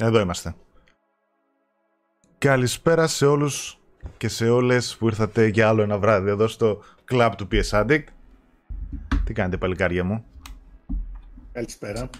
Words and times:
Εδώ 0.00 0.20
είμαστε. 0.20 0.54
Καλησπέρα 2.38 3.06
σε 3.06 3.26
όλους 3.26 3.78
και 4.16 4.28
σε 4.28 4.48
όλες 4.48 4.96
που 4.96 5.06
ήρθατε 5.06 5.46
για 5.46 5.68
άλλο 5.68 5.82
ένα 5.82 5.98
βράδυ 5.98 6.30
εδώ 6.30 6.46
στο 6.46 6.82
κλαμπ 7.04 7.32
του 7.32 7.48
PS 7.52 7.70
Addict. 7.70 8.04
Τι 9.24 9.32
κάνετε 9.32 9.56
παλικάρια 9.56 10.04
μου; 10.04 10.24
Καλησπέρα. 11.52 12.10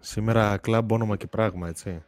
Σήμερα 0.00 0.56
κλαμπ 0.56 0.92
όνομα 0.92 1.16
και 1.16 1.26
πράγμα, 1.26 1.68
έτσι. 1.68 2.02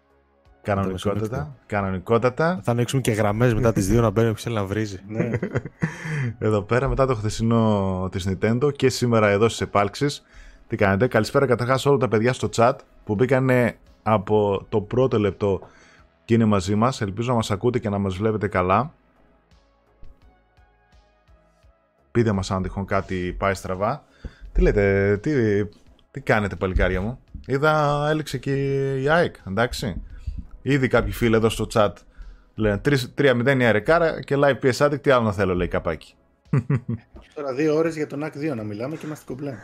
Κανονικότατα. 0.63 1.57
Κανονικότατα. 1.67 2.61
Θα 2.63 2.71
ανοίξουμε 2.71 3.03
και 3.03 3.13
γραμμές 3.13 3.55
μετά 3.55 3.73
τις 3.73 3.89
δύο 3.89 4.01
να 4.01 4.11
μπαίνει 4.11 4.29
όποιος 4.29 4.43
θέλει 4.43 4.55
να 4.55 4.65
βρίζει. 4.65 5.01
Ναι. 5.09 5.31
Εδώ 6.39 6.63
πέρα 6.63 6.89
μετά 6.89 7.07
το 7.07 7.15
χθεσινό 7.15 8.09
της 8.11 8.29
Nintendo 8.29 8.73
και 8.77 8.89
σήμερα 8.89 9.29
εδώ 9.29 9.49
στις 9.49 9.61
επάλξεις. 9.61 10.23
Τι 10.67 10.77
κάνετε; 10.77 11.07
Καλησπέρα 11.07 11.47
καταρχάς 11.47 11.87
όλα 11.87 11.99
τα 11.99 12.09
παιδιά 12.09 12.33
στο 12.33 12.49
chat 12.53 12.75
που 13.05 13.15
μπήκανε 13.15 13.79
από 14.03 14.67
το 14.69 14.81
πρώτο 14.81 15.19
λεπτό 15.19 15.61
και 16.25 16.35
είναι 16.35 16.45
μαζί 16.45 16.75
μας. 16.75 17.01
Ελπίζω 17.01 17.29
να 17.29 17.35
μας 17.35 17.51
ακούτε 17.51 17.79
και 17.79 17.89
να 17.89 17.99
μας 17.99 18.17
βλέπετε 18.17 18.49
καλά. 18.49 18.95
Πείτε 22.13 22.33
μας 22.33 22.51
αν 22.51 22.63
τυχόν 22.63 22.85
κάτι 22.85 23.35
πάει 23.39 23.55
στραβά. 23.55 24.05
Τι 24.53 24.61
λέτε, 24.61 25.17
τι, 25.17 25.33
τι 26.11 26.21
κάνετε 26.21 26.57
παλικάρια 26.57 27.01
μου; 27.01 27.19
Είδα 27.47 28.07
έλεξε 28.11 28.39
και 28.39 28.55
η 29.01 29.09
ΑΕΚ, 29.09 29.35
εντάξει. 29.49 30.03
Ήδη 30.63 30.89
κάποιοι 30.89 31.13
φίλοι 31.13 31.35
εδώ 31.35 31.49
στο 31.49 31.67
chat 31.73 31.93
λένε 32.55 32.81
3-0 33.19 33.57
η 33.59 33.65
Αρεκάρα 33.65 34.23
και 34.23 34.37
live 34.39 34.59
PS 34.63 34.87
Addict, 34.87 35.03
τι 35.03 35.11
άλλο 35.11 35.25
να 35.25 35.33
θέλω 35.33 35.55
λέει 35.55 35.69
καπάκι. 35.69 36.15
Τώρα 37.35 37.53
δύο 37.55 37.75
ώρες 37.75 37.97
για 37.97 38.07
τον 38.07 38.25
ΑΚ2 38.25 38.57
να 38.57 38.63
μιλάμε 38.63 38.97
και 38.97 39.07
είμαστε 39.07 39.25
κομπλέ. 39.27 39.55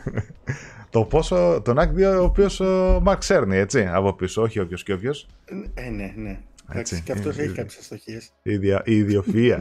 το 0.89 1.03
πόσο, 1.03 1.61
τον 1.63 1.77
ΑΚ2 1.79 2.19
ο 2.19 2.23
οποίος 2.23 2.59
ο 2.59 2.99
Μαρκ 3.03 3.23
Σέρνη, 3.23 3.57
έτσι, 3.57 3.87
από 3.91 4.13
πίσω, 4.13 4.41
όχι 4.41 4.59
όποιος 4.59 4.83
και 4.83 4.93
όποιος. 4.93 5.27
Ε, 5.73 5.89
ναι, 5.89 6.13
ναι. 6.15 6.29
Έτσι, 6.29 6.95
Εντάξει, 6.95 7.01
και 7.01 7.11
αυτός 7.11 7.37
ε, 7.37 7.41
έχει 7.41 7.51
ε, 7.51 7.53
κάποιες 7.53 7.77
αστοχίες. 7.77 8.31
Η, 8.41 8.51
ιδια, 8.51 8.81
η 8.85 9.05
ιδιοφυΐα 9.05 9.59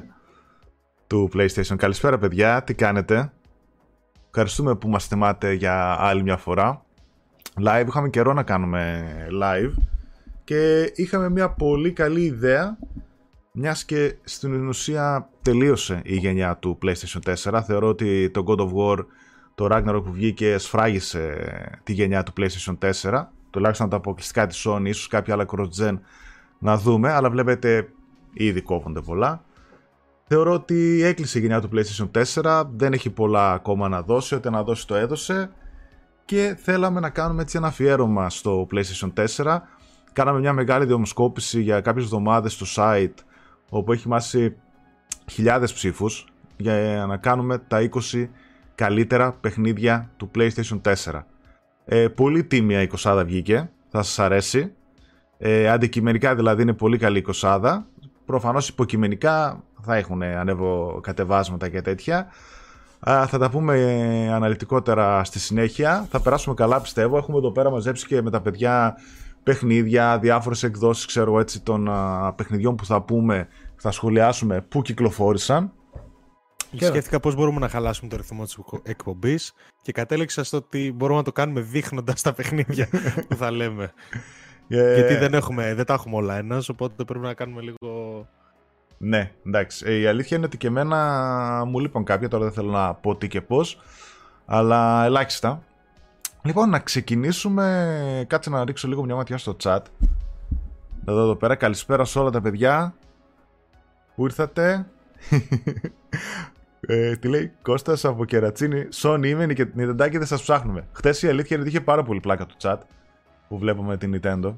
του 1.07 1.31
PlayStation. 1.35 1.77
Καλησπέρα 1.77 2.19
παιδιά, 2.19 2.63
τι 2.63 2.75
κάνετε; 2.75 3.33
Ευχαριστούμε 4.27 4.75
που 4.75 4.89
μας 4.89 5.07
θυμάτε 5.07 5.53
για 5.53 5.97
άλλη 5.99 6.23
μια 6.23 6.37
φορά. 6.37 6.85
Live, 7.67 7.85
είχαμε 7.87 8.09
καιρό 8.09 8.33
να 8.33 8.43
κάνουμε 8.43 9.05
live 9.43 9.73
και 10.45 10.93
είχαμε 10.95 11.31
μια 11.31 11.51
πολύ 11.51 11.93
καλή 11.93 12.21
ιδέα 12.21 12.79
μιας 13.59 13.85
και 13.85 14.17
στην 14.25 14.69
ουσία 14.69 15.29
τελείωσε 15.43 16.01
η 16.05 16.17
γενιά 16.17 16.57
του 16.57 16.79
PlayStation 16.83 17.35
4. 17.53 17.63
Θεωρώ 17.67 17.89
ότι 17.89 18.31
το 18.31 18.45
God 18.47 18.59
of 18.59 18.71
War, 18.77 19.05
το 19.55 19.69
Ragnarok 19.71 20.03
που 20.05 20.13
βγήκε 20.13 20.59
σφράγισε 20.59 21.37
τη 21.83 21.93
γενιά 21.93 22.23
του 22.23 22.33
PlayStation 22.37 22.93
4. 23.03 23.25
Τουλάχιστον 23.51 23.89
τα 23.89 23.97
αποκλειστικά 23.97 24.47
της 24.47 24.67
Sony, 24.69 24.85
ίσως 24.85 25.09
κάποια 25.09 25.35
άλλα 25.35 25.47
cross-gen 25.49 25.99
να 26.59 26.77
δούμε, 26.77 27.13
αλλά 27.13 27.31
βλέπετε 27.31 27.89
ήδη 28.33 28.61
κόβονται 28.61 29.01
πολλά. 29.01 29.45
Θεωρώ 30.27 30.53
ότι 30.53 31.03
έκλεισε 31.03 31.39
η 31.39 31.41
γενιά 31.41 31.61
του 31.61 31.69
PlayStation 31.73 32.25
4, 32.43 32.65
δεν 32.77 32.93
έχει 32.93 33.11
πολλά 33.11 33.53
ακόμα 33.53 33.89
να 33.89 34.03
δώσει, 34.03 34.35
ό,τι 34.35 34.51
να 34.51 34.63
δώσει 34.63 34.87
το 34.87 34.95
έδωσε 34.95 35.51
και 36.25 36.57
θέλαμε 36.63 37.01
να 37.01 37.11
κάνουμε 37.11 37.43
έτσι 37.43 37.57
ένα 37.57 37.67
αφιέρωμα 37.67 38.31
στο 38.31 38.67
PlayStation 38.73 39.27
4. 39.37 39.59
Κάναμε 40.13 40.39
μια 40.39 40.53
μεγάλη 40.53 40.85
δημοσκόπηση 40.85 41.63
για 41.63 41.81
κάποιες 41.81 42.05
εβδομάδες 42.05 42.53
στο 42.53 42.67
site 42.77 43.25
όπου 43.69 43.93
έχει 43.93 44.09
μάσει 44.09 44.57
χιλιάδες 45.31 45.73
ψήφους 45.73 46.27
για 46.57 47.05
να 47.09 47.17
κάνουμε 47.17 47.59
τα 47.59 47.89
20 48.13 48.29
καλύτερα 48.75 49.33
παιχνίδια 49.33 50.11
του 50.17 50.31
PlayStation 50.35 50.81
4. 50.83 51.23
Ε, 51.85 52.09
πολύ 52.09 52.45
τίμια 52.45 52.83
η 52.83 52.89
20 52.99 53.23
βγήκε, 53.27 53.71
θα 53.89 54.03
σας 54.03 54.19
αρέσει. 54.19 54.73
Ε, 55.39 55.69
αντικειμενικά 55.69 56.35
δηλαδή 56.35 56.63
είναι 56.63 56.73
πολύ 56.73 56.99
καλή 56.99 57.19
η 57.19 57.25
20 57.41 57.81
Προφανώς 58.27 58.69
υποκειμενικά 58.69 59.63
θα 59.81 59.97
έχουν 59.97 60.23
ανέβω 60.23 61.01
κατεβάσματα 61.03 61.69
και 61.69 61.83
τέτοια. 61.83 62.27
Α, 63.11 63.27
θα 63.27 63.39
τα 63.39 63.51
πούμε 63.51 63.79
ε, 63.79 64.33
αναλυτικότερα 64.33 65.25
στη 65.25 65.39
συνέχεια. 65.39 66.07
Θα 66.11 66.21
περάσουμε 66.21 66.55
καλά 66.55 66.81
πιστεύω. 66.81 67.17
Έχουμε 67.17 67.39
εδώ 67.39 67.53
πέρα 67.53 67.71
μαζέψει 67.71 68.07
και 68.07 68.23
με 68.23 68.31
τα 68.31 68.41
παιδιά 68.41 68.97
παιχνίδια, 69.47 70.19
διάφορες 70.19 70.63
εκδόσεις 70.63 71.07
ξέρω 71.07 71.41
έτσι 71.41 71.63
των 71.63 71.89
α, 71.89 72.33
παιχνιδιών 72.37 72.77
που 72.77 72.85
θα 72.85 73.03
πούμε, 73.03 73.49
θα 73.77 73.91
σχολιάσουμε 73.91 74.61
που 74.61 74.83
κυκλοφόρησαν. 74.83 75.73
Και 76.71 76.85
Σκέφτηκα 76.85 77.21
πώς 77.21 77.35
μπορούμε 77.35 77.61
να 77.61 77.69
χαλάσουμε 77.69 78.11
το 78.11 78.17
ρυθμό 78.17 78.45
της 78.45 78.59
εκπομπής 78.83 79.53
και 79.83 79.93
κατέληξα 79.93 80.45
στο 80.45 80.57
ότι 80.57 80.93
μπορούμε 80.97 81.19
να 81.19 81.25
το 81.25 81.33
κάνουμε 81.33 81.61
δείχνοντας 81.61 82.23
τα 82.23 82.33
παιχνίδια 82.33 82.89
που 83.29 83.37
θα 83.37 83.51
λέμε. 83.51 83.93
Ε, 84.69 84.95
Γιατί 84.95 85.15
δεν, 85.15 85.35
έχουμε, 85.35 85.75
δεν 85.75 85.85
τα 85.85 85.95
έχουμε 85.95 86.17
όλα 86.17 86.37
ένας, 86.37 86.69
οπότε 86.69 87.05
πρέπει 87.05 87.25
να 87.25 87.35
κάνουμε 87.35 87.61
λίγο... 87.61 87.79
Ναι, 88.99 89.33
εντάξει. 89.47 89.85
Ε, 89.89 89.95
η 89.95 90.07
αλήθεια 90.07 90.37
είναι 90.37 90.47
ότι 90.47 90.57
και 90.57 90.67
εμένα 90.67 91.65
μου 91.67 91.79
λείπαν 91.79 92.05
κάποια, 92.05 92.29
τώρα 92.29 92.45
δεν 92.45 92.53
θέλω 92.53 92.71
να 92.71 92.95
πω 92.95 93.17
τι 93.17 93.29
και 93.29 93.41
πώς, 93.41 93.81
αλλά 94.47 95.05
ελάχιστα. 95.05 95.63
Λοιπόν, 96.47 96.71
να 96.71 96.79
ξεκινήσουμε, 96.79 98.25
κάτσε 98.27 98.51
να 98.51 98.65
ρίξω 98.65 98.89
λίγο 98.89 99.05
μια 99.05 99.15
ματιά 99.15 99.39
στο 99.39 99.57
chat. 99.63 99.81
Εδώ, 101.09 101.21
εδώ 101.21 101.37
πέρα, 101.37 101.55
καλησπέρα 101.55 102.05
σε 102.05 102.19
όλα 102.19 102.31
τα 102.31 102.41
παιδιά 102.41 102.95
που 104.15 104.25
ήρθατε. 104.25 104.87
ε, 106.81 107.17
τι 107.17 107.29
λέει, 107.29 107.53
Κώστας 107.63 108.05
από 108.05 108.25
Κερατσίνη, 108.25 108.89
Sony 109.03 109.27
είμαι 109.27 109.47
και 109.47 109.67
Nintendo 109.79 110.11
δεν 110.13 110.27
σας 110.27 110.43
ψάχνουμε. 110.43 110.87
Χθες 110.93 111.23
η 111.23 111.29
αλήθεια 111.29 111.57
είναι 111.57 111.65
ότι 111.65 111.75
είχε 111.75 111.85
πάρα 111.85 112.03
πολύ 112.03 112.21
πλάκα 112.21 112.47
το 112.47 112.55
chat 112.63 112.79
που 113.49 113.59
βλέπουμε 113.59 113.97
την 113.97 114.21
Nintendo. 114.23 114.55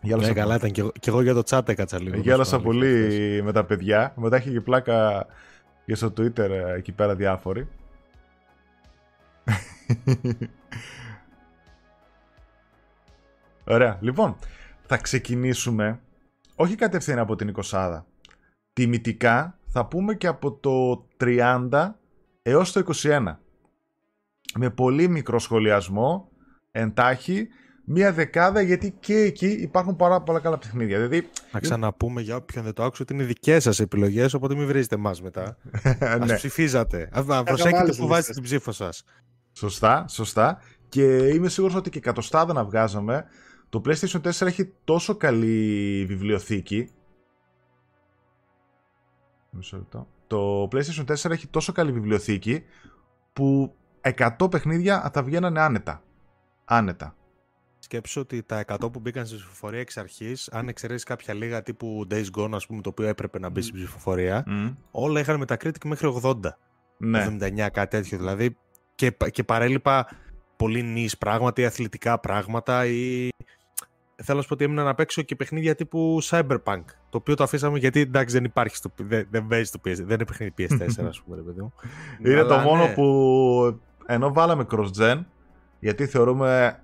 Ναι, 0.00 0.32
καλά 0.32 0.54
ήταν. 0.54 0.70
Και 0.70 0.80
εγώ, 0.80 0.92
και 1.00 1.10
εγώ 1.10 1.22
για 1.22 1.34
το 1.34 1.42
chat 1.46 1.68
έκατσα 1.68 2.02
λίγο. 2.02 2.16
Γέλασα 2.16 2.60
πολύ 2.60 3.40
με 3.44 3.52
τα 3.52 3.64
παιδιά. 3.64 4.12
Μετά 4.16 4.36
είχε 4.36 4.50
και 4.50 4.60
πλάκα 4.60 5.26
και 5.86 5.94
στο 5.94 6.06
Twitter 6.06 6.38
ε, 6.38 6.74
εκεί 6.76 6.92
πέρα 6.92 7.14
διάφοροι. 7.14 7.68
Ωραία. 13.70 13.98
Λοιπόν, 14.00 14.36
θα 14.86 14.96
ξεκινήσουμε 14.96 16.00
όχι 16.54 16.74
κατευθείαν 16.74 17.18
από 17.18 17.36
την 17.36 17.54
20. 17.64 18.02
Τιμητικά 18.72 19.58
θα 19.66 19.86
πούμε 19.86 20.14
και 20.14 20.26
από 20.26 20.52
το 20.52 21.06
30 21.20 21.90
έως 22.42 22.72
το 22.72 22.82
21. 23.02 23.36
Με 24.58 24.70
πολύ 24.70 25.08
μικρό 25.08 25.38
σχολιασμό, 25.38 26.28
εντάχει, 26.70 27.48
μία 27.84 28.12
δεκάδα 28.12 28.60
γιατί 28.60 28.94
και 29.00 29.14
εκεί 29.14 29.46
υπάρχουν 29.46 29.96
πάρα 29.96 30.20
πολλά 30.20 30.40
καλά 30.40 30.58
παιχνίδια. 30.58 30.96
Δηλαδή... 30.96 31.30
Να 31.52 31.60
ξαναπούμε 31.60 32.20
για 32.20 32.36
όποιον 32.36 32.64
δεν 32.64 32.72
το 32.72 32.82
άκουσε 32.82 33.02
ότι 33.02 33.14
είναι 33.14 33.24
δικές 33.24 33.62
σας 33.62 33.80
επιλογές, 33.80 34.34
οπότε 34.34 34.54
μην 34.54 34.66
βρίζετε 34.66 34.94
εμάς 34.94 35.22
μετά. 35.22 35.56
Α 36.00 36.18
ναι. 36.26 36.34
ψηφίζατε. 36.34 37.08
Α 37.12 37.42
προσέχετε 37.42 37.92
που 37.92 38.06
βάζετε 38.06 38.32
την 38.32 38.42
ψήφο 38.42 38.72
σας. 38.72 39.04
Σωστά, 39.52 40.04
σωστά. 40.08 40.58
Και 40.88 41.16
είμαι 41.16 41.48
σίγουρος 41.48 41.76
ότι 41.76 41.90
και 41.90 41.98
εκατοστάδα 41.98 42.52
να 42.52 42.64
βγάζαμε, 42.64 43.26
το 43.70 43.82
PlayStation 43.84 44.20
4 44.20 44.46
έχει 44.46 44.72
τόσο 44.84 45.16
καλή 45.16 46.04
βιβλιοθήκη. 46.08 46.90
Μισό 49.50 49.76
λεπτό. 49.76 50.06
Το 50.26 50.68
PlayStation 50.72 51.04
4 51.04 51.30
έχει 51.30 51.46
τόσο 51.46 51.72
καλή 51.72 51.92
βιβλιοθήκη 51.92 52.64
που 53.32 53.74
100 54.00 54.50
παιχνίδια 54.50 55.10
θα 55.12 55.22
βγαίνανε 55.22 55.60
άνετα. 55.60 56.02
Άνετα. 56.64 57.14
Σκέψω 57.78 58.20
ότι 58.20 58.42
τα 58.42 58.64
100 58.66 58.92
που 58.92 59.00
μπήκαν 59.00 59.26
στη 59.26 59.36
ψηφοφορία 59.36 59.80
εξ 59.80 59.96
αρχής, 59.96 60.48
αν 60.52 60.68
εξαιρέσεις 60.68 61.04
κάποια 61.04 61.34
λίγα 61.34 61.62
τύπου 61.62 62.06
Days 62.10 62.26
Gone, 62.36 62.52
ας 62.52 62.66
πούμε, 62.66 62.80
το 62.82 62.88
οποίο 62.88 63.06
έπρεπε 63.06 63.38
να 63.38 63.48
μπει 63.48 63.60
στην 63.62 63.74
ψηφοφορία, 63.74 64.44
Mm. 64.46 64.74
όλα 64.90 65.20
είχαν 65.20 65.44
Metacritic 65.46 65.84
μέχρι 65.84 66.06
80. 66.22 66.58
Ναι. 66.96 67.18
79, 67.18 67.70
κάτι 67.70 67.96
τέτοιο. 67.96 68.18
Δηλαδή 68.18 68.56
και, 68.94 69.16
και 69.30 69.44
παρέλειπα 69.44 70.08
πολύ 70.56 70.82
νης 70.82 71.18
πράγματα 71.18 71.60
ή 71.62 71.64
αθλητικά 71.64 72.18
πράγματα 72.20 72.86
ή 72.86 73.28
θέλω 74.22 74.36
να 74.36 74.42
σου 74.42 74.48
πω 74.48 74.54
ότι 74.54 74.64
έμεινα 74.64 74.82
να 74.82 74.94
παίξω 74.94 75.22
και 75.22 75.36
παιχνίδια 75.36 75.74
τύπου 75.74 76.18
Cyberpunk 76.22 76.82
το 77.10 77.18
οποίο 77.18 77.34
το 77.34 77.42
αφήσαμε 77.42 77.78
γιατί 77.78 78.00
εντάξει 78.00 78.34
δεν 78.34 78.44
υπάρχει 78.44 78.76
στο, 78.76 78.90
δεν, 78.96 79.26
δεν 79.30 79.46
παίζει 79.46 79.64
στο 79.64 79.80
PS, 79.84 79.94
δεν 79.96 80.10
είναι 80.10 80.24
παιχνίδι 80.24 80.52
PS4 80.58 81.04
ας 81.06 81.20
πούμε 81.20 81.36
ρε 81.36 81.42
παιδί 81.42 81.60
μου. 81.60 81.72
Είναι 82.24 82.34
Αλλά 82.34 82.46
το 82.46 82.56
μόνο 82.56 82.86
ναι. 82.86 82.92
που 82.92 83.80
ενώ 84.06 84.32
βάλαμε 84.32 84.66
cross-gen, 84.70 85.24
γιατί 85.78 86.06
θεωρούμε 86.06 86.80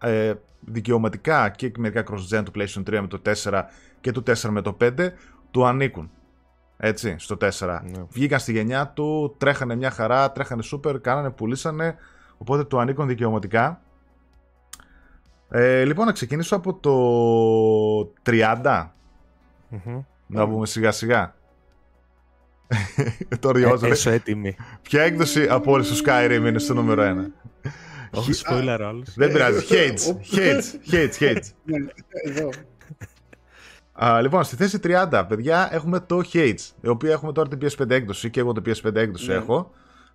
ε, 0.00 0.32
δικαιωματικά 0.60 1.48
και 1.48 1.72
μερικά 1.78 2.04
cross-gen 2.10 2.42
του 2.44 2.52
PlayStation 2.54 2.82
3 2.90 3.00
με 3.00 3.06
το 3.06 3.20
4 3.42 3.62
και 4.00 4.12
του 4.12 4.22
4 4.26 4.48
με 4.48 4.62
το 4.62 4.76
5, 4.80 4.90
του 5.50 5.66
ανήκουν. 5.66 6.10
Έτσι, 6.76 7.14
στο 7.18 7.36
4. 7.40 7.48
Ναι. 7.82 8.04
Βγήκαν 8.08 8.38
στη 8.38 8.52
γενιά 8.52 8.88
του, 8.88 9.34
τρέχανε 9.38 9.76
μια 9.76 9.90
χαρά, 9.90 10.32
τρέχανε 10.32 10.62
super, 10.72 11.00
κάνανε, 11.00 11.30
πουλήσανε, 11.30 11.96
οπότε 12.38 12.64
του 12.64 12.78
ανήκουν 12.78 13.06
δικαιωματικά. 13.06 13.80
Ε, 15.50 15.84
λοιπόν, 15.84 16.06
να 16.06 16.12
ξεκινήσω 16.12 16.56
από 16.56 16.74
το 16.74 18.12
30, 18.22 18.86
Μμμ. 19.68 20.00
να 20.26 20.48
πούμε 20.48 20.66
σιγά 20.66 20.90
σιγά. 20.90 21.34
το 23.40 23.50
ριόζω. 23.50 23.86
Ε, 23.86 23.90
Έσω 23.90 24.10
έτοιμη. 24.10 24.56
Ποια 24.82 25.02
έκδοση 25.02 25.46
από 25.48 25.72
όλες 25.72 25.88
του 25.88 25.96
Skyrim 26.06 26.44
είναι 26.46 26.58
στο 26.58 26.74
νούμερο 26.74 27.30
1. 27.62 27.70
Όχι 28.10 28.32
spoiler 28.44 28.78
όλους. 28.88 29.14
Δεν 29.14 29.32
πειράζει. 29.32 29.74
Ε, 29.76 29.88
Hates, 29.90 30.14
ο- 30.14 30.20
hates, 30.32 30.92
hates, 30.92 31.18
hates. 31.20 31.50
Ναι, 31.64 31.76
Εδώ. 32.24 32.48
Α, 34.04 34.20
λοιπόν, 34.20 34.44
στη 34.44 34.56
θέση 34.56 34.78
30, 34.82 35.24
παιδιά, 35.28 35.68
έχουμε 35.72 36.00
το 36.00 36.20
Hades, 36.32 36.70
η 36.80 36.88
οποία 36.88 37.12
έχουμε 37.12 37.32
τώρα 37.32 37.48
την 37.48 37.58
PS5 37.62 37.90
έκδοση 37.90 38.30
και 38.30 38.40
εγώ 38.40 38.52
το 38.52 38.62
PS5 38.66 38.94
έκδοση 38.94 39.28
Ναι. 39.28 39.34
έχω. 39.34 39.70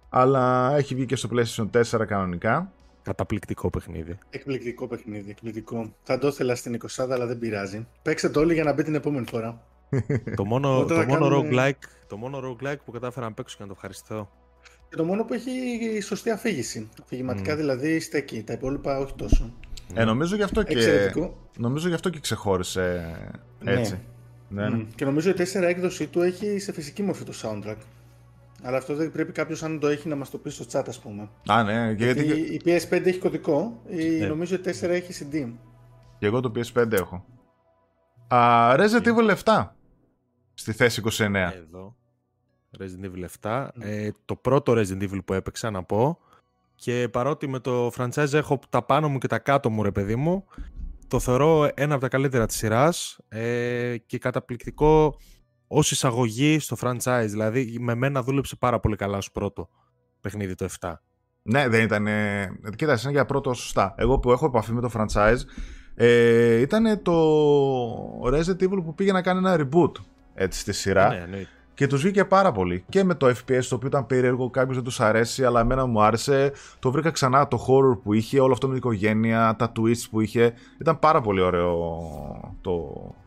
Αλλά 0.09 0.73
έχει 0.77 0.95
βγει 0.95 1.05
και 1.05 1.15
στο 1.15 1.29
PlayStation 1.33 1.69
4 1.99 2.05
κανονικά. 2.07 2.71
Καταπληκτικό 3.03 3.69
παιχνίδι. 3.69 4.17
Εκπληκτικό 4.29 4.87
παιχνίδι, 4.87 5.29
εκπληκτικό. 5.29 5.93
Θα 6.03 6.17
το 6.17 6.27
ήθελα 6.27 6.55
στην 6.55 6.79
20 6.97 7.07
αλλά 7.11 7.25
δεν 7.25 7.39
πειράζει. 7.39 7.87
Παίξτε 8.01 8.29
το 8.29 8.39
όλοι 8.39 8.53
για 8.53 8.63
να 8.63 8.73
μπει 8.73 8.83
την 8.83 8.95
επόμενη 8.95 9.25
φορά. 9.29 9.61
το 10.35 10.45
μόνο, 10.45 10.75
Όταν 10.79 10.87
το, 10.87 10.95
θα 11.03 11.05
μόνο 11.05 11.29
κάνουμε- 11.29 11.51
roguelike, 11.53 11.87
το 12.07 12.17
μόνο 12.17 12.39
roguelike 12.39 12.79
που 12.85 12.91
κατάφερα 12.91 13.25
να 13.25 13.33
παίξω 13.33 13.55
και 13.57 13.61
να 13.63 13.67
το 13.69 13.73
ευχαριστώ. 13.75 14.29
Και 14.89 14.95
το 14.95 15.03
μόνο 15.03 15.23
που 15.25 15.33
έχει 15.33 15.51
σωστή 16.01 16.29
αφήγηση. 16.29 16.89
Αφηγηματικά 17.03 17.53
Μμ. 17.53 17.57
δηλαδή 17.57 17.99
στέκει. 17.99 18.43
Τα 18.43 18.53
υπόλοιπα 18.53 18.97
όχι 18.99 19.13
τόσο. 19.15 19.53
Ε, 19.93 20.03
νομίζω 20.03 20.35
γι' 20.35 20.43
αυτό 20.43 20.63
και, 20.63 20.73
Εξαιρετικό. 20.73 21.49
νομίζω 21.57 21.87
γι' 21.87 21.93
αυτό 21.93 22.09
και 22.09 22.19
ξεχώρισε 22.19 23.15
έτσι. 23.63 23.99
Ναι. 24.49 24.69
ναι. 24.69 24.75
Μμ. 24.75 24.87
Και 24.95 25.05
νομίζω 25.05 25.29
η 25.29 25.33
4 25.37 25.61
έκδοση 25.61 26.07
του 26.07 26.21
έχει 26.21 26.59
σε 26.59 26.71
φυσική 26.73 27.03
μορφή 27.03 27.23
το 27.23 27.33
soundtrack. 27.43 27.75
Αλλά 28.65 28.77
αυτό 28.77 28.95
δεν 28.95 29.11
πρέπει 29.11 29.31
κάποιος 29.31 29.63
αν 29.63 29.79
το 29.79 29.87
έχει 29.87 30.07
να 30.07 30.15
μας 30.15 30.29
το 30.29 30.37
πει 30.37 30.49
στο 30.49 30.65
chat, 30.71 30.83
ας 30.87 30.99
πούμε. 30.99 31.29
Α, 31.47 31.63
ναι, 31.63 31.93
και 31.93 32.03
γιατί, 32.03 32.23
Γιατί 32.23 32.41
και, 32.41 32.69
η 32.69 32.79
PS5 32.79 33.05
έχει 33.05 33.19
κωδικό, 33.19 33.81
η, 33.87 34.05
Ναι. 34.09 34.27
νομίζω 34.27 34.55
η 34.55 34.59
4 34.59 34.89
έχει 34.89 35.27
CD. 35.31 35.51
και 36.19 36.25
εγώ 36.25 36.39
το 36.39 36.51
PS5 36.55 36.91
έχω. 36.91 37.25
Α, 38.27 38.73
Resident 38.77 39.05
Evil 39.05 39.35
7 39.43 39.67
στη 40.53 40.71
θέση 40.71 41.01
29. 41.01 41.51
Εδώ. 41.53 41.95
Resident 42.79 43.05
Evil 43.05 43.25
7. 43.41 43.67
Ε, 43.79 44.09
το 44.25 44.35
πρώτο 44.35 44.73
Resident 44.75 45.01
Evil 45.01 45.19
που 45.25 45.33
έπαιξα 45.33 45.71
να 45.71 45.83
πω. 45.83 46.17
Και 46.75 47.09
παρότι 47.11 47.47
με 47.47 47.59
το 47.59 47.91
franchise 47.97 48.33
έχω 48.33 48.59
τα 48.69 48.83
πάνω 48.83 49.09
μου 49.09 49.17
και 49.17 49.27
τα 49.27 49.39
κάτω 49.39 49.69
μου 49.69 49.83
ρε 49.83 49.91
παιδί 49.91 50.15
μου, 50.15 50.45
το 51.07 51.19
θεωρώ 51.19 51.69
ένα 51.73 51.93
από 51.93 52.01
τα 52.03 52.07
καλύτερα 52.09 52.45
της 52.45 52.55
σειράς 52.55 53.19
ε, 53.29 53.97
και 54.05 54.17
καταπληκτικό 54.17 55.17
ως 55.73 55.91
εισαγωγή 55.91 56.59
στο 56.59 56.77
franchise. 56.81 57.25
Δηλαδή 57.29 57.77
με 57.79 57.95
μένα 57.95 58.23
δούλεψε 58.23 58.55
πάρα 58.55 58.79
πολύ 58.79 58.95
καλά 58.95 59.17
ως 59.17 59.31
πρώτο 59.31 59.69
παιχνίδι 60.21 60.55
το 60.55 60.67
7. 60.79 60.93
Ναι, 61.41 61.67
δεν 61.67 61.83
ήταν. 61.83 62.07
Κοίτα, 62.75 62.99
είναι 63.03 63.11
για 63.11 63.25
πρώτο 63.25 63.53
σωστά. 63.53 63.95
Εγώ 63.97 64.19
που 64.19 64.31
έχω 64.31 64.45
επαφή 64.45 64.71
με 64.71 64.81
το 64.81 64.89
franchise, 64.93 65.39
ε, 65.95 66.55
ήταν 66.59 67.01
το 67.01 67.13
Resident 68.25 68.63
Evil 68.63 68.83
που 68.83 68.93
πήγε 68.95 69.11
να 69.11 69.21
κάνει 69.21 69.37
ένα 69.37 69.55
reboot 69.59 69.91
έτσι, 70.33 70.59
στη 70.59 70.73
σειρά. 70.73 71.09
Ναι, 71.09 71.15
εννοείται. 71.15 71.49
Και 71.83 71.89
τους 71.89 72.01
βγήκε 72.01 72.25
πάρα 72.25 72.51
πολύ. 72.51 72.83
Και 72.89 73.03
με 73.03 73.15
το 73.15 73.27
FPS, 73.27 73.63
το 73.69 73.75
οποίο 73.75 73.87
ήταν 73.87 74.05
περίεργο, 74.05 74.49
κάποιος 74.49 74.75
δεν 74.75 74.83
τους 74.83 74.99
αρέσει, 74.99 75.45
αλλά 75.45 75.59
εμένα 75.59 75.85
μου 75.85 76.01
άρεσε. 76.01 76.51
Το 76.79 76.91
βρήκα 76.91 77.11
ξανά 77.11 77.47
το 77.47 77.65
horror 77.67 77.99
που 78.03 78.13
είχε, 78.13 78.39
όλο 78.39 78.53
αυτό 78.53 78.67
με 78.67 78.73
την 78.73 78.81
οικογένεια, 78.83 79.55
τα 79.57 79.71
twists 79.75 80.07
που 80.11 80.21
είχε. 80.21 80.53
Ήταν 80.81 80.99
πάρα 80.99 81.21
πολύ 81.21 81.41
ωραίο 81.41 81.77
το 82.61 82.71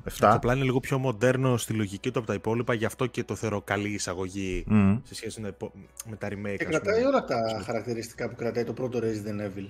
7. 0.05 0.11
Το 0.33 0.39
πλάνο 0.41 0.57
είναι 0.57 0.67
λίγο 0.67 0.81
πιο 0.81 0.99
μοντέρνο 0.99 1.57
στη 1.57 1.73
λογική 1.73 2.11
του 2.11 2.19
από 2.19 2.29
τα 2.29 2.35
υπόλοιπα, 2.35 2.75
γι' 2.75 2.85
αυτό 2.85 3.07
και 3.07 3.25
το 3.25 3.35
θεωρώ 3.35 3.63
καλή 3.63 3.89
εισαγωγή 3.89 4.65
Μμ. 4.67 4.97
σε 5.03 5.15
σχέση 5.15 5.41
με, 5.41 5.53
το- 5.53 5.73
με 6.11 6.17
τα 6.17 6.29
remake. 6.29 6.33
Και 6.33 6.49
ας 6.51 6.57
πούμε. 6.67 6.79
κρατάει 6.79 7.03
όλα 7.05 7.25
τα 7.25 7.63
χαρακτηριστικά 7.65 8.29
που 8.29 8.35
κρατάει 8.37 8.65
το 8.65 8.73
πρώτο 8.73 8.99
Resident 8.99 9.47
Evil 9.47 9.67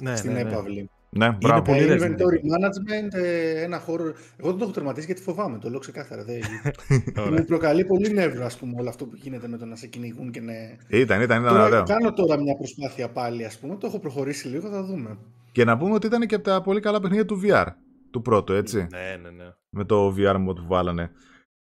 ναι, 0.00 0.16
στην 0.16 0.32
ναι, 0.32 0.42
ναι. 0.42 0.50
έπαυλη. 0.50 0.90
Ναι, 1.16 1.30
μπράβο. 1.40 1.62
πολύ 1.62 1.80
Ε, 1.80 1.96
Resident 1.96 2.02
inventory 2.02 2.40
management, 2.52 3.12
ε, 3.12 3.62
ένα 3.62 3.78
χώρο. 3.78 4.02
Εγώ 4.36 4.48
δεν 4.48 4.56
το 4.58 4.64
έχω 4.64 4.72
τερματίσει 4.72 5.06
γιατί 5.06 5.22
φοβάμαι, 5.22 5.58
το 5.58 5.70
λέω 5.70 5.78
ξεκάθαρα. 5.78 6.24
Δεν... 6.24 6.40
Ωραία. 7.26 7.30
Μου 7.38 7.44
προκαλεί 7.44 7.84
πολύ 7.84 8.12
νεύρο, 8.12 8.44
ας 8.44 8.56
πούμε, 8.56 8.74
όλο 8.80 8.88
αυτό 8.88 9.06
που 9.06 9.16
γίνεται 9.16 9.48
με 9.48 9.56
το 9.58 9.64
να 9.66 9.76
σε 9.76 9.86
κυνηγούν 9.86 10.30
και 10.30 10.40
ναι. 10.40 10.76
Ήταν, 10.88 11.20
ήταν, 11.20 11.40
ήταν 11.42 11.52
Τώρα, 11.52 11.64
ωραίο. 11.64 11.82
κάνω 11.82 12.12
τώρα 12.12 12.40
μια 12.40 12.56
προσπάθεια 12.56 13.08
πάλι, 13.08 13.44
ας 13.44 13.58
πούμε. 13.58 13.76
Το 13.76 13.86
έχω 13.86 13.98
προχωρήσει 13.98 14.48
λίγο, 14.48 14.68
θα 14.68 14.82
δούμε. 14.84 15.18
Και 15.52 15.64
να 15.64 15.76
πούμε 15.78 15.94
ότι 15.94 16.06
ήταν 16.06 16.26
και 16.26 16.34
από 16.34 16.44
τα 16.44 16.60
πολύ 16.62 16.80
καλά 16.80 17.00
παιχνίδια 17.00 17.24
του 17.24 17.40
VR. 17.44 17.66
Του 18.10 18.22
πρώτου, 18.22 18.52
έτσι. 18.52 18.76
ναι, 18.90 19.16
ναι, 19.22 19.30
ναι. 19.30 19.50
Με 19.70 19.84
το 19.84 20.14
VR 20.18 20.34
mode 20.48 20.56
που 20.56 20.66
βάλανε. 20.66 21.10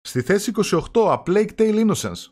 Στη 0.01 0.21
θέση 0.23 0.53
28, 0.71 0.81
A 0.93 1.23
Plague 1.27 1.51
Tale 1.57 1.87
Innocence. 1.87 2.27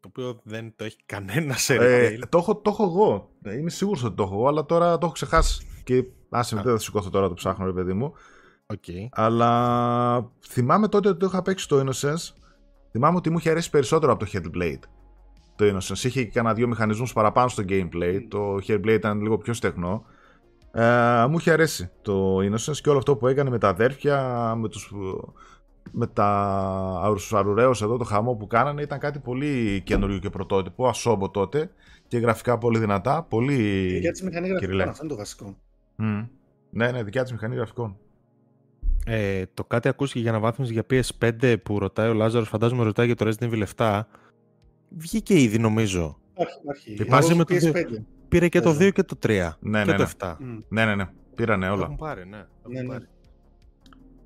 Το 0.00 0.08
οποίο 0.08 0.40
δεν 0.44 0.72
το 0.76 0.84
έχει 0.84 0.96
κανένα 1.06 1.54
σε 1.54 1.74
Ε, 1.74 2.08
retail. 2.16 2.22
το, 2.28 2.38
έχω, 2.38 2.56
το 2.56 2.70
έχω 2.70 2.84
εγώ. 2.84 3.30
Ε, 3.42 3.56
Είμαι 3.58 3.70
σίγουρος 3.70 4.04
ότι 4.04 4.16
το 4.16 4.22
έχω 4.22 4.34
εγώ, 4.34 4.48
αλλά 4.48 4.64
τώρα 4.64 4.98
το 4.98 5.04
έχω 5.06 5.14
ξεχάσει. 5.14 5.66
Και 5.84 6.04
άσε 6.30 6.54
με, 6.54 6.62
δεν 6.62 6.72
θα 6.72 6.78
σηκώθω 6.78 7.10
τώρα 7.10 7.28
το 7.28 7.34
ψάχνω, 7.34 7.66
ρε 7.66 7.72
παιδί 7.72 7.92
μου. 7.92 8.12
Οκ. 8.66 8.84
Αλλά 9.10 10.30
θυμάμαι 10.48 10.88
τότε 10.88 11.08
ότι 11.08 11.18
το 11.18 11.26
είχα 11.26 11.42
παίξει 11.42 11.68
το 11.68 11.80
Innocence. 11.80 12.34
Θυμάμαι 12.90 13.16
ότι 13.16 13.30
μου 13.30 13.38
είχε 13.38 13.50
αρέσει 13.50 13.70
περισσότερο 13.70 14.12
από 14.12 14.24
το 14.24 14.30
Hellblade. 14.32 14.80
Το 15.56 15.64
Innocence. 15.64 16.04
Είχε 16.04 16.24
και 16.24 16.30
κανένα 16.30 16.54
δύο 16.54 16.68
μηχανισμούς 16.68 17.12
παραπάνω 17.12 17.48
στο 17.48 17.62
gameplay. 17.68 18.20
Το 18.28 18.54
Hellblade 18.66 18.88
ήταν 18.88 19.20
λίγο 19.20 19.38
πιο 19.38 19.52
στεγνό. 19.52 20.04
Ε, 20.72 21.26
μου 21.28 21.36
είχε 21.38 21.50
αρέσει 21.50 21.90
το 22.02 22.36
Innocence 22.36 22.76
και 22.82 22.88
όλο 22.88 22.98
αυτό 22.98 23.16
που 23.16 23.26
έκανε 23.26 23.50
με 23.50 23.58
τα 23.58 23.68
αδέρφια, 23.68 24.54
με 24.58 24.68
τους, 24.68 24.92
με 25.90 26.06
τα 26.06 26.28
αρουραίους 27.30 27.82
εδώ, 27.82 27.96
το 27.96 28.04
χαμό 28.04 28.34
που 28.34 28.46
κάνανε 28.46 28.82
ήταν 28.82 28.98
κάτι 28.98 29.18
πολύ 29.18 29.82
καινούριο 29.84 30.18
και 30.18 30.30
πρωτότυπο, 30.30 30.88
ας 30.88 31.00
πούμε 31.00 31.30
τότε 31.30 31.70
και 32.08 32.18
γραφικά 32.18 32.58
πολύ 32.58 32.78
δυνατά, 32.78 33.22
πολύ... 33.22 33.98
Για 33.98 34.12
τη 34.12 34.24
μηχανή 34.24 34.46
Κυριλέ. 34.48 34.82
γραφικών, 34.82 34.88
αυτό 34.88 35.04
είναι 35.04 35.12
το 35.12 35.18
βασικό. 35.18 35.56
Μμ. 35.96 36.22
Ναι, 36.70 36.90
ναι, 36.90 37.02
δικιά 37.02 37.22
της 37.22 37.32
μηχανή 37.32 37.54
γραφικών. 37.56 37.96
Ε, 39.06 39.42
το 39.54 39.64
κάτι 39.64 39.88
ακούστηκε 39.88 40.20
για 40.20 40.30
αναβάθμιση 40.30 40.72
για 40.72 40.84
PS5 40.90 41.56
που 41.62 41.78
ρωτάει 41.78 42.08
ο 42.08 42.12
Λάζαρος, 42.14 42.48
φαντάζομαι 42.48 42.82
ρωτάει 42.84 43.06
για 43.06 43.14
το 43.14 43.28
Resident 43.28 43.50
Evil 43.52 43.64
7. 43.76 44.02
Βγήκε 44.88 45.40
ήδη 45.40 45.58
νομίζω. 45.58 46.18
Υπάρχει, 46.32 46.58
υπάρχει. 46.62 46.94
Και 46.94 47.04
μαζί 47.08 47.28
Εγώ 47.28 47.36
με 47.36 47.44
το 47.44 47.54
PS5. 47.54 48.02
Πήρε 48.28 48.48
και 48.48 48.60
το 48.60 48.72
Παίζω. 48.74 48.88
2 48.88 48.92
και 48.92 49.02
το 49.02 49.16
3. 49.22 49.50
Ναι, 49.60 49.84
και 49.84 49.90
ναι, 49.90 49.96
το 49.96 50.02
ναι. 50.02 50.08
7. 50.18 50.36
Μμ. 50.38 50.58
Ναι, 50.68 50.84
ναι, 50.84 50.94
ναι. 50.94 51.08
Πήρανε 51.34 51.66
Το 51.66 51.72
όλα. 51.72 51.82
έχουν 51.84 51.96
πάρει, 51.96 52.26
ναι. 52.28 52.38
Το 52.38 52.46
έχουν 52.62 52.72
Ναι, 52.72 52.80
ναι. 52.80 52.88
πάρει. 52.88 53.04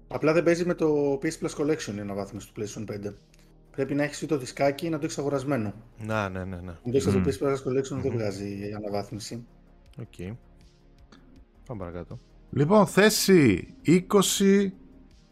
Απλά 0.09 0.33
δεν 0.33 0.43
παίζει 0.43 0.65
με 0.67 0.75
το 0.75 1.19
PS 1.23 1.47
Plus 1.47 1.55
Collection 1.65 1.95
η 1.97 2.01
αναβάθμιση 2.01 2.53
του 2.53 2.61
PlayStation 2.63 3.09
5. 3.09 3.13
Πρέπει 3.71 3.95
να 3.95 4.03
έχεις 4.03 4.27
το 4.27 4.39
δισκάκι 4.39 4.87
ή 4.87 4.89
να 4.89 4.99
το 4.99 5.05
έχεις 5.05 5.19
αγορασμένο. 5.19 5.73
Να, 5.99 6.29
ναι, 6.29 6.45
ναι, 6.45 6.57
ναι. 6.57 6.71
Αν 6.71 6.79
το 6.83 6.91
έχεις 6.97 7.07
Μμμ. 7.07 7.23
το 7.23 7.31
PS 7.31 7.47
Plus 7.47 7.53
Collection 7.55 8.01
δεν 8.03 8.11
Μμμ. 8.11 8.17
βγάζει 8.17 8.73
αναβάθμιση. 8.77 9.47
Οκ. 10.01 10.37
Πάμε 11.67 11.85
παρακάτω. 11.85 12.19
Λοιπόν, 12.51 12.87
θέση 12.87 13.75
20. 13.87 14.71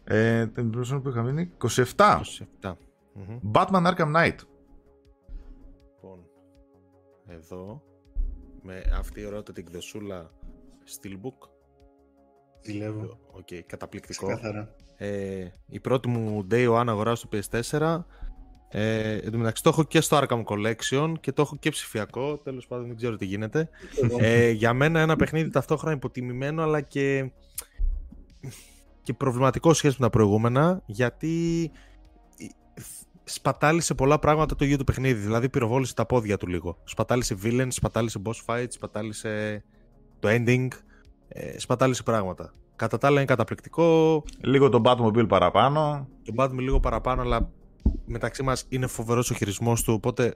Ε, 0.03 0.43
την 0.43 0.53
περίπτωση 0.53 0.99
που 0.99 1.09
είχα 1.09 1.21
μείνει. 1.23 1.51
27. 1.95 2.21
27. 2.61 2.73
Μμμ. 3.13 3.39
Batman 3.53 3.93
Arkham 3.93 4.15
Knight. 4.15 4.37
Λοιπόν, 5.95 6.19
εδώ, 7.27 7.81
με 8.61 8.83
αυτή 8.97 9.21
την 9.21 9.25
ωραιότατη 9.25 9.53
την 9.53 9.65
εκδοσούλα 9.67 10.31
Steelbook. 10.85 11.49
Ζηλεύω. 12.61 13.19
Οκ, 13.31 13.47
καταπληκτικό. 13.65 14.25
Ξεκάθαρα. 14.27 14.75
Ε, 14.97 15.47
η 15.67 15.79
πρώτη 15.79 16.07
μου 16.07 16.47
Day 16.51 16.79
One 16.79 16.85
αγορά 16.87 17.15
στο 17.15 17.29
PS4. 17.31 17.99
Ε, 18.77 19.17
εν 19.17 19.31
τω 19.31 19.37
μεταξύ 19.37 19.63
το 19.63 19.69
έχω 19.69 19.83
και 19.83 20.01
στο 20.01 20.19
Arkham 20.21 20.43
Collection 20.43 21.13
και 21.19 21.31
το 21.31 21.41
έχω 21.41 21.55
και 21.55 21.69
ψηφιακό. 21.69 22.37
Τέλος 22.37 22.67
πάντων 22.67 22.87
δεν 22.87 22.95
ξέρω 22.95 23.15
τι 23.15 23.25
γίνεται. 23.25 23.69
Εγώ. 24.03 24.17
Ε, 24.21 24.49
για 24.49 24.73
μένα 24.73 24.99
ένα 24.99 25.15
παιχνίδι 25.15 25.49
ταυτόχρονα 25.49 25.95
υποτιμημένο 25.95 26.63
αλλά 26.63 26.81
και, 26.81 27.31
και 29.01 29.13
προβληματικό 29.13 29.73
σχέση 29.73 29.95
με 29.99 30.05
τα 30.05 30.11
προηγούμενα 30.11 30.81
γιατί 30.85 31.71
σπατάλησε 33.23 33.93
πολλά 33.93 34.19
πράγματα 34.19 34.55
το 34.55 34.65
ίδιο 34.65 34.77
το 34.77 34.83
παιχνίδι. 34.83 35.19
Δηλαδή 35.19 35.49
πυροβόλησε 35.49 35.93
τα 35.93 36.05
πόδια 36.05 36.37
του 36.37 36.47
λίγο. 36.47 36.77
Σπατάλησε 36.83 37.37
villains, 37.43 37.67
σπατάλησε 37.69 38.21
boss 38.25 38.45
fights, 38.45 38.67
σπατάλησε 38.69 39.63
το 40.19 40.29
ending. 40.31 40.67
Ε, 41.27 41.59
σπατάλησε 41.59 42.03
πράγματα. 42.03 42.53
Κατά 42.75 42.97
τα 42.97 43.07
άλλα 43.07 43.17
είναι 43.17 43.25
καταπληκτικό. 43.25 44.23
Λίγο 44.41 44.69
το 44.69 44.81
Batmobile 44.85 45.27
παραπάνω. 45.27 46.07
Το 46.23 46.33
Batman 46.37 46.59
λίγο 46.59 46.79
παραπάνω, 46.79 47.21
αλλά 47.21 47.51
μεταξύ 48.05 48.43
μας 48.43 48.65
είναι 48.69 48.87
φοβερός 48.87 49.29
ο 49.29 49.33
χειρισμός 49.33 49.83
του. 49.83 49.93
Οπότε 49.93 50.33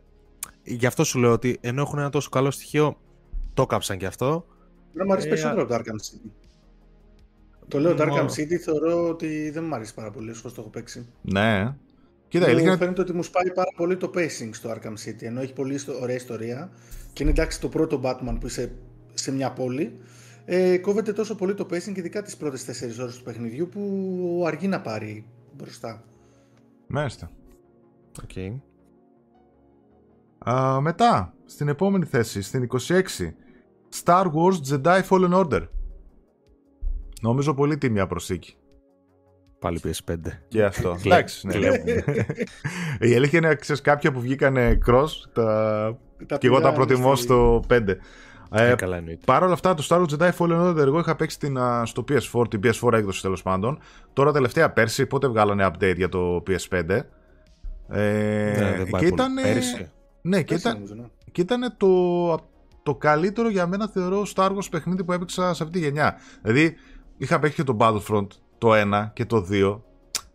γι' 0.64 0.86
αυτό 0.86 1.04
σου 1.04 1.20
λέω 1.20 1.32
ότι 1.32 1.58
ενώ 1.62 1.82
έχουν 1.82 2.00
ένα 2.00 2.10
τόσο 2.10 2.30
καλό 2.30 2.52
στοιχείο, 2.52 2.98
το 3.54 3.66
κάψαν 3.66 3.98
κι 3.98 4.06
αυτό. 4.06 4.46
Δεν 4.94 5.04
μου 5.08 5.12
αρέσει 5.14 5.28
Ε, 5.28 5.30
περισσότερο 5.30 5.62
από 5.62 5.70
το 5.74 5.76
Arkham 5.80 5.96
City. 5.96 6.30
Το 7.68 7.80
λέω 7.80 7.96
το 7.96 8.04
Arkham 8.04 8.08
Μόνο. 8.08 8.24
City 8.26 8.56
θεωρώ 8.56 9.08
ότι 9.10 9.50
δεν 9.50 9.64
μου 9.64 9.76
αρέσει 9.76 9.94
πάρα 9.94 10.12
πολύ 10.12 10.30
όσο 10.32 10.50
το 10.52 10.56
έχω 10.58 10.70
παίξει. 10.70 11.06
Ναι. 11.22 11.76
Κοίτα, 12.28 12.44
η 12.46 12.48
Μου 12.48 12.54
αλήθεια 12.54 12.70
είναι. 12.72 12.78
φαίνεται 12.78 13.02
ότι 13.02 13.14
μου 13.14 13.24
σπάει 13.24 13.52
πάρα 13.54 13.70
πολύ 13.76 13.98
το 13.98 14.12
pacing 14.16 14.50
στο 14.52 14.70
Arkham 14.70 14.94
City, 15.06 15.22
ενώ 15.22 15.42
έχει 15.42 15.54
πολύ 15.54 15.74
ιστο- 15.74 16.02
ωραία 16.02 16.16
ιστορία 16.16 16.72
και 17.14 17.24
είναι 17.24 17.32
εντάξει 17.32 17.62
το 17.62 17.70
πρώτο 17.70 18.02
Batman 18.04 18.38
που 18.40 18.46
είσαι 18.46 18.72
σε 19.14 19.32
μια 19.32 19.52
πόλη. 19.52 19.98
Ε, 20.46 20.78
κόβεται 20.78 21.14
τόσο 21.14 21.36
πολύ 21.36 21.54
το 21.54 21.64
pacing 21.64 21.92
και 21.94 22.00
ειδικά 22.00 22.22
τις 22.22 22.38
πρώτες 22.38 22.66
4 22.66 23.00
ώρες 23.00 23.18
του 23.18 23.24
παιχνιδιού 23.24 23.70
που 23.70 24.44
αργεί 24.48 24.68
να 24.68 24.82
πάρει 24.82 25.26
μπροστά. 25.58 26.04
Μάλιστα. 26.88 27.32
Okay. 28.22 28.60
Α, 30.50 30.82
μετά, 30.82 31.34
στην 31.46 31.68
επόμενη 31.68 32.06
θέση, 32.06 32.42
στην 32.42 32.68
26. 32.88 33.01
Star 34.04 34.24
Wars 34.25 34.58
Jedi 34.72 35.01
Fallen 35.10 35.34
Order. 35.34 35.68
Νομίζω 37.22 37.54
πολύ 37.54 37.78
τίμια 37.78 38.08
προσήκη. 38.08 38.54
Πάλι 39.60 39.80
PS5. 39.84 40.15
Και 40.48 40.63
αυτό. 40.63 40.89
Κλε- 41.02 41.06
Εντάξει, 41.13 41.48
ναι. 41.48 41.54
κλέβουμε. 41.54 42.04
Η 43.10 43.15
αλήθεια 43.15 43.39
είναι, 43.39 43.56
ξέρεις, 43.56 43.82
κάποια 43.82 44.12
που 44.12 44.19
βγήκανε 44.19 44.78
cross, 44.88 45.08
τα... 45.34 45.43
Τα 46.28 46.38
και 46.38 46.48
εγώ 46.48 46.60
τα 46.60 46.69
πηδάνε 46.69 46.76
προτιμώ 46.76 47.15
στη- 47.15 47.26
στο 47.26 47.63
5. 47.69 47.88
Ε, 48.52 48.76
καλά 48.76 48.98
εννοείται. 48.98 49.22
Παρ' 49.26 49.43
όλα 49.43 49.54
αυτά, 49.54 49.74
το 49.74 49.86
Star 49.89 50.02
Wars 50.02 50.17
Jedi 50.17 50.32
Fallen 50.38 50.69
Order 50.69 50.78
εγώ 50.78 51.00
είχα 51.00 51.15
παίξει 51.15 51.39
την, 51.39 51.58
στο 51.84 52.04
PS4, 52.10 52.50
την 52.50 52.60
PS4 52.63 52.93
έκδοση 52.93 53.22
τέλος 53.22 53.41
πάντων. 53.41 53.80
Τώρα 54.13 54.32
τελευταία 54.32 54.72
πέρσι, 54.72 55.06
πότε 55.06 55.28
βγάλανε 55.28 55.65
update 55.72 55.95
για 55.95 56.10
το 56.10 56.43
PS5. 56.48 57.00
Ε, 57.89 58.56
ναι, 58.60 58.84
δεν 58.84 58.99
και 58.99 59.06
ήταν. 59.06 59.34
Ναι, 60.21 60.43
και 60.43 60.54
ήταν, 60.54 60.82
ναι. 60.95 61.04
και 61.32 61.41
ήταν 61.41 61.73
το, 61.78 62.49
το 62.84 62.95
καλύτερο 62.95 63.49
για 63.49 63.67
μένα 63.67 63.88
θεωρώ 63.88 64.25
Star 64.36 64.49
Wars 64.49 64.69
παιχνίδι 64.71 65.04
που 65.04 65.12
έπαιξα 65.12 65.54
σε 65.54 65.63
αυτή 65.63 65.80
τη 65.80 65.86
γενιά. 65.86 66.17
Δηλαδή, 66.41 66.75
είχα 67.17 67.39
παίξει 67.39 67.56
και 67.56 67.63
το 67.63 67.78
Battlefront 67.80 68.28
το 68.58 68.69
1 68.73 69.10
και 69.13 69.25
το 69.25 69.47
2, 69.52 69.80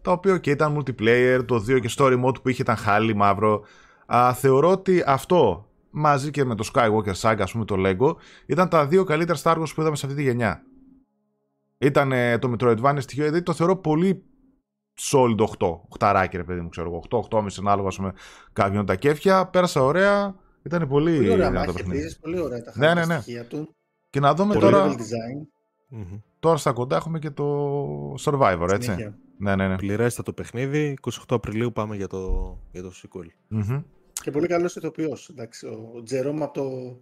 τα 0.03 0.13
οποία 0.13 0.39
και 0.39 0.51
ήταν 0.51 0.77
multiplayer, 0.77 1.41
το 1.47 1.55
2 1.57 1.81
και 1.81 1.91
story 1.97 2.25
mode 2.25 2.43
που 2.43 2.49
είχε 2.49 2.63
ήταν 2.63 2.77
χάλι 2.77 3.15
μαύρο. 3.15 3.63
Α, 4.07 4.35
θεωρώ 4.35 4.71
ότι 4.71 5.03
αυτό 5.07 5.69
μαζί 5.91 6.31
και 6.31 6.45
με 6.45 6.55
το 6.55 6.71
Skywalker 6.75 7.15
Saga, 7.21 7.41
ας 7.41 7.53
πούμε 7.53 7.65
το 7.65 7.75
Lego, 7.79 8.15
ήταν 8.47 8.69
τα 8.69 8.87
δύο 8.87 9.05
καλύτερα 9.05 9.39
Star 9.43 9.57
Wars 9.61 9.75
που 9.75 9.81
είδαμε 9.81 9.97
σε 9.97 10.07
αυτή 10.07 10.19
τη 10.19 10.25
γενιά. 10.25 10.63
Ήταν 11.79 12.13
το 12.39 12.53
Metroidvania 12.53 12.97
στοιχείο, 12.99 13.25
δηλαδή 13.25 13.43
το 13.43 13.53
θεωρώ 13.53 13.77
πολύ 13.77 14.25
solid 15.01 15.37
8. 15.59 15.81
8 15.99 16.27
ρε 16.33 16.45
παιδί 16.45 16.61
μου, 16.61 16.69
ξέρω 16.69 16.87
εγώ. 16.89 17.03
8, 17.31 17.39
8,5 17.39 17.47
ανάλογα 17.59 17.89
με 17.99 18.13
κάποιον 18.53 18.87
τα 18.87 18.95
κέφια. 18.95 19.47
Πέρασα 19.47 19.83
ωραία. 19.83 20.35
Ήταν 20.63 20.89
πολύ, 20.89 21.17
πολύ 21.17 21.33
ωραία 21.33 21.51
μάχη 21.51 21.81
επίσης, 21.81 22.19
πολύ 22.19 22.41
ωραία 22.41 22.63
τα 22.63 22.73
ναι, 22.75 22.95
ναι, 22.95 23.05
ναι. 23.05 23.21
στοιχεία 23.21 23.47
του. 23.47 23.75
Και 24.11 24.21
να 24.21 24.35
δούμε 24.35 24.55
πολύ 24.55 24.73
τώρα... 24.73 24.95
Design. 24.95 25.47
Τώρα 26.39 26.57
στα 26.57 26.73
κοντά 26.73 26.97
έχουμε 26.97 27.19
και 27.19 27.31
το 27.31 28.15
Survivor, 28.15 28.69
έτσι. 28.73 28.91
Συνήθεια. 28.91 29.19
Ναι, 29.39 29.57
ναι, 29.57 29.69
ναι. 29.69 30.09
το 30.25 30.33
παιχνίδι. 30.33 30.99
28 31.03 31.11
Απριλίου 31.29 31.73
πάμε 31.73 31.97
για 31.97 32.07
το, 32.07 32.57
για 32.71 32.83
το 32.83 32.93
sequel. 33.03 33.57
Mm-hmm. 33.59 33.83
Και 34.13 34.31
πολύ 34.31 34.47
καλός 34.47 34.77
ηθοποιός. 34.77 35.35
Ο 35.97 36.03
Τζερόμ 36.03 36.43
από 36.43 36.53
το 36.53 36.97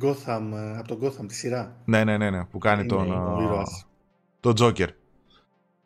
Gotham, 0.00 0.42
από 0.78 0.88
το 0.88 0.98
Gotham 1.02 1.26
τη 1.26 1.34
σειρά. 1.34 1.76
Ναι, 1.84 2.04
ναι, 2.04 2.16
ναι, 2.16 2.30
ναι 2.30 2.44
που 2.44 2.58
κάνει 2.58 2.86
τον. 2.86 3.08
Το 4.40 4.52
Joker. 4.56 4.88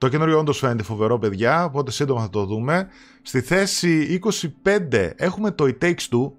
Το 0.04 0.10
καινούριο 0.10 0.38
όντως 0.38 0.58
φαίνεται 0.58 0.82
φοβερό, 0.82 1.18
παιδιά, 1.18 1.64
οπότε 1.64 1.90
σύντομα 1.90 2.20
θα 2.20 2.30
το 2.30 2.44
δούμε. 2.44 2.88
Στη 3.22 3.40
θέση 3.40 4.20
25 4.64 5.10
έχουμε 5.16 5.50
το 5.50 5.64
It 5.64 5.84
Takes 5.84 6.08
Two. 6.10 6.30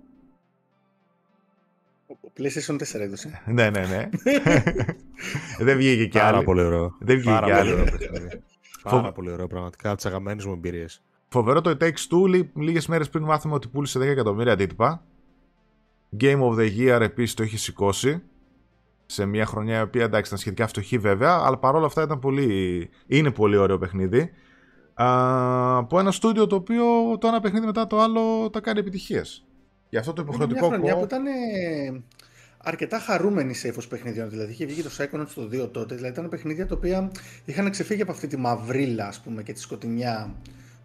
PlayStation 2.38 2.74
4 2.74 3.00
έδωσε. 3.00 3.42
ναι, 3.46 3.70
ναι, 3.70 3.86
ναι. 3.86 4.10
Δεν 5.66 5.78
βγήκε 5.78 6.06
κι 6.06 6.20
άλλο. 6.20 6.32
Πάρα 6.32 6.44
πολύ 6.44 6.62
ωραίο. 6.62 6.96
Δεν 7.00 7.18
βγήκε 7.18 7.40
κι 7.44 7.52
άλλο. 7.52 7.84
Πάρα 8.84 9.12
πολύ 9.12 9.32
ωραίο, 9.32 9.48
πραγματικά 9.48 9.88
από 9.88 9.98
τις 9.98 10.06
αγαπημένες 10.06 10.46
μου 10.46 10.54
εμπειρίες. 10.54 11.02
Φοβερό 11.28 11.62
το 11.62 11.78
It 11.80 11.84
Takes 11.84 11.88
Two. 11.90 12.46
Λίγες 12.56 12.88
μέρες 12.88 13.10
πριν 13.10 13.24
μάθαμε 13.24 13.54
ότι 13.54 13.68
πούλησε 13.68 14.00
10 14.00 14.02
εκατομμύρια 14.02 14.54
αντίτυπα. 14.54 15.04
Game 16.20 16.40
of 16.40 16.58
the 16.58 16.78
Year 16.78 17.02
επίσης 17.02 17.34
το 17.34 17.44
έχει 17.44 17.58
σηκώσει 17.58 18.22
σε 19.06 19.26
μια 19.26 19.46
χρονιά 19.46 19.80
η 19.80 19.82
οποία 19.82 20.04
εντάξει 20.04 20.28
ήταν 20.28 20.38
σχετικά 20.38 20.68
φτωχή 20.68 20.98
βέβαια, 20.98 21.42
αλλά 21.44 21.58
παρόλα 21.58 21.86
αυτά 21.86 22.02
ήταν 22.02 22.20
πολύ, 22.20 22.90
είναι 23.08 23.32
πολύ 23.32 23.58
ωραίο 23.58 23.78
παιχνίδι. 23.78 24.30
Α, 24.94 25.78
από 25.78 26.00
ένα 26.00 26.12
στούντιο 26.12 26.48
το 26.48 26.56
οποίο 26.56 26.84
το 27.20 27.28
ένα 27.28 27.40
παιχνίδι 27.40 27.66
μετά 27.66 27.88
το 27.88 28.00
άλλο 28.00 28.50
τα 28.50 28.60
κάνει 28.60 28.80
επιτυχίες. 28.80 29.46
Γι' 29.90 29.98
αυτό 29.98 30.14
το 30.14 30.22
υποχρεωτικό 30.22 30.66
Είναι 30.66 30.78
μια 30.78 30.92
χρονιά 30.92 31.00
που 31.00 31.16
ήταν 31.16 31.24
αρκετά 32.58 33.00
χαρούμενη 33.00 33.54
σε 33.54 33.68
ύφος 33.68 33.88
παιχνιδιών. 33.88 34.30
Δηλαδή 34.30 34.52
είχε 34.52 34.66
βγει 34.66 34.82
το 34.82 34.90
Psychonauts 34.98 35.32
το 35.36 35.50
2 35.64 35.70
τότε. 35.72 35.96
Δηλαδή 35.96 36.14
ήταν 36.14 36.30
παιχνίδια 36.30 36.68
τα 36.68 36.76
οποία 36.76 37.12
είχαν 37.46 37.70
ξεφύγει 37.70 38.02
από 38.02 38.12
αυτή 38.12 38.28
τη 38.28 38.38
μαυρίλα 38.38 39.08
ας 39.08 39.20
πούμε, 39.20 39.44
και 39.44 39.54
τη 39.54 39.60
σκοτεινιά 39.60 40.36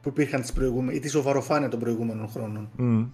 που 0.03 0.09
υπήρχαν 0.09 0.41
τις 0.41 0.53
προηγούμενες, 0.53 0.97
ή 0.97 1.01
τη 1.01 1.09
ζωβαροφάνεια 1.09 1.69
των 1.69 1.81
προηγούμενων 1.81 2.29
χρόνων. 2.29 2.71
Mm. 2.79 3.09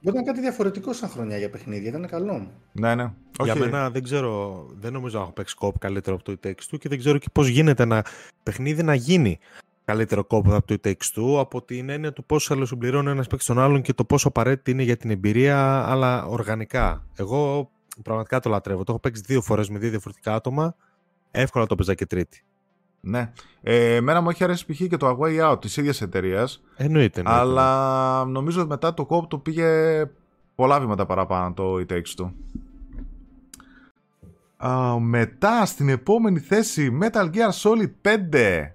Ήταν 0.00 0.24
κάτι 0.24 0.40
διαφορετικό 0.40 0.92
σαν 0.92 1.08
χρονιά 1.08 1.38
για 1.38 1.50
παιχνίδια, 1.50 1.88
ήταν 1.88 2.06
καλό. 2.06 2.50
Ναι, 2.72 2.94
ναι. 2.94 3.12
Για 3.42 3.56
μένα 3.56 3.90
δεν 3.90 4.02
ξέρω, 4.02 4.64
δεν 4.78 4.92
νομίζω 4.92 5.16
να 5.16 5.22
έχω 5.22 5.32
παίξει 5.32 5.54
κόπ 5.54 5.78
καλύτερο 5.78 6.16
από 6.16 6.24
το 6.24 6.36
It 6.40 6.46
Takes 6.46 6.74
Two 6.74 6.78
και 6.78 6.88
δεν 6.88 6.98
ξέρω 6.98 7.18
και 7.18 7.26
πώς 7.32 7.48
γίνεται 7.48 7.82
ένα 7.82 8.04
παιχνίδι 8.42 8.82
να 8.82 8.94
γίνει 8.94 9.38
καλύτερο 9.84 10.24
κόπο 10.24 10.54
από 10.54 10.66
το 10.66 10.76
It 10.82 10.88
Takes 10.88 11.18
Two 11.18 11.38
από 11.40 11.62
την 11.62 11.88
έννοια 11.88 12.12
του 12.12 12.24
πόσο 12.24 12.52
αλληλοσυμπληρώνει 12.52 13.10
ένας 13.10 13.26
παίκτης 13.26 13.46
τον 13.46 13.58
άλλον 13.58 13.82
και 13.82 13.92
το 13.92 14.04
πόσο 14.04 14.28
απαραίτητη 14.28 14.70
είναι 14.70 14.82
για 14.82 14.96
την 14.96 15.10
εμπειρία, 15.10 15.84
αλλά 15.86 16.26
οργανικά. 16.26 17.06
Εγώ 17.16 17.70
πραγματικά 18.02 18.40
το 18.40 18.50
λατρεύω. 18.50 18.84
Το 18.84 18.92
έχω 18.92 19.00
παίξει 19.00 19.22
δύο 19.26 19.40
φορές 19.40 19.68
με 19.68 19.78
δύο 19.78 19.90
διαφορετικά 19.90 20.34
άτομα. 20.34 20.76
Εύκολα 21.30 21.66
το 21.66 21.74
παίζα 21.74 21.94
και 21.94 22.06
τρίτη. 22.06 22.44
Ναι. 23.06 23.32
Ε, 23.62 23.94
εμένα 23.94 24.20
μου 24.20 24.30
έχει 24.30 24.44
αρέσει 24.44 24.66
π.χ. 24.66 24.82
και 24.86 24.96
το 24.96 25.08
A 25.08 25.24
Way 25.24 25.52
Out 25.52 25.60
της 25.60 25.76
ίδιας 25.76 26.00
εταιρείας. 26.00 26.62
Εννοείται, 26.76 27.20
εννοείται. 27.20 27.40
Αλλά 27.40 28.24
νομίζω 28.24 28.60
ότι 28.60 28.68
μετά 28.68 28.94
το 28.94 29.06
κόπο 29.06 29.26
το 29.26 29.38
πήγε 29.38 29.66
πολλά 30.54 30.80
βήματα 30.80 31.06
παραπάνω 31.06 31.54
το 31.54 31.74
It 31.74 31.92
Takes 31.92 32.22
Two. 32.22 32.30
Α, 34.66 34.98
μετά 34.98 35.66
στην 35.66 35.88
επόμενη 35.88 36.38
θέση 36.38 36.98
Metal 37.02 37.30
Gear 37.34 37.50
Solid 37.62 37.90
5. 38.32 38.72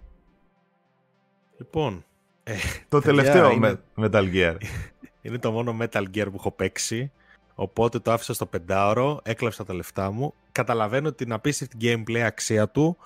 Λοιπόν. 1.58 2.06
Ε, 2.44 2.54
το 2.89 3.00
τελευταίο 3.00 3.52
είναι... 3.52 3.80
Metal 3.98 4.34
Gear. 4.34 4.56
είναι 5.22 5.38
το 5.38 5.52
μόνο 5.52 5.78
Metal 5.80 6.04
Gear 6.15 6.26
που 6.26 6.36
έχω 6.36 6.52
παίξει. 6.52 7.12
Οπότε 7.56 8.00
το 8.00 8.12
άφησα 8.12 8.34
στο 8.34 8.46
πεντάωρο, 8.46 9.20
έκλαψα 9.24 9.65
τα 9.65 9.74
λεφτά 9.74 10.12
μου. 10.12 10.34
Καταλαβαίνω 10.52 11.12
την 11.12 11.34
απίστευτη 11.34 11.78
gameplay 11.82 12.20
αξία 12.20 12.70
του 12.70 12.98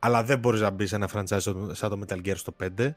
αλλά 0.00 0.24
δεν 0.24 0.38
μπορείς 0.38 0.60
να 0.60 0.70
μπεις 0.70 0.88
σε 0.88 0.94
ένα 0.94 1.08
franchise 1.12 1.70
σαν 1.72 1.90
το 1.90 2.00
Metal 2.06 2.26
Gear 2.26 2.36
στο 2.36 2.54
5. 2.78 2.94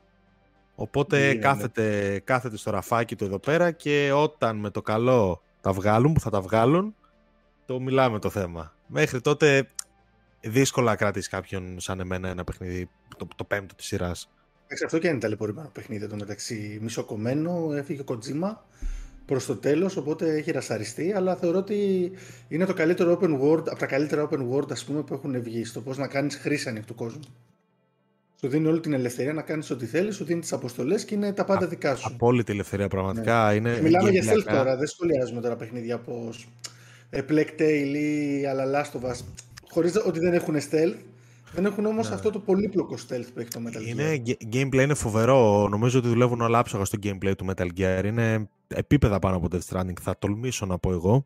Οπότε 0.76 1.28
ναι, 1.28 1.36
κάθεται, 1.36 2.20
κάθεται 2.24 2.58
στο 2.58 2.72
ραφάκι 2.72 3.16
του 3.16 3.24
εδώ 3.24 3.40
πέρα 3.40 3.72
και 3.72 4.12
όταν 4.12 4.58
με 4.58 4.70
το 4.70 4.82
καλό 4.82 5.42
τα 5.62 5.72
βγάλουν, 5.72 6.14
που 6.14 6.20
θα 6.20 6.30
τα 6.30 6.42
βγάλουν, 6.42 6.96
το 7.66 7.80
μιλάμε 7.80 8.20
το 8.20 8.30
θέμα. 8.30 8.74
Μέχρι 8.88 9.22
τότε 9.22 9.68
δύσκολα 10.42 10.92
να 10.92 10.96
κρατήσεις 10.96 11.30
κάποιον 11.30 11.80
σαν 11.80 12.00
εμένα 12.00 12.30
ένα 12.30 12.44
παιχνίδι, 12.44 12.90
το, 13.18 13.28
το 13.36 13.44
πέμπτο 13.44 13.76
της 13.76 13.86
σειράς. 13.86 14.30
αυτό 14.86 14.98
και 15.00 15.08
είναι 15.08 15.20
ταλαιπωρημένο 15.20 15.70
παιχνίδι 15.74 16.08
το 16.08 16.16
μεταξύ. 16.16 16.80
Μισοκομμένο, 16.82 17.74
έφυγε 17.74 18.02
ο 18.02 18.04
Κοτζίμα 18.04 18.64
προς 19.26 19.46
το 19.46 19.56
τέλος, 19.56 19.98
οπότε 19.98 20.36
έχει 20.36 20.52
ρασαριστεί. 20.52 21.14
Αλλά 21.14 21.36
θεωρώ 21.36 21.58
ότι 21.58 22.12
είναι 22.48 22.66
το 22.66 22.74
καλύτερο 22.74 23.20
open 23.22 23.42
world, 23.42 23.68
από 23.70 23.80
τα 23.80 23.86
καλύτερα 23.86 24.30
open 24.30 24.40
world 24.52 24.72
ας 24.72 24.84
πούμε, 24.84 25.02
που 25.02 25.14
έχουν 25.14 25.42
βγει. 25.42 25.64
Στο 25.64 25.82
πώς 25.82 25.98
να 25.98 26.08
κάνεις 26.08 26.36
χρήση 26.36 26.70
ανοιχτού 26.70 26.96
κόσμου. 26.96 27.22
Σου 28.40 28.50
δίνει 28.50 28.68
όλη 28.68 28.80
την 28.80 28.94
ελευθερία 28.94 29.34
να 29.34 29.42
κάνεις 29.42 29.70
ό,τι 29.70 29.86
θέλεις, 29.86 30.16
σου 30.16 30.24
δίνει 30.24 30.40
τις 30.40 30.54
αποστολές 30.54 31.06
και 31.06 31.16
είναι 31.16 31.34
τα 31.34 31.46
πάντα 31.46 31.68
δικά 31.68 31.96
σου. 31.96 32.12
Απόλυτη 32.14 32.52
ελευθερία, 32.52 32.88
πραγματικά. 32.88 33.48
Ναι. 33.48 33.54
Είναι 33.54 33.82
Μιλάμε 33.82 34.10
για 34.10 34.24
stealth 34.24 34.44
τώρα, 34.44 34.78
δεν 34.78 34.88
σχολιάζουμε 34.88 35.42
τώρα 35.42 35.56
παιχνίδια 35.56 35.96
όπως 35.96 36.48
Plague 37.12 37.60
Tale 37.60 37.96
ή 38.42 38.46
άλλα 38.46 38.66
Last 38.66 39.00
of 39.00 39.10
Us. 39.10 39.16
Χωρίς 39.70 39.96
ότι 40.06 40.20
δεν 40.20 40.34
έχουν 40.34 40.56
stealth, 40.56 40.96
δεν 41.54 41.66
έχουν 41.66 41.86
όμως 41.86 42.10
ναι. 42.10 42.16
αυτό 42.16 42.30
το 42.30 42.40
πολύπλοκο 42.40 42.96
stealth 42.96 43.28
που 43.34 43.40
έχει 43.40 43.50
το 43.50 43.62
Metal 43.66 43.78
Gear. 43.78 43.86
Είναι, 43.86 44.22
gameplay 44.52 44.82
είναι 44.82 44.94
φοβερό. 44.94 45.68
Νομίζω 45.68 46.00
ότι 46.00 46.08
δουλεύουν 46.08 46.42
όλα 46.42 46.60
άψογα 46.60 46.86
στο 46.86 46.98
gameplay 47.04 47.34
του 47.38 47.46
Metal 47.50 47.68
Gear. 47.78 48.02
Είναι 48.06 48.50
επίπεδα 48.68 49.20
πάνω 49.20 49.36
από 49.36 49.48
Death 49.52 49.70
Stranding, 49.70 50.00
θα 50.02 50.18
τολμήσω 50.20 50.66
να 50.66 50.78
πω 50.78 50.92
εγώ. 50.92 51.26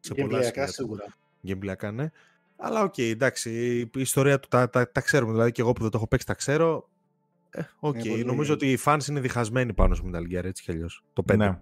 Σε 0.00 0.14
gameplay 0.14 0.49
ιακά 0.49 0.66
σίγουρα. 0.66 1.16
gameplay 1.46 1.73
ιακά, 1.73 1.90
ναι. 1.90 2.10
Αλλά 2.56 2.82
οκ, 2.82 2.94
okay, 2.96 3.10
εντάξει, 3.10 3.50
η 3.94 4.00
ιστορία 4.00 4.40
του 4.40 4.48
τα, 4.48 4.70
τα, 4.70 4.90
τα, 4.90 5.00
ξέρουμε. 5.00 5.32
Δηλαδή 5.32 5.52
και 5.52 5.60
εγώ 5.60 5.72
που 5.72 5.82
δεν 5.82 5.90
το 5.90 5.96
έχω 5.96 6.06
παίξει 6.06 6.26
τα 6.26 6.34
ξέρω. 6.34 6.88
Ε, 7.50 7.62
okay. 7.80 8.18
ε, 8.18 8.24
νομίζω 8.24 8.54
ότι 8.54 8.72
οι 8.72 8.78
fans 8.84 9.06
είναι 9.08 9.20
διχασμένοι 9.20 9.72
πάνω 9.72 9.94
στο 9.94 10.10
Metal 10.12 10.36
Gear, 10.36 10.44
έτσι 10.44 10.62
κι 10.62 10.70
αλλιώς. 10.70 11.04
Το 11.12 11.24
5. 11.32 11.36
Ναι. 11.36 11.58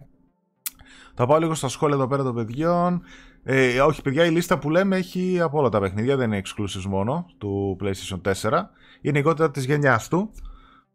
Θα 1.15 1.27
πάω 1.27 1.39
λίγο 1.39 1.55
στα 1.55 1.69
σχόλια 1.69 1.97
εδώ 1.97 2.07
πέρα 2.07 2.23
των 2.23 2.35
παιδιών. 2.35 3.03
Ε, 3.45 3.81
όχι, 3.81 4.03
παιδιά, 4.03 4.25
η 4.25 4.31
λίστα 4.31 4.59
που 4.59 4.71
λέμε 4.71 4.97
έχει 4.97 5.41
από 5.41 5.59
όλα 5.59 5.69
τα 5.69 5.81
παιχνίδια, 5.81 6.17
δεν 6.17 6.33
είναι 6.33 6.43
exclusive 6.45 6.85
μόνο 6.89 7.27
του 7.39 7.77
PlayStation 7.81 8.33
4. 8.51 8.63
Είναι 9.01 9.19
η 9.19 9.51
της 9.51 9.65
γενιάς 9.65 10.09
του. 10.09 10.31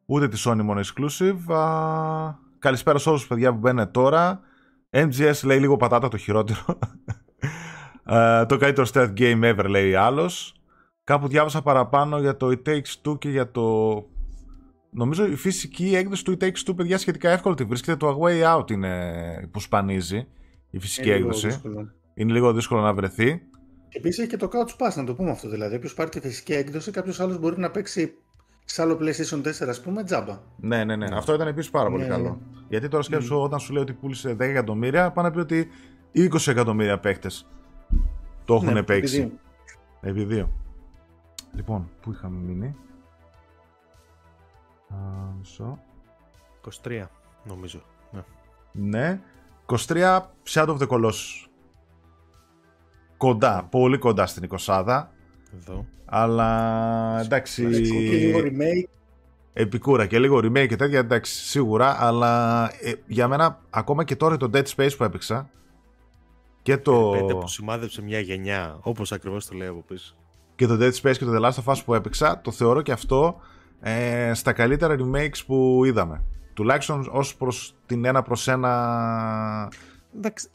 Ούτε 0.05 0.27
της 0.27 0.47
Sony 0.47 0.62
μόνο 0.63 0.81
exclusive. 0.81 1.53
Α, 1.53 2.33
καλησπέρα 2.60 2.97
σε 2.97 3.10
όλους 3.10 3.21
τους 3.21 3.29
παιδιά 3.29 3.51
που 3.51 3.57
μπαίνουν 3.57 3.91
τώρα. 3.91 4.39
MGS 4.89 5.43
λέει 5.43 5.60
λίγο 5.60 5.77
πατάτα 5.77 6.07
το 6.07 6.17
χειρότερο. 6.17 6.60
ε, 8.05 8.45
το 8.45 8.57
καλύτερο 8.57 8.88
stealth 8.93 9.13
game 9.17 9.55
ever 9.55 9.65
λέει 9.67 9.95
άλλος. 9.95 10.55
Κάπου 11.03 11.27
διάβασα 11.27 11.62
παραπάνω 11.62 12.19
για 12.19 12.38
το 12.38 12.47
It 12.47 12.69
Takes 12.69 13.10
Two 13.10 13.19
και 13.19 13.29
για 13.29 13.51
το. 13.51 13.95
Νομίζω 14.89 15.26
η 15.26 15.36
φυσική 15.36 15.95
έκδοση 15.95 16.23
του 16.23 16.38
It 16.39 16.43
Takes 16.43 16.69
Two, 16.69 16.76
παιδιά, 16.76 16.97
σχετικά 16.97 17.30
εύκολη 17.30 17.56
τη 17.56 17.63
βρίσκεται. 17.63 17.97
Το 17.97 18.19
A 18.19 18.26
Way 18.26 18.58
Out 18.58 18.71
είναι 18.71 19.50
που 19.52 19.60
σπανίζει 19.60 20.28
η 20.69 20.80
φυσική 20.80 21.10
έκδοση 21.12 21.62
είναι 22.13 22.34
λίγο 22.34 22.54
δύσκολο 22.54 22.82
να 22.82 22.93
βρεθεί. 22.93 23.41
Επίσης 23.89 24.19
έχει 24.19 24.30
και 24.30 24.38
το 24.38 24.50
Couch 24.54 24.86
Pass, 24.86 24.93
να 24.95 25.04
το 25.04 25.15
πούμε 25.15 25.30
αυτό. 25.30 25.50
Δηλαδή, 25.50 25.76
όποιος 25.76 25.93
πάρει 25.93 26.10
τη 26.10 26.19
φυσική 26.19 26.54
έκδοση, 26.54 26.91
κάποιος 26.91 27.19
άλλος 27.19 27.39
μπορεί 27.39 27.60
να 27.60 27.71
παίξει 27.71 28.13
σε 28.65 28.82
άλλο 28.82 28.97
PlayStation 29.02 29.41
4, 29.41 29.67
ας 29.69 29.82
πούμε, 29.82 30.04
τζάμπα. 30.04 30.39
Ναι, 30.58 30.84
ναι, 30.84 30.95
ναι. 30.95 31.08
Αυτό 31.13 31.34
ήταν 31.34 31.47
επίσης 31.47 31.71
πάρα 31.71 31.89
πολύ 31.89 32.04
ναι, 32.04 32.10
καλό. 32.10 32.30
Ναι. 32.30 32.60
Γιατί 32.69 32.88
τώρα 32.88 33.04
σκέφτομαι, 33.04 33.41
mm. 33.41 33.43
όταν 33.43 33.60
σου 33.60 33.73
λέει 33.73 33.82
ότι 33.82 33.93
πούλησε 33.93 34.32
10 34.32 34.39
εκατομμύρια, 34.39 35.12
πάνε 35.12 35.28
να 35.28 35.34
πει 35.34 35.39
ότι 35.39 35.67
20 36.15 36.47
εκατομμύρια 36.47 37.00
παίχτε 37.00 37.30
το 38.45 38.54
έχουν 38.54 38.73
ναι, 38.73 38.84
παίξει. 38.84 39.32
Επί 40.02 40.23
δύο. 40.23 40.52
Λοιπόν, 41.56 41.89
πού 42.02 42.12
είχαμε 42.12 42.38
μείνει; 42.38 42.76
Μισό. 45.38 45.80
23, 46.84 47.06
νομίζω. 47.43 47.82
Ναι. 48.12 48.21
ναι. 48.71 49.19
23 49.65 50.19
Shadow 50.50 50.78
of 50.78 50.78
the 50.78 50.88
Colossus. 50.88 51.47
κοντά, 53.17 53.63
πολύ 53.71 53.97
κοντά 53.97 54.26
στην 54.26 54.50
20 54.65 55.06
Εδώ. 55.56 55.86
αλλά 56.06 57.19
εντάξει 57.19 57.63
Και 57.69 58.17
λίγο 58.17 58.39
remake. 58.43 58.89
επικούρα 59.54 60.06
και 60.06 60.19
λίγο 60.19 60.38
remake 60.38 60.67
και 60.67 60.76
τέτοια 60.76 61.00
εντάξει 61.00 61.45
σίγουρα 61.45 62.06
αλλά 62.06 62.63
ε, 62.82 62.93
για 63.08 63.28
μένα 63.28 63.60
ακόμα 63.69 64.04
και 64.04 64.15
τώρα 64.15 64.38
το 64.38 64.50
Dead 64.54 64.63
Space 64.76 64.91
που 64.97 65.04
έπαιξα 65.04 65.50
και 66.62 66.78
το, 66.78 67.10
Πέντε 67.10 67.34
που 67.34 67.47
σημάδεψε 67.47 68.02
μια 68.02 68.19
γενιά, 68.19 68.78
όπως 68.82 69.12
ακριβώς 69.12 69.45
το 69.45 69.56
λέει 69.56 69.67
από 69.67 69.84
πίσω. 69.88 70.15
και 70.56 70.67
το 70.67 70.73
Dead 70.80 70.91
Space 70.93 71.17
και 71.17 71.26
το 71.26 71.36
The 71.36 71.41
Last 71.50 71.63
of 71.63 71.73
Us 71.73 71.82
που 71.86 71.93
έπαιξα 71.93 72.41
το 72.41 72.52
θεωρώ 72.52 72.82
και 72.82 72.91
αυτό 72.91 73.39
ε, 73.82 74.32
στα 74.34 74.54
καλύτερα 74.54 74.96
remakes 75.00 75.46
που 75.46 75.82
είδαμε 75.86 76.24
τουλάχιστον 76.54 77.10
ως 77.12 77.36
προς 77.36 77.76
την 77.86 78.06
ένα 78.06 78.22
προς 78.22 78.48
ένα 78.48 79.72
Εντάξει, 80.18 80.48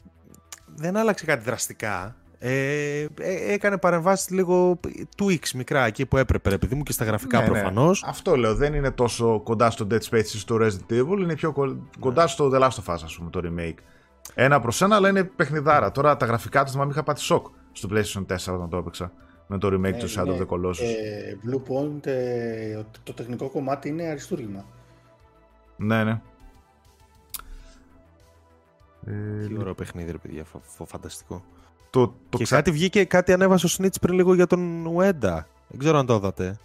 δεν 0.75 0.97
άλλαξε 0.97 1.25
κάτι 1.25 1.43
δραστικά. 1.43 2.15
Ε, 2.45 2.99
ε, 2.99 3.07
έκανε 3.53 3.77
παρεμβάσεις 3.77 4.29
λίγο 4.29 4.79
tweaks 5.17 5.49
μικρά 5.55 5.85
εκεί 5.85 6.05
που 6.05 6.17
έπρεπε, 6.17 6.49
ρε 6.49 6.57
παιδί 6.57 6.75
μου, 6.75 6.83
και 6.83 6.91
στα 6.91 7.05
γραφικά 7.05 7.37
Ναι, 7.39 7.43
ναι. 7.43 7.49
προφανώς. 7.51 8.03
Αυτό 8.07 8.35
λέω, 8.35 8.55
δεν 8.55 8.73
είναι 8.73 8.91
τόσο 8.91 9.39
κοντά 9.43 9.69
στο 9.71 9.87
Dead 9.91 9.99
Space 10.09 10.25
ή 10.33 10.37
στο 10.37 10.57
Resident 10.61 10.93
Evil, 10.93 11.17
είναι 11.19 11.35
πιο 11.35 11.51
κο- 11.51 11.87
κοντά 11.99 12.27
στο 12.27 12.49
The 12.53 12.59
Last 12.59 12.67
of 12.85 12.93
Us, 12.93 12.99
ας 13.03 13.15
πούμε, 13.17 13.29
το 13.29 13.41
remake. 13.43 13.77
Ένα 14.33 14.59
προς 14.59 14.81
ένα, 14.81 14.95
αλλά 14.95 15.09
είναι 15.09 15.23
παιχνιδάρα. 15.23 15.91
Τώρα 15.91 16.17
τα 16.17 16.25
γραφικά 16.25 16.63
του 16.63 16.71
θυμάμαι 16.71 16.91
είχα 16.91 17.03
πάθει 17.03 17.21
σοκ 17.21 17.47
στο 17.71 17.89
PlayStation 17.91 18.25
4 18.25 18.53
όταν 18.53 18.69
το 18.69 18.77
έπαιξα. 18.77 19.11
Με 19.53 19.59
το 19.59 19.67
remake 19.67 19.97
του 19.99 20.09
Shadow 20.09 20.27
of 20.27 20.39
the 20.41 20.47
Colossus. 20.47 20.79
Ε, 20.81 21.35
Blue 21.45 21.61
Point, 21.71 22.05
ε, 22.05 22.81
το 23.03 23.13
τεχνικό 23.13 23.49
κομμάτι 23.49 23.89
είναι 23.89 24.03
αριστούργημα. 24.03 24.65
Ναι, 25.77 26.03
ναι. 26.03 26.21
Ε, 29.05 29.47
Τι 29.47 29.57
ωραίο 29.57 29.73
παιχνίδι, 29.73 30.11
ρε 30.11 30.17
παιδιά, 30.17 30.43
φα- 30.43 30.59
φα- 30.61 30.85
φανταστικό. 30.85 31.43
το, 31.89 32.07
το 32.29 32.37
και 32.37 32.43
ξα... 32.43 32.55
κάτι 32.55 32.71
βγήκε, 32.71 33.03
κάτι 33.05 33.33
ανέβασε 33.33 33.65
ο 33.65 33.69
Snitch 33.77 33.95
πριν 34.01 34.13
λίγο 34.15 34.33
για 34.33 34.47
τον 34.47 34.85
Ουέντα. 34.85 35.47
Δεν 35.67 35.79
ξέρω 35.79 35.97
αν 35.97 36.05
το 36.05 36.13
είδατε. 36.15 36.57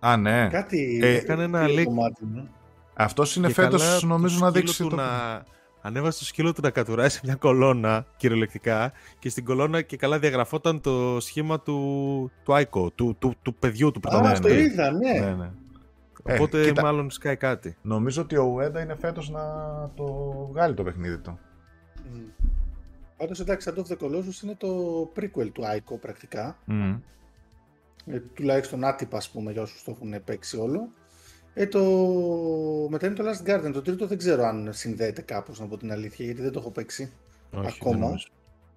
Α, 0.00 0.16
ναι. 0.16 0.48
Κάτι 0.48 0.98
Ε, 1.02 1.14
έκανε 1.16 1.42
ένα 1.42 1.66
λίγο 1.68 1.80
leak. 1.80 1.84
κομμάτι 1.84 2.24
μου. 2.24 2.48
Αυτός 2.94 3.36
είναι 3.36 3.46
Και 3.46 3.52
φέτος 3.52 3.82
καλά, 3.82 4.00
νομίζω 4.04 4.38
το 4.38 4.44
να 4.44 4.50
σκύλο 4.50 4.64
δείξει 4.64 4.82
του 4.82 4.88
το... 4.88 4.96
να... 4.96 5.42
Ανέβασε 5.82 6.18
το 6.18 6.24
σκύλο 6.24 6.52
του 6.52 6.60
να 6.62 6.70
κατουράσει 6.70 7.16
σε 7.16 7.20
μια 7.24 7.34
κολόνα, 7.34 8.06
κυριολεκτικά, 8.16 8.92
και 9.18 9.28
στην 9.28 9.44
κολόνα 9.44 9.82
και 9.82 9.96
καλά 9.96 10.18
διαγραφόταν 10.18 10.80
το 10.80 11.20
σχήμα 11.20 11.60
του, 11.60 12.30
του 12.44 12.54
Άικο, 12.54 12.90
του, 12.90 13.16
του, 13.18 13.34
του 13.42 13.54
παιδιού 13.54 13.90
του 13.90 14.00
Α, 14.04 14.08
πρωταγωνιστή. 14.08 14.48
το 14.48 14.54
ναι. 14.54 14.60
είδα, 14.60 14.90
ναι. 14.90 15.12
Ναι, 15.12 15.34
ναι. 15.34 15.50
Ε, 16.24 16.34
Οπότε 16.34 16.64
κοίτα, 16.64 16.82
μάλλον 16.82 17.10
σκάει 17.10 17.36
κάτι. 17.36 17.76
Νομίζω 17.82 18.22
ότι 18.22 18.36
ο 18.36 18.56
Ueda 18.56 18.82
είναι 18.82 18.96
φέτος 19.00 19.30
να 19.30 19.40
το 19.94 20.04
βγάλει 20.50 20.74
το 20.74 20.82
παιχνίδι 20.82 21.18
του. 21.18 21.38
Mm. 21.96 22.30
Πάντως 23.16 23.40
εντάξει, 23.40 23.70
Shadow 23.70 23.80
of 23.80 23.92
the 23.92 24.06
Colossus 24.06 24.42
είναι 24.42 24.54
το 24.58 24.68
prequel 25.16 25.50
του 25.52 25.62
Ico 25.62 26.00
πρακτικά. 26.00 26.56
Μμμ. 26.64 26.98
Ε, 28.06 28.20
τουλάχιστον 28.34 28.84
άτυπα, 28.84 29.16
ας 29.16 29.30
πούμε, 29.30 29.52
για 29.52 29.62
όσους 29.62 29.82
το 29.82 29.90
έχουν 29.90 30.24
παίξει 30.24 30.56
όλο. 30.56 30.88
Ε, 31.54 31.66
το... 31.66 31.80
Μετά 32.90 33.06
είναι 33.06 33.14
το 33.14 33.24
Last 33.24 33.50
Garden. 33.50 33.70
Το 33.72 33.82
τρίτο 33.82 34.06
δεν 34.06 34.18
ξέρω 34.18 34.44
αν 34.44 34.68
συνδέεται 34.72 35.22
κάπως, 35.22 35.60
να 35.60 35.66
πω 35.66 35.76
την 35.76 35.92
αλήθεια, 35.92 36.24
γιατί 36.24 36.42
δεν 36.42 36.52
το 36.52 36.58
έχω 36.58 36.70
παίξει. 36.70 37.12
Όχι, 37.50 37.66
Ακόμα. 37.80 37.96
δεν 37.96 38.00
νομίζω. 38.00 38.26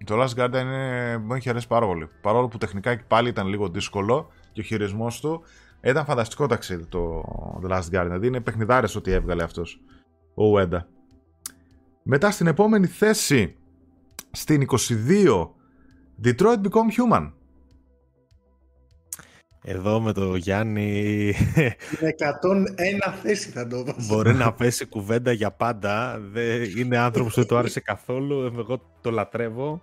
Το 0.04 0.22
Last 0.22 0.40
Guardian 0.40 0.60
είναι... 0.60 1.18
μου 1.18 1.34
έχει 1.34 1.48
αρέσει 1.48 1.66
πάρα 1.66 1.86
πολύ. 1.86 2.08
Παρόλο 2.20 2.48
που 2.48 2.58
τεχνικά 2.58 2.94
και 2.94 3.04
πάλι 3.08 3.28
ήταν 3.28 3.46
λίγο 3.46 3.68
δύσκολο 3.68 4.30
και 4.52 4.60
ο 4.60 4.64
χειρισμός 4.64 5.20
του 5.20 5.42
ήταν 5.82 6.04
φανταστικό 6.04 6.46
ταξίδι 6.46 6.86
το 6.86 7.22
The 7.62 7.70
Last 7.70 7.78
Guardian. 7.78 8.04
Δηλαδή 8.04 8.26
είναι 8.26 8.40
παιχνιδάρες 8.40 8.96
ό,τι 8.96 9.12
έβγαλε 9.12 9.42
αυτός 9.42 9.80
ο 10.34 10.42
Ueda. 10.56 10.78
Μετά 12.02 12.30
στην 12.30 12.46
επόμενη 12.46 12.86
θέση, 12.86 13.56
στην 14.30 14.66
22, 14.68 15.48
Detroit 16.24 16.60
Become 16.62 17.12
Human. 17.12 17.32
Εδώ 19.66 20.00
με 20.00 20.12
το 20.12 20.36
Γιάννη 20.36 21.28
Είναι 22.00 22.14
101 22.18 23.14
θέση 23.22 23.50
θα 23.50 23.66
το 23.66 23.84
βάζω. 23.84 24.14
μπορεί 24.14 24.34
να 24.34 24.52
πέσει 24.52 24.86
κουβέντα 24.86 25.32
για 25.32 25.50
πάντα. 25.50 26.20
Δεν 26.32 26.62
είναι 26.76 26.98
άνθρωπος 26.98 27.34
που 27.34 27.38
δεν 27.40 27.48
το 27.48 27.56
άρεσε 27.56 27.80
καθόλου. 27.80 28.52
Εγώ 28.58 28.80
το 29.00 29.10
λατρεύω. 29.10 29.82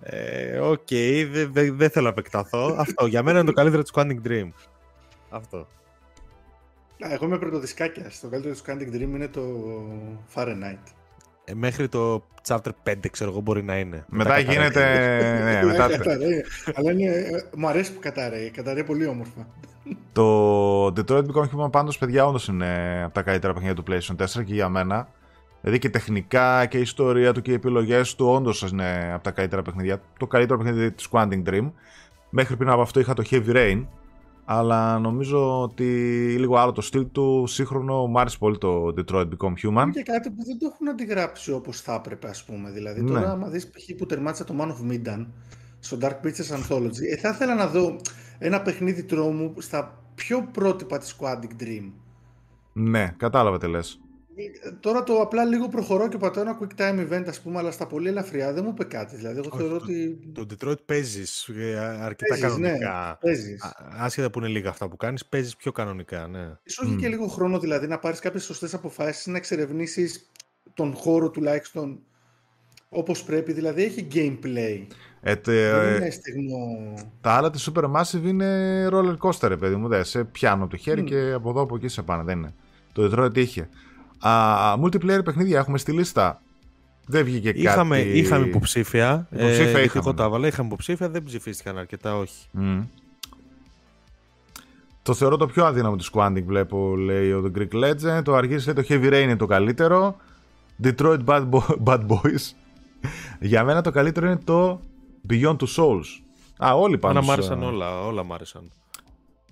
Ε, 0.00 0.58
Οκ, 0.58 0.88
δεν 1.30 1.52
δε, 1.52 1.70
δεν 1.72 1.90
θέλω 1.90 2.04
να 2.04 2.10
επεκταθώ. 2.10 2.74
Αυτό 2.78 3.06
για 3.06 3.22
μένα 3.22 3.38
είναι 3.38 3.46
το 3.48 3.52
καλύτερο 3.54 3.82
του 3.82 3.90
Squanding 3.94 4.26
Dream. 4.28 4.48
Αυτό. 5.28 5.58
Α, 7.04 7.12
Εγώ 7.12 7.24
είμαι 7.26 7.38
πρωτοδισκάκια. 7.38 8.10
Το 8.20 8.28
καλύτερο 8.28 8.54
του 8.54 8.62
Candy 8.66 8.94
Dream 8.94 9.00
είναι 9.14 9.28
το 9.28 9.42
Fahrenheit. 10.34 10.92
Ε, 11.44 11.54
μέχρι 11.54 11.88
το 11.88 12.26
chapter 12.48 12.70
5 12.84 12.94
ξέρω 13.10 13.30
εγώ 13.30 13.40
μπορεί 13.40 13.62
να 13.62 13.78
είναι. 13.78 14.04
Μετά 14.08 14.24
καταραίει. 14.24 14.54
γίνεται. 14.54 14.80
ναι, 15.44 15.64
μετά... 15.64 15.88
Καταραίει. 15.88 16.44
Αλλά 16.74 16.90
είναι, 16.90 17.04
ε, 17.04 17.42
μου 17.56 17.68
αρέσει 17.68 17.92
που 17.92 18.00
καταραίει. 18.00 18.50
Καταραίει 18.50 18.84
πολύ 18.84 19.06
όμορφα. 19.06 19.46
Το 20.12 20.86
Detroit 20.86 21.24
Become 21.24 21.48
Human 21.56 21.70
πάντως, 21.70 21.98
παιδιά, 21.98 22.26
όντως 22.26 22.48
είναι 22.48 23.02
από 23.04 23.14
τα 23.14 23.22
καλύτερα 23.22 23.52
παιχνίδια 23.52 23.82
του 23.82 23.84
PlayStation 23.88 24.40
4 24.40 24.44
και 24.44 24.54
για 24.54 24.68
μένα. 24.68 25.08
Δηλαδή 25.60 25.80
και 25.80 25.90
τεχνικά 25.90 26.66
και 26.66 26.78
η 26.78 26.80
ιστορία 26.80 27.32
του 27.32 27.42
και 27.42 27.50
οι 27.50 27.54
επιλογές 27.54 28.14
του 28.14 28.26
όντως 28.26 28.62
είναι 28.62 29.10
από 29.14 29.24
τα 29.24 29.30
καλύτερα 29.30 29.62
παιχνίδια. 29.62 30.00
Το 30.18 30.26
καλύτερο 30.26 30.58
παιχνίδι 30.58 30.92
της 30.92 31.08
Quantum 31.10 31.42
Dream. 31.46 31.70
Μέχρι 32.30 32.56
πριν 32.56 32.70
από 32.70 32.80
αυτό 32.80 33.00
είχα 33.00 33.14
το 33.14 33.22
Heavy 33.30 33.54
Rain. 33.54 33.84
Αλλά 34.44 34.98
νομίζω 34.98 35.62
ότι 35.62 35.84
λίγο 36.38 36.56
άλλο 36.56 36.72
το 36.72 36.80
στυλ 36.80 37.06
του 37.12 37.44
σύγχρονο 37.46 38.06
μου 38.06 38.20
άρεσε 38.20 38.38
πολύ 38.38 38.58
το 38.58 38.86
Detroit 38.96 39.28
Become 39.28 39.52
Human. 39.62 39.82
Είναι 39.82 39.90
και 39.90 40.02
κάτι 40.02 40.30
που 40.30 40.44
δεν 40.44 40.58
το 40.58 40.66
έχουν 40.72 40.88
αντιγράψει 40.88 41.52
όπως 41.52 41.80
θα 41.80 41.94
έπρεπε, 41.94 42.28
ας 42.28 42.44
πούμε. 42.44 42.70
Δηλαδή, 42.70 43.02
Ναι. 43.02 43.10
τώρα, 43.10 43.30
άμα 43.30 43.48
δεις 43.48 43.70
π.χ. 43.70 43.94
που 43.98 44.06
τερμάτισα 44.06 44.44
το 44.44 44.54
Man 44.58 44.66
of 44.66 44.92
Midan 44.92 45.26
στο 45.78 45.96
Dark 46.00 46.26
Pictures 46.26 46.56
Anthology, 46.56 47.02
ε, 47.12 47.16
θα 47.16 47.28
ήθελα 47.28 47.54
να 47.54 47.66
δω 47.66 47.96
ένα 48.38 48.62
παιχνίδι 48.62 49.02
τρόμου 49.04 49.54
στα 49.58 49.98
πιο 50.14 50.48
πρότυπα 50.52 50.98
της 50.98 51.16
Quantic 51.20 51.62
Dream. 51.62 51.90
Ναι, 52.72 53.14
κατάλαβα 53.16 53.58
τι 53.58 53.66
λες. 53.68 54.00
Ε, 54.36 54.70
Τώρα 54.80 55.02
το 55.02 55.20
απλά 55.20 55.44
λίγο 55.44 55.68
προχωρώ 55.68 56.08
και 56.08 56.16
πατάω 56.16 56.42
ένα 56.42 56.58
quick 56.60 56.80
time 56.80 57.08
event, 57.12 57.24
ας 57.28 57.40
πούμε, 57.40 57.58
αλλά 57.58 57.70
στα 57.70 57.86
πολύ 57.86 58.08
ελαφριά 58.08 58.52
δεν 58.52 58.64
μου 58.64 58.70
είπε 58.70 58.84
κάτι. 58.84 59.16
Δηλαδή, 59.16 59.38
εγώ 59.38 59.48
Όχι, 59.52 59.58
θεωρώ 59.62 59.78
το- 59.78 59.84
ότι 59.84 60.18
Το 60.34 60.46
Detroit 60.50 60.84
παίζεις 60.84 61.50
αρκετά 62.00 62.36
Παίζεις, 62.38 62.56
ναι. 62.58 62.68
κανονικά. 62.68 63.18
παίζεις. 63.20 63.62
Α- 63.62 63.76
Άσχετα 64.04 64.30
που 64.30 64.38
είναι 64.38 64.48
λίγα 64.48 64.68
αυτά 64.68 64.88
που 64.88 64.96
κάνεις, 64.96 65.26
παίζεις 65.26 65.56
πιο 65.56 65.72
κανονικά, 65.72 66.26
ναι. 66.26 66.56
Ίσως 66.62 66.84
έχει 66.86 66.94
Μμ. 66.94 66.98
και 66.98 67.08
λίγο 67.08 67.26
χρόνο 67.26 67.58
δηλαδή 67.58 67.86
να 67.86 67.98
πάρεις 67.98 68.18
κάποιες 68.18 68.44
σωστές 68.44 68.74
αποφάσεις, 68.74 69.26
να 69.26 69.36
εξερευνήσεις 69.36 70.30
τον 70.74 70.94
χώρο 70.94 71.30
τουλάχιστον 71.30 71.98
όπως 72.88 73.24
πρέπει. 73.24 73.52
Δηλαδή 73.52 73.82
έχει 73.84 74.06
gameplay. 74.14 74.86
Ε, 75.26 75.36
τε- 75.36 75.72
Δεν 75.82 75.96
είναι 75.96 76.10
στιγμό... 76.10 76.94
τα 77.20 77.30
άλλα 77.30 77.50
της 77.50 77.70
Supermassive 77.70 78.22
είναι 78.24 78.86
roller 78.92 79.16
coaster, 79.18 79.48
ρε 79.48 79.56
παιδί 79.56 79.76
μου. 79.76 79.88
Δε, 79.88 80.02
σε 80.02 80.24
πιάνω 80.24 80.62
από 80.62 80.70
το 80.70 80.76
χέρι 80.76 81.02
Μμ. 81.02 81.04
και 81.04 81.32
από 81.32 81.50
εδώ 81.50 81.60
από 81.60 81.76
εκεί 81.76 81.88
σε 81.88 82.02
πάνε. 82.02 82.22
Δεν 82.22 82.38
είναι. 82.38 82.54
Το 82.92 83.02
Detroit 83.12 83.36
είχε. 83.36 83.68
Α, 84.28 84.74
multiplayer 84.82 85.24
παιχνίδια 85.24 85.58
έχουμε 85.58 85.78
στη 85.78 85.92
λίστα. 85.92 86.40
Δεν 87.06 87.24
βγήκε 87.24 87.48
Είχαμε, 87.48 87.96
κάτι. 87.96 88.18
είχαμε 88.18 88.46
υποψήφια. 88.46 89.26
Υποψήφια 89.30 89.62
ε, 89.62 89.64
γιατί 89.70 89.80
είχαμε, 89.84 90.00
εγώ 90.02 90.10
ναι. 90.10 90.16
τα 90.16 90.24
έβαλα. 90.24 90.46
Είχαμε 90.46 90.66
υποψήφια, 90.68 91.08
δεν 91.08 91.22
ψηφίστηκαν 91.22 91.78
αρκετά, 91.78 92.16
όχι. 92.16 92.46
Μμ. 92.50 92.80
Το 95.02 95.14
θεωρώ 95.14 95.36
το 95.36 95.46
πιο 95.46 95.64
αδύναμο 95.64 95.96
του 95.96 96.04
Squanting, 96.12 96.42
βλέπω, 96.46 96.96
λέει 96.96 97.32
ο 97.32 97.50
The 97.54 97.58
Greek 97.58 97.84
Legend. 97.84 98.22
Το 98.24 98.34
Αργύρης 98.34 98.66
λέει 98.66 98.74
το 98.74 98.84
Heavy 98.88 99.12
Rain 99.12 99.22
είναι 99.22 99.36
το 99.36 99.46
καλύτερο. 99.46 100.16
Detroit 100.84 101.24
Bad, 101.24 101.48
Bo- 101.50 101.76
Bad 101.84 102.06
Boys. 102.06 102.50
Για 103.40 103.64
μένα 103.64 103.80
το 103.82 103.90
καλύτερο 103.90 104.26
είναι 104.26 104.40
το 104.44 104.80
Beyond 105.30 105.56
Two 105.56 105.66
Souls. 105.76 106.04
Α, 106.66 106.74
όλοι 106.74 106.98
πάνω. 106.98 107.18
Άνα 107.18 107.20
μ' 107.22 107.24
σε- 107.26 107.32
άρεσαν 107.32 107.62
όλα, 107.62 108.00
όλα 108.06 108.24
μ' 108.24 108.32
άρεσαν. 108.32 108.70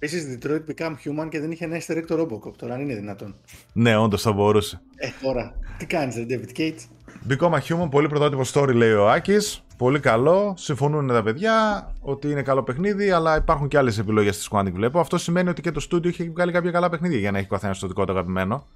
Επίσης 0.04 0.38
Detroit 0.38 0.60
Become 0.70 0.94
Human 1.04 1.28
και 1.28 1.40
δεν 1.40 1.50
είχε 1.50 1.64
ένα 1.64 1.80
easter 1.80 1.96
egg 1.96 2.04
το 2.06 2.20
Robocop. 2.20 2.52
Τώρα 2.56 2.74
αν 2.74 2.80
είναι 2.80 2.94
δυνατόν. 2.94 3.34
Ναι, 3.72 3.96
όντως 3.96 4.22
θα 4.22 4.32
μπορούσε. 4.32 4.80
Ε, 4.96 5.08
τώρα. 5.22 5.54
Τι 5.78 5.86
κάνεις 5.86 6.16
ρε 6.16 6.26
David 6.28 6.58
Cates; 6.58 6.80
Become 7.28 7.52
a 7.52 7.58
Human, 7.58 7.90
πολύ 7.90 8.08
πρωτότυπο 8.08 8.42
story 8.52 8.74
λέει 8.74 8.92
ο 8.92 9.10
Άκης. 9.10 9.64
Πολύ 9.76 10.00
καλό. 10.00 10.54
Συμφωνούν 10.56 11.08
τα 11.08 11.22
παιδιά 11.22 11.86
ότι 12.00 12.30
είναι 12.30 12.42
καλό 12.42 12.62
παιχνίδι, 12.62 13.10
αλλά 13.10 13.36
υπάρχουν 13.36 13.68
και 13.68 13.78
άλλες 13.78 13.98
επιλογές 13.98 14.36
στη 14.36 14.48
Squantic 14.50 14.72
βλέπω. 14.72 15.00
Αυτό 15.00 15.18
σημαίνει 15.18 15.48
ότι 15.48 15.62
και 15.62 15.70
το 15.70 15.86
studio 15.90 16.06
έχει 16.06 16.30
βγάλει 16.30 16.52
κάποια 16.52 16.70
καλά 16.70 16.88
παιχνίδια 16.88 17.18
για 17.18 17.30
να 17.30 17.38
έχει 17.38 17.46
ο 17.46 17.50
καθένα 17.50 17.74
το 17.80 17.86
δικό 17.86 18.04
του 18.04 18.12
αγαπημένο. 18.12 18.66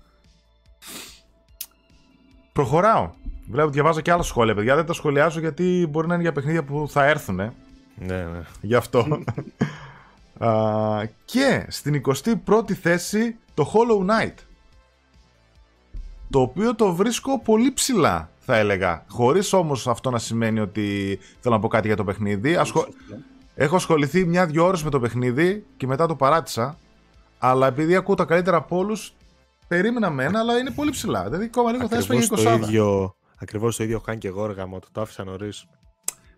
Προχωράω. 2.52 3.10
Βλέπω, 3.50 3.68
διαβάζω 3.68 4.00
και 4.00 4.10
άλλα 4.10 4.22
σχόλια, 4.22 4.54
παιδιά. 4.54 4.74
Δεν 4.74 4.86
τα 4.86 4.92
σχολιάζω 4.92 5.40
γιατί 5.40 5.86
μπορεί 5.90 6.06
να 6.06 6.14
είναι 6.14 6.22
για 6.22 6.32
παιχνίδια 6.32 6.64
που 6.64 6.86
θα 6.88 7.04
έρθουν. 7.04 7.36
Ναι, 7.36 7.52
ναι. 7.98 8.40
Γι' 8.60 8.74
αυτό. 8.74 9.06
Α, 10.38 11.04
και 11.24 11.66
στην 11.68 12.02
21η 12.46 12.72
θέση 12.72 13.36
το 13.54 13.72
Hollow 13.72 14.10
Knight. 14.10 14.34
Το 16.30 16.40
οποίο 16.40 16.74
το 16.74 16.94
βρίσκω 16.94 17.40
πολύ 17.40 17.72
ψηλά, 17.72 18.30
θα 18.38 18.56
έλεγα. 18.56 19.04
Χωρίς 19.08 19.52
όμως 19.52 19.88
αυτό 19.88 20.10
να 20.10 20.18
σημαίνει 20.18 20.60
ότι 20.60 21.18
θέλω 21.40 21.54
να 21.54 21.60
πω 21.60 21.68
κάτι 21.68 21.86
για 21.86 21.96
το 21.96 22.04
παιχνίδι. 22.04 22.56
Ασχο... 22.56 22.86
Έχω 23.54 23.76
ασχοληθεί 23.76 24.24
μια-δυο 24.24 24.64
ώρες 24.66 24.82
με 24.82 24.90
το 24.90 25.00
παιχνίδι 25.00 25.66
και 25.76 25.86
μετά 25.86 26.06
το 26.06 26.14
παράτησα. 26.14 26.78
Αλλά 27.38 27.66
επειδή 27.66 27.96
ακούω 27.96 28.14
τα 28.14 28.24
καλύτερα 28.24 28.56
από 28.56 28.76
όλους, 28.76 29.12
περίμενα 29.68 30.10
με 30.10 30.24
ένα, 30.24 30.38
αλλά 30.38 30.58
είναι 30.58 30.70
πολύ 30.70 30.90
ψηλά. 30.90 31.24
Δηλαδή, 31.24 31.44
ακόμα 31.44 31.72
λίγο 31.72 31.88
θα 31.88 31.96
έσπαγε 31.96 32.24
Ακριβώς 32.24 32.52
20. 32.52 32.58
το 32.58 32.64
ίδιο, 32.66 33.16
ακριβώς 33.36 33.76
το 33.76 33.82
ίδιο 33.82 33.96
έχω 33.96 34.04
κάνει 34.04 34.18
και 34.18 34.28
εγώ, 34.28 34.44
έργα 34.44 34.66
μου, 34.66 34.78
το 34.92 35.00
άφησα 35.00 35.24
νωρίς. 35.24 35.66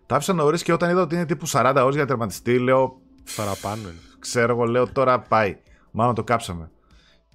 Τα 0.05 0.15
άφησα 0.15 0.33
νωρίς 0.33 0.63
και 0.63 0.73
όταν 0.73 0.89
είδα 0.89 1.01
ότι 1.01 1.15
είναι 1.15 1.25
τύπου 1.25 1.47
40 1.47 1.73
ώρες 1.75 1.95
για 1.95 2.05
τερματιστή, 2.05 2.59
λέω. 2.59 3.01
Παραπάνω 3.35 3.81
είναι. 3.81 3.99
Ξέρω 4.19 4.53
εγώ, 4.53 4.65
λέω 4.65 4.91
τώρα 4.91 5.19
πάει. 5.19 5.57
Μάλλον 5.91 6.15
το 6.15 6.23
κάψαμε. 6.23 6.71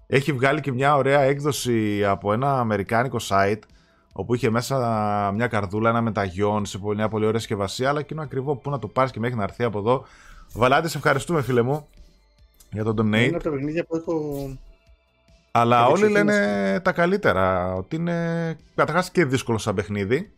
Έχει 0.07 0.33
βγάλει 0.33 0.61
και 0.61 0.73
μια 0.73 0.97
ωραία 0.97 1.21
έκδοση 1.21 2.05
από 2.05 2.33
ένα 2.33 2.59
αμερικάνικο 2.61 3.19
site 3.29 3.59
όπου 4.13 4.35
είχε 4.35 4.51
μέσα 4.51 4.77
μια 5.35 5.47
καρδούλα, 5.47 5.89
ένα 5.89 6.01
μεταγιόν 6.01 6.67
σε 6.67 6.79
μια 6.95 7.09
πολύ 7.09 7.27
ωραία 7.27 7.39
συσκευασία, 7.39 7.89
αλλά 7.89 8.03
και 8.03 8.15
είναι 8.15 8.23
ακριβό 8.23 8.57
που 8.57 8.71
να 8.71 8.79
το 8.79 8.89
πάρεις 8.89 9.11
και 9.11 9.21
μέχρι 9.21 9.37
να 9.37 9.43
έρθει 9.43 9.65
από 9.65 9.79
εδώ. 9.79 10.05
Βαλάντε, 10.53 10.89
σε 10.89 10.97
ευχαριστούμε, 10.97 11.43
φίλε 11.43 11.63
μου, 11.63 11.89
για 12.71 12.85
τον 12.85 12.95
donate. 12.97 13.27
Είναι 13.27 13.35
από 13.35 13.43
τα 13.43 13.51
παιχνίδια 13.51 13.85
που 13.85 13.97
έχω. 13.97 14.49
Αλλά 15.51 15.87
όλοι 15.87 16.09
λένε 16.09 16.81
τα 16.85 16.93
καλύτερα. 16.93 17.75
Ότι 17.75 17.97
είναι 17.97 18.59
καταρχάς 18.75 19.11
και 19.11 19.25
δύσκολο 19.25 19.59
σαν 19.59 19.75
παιχνίδι. 19.75 20.33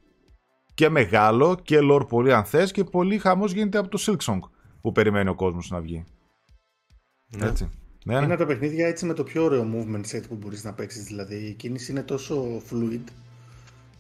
Και 0.75 0.89
μεγάλο 0.89 1.59
και 1.63 1.79
lore 1.91 2.09
πολύ 2.09 2.35
αν 2.35 2.45
θες 2.45 2.73
και 2.73 2.85
πολύ 2.85 3.19
χαμός 3.19 3.53
γίνεται 3.53 3.79
από 3.79 3.89
το 3.89 3.99
Silksong 4.07 4.39
που 4.87 4.93
περιμένει 4.93 5.29
ο 5.29 5.35
κόσμος 5.35 5.71
να 5.71 5.81
βγει. 5.81 6.05
Ναι. 7.37 7.47
Έτσι. 7.47 7.71
Ναι, 8.05 8.15
Είναι 8.17 8.27
ναι. 8.27 8.33
από 8.33 8.43
τα 8.43 8.49
παιχνίδια 8.49 8.87
έτσι 8.87 9.07
με 9.07 9.13
το 9.15 9.23
πιο 9.23 9.45
ωραίο 9.45 9.67
movement 9.75 10.17
set 10.17 10.23
που 10.29 10.35
μπορείς 10.35 10.65
να 10.65 10.73
παίξεις. 10.73 11.05
Δηλαδή 11.05 11.35
η 11.35 11.53
κίνηση 11.53 11.91
είναι 11.91 12.03
τόσο 12.03 12.63
fluid 12.71 13.01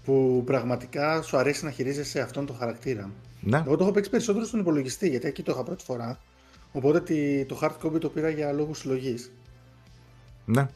που 0.04 0.42
πραγματικά 0.46 1.22
σου 1.22 1.36
αρέσει 1.36 1.64
να 1.64 1.70
χειρίζεσαι 1.70 2.20
αυτόν 2.20 2.46
τον 2.46 2.56
χαρακτήρα. 2.56 3.10
ναι. 3.40 3.62
Εγώ 3.66 3.76
το 3.76 3.82
έχω 3.84 3.92
παίξει 3.92 4.10
περισσότερο 4.10 4.44
στον 4.44 4.60
υπολογιστή 4.60 5.08
γιατί 5.08 5.26
εκεί 5.28 5.42
το 5.42 5.52
είχα 5.52 5.62
πρώτη 5.62 5.84
φορά. 5.84 6.18
Οπότε 6.72 7.00
τη- 7.00 7.44
το 7.44 7.58
hard 7.62 7.86
copy 7.86 8.00
το 8.00 8.08
πήρα 8.08 8.28
για 8.30 8.52
λόγους 8.52 8.78
συλλογής. 8.78 9.32
ναι. 10.44 10.68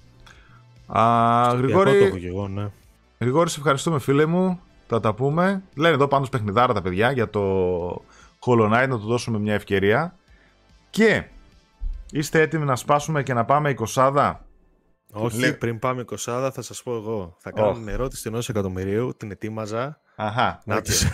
Α, 0.87 1.43
Εγώ 1.45 1.51
το 1.53 1.57
Γρηγόρη, 1.63 1.97
έχω 1.97 2.19
και 2.19 2.27
εγώ, 2.27 2.49
ναι. 2.49 2.71
Γρηγόρη, 3.19 3.51
σε 3.51 3.59
ευχαριστούμε 3.59 3.99
φίλε 3.99 4.27
μου. 4.27 4.61
Θα 4.87 5.01
τα 5.01 5.15
πούμε. 5.15 5.63
Λένε 5.75 5.95
εδώ 5.95 6.09
πάνω 6.09 6.27
παιχνιδάρα 6.31 6.73
τα 6.73 6.83
παιδιά 6.83 7.13
για 7.13 7.31
το 7.31 7.41
Hollow 8.47 8.73
Knight 8.73 8.89
να 8.89 8.99
του 8.99 9.07
δώσουμε 9.07 9.39
μια 9.39 9.55
ευκαιρία. 9.55 10.17
Και 10.91 11.25
είστε 12.11 12.41
έτοιμοι 12.41 12.65
να 12.65 12.77
σπάσουμε 12.77 13.23
και 13.23 13.35
να 13.35 13.45
πάμε 13.45 13.75
20 13.95 14.35
Όχι, 15.13 15.39
Λέ- 15.39 15.59
πριν 15.59 15.79
πάμε 15.79 16.05
20 16.11 16.51
θα 16.53 16.63
σας 16.63 16.83
πω 16.83 16.95
εγώ. 16.95 17.37
Θα 17.39 17.51
κάνω 17.51 17.69
Ωχ. 17.69 17.77
την 17.77 17.89
ερώτηση 17.89 18.29
ενός 18.29 18.49
εκατομμυρίου, 18.49 19.15
την 19.17 19.31
ετοίμαζα. 19.31 20.01
Αχα. 20.17 20.63
Να 20.65 20.77
οκ. 20.77 20.85
τους... 20.85 21.05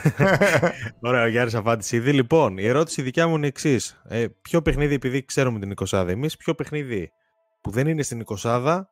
Ωραία, 1.01 1.23
ο 1.23 1.27
Γιάννης 1.27 1.55
απάντησε 1.55 1.97
ήδη. 1.97 2.13
Λοιπόν, 2.13 2.59
η 2.59 2.67
ερώτηση 2.67 3.03
δικιά 3.03 3.27
μου 3.29 3.37
είναι 3.37 3.47
εξής. 3.47 4.01
Ε, 4.09 4.27
ποιο 4.43 4.63
παιχνίδι, 4.63 4.95
επειδή 4.95 5.25
ξέρουμε 5.25 5.59
την 5.59 5.75
20 5.89 6.05
εμείς, 6.09 6.37
ποιο 6.37 6.55
παιχνίδι 6.55 7.13
που 7.61 7.71
δεν 7.71 7.87
είναι 7.87 8.03
στην 8.03 8.25
20 8.43 8.83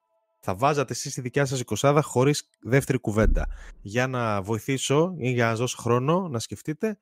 θα 0.40 0.54
βάζατε 0.54 0.92
εσείς 0.92 1.14
τη 1.14 1.20
δικιά 1.20 1.44
σας 1.44 1.62
20 1.80 1.98
χωρίς 2.02 2.48
δεύτερη 2.62 2.98
κουβέντα. 2.98 3.46
Για 3.80 4.06
να 4.06 4.42
βοηθήσω 4.42 5.14
ή 5.18 5.30
για 5.30 5.44
να 5.44 5.50
σας 5.50 5.58
δώσω 5.58 5.76
χρόνο 5.80 6.28
να 6.28 6.38
σκεφτείτε, 6.38 6.98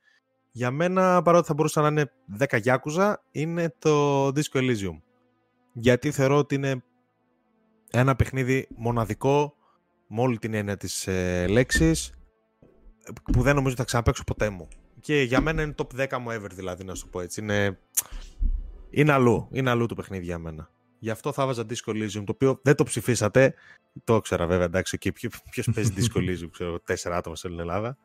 για 0.53 0.71
μένα 0.71 1.23
παρότι 1.23 1.47
θα 1.47 1.55
μπορούσα 1.55 1.81
να 1.81 1.89
είναι 1.89 2.13
10 2.39 2.61
Yakuza, 2.65 3.15
είναι 3.31 3.75
το 3.79 4.27
Disco 4.27 4.59
Elysium. 4.59 5.01
Γιατί 5.73 6.11
θεωρώ 6.11 6.37
ότι 6.37 6.55
είναι 6.55 6.83
ένα 7.91 8.17
παιχνίδι 8.17 8.69
μοναδικό, 8.77 9.55
με 10.07 10.21
όλη 10.21 10.39
την 10.39 10.55
έννοια 10.55 10.77
της 10.77 11.07
ε, 11.07 11.47
λέξης, 11.47 12.13
που 13.33 13.43
δεν 13.43 13.55
νομίζω 13.55 13.77
θα 13.77 13.85
ξαναπαίξω 13.85 14.25
ποτέ 14.25 14.51
μου. 14.51 14.69
Και 15.01 15.23
για 15.23 15.41
μένα 15.41 15.63
είναι 15.63 15.75
top 15.77 16.09
10 16.09 16.19
μου 16.19 16.31
ever 16.31 16.51
δηλαδή, 16.53 16.85
να 16.85 16.95
σου 16.95 17.05
το 17.05 17.09
πω 17.11 17.21
έτσι. 17.21 17.41
Είναι, 17.41 17.79
είναι 18.91 19.13
αλλού, 19.13 19.49
είναι 19.51 19.71
αλλού 19.71 19.87
το 19.87 19.95
παιχνίδι 19.95 20.25
για 20.25 20.39
μένα. 20.39 20.71
Γι' 20.99 21.11
αυτό 21.11 21.33
θα 21.33 21.47
βάζα 21.47 21.67
Disco 21.69 21.91
Elysium, 21.91 22.23
το 22.25 22.33
οποίο 22.33 22.61
δεν 22.63 22.75
το 22.75 22.85
ψηφίσατε. 22.85 23.55
Το 24.05 24.15
ήξερα 24.15 24.47
βέβαια, 24.47 24.65
εντάξει, 24.65 24.99
και 24.99 25.13
ποιο, 25.13 25.31
ποιος 25.51 25.71
παίζει 25.75 25.93
Disco 25.97 26.19
Elysium, 26.29 26.49
ξέρω, 26.51 26.81
τέσσερα 26.81 27.17
άτομα 27.17 27.37
σε 27.37 27.47
όλη 27.47 27.57
την 27.57 27.65
Ελλάδα. 27.65 27.99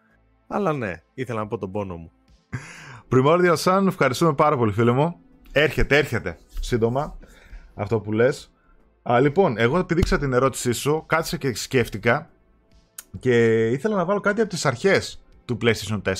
Αλλά 0.47 0.73
ναι, 0.73 1.03
ήθελα 1.13 1.39
να 1.39 1.47
πω 1.47 1.57
τον 1.57 1.71
πόνο 1.71 1.97
μου. 1.97 2.11
Primordial 3.11 3.55
Sun, 3.63 3.83
ευχαριστούμε 3.87 4.33
πάρα 4.33 4.57
πολύ 4.57 4.71
φίλε 4.71 4.91
μου. 4.91 5.15
Έρχεται, 5.51 5.97
έρχεται 5.97 6.37
σύντομα 6.59 7.17
αυτό 7.75 7.99
που 7.99 8.11
λες. 8.11 8.51
Α, 9.11 9.19
λοιπόν, 9.19 9.55
εγώ 9.57 9.77
επειδή 9.77 9.99
ήξερα 9.99 10.21
την 10.21 10.33
ερώτησή 10.33 10.71
σου, 10.71 11.03
κάθισα 11.05 11.37
και 11.37 11.55
σκέφτηκα 11.55 12.29
και 13.19 13.67
ήθελα 13.69 13.95
να 13.95 14.05
βάλω 14.05 14.19
κάτι 14.19 14.41
από 14.41 14.49
τις 14.49 14.65
αρχές 14.65 15.21
του 15.45 15.57
PlayStation 15.61 16.01
4. 16.01 16.13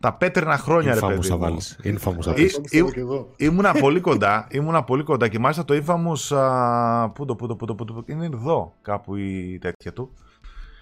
Τα 0.00 0.14
πέτρινα 0.14 0.58
χρόνια, 0.58 0.94
ρε 0.94 1.00
Infamous 1.02 1.08
παιδί 1.08 1.26
θα 1.28 1.34
μου. 1.34 1.40
βάλεις. 1.40 1.78
Infamous 1.84 1.98
θα 2.00 2.30
Ε, 2.30 2.32
βάλεις. 2.32 2.46
Αυτό 2.50 2.60
πιστεύω 2.60 2.88
ε, 2.88 2.90
και 2.90 3.00
εγώ. 3.00 3.32
Ήμουνα 3.36 3.72
πολύ 3.72 4.00
κοντά, 4.00 4.46
ήμουνα 4.50 4.84
πολύ 4.84 5.02
κοντά 5.02 5.28
και 5.28 5.38
μάλιστα 5.38 5.64
το 5.64 5.82
Infamous, 5.86 6.36
α, 6.36 7.10
πού 7.10 7.24
το, 7.24 7.36
πού 7.36 7.46
το, 7.46 7.56
πού 7.56 7.66
το, 7.66 7.74
πού 7.74 7.84
το, 7.84 8.02
είναι 8.06 8.24
εδώ 8.24 8.74
κάπου 8.82 9.16
η 9.16 9.58
τέτοια 9.60 9.92
του. 9.92 10.12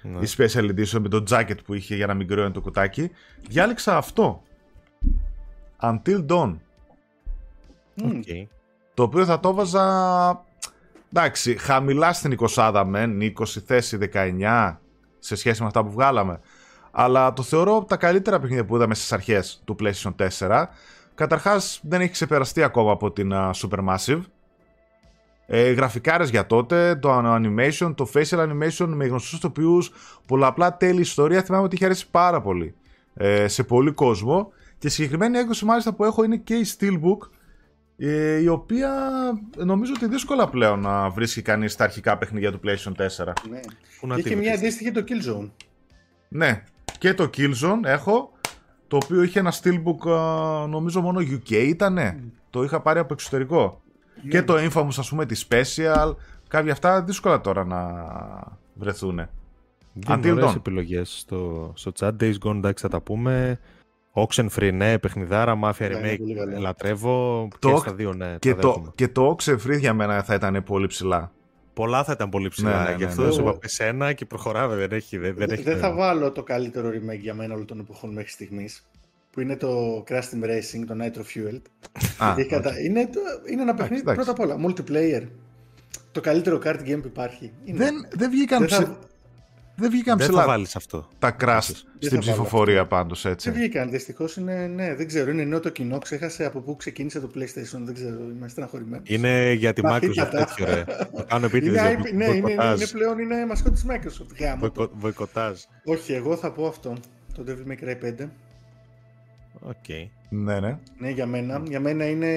Ναι. 0.03 0.19
Η 0.19 0.29
Special 0.37 0.71
Edition 0.71 0.99
με 1.01 1.09
το 1.09 1.25
jacket 1.31 1.65
που 1.65 1.75
είχε 1.75 1.95
για 1.95 2.07
να 2.07 2.15
μην 2.15 2.29
κρύωνε 2.29 2.51
το 2.51 2.61
κουτάκι. 2.61 3.11
Διάλεξα 3.49 3.97
αυτό. 3.97 4.43
Until 5.81 6.27
Dawn. 6.27 6.57
Μμ. 7.95 8.11
Οκ. 8.19 8.49
Το 8.95 9.03
οποίο 9.03 9.25
θα 9.25 9.41
το 9.41 9.49
έβαζα. 9.49 10.45
Εντάξει, 11.13 11.57
χαμηλά 11.57 12.13
στην 12.13 12.37
20 12.55 12.83
μεν, 12.87 13.21
20 13.21 13.45
θέση 13.67 13.99
19 14.13 14.79
σε 15.19 15.37
σχέση 15.37 15.61
με 15.61 15.67
αυτά 15.67 15.85
που 15.85 15.91
βγάλαμε. 15.91 16.41
Αλλά 16.91 17.33
το 17.33 17.43
θεωρώ 17.43 17.77
από 17.77 17.87
τα 17.87 17.97
καλύτερα 17.97 18.39
παιχνίδια 18.39 18.65
που 18.65 18.77
είδαμε 18.77 18.95
στις 18.95 19.13
αρχές 19.13 19.63
του 19.65 19.77
PlayStation 19.81 20.15
4. 20.39 20.65
Καταρχάς, 21.15 21.81
δεν 21.83 22.01
έχει 22.01 22.11
ξεπεραστεί 22.11 22.63
ακόμα 22.63 22.93
από 22.93 23.13
την 23.13 23.33
α, 23.33 23.51
Supermassive. 23.55 24.21
Ε, 25.47 25.71
γραφικάρες 25.71 26.31
για 26.31 26.47
τότε, 26.47 26.95
το 26.95 27.19
animation, 27.19 27.95
το 27.97 28.09
facial 28.15 28.39
animation 28.39 28.87
με 28.87 29.07
γνωστούς 29.07 29.41
ηθοποιούς, 29.41 29.93
πολλαπλά 30.27 30.77
τέλη 30.77 31.01
ιστορία, 31.01 31.43
θυμάμαι 31.43 31.65
ότι 31.65 31.75
είχε 31.75 31.85
αρέσει 31.85 32.11
πάρα 32.11 32.41
πολύ 32.41 32.75
ε, 33.15 33.49
σε 33.49 33.65
πολύ 33.65 33.93
κόσμο 33.93 34.53
και 34.85 34.91
συγκεκριμένη 34.91 35.39
έκδοση 35.39 35.65
μάλιστα 35.65 35.93
που 35.95 36.05
έχω 36.05 36.25
είναι 36.25 36.37
και 36.37 36.55
η 36.55 36.67
Steelbook 36.79 37.29
ε, 37.97 38.41
η 38.41 38.49
οποία 38.49 38.91
νομίζω 39.57 39.93
ότι 39.97 40.07
δύσκολα 40.07 40.49
πλέον 40.49 40.81
να 40.81 41.11
βρίσκει 41.11 41.43
κανείς 41.43 41.73
στα 41.73 41.85
αρχικά 41.85 42.19
παιχνίδια 42.19 42.53
του 42.53 42.61
PlayStation 42.65 42.93
4. 43.25 43.33
Ναι. 43.51 43.61
Πού 44.01 44.07
να 44.07 44.15
Και 44.15 44.23
τη 44.23 44.29
είχε 44.29 44.39
μια 44.39 44.51
βρεις. 44.51 44.61
αντίστοιχη 44.61 44.91
το 44.93 45.05
Killzone. 45.09 45.51
Ναι, 46.29 46.63
και 46.99 47.15
το 47.15 47.31
Killzone 47.37 47.81
έχω, 47.85 48.33
το 48.89 48.99
οποίο 49.05 49.23
είχε 49.23 49.39
ένα 49.39 49.53
Steelbook 49.63 50.11
α, 50.11 50.67
νομίζω 50.67 51.01
μόνο 51.01 51.21
UK 51.21 51.51
ήτανε. 51.51 52.21
Το 52.51 52.63
είχα 52.63 52.81
πάρει 52.81 52.99
από 52.99 53.13
εξωτερικό. 53.13 53.83
Και 54.29 54.43
το 54.43 54.55
Infamous 54.57 54.99
ας 54.99 55.09
πούμε 55.09 55.27
τη 55.27 55.45
Special, 55.49 56.15
κάποια 56.49 56.73
αυτά 56.73 57.03
δύσκολα 57.03 57.41
τώρα 57.41 57.65
να 57.65 58.05
βρεθούν. 58.75 59.29
Δίνουν 59.93 60.21
Until 60.21 60.31
ωραίες 60.37 60.51
Dawn. 60.53 60.57
επιλογές 60.57 61.19
στο, 61.19 61.73
στο 61.75 61.93
chat. 61.99 62.13
Days 62.21 62.35
Gone, 62.45 62.57
εντάξει, 62.57 62.83
θα 62.83 62.89
τα 62.89 63.01
πούμε. 63.01 63.59
Oxenfree, 64.15 64.71
ναι, 64.73 64.99
παιχνιδάρα, 64.99 65.59
Mafia 65.65 65.79
Ναι, 65.79 65.87
είναι 65.87 66.13
Remake, 66.13 66.19
πολύ 66.19 66.35
καλό. 66.35 66.59
λατρεύω. 66.61 67.49
Το 67.59 67.69
και 67.69 67.75
Ox- 67.75 67.79
στα 67.79 67.95
δύο, 67.95 68.13
ναι, 68.13 68.37
Και 68.39 68.55
τα 68.55 68.61
το, 68.61 68.69
δέχομαι. 68.69 68.93
και 68.95 69.09
το 69.09 69.37
Oxenfree 69.39 69.79
για 69.79 69.95
μένα 69.95 70.23
θα 70.23 70.35
ήταν 70.35 70.63
πολύ 70.65 70.87
ψηλά. 70.87 71.33
Πολλά 71.75 72.05
θα 72.05 72.13
ήταν 72.13 72.29
πολύ 72.29 72.49
ψηλά. 72.49 72.83
Ναι, 72.85 72.89
ναι, 72.91 72.97
Γι' 72.97 73.03
ναι, 73.03 73.09
αυτό 73.09 73.23
ναι. 73.25 73.31
σου 73.33 73.41
Εγώ- 73.41 73.49
είπα 73.49 73.59
πες 73.59 73.81
ένα 73.81 74.13
και 74.13 74.25
προχωράμε. 74.25 74.75
Δεν 74.77 74.93
έχει. 74.93 75.17
Δεν, 75.19 75.35
δεν 75.35 75.47
Δεν, 75.49 75.57
έχει 75.57 75.63
δεν 75.63 75.79
θα 75.79 75.89
νόημα. 75.89 76.05
βάλω 76.05 76.33
το 76.33 76.43
καλύτερο 76.43 76.89
remake 76.89 77.19
για 77.21 77.35
μένα 77.35 77.55
όλων 77.55 77.67
των 77.67 77.79
εποχών 77.79 78.13
μέχρι 78.13 78.31
στιγμής. 78.31 78.87
Που 79.31 79.41
είναι 79.41 79.57
το 79.57 80.05
Crash 80.09 80.13
Team 80.15 80.45
Racing, 80.45 80.85
το 80.87 80.95
Nitro 81.01 81.19
Fueled. 81.21 81.63
Α, 82.27 82.35
Έχει 82.39 82.49
κατα- 82.49 82.81
είναι, 82.81 83.07
το- 83.07 83.21
είναι 83.51 83.63
ένα 83.63 83.75
παιχνίδι 83.75 84.01
εντάξει. 84.03 84.25
πρώτα 84.25 84.31
απ' 84.43 84.51
όλα. 84.51 84.69
Multiplayer. 84.69 85.23
Το 86.13 86.21
καλύτερο 86.21 86.61
card 86.65 86.81
game 86.81 86.99
που 87.01 87.07
υπάρχει. 87.07 87.53
Είναι. 87.65 87.79
δεν, 87.79 87.95
δεν 88.11 88.31
βγήκαν, 88.31 88.59
Δεν 88.59 88.69
ψη- 88.69 88.83
θα, 88.87 88.99
δεν 89.77 89.91
βγήκαν 89.91 90.17
Δεν 90.19 90.27
θα 90.27 90.33
ψηλά 90.33 90.47
βάλεις 90.47 90.77
αυτό. 90.77 91.09
τα 91.19 91.37
crash 91.41 91.41
Δεν 91.41 91.59
στην 91.61 91.83
θα 92.01 92.09
βάλω 92.11 92.21
ψηφοφορία 92.21 92.87
πάντως 92.87 93.25
έτσι. 93.25 93.51
δεν 93.51 93.59
βγήκαν. 93.61 93.91
Δυστυχώς 93.91 94.37
είναι. 94.37 94.67
Ναι, 94.67 94.95
δεν 94.95 95.07
ξέρω. 95.07 95.31
Είναι 95.31 95.45
νέο 95.45 95.61
το 95.61 95.69
κοινό. 95.71 95.99
Ξέχασε 95.99 96.45
από 96.45 96.61
πού 96.61 96.77
ξεκίνησε 96.77 97.21
το 97.21 97.31
PlayStation. 97.35 97.79
Δεν 97.85 97.95
ξέρω. 97.95 98.19
Είμαι 98.37 98.49
στεναχωρημένος. 98.49 99.09
Είναι 99.09 99.53
για 99.53 99.73
τη 99.73 99.81
Microsoft 99.85 99.91
Μαθήματα. 99.91 100.45
τέτοιο, 100.45 100.75
ρε. 100.75 100.85
Το 101.17 101.25
κάνω 101.29 101.47
επίτηδες 101.47 101.81
Είναι, 101.81 101.91
για 101.91 101.99
IP 102.01 102.03
ναι, 102.03 102.09
είναι, 102.25 102.25
είναι, 102.25 102.41
μποϊκοτάζ. 102.41 102.77
είναι 102.81 102.87
πλέον 102.93 103.19
είναι 103.19 103.47
μασκό 103.47 103.71
της 103.71 103.87
Microsoft. 103.89 104.37
Γάμο. 104.41 104.71
το. 104.71 104.73
Μποϊκο- 104.77 104.95
Μποϊκοτάζ. 104.97 105.61
Όχι, 105.85 106.13
εγώ 106.13 106.37
θα 106.37 106.53
πω 106.53 106.67
αυτό. 106.67 106.97
Το 107.35 107.45
Devil 107.49 107.71
May 107.73 107.85
Cry 107.85 107.97
5. 108.21 108.29
Οκ. 109.61 109.89
Ναι, 110.29 110.61
ναι. 110.61 110.79
Ναι, 110.99 111.11
για 111.11 111.27
μένα. 111.27 111.63
Για 111.67 111.81
μένα 111.81 112.09
είναι 112.09 112.33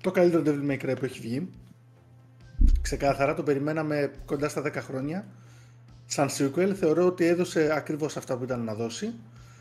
το 0.00 0.10
καλύτερο 0.10 0.42
Devil 0.46 0.70
May 0.70 0.84
Cry 0.90 0.94
που 0.98 1.04
έχει 1.04 1.20
βγει. 1.20 1.48
Ξεκάθαρα, 2.82 3.34
το 3.34 3.42
περιμέναμε 3.42 4.10
κοντά 4.24 4.48
στα 4.48 4.62
10 4.62 4.72
χρόνια. 4.74 5.26
Σαν 6.10 6.28
sequel, 6.28 6.72
θεωρώ 6.74 7.06
ότι 7.06 7.24
έδωσε 7.26 7.72
ακριβώς 7.76 8.16
αυτά 8.16 8.36
που 8.36 8.44
ήταν 8.44 8.64
να 8.64 8.74
δώσει. 8.74 9.14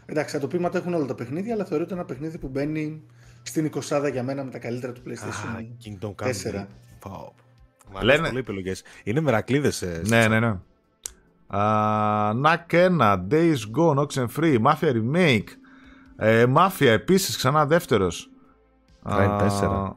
Εντάξει, 0.05 0.33
τα 0.33 0.39
τοπήματα 0.39 0.77
έχουν 0.77 0.93
όλα 0.93 1.05
τα 1.05 1.15
παιχνίδια, 1.15 1.53
αλλά 1.53 1.65
θεωρώ 1.65 1.83
ότι 1.83 1.91
είναι 1.93 2.01
ένα 2.01 2.09
παιχνίδι 2.09 2.37
που 2.37 2.47
μπαίνει 2.47 3.01
στην 3.43 3.71
20 3.89 4.09
για 4.11 4.23
μένα 4.23 4.43
με 4.43 4.51
τα 4.51 4.57
καλύτερα 4.59 4.93
του 4.93 5.01
Α, 5.01 5.11
PlayStation 5.11 5.59
Kingdom 5.59 6.15
Come. 6.15 6.27
4. 6.27 6.65
Πω. 6.99 7.33
Μ' 7.89 7.93
Λένε- 7.93 8.03
αρέσουν 8.11 8.25
πολύ 8.27 8.39
επιλογές. 8.39 8.83
Είναι 9.03 9.19
μερακλείδες. 9.21 9.81
ε, 9.81 10.01
στο 10.03 10.15
Ναι, 10.15 10.25
chat. 10.25 10.29
ναι, 10.29 10.39
ναι. 10.39 10.55
Α, 11.47 12.31
Knack 12.31 12.73
1, 12.73 13.25
Days 13.31 13.55
Gone, 13.77 14.05
Oxenfree, 14.07 14.57
Mafia 14.61 14.93
Remake. 14.93 15.47
Ε, 16.17 16.45
Mafia 16.55 16.85
επίσης, 16.85 17.37
ξανά 17.37 17.65
δεύτερος. 17.65 18.29
Crying 19.03 19.29
Α, 19.29 19.37
4. 19.37 19.95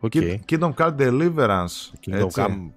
Οκ. 0.00 0.12
Kid- 0.14 0.36
Kingdom 0.48 0.74
Come 0.74 0.94
Deliverance. 0.98 1.90
Kingdom 2.06 2.24
έτσι. 2.24 2.44
Come. 2.46 2.70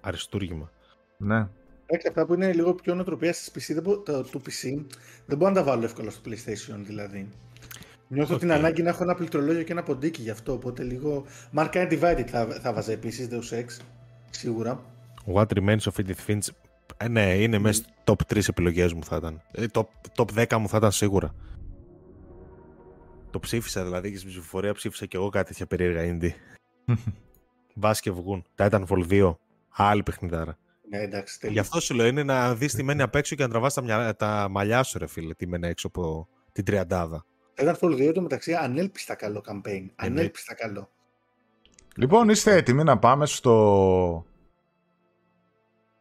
Αριστούργημα. 0.00 0.70
Ναι. 1.16 1.46
Εντάξει, 1.86 2.08
αυτά 2.08 2.26
που 2.26 2.34
είναι 2.34 2.52
λίγο 2.52 2.74
πιο 2.74 2.94
νοοτροπία 2.94 3.32
στις 3.32 3.50
PC, 3.54 3.74
δεν 3.74 3.82
μπο- 3.82 3.98
το, 3.98 4.22
του 4.22 4.40
PC, 4.40 4.84
δεν 5.26 5.38
μπορώ 5.38 5.50
να 5.50 5.56
τα 5.56 5.64
βάλω 5.64 5.84
εύκολα 5.84 6.10
στο 6.10 6.20
PlayStation 6.30 6.76
δηλαδή. 6.78 7.28
Νιώθω 8.08 8.36
την 8.36 8.52
ανάγκη 8.52 8.82
να 8.82 8.88
έχω 8.88 9.02
ένα 9.02 9.14
πληκτρολόγιο 9.14 9.62
και 9.62 9.72
ένα 9.72 9.82
ποντίκι 9.82 10.22
γι' 10.22 10.30
αυτό. 10.30 10.52
Οπότε 10.52 10.82
λίγο. 10.82 11.24
Mankind 11.54 11.72
Divided 11.72 12.24
θα, 12.26 12.46
θα 12.46 12.72
βάζα 12.72 12.92
επίσης 12.92 13.28
Deus 13.30 13.54
Ex. 13.58 13.64
Σίγουρα. 14.30 14.84
What 15.34 15.46
Remains 15.46 15.78
of 15.78 15.92
Edith 16.04 16.26
Finch. 16.26 16.46
Ε, 16.96 17.08
ναι, 17.08 17.34
είναι 17.34 17.58
μέσα 17.58 17.82
στο 17.82 18.14
top 18.28 18.32
3 18.34 18.48
επιλογές 18.48 18.92
μου 18.92 19.04
θα 19.04 19.16
ήταν. 19.16 19.40
Ε, 19.52 19.64
top, 19.72 19.84
top 20.16 20.46
10 20.46 20.58
μου 20.58 20.68
θα 20.68 20.76
ήταν 20.76 20.92
σίγουρα. 20.92 21.34
Το 23.30 23.38
ψήφισα 23.38 23.84
δηλαδή 23.84 24.10
και 24.10 24.16
στην 24.16 24.28
ψηφοφορία 24.28 24.72
ψήφισα 24.72 25.06
και 25.06 25.16
εγώ 25.16 25.28
κάτι 25.28 25.46
τέτοια 25.48 25.66
περίεργα 25.66 26.18
indie. 26.18 26.32
Μπας 27.74 28.00
και 28.00 28.10
βγουν. 28.10 28.44
Titanfall 28.56 29.08
2. 29.10 29.34
Άλλη 29.68 30.02
παιχνιδάρα. 30.02 30.58
Ναι, 30.88 30.98
εντάξει, 30.98 31.48
Γι' 31.50 31.58
αυτό 31.58 31.80
σου 31.80 31.94
λέω 31.94 32.06
είναι 32.06 32.22
να 32.22 32.54
δεις 32.54 32.74
τι 32.74 32.82
μένει 32.82 33.02
απ' 33.02 33.14
έξω 33.14 33.34
και 33.34 33.42
να 33.42 33.48
τραβάς 33.48 33.74
τα, 33.74 33.82
μυα- 33.82 34.16
τα 34.16 34.46
μαλλιά 34.50 34.82
σου, 34.82 34.98
ρε 34.98 35.06
φίλε, 35.06 35.34
τι 35.34 35.46
μένει 35.46 35.66
έξω 35.68 35.86
από 35.86 36.28
την 36.52 36.64
τριαντάδα. 36.64 37.24
Titanfall 37.56 38.08
2 38.08 38.12
το 38.14 38.20
μεταξύ 38.20 38.54
ανέλπιστα 38.54 39.14
καλό 39.14 39.42
campaign. 39.48 39.80
ναι. 39.82 39.88
Ανέλπιστα 39.96 40.54
καλό. 40.54 40.88
Λοιπόν, 41.96 42.28
είστε 42.28 42.56
έτοιμοι 42.56 42.84
να 42.84 42.98
πάμε 42.98 43.26
στο 43.26 44.26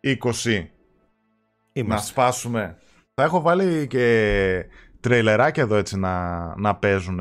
20. 0.01 0.19
Να 0.55 0.69
Είμαστε. 1.73 2.07
σπάσουμε. 2.07 2.77
Θα 3.13 3.23
έχω 3.23 3.41
βάλει 3.41 3.87
και 3.87 4.65
τρέιλεράκια 4.99 5.63
εδώ 5.63 5.75
έτσι 5.75 5.99
να, 5.99 6.39
να 6.59 6.75
παίζουν 6.75 7.19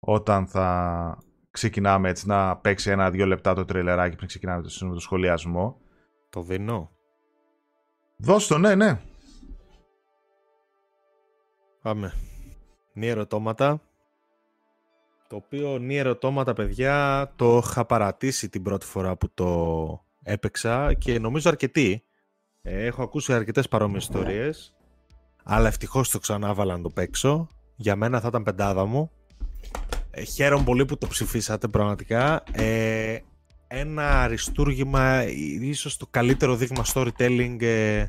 όταν 0.00 0.46
θα 0.46 1.18
ξεκινάμε 1.50 2.08
έτσι 2.08 2.26
να 2.26 2.56
παίξει 2.56 2.90
ένα-δύο 2.90 3.26
λεπτά 3.26 3.54
το 3.54 3.64
τρέιλεράκι 3.64 4.16
πριν 4.16 4.28
ξεκινάμε 4.28 4.62
το, 4.62 4.88
το 4.92 5.00
σχολιασμό. 5.00 5.80
Το 6.30 6.42
δίνω. 6.42 6.90
Δώσ' 8.16 8.46
το, 8.46 8.58
ναι, 8.58 8.74
ναι. 8.74 9.00
Πάμε. 11.82 12.14
Νη 12.92 13.06
ερωτώματα. 13.06 13.80
Το 15.28 15.36
οποίο 15.36 15.78
νη 15.78 15.96
ερωτώματα, 15.96 16.52
παιδιά, 16.52 17.32
το 17.36 17.62
είχα 17.64 17.84
παρατήσει 17.84 18.48
την 18.48 18.62
πρώτη 18.62 18.86
φορά 18.86 19.16
που 19.16 19.30
το 19.34 20.04
έπαιξα 20.22 20.94
και 20.94 21.18
νομίζω 21.18 21.48
αρκετοί. 21.48 22.02
Ε, 22.62 22.84
έχω 22.84 23.02
ακούσει 23.02 23.32
αρκετές 23.32 23.68
παρόμοιες 23.68 24.02
ιστορίες. 24.02 24.74
Αλλά 25.44 25.68
ευτυχώς 25.68 26.10
το 26.10 26.18
ξανά 26.18 26.48
έβαλα 26.48 26.76
να 26.76 26.82
το 26.82 26.90
παίξω. 26.90 27.48
Για 27.76 27.96
μένα 27.96 28.20
θα 28.20 28.28
ήταν 28.28 28.42
πεντάδα 28.42 28.84
μου. 28.84 29.10
Ε, 30.10 30.22
χαίρομαι 30.22 30.64
πολύ 30.64 30.84
που 30.84 30.98
το 30.98 31.06
ψηφίσατε 31.06 31.68
πραγματικά. 31.68 32.42
Ε, 32.52 33.18
ένα 33.68 34.22
αριστούργημα, 34.22 35.08
ε, 35.08 35.30
ίσως 35.60 35.96
το 35.96 36.06
καλύτερο 36.10 36.56
δείγμα 36.56 36.84
storytelling 36.94 37.56
ε, 37.60 38.06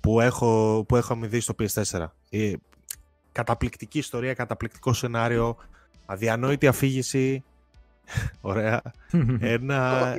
που 0.00 0.20
έχω, 0.20 0.84
που 0.88 0.96
έχω 0.96 1.12
αμοιβεί 1.12 1.40
στο 1.40 1.54
PS4. 1.58 2.06
Ε, 2.30 2.52
καταπληκτική 3.32 3.98
ιστορία, 3.98 4.34
καταπληκτικό 4.34 4.92
σενάριο, 4.92 5.56
αδιανόητη 6.06 6.66
αφήγηση. 6.66 7.44
Ωραία. 8.40 8.82
ένα, 9.40 10.14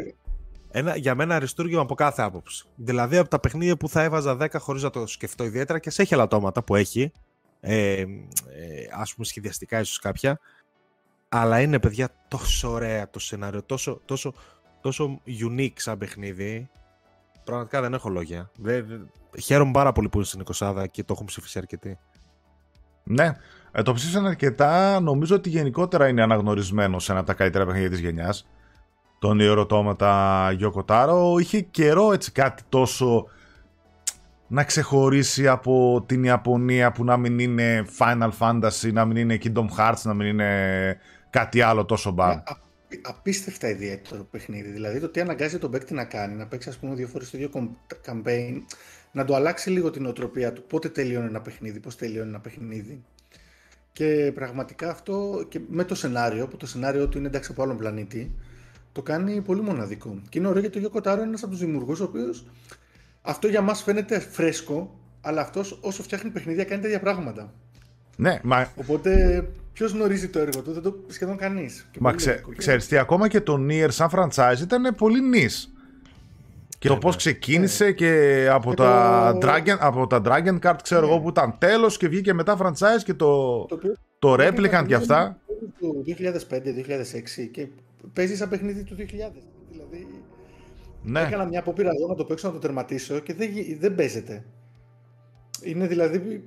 ένα, 0.72 0.96
για 0.96 1.16
μένα 1.16 1.36
αριστούργημα 1.36 1.82
από 1.82 1.96
κάθε 1.96 2.22
άποψη. 2.22 2.66
Δηλαδή 2.76 3.18
από 3.18 3.30
τα 3.30 3.40
παιχνίδια 3.40 3.78
που 3.78 3.90
θα 3.90 4.04
έβαζα 4.04 4.38
10 4.40 4.48
χωρίς 4.54 4.84
να 4.84 4.90
το 4.90 5.08
σκεφτώ 5.08 5.44
ιδιαίτερα 5.44 5.80
και 5.80 5.90
σε 5.90 6.02
έχει 6.02 6.14
ελαττώματα 6.14 6.64
που 6.64 6.76
έχει. 6.76 7.12
Ε, 7.60 8.00
ε, 8.00 8.06
ας 8.92 9.14
πούμε 9.14 9.26
σχεδιαστικά 9.26 9.80
ίσως 9.80 10.00
κάποια. 10.00 10.40
Αλλά 11.36 11.62
είναι 11.62 11.80
παιδιά 11.80 12.10
τόσο 12.28 12.72
ωραία 12.72 13.10
το 13.10 13.20
σενάριο, 13.20 13.64
τόσο, 13.64 14.02
τόσο, 14.06 14.34
τόσο 14.82 15.22
unique 15.50 15.74
σαν 15.76 15.98
παιχνίδι. 15.98 16.70
Πραγματικά 17.44 17.82
δεν 17.82 17.94
έχω 17.94 18.10
λόγια. 18.10 18.52
Δεν- 18.58 18.86
δεν- 18.88 19.12
Χαίρομαι 19.42 19.72
πάρα 19.72 19.92
πολύ 19.92 20.10
που 20.10 20.18
είναι 20.18 20.26
στην 20.26 20.40
20 20.40 20.88
και 20.92 21.04
το 21.04 21.14
έχουν 21.14 21.26
ψηφίσει 21.26 21.58
αρκετοί. 21.58 21.98
Ναι, 23.04 23.32
ε, 23.72 23.82
το 23.82 23.94
ψήφισαν 23.94 24.26
αρκετά. 24.26 25.00
Νομίζω 25.00 25.36
ότι 25.36 25.50
γενικότερα 25.50 26.08
είναι 26.08 26.22
αναγνωρισμένος 26.22 27.04
σε 27.04 27.12
ένα 27.12 27.20
από 27.20 27.30
τα 27.30 27.36
καλύτερα 27.36 27.66
παιχνίδια 27.66 27.90
της 27.90 28.00
γενιάς. 28.00 28.48
Τον 29.20 29.40
ερωτώματα 29.40 30.52
Γιώκο 30.52 30.84
Τάρο. 30.84 31.38
Είχε 31.40 31.62
καιρό 31.62 32.14
έτσι 32.14 32.32
κάτι 32.32 32.64
τόσο 32.70 33.28
να 34.48 34.64
ξεχωρίσει 34.64 35.48
από 35.48 36.04
την 36.06 36.24
Ιαπωνία 36.24 36.92
που 36.92 37.04
να 37.04 37.18
μην 37.18 37.40
είναι 37.40 37.86
Final 38.00 38.30
Fantasy, 38.40 38.92
να 38.94 39.06
μην 39.06 39.18
είναι 39.18 39.38
Kingdom 39.44 39.68
Hearts, 39.78 40.02
να 40.04 40.14
μην 40.14 40.28
είναι 40.28 40.98
κάτι 41.34 41.62
άλλο 41.62 41.86
τόσο 41.86 42.16
bad. 42.18 42.22
Α- 42.24 42.44
απ- 42.46 43.08
απίστευτα 43.08 43.70
ιδιαίτερο 43.70 44.24
παιχνίδι. 44.32 44.70
Δηλαδή 44.72 45.00
το 45.00 45.10
τι 45.10 45.20
αναγκάζει 45.20 45.58
τον 45.58 45.72
παίκτη 45.72 45.94
να 45.94 46.04
κάνει, 46.06 46.36
να 46.36 46.46
παίξει 46.48 46.70
ας 46.70 46.78
πούμε 46.78 46.96
δύο 46.96 47.08
φορές 47.08 47.30
το 47.30 47.38
ίδιο 47.38 47.50
κομ- 47.50 47.72
campaign, 48.06 48.62
να 49.12 49.26
του 49.26 49.36
αλλάξει 49.36 49.70
λίγο 49.70 49.90
την 49.90 50.06
οτροπία 50.06 50.54
του, 50.54 50.64
πότε 50.64 50.90
τελειώνει 50.90 51.28
ένα 51.28 51.42
παιχνίδι, 51.42 51.80
πώς 51.80 51.96
τελειώνει 51.96 52.30
ένα 52.30 52.40
παιχνίδι. 52.40 53.04
Και 53.94 54.32
πραγματικά 54.36 54.90
αυτό 54.90 55.46
και 55.50 55.60
με 55.70 55.84
το 55.84 55.96
σενάριο, 55.96 56.48
που 56.48 56.58
το 56.58 56.66
σενάριο 56.66 57.08
του 57.08 57.18
είναι 57.18 57.28
εντάξει 57.28 57.52
από 57.52 57.64
άλλον 57.64 57.78
πλανήτη, 57.78 58.32
το 58.92 59.02
κάνει 59.02 59.42
πολύ 59.42 59.62
μοναδικό. 59.62 60.22
Και 60.30 60.40
είναι 60.40 60.48
ωραίο 60.48 60.62
γιατί 60.62 60.86
ο 60.86 60.90
Yoko 60.94 60.98
Taro 61.02 61.14
είναι 61.14 61.22
ένας 61.22 61.42
από 61.44 61.52
τους 61.52 61.60
δημιουργούς 61.62 62.00
ο 62.00 62.04
οποίος 62.04 62.46
αυτό 63.22 63.48
για 63.48 63.62
μας 63.62 63.84
φαίνεται 63.84 64.20
φρέσκο, 64.20 65.00
αλλά 65.22 65.42
αυτός 65.42 65.80
όσο 65.82 66.04
φτιάχνει 66.04 66.30
παιχνίδια 66.30 66.64
κάνει 66.64 66.82
τέτοια 66.82 67.00
πράγματα. 67.00 67.54
Ναι, 68.18 68.40
μα, 68.44 68.72
Οπότε 68.76 69.44
ποιος 69.74 69.92
γνωρίζει 69.92 70.30
το 70.30 70.40
έργο 70.40 70.62
του, 70.62 70.72
δεν 70.72 70.82
το 70.82 70.96
σχεδόν 71.08 71.38
κανείς. 71.38 71.90
μα 72.00 72.14
ξέ, 72.14 72.44
ξέρεις 72.58 72.88
τι, 72.88 72.98
ακόμα 72.98 73.28
και 73.28 73.42
το 73.42 73.66
Nier 73.70 73.88
σαν 73.90 74.10
franchise 74.12 74.60
ήταν 74.62 74.96
πολύ 74.98 75.22
νης. 75.22 75.68
Και 76.80 76.88
το 76.88 76.94
Ναι, 76.94 77.00
πώς 77.00 77.12
ναι. 77.12 77.18
ξεκίνησε 77.18 77.92
και 77.92 78.48
από, 78.52 78.70
Και 78.70 78.76
τα 78.76 79.38
το- 79.40 79.48
Dragon, 79.48 79.78
από 79.80 80.08
τα 80.08 80.22
Dragon 80.26 80.60
Card, 80.60 80.76
ξέρω 80.84 81.02
Ναι. 81.06 81.08
εγώ, 81.12 81.20
που 81.22 81.30
ήταν 81.30 81.56
τέλος 81.60 81.98
και 81.98 82.08
βγήκε 82.08 82.34
μετά 82.34 82.58
franchise 82.62 83.04
και 83.04 83.14
το, 83.14 83.26
Το 83.66 83.76
οποίο 83.76 83.94
το 84.20 84.34
Replicant 84.34 84.84
και 84.88 84.96
αυτά. 84.96 85.40
Το 85.80 86.04
2005-2006 86.06 87.48
και 87.52 87.68
παίζει 88.14 88.36
σαν 88.36 88.50
παιχνίδι 88.50 88.84
του 88.84 88.96
2000. 88.96 89.42
Δηλαδή 89.72 90.08
Ναι, 91.04 91.22
έκανα 91.22 91.46
μια 91.46 91.60
απόπειρα 91.60 91.90
εδώ 91.96 92.08
να 92.08 92.16
το 92.16 92.26
παίξω 92.26 92.48
να 92.48 92.54
το 92.54 92.60
τερματίσω 92.60 93.20
και 93.20 93.34
δεν, 93.34 93.50
γι- 93.52 93.78
δεν 93.80 93.96
παίζεται. 93.96 94.44
Είναι 95.64 95.88
δηλαδή 95.88 96.44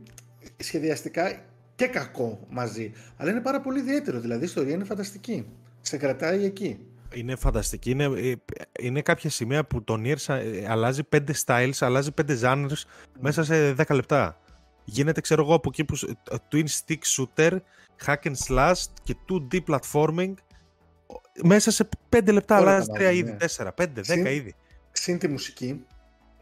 σχεδιαστικά 0.56 1.40
και 1.76 1.86
κακό 1.86 2.46
μαζί. 2.50 2.92
Αλλά 3.16 3.30
είναι 3.30 3.40
πάρα 3.40 3.60
πολύ 3.60 3.78
ιδιαίτερο. 3.78 4.20
Δηλαδή 4.20 4.42
η 4.42 4.44
ιστορία 4.46 4.74
είναι 4.74 4.84
φανταστική. 4.84 5.46
Σε 5.80 5.96
κρατάει 5.96 6.44
εκεί. 6.44 6.78
Είναι 7.14 7.36
φανταστική. 7.36 7.90
Είναι, 7.90 8.04
ε, 8.04 8.32
είναι 8.80 9.02
κάποια 9.02 9.30
σημεία 9.30 9.64
που 9.64 9.84
το 9.84 9.94
Nier 10.04 10.16
σα- 10.16 10.36
ε, 10.36 10.66
αλλάζει 10.68 11.02
πέντε 11.04 11.34
styles, 11.46 11.70
αλλάζει 11.80 12.12
πέντε 12.12 12.38
genres 12.42 12.82
μέσα 13.20 13.44
σε 13.44 13.72
10 13.72 13.94
λεπτά. 13.94 14.38
Γίνεται, 14.84 15.20
ξέρω 15.20 15.42
εγώ, 15.42 15.54
από 15.54 15.68
εκεί 15.72 15.84
που 15.84 15.94
σ- 15.94 16.08
ε, 16.30 16.36
twin 16.52 16.64
stick 16.64 16.98
shooter, 17.16 17.58
hack 18.06 18.16
and 18.22 18.34
slash 18.48 18.82
και 19.02 19.16
2D 19.28 19.58
platforming 19.68 20.34
μέσα 21.42 21.70
σε 21.70 21.88
5 22.08 22.32
λεπτά 22.32 22.58
Όλα 22.60 22.70
αλλάζει 22.70 22.86
τα 22.86 22.94
3 22.94 23.02
βάζει, 23.04 23.16
είδη, 23.18 23.30
ναι. 23.30 23.36
4, 23.36 23.72
5, 23.74 23.86
10 24.00 24.02
Συν- 24.04 24.26
είδη. 24.26 24.54
Συν 24.92 25.18
τη 25.18 25.28
μουσική. 25.28 25.84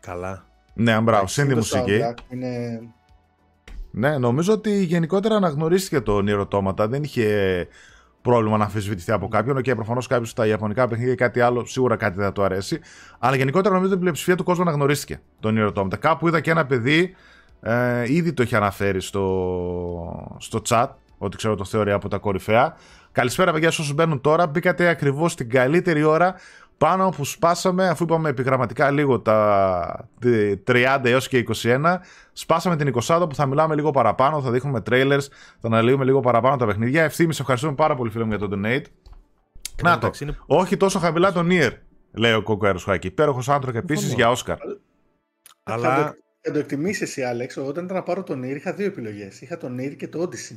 Καλά. 0.01 0.47
ναι, 0.75 1.01
μπράβο, 1.01 1.27
συν 1.27 1.45
τη 1.45 1.51
το 1.51 1.57
μουσική. 1.57 2.01
soundtrack 2.03 2.33
Είναι... 2.33 2.81
Ναι, 3.97 4.19
νομίζω 4.19 4.53
ότι 4.53 4.85
γενικότερα 4.85 5.37
αναγνωρίστηκε 5.37 6.01
το 6.01 6.23
Nier 6.27 6.47
Automata. 6.49 6.87
Δεν 6.89 7.03
είχε 7.03 7.69
πρόβλημα 8.23 8.57
να 8.57 8.65
αμφισβητηθεί 8.65 9.13
από 9.13 9.29
κάποιον. 9.29 9.63
Και 9.63 9.75
προφανώς 9.75 10.07
κάποιος 10.07 10.31
στα 10.31 10.47
Ιαπωνικά 10.47 10.89
παιχνίδια 10.89 11.13
ή 11.13 11.17
κάτι 11.17 11.41
άλλο, 11.41 11.67
σίγουρα 11.67 11.97
κάτι 11.97 12.17
δεν 12.17 12.25
θα 12.25 12.33
του 12.33 12.43
αρέσει. 12.43 12.81
Αλλά 13.19 13.37
γενικότερα 13.37 13.75
νομίζω 13.75 13.91
ότι 13.91 13.99
η 13.99 14.01
πλειοψηφία 14.01 14.37
του 14.37 14.45
κόσμου 14.45 14.63
αναγνωρίστηκε 14.63 15.21
το 15.41 15.53
Nier 15.57 15.73
Automata. 15.73 15.99
Κάπου 15.99 16.29
είδα 16.29 16.41
και 16.41 16.51
ένα 16.51 16.67
παιδί, 16.67 17.15
ε, 17.61 18.13
ήδη 18.13 18.33
το 18.33 18.43
είχε 18.43 18.57
αναφέρει 18.57 19.01
στο, 19.01 20.37
στο 20.39 20.63
chat, 20.69 20.87
ότι 21.19 21.37
ξέρω 21.37 21.55
το 21.55 21.65
θεωρεί 21.65 21.93
από 21.93 22.09
τα 22.09 22.19
κορυφαία. 22.19 22.77
Καλησπέρα, 23.13 23.53
παιδιά, 23.53 23.71
σε 23.71 23.81
όσους 23.81 23.95
μπαίνουν 23.95 24.21
τώρα. 24.21 24.47
Μπήκατε 24.47 24.89
ακριβώς 24.89 25.35
την 25.35 25.49
καλύτερη 25.49 26.03
ώρα 26.03 26.35
πάνω 26.79 27.09
που 27.09 27.25
σπάσαμε, 27.25 27.89
αφού 27.89 28.03
είπαμε 28.05 28.29
επιγραμματικά 28.29 28.91
λίγο 28.91 29.21
τα 29.21 30.09
30 30.67 31.01
έως 31.05 31.29
και 31.29 31.45
21, 31.63 31.97
σπάσαμε 32.33 32.77
την 32.77 32.95
20 33.03 33.27
που 33.29 33.35
θα 33.35 33.47
μιλάμε 33.47 33.75
λίγο 33.75 33.91
παραπάνω, 33.91 34.43
θα 34.43 34.51
δείχνουμε 34.51 34.83
trailers, 34.91 35.27
θα 35.61 35.67
αναλύουμε 35.67 36.05
λίγο 36.05 36.21
παραπάνω 36.21 36.57
τα 36.57 36.67
παιχνίδια. 36.67 37.03
Ευθύμης, 37.03 37.35
σε 37.37 37.41
ευχαριστούμε 37.43 37.75
πάρα 37.75 37.95
πολύ 37.95 38.11
φίλε 38.11 38.25
μου 38.25 38.31
για 38.37 38.39
το 38.39 38.49
donate. 38.53 38.83
Να 39.83 39.91
το, 39.93 39.97
Εντάξει, 39.97 40.25
είναι- 40.25 40.37
όχι 40.47 40.77
τόσο 40.77 40.99
χαμηλά 40.99 41.33
το 41.33 41.41
Nier, 41.51 41.71
λέει 42.13 42.33
ο 42.33 42.43
Κόκο 42.43 42.67
Αεροσχάκη. 42.67 43.07
Υπέροχος 43.07 43.49
άνθρωπος 43.49 43.81
επίσης 43.81 44.01
Συμφωνώ. 44.09 44.23
για 44.23 44.31
Όσκαρ. 44.31 44.57
Θα, 45.63 45.73
Αλλά 45.75 45.97
το, 46.07 46.15
θα 46.41 46.53
το 46.53 46.59
εκτιμήσεις 46.59 47.01
εσύ, 47.03 47.23
Άλεξ. 47.23 47.57
Όταν 47.57 47.85
ήταν 47.85 47.97
να 47.97 48.03
πάρω 48.03 48.23
τον 48.23 48.39
Νίρ, 48.39 48.57
είχα 48.57 48.73
δύο 48.73 48.87
επιλογές. 48.87 49.41
Είχα 49.41 49.57
τον 49.57 49.75
Νίρ 49.75 49.97
και 49.97 50.09
το 50.09 50.23
Odyssey. 50.23 50.57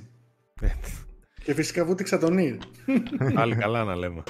Και 1.47 1.53
φυσικά 1.53 1.85
βούτυξα 1.85 2.17
τον 2.17 2.33
Νίρ. 2.33 2.55
πάλι 3.33 3.55
καλά 3.55 3.83
να 3.83 3.95
λέμε. 3.95 4.23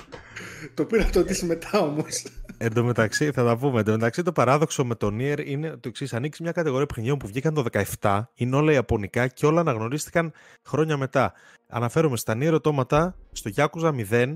το 0.73 0.85
πήρα 0.85 1.09
το 1.09 1.19
Odyssey 1.19 1.39
μετά 1.39 1.79
όμως. 1.79 2.25
Εν 2.57 2.73
τω 2.73 2.83
μεταξύ, 2.83 3.31
θα 3.31 3.43
τα 3.43 3.57
πούμε. 3.57 3.79
Εν 3.79 3.85
τω 3.85 3.91
μεταξύ, 3.91 4.23
το 4.23 4.31
παράδοξο 4.31 4.85
με 4.85 4.95
το 4.95 5.07
Nier 5.19 5.43
είναι 5.45 5.69
το 5.69 5.87
εξής. 5.87 6.13
Ανοίξει 6.13 6.43
μια 6.43 6.51
κατηγορία 6.51 6.85
παιχνιδιών 6.85 7.17
που 7.17 7.27
βγήκαν 7.27 7.53
το 7.53 7.63
17, 7.99 8.21
είναι 8.33 8.55
όλα 8.55 8.71
ιαπωνικά 8.71 9.27
και 9.27 9.45
όλα 9.45 9.59
αναγνωρίστηκαν 9.59 10.31
χρόνια 10.63 10.97
μετά. 10.97 11.33
Αναφέρομαι 11.67 12.17
στα 12.17 12.37
Nier 12.39 12.57
Automata, 12.61 13.13
στο 13.31 13.51
Yakuza 13.55 13.91
0, 14.11 14.35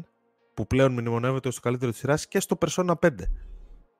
που 0.54 0.68
πλέον 0.68 0.92
μνημονεύεται 0.92 1.48
ως 1.48 1.56
το 1.56 1.62
καλύτερο 1.62 1.92
της 1.92 2.00
σειράς, 2.00 2.28
και 2.28 2.40
στο 2.40 2.58
Persona 2.66 2.94
5. 3.00 3.10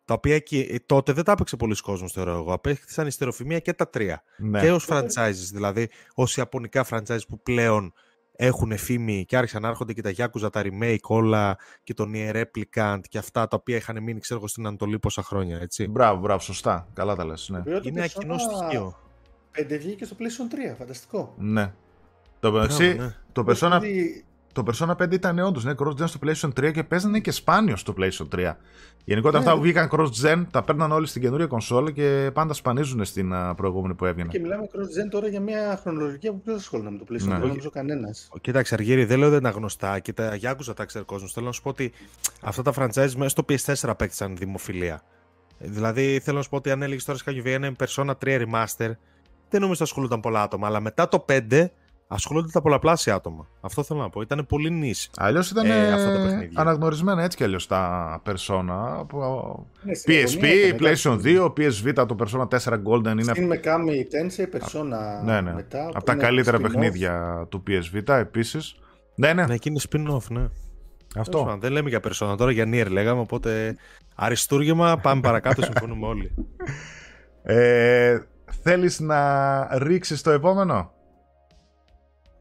Τα 0.06 0.14
οποία 0.14 0.36
εκεί, 0.36 0.68
ε, 0.72 0.76
τότε 0.86 1.14
δεν 1.14 1.24
τα 1.24 1.32
έπαιξε 1.32 1.56
πολλοί 1.56 1.76
κόσμος, 1.76 2.12
θεωρώ 2.12 2.32
εγώ. 2.32 2.54
Απέκτησαν 2.54 3.08
η 3.08 3.12
στερεοφημία 3.12 3.60
και 3.60 3.74
τα 3.74 3.90
τρία. 3.90 4.24
Ναι. 4.38 4.62
Και 4.62 4.72
ως 4.72 4.88
franchises, 4.90 5.50
δηλαδή 5.52 5.90
ως 6.14 6.38
ιαπωνικά 6.38 6.86
franchises 6.90 7.28
που 7.28 7.42
πλέον 7.42 7.94
έχουν 8.44 8.78
φήμη 8.78 9.26
και 9.26 9.38
άρχισαν 9.38 9.62
να 9.62 9.68
έρχονται 9.68 9.94
και 9.94 10.02
τα 10.02 10.14
Yakuza, 10.18 10.52
τα 10.52 10.62
remake 10.64 11.08
όλα 11.08 11.58
και 11.84 11.94
τον 11.94 12.12
Nier 12.16 12.44
Replicant 12.44 13.00
και 13.10 13.18
αυτά 13.18 13.48
τα 13.48 13.58
οποία 13.58 13.76
είχαν 13.76 14.04
μείνει 14.04 14.20
ξέρω 14.20 14.48
στην 14.48 14.68
Ανατολή 14.68 15.00
πόσα 15.00 15.24
χρόνια, 15.24 15.60
έτσι. 15.60 15.88
Μπράβο, 15.88 16.20
μπράβο, 16.20 16.40
σωστά. 16.40 16.88
Καλά 16.94 17.16
τα 17.16 17.26
λες, 17.26 17.50
ναι. 17.50 17.62
Είναι 17.66 18.00
ένα 18.00 18.08
κοινό 18.08 18.38
στοιχείο. 18.38 18.98
5 19.58 19.66
βγήκε 19.80 20.06
στο 20.06 20.16
PlayStation 20.20 20.74
3, 20.74 20.76
φανταστικό. 20.78 21.34
Ναι. 21.38 21.74
Το, 22.40 22.52
Μπράβο, 22.52 22.74
εσύ, 22.74 22.94
ναι. 22.94 23.16
το, 23.32 23.42
Persona, 23.48 23.78
Δηλαδή, 23.82 24.26
το 24.54 24.64
Persona 24.72 24.96
5 25.04 25.12
ήταν 25.14 25.40
όντως 25.40 25.64
ναι, 25.64 25.74
cross-gen 25.78 26.08
στο 26.08 26.20
PlayStation 26.26 26.50
3 26.60 26.72
και 26.74 26.84
παίζανε 26.84 27.20
και 27.20 27.32
σπάνιο 27.32 27.76
στο 27.76 27.94
PlayStation 27.98 28.28
3. 28.36 28.54
Γενικότερα 29.06 29.44
Ναι. 29.44 29.50
αυτά 29.50 29.56
που 29.58 29.62
βγήκαν 29.64 29.90
cross-gen 29.92 30.46
τα 30.52 30.64
παίρναν 30.64 30.92
όλοι 30.92 31.08
στην 31.08 31.22
καινούργια 31.22 31.48
κονσόλα 31.48 31.92
και 31.92 32.30
πάντα 32.34 32.54
σπανίζουν 32.54 33.06
στην 33.06 33.34
α, 33.34 33.56
προηγούμενη 33.56 33.94
που 33.94 34.06
έβγαινε. 34.06 34.30
Και 34.30 34.40
μιλάμε 34.40 34.64
cross-gen 34.74 35.08
τώρα 35.10 35.28
για 35.28 35.40
μια 35.40 35.80
χρονολογία 35.82 36.32
που 36.32 36.42
ποιο 36.42 36.54
ασχολείται 36.54 36.90
με 36.92 36.98
το 36.98 37.06
PlayStation 37.10 37.24
3, 37.24 37.28
Ναι. 37.28 37.38
δεν 37.40 37.48
νομίζω 37.48 37.70
κανένας. 37.70 38.30
Κοίταξε, 38.42 38.74
Αργύρι, 38.74 39.06
δεν 39.06 39.20
λέω 39.20 39.30
δεν 39.30 39.40
είναι 39.40 39.50
γνωστά 39.50 40.00
και 40.00 40.14
τα 40.14 40.38
Yakuza 40.42 40.76
τα 40.76 40.86
ξέρει 40.86 41.04
ο 41.04 41.08
κόσμος. 41.08 41.34
Θέλω 41.34 41.46
να 41.46 41.52
σου 41.52 41.62
πω 41.62 41.70
ότι 41.70 41.92
αυτά 42.42 42.62
τα 42.62 42.74
franchise 42.76 43.12
μέσα 43.16 43.30
στο 43.30 43.46
PS4 43.50 43.74
απέκτησαν 43.90 44.36
δημοφιλία. 44.38 45.04
Ε, 45.60 45.68
Δηλαδή, 45.68 46.20
θέλω 46.24 46.38
να 46.38 46.44
σου 46.44 46.50
πω 46.50 46.56
ότι 46.56 46.72
αν 46.72 46.82
έλεγες 46.82 47.04
τώρα 47.06 47.18
σε 47.18 47.24
κάποιο 47.24 47.42
βγαίνει 47.44 47.76
Persona 47.80 48.12
3 48.26 48.42
Remaster, 48.42 48.92
δεν 49.50 49.62
νομίζω 49.62 49.72
ότι 49.74 49.84
ασχολούνταν 49.84 50.20
πολλά 50.20 50.42
άτομα. 50.42 50.68
Αλλά 50.68 50.80
μετά 50.80 51.08
το 51.08 51.26
5 51.28 51.66
ασχολούνται 52.14 52.50
τα 52.52 52.62
πολλαπλάσια 52.62 53.14
άτομα. 53.16 53.48
Αυτό 53.62 53.84
θέλω 53.84 54.00
να 54.00 54.10
πω. 54.10 54.22
Ήταν 54.22 54.46
πολύ 54.48 54.70
νης. 54.70 55.10
Αλλιώς 55.18 55.50
ήταν 55.52 55.66
Ε, 55.66 55.70
ε, 55.70 55.92
αυτά 55.92 56.12
τα 56.12 56.22
παιχνίδια. 56.24 56.62
αναγνωρισμένα 56.62 57.24
έτσι 57.24 57.38
κι 57.38 57.44
αλλιώς 57.44 57.68
τα 57.68 58.22
Persona. 58.26 58.96
Από 59.00 59.68
Ναι, 59.84 59.94
στην 59.94 60.14
PSP, 60.14 60.42
Ιαπωνία 60.44 60.66
ήταν, 60.66 60.80
PlayStation 60.80 61.26
εντάξει. 61.26 61.84
2, 61.86 61.92
PSV, 61.92 62.06
το 62.08 62.16
Persona 62.20 62.48
4 62.48 62.74
Golden 62.74 63.12
είναι 63.12 63.24
Στην 63.24 63.52
Mekami 63.54 63.90
Tensei, 64.14 64.56
Persona 64.58 65.24
ναι, 65.26 65.42
ναι. 65.42 65.54
μετά. 65.54 65.82
από 65.86 65.98
που 65.98 66.04
τα 66.04 66.12
είναι 66.14 66.22
καλύτερα 66.22 66.58
spin-off. 66.58 66.62
παιχνίδια 66.62 67.46
του 67.50 67.64
PSV 67.68 68.08
επίσης. 68.08 68.76
Ναι, 69.16 69.34
ναι, 69.34 69.46
Ναι, 69.46 69.54
εκεί 69.54 69.70
είναι 69.70 69.80
spin-off, 69.90 70.28
ναι. 70.30 70.40
Τέλος 71.14 71.28
αυτό. 71.28 71.44
πάντων, 71.44 71.60
Δεν 71.60 71.72
λέμε 71.72 71.90
για 71.90 72.00
Persona 72.04 72.38
τώρα, 72.38 72.52
για 72.52 72.66
Nier 72.68 72.88
λέγαμε, 72.90 73.20
οπότε 73.22 73.76
αριστούργημα, 74.16 74.98
πάμε 74.98 75.22
παρακάτω, 75.22 75.62
συμφωνούμε 75.62 76.08
όλοι. 76.08 76.32
Ε, 77.44 78.18
θέλεις 78.64 79.00
να 79.00 79.78
ρίξεις 79.78 80.22
το 80.22 80.32
επόμενο; 80.32 80.92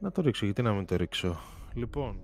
Να 0.00 0.10
το 0.12 0.22
ρίξω, 0.22 0.44
γιατί 0.44 0.62
να 0.62 0.72
μην 0.72 0.84
το 0.86 0.96
ρίξω. 0.96 1.40
Λοιπόν, 1.74 2.20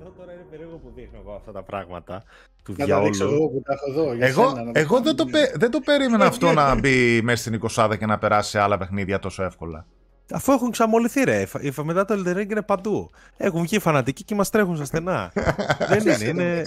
εδώ 0.00 0.10
τώρα 0.18 0.32
είναι 0.32 0.44
περίεργο 0.50 0.76
που 0.76 0.92
δείχνω 0.94 1.18
εγώ 1.24 1.32
αυτά 1.34 1.52
τα 1.52 1.62
πράγματα 1.62 2.22
του 2.64 2.74
Να 2.78 2.86
τα 2.86 3.00
ρίξω 3.00 3.26
διαόλου. 3.26 3.34
εγώ 3.42 3.48
που 3.48 3.62
τα 3.64 3.72
έχω 3.72 3.90
εδώ. 4.00 4.14
για 4.14 4.26
Εγώ, 4.26 4.48
σένα, 4.48 4.62
να 4.64 4.72
τα 4.72 4.80
εγώ 4.80 5.00
δεν, 5.00 5.16
το, 5.16 5.24
κάνουμε. 5.24 5.46
πε- 5.46 5.56
δεν 5.58 5.70
το 5.70 5.80
περίμενα 5.80 6.24
αυτό 6.26 6.52
να 6.52 6.74
μπει 6.74 7.20
μέσα 7.22 7.42
στην 7.42 7.60
20 7.76 7.96
και 7.98 8.06
να 8.06 8.18
περάσει 8.18 8.50
σε 8.50 8.58
άλλα 8.60 8.78
παιχνίδια 8.78 9.18
τόσο 9.18 9.42
εύκολα. 9.42 9.86
Αφού 10.32 10.52
έχουν 10.52 10.70
ξαμολυθεί 10.70 11.24
ρε, 11.24 11.46
η 11.60 11.70
φα- 11.70 11.84
μετά 11.84 12.04
το 12.04 12.14
Elden 12.26 12.36
Ring 12.36 12.50
είναι 12.50 12.62
παντού. 12.62 13.10
Έχουν 13.36 13.62
βγει 13.62 13.76
οι 13.76 13.78
φανατικοί 13.78 14.24
και 14.24 14.34
μας 14.34 14.50
τρέχουν 14.50 14.76
στα 14.76 14.84
στενά. 14.84 15.32
Δεν 15.88 16.00
είναι, 16.00 16.24
είναι... 16.28 16.62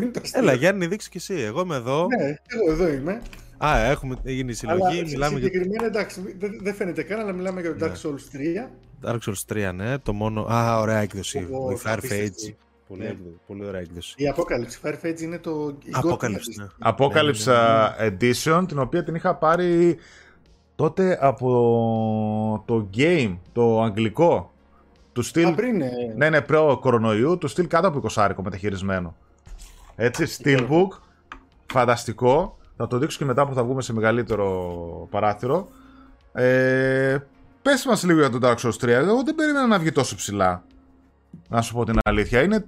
Είναι 0.00 0.10
το 0.10 0.20
αστείο. 0.22 0.40
Έλα 0.40 0.52
Γιάννη, 0.52 0.86
δείξου 0.86 1.10
κι 1.10 1.16
εσύ. 1.16 1.34
Εγώ 1.34 1.60
είμαι 1.60 1.76
εδώ. 1.76 2.06
Ναι, 2.18 2.24
εγώ 2.46 2.70
εδώ 2.72 2.88
είμαι. 2.88 3.22
Α, 3.64 3.78
έχουμε 3.78 4.16
γίνει 4.24 4.42
Αλλά 4.42 4.54
συλλογή, 4.54 5.02
μιλάμε 5.10 5.38
για 5.38 5.46
συγκεκριμένα 5.48 5.84
εντάξει, 5.86 6.34
δεν, 6.38 6.58
δεν 6.62 6.74
φαίνεται 6.74 7.02
καν, 7.02 7.20
αλλά 7.20 7.32
μιλάμε 7.32 7.60
για 7.60 7.76
το 7.76 7.86
Ναι. 7.86 7.92
Dark 7.92 8.06
Souls 8.06 8.66
3. 8.66 8.70
Dark 9.04 9.18
Souls 9.26 9.68
3, 9.68 9.70
ναι. 9.74 9.98
Το 9.98 10.12
μόνο... 10.12 10.42
Α, 10.42 10.80
ωραία 10.80 10.98
έκδοση. 10.98 11.38
Ω, 11.38 11.70
η 11.70 11.76
Fire 11.84 11.92
απίστευτη. 11.96 12.56
Fage. 12.58 12.64
Πολύ, 12.88 13.00
Ναι. 13.02 13.08
έκδοση, 13.08 13.38
πολύ 13.46 13.66
ωραία 13.66 13.80
έκδοση. 13.80 14.14
Η 14.16 14.24
Apocalypse 14.36 14.86
Firefage 14.88 15.20
είναι 15.20 15.38
το. 15.38 15.76
η 15.84 15.90
Απόκαλυψη, 15.92 16.52
Gothic 16.58 16.64
ναι. 16.78 16.90
Apocalypse 16.90 17.44
Ναι, 17.44 17.52
ναι, 17.52 18.08
ναι, 18.08 18.16
uh, 18.18 18.60
Edition, 18.60 18.64
την 18.68 18.78
οποία 18.78 19.04
την 19.04 19.14
είχα 19.14 19.34
πάρει 19.34 19.96
τότε 20.76 21.18
από 21.20 22.62
το 22.66 22.88
game, 22.96 23.36
το 23.52 23.82
αγγλικό, 23.82 24.52
του 25.12 25.20
Α, 25.20 25.24
στυλ, 25.24 25.54
πριν. 25.54 25.80
ε, 25.82 25.90
ναι, 26.16 26.30
ναι, 26.30 26.40
προ 26.40 26.78
κορονοϊού, 26.80 27.38
του 27.38 27.48
στυλ 27.48 27.66
κάτω 27.66 27.88
από 27.88 28.02
20 28.14 28.28
μεταχειρισμένο. 28.42 29.14
Έτσι, 29.96 30.26
steelbook, 30.42 30.88
φανταστικό. 31.72 32.56
Θα 32.76 32.86
το 32.86 32.98
δείξω 32.98 33.18
και 33.18 33.24
μετά 33.24 33.46
που 33.46 33.54
θα 33.54 33.64
βγούμε 33.64 33.82
σε 33.82 33.92
μεγαλύτερο 33.92 35.06
παράθυρο. 35.10 35.68
Ε, 36.32 37.16
πες 37.66 37.84
μας 37.84 38.04
λίγο 38.04 38.18
για 38.18 38.30
τον 38.30 38.40
Dark 38.42 38.56
Souls 38.56 38.84
3. 38.84 38.88
Εγώ 38.88 39.22
δεν 39.22 39.34
περίμενα 39.34 39.66
να 39.66 39.78
βγει 39.78 39.92
τόσο 39.92 40.16
ψηλά. 40.16 40.64
Να 41.48 41.62
σου 41.62 41.74
πω 41.74 41.84
την 41.84 41.98
αλήθεια. 42.04 42.42
Είναι... 42.42 42.66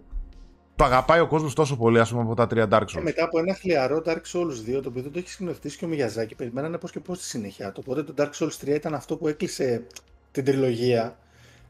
Το 0.77 0.85
αγαπάει 0.85 1.21
ο 1.21 1.27
κόσμος 1.27 1.55
τόσο 1.55 1.77
πολύ, 1.77 2.01
ας 2.01 2.11
πούμε, 2.11 2.23
από 2.23 2.35
τα 2.35 2.47
τρία 2.47 2.69
Dark 2.71 2.83
Και 2.87 2.99
Souls. 2.99 3.03
μετά 3.03 3.25
από 3.25 3.39
ένα 3.39 3.55
χλιαρό 3.55 4.03
Dark 4.07 4.21
Souls 4.33 4.77
2, 4.77 4.83
το 4.83 4.89
οποίο 4.89 5.03
δεν 5.03 5.13
το 5.13 5.19
έχεις 5.19 5.33
σκηνοθετήσει 5.33 5.79
και 5.79 5.85
ο 5.85 5.89
Μiyazaki, 5.93 6.33
περιμένανε 6.37 6.79
πώς 6.79 6.91
και 6.91 7.01
πώς 7.01 7.19
τη 7.19 7.25
συνέχεια 7.25 7.73
του. 7.73 7.83
Οπότε 7.87 8.03
το 8.03 8.15
Dark 8.17 8.31
Souls 8.45 8.65
3 8.65 8.67
ήταν 8.67 8.95
αυτό 8.95 9.17
που 9.17 9.29
έκλεισε 9.29 9.87
την 10.31 10.45
τριλογία. 10.45 11.19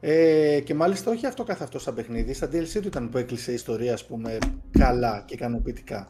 Ε, 0.01 0.61
και 0.64 0.74
μάλιστα 0.74 1.11
όχι 1.11 1.26
αυτό 1.26 1.45
καθ' 1.45 1.62
αυτό 1.62 1.79
σαν 1.79 1.95
παιχνίδι. 1.95 2.35
Στα 2.35 2.47
DLC 2.47 2.81
του 2.81 2.87
ήταν 2.87 3.09
που 3.09 3.18
έκλεισε 3.18 3.51
η 3.51 3.55
ιστορία, 3.55 3.93
ας 3.93 4.07
πούμε, 4.07 4.39
καλά 4.79 5.22
και 5.26 5.35
ικανοποιητικά. 5.35 6.09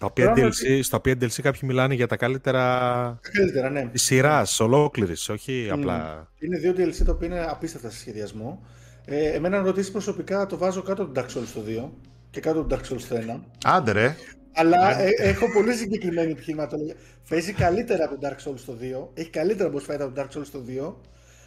Τα 0.00 0.06
οποία 0.06 0.32
Πράγμα 0.32 0.50
DLC, 0.50 0.80
στα 0.82 0.96
οποία 0.96 1.12
DLC 1.12 1.40
κάποιοι 1.42 1.60
μιλάνε 1.62 1.94
για 1.94 2.06
τα 2.06 2.16
καλύτερα 2.16 3.18
Καλύτερα, 3.32 3.70
ναι. 3.70 3.88
της 3.92 4.02
σειράς, 4.02 4.60
ολόκληρης, 4.60 5.28
όχι 5.28 5.68
απλά. 5.72 6.28
Είναι 6.38 6.58
δύο 6.58 6.72
DLC 6.76 7.04
τα 7.04 7.12
οποία 7.12 7.26
είναι 7.26 7.46
απίστευτα 7.48 7.90
σε 7.90 7.98
σχεδιασμό. 7.98 8.66
Ε, 9.04 9.28
εμένα 9.28 9.58
να 9.58 9.64
ρωτήσεις 9.64 9.90
προσωπικά, 9.90 10.46
το 10.46 10.56
βάζω 10.56 10.82
κάτω 10.82 11.02
από 11.02 11.12
το 11.12 11.20
Dark 11.20 11.24
Souls 11.24 11.48
το 11.54 11.60
2 11.86 11.90
και 12.30 12.40
κάτω 12.40 12.60
από 12.60 12.68
το 12.68 12.76
Dark 12.76 12.92
Souls 12.92 13.02
το 13.08 13.16
1. 13.16 13.40
Άντε 13.64 13.92
ρε. 13.92 14.16
Αλλά 14.52 15.00
ε, 15.00 15.10
έχω 15.16 15.52
πολύ 15.52 15.72
συγκεκριμένη 15.72 16.30
επιχειρηματολογία. 16.30 16.94
Παίζει 17.28 17.52
καλύτερα 17.52 18.04
από 18.04 18.18
το 18.18 18.28
Dark 18.28 18.48
Souls 18.48 18.60
το 18.66 18.76
2. 18.80 19.08
Έχει 19.14 19.30
καλύτερα 19.30 19.70
boss 19.72 19.90
fight 19.90 20.00
από 20.00 20.14
το 20.14 20.22
Dark 20.22 20.38
Souls 20.38 20.48
το 20.52 20.62
2. 20.90 20.94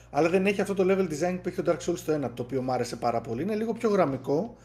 Αλλά 0.10 0.30
δεν 0.30 0.45
έχει 0.45 0.62
αυτό 0.62 0.74
το 0.74 0.86
level 0.88 1.04
design 1.04 1.39
που 1.41 1.49
έχει 1.49 1.62
το 1.62 1.72
Dark 1.72 1.89
Souls 1.89 1.99
το 2.06 2.26
1, 2.26 2.30
το 2.34 2.43
οποίο 2.43 2.62
μου 2.62 2.72
άρεσε 2.72 2.95
πάρα 2.95 3.22
πολύ. 3.22 3.41
Είναι 3.41 3.56
λίγο 3.56 3.74
πιο 3.74 3.89
γραμμικό. 3.89 4.58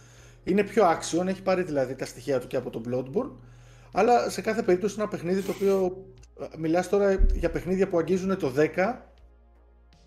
Είναι 0.44 0.62
πιο 0.62 0.84
action. 0.84 1.26
Έχει 1.26 1.42
πάρει 1.42 1.62
δηλαδή 1.62 1.94
τα 1.94 2.04
στοιχεία 2.04 2.38
του 2.38 2.46
και 2.46 2.56
από 2.56 2.70
το 2.70 2.80
Bloodborne. 2.88 3.30
Αλλά 3.92 4.30
σε 4.30 4.40
κάθε 4.40 4.62
περίπτωση 4.62 4.94
είναι 4.94 5.02
ένα 5.02 5.10
παιχνίδι 5.10 5.42
το 5.42 5.50
οποίο. 5.50 6.04
Μιλάς 6.58 6.88
τώρα 6.88 7.26
για 7.32 7.50
παιχνίδια 7.50 7.88
που 7.88 7.98
αγγίζουν 7.98 8.38
το 8.38 8.52
10 8.56 8.94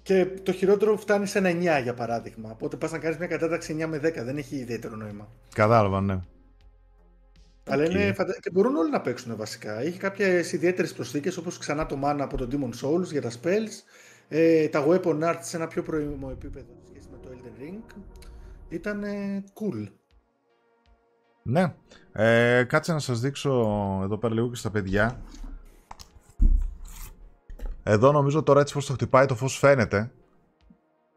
και 0.01 0.25
το 0.25 0.51
χειρότερο 0.51 0.97
φτάνει 0.97 1.25
σε 1.25 1.37
ένα 1.37 1.79
9 1.79 1.83
για 1.83 1.93
παράδειγμα. 1.93 2.51
Οπότε 2.51 2.77
πας 2.77 2.91
να 2.91 2.97
κάνεις 2.97 3.17
μια 3.17 3.27
κατάταξη 3.27 3.75
9 3.79 3.85
με 3.85 3.97
10. 3.97 4.23
Δεν 4.23 4.37
έχει 4.37 4.55
ιδιαίτερο 4.55 4.95
νόημα. 4.95 5.27
Κατάλαβα, 5.53 6.01
ναι. 6.01 6.19
Αλλά 7.69 7.83
Οκ. 7.83 7.91
είναι 7.91 8.13
φαντα... 8.13 8.37
και 8.39 8.49
μπορούν 8.51 8.75
όλοι 8.75 8.91
να 8.91 9.01
παίξουν 9.01 9.35
βασικά. 9.35 9.79
Έχει 9.79 9.97
κάποιες 9.97 10.51
ιδιαίτερες 10.51 10.93
προσθήκες 10.93 11.37
όπως 11.37 11.57
ξανά 11.57 11.85
το 11.85 11.99
mana 12.03 12.17
από 12.19 12.37
το 12.37 12.47
Demon 12.51 12.85
Souls 12.85 13.05
για 13.11 13.21
τα 13.21 13.31
spells. 13.41 13.83
Ε, 14.27 14.67
τα 14.67 14.85
weapon 14.87 15.19
arts 15.23 15.39
σε 15.41 15.57
ένα 15.57 15.67
πιο 15.67 15.81
προηγούμενο 15.81 16.31
επίπεδο 16.31 16.73
σε 16.79 16.89
σχέση 16.89 17.07
με 17.11 17.17
το 17.21 17.29
Elden 17.33 17.61
Ring. 17.61 18.01
Ήταν 18.69 19.03
ε, 19.03 19.43
cool. 19.53 19.87
Ναι. 21.43 21.73
Ε, 22.11 22.63
κάτσε 22.63 22.93
να 22.93 22.99
σας 22.99 23.19
δείξω 23.19 23.51
εδώ 24.03 24.17
πέρα 24.17 24.33
λίγο 24.33 24.49
και 24.49 24.55
στα 24.55 24.71
παιδιά. 24.71 25.21
Εδώ 27.83 28.11
νομίζω 28.11 28.43
τώρα 28.43 28.59
έτσι 28.59 28.73
πως 28.73 28.85
το 28.85 28.93
χτυπάει 28.93 29.25
το 29.25 29.35
φως 29.35 29.57
φαίνεται. 29.57 30.11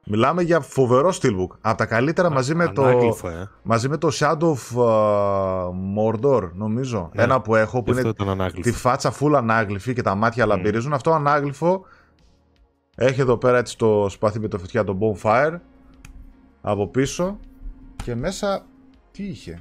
Μιλάμε 0.06 0.42
για 0.42 0.60
φοβερό 0.60 1.08
steelbook. 1.08 1.56
Από 1.60 1.76
τα 1.76 1.86
καλύτερα 1.86 2.30
μαζί 2.30 2.54
με, 2.54 2.68
το, 2.68 2.84
Ανάγλυφο, 2.84 3.28
ε. 3.28 3.50
μαζί 3.62 3.88
με 3.88 3.96
το 3.96 4.08
Shadow 4.12 4.52
of 4.52 4.76
uh, 4.76 5.68
Mordor 5.68 6.50
νομίζω. 6.52 7.10
Ναι. 7.14 7.22
Ένα 7.22 7.40
που 7.40 7.54
έχω 7.54 7.82
που 7.82 7.90
Αυτό 7.90 8.00
είναι 8.02 8.10
ήταν 8.10 8.28
ανάγλυφο. 8.28 8.70
τη 8.70 8.72
φάτσα 8.72 9.12
full 9.20 9.32
ανάγλυφη 9.36 9.92
και 9.92 10.02
τα 10.02 10.14
μάτια 10.14 10.46
λαμπυρίζουν. 10.46 10.92
Αυτό 10.92 11.12
ανάγλυφο 11.12 11.84
έχει 12.96 13.20
εδώ 13.20 13.36
πέρα 13.36 13.58
έτσι 13.58 13.78
το 13.78 14.08
σπαθί 14.08 14.40
με 14.40 14.48
το 14.48 14.58
φωτιά 14.58 14.84
το 14.84 14.98
bonfire 15.00 15.58
από 16.60 16.88
πίσω 16.88 17.38
και 18.04 18.14
μέσα 18.14 18.66
τι 19.10 19.24
είχε; 19.24 19.58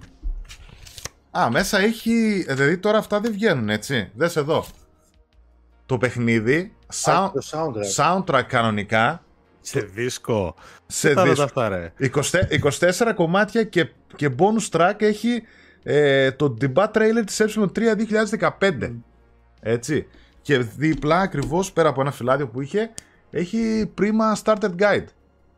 Α, 1.40 1.50
μέσα 1.52 1.80
έχει. 1.80 2.46
ε, 2.48 2.54
Δηλαδή 2.54 2.78
τώρα 2.78 2.98
αυτά 2.98 3.20
δεν 3.20 3.32
βγαίνουν 3.32 3.70
έτσι. 3.70 4.12
Δες 4.16 4.36
εδώ. 4.36 4.66
Το 5.86 5.98
παιχνίδι, 5.98 6.76
sound, 7.04 7.32
το 7.34 7.42
soundtrack. 7.52 7.96
soundtrack 7.96 8.44
κανονικά, 8.48 9.24
Σε 9.62 9.80
δίσκο. 9.80 10.56
σε 10.88 11.14
Θα 11.14 11.24
δίσκο. 11.24 11.44
αυτά, 11.44 11.70
ρε; 11.70 11.94
20 12.00 12.10
24 12.80 13.12
κομμάτια 13.16 13.64
και, 13.64 13.90
και 14.16 14.30
bonus 14.38 14.70
track 14.80 14.94
έχει 14.98 15.44
ε, 15.84 16.32
το 16.32 16.58
debut 16.62 16.92
trailer 16.92 17.24
της 17.26 17.42
ε3 17.42 17.80
2015. 18.60 18.96
Έτσι. 19.60 20.08
Και 20.42 20.58
δίπλα 20.58 21.20
ακριβώς 21.20 21.72
πέρα 21.74 21.90
από 21.90 22.02
ένα 22.02 22.12
φυλάδιο 22.12 22.48
που 22.48 22.62
είχε 22.62 22.92
έχει 23.30 23.92
Prima 24.02 24.44
Starter 24.44 24.76
Guide 24.80 25.06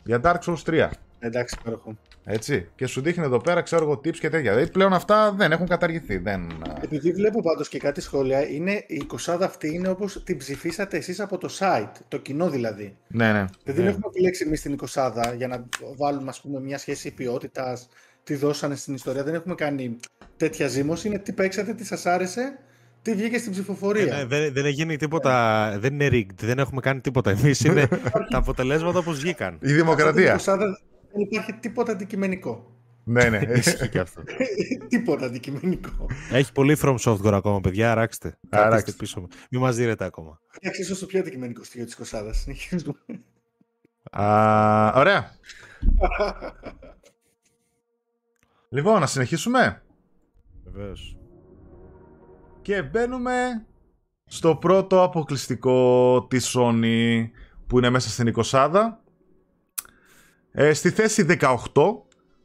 για 0.03 0.21
Dark 0.23 0.37
Souls 0.45 0.63
3. 0.65 0.89
Εντάξει, 1.19 1.57
υπέροχο. 1.59 1.97
Έτσι. 2.25 2.67
Και 2.75 2.85
σου 2.85 3.01
δείχνει 3.01 3.23
εδώ 3.23 3.37
πέρα, 3.37 3.61
ξέρω 3.61 3.83
εγώ, 3.83 3.93
tips 3.93 4.17
και 4.17 4.29
τέτοια. 4.29 4.51
Δηλαδή 4.51 4.71
πλέον 4.71 4.93
αυτά 4.93 5.33
δεν 5.37 5.51
έχουν 5.51 5.67
καταργηθεί. 5.67 6.17
Δεν... 6.17 6.51
Επειδή 6.81 7.11
βλέπω 7.11 7.41
πάντως 7.41 7.69
και 7.69 7.79
κάτι 7.79 8.01
σχόλια, 8.01 8.47
είναι, 8.47 8.83
η 8.87 8.97
κοσάδα 8.97 9.45
αυτή 9.45 9.73
είναι 9.73 9.87
όπως 9.87 10.23
την 10.23 10.37
ψηφίσατε 10.37 10.97
εσείς 10.97 11.19
από 11.19 11.37
το 11.37 11.49
site, 11.59 11.91
το 12.07 12.17
κοινό 12.17 12.49
δηλαδή. 12.49 12.97
Ναι, 13.07 13.31
ναι. 13.31 13.45
Δεν 13.63 13.75
την 13.75 13.87
έχουμε 13.87 14.05
επιλέξει 14.07 14.43
εμείς 14.47 14.61
την 14.61 14.73
εικοσάδα 14.73 15.33
για 15.33 15.47
να 15.47 15.65
βάλουμε 15.97 16.29
ας 16.29 16.41
πούμε, 16.41 16.59
μια 16.59 16.77
σχέση 16.77 17.13
ποιότητας, 17.13 17.89
τι 18.23 18.35
δώσανε 18.35 18.75
στην 18.75 18.93
ιστορία. 18.93 19.23
Δεν 19.23 19.33
έχουμε 19.33 19.55
κάνει 19.55 19.99
τέτοια 20.37 20.67
ζήμωση. 20.67 21.07
Είναι 21.07 21.19
τι 21.19 21.31
παίξατε, 21.31 21.73
τι 21.73 21.85
σας 21.85 22.05
άρεσε, 22.05 22.59
τι 23.01 23.13
βγήκε 23.13 23.37
στην 23.37 23.51
ψηφοφορία. 23.51 24.15
Ε, 24.15 24.17
ναι, 24.17 24.25
δεν, 24.25 24.53
δεν 24.53 24.65
γίνει 24.65 24.97
τίποτα. 24.97 25.75
Δεν 25.79 25.93
είναι 25.93 26.09
rigged. 26.11 26.35
Δεν 26.41 26.59
έχουμε 26.59 26.81
κάνει 26.81 27.01
τίποτα. 27.01 27.29
Εμείς 27.29 27.59
είναι 27.59 27.87
τα 28.31 28.37
αποτελέσματα 28.37 28.99
όπως 28.99 29.19
βγήκαν. 29.19 29.57
Η 29.61 29.73
δημοκρατία. 29.73 30.33
Αυτή 30.33 30.51
την 30.51 30.59
20 30.61 30.94
δεν 31.15 31.23
υπάρχει 31.23 31.53
τίποτα 31.53 31.91
αντικειμενικό. 31.91 32.75
ναι, 33.03 33.29
ναι. 33.29 33.37
Ισχύει 33.57 33.89
και 33.89 33.99
αυτό. 33.99 34.23
τίποτα 34.89 35.25
αντικειμενικό. 35.25 36.05
Έχει 36.31 36.51
πολύ 36.51 36.77
From 36.81 36.95
Software 36.97 37.33
ακόμα, 37.33 37.59
παιδιά. 37.61 37.91
Αράξτε. 37.91 38.27
Αράξτε. 38.27 38.67
Αράξτε 38.67 38.91
πίσω. 38.91 39.27
Μην 39.49 39.61
μας 39.61 39.75
δίνετε 39.75 40.05
ακόμα. 40.05 40.39
Φτιάξει 40.47 40.81
ίσω 40.81 40.97
το 40.99 41.05
πιο 41.05 41.19
αντικειμενικό 41.19 41.63
στοιχείο 41.63 41.85
της 41.85 41.95
Κοσάδα. 41.95 42.33
Συνεχίζουμε. 42.33 42.95
Α, 44.11 44.91
ωραία. 44.95 45.31
λοιπόν, 48.69 48.99
να 48.99 49.05
συνεχίσουμε. 49.05 49.83
Βεβαίως. 50.63 51.17
Και 52.61 52.81
μπαίνουμε 52.83 53.65
στο 54.25 54.55
πρώτο 54.55 55.03
αποκλειστικό 55.03 56.25
της 56.29 56.55
Sony 56.57 57.23
που 57.67 57.77
είναι 57.77 57.89
μέσα 57.89 58.09
στην 58.09 58.33
20 58.35 58.97
ε, 60.57 60.73
στη 60.73 60.89
θέση 60.89 61.25
18 61.29 61.57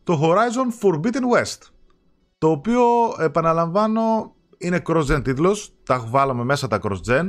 το 0.04 0.20
Horizon 0.22 0.86
Forbidden 0.86 1.36
West 1.36 1.58
το 2.38 2.50
οποίο 2.50 2.82
επαναλαμβάνω 3.20 4.34
είναι 4.58 4.82
cross-gen 4.86 5.20
τίτλος 5.24 5.72
τα 5.84 6.04
βάλαμε 6.08 6.44
μέσα 6.44 6.68
τα 6.68 6.80
cross-gen. 6.82 7.26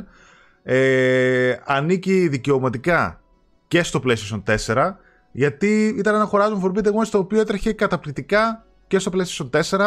Ε, 0.63 1.55
ανήκει 1.65 2.27
δικαιωματικά 2.27 3.21
και 3.67 3.83
στο 3.83 4.01
PlayStation 4.05 4.43
4 4.65 4.91
γιατί 5.31 5.95
ήταν 5.97 6.15
ένα 6.15 6.29
Horizon 6.31 6.63
Forbidden 6.63 6.91
West 7.01 7.07
το 7.11 7.17
οποίο 7.17 7.39
έτρεχε 7.39 7.73
καταπληκτικά 7.73 8.65
και 8.87 8.99
στο 8.99 9.11
PlayStation 9.13 9.49
4 9.49 9.79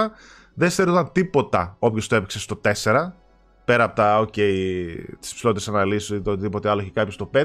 δεν 0.55 0.71
στερούνταν 0.71 1.13
τίποτα 1.13 1.77
όποιος 1.79 2.09
το 2.09 2.17
έπαιξε 2.17 2.39
στο 2.39 2.61
4 2.83 3.13
πέρα 3.65 3.85
από 3.85 3.95
τα 3.97 4.21
ok 4.21 4.37
τις 5.21 5.35
ψηλότερες 5.35 5.69
αναλύσεις 5.69 6.09
ή 6.09 6.21
το 6.21 6.31
οτιδήποτε 6.31 6.69
άλλο 6.69 6.81
έχει 6.81 6.91
κάποιος 6.91 7.15
στο 7.15 7.31
5 7.35 7.45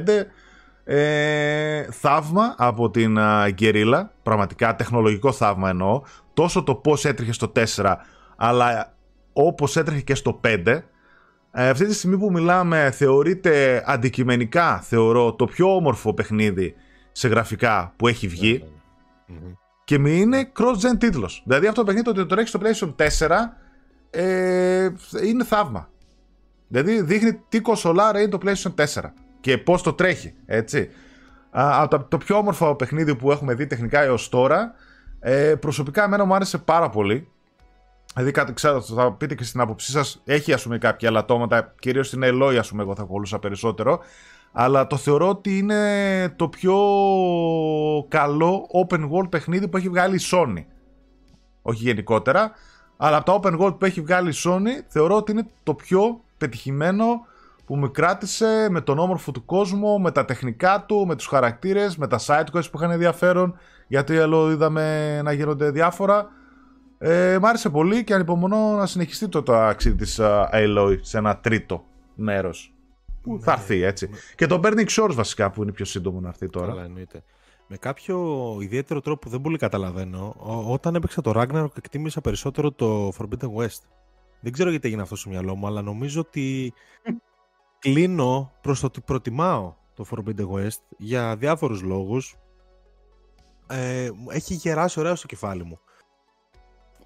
ε, 0.91 1.87
θαύμα 1.91 2.55
από 2.57 2.89
την 2.89 3.15
uh, 3.19 3.49
Guerrilla 3.59 4.03
πραγματικά 4.23 4.75
τεχνολογικό 4.75 5.31
θαύμα 5.31 5.69
εννοώ. 5.69 6.01
Τόσο 6.33 6.63
το 6.63 6.75
πως 6.75 7.05
έτρεχε 7.05 7.31
στο 7.31 7.51
4 7.75 7.95
αλλά 8.35 8.93
όπως 9.33 9.77
έτρεχε 9.77 10.01
και 10.01 10.15
στο 10.15 10.39
5 10.43 10.81
ε, 11.51 11.69
αυτή 11.69 11.85
τη 11.85 11.93
στιγμή 11.93 12.17
που 12.17 12.31
μιλάμε 12.31 12.91
θεωρείται 12.91 13.83
αντικειμενικά 13.85 14.79
θεωρώ 14.79 15.33
το 15.33 15.45
πιο 15.45 15.75
όμορφο 15.75 16.13
παιχνίδι 16.13 16.75
σε 17.11 17.27
γραφικά 17.27 17.93
που 17.95 18.07
έχει 18.07 18.27
βγει. 18.27 18.63
Και 19.83 19.97
μην 19.97 20.13
είναι 20.13 20.51
cross-gen 20.59 20.97
τίτλος. 20.99 21.43
Δηλαδή 21.45 21.67
αυτό 21.67 21.79
το 21.79 21.85
παιχνίδι 21.85 22.05
το 22.05 22.11
ότι 22.11 22.19
το 22.19 22.35
τρέχει 22.35 22.47
στο 22.47 22.59
PlayStation 22.63 23.27
4 23.27 23.29
ε, 24.09 24.89
είναι 25.25 25.43
θαύμα. 25.43 25.89
Δηλαδή 26.67 27.01
δείχνει 27.01 27.41
τι 27.49 27.59
κονσολάρα 27.59 28.21
είναι 28.21 28.29
το 28.29 28.37
PlayStation 28.43 28.85
4 28.85 28.85
και 29.41 29.57
πώς 29.57 29.81
το 29.81 29.93
τρέχει, 29.93 30.33
έτσι. 30.45 30.89
Α, 31.51 31.87
το, 31.89 31.99
το 32.09 32.17
πιο 32.17 32.37
όμορφο 32.37 32.75
παιχνίδι 32.75 33.15
που 33.15 33.31
έχουμε 33.31 33.53
δει 33.53 33.67
τεχνικά 33.67 34.01
έως 34.01 34.29
τώρα 34.29 34.73
ε, 35.19 35.55
προσωπικά 35.55 36.03
εμένα 36.03 36.25
μου 36.25 36.35
άρεσε 36.35 36.57
πάρα 36.57 36.89
πολύ. 36.89 37.27
Δηλαδή 38.13 38.31
κάτι 38.31 38.53
ξέρω, 38.53 38.81
θα 38.81 39.11
πείτε 39.11 39.35
και 39.35 39.43
στην 39.43 39.59
άποψή 39.59 39.91
σας, 39.91 40.21
έχει 40.25 40.53
ας 40.53 40.63
πούμε 40.63 40.77
κάποια 40.77 41.09
αλατώματα, 41.09 41.73
κυρίως 41.79 42.07
στην 42.07 42.21
Eloy 42.23 42.55
ας 42.59 42.69
πούμε 42.69 42.81
εγώ 42.81 42.95
θα 42.95 43.01
ακολούσα 43.01 43.39
περισσότερο, 43.39 43.99
αλλά 44.51 44.87
το 44.87 44.97
θεωρώ 44.97 45.29
ότι 45.29 45.57
είναι 45.57 46.33
το 46.35 46.47
πιο 46.47 46.77
καλό 48.07 48.67
open 48.87 49.09
world 49.09 49.29
παιχνίδι 49.29 49.67
που 49.67 49.77
έχει 49.77 49.89
βγάλει 49.89 50.15
η 50.15 50.21
Sony. 50.31 50.65
Όχι 51.61 51.83
γενικότερα, 51.83 52.51
αλλά 52.97 53.17
από 53.17 53.25
τα 53.25 53.39
open 53.41 53.59
world 53.59 53.79
που 53.79 53.85
έχει 53.85 54.01
βγάλει 54.01 54.29
η 54.29 54.35
Sony 54.45 54.83
θεωρώ 54.87 55.15
ότι 55.15 55.31
είναι 55.31 55.47
το 55.63 55.73
πιο 55.73 56.21
πετυχημένο 56.37 57.25
που 57.69 57.75
με 57.75 57.87
κράτησε 57.89 58.67
με 58.69 58.81
τον 58.81 58.99
όμορφο 58.99 59.31
του 59.31 59.45
κόσμο, 59.45 59.97
με 59.99 60.11
τα 60.11 60.25
τεχνικά 60.25 60.85
του, 60.87 61.05
με 61.07 61.15
τους 61.15 61.25
χαρακτήρες, 61.27 61.97
με 61.97 62.07
τα 62.07 62.19
side 62.25 62.43
quests 62.53 62.71
που 62.71 62.77
είχαν 62.77 62.91
ενδιαφέρον, 62.91 63.57
γιατί 63.87 64.17
άλλο 64.17 64.51
είδαμε 64.51 65.21
να 65.21 65.31
γίνονται 65.31 65.71
διάφορα. 65.71 66.27
Ε, 66.97 67.37
μ' 67.41 67.45
άρεσε 67.45 67.69
πολύ 67.69 68.03
και 68.03 68.13
ανυπομονώ 68.13 68.75
να 68.75 68.85
συνεχιστεί 68.85 69.27
το 69.27 69.43
ταξίδι 69.43 69.95
της 69.95 70.19
uh, 70.21 70.45
Aloy 70.53 70.97
σε 71.01 71.17
ένα 71.17 71.37
τρίτο 71.37 71.83
μέρος 72.15 72.73
που 73.21 73.33
Ναι, 73.33 73.39
θα 73.39 73.51
έρθει 73.51 73.81
έτσι. 73.83 74.09
Και 74.35 74.45
το 74.45 74.59
Burning 74.63 74.87
Shores 74.87 75.13
βασικά 75.13 75.51
που 75.51 75.61
είναι 75.63 75.71
πιο 75.71 75.85
σύντομο 75.85 76.19
να 76.19 76.27
έρθει 76.27 76.49
τώρα. 76.49 76.67
Καλά, 76.67 76.83
εννοείται. 76.83 77.23
Με 77.67 77.77
κάποιο 77.77 78.57
ιδιαίτερο 78.61 79.01
τρόπο 79.01 79.19
που 79.19 79.29
δεν 79.29 79.41
πολύ 79.41 79.57
καταλαβαίνω, 79.57 80.35
ό- 80.37 80.73
όταν 80.73 80.95
έπαιξα 80.95 81.21
το 81.21 81.31
Ragnarok 81.35 81.77
εκτίμησα 81.77 82.21
περισσότερο 82.21 82.71
το 82.71 83.07
Forbidden 83.17 83.53
West. 83.57 83.81
Δεν 84.41 84.51
ξέρω 84.51 84.69
γιατί 84.69 84.87
έγινε 84.87 85.01
αυτό 85.01 85.15
στο 85.15 85.29
μυαλό 85.29 85.55
μου, 85.55 85.67
αλλά 85.67 85.81
νομίζω 85.81 86.21
ότι 86.21 86.73
κλείνω 87.79 88.51
προς 88.61 88.79
το 88.79 88.85
ότι 88.85 89.01
προτιμάω 89.01 89.73
το 89.93 90.05
Forbidden 90.11 90.49
West 90.49 90.81
για 90.97 91.35
διάφορους 91.37 91.81
λόγους. 91.81 92.35
Ε, 93.67 94.09
μου 94.15 94.29
έχει 94.29 94.53
γεράσει 94.53 94.99
ωραία 94.99 95.15
στο 95.15 95.27
κεφάλι 95.27 95.63
μου. 95.63 95.79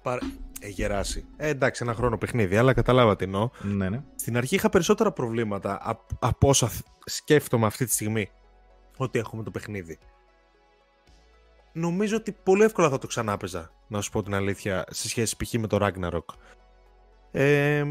Παρα... 0.02 0.20
Ε, 0.60 0.68
γεράσει. 0.68 1.24
Ε, 1.36 1.48
εντάξει, 1.48 1.82
ένα 1.84 1.94
χρόνο 1.94 2.18
παιχνίδι, 2.18 2.56
αλλά 2.56 2.72
καταλάβατε 2.72 3.16
τι 3.16 3.24
εννοώ. 3.24 3.50
Ναι, 3.62 3.88
ναι. 3.88 4.02
Στην 4.14 4.36
αρχή 4.36 4.54
είχα 4.54 4.68
περισσότερα 4.68 5.12
προβλήματα 5.12 5.78
απ- 5.82 6.10
από 6.24 6.48
όσα 6.48 6.68
θ- 6.68 6.86
σκέφτομαι 7.04 7.66
αυτή 7.66 7.84
τη 7.84 7.92
στιγμή 7.92 8.30
ότι 8.96 9.18
έχουμε 9.18 9.42
το 9.42 9.50
παιχνίδι. 9.50 9.98
Νομίζω 11.72 12.16
ότι 12.16 12.32
πολύ 12.32 12.62
εύκολα 12.64 12.88
θα 12.88 12.98
το 12.98 13.06
ξανάπαιζα, 13.06 13.70
να 13.86 14.00
σου 14.00 14.10
πω 14.10 14.22
την 14.22 14.34
αλήθεια, 14.34 14.84
σε 14.90 15.08
σχέση 15.08 15.36
π.χ. 15.36 15.52
με 15.52 15.66
το 15.66 15.78
Ragnarok. 15.80 16.34
Ε, 17.30 17.84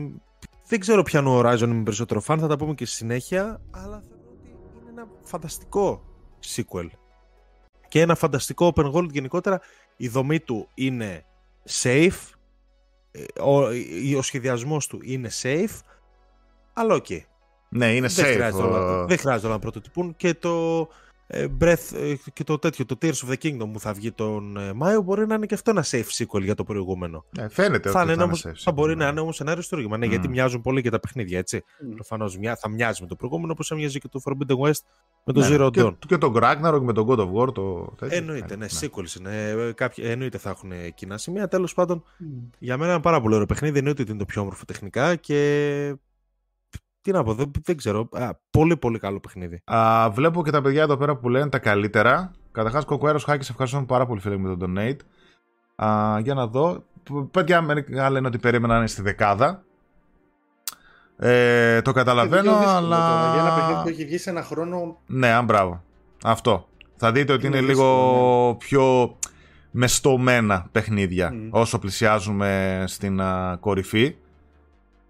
δεν 0.68 0.80
ξέρω 0.80 1.04
ποιανού 1.04 1.40
Horizon 1.40 1.60
είμαι 1.62 1.84
περισσότερο 1.84 2.20
φαν, 2.22 2.40
θα 2.40 2.48
τα 2.48 2.58
πούμε 2.58 2.74
και 2.74 2.86
στη 2.86 2.96
συνέχεια, 2.96 3.62
αλλά 3.72 4.04
θεωρώ 4.08 4.30
ότι 4.36 4.80
είναι 4.82 4.90
ένα 5.02 5.08
φανταστικό 5.24 6.04
sequel. 6.56 6.88
Και 7.88 8.02
ένα 8.02 8.16
φανταστικό 8.16 8.74
open 8.76 8.92
world 8.94 9.10
γενικότερα. 9.12 9.62
Η 9.98 10.08
δομή 10.08 10.40
του 10.40 10.68
είναι 10.74 11.26
safe, 11.84 12.30
ε, 13.12 13.24
ο, 13.42 13.60
ο 14.18 14.22
σχεδιασμός 14.22 14.88
του 14.88 15.00
είναι 15.04 15.30
safe, 15.42 15.80
αλλά 16.74 16.96
οκ. 16.96 17.06
Ναι, 17.70 17.96
είναι 17.96 18.08
Δεν 18.08 18.26
safe. 18.26 18.32
χρειάζεται, 18.34 18.64
όλα, 18.64 18.80
ο- 19.02 19.06
δεν 19.06 19.18
χρειάζεται 19.18 19.46
όλα 19.46 19.56
να 19.56 19.62
πρωτοτυπούν 19.62 20.16
και 20.16 20.34
το 20.34 20.80
ε, 20.80 20.86
Breath 21.30 21.94
ε, 21.96 22.14
και 22.34 22.44
το 22.44 22.60
τέτοιο, 22.60 22.86
το 22.86 22.98
Tears 23.02 23.12
of 23.12 23.30
the 23.32 23.36
Kingdom 23.44 23.70
που 23.74 23.80
θα 23.80 23.94
βγει 23.94 24.12
τον 24.12 24.58
ε, 24.58 24.74
Μάιο 24.74 25.02
μπορεί 25.02 25.28
να 25.28 25.36
είναι 25.36 25.46
και 25.46 25.54
αυτό 25.54 25.72
ένα 25.72 25.84
safe 25.92 26.04
sequel 26.18 26.42
για 26.42 26.56
το 26.56 26.64
προηγούμενο. 26.64 27.26
Ναι, 27.38 27.50
φαίνεται 27.50 27.90
θα, 27.90 28.02
ότι 28.02 28.08
είναι 28.08 28.18
θα, 28.18 28.24
όμως, 28.24 28.44
είναι 28.44 28.54
safe. 28.56 28.62
θα 28.64 28.72
μπορεί 28.72 28.96
ναι. 28.96 29.04
να 29.04 29.10
είναι 29.10 29.20
όμως 29.20 29.40
ένα 29.40 29.52
αριστούργημα, 29.52 29.98
ναι, 29.98 30.06
Μμ. 30.06 30.10
γιατί 30.10 30.28
μοιάζουν 30.28 30.62
πολύ 30.62 30.82
και 30.82 30.90
τα 30.90 31.00
παιχνίδια, 31.00 31.38
έτσι. 31.38 31.64
Μμ. 31.80 31.94
Προφανώς 31.94 32.38
μοιά- 32.38 32.58
θα 32.60 32.70
μοιάζει 32.70 33.02
με 33.02 33.08
το 33.08 33.16
προηγούμενο 33.16 33.52
όπως 33.52 33.72
έμοιαζε 33.72 34.00
και 34.00 34.08
το 34.08 34.22
Forbidden 34.24 34.58
West 34.58 34.82
με 35.24 35.34
το 35.34 35.40
Ναι, 35.40 35.48
Zero 35.50 35.66
Dawn. 35.66 35.72
Και, 36.00 36.06
και 36.08 36.18
τον 36.18 36.34
Ragnarok 36.36 36.80
με 36.82 36.94
τον 36.94 37.08
God 37.10 37.18
of 37.18 37.32
War. 37.34 37.54
Το, 37.54 37.94
τέτοιο. 37.98 38.18
Εννοείται, 38.18 38.56
ναι, 38.56 38.66
ναι. 38.66 38.72
sequels 38.82 39.20
είναι. 39.20 39.50
Ε, 39.50 39.72
Κάποιοι, 39.72 40.06
εννοείται 40.08 40.38
θα 40.38 40.50
έχουν 40.50 40.72
κοινά 40.94 41.18
σημεία. 41.18 41.48
Τέλος 41.48 41.74
πάντων, 41.74 42.04
Μμ. 42.18 42.26
για 42.60 42.74
μένα 42.74 42.84
είναι 42.86 42.94
ένα 42.94 43.00
πάρα 43.00 43.22
πολύ 43.22 43.34
ωραίο 43.34 43.46
παιχνίδι. 43.46 43.78
Εννοείται 43.78 44.02
ότι 44.02 44.12
είναι 44.12 44.20
το 44.20 44.26
πιο 44.26 44.42
όμορφο 44.42 44.66
τεχνικά 44.66 45.16
και. 45.16 45.96
Τι 47.04 47.12
να 47.12 47.24
πω, 47.24 47.34
δεν, 47.34 47.52
δεν 47.64 47.78
ξέρω. 47.78 48.08
Α, 48.12 48.30
πολύ 48.50 48.78
πολύ 48.78 49.00
καλό 49.00 49.20
παιχνίδι. 49.20 49.62
Α, 49.66 50.10
βλέπω 50.10 50.44
και 50.44 50.52
τα 50.52 50.62
παιδιά 50.62 50.82
εδώ 50.82 50.98
πέρα 50.98 51.16
που 51.16 51.30
λένε 51.30 51.50
τα 51.50 51.60
καλύτερα. 51.60 52.32
Καταρχάς, 52.52 52.86
Κοκοέρο 52.86 53.20
Χάκη, 53.20 53.48
ευχαριστούμε 53.52 53.86
πάρα 53.86 54.06
πολύ 54.06 54.20
φίλε 54.20 54.38
μου 54.38 54.48
με 54.48 54.56
τον 54.58 54.76
donate. 54.78 54.98
Α, 55.86 56.20
για 56.20 56.34
να 56.34 56.48
δω. 56.48 56.84
Π- 57.04 57.32
Παιδιά, 57.32 57.62
μερικά 57.62 58.10
λένε 58.10 58.28
ότι 58.28 58.38
περίμεναν 58.38 58.70
να 58.70 58.78
είναι 58.78 58.88
στη 58.88 59.02
δεκάδα. 59.02 59.64
Ε, 61.18 61.82
το 61.82 61.92
καταλαβαίνω, 61.92 62.42
Είναι 62.52 62.58
δύσκολο 62.60 62.78
αλλά. 62.78 62.98
τώρα, 62.98 63.34
Για 63.34 63.42
ένα 63.42 63.56
παιχνίδι 63.56 63.82
που 63.82 63.88
έχει 63.90 64.06
βγει 64.06 64.18
σε 64.18 64.30
ένα 64.30 64.44
χρόνο. 64.44 64.98
Ναι, 65.06 65.28
αν 65.32 65.46
μπράβο. 65.46 65.84
Αυτό. 66.24 66.68
Θα 66.96 67.12
δείτε 67.12 67.34
ότι 67.34 67.46
είναι, 67.48 67.58
Είναι 67.58 67.66
λίγο 67.68 67.84
δύσκολο, 67.84 68.56
πιο 68.56 69.18
μεστομένα 69.72 70.68
παιχνίδια 70.72 71.34
Μμ. 71.34 71.48
όσο 71.52 71.80
πλησιάζουμε 71.80 72.84
στην 72.88 73.22
α, 73.22 73.58
κορυφή. 73.60 74.16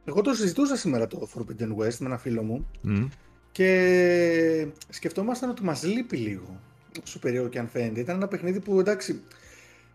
Εγώ 0.05 0.21
το 0.21 0.33
συζητούσα 0.33 0.75
σήμερα 0.75 1.07
το 1.07 1.27
Forbidden 1.35 1.67
West 1.83 1.97
με 1.99 2.05
ένα 2.05 2.17
φίλο 2.17 2.43
μου 2.43 2.67
Μμ. 2.81 3.05
και 3.51 4.67
σκεφτόμασταν 4.89 5.49
ότι 5.49 5.63
μας 5.63 5.83
λείπει 5.83 6.17
λίγο. 6.17 6.59
Όσο 7.03 7.19
περίεργο 7.19 7.47
και 7.47 7.59
αν 7.59 7.67
φαίνεται. 7.67 7.99
Ήταν 7.99 8.15
ένα 8.15 8.27
παιχνίδι 8.27 8.59
που 8.59 8.79
εντάξει, 8.79 9.21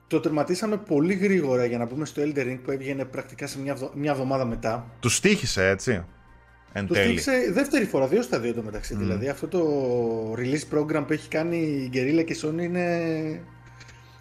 το 0.06 0.20
τερματίσαμε 0.20 0.76
πολύ 0.76 1.14
γρήγορα 1.14 1.64
για 1.64 1.78
να 1.78 1.86
πούμε 1.86 2.04
στο 2.04 2.22
Elder 2.24 2.38
Ring 2.38 2.58
που 2.64 2.70
έβγαινε 2.70 3.04
πρακτικά 3.04 3.46
σε 3.46 3.58
μια, 3.60 3.74
βδο- 3.74 3.92
μια 3.94 4.10
εβδομάδα 4.10 4.44
μετά. 4.44 4.90
Τους 5.00 5.16
στήχησε, 5.16 5.68
έτσι. 5.68 6.04
Εν 6.72 6.86
Το 6.86 6.94
τέλει. 6.94 7.18
στήχησε 7.18 7.52
δεύτερη 7.52 7.84
φορά, 7.84 8.06
δύο 8.06 8.22
στα 8.22 8.40
δύο 8.40 8.54
το 8.54 8.62
μεταξύ. 8.62 8.94
Μμ. 8.94 8.98
Δηλαδή 8.98 9.28
αυτό 9.28 9.48
το 9.48 9.62
release 10.36 10.76
program 10.78 11.04
που 11.06 11.12
έχει 11.12 11.28
κάνει 11.28 11.56
η 11.56 11.90
Guerrilla 11.94 12.24
και 12.24 12.32
η 12.32 12.38
Sony 12.42 12.62
είναι... 12.62 12.86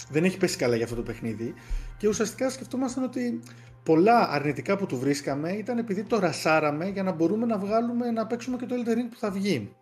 δεν 0.10 0.24
έχει 0.24 0.38
πέσει 0.38 0.58
καλά 0.58 0.76
για 0.76 0.84
αυτό 0.84 0.96
το 0.96 1.02
παιχνίδι. 1.04 1.54
Και 1.98 2.08
ουσιαστικά 2.08 2.50
σκεφτόμασταν 2.50 3.04
ότι 3.04 3.40
πολλά 3.88 4.30
αρνητικά 4.30 4.78
που 4.78 4.86
του 4.86 4.98
βρίσκαμε 4.98 5.52
ήταν 5.52 5.78
επειδή 5.78 6.04
το 6.04 6.20
ρασάραμε 6.20 6.88
για 6.88 7.04
να 7.04 7.12
μπορούμε 7.12 7.46
να 7.46 7.58
βγάλουμε 7.58 8.12
να 8.12 8.28
παίξουμε 8.28 8.58
και 8.58 8.66
το 8.66 8.76
Elden 8.76 8.90
Ring 8.90 9.08
που 9.12 9.18
θα 9.18 9.32
βγει. 9.32 9.76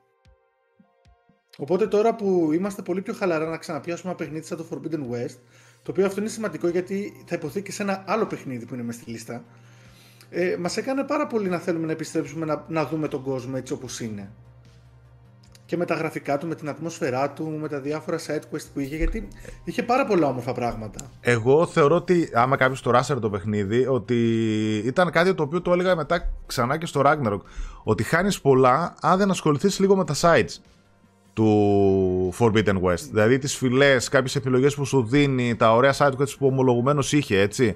Οπότε 1.57 1.87
τώρα 1.87 2.15
που 2.15 2.49
είμαστε 2.53 2.81
πολύ 2.81 3.01
πιο 3.01 3.13
χαλαρά 3.13 3.49
να 3.49 3.57
ξαναπιάσουμε 3.57 4.09
ένα 4.09 4.17
παιχνίδι 4.17 4.45
σαν 4.45 4.57
το 4.57 4.65
Forbidden 4.71 5.13
West, 5.13 5.37
το 5.83 5.91
οποίο 5.91 6.05
αυτό 6.05 6.19
είναι 6.19 6.29
σημαντικό 6.29 6.67
γιατί 6.67 7.23
θα 7.25 7.35
υποθεί 7.35 7.61
και 7.61 7.71
σε 7.71 7.83
ένα 7.83 8.03
άλλο 8.07 8.25
παιχνίδι 8.25 8.65
που 8.65 8.73
είναι 8.73 8.83
μες 8.83 8.95
στη 8.95 9.11
λίστα, 9.11 9.43
ε, 10.29 10.55
μας 10.59 10.77
έκανε 10.77 11.03
πάρα 11.03 11.27
πολύ 11.27 11.49
να 11.49 11.59
θέλουμε 11.59 11.85
να 11.85 11.91
επιστρέψουμε 11.91 12.45
να, 12.45 12.65
να 12.67 12.85
δούμε 12.85 13.07
τον 13.07 13.23
κόσμο 13.23 13.53
έτσι 13.57 13.73
όπως 13.73 13.99
είναι. 13.99 14.31
Και 15.65 15.77
με 15.77 15.85
τα 15.85 15.95
γραφικά 15.95 16.37
του, 16.37 16.47
με 16.47 16.55
την 16.55 16.69
ατμόσφαιρά 16.69 17.29
του, 17.29 17.57
με 17.61 17.67
τα 17.67 17.79
διάφορα 17.79 18.17
side 18.17 18.55
quest 18.55 18.65
που 18.73 18.79
είχε, 18.79 18.95
γιατί 18.95 19.27
είχε 19.63 19.83
πάρα 19.83 20.05
πολλά 20.05 20.27
όμορφα 20.27 20.53
πράγματα. 20.53 20.99
Εγώ 21.21 21.65
θεωρώ 21.65 21.95
ότι, 21.95 22.29
άμα 22.33 22.55
κάποιος 22.55 22.81
το 22.81 22.91
ράσερ 22.91 23.19
το 23.19 23.29
παιχνίδι, 23.29 23.87
ότι 23.87 24.17
ήταν 24.77 25.11
κάτι 25.11 25.33
το 25.33 25.43
οποίο 25.43 25.61
το 25.61 25.73
έλεγα 25.73 25.95
μετά 25.95 26.31
ξανά 26.45 26.77
και 26.77 26.85
στο 26.85 27.01
Ragnarok. 27.05 27.39
Ότι 27.83 28.03
χάνεις 28.03 28.41
πολλά 28.41 28.95
αν 29.01 29.17
δεν 29.17 29.29
ασχοληθείς 29.29 29.79
λίγο 29.79 29.95
με 29.95 30.05
τα 30.05 30.13
sides 30.21 30.61
του 31.33 32.33
Forbidden 32.39 32.81
West. 32.81 33.07
Δηλαδή 33.09 33.37
τις 33.37 33.55
φυλές, 33.55 34.09
κάποιες 34.09 34.35
επιλογές 34.35 34.75
που 34.75 34.85
σου 34.85 35.03
δίνει, 35.03 35.55
τα 35.55 35.73
ωραία 35.73 35.93
side 35.97 36.11
quests 36.11 36.37
που 36.37 36.47
ομολογουμένως 36.47 37.13
είχε, 37.13 37.39
έτσι. 37.39 37.75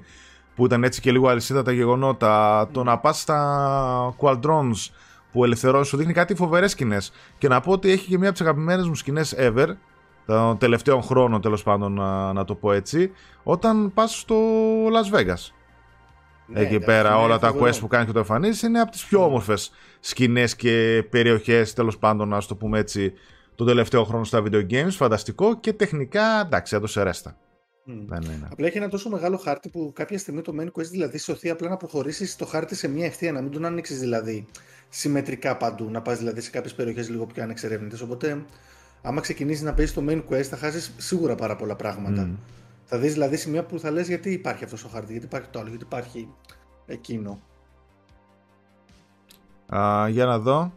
Που 0.55 0.65
ήταν 0.65 0.83
έτσι 0.83 1.01
και 1.01 1.11
λίγο 1.11 1.27
αλυσίδα 1.27 1.63
τα 1.63 1.71
γεγονότα. 1.71 2.67
Το 2.71 2.83
να 2.83 2.97
πας 2.97 3.19
στα 3.19 4.15
Qualdrons 4.19 4.89
που 5.31 5.43
ελευθερώνει, 5.43 5.85
σου 5.85 5.97
δείχνει 5.97 6.13
κάτι 6.13 6.35
φοβερές 6.35 6.71
σκηνές. 6.71 7.11
Και 7.37 7.47
να 7.47 7.61
πω 7.61 7.71
ότι 7.71 7.91
έχει 7.91 8.07
και 8.07 8.17
μία 8.17 8.29
από 8.29 8.37
τις 8.37 8.47
αγαπημένες 8.47 8.87
μου 8.87 8.95
σκηνές 8.95 9.35
ever, 9.37 9.67
των 10.25 10.57
τελευταίων 10.57 11.01
χρόνων 11.01 11.41
τέλος 11.41 11.63
πάντων, 11.63 11.93
να, 11.93 12.33
να, 12.33 12.45
το 12.45 12.55
πω 12.55 12.71
έτσι, 12.71 13.11
όταν 13.43 13.93
πας 13.93 14.19
στο 14.19 14.35
Las 14.85 15.17
Vegas. 15.17 15.51
Ναι, 16.45 16.59
Εκεί 16.59 16.79
πέρα 16.79 17.17
όλα 17.17 17.39
τα 17.39 17.53
quest 17.59 17.79
που 17.79 17.87
κάνει 17.87 18.05
και 18.05 18.11
το 18.11 18.19
εμφανίζει 18.19 18.67
είναι 18.67 18.79
από 18.79 18.91
τις 18.91 19.05
πιο 19.05 19.23
όμορφες 19.23 19.71
σκηνές 19.99 20.55
και 20.55 21.05
περιοχές, 21.09 21.73
τέλος 21.73 21.97
πάντων, 21.97 22.27
να 22.27 22.41
το 22.41 22.55
πούμε 22.55 22.79
έτσι, 22.79 23.13
τον 23.55 23.67
τελευταίο 23.67 24.03
χρόνο 24.03 24.23
στα 24.23 24.43
video 24.45 24.71
games. 24.71 24.89
Φανταστικό 24.89 25.59
και 25.59 25.73
τεχνικά 25.73 26.41
εντάξει, 26.45 26.75
έδωσε 26.75 27.03
ρέστα. 27.03 27.37
Mm. 27.89 28.03
Δεν 28.05 28.21
είναι. 28.21 28.47
Απλά 28.51 28.67
έχει 28.67 28.77
ένα 28.77 28.89
τόσο 28.89 29.09
μεγάλο 29.09 29.37
χάρτη 29.37 29.69
που 29.69 29.91
κάποια 29.95 30.17
στιγμή 30.17 30.41
το 30.41 30.53
main 30.59 30.67
quest 30.79 30.89
δηλαδή 30.89 31.17
σωθεί 31.17 31.49
απλά 31.49 31.69
να 31.69 31.77
προχωρήσει 31.77 32.37
το 32.37 32.45
χάρτη 32.45 32.75
σε 32.75 32.87
μια 32.87 33.05
ευθεία, 33.05 33.31
να 33.31 33.41
μην 33.41 33.51
τον 33.51 33.65
ανοίξει 33.65 33.93
δηλαδή 33.93 34.45
συμμετρικά 34.89 35.57
παντού, 35.57 35.89
να 35.89 36.01
πας 36.01 36.17
δηλαδή 36.17 36.41
σε 36.41 36.49
κάποιες 36.49 36.73
περιοχές 36.73 37.09
λίγο 37.09 37.25
πιο 37.25 37.43
ανεξερεύνητες. 37.43 38.01
Οπότε, 38.01 38.45
άμα 39.01 39.21
ξεκινήσεις 39.21 39.61
να 39.63 39.73
παίζεις 39.73 39.93
το 39.93 40.03
main 40.07 40.23
quest, 40.29 40.41
θα 40.43 40.57
χάσεις 40.57 40.93
σίγουρα 40.97 41.35
πάρα 41.35 41.55
πολλά 41.55 41.75
πράγματα. 41.75 42.29
Mm. 42.29 42.37
Θα 42.85 42.97
δεις 42.97 43.13
δηλαδή 43.13 43.37
σημεία 43.37 43.63
που 43.63 43.79
θα 43.79 43.91
λες 43.91 44.07
γιατί 44.07 44.31
υπάρχει 44.31 44.63
αυτός 44.63 44.83
ο 44.83 44.87
χάρτης, 44.87 45.11
γιατί 45.11 45.25
υπάρχει 45.25 45.47
το 45.49 45.59
άλλο, 45.59 45.69
γιατί 45.69 45.83
υπάρχει 45.83 46.27
εκείνο. 46.85 47.39
Α, 49.75 50.07
για 50.09 50.25
να 50.25 50.39
δω. 50.39 50.73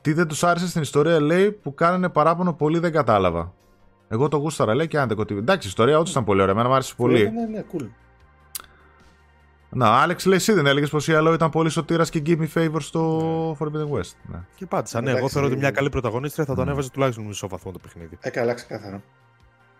Τι 0.00 0.12
δεν 0.12 0.28
τους 0.28 0.44
άρεσε 0.44 0.68
στην 0.68 0.82
ιστορία, 0.82 1.20
λέει, 1.20 1.52
που 1.52 1.74
κάνανε 1.74 2.08
παράπονο 2.08 2.52
πολύ, 2.52 2.78
δεν 2.78 2.92
κατάλαβα. 2.92 3.54
Εγώ 4.12 4.28
το 4.28 4.36
γούσταρα, 4.36 4.74
λέει, 4.74 4.88
και 4.88 4.98
αν 4.98 5.08
δεν 5.08 5.38
Εντάξει, 5.38 5.66
η 5.66 5.70
ιστορία 5.70 5.96
όντως 5.98 6.10
ήταν 6.10 6.24
πολύ 6.24 6.40
ωραία. 6.40 6.52
Εμένα 6.52 6.68
μου 6.68 6.74
άρεσε 6.74 6.94
πολύ. 6.96 7.22
Ναι, 7.22 7.30
ναι, 7.30 7.46
ναι, 7.46 7.64
cool. 7.72 7.86
Να, 9.72 10.00
Άλεξ, 10.00 10.24
λέει 10.24 10.36
εσύ 10.36 10.52
δεν 10.52 10.66
έλεγες 10.66 10.90
πως 10.90 11.08
η 11.08 11.14
Αλό 11.14 11.32
ήταν 11.32 11.50
πολύ 11.50 11.70
σωτήρας 11.70 12.10
και 12.10 12.22
give 12.26 12.38
me 12.38 12.46
favor 12.54 12.80
στο 12.80 13.18
ναι. 13.20 13.56
Forbidden 13.58 13.96
West. 13.96 14.12
Ναι. 14.22 14.38
Και 14.54 14.66
πάτησα, 14.66 15.00
ναι. 15.00 15.10
Εγώ 15.10 15.28
θεωρώ 15.28 15.46
ότι 15.46 15.56
μια 15.56 15.70
καλή 15.70 15.88
πρωταγωνίστρια 15.88 16.44
θα 16.44 16.54
τον 16.54 16.66
mm. 16.66 16.70
έβαζε 16.70 16.90
τουλάχιστον 16.90 17.24
μισό 17.24 17.48
βαθμό 17.48 17.72
το 17.72 17.78
παιχνίδι. 17.78 18.18
Ε, 18.20 18.30
καλά, 18.30 18.54
ξεκάθαρα. 18.54 19.02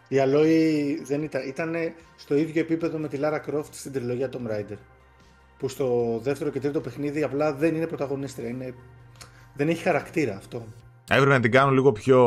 Η 0.09 0.19
Αλόη 0.19 1.03
δεν 1.05 1.23
ήταν, 1.23 1.49
ήταν 1.49 1.75
στο 2.17 2.37
ίδιο 2.37 2.61
επίπεδο 2.61 2.99
με 2.99 3.09
τη 3.09 3.19
Lara 3.21 3.51
Croft 3.51 3.69
στην 3.71 3.93
τριλογία 3.93 4.29
Tomb 4.33 4.51
Raider. 4.51 4.77
Που 5.59 5.69
στο 5.69 6.19
δεύτερο 6.23 6.51
και 6.51 6.61
τρίτο 6.61 6.81
παιχνίδι 6.81 7.23
απλά 7.23 7.53
δεν 7.53 7.75
είναι 7.75 7.87
πρωταγωνίστρια. 7.87 8.49
Είναι... 8.49 8.75
Δεν 9.55 9.69
έχει 9.69 9.83
χαρακτήρα 9.83 10.37
αυτό. 10.37 10.65
Έπρεπε 11.11 11.31
να 11.31 11.41
την 11.41 11.51
κάνουν 11.51 11.75
λίγο 11.75 11.93
πιο 11.93 12.19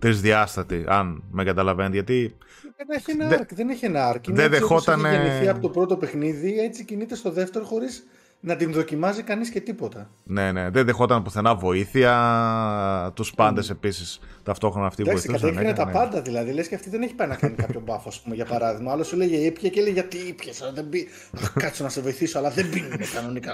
τρισδιάστατη, 0.00 0.84
αν 0.88 1.22
με 1.30 1.44
καταλαβαίνετε. 1.44 1.94
Γιατί 1.94 2.36
δεν 2.76 2.86
έχει 2.96 3.10
ένα 3.10 3.26
αρκ. 3.26 3.54
Δεν 3.54 3.68
έχει 3.68 3.84
ένα 3.84 4.06
αρκ. 4.06 4.24
Δεν 4.30 4.50
δεχόταν. 4.50 5.04
Έχει 5.04 5.16
γεννηθεί 5.16 5.48
από 5.48 5.60
το 5.60 5.68
πρώτο 5.68 5.96
παιχνίδι, 5.96 6.60
έτσι 6.60 6.84
κινείται 6.84 7.14
στο 7.14 7.30
δεύτερο 7.30 7.64
χωρίς 7.64 8.06
να 8.42 8.56
την 8.56 8.72
δοκιμάζει 8.72 9.22
κανείς 9.22 9.50
και 9.50 9.60
τίποτα. 9.60 10.10
Ναι, 10.24 10.52
ναι. 10.52 10.70
Δεν 10.70 10.84
δεχόταν 10.84 11.22
πουθενά 11.22 11.54
βοήθεια. 11.54 13.12
Τους 13.14 13.34
πάντες 13.34 13.68
mm. 13.68 13.70
επίσης 13.70 14.20
ταυτόχρονα 14.42 14.86
αυτοί 14.86 15.02
που 15.02 15.10
βοηθούσαν. 15.10 15.48
Εντάξει, 15.48 15.66
ναι, 15.66 15.72
τα 15.72 15.84
ναι. 15.84 15.92
πάντα 15.92 16.20
δηλαδή. 16.20 16.52
Λες 16.52 16.68
και 16.68 16.74
αυτή 16.74 16.90
δεν 16.90 17.02
έχει 17.02 17.14
πάει 17.14 17.28
να 17.28 17.34
κάνει 17.34 17.54
κάποιο 17.54 17.80
μπάφο, 17.80 18.08
ας 18.08 18.20
πούμε, 18.20 18.34
για 18.34 18.44
παράδειγμα. 18.44 18.92
Άλλος 18.92 19.06
σου 19.06 19.16
λέγε 19.16 19.36
ήπια 19.36 19.68
και 19.70 19.82
λέει 19.82 19.92
γιατί 19.92 20.16
ήπια. 20.16 20.52
Δεν 20.74 20.88
πει. 20.88 21.08
Κάτσω 21.54 21.82
να 21.82 21.88
σε 21.88 22.00
βοηθήσω, 22.00 22.38
αλλά 22.38 22.50
δεν 22.50 22.70
πίνουν 22.70 22.98
κανονικά. 23.14 23.52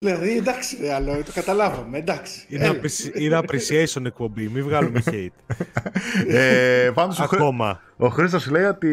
Δηλαδή, 0.00 0.36
εντάξει, 0.36 0.76
άλλο, 0.88 1.22
το 1.24 1.32
καταλάβαμε, 1.34 1.98
εντάξει. 1.98 2.46
Είναι, 3.14 3.40
appreciation 3.42 4.04
εκπομπή, 4.04 4.48
μην 4.48 4.64
βγάλουμε 4.64 5.02
hate. 5.06 5.54
ε, 6.34 6.90
πάντως, 6.94 7.20
Ακόμα. 7.20 7.80
Ο, 7.96 8.06
ο 8.06 8.08
Χρήστος 8.08 8.50
λέει 8.50 8.64
ότι 8.64 8.88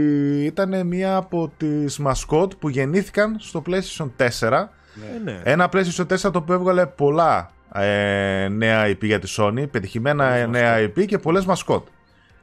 ήταν 0.45 0.87
μία 0.87 1.15
από 1.15 1.51
τις 1.57 1.97
μασκότ 1.97 2.51
που 2.59 2.69
γεννήθηκαν 2.69 3.35
στο 3.39 3.63
PlayStation 3.67 4.09
4. 4.17 4.67
Ναι. 4.93 5.31
ναι. 5.31 5.41
Ένα 5.43 5.69
PlayStation 5.73 6.05
4 6.07 6.17
το 6.19 6.31
οποίο 6.33 6.55
έβγαλε 6.55 6.85
πολλά 6.85 7.51
ε, 7.73 8.47
νέα 8.47 8.87
IP 8.87 9.03
για 9.03 9.19
τη 9.19 9.33
Sony, 9.37 9.65
πετυχημένα 9.71 10.47
νέα 10.47 10.85
IP 10.85 11.05
και 11.05 11.17
πολλές 11.17 11.45
μασκότ. 11.45 11.87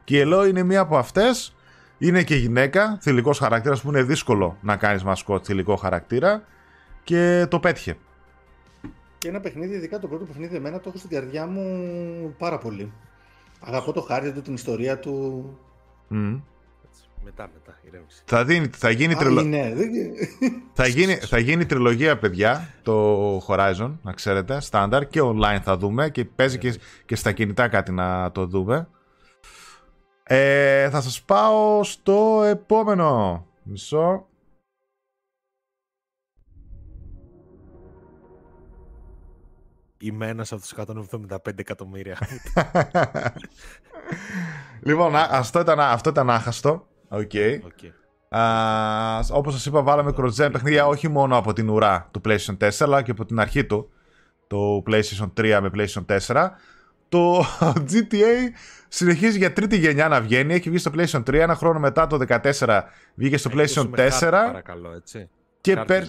Και 0.05 0.17
η 0.17 0.21
Ελό 0.21 0.47
είναι 0.47 0.63
μία 0.63 0.81
από 0.81 0.97
αυτές. 0.97 1.55
Είναι 1.99 2.23
και 2.23 2.35
γυναίκα, 2.35 2.99
θηλυκός 3.01 3.39
χαρακτήρας 3.39 3.81
που 3.81 3.89
είναι 3.89 4.03
δύσκολο 4.03 4.57
να 4.61 4.77
κάνεις 4.77 5.03
μασκότ 5.03 5.43
θηλυκό 5.47 5.77
χαρακτήρα 5.77 6.43
και 7.05 7.47
το 7.49 7.61
πέτυχε. 7.61 7.97
Και 9.19 9.29
ένα 9.29 9.41
παιχνίδι, 9.41 9.75
ειδικά 9.75 9.99
το 9.99 10.09
πρώτο 10.09 10.25
παιχνίδι, 10.25 10.57
εμένα 10.57 10.81
το 10.81 10.89
έχω 10.89 10.99
στην 10.99 11.11
καρδιά 11.11 11.47
μου 11.47 12.35
πάρα 12.39 12.59
πολύ. 12.59 12.93
Αγαπώ 13.61 13.93
το 13.93 14.01
χάρτη 14.01 14.33
του, 14.33 14.43
την 14.43 14.55
ιστορία 14.55 14.99
του. 14.99 15.45
Mm. 16.11 16.41
Μετά, 17.25 17.51
μετά, 17.53 17.79
ηρέμηση. 17.87 18.23
Θα, 18.25 18.45
δίνει, 18.45 18.71
θα, 18.77 18.91
γίνει 18.91 19.15
τριλο... 19.15 19.43
ναι. 19.43 19.73
θα, 20.73 20.87
γίνει, 20.87 21.15
θα 21.15 21.39
γίνει 21.39 21.67
τριλογία, 21.67 22.19
παιδιά, 22.19 22.69
το 22.83 23.37
Horizon, 23.47 23.93
να 24.03 24.13
ξέρετε, 24.13 24.61
στάνταρ 24.61 25.09
και 25.09 25.21
online 25.23 25.61
θα 25.63 25.77
δούμε 25.77 26.11
και 26.11 26.25
παίζει 26.25 26.59
και, 26.59 26.79
και 27.07 27.17
στα 27.17 27.33
κινητά 27.33 27.69
κάτι 27.69 27.93
να 27.93 28.33
το 28.33 28.47
δούμε. 28.47 28.89
Ε, 30.23 30.91
θα 30.91 31.01
σας 31.01 31.23
πάω 31.23 31.85
στο 31.85 32.43
επόμενο. 32.47 33.47
Μισό. 33.63 34.27
Είμαι 40.05 40.27
ένας 40.27 40.53
από 40.53 40.61
τους 40.61 40.75
175 40.77 41.37
εκατομμύρια. 41.57 42.19
λοιπόν, 44.87 45.17
αυτό 45.17 45.61
ήταν, 45.61 45.81
αυτό 45.81 46.11
ήταν 46.11 46.31
άχαστο. 46.31 46.87
Okay. 47.09 47.59
okay. 47.61 47.91
Όπως 49.31 49.53
σας 49.53 49.67
είπα, 49.67 49.83
βάλαμε 49.83 50.15
cross 50.17 50.49
παιχνίδια 50.53 50.87
όχι 50.87 51.09
μόνο 51.09 51.37
από 51.37 51.53
την 51.53 51.69
ουρά 51.69 52.09
του 52.11 52.21
PlayStation 52.25 52.57
4, 52.59 52.71
αλλά 52.79 53.03
και 53.03 53.11
από 53.11 53.25
την 53.25 53.41
αρχή 53.41 53.65
του, 53.65 53.91
το 54.47 54.83
PlayStation 54.87 55.33
3 55.37 55.59
με 55.63 55.71
PlayStation 55.75 56.19
4. 56.27 56.49
Το 57.09 57.45
GTA 57.91 58.51
συνεχίζει 58.89 59.39
για 59.39 59.53
τρίτη 59.53 59.77
γενιά 59.77 60.09
να 60.09 60.21
βγαίνει. 60.21 60.55
Έχει 60.55 60.69
βγει 60.69 60.79
στο 60.79 60.91
PlayStation 60.95 61.21
3. 61.21 61.35
Ένα 61.35 61.55
χρόνο 61.55 61.79
μετά 61.79 62.07
το 62.07 62.19
14 62.29 62.81
βγήκε 63.15 63.37
στο 63.37 63.51
PlayStation 63.55 63.91
4. 63.97 64.11
παρακαλώ, 64.21 64.93
έτσι. 64.93 65.29
Και, 65.61 65.77
πέρ... 65.77 66.05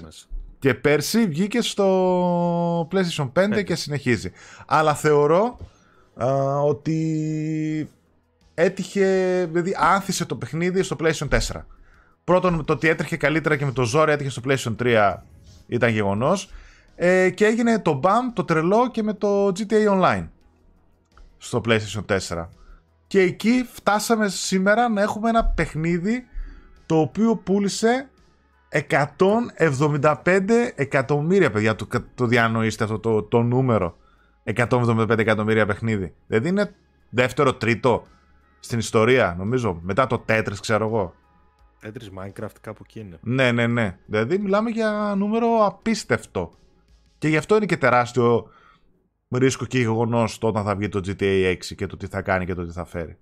Και 0.64 0.74
πέρσι 0.74 1.28
βγήκε 1.28 1.62
στο 1.62 2.88
PlayStation 2.92 3.32
5 3.34 3.64
και 3.64 3.76
συνεχίζει. 3.76 4.32
Αλλά 4.68 4.94
θεωρώ 4.94 5.58
ότι 6.66 7.90
έτυχε, 8.54 9.06
δηλαδή 9.52 9.76
άνθησε 9.78 10.26
το 10.26 10.36
παιχνίδι 10.36 10.84
στο 10.84 10.96
PlayStation 11.00 11.28
4. 11.30 11.40
Πρώτον, 12.24 12.66
το 12.66 12.74
ότι 12.74 12.88
έτρεχε 12.88 13.18
καλύτερα 13.18 13.58
και 13.58 13.66
με 13.66 13.72
το 13.72 13.84
ζόρι 13.84 14.12
έτυχε 14.12 14.30
στο 14.30 14.42
PlayStation 14.46 14.76
3 14.80 15.16
ήταν 15.68 15.90
γεγονός. 15.90 16.50
Ε, 16.96 17.30
και 17.30 17.46
έγινε 17.46 17.80
το 17.80 18.00
BAM, 18.04 18.34
το 18.34 18.44
τρελό 18.44 18.90
και 18.92 19.04
με 19.04 19.14
το 19.14 19.48
GTA 19.48 19.88
Online 19.90 20.28
στο 21.38 21.62
PlayStation 21.66 22.18
4. 22.30 22.48
Και 23.08 23.20
εκεί 23.20 23.68
φτάσαμε 23.74 24.28
σήμερα 24.28 24.90
να 24.90 25.02
έχουμε 25.02 25.30
ένα 25.30 25.46
παιχνίδι 25.46 26.28
το 26.86 27.00
οποίο 27.00 27.36
πούλησε 27.36 28.08
175 28.74 30.50
εκατομμύρια, 30.76 31.52
παιδιά, 31.52 31.76
το, 31.76 31.88
το 32.16 32.26
διανοείστε 32.26 32.84
αυτό 32.84 33.00
το, 33.00 33.24
το 33.24 33.42
νούμερο. 33.42 33.98
175 34.44 35.18
εκατομμύρια 35.18 35.66
παιχνίδι. 35.66 36.14
Δηλαδή 36.28 36.48
είναι 36.48 36.76
δεύτερο, 37.10 37.54
τρίτο 37.54 38.04
στην 38.60 38.80
ιστορία, 38.80 39.36
νομίζω. 39.38 39.80
Μετά 39.82 40.08
το 40.08 40.26
Tetris, 40.28 40.58
ξέρω 40.62 40.86
εγώ. 40.86 41.14
Tetris 41.84 42.20
Minecraft 42.20 42.56
κάπου 42.62 42.82
εκεί 42.86 43.00
είναι. 43.00 43.20
Ναι, 43.22 43.52
ναι, 43.52 43.68
ναι. 43.68 43.98
Δηλαδή 44.06 44.38
μιλάμε 44.38 44.70
για 44.70 45.14
νούμερο 45.18 45.66
απίστευτο. 45.66 46.52
Και 47.18 47.28
γι' 47.28 47.38
αυτό 47.38 47.56
είναι 47.56 47.66
και 47.66 47.78
τεράστιο 47.78 48.50
ρίσκο 49.30 49.66
και 49.66 49.80
γεγονός 49.80 50.38
όταν 50.42 50.64
θα 50.64 50.76
βγει 50.76 50.90
το 50.90 51.00
GTA 51.06 51.52
6 51.52 51.58
και 51.76 51.88
το 51.88 51.98
τι 51.98 52.08
θα 52.08 52.22
κάνει 52.22 52.46
και 52.46 52.54
το 52.54 52.66
τι 52.66 52.72
θα 52.72 52.86
φέρει. 52.86 53.18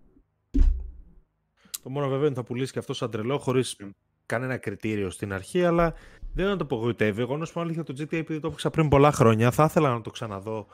Το 1.83 1.89
μόνο 1.89 2.07
βέβαια 2.07 2.25
είναι 2.25 2.35
θα 2.35 2.43
πουλήσει 2.43 2.71
και 2.71 2.79
αυτό 2.79 2.93
σαν 2.93 3.11
τρελό 3.11 3.37
χωρίς 3.37 3.77
κανένα 4.31 4.57
κριτήριο 4.57 5.09
στην 5.09 5.33
αρχή, 5.33 5.65
αλλά 5.65 5.93
δεν 6.33 6.45
να 6.45 6.55
το 6.55 6.63
απογοητεύει. 6.63 7.21
Εγώ 7.21 7.37
να 7.37 7.45
σου 7.45 7.53
πω 7.53 7.61
αλήθεια 7.61 7.83
το 7.83 7.93
GTA 7.97 8.13
επειδή 8.13 8.39
το 8.39 8.47
έπαιξα 8.47 8.69
πριν 8.69 8.89
πολλά 8.89 9.11
χρόνια, 9.11 9.51
θα 9.51 9.63
ήθελα 9.63 9.93
να 9.93 10.01
το 10.01 10.09
ξαναδώ 10.09 10.67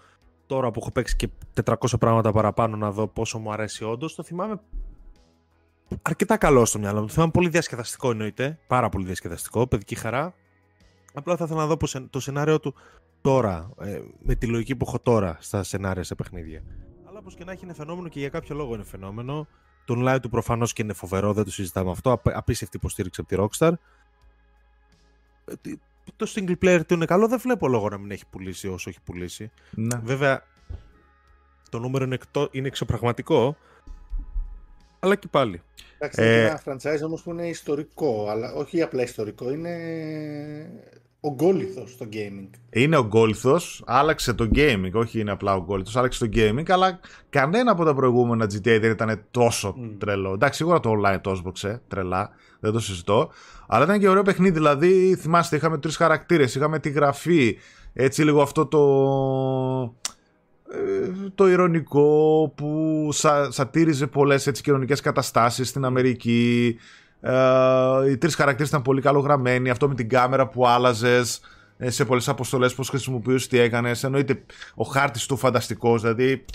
τώρα 0.45 0.71
που 0.71 0.79
έχω 0.79 0.91
παίξει 0.91 1.15
και 1.15 1.29
400 1.63 1.73
πράγματα 1.99 2.31
παραπάνω 2.31 2.77
να 2.77 2.91
δω 2.91 3.07
πόσο 3.07 3.39
μου 3.39 3.51
αρέσει 3.51 3.83
όντως. 3.83 4.15
Το 4.15 4.23
θυμάμαι 4.23 4.59
αρκετά 6.01 6.37
καλό 6.37 6.65
στο 6.65 6.79
μυαλό 6.79 6.99
μου. 6.99 7.05
Το 7.05 7.13
θυμάμαι 7.13 7.31
πολύ 7.31 7.49
διασκεδαστικό 7.49 8.11
εννοείται. 8.11 8.59
Πάρα 8.67 8.89
πολύ 8.89 9.05
διασκεδαστικό, 9.05 9.67
παιδική 9.67 9.95
χαρά. 9.95 10.33
Απλά 11.13 11.35
θα 11.35 11.43
ήθελα 11.43 11.59
να 11.59 11.67
δω 11.67 11.77
το 12.09 12.19
σενάριο 12.19 12.59
του 12.59 12.75
τώρα, 13.21 13.69
ε, 13.79 14.01
με 14.19 14.35
τη 14.35 14.47
λογική 14.47 14.75
που 14.75 14.85
έχω 14.87 14.99
τώρα 14.99 15.37
στα 15.39 15.63
σενάρια 15.63 16.03
σε 16.03 16.15
παιχνίδια. 16.15 16.63
Αλλά 17.07 17.19
όπως 17.19 17.35
και 17.35 17.43
να 17.43 17.51
έχει 17.51 17.63
είναι 17.63 17.73
φαινόμενο 17.73 18.07
και 18.07 18.19
για 18.19 18.29
κάποιο 18.29 18.55
λόγο 18.55 18.73
είναι 18.73 18.83
φαινόμενο. 18.83 19.47
Το 19.87 19.95
online 19.97 20.19
του 20.21 20.29
προφανώς 20.29 20.73
και 20.73 20.81
είναι 20.81 20.93
φοβερό, 20.93 21.33
δεν 21.33 21.43
το 21.43 21.51
συζητάμε 21.51 21.91
αυτό. 21.91 22.21
Απίστευτη 22.23 22.77
υποστήριξη 22.77 23.21
από 23.21 23.29
τη 23.29 23.35
Rockstar. 23.39 23.71
Ε, 25.45 25.71
το 26.15 26.31
single 26.35 26.55
player 26.61 26.81
του 26.87 26.93
είναι 26.93 27.05
καλό, 27.05 27.27
δεν 27.27 27.39
βλέπω 27.39 27.67
λόγο 27.67 27.89
να 27.89 27.97
μην 27.97 28.11
έχει 28.11 28.25
πουλήσει 28.29 28.67
όσο 28.67 28.89
έχει 28.89 29.01
πουλήσει. 29.01 29.51
Ναι. 29.71 29.99
Βέβαια, 30.03 30.43
το 31.69 31.79
νούμερο 31.79 32.03
είναι, 32.03 32.15
εκτό, 32.15 32.47
είναι 32.51 32.67
εξωπραγματικό, 32.67 33.57
αλλά 34.99 35.15
και 35.15 35.27
πάλι. 35.27 35.61
Εντάξει, 35.97 36.21
είναι 36.21 36.31
ε... 36.31 36.45
ένα 36.45 36.61
franchise 36.65 37.01
όμως 37.05 37.21
που 37.21 37.31
είναι 37.31 37.47
ιστορικό, 37.47 38.29
αλλά 38.29 38.53
όχι 38.53 38.81
απλά 38.81 39.03
ιστορικό, 39.03 39.51
είναι 39.51 39.71
ο 41.27 41.33
γκόλιθος 41.33 41.91
στο 41.91 42.05
gaming. 42.13 42.49
Είναι 42.69 42.97
ο 42.97 43.05
γκόλιθος, 43.05 43.83
άλλαξε 43.85 44.33
το 44.33 44.49
gaming, 44.55 44.91
όχι 44.93 45.19
είναι 45.19 45.31
απλά 45.31 45.55
ο 45.55 45.63
γκόλιθος, 45.63 45.95
άλλαξε 45.95 46.27
το 46.27 46.31
gaming, 46.33 46.69
αλλά 46.69 46.99
κανένα 47.29 47.71
από 47.71 47.83
τα 47.83 47.95
προηγούμενα 47.95 48.45
GTA 48.45 48.77
δεν 48.81 48.91
ήταν 48.91 49.21
τόσο 49.31 49.75
mm. 49.79 49.95
τρελό. 49.97 50.33
Εντάξει, 50.33 50.57
σίγουρα 50.57 50.79
το 50.79 50.91
online 50.91 51.19
το 51.21 51.31
έσβοξε 51.31 51.81
τρελά, 51.87 52.29
δεν 52.59 52.71
το 52.71 52.79
συζητώ. 52.79 53.29
Αλλά 53.67 53.83
ήταν 53.83 53.99
και 53.99 54.09
ωραίο 54.09 54.23
παιχνίδι, 54.23 54.53
δηλαδή 54.53 55.15
θυμάστε, 55.15 55.55
είχαμε 55.55 55.77
τρεις 55.77 55.95
χαρακτήρες, 55.95 56.55
είχαμε 56.55 56.79
τη 56.79 56.89
γραφή, 56.89 57.57
έτσι 57.93 58.23
λίγο 58.23 58.41
αυτό 58.41 58.65
το. 58.65 58.81
Ε, 60.71 61.29
το 61.35 61.49
ηρωνικό 61.49 62.53
που 62.55 63.09
σα, 63.11 63.51
σατήριζε 63.51 64.07
πολλές 64.07 64.47
έτσι 64.47 64.61
κοινωνικές 64.63 65.01
καταστάσεις 65.01 65.69
στην 65.69 65.85
Αμερική 65.85 66.75
ε, 67.21 68.09
οι 68.09 68.17
τρεις 68.17 68.35
χαρακτήρες 68.35 68.69
ήταν 68.69 68.81
πολύ 68.81 69.01
καλογραμμένοι. 69.01 69.69
Αυτό 69.69 69.87
με 69.87 69.95
την 69.95 70.09
κάμερα 70.09 70.47
που 70.47 70.67
άλλαζες 70.67 71.41
ε, 71.77 71.89
σε 71.89 72.05
πολλές 72.05 72.27
αποστολές, 72.27 72.75
πώς 72.75 72.89
χρησιμοποιούσες, 72.89 73.47
τι 73.47 73.59
έκανες. 73.59 74.03
Εννοείται 74.03 74.43
ο 74.75 74.83
χάρτης 74.83 75.25
του 75.25 75.37
φανταστικός. 75.37 76.01
Δηλαδή, 76.01 76.45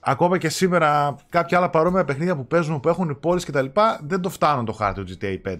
ακόμα 0.00 0.38
και 0.38 0.48
σήμερα 0.48 1.16
κάποια 1.28 1.58
άλλα 1.58 1.70
παρόμοια 1.70 2.04
παιχνίδια 2.04 2.36
που 2.36 2.46
παίζουν, 2.46 2.80
που 2.80 2.88
έχουν 2.88 3.20
πόλεις 3.20 3.44
κτλ. 3.44 3.66
δεν 4.06 4.20
το 4.20 4.28
φτάνουν 4.28 4.64
το 4.64 4.72
χάρτη 4.72 5.04
του 5.04 5.16
GTA 5.20 5.48
5. 5.48 5.56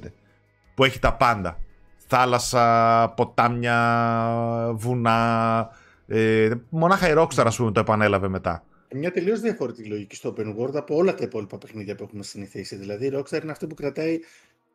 Που 0.75 0.85
έχει 0.85 0.99
τα 0.99 1.15
πάντα. 1.15 1.59
Θάλασσα, 2.07 3.09
ποτάμια, 3.17 4.71
βουνά. 4.75 5.69
Ε, 6.07 6.51
μονάχα 6.69 7.11
η 7.11 7.15
Rockstar, 7.17 7.43
ας 7.47 7.57
πούμε, 7.57 7.73
το 7.73 7.81
επανέλαβε 7.81 8.29
μετά 8.29 8.65
μια 8.95 9.11
τελείως 9.11 9.41
διαφορετική 9.41 9.89
λογική 9.89 10.17
στο 10.17 10.35
open 10.37 10.57
world 10.57 10.75
από 10.75 10.97
όλα 10.97 11.15
τα 11.15 11.25
υπόλοιπα 11.25 11.59
παιχνίδια 11.59 11.95
που 11.95 12.03
έχουμε 12.03 12.23
συνηθίσει. 12.23 12.77
Δηλαδή, 12.77 13.07
η 13.07 13.11
Rockstar 13.15 13.43
είναι 13.43 13.51
αυτή 13.51 13.67
που 13.67 13.75
κρατάει 13.75 14.21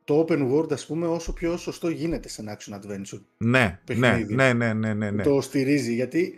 το 0.04 0.26
open 0.28 0.52
world, 0.52 0.72
ας 0.72 0.86
πούμε, 0.86 1.08
όσο 1.08 1.34
πιο 1.34 1.58
σωστό 1.58 1.90
γίνεται 1.90 2.30
σε 2.30 2.42
ένα 2.42 2.58
action 2.58 2.74
adventure. 2.74 3.22
Ναι, 3.38 3.80
ναι, 3.96 4.26
ναι, 4.28 4.54
ναι, 4.54 4.74
ναι, 4.74 4.94
ναι, 4.94 5.12
ναι. 5.12 5.24
Το 5.24 5.42
στηρίζει, 5.42 5.94
γιατί 5.94 6.34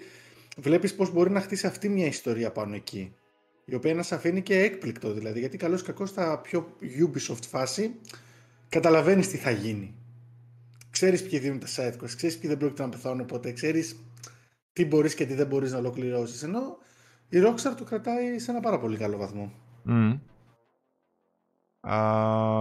βλέπεις 0.58 0.96
πώς 0.96 1.12
μπορεί 1.12 1.32
να 1.32 1.42
χτίσει 1.42 1.68
αυτή 1.68 1.90
μια 1.90 2.06
ιστορία 2.06 2.52
πάνω 2.52 2.76
εκεί. 2.76 3.14
Η 3.66 3.76
οποία 3.76 3.94
να 3.94 4.04
σε 4.04 4.16
αφήνει 4.16 4.42
και 4.42 4.60
έκπληκτο, 4.60 5.14
δηλαδή. 5.14 5.40
Γιατί 5.40 5.58
καλώς 5.58 5.84
κακό 5.84 6.06
στα 6.06 6.40
πιο 6.40 6.76
Ubisoft 6.82 7.44
φάση 7.50 7.96
καταλαβαίνεις 8.70 9.28
τι 9.28 9.38
θα 9.38 9.52
γίνει. 9.52 9.96
Ξέρεις 10.90 11.24
ποιοι 11.24 11.40
δίνουν 11.40 11.60
τα 11.60 11.68
side 11.76 12.04
quests, 12.04 12.16
ξέρεις 12.16 12.38
ποιοι 12.38 12.50
δεν 12.50 12.58
πρόκειται 12.58 12.82
να 12.82 12.90
πεθάνουν 12.90 13.26
ποτέ, 13.26 13.52
ξέρεις 13.52 13.96
τι 14.74 14.86
μπορείς 14.86 15.16
και 15.16 15.26
τι 15.26 15.34
δεν 15.34 15.48
μπορείς 15.48 15.72
να 15.72 15.78
ολοκληρώσεις. 15.78 16.44
Ενώ 16.44 16.78
η 17.30 17.38
Rockstar 17.46 17.74
το 17.78 17.84
κρατάει 17.84 18.40
σε 18.40 18.52
ένα 18.52 18.60
πάρα 18.60 18.80
πολύ 18.80 18.98
καλό 18.98 19.18
βαθμό. 19.18 19.52
Mm. 19.90 20.18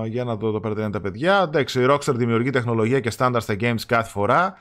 για 0.06 0.24
να 0.24 0.36
το, 0.36 0.50
το 0.50 0.60
παίρνετε 0.60 0.90
τα 0.90 1.00
παιδιά. 1.00 1.42
Εντάξει, 1.46 1.80
η 1.82 1.86
Rockstar 1.88 2.14
δημιουργεί 2.14 2.50
τεχνολογία 2.50 3.00
και 3.00 3.10
στάνταρ 3.10 3.42
στα 3.42 3.56
games 3.60 3.80
κάθε 3.86 4.10
φορά. 4.10 4.54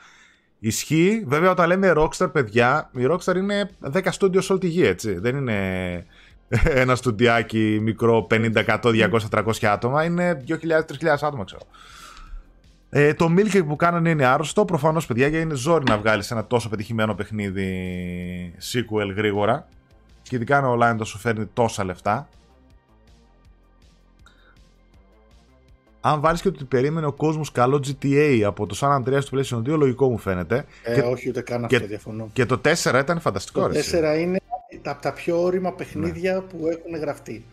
Ισχύει. 0.58 1.24
Βέβαια, 1.26 1.50
όταν 1.50 1.66
λέμε 1.68 1.92
Rockstar, 1.96 2.32
παιδιά, 2.32 2.90
η 2.96 3.06
Rockstar 3.10 3.36
είναι 3.36 3.70
10 3.92 4.02
studios 4.18 4.42
σε 4.42 4.52
όλη 4.52 4.60
τη 4.60 4.68
γη, 4.68 4.84
έτσι. 4.84 5.18
Δεν 5.18 5.36
είναι 5.36 5.56
ένα 6.82 6.94
στουντιάκι 6.94 7.78
μικρό 7.82 8.26
50, 8.30 8.64
100, 8.64 8.80
200, 8.80 9.44
300 9.44 9.52
άτομα. 9.62 10.04
Είναι 10.04 10.44
2.000-3.000 10.48 10.56
άτομα, 11.20 11.44
ξέρω. 11.44 11.62
Ε, 12.90 13.14
το 13.14 13.34
Milk 13.36 13.64
που 13.66 13.76
κάνανε 13.76 14.10
είναι 14.10 14.24
άρρωστο. 14.24 14.64
Προφανώς, 14.64 15.06
παιδιά, 15.06 15.28
γιατί 15.28 15.44
είναι 15.44 15.54
ζόρι 15.54 15.84
να 15.88 15.98
βγάλεις 15.98 16.30
ένα 16.30 16.46
τόσο 16.46 16.68
πετυχημένο 16.68 17.14
παιχνίδι 17.14 18.54
sequel 18.72 19.14
γρήγορα. 19.16 19.68
Και 20.28 20.36
ειδικά 20.36 20.58
αν 20.58 20.64
ο 20.64 20.72
online 20.74 20.94
το 20.98 21.04
σου 21.04 21.18
φέρνει 21.18 21.46
τόσα 21.46 21.84
λεφτά. 21.84 22.28
Αν 26.00 26.20
βάλεις 26.20 26.40
και 26.40 26.48
ότι 26.48 26.64
περίμενε 26.64 27.06
ο 27.06 27.12
κόσμος 27.12 27.52
καλό 27.52 27.84
GTA 27.86 28.42
από 28.46 28.66
το 28.66 28.76
San 28.80 28.96
Andreas 28.96 29.24
του 29.24 29.38
PlayStation 29.38 29.58
2, 29.58 29.66
λογικό 29.66 30.10
μου 30.10 30.18
φαίνεται. 30.18 30.64
Ε, 30.82 30.94
και, 30.94 31.00
όχι, 31.00 31.28
ούτε 31.28 31.40
καν 31.40 31.64
αυτό 31.64 31.86
διαφωνώ. 31.86 32.28
Και 32.32 32.46
το 32.46 32.60
4 32.64 32.98
ήταν 33.00 33.20
φανταστικό. 33.20 33.68
Το 33.68 33.74
4 33.74 34.20
είναι 34.20 34.40
από 34.84 35.02
τα 35.02 35.12
πιο 35.12 35.42
όρημα 35.42 35.72
παιχνίδια 35.72 36.34
ναι. 36.34 36.40
που 36.40 36.56
έχουν 36.66 37.00
γραφτεί. 37.00 37.44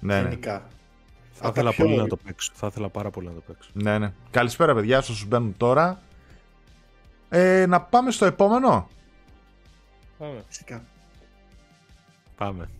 Ναι, 0.00 0.22
ναι. 0.22 0.36
Θα 1.32 1.48
ήθελα 1.48 1.72
πολύ 1.72 1.96
να 1.96 2.06
το 2.06 2.16
παίξω. 2.16 2.52
Θα 2.54 2.66
ήθελα 2.66 2.88
πάρα 2.88 3.10
πολύ 3.10 3.26
να 3.26 3.32
το 3.32 3.42
παίξω. 3.46 3.70
Ναι, 3.72 3.98
ναι. 3.98 4.12
Καλησπέρα, 4.30 4.74
παιδιά, 4.74 4.98
όσους 4.98 5.26
μπαίνουν 5.26 5.54
τώρα. 5.56 6.00
Ε, 7.28 7.66
να 7.66 7.80
πάμε 7.80 8.10
στο 8.10 8.24
επόμενο. 8.24 8.88
Πάμε. 10.18 10.44
Φυσικά. 10.48 10.82
Πάμε. 12.36 12.70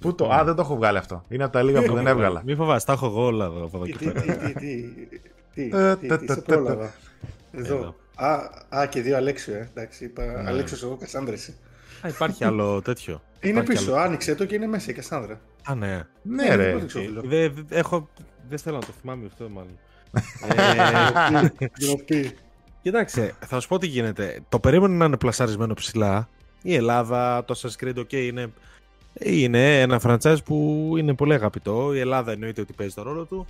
Πού 0.00 0.14
το, 0.14 0.28
α, 0.28 0.44
δεν 0.44 0.54
το 0.54 0.62
έχω 0.62 0.76
βγάλει 0.76 0.98
αυτό. 0.98 1.24
Είναι 1.28 1.44
από 1.44 1.52
τα 1.52 1.62
λίγα 1.62 1.82
που 1.82 1.94
δεν 1.94 2.06
έβγαλα. 2.06 2.42
Μην 2.44 2.56
φοβάσαι, 2.56 2.86
τα 2.86 2.92
έχω 2.92 3.06
εγώ 3.06 3.24
όλα 3.24 3.44
εδώ 3.44 3.64
από 3.64 3.76
εδώ 3.76 3.86
και 3.86 4.10
πέρα. 4.10 4.20
Τι, 4.20 4.32
τι, 5.54 5.54
τι, 5.54 5.68
τι, 6.18 6.32
σε 6.32 6.40
πρόλαβα. 6.40 6.92
Εδώ. 7.52 7.94
Α, 8.68 8.86
και 8.86 9.00
δύο 9.00 9.16
Αλέξιο, 9.16 9.54
ε. 9.54 9.70
Εντάξει, 9.74 10.04
είπα 10.04 10.44
Αλέξιος 10.46 10.82
εγώ, 10.82 10.96
Κασάνδρα 10.96 11.36
Α, 12.02 12.08
υπάρχει 12.08 12.44
άλλο 12.44 12.82
τέτοιο. 12.82 13.22
Είναι 13.40 13.62
πίσω, 13.62 13.92
άνοιξε 13.92 14.34
το 14.34 14.44
και 14.44 14.54
είναι 14.54 14.66
μέσα 14.66 14.90
η 14.90 14.94
Κασάνδρα. 14.94 15.40
Α, 15.64 15.74
ναι. 15.74 16.06
Ναι, 16.22 16.54
ρε. 16.54 16.86
Δεν 18.48 18.58
θέλω 18.58 18.76
να 18.76 18.86
το 18.86 18.92
θυμάμαι 19.00 19.26
αυτό, 19.26 19.48
μάλλον. 19.48 19.78
Κοιτάξτε, 22.82 23.34
θα 23.46 23.60
σου 23.60 23.68
πω 23.68 23.78
τι 23.78 23.86
γίνεται. 23.86 24.40
Το 24.48 24.58
περίμενα 24.58 24.94
να 24.94 25.04
είναι 25.04 25.16
πλασαρισμένο 25.16 25.74
ψηλά. 25.74 26.28
Η 26.62 26.74
Ελλάδα, 26.74 27.44
το 27.44 27.54
Assassin's 27.58 27.84
Creed, 27.84 27.98
ok, 27.98 28.12
είναι, 28.12 28.52
είναι 29.12 29.80
ένα 29.80 30.00
franchise 30.04 30.44
που 30.44 30.88
είναι 30.98 31.14
πολύ 31.14 31.34
αγαπητό. 31.34 31.94
Η 31.94 31.98
Ελλάδα 31.98 32.32
εννοείται 32.32 32.60
ότι 32.60 32.72
παίζει 32.72 32.94
το 32.94 33.02
ρόλο 33.02 33.24
του. 33.24 33.46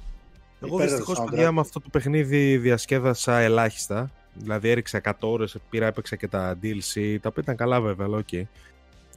Εγώ 0.62 0.78
δυστυχώς, 0.78 1.24
παιδιά, 1.30 1.52
με 1.52 1.60
αυτό 1.60 1.80
το 1.80 1.88
παιχνίδι 1.90 2.56
διασκέδασα 2.56 3.38
ελάχιστα. 3.38 4.10
Δηλαδή 4.34 4.68
έριξα 4.68 5.00
100 5.04 5.12
ώρες, 5.20 5.56
πήρα, 5.70 5.86
έπαιξα 5.86 6.16
και 6.16 6.28
τα 6.28 6.58
DLC, 6.62 7.16
τα 7.20 7.28
οποία 7.28 7.42
ήταν 7.42 7.56
καλά 7.56 7.80
βέβαια, 7.80 8.06
αλλά 8.06 8.24
okay. 8.30 8.42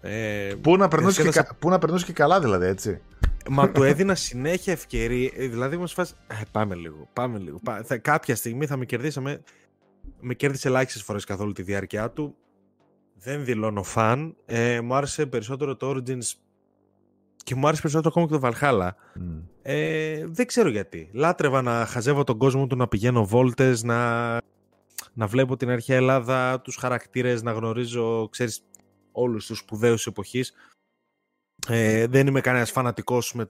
Ε, 0.02 0.54
πού, 0.62 0.78
να 0.78 0.88
περνούσε 0.88 1.22
διασκέδασα... 1.22 1.54
και, 1.54 1.58
πού 1.60 1.70
να 1.70 2.00
και 2.06 2.14
καλά, 2.14 2.40
δηλαδή, 2.40 2.66
έτσι. 2.66 3.02
Μα 3.50 3.70
του 3.70 3.84
έδινα 3.92 4.16
συνέχεια 4.16 4.74
ευκαιρία. 4.74 5.32
Δηλαδή, 5.36 5.78
μου 5.78 5.88
φάση. 5.88 6.14
Ε, 6.28 6.36
πάμε 6.52 6.76
λίγο, 6.76 7.08
πάμε 7.14 7.38
λίγο. 7.38 7.60
κάποια 8.02 8.36
στιγμή 8.36 8.66
θα 8.66 8.78
με 8.78 8.86
κερδίσαμε 8.86 9.42
με 10.20 10.34
κέρδισε 10.34 10.68
ελάχιστες 10.68 11.04
φορές 11.04 11.24
καθ' 11.24 11.40
όλη 11.40 11.54
τη 11.54 11.62
διάρκεια 11.62 12.12
του. 12.12 12.36
Δεν 13.18 13.46
δηλώνω 13.46 13.84
φαν. 13.84 14.36
Ε, 14.46 14.82
μου 14.82 14.96
άρεσε 14.96 15.26
περισσότερο 15.26 15.76
το 15.76 15.90
Origins 15.90 16.34
και 17.44 17.56
μου 17.56 17.68
άρεσε 17.68 17.82
περισσότερο 17.82 18.14
ακόμα 18.16 18.26
και 18.26 18.38
το 18.38 18.60
Valhalla. 18.60 18.90
Mm. 18.90 19.42
Ε, 19.62 20.26
δεν 20.28 20.46
ξέρω 20.46 20.70
γιατί. 20.70 21.10
Λάτρευα 21.14 21.62
να 21.62 21.86
χαζεύω 21.86 22.24
τον 22.24 22.38
κόσμο 22.38 22.68
του, 22.68 22.76
να 22.76 22.88
πηγαίνω 22.88 23.26
βόλτες, 23.26 23.84
να, 23.84 24.32
να 25.14 25.28
βλέπω 25.28 25.58
την 25.58 25.70
αρχαία 25.70 25.96
Ελλάδα, 25.98 26.62
τους 26.62 26.76
χαρακτήρες, 26.76 27.42
να 27.42 27.52
γνωρίζω, 27.52 28.30
ξέρεις, 28.30 28.66
όλους 29.12 29.46
τους 29.46 29.58
σπουδαίους 29.58 30.08
εποχής. 30.08 30.54
Ε, 31.68 32.08
δεν 32.08 32.28
είμαι 32.28 32.42
κανένας 32.42 32.72
φανατικός 32.72 33.34
με, 33.34 33.46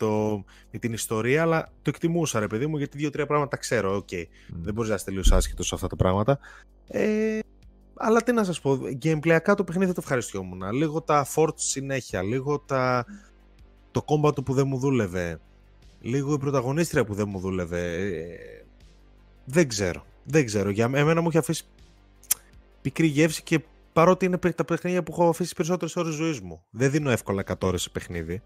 με 0.71 0.79
την 0.79 0.93
ιστορία, 0.93 1.41
αλλά 1.41 1.71
το 1.81 1.89
εκτιμούσα, 1.89 2.39
ρε 2.39 2.47
παιδί 2.47 2.67
μου, 2.67 2.77
γιατί 2.77 2.97
δύο-τρία 2.97 3.25
πράγματα 3.25 3.57
ξέρω. 3.57 3.95
Οκ, 3.95 4.07
okay. 4.11 4.23
δεν 4.47 4.73
μπορείς 4.73 4.89
να 4.89 4.95
είσαι 4.95 5.05
τελείως 5.05 5.31
άσχετος 5.31 5.67
σε 5.67 5.75
αυτά 5.75 5.87
τα 5.87 5.95
πράγματα. 5.95 6.39
Ε, 6.87 7.39
αλλά 7.95 8.23
τι 8.23 8.31
να 8.31 8.43
σας 8.43 8.61
πω, 8.61 8.79
gameplay 9.01 9.41
ακά 9.41 9.55
το 9.55 9.63
παιχνίδι 9.63 9.85
δεν 9.85 9.93
το 9.93 10.01
ευχαριστιόμουν. 10.03 10.71
Λίγο 10.71 11.01
τα 11.01 11.27
forts 11.35 11.55
συνέχεια, 11.55 12.21
λίγο 12.21 12.59
τα... 12.59 13.05
το 13.91 14.05
combat 14.07 14.45
που 14.45 14.53
δεν 14.53 14.67
μου 14.67 14.77
δούλευε, 14.77 15.39
λίγο 16.01 16.33
η 16.33 16.37
πρωταγωνίστρια 16.37 17.05
που 17.05 17.13
δεν 17.13 17.25
μου 17.29 17.39
δούλευε. 17.39 17.95
Ε, 17.95 18.65
δεν 19.45 19.67
ξέρω. 19.67 20.05
Δεν 20.23 20.45
ξέρω. 20.45 20.69
Για 20.69 20.91
εμένα 20.93 21.21
μου 21.21 21.27
έχει 21.27 21.37
αφήσει 21.37 21.63
πικρή 22.81 23.07
γεύση 23.07 23.43
και 23.43 23.59
Παρότι 23.95 24.25
είναι 24.25 24.37
τα 24.37 24.65
παιχνίδια 24.65 25.03
που 25.03 25.11
έχω 25.11 25.29
αφήσει 25.29 25.55
περισσότερες 25.55 25.95
ώρες 25.95 26.13
ζωής 26.13 26.39
μου. 26.39 26.63
Δεν 26.69 26.91
δίνω 26.91 27.09
εύκολα 27.09 27.43
100 27.47 27.53
ώρες 27.61 27.81
σε 27.81 27.89
παιχνίδι. 27.89 28.41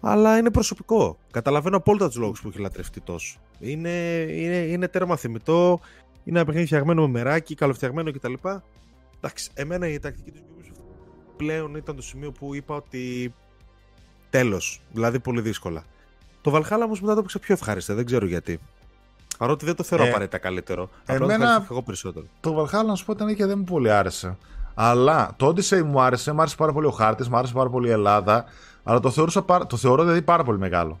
Αλλά 0.00 0.38
είναι 0.38 0.50
προσωπικό. 0.50 1.18
Καταλαβαίνω 1.30 1.76
απόλυτα 1.76 2.06
τους 2.06 2.16
λόγους 2.16 2.40
που 2.40 2.48
έχει 2.48 2.58
λατρευτεί 2.58 3.00
τόσο. 3.00 3.40
Είναι, 3.58 3.90
είναι, 4.28 4.56
είναι 4.56 4.88
τέρμα 4.88 5.16
θυμητό. 5.16 5.80
Είναι 6.24 6.36
ένα 6.36 6.44
παιχνίδι 6.44 6.66
φτιαγμένο 6.66 7.02
με 7.02 7.08
μεράκι, 7.08 7.54
καλοφτιαγμένο 7.54 8.12
κτλ. 8.12 8.32
Εντάξει, 9.16 9.50
εμένα 9.54 9.88
η 9.88 9.98
τακτική 9.98 10.30
του 10.30 10.40
Ubisoft 10.58 10.82
πλέον 11.36 11.74
ήταν 11.74 11.96
το 11.96 12.02
σημείο 12.02 12.32
που 12.32 12.54
είπα 12.54 12.74
ότι 12.74 13.34
τέλος. 14.30 14.82
Δηλαδή 14.92 15.20
πολύ 15.20 15.40
δύσκολα. 15.40 15.84
Το 16.40 16.54
Valhalla 16.54 16.82
όμως 16.84 17.00
μετά 17.00 17.12
το 17.12 17.18
έπαιξα 17.18 17.38
πιο 17.38 17.54
ευχάριστα, 17.54 17.94
δεν 17.94 18.04
ξέρω 18.06 18.26
γιατί. 18.26 18.60
Παρότι 19.38 19.64
δεν 19.64 19.74
το 19.74 19.82
θεωρώ 19.82 20.04
ε, 20.04 20.08
απαραίτητα 20.08 20.38
καλύτερο. 20.38 20.90
Εμένα 21.06 21.34
Απλά 21.34 21.66
εγώ 21.70 21.82
περισσότερο. 21.82 22.26
Το 22.40 22.62
Valhalla, 22.62 22.86
να 22.86 22.94
σου 22.94 23.04
πω, 23.04 23.12
ήταν 23.12 23.34
και 23.34 23.46
δεν 23.46 23.58
μου 23.58 23.64
πολύ 23.64 23.90
άρεσε. 23.90 24.36
Αλλά 24.82 25.32
το 25.36 25.46
Odyssey 25.46 25.82
μου 25.82 26.00
άρεσε, 26.00 26.32
μου 26.32 26.40
άρεσε 26.40 26.56
πάρα 26.56 26.72
πολύ 26.72 26.86
ο 26.86 26.90
χάρτης, 26.90 27.28
μου 27.28 27.36
άρεσε 27.36 27.52
πάρα 27.52 27.68
πολύ 27.70 27.88
η 27.88 27.90
Ελλάδα. 27.90 28.44
Αλλά 28.82 29.00
το, 29.00 29.10
θεωρούσα, 29.10 29.44
το 29.66 29.76
θεωρώ 29.76 30.02
δηλαδή 30.02 30.22
πάρα 30.22 30.44
πολύ 30.44 30.58
μεγάλο. 30.58 31.00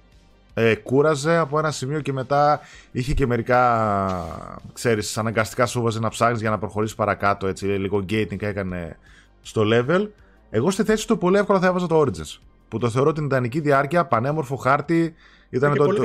Ε, 0.54 0.74
κούραζε 0.74 1.36
από 1.36 1.58
ένα 1.58 1.70
σημείο 1.70 2.00
και 2.00 2.12
μετά 2.12 2.60
είχε 2.92 3.14
και 3.14 3.26
μερικά, 3.26 4.26
ξέρεις, 4.72 5.18
αναγκαστικά 5.18 5.66
σου 5.66 5.82
βάζει 5.82 6.00
να 6.00 6.08
ψάχνεις 6.08 6.40
για 6.40 6.50
να 6.50 6.58
προχωρήσεις 6.58 6.96
παρακάτω, 6.96 7.46
έτσι, 7.46 7.66
λίγο 7.66 8.04
gating 8.10 8.42
έκανε 8.42 8.96
στο 9.42 9.62
level. 9.64 10.08
Εγώ 10.50 10.70
στη 10.70 10.82
θέση 10.82 11.06
του 11.06 11.18
πολύ 11.18 11.38
εύκολα 11.38 11.58
θα 11.58 11.66
έβαζα 11.66 11.86
το 11.86 12.00
Origins, 12.00 12.38
που 12.68 12.78
το 12.78 12.90
θεωρώ 12.90 13.12
την 13.12 13.24
ιδανική 13.24 13.60
διάρκεια, 13.60 14.04
πανέμορφο 14.06 14.56
χάρτη, 14.56 15.14
ήταν 15.50 15.74
το, 15.74 15.86
το, 15.86 16.04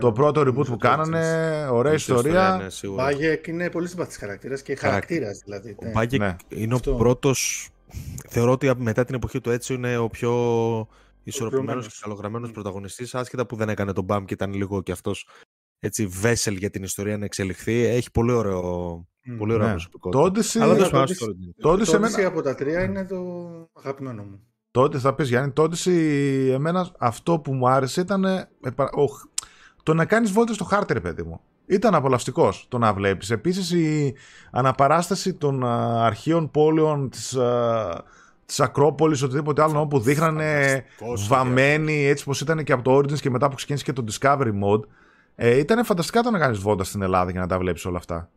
το, 0.00 0.12
πρώτο 0.12 0.40
reboot 0.40 0.66
που 0.66 0.76
κάνανε, 0.76 1.66
ωραία 1.70 1.92
ιστορία. 1.92 2.70
Μπάγεκ 2.94 3.46
ναι, 3.46 3.52
είναι 3.54 3.70
πολύ 3.70 3.88
συμπαθής 3.88 4.16
χαρακτήρας 4.16 4.62
και 4.62 4.74
χαρακτήρας 4.74 5.38
δηλαδή. 5.44 5.76
Ο 5.78 5.90
Μπάγεκ 5.90 6.20
ναι. 6.20 6.36
είναι 6.48 6.74
ο 6.74 6.94
πρώτο. 6.94 7.32
Θεωρώ 8.28 8.52
ότι 8.52 8.70
μετά 8.76 9.04
την 9.04 9.14
εποχή 9.14 9.40
του 9.40 9.50
έτσι 9.50 9.74
είναι 9.74 9.96
ο 9.96 10.08
πιο 10.08 10.32
ισορροπημένος 11.22 11.86
και 11.86 11.94
καλογραμμένος 12.00 12.50
πρωταγωνιστής, 12.50 13.14
άσχετα 13.14 13.46
που 13.46 13.56
δεν 13.56 13.68
έκανε 13.68 13.92
τον 13.92 14.04
Μπαμ 14.04 14.24
και 14.24 14.34
ήταν 14.34 14.52
λίγο 14.52 14.82
κι 14.82 14.92
αυτός 14.92 15.28
έτσι 15.78 16.06
βέσελ 16.06 16.56
για 16.56 16.70
την 16.70 16.82
ιστορία 16.82 17.18
να 17.18 17.24
εξελιχθεί. 17.24 17.72
Έχει 17.72 18.10
πολύ 18.10 18.32
ωραίο, 18.32 18.96
mm, 18.98 19.34
πολύ 19.38 19.52
ωραίο 19.52 19.66
ναι. 19.66 19.72
προσωπικό. 19.72 20.10
Το 20.10 21.72
Odyssey 21.72 22.22
από 22.22 22.42
τα 22.42 22.54
τρία 22.54 22.82
είναι 22.82 23.06
το 23.06 23.16
αγαπημένο 23.72 24.22
μου. 24.22 24.44
Τότε 24.70 24.98
θα 24.98 25.14
πεις 25.14 25.28
Γιάννη, 25.28 25.50
τότε 25.50 25.76
εμένα 26.52 26.88
αυτό 26.98 27.38
που 27.38 27.52
μου 27.52 27.68
άρεσε 27.68 28.00
ήταν 28.00 28.48
το 29.82 29.94
να 29.94 30.04
κάνεις 30.04 30.30
βόλτες 30.30 30.54
στο 30.54 30.64
χάρτη 30.64 30.92
ρε 30.92 31.00
παιδί 31.00 31.22
μου. 31.22 31.40
Ήταν 31.66 31.94
απολαυστικός 31.94 32.66
το 32.68 32.78
να 32.78 32.92
βλέπεις. 32.92 33.30
Επίσης 33.30 33.70
η 33.70 34.14
αναπαράσταση 34.50 35.34
των 35.34 35.64
αρχείων 35.96 36.50
πόλεων 36.50 37.10
της, 37.10 37.38
της 38.46 38.60
Ακρόπολης, 38.60 39.22
οτιδήποτε 39.22 39.62
άλλο 39.62 39.86
που 39.86 39.98
δείχνανε 39.98 40.82
βαμμένοι 41.28 42.06
έτσι 42.06 42.24
πως 42.24 42.40
ήταν 42.40 42.64
και 42.64 42.72
από 42.72 42.82
το 42.82 42.96
Origins 42.96 43.20
και 43.20 43.30
μετά 43.30 43.48
που 43.48 43.54
ξεκίνησε 43.54 43.84
και 43.84 43.92
το 43.92 44.04
Discovery 44.10 44.52
Mode. 44.62 44.80
Ε, 45.34 45.58
ήταν 45.58 45.84
φανταστικά 45.84 46.20
το 46.20 46.30
να 46.30 46.38
κάνεις 46.38 46.58
βόλτα 46.58 46.84
στην 46.84 47.02
Ελλάδα 47.02 47.30
για 47.30 47.40
να 47.40 47.46
τα 47.46 47.58
βλέπεις 47.58 47.84
όλα 47.84 47.98
αυτά. 47.98 48.30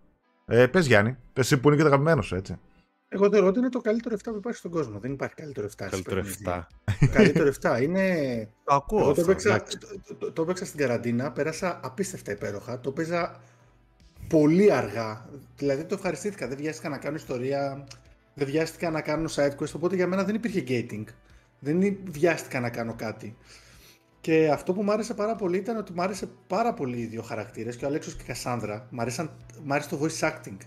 Ε, 0.45 0.67
πες 0.67 0.87
Γιάννη, 0.87 1.17
πες 1.33 1.51
εσύ 1.51 1.61
που 1.61 1.67
είναι 1.67 1.77
και 1.77 1.83
το 1.83 1.87
αγαπημένος 1.87 2.25
σου 2.25 2.35
έτσι. 2.35 2.59
Εγώ 3.13 3.29
θεωρώ 3.29 3.47
ότι 3.47 3.59
είναι 3.59 3.69
το 3.69 3.81
καλύτερο 3.81 4.15
7 4.15 4.19
που 4.23 4.35
υπάρχει 4.35 4.57
στον 4.57 4.71
κόσμο. 4.71 4.99
Δεν 4.99 5.11
υπάρχει 5.11 5.35
καλύτερο 5.35 5.67
7. 5.77 5.87
Καλύτερο 5.89 6.21
7. 6.45 6.61
καλύτερο 7.13 7.51
7. 7.61 7.81
Είναι. 7.81 8.05
Το 8.63 8.73
ακούω. 8.73 8.99
Εγώ 8.99 9.13
το, 9.13 9.21
έπαιξα, 9.21 9.63
το, 10.17 10.31
το, 10.31 10.45
το 10.45 10.65
στην 10.65 10.79
καραντίνα, 10.79 11.31
πέρασα 11.31 11.79
απίστευτα 11.83 12.31
υπέροχα. 12.31 12.79
Το 12.79 12.91
παίζα 12.91 13.39
πολύ 14.27 14.71
αργά. 14.71 15.29
Δηλαδή 15.57 15.83
το 15.83 15.95
ευχαριστήθηκα. 15.95 16.47
Δεν 16.47 16.57
βιάστηκα 16.57 16.89
να 16.89 16.97
κάνω 16.97 17.15
ιστορία. 17.15 17.87
Δεν 18.33 18.47
βιάστηκα 18.47 18.89
να 18.89 19.01
κάνω 19.01 19.29
side 19.35 19.55
quest. 19.59 19.73
Οπότε 19.75 19.95
για 19.95 20.07
μένα 20.07 20.23
δεν 20.23 20.35
υπήρχε 20.35 20.63
gating. 20.67 21.03
Δεν 21.59 21.97
βιάστηκα 22.09 22.59
να 22.59 22.69
κάνω 22.69 22.93
κάτι. 22.97 23.37
Και 24.21 24.49
αυτό 24.49 24.73
που 24.73 24.83
μου 24.83 24.91
άρεσε 24.91 25.13
πάρα 25.13 25.35
πολύ 25.35 25.57
ήταν 25.57 25.77
ότι 25.77 25.93
μου 25.93 26.01
άρεσε 26.01 26.29
πάρα 26.47 26.73
πολύ 26.73 26.97
οι 26.97 27.05
δύο 27.05 27.21
χαρακτήρες 27.21 27.75
και 27.75 27.85
ο 27.85 27.87
Αλέξος 27.87 28.15
και 28.15 28.21
η 28.21 28.25
Κασάνδρα. 28.25 28.87
Μ' 28.89 28.99
άρεσε 29.71 29.89
το 29.89 29.99
voice 30.01 30.29
acting. 30.29 30.57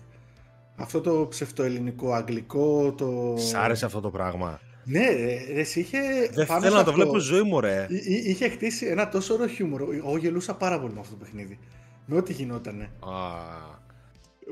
Αυτό 0.79 1.01
το 1.01 1.27
ψευτοελληνικό, 1.29 2.13
αγγλικό, 2.13 2.93
το... 2.97 3.33
Σ' 3.37 3.53
άρεσε 3.53 3.85
αυτό 3.85 4.01
το 4.01 4.09
πράγμα. 4.09 4.59
Ναι, 4.83 5.05
ρε, 5.53 5.61
είχε. 5.73 5.99
Δεν 6.33 6.45
θέλω 6.45 6.75
να 6.75 6.83
το 6.83 6.93
βλέπω 6.93 7.19
ζωή 7.19 7.41
μου, 7.41 7.59
ρε. 7.59 7.87
Είχε 8.25 8.49
χτίσει 8.49 8.85
ένα 8.85 9.09
τόσο 9.09 9.33
ωραίο 9.33 9.47
χιούμορ. 9.47 9.81
Εγώ 9.81 10.17
γελούσα 10.17 10.53
πάρα 10.55 10.79
πολύ 10.79 10.93
με 10.93 10.99
αυτό 10.99 11.15
το 11.15 11.23
παιχνίδι. 11.23 11.59
Με 12.05 12.17
ό,τι 12.17 12.33
γινότανε. 12.33 12.89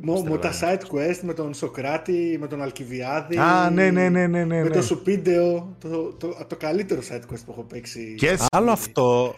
με 0.02 0.38
τα 0.38 0.52
side 0.62 0.96
quest, 0.96 1.20
με 1.22 1.34
τον 1.34 1.54
Σοκράτη, 1.54 2.38
με 2.40 2.48
τον 2.48 2.62
Αλκιβιάδη. 2.62 3.38
Α, 3.38 3.70
ναι, 3.70 3.92
ναι, 3.92 4.10
ναι, 4.10 4.28
ναι, 4.28 4.44
ναι. 4.44 4.64
Με 4.64 4.70
το 4.70 4.82
Σουπίντεο. 4.82 5.76
Το, 5.80 6.14
το, 6.20 6.46
το, 6.48 6.56
καλύτερο 6.56 7.02
side 7.02 7.34
quest 7.34 7.44
που 7.46 7.52
έχω 7.52 7.64
παίξει. 7.64 8.16
Και 8.18 8.38
άλλο 8.52 8.72
αυτό. 8.72 9.36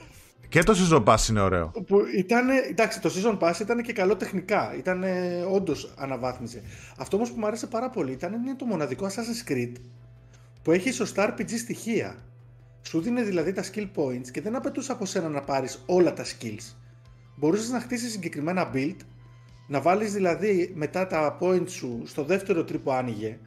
Και 0.49 0.63
το 0.63 0.73
Season 0.77 1.03
Pass 1.03 1.29
είναι 1.29 1.41
ωραίο. 1.41 1.71
Που 1.87 2.01
ήταν, 2.17 2.49
εντάξει, 2.69 3.01
το 3.01 3.09
Season 3.15 3.39
Pass 3.39 3.59
ήταν 3.61 3.81
και 3.81 3.93
καλό 3.93 4.15
τεχνικά. 4.15 4.75
Ήταν 4.77 5.03
όντως 5.51 5.93
αναβάθμιση. 5.97 6.61
Αυτό 6.97 7.15
όμως 7.15 7.31
που 7.31 7.39
μου 7.39 7.47
άρεσε 7.47 7.67
πάρα 7.67 7.89
πολύ 7.89 8.11
ήταν 8.11 8.33
είναι 8.33 8.55
το 8.55 8.65
μοναδικό 8.65 9.07
Assassin's 9.07 9.51
Creed 9.51 9.71
που 10.61 10.71
έχει 10.71 10.91
σωστά 10.91 11.35
RPG 11.35 11.49
στοιχεία. 11.57 12.15
Σου 12.81 13.01
δίνει 13.01 13.21
δηλαδή 13.21 13.53
τα 13.53 13.63
skill 13.63 13.87
points 13.95 14.27
και 14.31 14.41
δεν 14.41 14.55
απαιτούσε 14.55 14.91
από 14.91 15.05
σένα 15.05 15.29
να 15.29 15.41
πάρεις 15.41 15.83
όλα 15.85 16.13
τα 16.13 16.23
skills. 16.23 16.75
Μπορούσες 17.35 17.69
να 17.69 17.79
χτίσεις 17.79 18.11
συγκεκριμένα 18.11 18.71
build, 18.73 18.95
να 19.67 19.81
βάλεις 19.81 20.13
δηλαδή 20.13 20.71
μετά 20.75 21.07
τα 21.07 21.37
points 21.41 21.69
σου 21.69 22.01
στο 22.05 22.23
δεύτερο 22.23 22.63
τρίπο 22.63 22.91
άνοιγε 22.91 23.37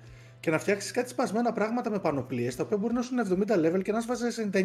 και 0.41 0.51
να 0.51 0.59
φτιάξεις 0.59 0.91
κάτι 0.91 1.09
σπασμένα 1.09 1.53
πράγματα 1.53 1.91
με 1.91 1.99
πανοπλίες 1.99 2.57
τα 2.57 2.63
οποία 2.63 2.77
μπορεί 2.77 2.95
να 2.95 3.03
σου 3.03 3.15
70 3.49 3.67
level 3.67 3.83
και 3.83 3.93
να 3.93 4.01
σου 4.01 4.07
βάζει 4.07 4.51
99 4.53 4.59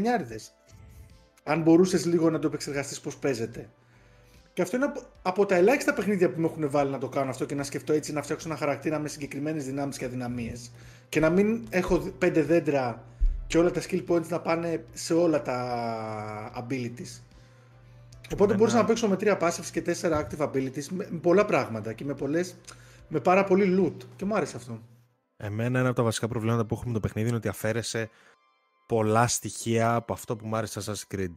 αν 1.48 1.62
μπορούσες 1.62 2.06
λίγο 2.06 2.30
να 2.30 2.40
το 2.40 2.48
επεξεργαστείς 2.48 3.00
πώς 3.00 3.18
παίζεται. 3.18 3.70
Και 4.54 4.62
αυτό 4.62 4.76
είναι 4.76 4.92
από 5.22 5.46
τα 5.46 5.56
ελάχιστα 5.56 5.94
παιχνίδια 5.94 6.30
που 6.30 6.42
με 6.42 6.48
έχουν 6.48 6.70
βάλει 6.70 6.92
να 6.92 6.98
το 6.98 7.10
κάνω 7.10 7.30
αυτό 7.30 7.46
και 7.46 7.56
να 7.56 7.64
σκεφτώ 7.64 7.94
έτσι 7.94 8.14
να 8.14 8.22
φτιάξω 8.22 8.50
ένα 8.50 8.58
χαρακτήρα 8.58 9.00
με 9.00 9.08
συγκεκριμένες 9.08 9.66
δυνάμεις 9.66 9.98
και 9.98 10.06
αδυναμίες. 10.06 10.72
Και 11.10 11.20
να 11.20 11.30
μην 11.30 11.68
έχω 11.70 11.98
πέντε 11.98 12.42
δέντρα 12.42 13.04
και 13.48 13.58
όλα 13.58 13.72
τα 13.72 13.82
skill 13.82 14.04
points 14.08 14.28
να 14.28 14.40
πάνε 14.40 14.84
σε 14.94 15.14
όλα 15.14 15.42
τα 15.42 16.66
abilities. 16.68 17.22
Οπότε 18.34 18.54
μπορούσα 18.54 18.78
να 18.78 18.86
παίξω 18.86 19.08
με 19.08 19.16
τρία 19.16 19.38
passives 19.42 19.70
και 19.72 19.82
τέσσερα 19.82 20.28
active 20.28 20.46
abilities 20.46 20.86
με, 20.90 21.04
πολλά 21.22 21.46
πράγματα 21.46 21.94
και 21.94 22.04
με, 22.04 22.14
πολλές, 22.14 22.56
με 23.08 23.20
πάρα 23.20 23.44
πολύ 23.44 23.78
loot. 23.80 24.06
Και 24.16 24.26
μου 24.26 24.36
άρεσε 24.36 24.58
αυτό. 24.58 24.82
Εμένα 25.38 25.80
ένα 25.80 25.88
από 25.88 25.98
τα 25.98 26.04
βασικά 26.04 26.28
προβλήματα 26.28 26.66
που 26.66 26.74
έχουμε 26.74 26.92
με 26.92 27.00
το 27.00 27.00
παιχνίδι 27.00 27.28
είναι 27.28 27.38
ότι 27.38 27.48
αφαίρεσε 27.48 28.10
πολλά 28.86 29.28
στοιχεία 29.28 29.96
από 29.96 30.14
αυτό 30.14 30.36
που 30.36 30.48
μου 30.48 30.56
άρεσε 30.56 30.82
Assassin's 30.84 31.16
Creed. 31.16 31.34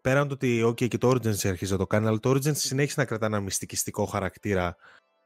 Πέραν 0.00 0.28
το 0.28 0.34
ότι 0.34 0.64
okay, 0.66 0.88
και 0.88 0.98
το 0.98 1.10
Origins 1.10 1.46
αρχίζει 1.46 1.72
να 1.72 1.78
το 1.78 1.86
κάνει, 1.86 2.06
αλλά 2.06 2.18
το 2.18 2.30
Origins 2.30 2.56
συνέχισε 2.56 3.00
να 3.00 3.06
κρατά 3.06 3.26
ένα 3.26 3.40
μυστικιστικό 3.40 4.04
χαρακτήρα. 4.04 4.76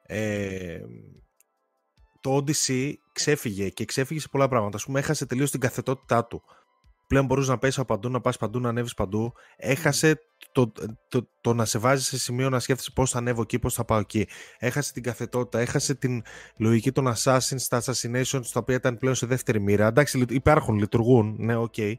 Ε, 0.03 0.81
το 2.21 2.37
Odyssey 2.37 2.93
ξέφυγε 3.13 3.69
και 3.69 3.85
ξέφυγε 3.85 4.21
σε 4.21 4.29
πολλά 4.29 4.49
πράγματα. 4.49 4.79
Α 4.79 4.81
πούμε, 4.85 4.99
έχασε 4.99 5.27
τελείως 5.27 5.51
την 5.51 5.61
καθετότητά 5.61 6.25
του. 6.25 6.43
Πλέον 7.13 7.27
μπορούσε 7.27 7.51
να 7.51 7.59
πέσεις 7.59 7.79
από 7.79 7.95
παντού, 7.95 8.09
να 8.09 8.21
πας 8.21 8.37
παντού, 8.37 8.61
να 8.61 8.69
ανέβεις 8.69 8.95
παντού. 8.95 9.33
Έχασε 9.57 10.21
το, 10.53 10.73
το, 11.09 11.29
το, 11.41 11.55
να 11.55 11.65
σε 11.65 11.79
βάζει 11.79 12.03
σε 12.03 12.19
σημείο 12.19 12.49
να 12.49 12.59
σκέφτεσαι 12.59 12.91
πώς 12.95 13.11
θα 13.11 13.19
ανέβω 13.19 13.43
εκεί, 13.43 13.59
πώς 13.59 13.75
θα 13.75 13.85
πάω 13.85 13.99
εκεί. 13.99 14.27
Έχασε 14.59 14.93
την 14.93 15.03
καθετότητα, 15.03 15.59
έχασε 15.59 15.95
την 15.95 16.23
λογική 16.57 16.93
των 16.93 17.13
Assassins, 17.15 17.63
τα 17.69 17.83
Assassinations, 17.85 18.47
τα 18.53 18.61
οποία 18.61 18.75
ήταν 18.75 18.99
πλέον 18.99 19.15
σε 19.15 19.27
δεύτερη 19.27 19.61
μοίρα. 19.61 19.87
Εντάξει, 19.87 20.25
υπάρχουν, 20.29 20.79
λειτουργούν, 20.79 21.35
ναι, 21.39 21.57
οκ. 21.57 21.75
Okay. 21.77 21.95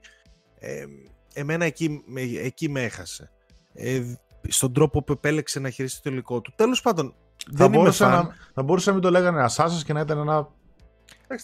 Ε, 0.60 0.86
εμένα 1.34 1.66
εκεί, 1.66 2.04
εκεί 2.44 2.70
με 2.70 2.84
έχασε. 2.84 3.32
Ε, 3.74 4.02
στον 4.48 4.74
τρόπο 4.74 5.04
που 5.04 5.12
επέλεξε 5.12 5.60
να 5.60 5.70
χειριστεί 5.70 6.02
το 6.02 6.10
υλικό 6.10 6.42
του. 6.42 6.54
Τέλος 6.56 6.82
πάντων, 6.82 7.14
θα 7.56 7.68
μπορούσε, 7.68 8.06
να, 8.06 8.36
θα 8.54 8.64
μπορούσε 8.64 8.90
να 8.90 8.96
μην 8.96 9.04
το 9.04 9.10
λέγανε 9.10 9.46
Assassins 9.50 9.84
και 9.86 9.94
να 9.94 10.00
ήταν 10.00 10.18
ένα. 10.18 10.50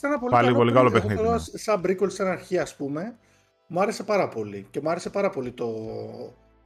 ένα 0.02 0.20
πολύ, 0.20 0.32
Πάλι, 0.32 0.54
πολύ 0.54 0.72
καλό 0.72 0.92
παιχνίδι. 0.92 1.22
Ναι. 1.22 1.38
Σαν 1.38 1.82
prequel, 1.86 2.12
σαν 2.12 2.28
αρχή, 2.28 2.58
ας 2.58 2.76
πούμε, 2.76 3.18
μου 3.72 3.82
άρεσε 3.82 4.04
πάρα 4.04 4.28
πολύ. 4.28 4.66
Και 4.72 4.80
μου 4.84 4.90
άρεσε 4.90 5.10
πάρα 5.10 5.30
πολύ 5.30 5.52
το, 5.52 5.70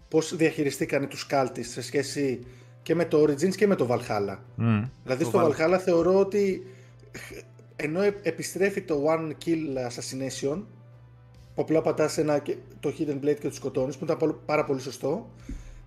πώς 0.07 0.35
διαχειριστήκανε 0.35 1.05
τους 1.05 1.25
κάλτις 1.25 1.71
σε 1.71 1.81
σχέση 1.81 2.45
και 2.83 2.95
με 2.95 3.05
το 3.05 3.21
Origins 3.23 3.55
και 3.55 3.67
με 3.67 3.75
το 3.75 3.87
Valhalla. 3.89 4.37
Mm. 4.57 4.89
Δηλαδή 5.03 5.23
στο 5.23 5.47
Valhalla 5.47 5.77
θεωρώ 5.83 6.19
ότι 6.19 6.65
ενώ 7.75 8.01
επιστρέφει 8.01 8.81
το 8.81 9.03
One 9.07 9.31
Kill 9.45 9.87
Assassination 9.87 10.61
που 11.55 11.61
απλά 11.61 11.81
πατάς 11.81 12.17
ένα, 12.17 12.41
το 12.79 12.93
Hidden 12.99 13.25
Blade 13.25 13.37
και 13.39 13.47
τους 13.47 13.55
σκοτώνεις 13.55 13.97
που 13.97 14.05
ήταν 14.05 14.39
πάρα 14.45 14.65
πολύ 14.65 14.81
σωστό 14.81 15.29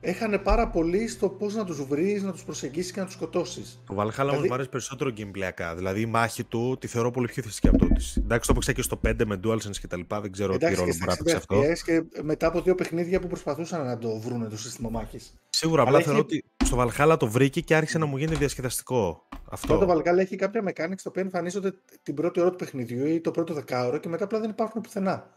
έχανε 0.07 0.39
πάρα 0.39 0.69
πολύ 0.69 1.09
στο 1.09 1.29
πώς 1.29 1.55
να 1.55 1.65
τους 1.65 1.85
βρεις, 1.85 2.23
να 2.23 2.33
τους 2.33 2.45
προσεγγίσεις 2.45 2.93
και 2.93 3.01
να 3.01 3.07
τους 3.07 3.15
σκοτώσεις. 3.15 3.83
Το 3.87 3.95
Valhalla 3.99 4.13
δηλαδή... 4.15 4.49
μου 4.49 4.55
αρέσει 4.55 4.69
περισσότερο 4.69 5.11
gameplayακά. 5.17 5.73
Δηλαδή 5.77 6.01
η 6.01 6.07
μάχη 6.07 6.45
του 6.45 6.77
τη 6.81 6.87
θεωρώ 6.87 7.11
πολύ 7.11 7.27
πιο 7.27 7.43
θετική 7.43 7.69
από 7.69 7.79
τότε. 7.79 8.01
Εντάξει, 8.19 8.47
το 8.47 8.53
έπαιξα 8.53 8.73
και 8.73 8.83
στο 8.83 9.01
5 9.07 9.15
με 9.27 9.41
DualSense 9.45 9.77
και 9.81 9.87
τα 9.87 9.97
λοιπά. 9.97 10.21
Δεν 10.21 10.33
ξέρω 10.33 10.55
Εντάξει, 10.55 10.75
τι 10.75 10.81
ρόλο 10.81 10.95
μπορεί 10.99 11.11
να 11.11 11.17
παίξει 11.17 11.37
αυτό. 11.37 11.63
Και 11.85 12.23
μετά 12.23 12.47
από 12.47 12.61
δύο 12.61 12.75
παιχνίδια 12.75 13.21
που 13.21 13.27
προσπαθούσαν 13.27 13.85
να 13.85 13.99
το 13.99 14.19
βρουν 14.19 14.51
το 14.51 14.59
σύστημα 14.59 14.89
μάχης. 14.89 15.35
Σίγουρα, 15.49 15.83
απλά 15.83 16.01
θεωρώ 16.01 16.19
ότι 16.19 16.45
στο 16.65 16.87
Valhalla 16.87 17.17
το 17.19 17.27
βρήκε 17.27 17.61
και 17.61 17.75
άρχισε 17.75 17.99
να 17.99 18.07
μου 18.07 18.17
γίνει 18.17 18.35
διασκεδαστικό. 18.35 19.29
Αυτό. 19.51 19.79
Το 19.79 19.93
Valhalla 19.93 20.19
έχει 20.19 20.37
κάποια 20.37 20.63
mechanics 20.65 21.03
τα 21.03 21.09
οποία 21.09 21.23
εμφανίζονται 21.23 21.73
την 22.03 22.15
πρώτη 22.15 22.41
ώρα 22.41 22.51
του 22.51 22.57
παιχνιδιού 22.57 23.07
ή 23.07 23.21
το 23.21 23.31
πρώτο 23.31 23.55
δεκάωρο 23.55 23.99
και 23.99 24.09
μετά 24.09 24.25
απλά 24.25 24.41
δεν 24.41 24.51
υπάρχουν 24.51 24.81
πουθενά. 24.81 25.31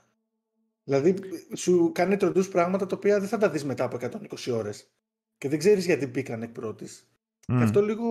Δηλαδή, 0.89 1.15
σου 1.55 1.91
κάνει 1.93 2.17
τροντούς 2.17 2.47
πράγματα 2.49 2.85
τα 2.85 2.95
οποία 2.95 3.19
δεν 3.19 3.27
θα 3.27 3.37
τα 3.37 3.49
δεις 3.49 3.65
μετά 3.65 3.83
από 3.83 3.97
120 4.01 4.51
ώρες. 4.53 4.87
Και 5.37 5.49
δεν 5.49 5.59
ξέρεις 5.59 5.85
γιατί 5.85 6.07
μπήκαν 6.07 6.41
εκ 6.41 6.49
πρώτης. 6.49 7.09
Mm. 7.47 7.55
Και 7.57 7.63
αυτό 7.63 7.81
λίγο. 7.81 8.05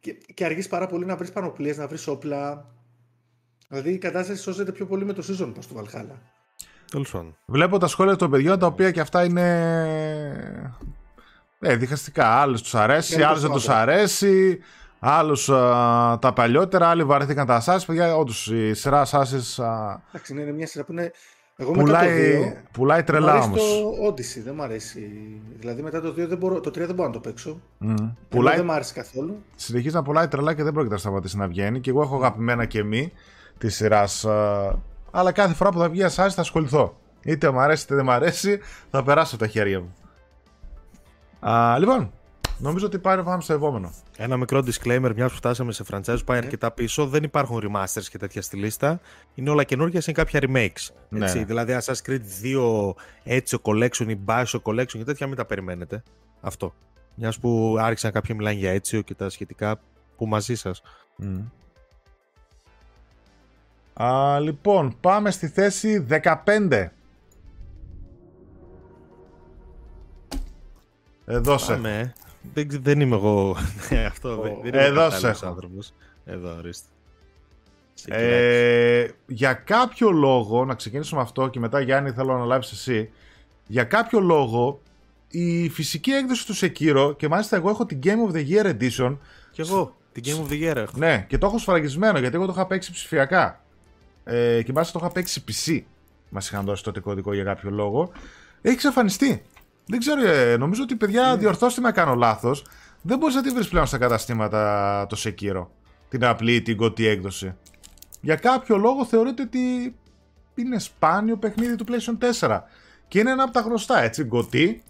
Και, 0.00 0.12
και 0.34 0.44
αργείς 0.44 0.68
πάρα 0.68 0.86
πολύ 0.86 1.04
να 1.04 1.16
βρεις 1.16 1.32
πανοπλίες, 1.32 1.76
να 1.76 1.86
βρεις 1.86 2.06
όπλα. 2.06 2.70
Δηλαδή 3.68 3.90
η 3.92 3.98
κατάσταση 3.98 4.42
σώζεται 4.42 4.72
πιο 4.72 4.86
πολύ 4.86 5.04
με 5.04 5.12
το 5.12 5.24
season 5.28 5.48
pass 5.48 5.64
του 5.68 5.76
Valhalla. 5.76 6.16
Τέλος 6.90 7.10
πάντων. 7.10 7.36
Βλέπω 7.46 7.78
τα 7.78 7.86
σχόλια 7.86 8.16
των 8.16 8.30
παιδιών 8.30 8.58
τα 8.58 8.66
οποία 8.66 8.90
και 8.90 9.00
αυτά 9.00 9.24
είναι. 9.24 10.72
Ε, 11.60 11.76
διχαστικά. 11.76 12.40
Άλλου 12.40 12.60
τους 12.60 12.74
αρέσει, 12.74 13.22
άλλου 13.22 13.40
δεν 13.40 13.50
τους 13.50 13.68
αρέσει. 13.68 14.58
Άλλους 14.98 15.44
τα 16.20 16.32
παλιότερα, 16.34 16.88
άλλοι 16.88 17.04
βαρέθηκαν 17.04 17.46
τα 17.46 17.62
Assassin's. 17.64 17.82
Παιδιά, 17.86 18.16
όντως 18.16 18.46
η 18.46 18.74
σειρά 18.74 19.06
Assassin's. 19.06 19.64
Εντάξει, 20.08 20.32
είναι 20.32 20.52
μια 20.52 20.66
σειρά 20.66 20.84
που 20.84 20.92
είναι. 20.92 21.12
Εγώ 21.56 21.72
πουλάει, 21.72 22.38
μετά 22.38 22.50
το 22.50 22.60
2, 22.60 22.68
πουλάει 22.72 23.02
τρελά 23.02 23.42
όμως. 23.42 23.60
το 23.60 24.06
Odyssey, 24.06 24.42
δεν 24.44 24.54
μου 24.56 24.62
αρέσει. 24.62 25.10
Δηλαδή 25.58 25.82
μετά 25.82 26.00
το 26.00 26.08
2 26.08 26.14
δεν 26.28 26.38
μπορώ, 26.38 26.60
το 26.60 26.70
3 26.70 26.72
δεν 26.72 26.94
μπορώ 26.94 27.08
να 27.08 27.14
το 27.14 27.20
παίξω. 27.20 27.60
Mm. 27.84 28.12
Πουλάει, 28.28 28.56
δεν 28.56 28.64
μου 28.64 28.72
άρεσε 28.72 28.94
καθόλου. 28.94 29.42
Συνεχίζει 29.56 29.94
να 29.94 30.02
πουλάει 30.02 30.28
τρελά 30.28 30.54
και 30.54 30.62
δεν 30.62 30.72
πρόκειται 30.72 30.94
να 30.94 31.00
σταματήσει 31.00 31.36
να 31.36 31.48
βγαίνει. 31.48 31.80
Και 31.80 31.90
εγώ 31.90 32.02
έχω 32.02 32.16
αγαπημένα 32.16 32.64
και 32.64 32.82
μη 32.82 33.12
τη 33.58 33.68
σειράς. 33.68 34.26
Αλλά 35.10 35.32
κάθε 35.32 35.54
φορά 35.54 35.70
που 35.70 35.78
θα 35.78 35.88
βγει 35.88 36.02
Assassin's 36.04 36.30
θα 36.30 36.40
ασχοληθώ. 36.40 36.96
Είτε 37.24 37.50
μου 37.50 37.60
αρέσει 37.60 37.84
είτε 37.84 37.94
δεν 37.94 38.04
μου 38.04 38.12
αρέσει, 38.12 38.60
θα 38.90 39.02
περάσω 39.02 39.36
τα 39.36 39.46
χέρια 39.46 39.80
μου. 39.80 39.94
Α, 41.50 41.78
λοιπόν, 41.78 42.12
νομίζω 42.62 42.86
ότι 42.86 42.98
πάρει 42.98 43.22
πάμε 43.22 43.42
στο 43.42 43.52
επόμενο. 43.52 43.92
Ένα 44.16 44.36
μικρό 44.36 44.64
disclaimer, 44.66 45.12
μιας 45.14 45.30
που 45.30 45.36
φτάσαμε 45.36 45.72
σε 45.72 45.84
franchise 45.90 46.16
που 46.18 46.24
πάει 46.24 46.38
ναι. 46.38 46.44
αρκετά 46.44 46.70
πίσω, 46.70 47.06
δεν 47.06 47.22
υπάρχουν 47.22 47.60
remasters 47.62 48.04
και 48.10 48.18
τέτοια 48.18 48.42
στη 48.42 48.56
λίστα. 48.56 49.00
Είναι 49.34 49.50
όλα 49.50 49.64
καινούργιας, 49.64 50.06
είναι 50.06 50.16
κάποια 50.16 50.40
remakes. 50.42 50.94
Ναι. 51.08 51.24
Έτσι, 51.24 51.44
δηλαδή, 51.44 51.76
Assassin's 51.80 52.10
Creed 52.10 52.20
2 52.42 52.92
έτσι 53.24 53.58
collection 53.62 54.06
ή 54.08 54.18
Bioshock 54.26 54.62
collection 54.62 54.86
και 54.86 55.04
τέτοια, 55.04 55.26
μην 55.26 55.36
τα 55.36 55.44
περιμένετε. 55.44 56.02
Αυτό. 56.40 56.74
Μιας 57.14 57.38
που 57.38 57.76
άρχισαν 57.80 58.12
κάποιοι 58.12 58.34
μιλάνε 58.38 58.56
για 58.56 58.70
έτσι 58.70 59.04
και 59.04 59.14
τα 59.14 59.28
σχετικά 59.28 59.80
που 60.16 60.26
μαζί 60.26 60.54
σας. 60.54 60.82
Mm. 61.22 61.44
Α, 64.02 64.40
λοιπόν, 64.40 64.96
πάμε 65.00 65.30
στη 65.30 65.48
θέση 65.48 66.06
15. 66.08 66.90
Εδώ 71.24 71.58
σε. 71.58 71.72
Πάμε. 71.72 72.12
Δεν, 72.54 72.68
δεν 72.70 73.00
είμαι 73.00 73.16
εγώ. 73.16 73.56
Αυτό 74.06 74.40
oh. 74.40 74.42
δεν 74.42 74.74
είμαι 74.74 74.84
Εδώ 74.84 75.10
σε. 75.10 75.28
άνθρωπος. 75.42 75.92
Εδώ, 76.24 76.56
ορίστε. 76.56 76.86
Ε, 78.06 79.08
για 79.26 79.52
κάποιο 79.52 80.10
λόγο, 80.10 80.64
να 80.64 80.74
ξεκινήσουμε 80.74 81.20
αυτό 81.20 81.48
και 81.48 81.58
μετά 81.58 81.80
Γιάννη 81.80 82.10
θέλω 82.10 82.38
να 82.38 82.44
λάβεις 82.44 82.72
εσύ. 82.72 83.10
Για 83.66 83.84
κάποιο 83.84 84.20
λόγο 84.20 84.80
η 85.28 85.68
φυσική 85.68 86.10
έκδοση 86.10 86.46
του 86.46 86.56
Sekiro 86.56 87.16
και 87.16 87.28
μάλιστα 87.28 87.56
εγώ 87.56 87.70
έχω 87.70 87.86
την 87.86 87.98
Game 88.02 88.30
of 88.30 88.34
the 88.34 88.48
Year 88.48 88.66
Edition. 88.66 89.16
Και 89.50 89.62
εγώ, 89.62 89.96
την 90.12 90.22
Game 90.26 90.46
of 90.46 90.52
the 90.52 90.70
Year 90.70 90.76
έχω. 90.76 90.98
Ναι, 90.98 91.24
και 91.28 91.38
το 91.38 91.46
έχω 91.46 91.58
σφραγισμένο 91.58 92.18
γιατί 92.18 92.34
εγώ 92.34 92.46
το 92.46 92.52
είχα 92.52 92.66
παίξει 92.66 92.92
ψηφιακά. 92.92 93.62
Ε, 94.24 94.62
και 94.62 94.72
μάλιστα 94.72 94.98
το 94.98 95.04
είχα 95.04 95.14
παίξει 95.14 95.44
PC. 95.48 95.80
Μας 96.28 96.50
είχαν 96.50 96.64
δώσει 96.64 96.82
το 96.82 97.00
κωδικό 97.00 97.34
για 97.34 97.44
κάποιο 97.44 97.70
λόγο. 97.70 98.12
Έχει 98.62 98.74
εξαφανιστεί. 98.74 99.42
Δεν 99.86 99.98
ξέρω, 99.98 100.26
ε, 100.26 100.56
νομίζω 100.56 100.82
ότι 100.82 100.96
παιδιά, 100.96 101.34
mm. 101.34 101.38
διορθώστε 101.38 101.80
με 101.80 101.92
κάνω 101.92 102.14
λάθος. 102.14 102.66
Δεν 103.02 103.18
μπορείς 103.18 103.34
να 103.34 103.42
τη 103.42 103.50
βρεις 103.50 103.68
πλέον 103.68 103.86
στα 103.86 103.98
καταστήματα 103.98 105.06
το 105.08 105.16
Sekiro. 105.24 105.66
Την 106.08 106.24
απλή, 106.24 106.62
την 106.62 106.76
κωτή 106.76 107.06
έκδοση. 107.06 107.54
Για 108.20 108.36
κάποιο 108.36 108.76
λόγο 108.76 109.04
θεωρείται 109.04 109.42
ότι 109.42 109.94
είναι 110.54 110.78
σπάνιο 110.78 111.36
παιχνίδι 111.36 111.76
του 111.76 111.84
PlayStation 111.88 112.30
4. 112.40 112.60
Και 113.08 113.18
είναι 113.18 113.30
ένα 113.30 113.42
από 113.42 113.52
τα 113.52 113.60
γνωστά, 113.60 114.02
έτσι, 114.02 114.24
γκωτή 114.24 114.82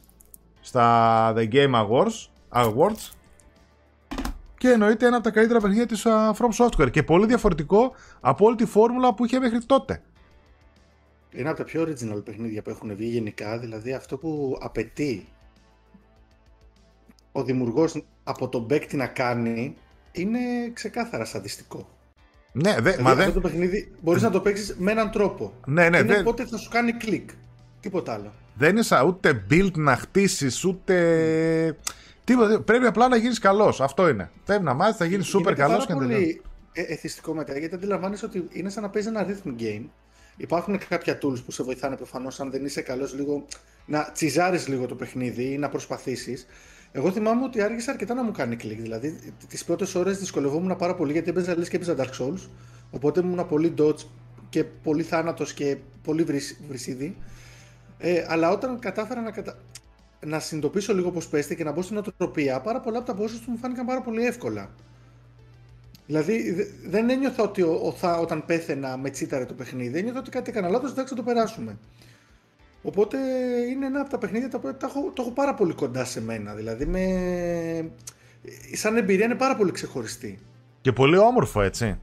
στα 0.60 1.34
The 1.36 1.52
Game 1.52 1.74
Awards, 1.74 2.28
Awards 2.52 3.10
και 4.58 4.70
εννοείται 4.70 5.06
ένα 5.06 5.16
από 5.16 5.24
τα 5.24 5.30
καλύτερα 5.30 5.60
παιχνίδια 5.60 5.86
της 5.86 6.06
uh, 6.06 6.32
From 6.32 6.66
Software 6.66 6.90
και 6.90 7.02
πολύ 7.02 7.26
διαφορετικό 7.26 7.94
από 8.20 8.46
όλη 8.46 8.56
τη 8.56 8.66
φόρμουλα 8.66 9.14
που 9.14 9.24
είχε 9.24 9.38
μέχρι 9.38 9.64
τότε 9.64 10.02
είναι 11.32 11.48
από 11.48 11.58
τα 11.58 11.64
πιο 11.64 11.82
original 11.82 12.24
παιχνίδια 12.24 12.62
που 12.62 12.70
έχουν 12.70 12.96
βγει 12.96 13.08
γενικά, 13.08 13.58
δηλαδή 13.58 13.92
αυτό 13.92 14.18
που 14.18 14.58
απαιτεί 14.60 15.26
ο 17.32 17.44
δημιουργός 17.44 18.04
από 18.24 18.48
τον 18.48 18.66
παίκτη 18.66 18.96
να 18.96 19.06
κάνει 19.06 19.76
είναι 20.12 20.38
ξεκάθαρα 20.72 21.24
σαντιστικό. 21.24 21.88
Ναι, 22.52 22.74
δε, 22.80 22.90
δηλαδή, 22.90 23.02
μα 23.02 23.10
αυτό 23.10 23.32
το 23.32 23.40
παιχνίδι 23.40 23.92
μπορείς 24.00 24.22
να 24.22 24.30
το 24.30 24.40
παίξεις 24.40 24.76
με 24.78 24.90
έναν 24.90 25.10
τρόπο. 25.10 25.52
Ναι, 25.66 25.88
ναι, 25.88 25.98
είναι 25.98 26.22
πότε 26.22 26.46
θα 26.46 26.56
σου 26.56 26.70
κάνει 26.70 26.92
κλικ. 26.92 27.30
Τίποτα 27.80 28.12
άλλο. 28.12 28.32
Δεν 28.54 28.70
είναι 28.70 28.82
σαν 28.82 29.06
ούτε 29.06 29.46
build 29.50 29.72
να 29.72 29.96
χτίσεις, 29.96 30.64
ούτε. 30.64 31.76
Τίποτα. 32.24 32.60
Πρέπει 32.60 32.86
απλά 32.86 33.08
να 33.08 33.16
γίνεις 33.16 33.38
καλός. 33.38 33.80
Αυτό 33.80 34.08
είναι. 34.08 34.30
Πρέπει 34.44 34.62
να 34.62 34.74
μάθεις, 34.74 34.96
θα 34.96 35.04
γίνεις 35.04 35.36
super 35.36 35.54
καλό 35.54 35.84
και 35.86 35.92
να 35.92 35.98
τελειώσει. 35.98 36.22
Είναι 36.22 36.32
πολύ 36.32 36.42
εθιστικό 36.72 37.34
μετά 37.34 37.58
γιατί 37.58 37.74
αντιλαμβάνεσαι 37.74 38.24
ότι 38.24 38.48
είναι 38.52 38.70
σαν 38.70 38.82
να 38.82 38.90
παίζει 38.90 39.08
ένα 39.08 39.26
rhythm 39.26 39.60
game 39.60 39.84
Υπάρχουν 40.36 40.78
κάποια 40.88 41.18
tools 41.22 41.44
που 41.44 41.50
σε 41.50 41.62
βοηθάνε 41.62 41.96
προφανώς, 41.96 42.40
αν 42.40 42.50
δεν 42.50 42.64
είσαι 42.64 42.80
καλός, 42.80 43.14
λίγο 43.14 43.44
να 43.86 44.10
τσιζάρεις 44.12 44.68
λίγο 44.68 44.86
το 44.86 44.94
παιχνίδι 44.94 45.52
ή 45.52 45.58
να 45.58 45.68
προσπαθήσεις. 45.68 46.46
Εγώ 46.92 47.10
θυμάμαι 47.10 47.44
ότι 47.44 47.62
άργησε 47.62 47.90
αρκετά 47.90 48.14
να 48.14 48.22
μου 48.22 48.30
κάνει 48.30 48.56
κλικ. 48.56 48.80
Δηλαδή, 48.80 49.34
τις 49.48 49.64
πρώτες 49.64 49.94
ώρες 49.94 50.18
δυσκολευόμουν 50.18 50.76
πάρα 50.76 50.94
πολύ 50.94 51.12
γιατί 51.12 51.30
έπαιζα 51.30 51.58
λε 51.58 51.64
και 51.64 51.76
έπαιζα 51.76 51.96
Dark 51.98 52.20
Souls. 52.20 52.48
Οπότε 52.90 53.20
ήμουν 53.20 53.46
πολύ 53.46 53.74
dodge 53.78 54.04
και 54.48 54.64
πολύ 54.64 55.02
θάνατος 55.02 55.54
και 55.54 55.76
πολύ 56.02 56.26
βρυσίδι. 56.68 57.16
Ε, 57.98 58.24
αλλά 58.28 58.50
όταν 58.50 58.78
κατάφερα 58.78 59.20
να, 59.20 59.30
κατα... 59.30 59.58
να 60.26 60.38
συνειδητοποιήσω 60.40 60.94
λίγο 60.94 61.10
πώς 61.10 61.28
πέστε 61.28 61.54
και 61.54 61.64
να 61.64 61.72
μπω 61.72 61.82
στην 61.82 61.96
οτροπία, 61.96 62.60
πάρα 62.60 62.80
πολλά 62.80 62.98
από 62.98 63.12
τα 63.12 63.18
bosses 63.18 63.40
του 63.44 63.50
μου 63.50 63.56
φάνηκαν 63.56 63.86
πάρα 63.86 64.00
πολύ 64.00 64.26
εύκολα. 64.26 64.70
Δηλαδή 66.06 66.54
δεν 66.84 67.10
ένιωθα 67.10 67.42
ότι 67.42 67.62
ο, 67.62 67.80
ο, 67.82 67.92
θα, 67.92 68.18
όταν 68.18 68.46
πέθαινα 68.46 68.96
με 68.96 69.10
τσίταρε 69.10 69.44
το 69.44 69.54
παιχνίδι, 69.54 69.98
ένιωθα 69.98 70.18
ότι 70.18 70.30
κάτι 70.30 70.50
έκανα 70.50 70.68
λάθος, 70.68 70.90
εντάξει 70.90 71.14
θα 71.14 71.22
το 71.22 71.22
περάσουμε. 71.22 71.78
Οπότε 72.82 73.18
είναι 73.70 73.86
ένα 73.86 74.00
από 74.00 74.10
τα 74.10 74.18
παιχνίδια 74.18 74.50
τα 74.50 74.58
οποία 74.58 74.76
το 74.76 74.86
έχω, 74.86 75.10
το 75.14 75.22
έχω 75.22 75.30
πάρα 75.30 75.54
πολύ 75.54 75.72
κοντά 75.72 76.04
σε 76.04 76.22
μένα. 76.22 76.54
Δηλαδή 76.54 76.86
με... 76.86 77.04
σαν 78.72 78.96
εμπειρία 78.96 79.24
είναι 79.24 79.34
πάρα 79.34 79.56
πολύ 79.56 79.72
ξεχωριστή. 79.72 80.38
Και 80.80 80.92
πολύ 80.92 81.16
όμορφο 81.16 81.62
έτσι. 81.62 81.98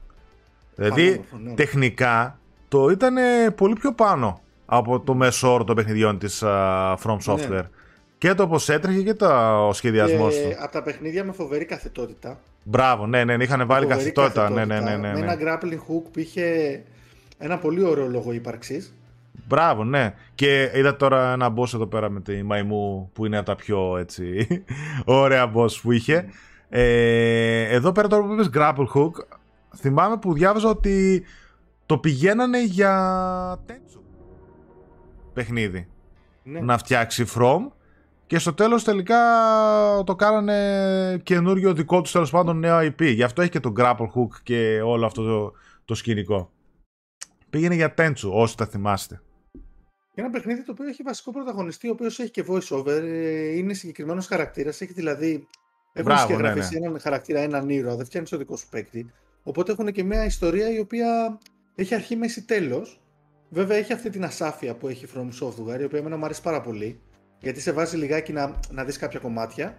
Δηλαδή 0.74 1.10
όμορφο, 1.10 1.36
ναι. 1.36 1.54
τεχνικά 1.54 2.38
το 2.68 2.88
ήταν 2.88 3.16
πολύ 3.54 3.74
πιο 3.74 3.92
πάνω 3.92 4.40
από 4.66 5.00
το 5.00 5.14
μέσο 5.14 5.52
όρο 5.52 5.64
των 5.64 5.76
παιχνιδιών 5.76 6.18
της 6.18 6.42
uh, 6.44 6.96
From 6.96 7.16
ναι. 7.48 7.68
Software. 8.20 8.28
Και 8.28 8.34
το 8.34 8.48
πώς 8.48 8.68
έτρεχε 8.68 9.02
και 9.02 9.14
το, 9.14 9.26
ο 9.66 9.72
σχεδιασμός 9.72 10.34
του. 10.34 10.54
Από 10.58 10.72
τα 10.72 10.82
παιχνίδια 10.82 11.24
με 11.24 11.32
φοβερή 11.32 11.64
καθετότητα. 11.64 12.40
Μπράβο, 12.62 13.06
ναι, 13.06 13.24
ναι, 13.24 13.36
ναι 13.36 13.44
είχαν 13.44 13.66
βάλει 13.66 13.86
καθητότητα. 13.86 14.50
Ναι, 14.50 14.64
ναι, 14.64 14.80
ναι, 14.80 14.96
ναι, 14.96 15.12
Με 15.12 15.18
ένα 15.18 15.36
grappling 15.40 15.74
hook 15.74 16.02
που 16.12 16.18
είχε 16.18 16.82
ένα 17.38 17.58
πολύ 17.58 17.84
ωραίο 17.84 18.08
λόγο 18.08 18.32
ύπαρξης. 18.32 18.94
Μπράβο, 19.46 19.84
ναι. 19.84 20.14
Και 20.34 20.70
είδα 20.74 20.96
τώρα 20.96 21.32
ένα 21.32 21.54
boss 21.56 21.74
εδώ 21.74 21.86
πέρα 21.86 22.10
με 22.10 22.20
τη 22.20 22.42
μαϊμού 22.42 23.10
που 23.12 23.26
είναι 23.26 23.36
από 23.36 23.46
τα 23.46 23.54
πιο 23.56 23.96
έτσι 23.96 24.46
ωραία 25.04 25.52
boss 25.54 25.72
που 25.82 25.92
είχε. 25.92 26.28
Ε, 26.68 27.74
εδώ 27.74 27.92
πέρα 27.92 28.08
τώρα 28.08 28.26
που 28.26 28.32
είπες 28.32 28.50
grapple 28.54 28.86
hook, 28.94 29.10
θυμάμαι 29.76 30.16
που 30.16 30.32
διάβαζα 30.32 30.68
ότι 30.68 31.24
το 31.86 31.98
πηγαίνανε 31.98 32.64
για 32.64 33.62
τέτοιο 33.66 34.02
παιχνίδι. 35.32 35.88
Ναι. 36.42 36.60
Να 36.60 36.78
φτιάξει 36.78 37.24
From 37.36 37.66
και 38.30 38.38
στο 38.38 38.54
τέλος 38.54 38.84
τελικά 38.84 39.18
το 40.06 40.14
κάνανε 40.14 41.20
καινούριο 41.22 41.74
δικό 41.74 42.00
τους 42.00 42.12
τέλος 42.12 42.30
πάντων 42.30 42.58
νέο 42.58 42.78
IP. 42.78 43.02
Γι' 43.02 43.22
αυτό 43.22 43.42
έχει 43.42 43.50
και 43.50 43.60
το 43.60 43.72
Grapple 43.76 44.06
Hook 44.14 44.28
και 44.42 44.80
όλο 44.80 45.06
αυτό 45.06 45.22
το, 45.24 45.52
το 45.84 45.94
σκηνικό. 45.94 46.50
Πήγαινε 47.50 47.74
για 47.74 47.94
Tenchu, 47.96 48.30
όσοι 48.32 48.56
τα 48.56 48.66
θυμάστε. 48.66 49.22
Ένα 50.14 50.30
παιχνίδι 50.30 50.64
το 50.64 50.72
οποίο 50.72 50.86
έχει 50.86 51.02
βασικό 51.02 51.32
πρωταγωνιστή, 51.32 51.88
ο 51.88 51.90
οποίος 51.92 52.18
έχει 52.18 52.30
και 52.30 52.44
voice 52.48 52.68
over, 52.68 53.02
ε, 53.02 53.56
είναι 53.56 53.74
συγκεκριμένος 53.74 54.26
χαρακτήρας. 54.26 54.80
Έχει 54.80 54.92
δηλαδή. 54.92 55.46
Έχουν 55.92 56.18
συγγραφεί 56.18 56.58
ναι, 56.58 56.78
ναι. 56.78 56.86
έναν 56.86 57.00
χαρακτήρα, 57.00 57.40
έναν 57.40 57.68
ήρωα, 57.68 57.96
δεν 57.96 58.04
φτιάχνει 58.04 58.28
το 58.28 58.36
δικός 58.36 58.60
σου 58.60 58.68
παίκτη. 58.68 59.12
Οπότε 59.42 59.72
έχουν 59.72 59.92
και 59.92 60.04
μια 60.04 60.24
ιστορία 60.24 60.70
η 60.70 60.78
οποία 60.78 61.38
έχει 61.74 61.94
αρχή, 61.94 62.16
μέση, 62.16 62.44
τέλος. 62.44 63.00
Βέβαια 63.48 63.76
έχει 63.76 63.92
αυτή 63.92 64.10
την 64.10 64.24
ασάφεια 64.24 64.74
που 64.74 64.88
έχει 64.88 65.06
From 65.14 65.28
Software, 65.42 65.80
η 65.80 65.84
οποία 65.84 65.98
εμένα 65.98 66.16
μου 66.16 66.24
αρέσει 66.24 66.42
πάρα 66.42 66.60
πολύ 66.60 67.00
γιατί 67.40 67.60
σε 67.60 67.72
βάζει 67.72 67.96
λιγάκι 67.96 68.32
να, 68.32 68.60
να 68.70 68.84
δεις 68.84 68.98
κάποια 68.98 69.18
κομμάτια. 69.18 69.78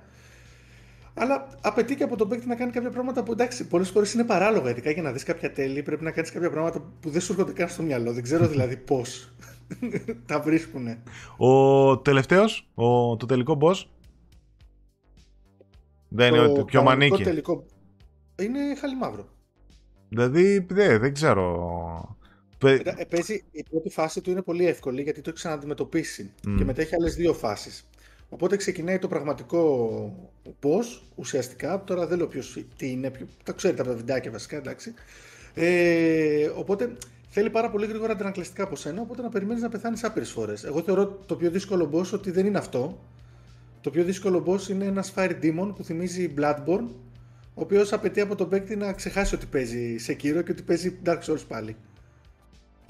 Αλλά 1.14 1.48
απαιτεί 1.62 1.96
και 1.96 2.04
από 2.04 2.16
τον 2.16 2.30
παίκτη 2.30 2.48
να 2.48 2.56
κάνει 2.56 2.72
κάποια 2.72 2.90
πράγματα 2.90 3.24
που 3.24 3.32
εντάξει, 3.32 3.68
πολλές 3.68 3.90
φορές 3.90 4.14
είναι 4.14 4.24
παράλογα. 4.24 4.70
Ειδικά 4.70 4.92
για 4.92 5.02
να 5.02 5.12
δεις 5.12 5.24
κάποια 5.24 5.52
τέλη, 5.52 5.84
πρέπει 5.84 6.04
να 6.04 6.12
κάνεις 6.12 6.32
κάποια 6.32 6.50
πράγματα 6.50 6.92
που 7.00 7.10
δεν 7.10 7.22
σου 7.22 7.32
έρχονται 7.32 7.52
καν 7.52 7.70
στο 7.70 7.84
μυαλό. 7.84 8.14
Δεν 8.14 8.24
ξέρω 8.24 8.48
δηλαδή 8.48 8.78
πώς 8.92 9.34
τα 10.28 10.40
βρίσκουν. 10.40 10.88
Ο 11.38 11.98
τελευταίος, 11.98 12.70
το 13.18 13.26
τελικό 13.26 13.58
boss. 13.62 13.84
Δεν 16.08 16.34
είναι 16.34 16.44
ότι 16.44 16.64
πιο 16.64 16.84
μανίκι. 16.84 17.24
Τελικό... 17.24 17.66
Είναι 18.40 18.76
χαλιμαύρο. 18.80 19.28
Δηλαδή, 20.10 20.66
δεν 20.70 21.14
ξέρω. 21.14 22.18
Ε, 22.64 23.06
παίζει, 23.10 23.44
η 23.52 23.64
πρώτη 23.70 23.90
φάση 23.90 24.22
του 24.22 24.32
είναι 24.32 24.42
πολύ 24.42 24.66
εύκολη 24.66 25.02
γιατί 25.02 25.22
το 25.22 25.30
έχει 25.30 25.40
ξαναντιμετωπίσει 25.40 26.32
mm. 26.48 26.56
και 26.58 26.64
μετά 26.64 26.82
έχει 26.82 26.96
άλλες 26.96 27.16
δύο 27.16 27.34
φάσεις. 27.34 27.86
Οπότε 28.30 28.56
ξεκινάει 28.56 29.00
το 29.00 29.08
πραγματικό 29.08 30.32
πώς 30.60 31.04
ουσιαστικά. 31.16 31.84
Τώρα 31.84 32.08
δεν 32.08 32.18
λέω 32.18 32.28
ποιος 32.28 32.66
τι 32.78 32.92
είναι, 32.92 33.10
ποιο, 33.10 33.28
τα 33.44 33.52
ξέρετε 33.52 33.82
από 33.82 33.90
τα 33.90 33.96
βιντεάκια 33.98 34.32
βασικά, 34.32 34.58
εντάξει. 34.58 34.94
Ε, 35.54 36.46
οπότε 36.56 36.92
θέλει 37.30 37.50
πάρα 37.50 37.70
πολύ 37.70 37.86
γρήγορα 37.86 38.12
αντανακλαστικά 38.12 38.64
από 38.64 38.76
σένα, 38.76 39.02
οπότε 39.02 39.22
να 39.22 39.30
περιμένεις 39.30 39.62
να 39.62 39.70
πεθάνεις 39.70 40.04
άπειρες 40.04 40.32
φορές. 40.32 40.64
Εγώ 40.64 40.82
θεωρώ 40.82 41.08
το 41.26 41.36
πιο 41.36 41.52
δύσκολο 41.52 41.90
boss 41.94 42.10
ότι 42.14 42.32
δεν 42.32 42.46
είναι 42.46 42.58
αυτό. 42.58 43.00
Το 43.82 43.90
πιο 43.90 44.04
δύσκολο 44.04 44.44
boss 44.48 44.70
είναι 44.70 44.86
ένας 44.86 45.14
Fire 45.16 45.36
Demon 45.42 45.74
που 45.76 45.84
θυμίζει 45.84 46.34
Bloodborne, 46.38 46.88
ο 47.54 47.62
οποίος 47.62 47.94
απαιτεί 47.94 48.22
από 48.22 48.36
τον 48.36 48.50
παίκτη 48.50 48.76
να 48.76 48.94
ξεχάσει 48.94 49.36
ότι 49.36 49.46
παίζει 49.46 49.98
σε 49.98 50.14
κύριο 50.14 50.42
και 50.42 50.52
ότι 50.52 50.62
παίζει 50.62 51.00
Dark 51.06 51.20
Souls 51.20 51.46
πάλι. 51.48 51.76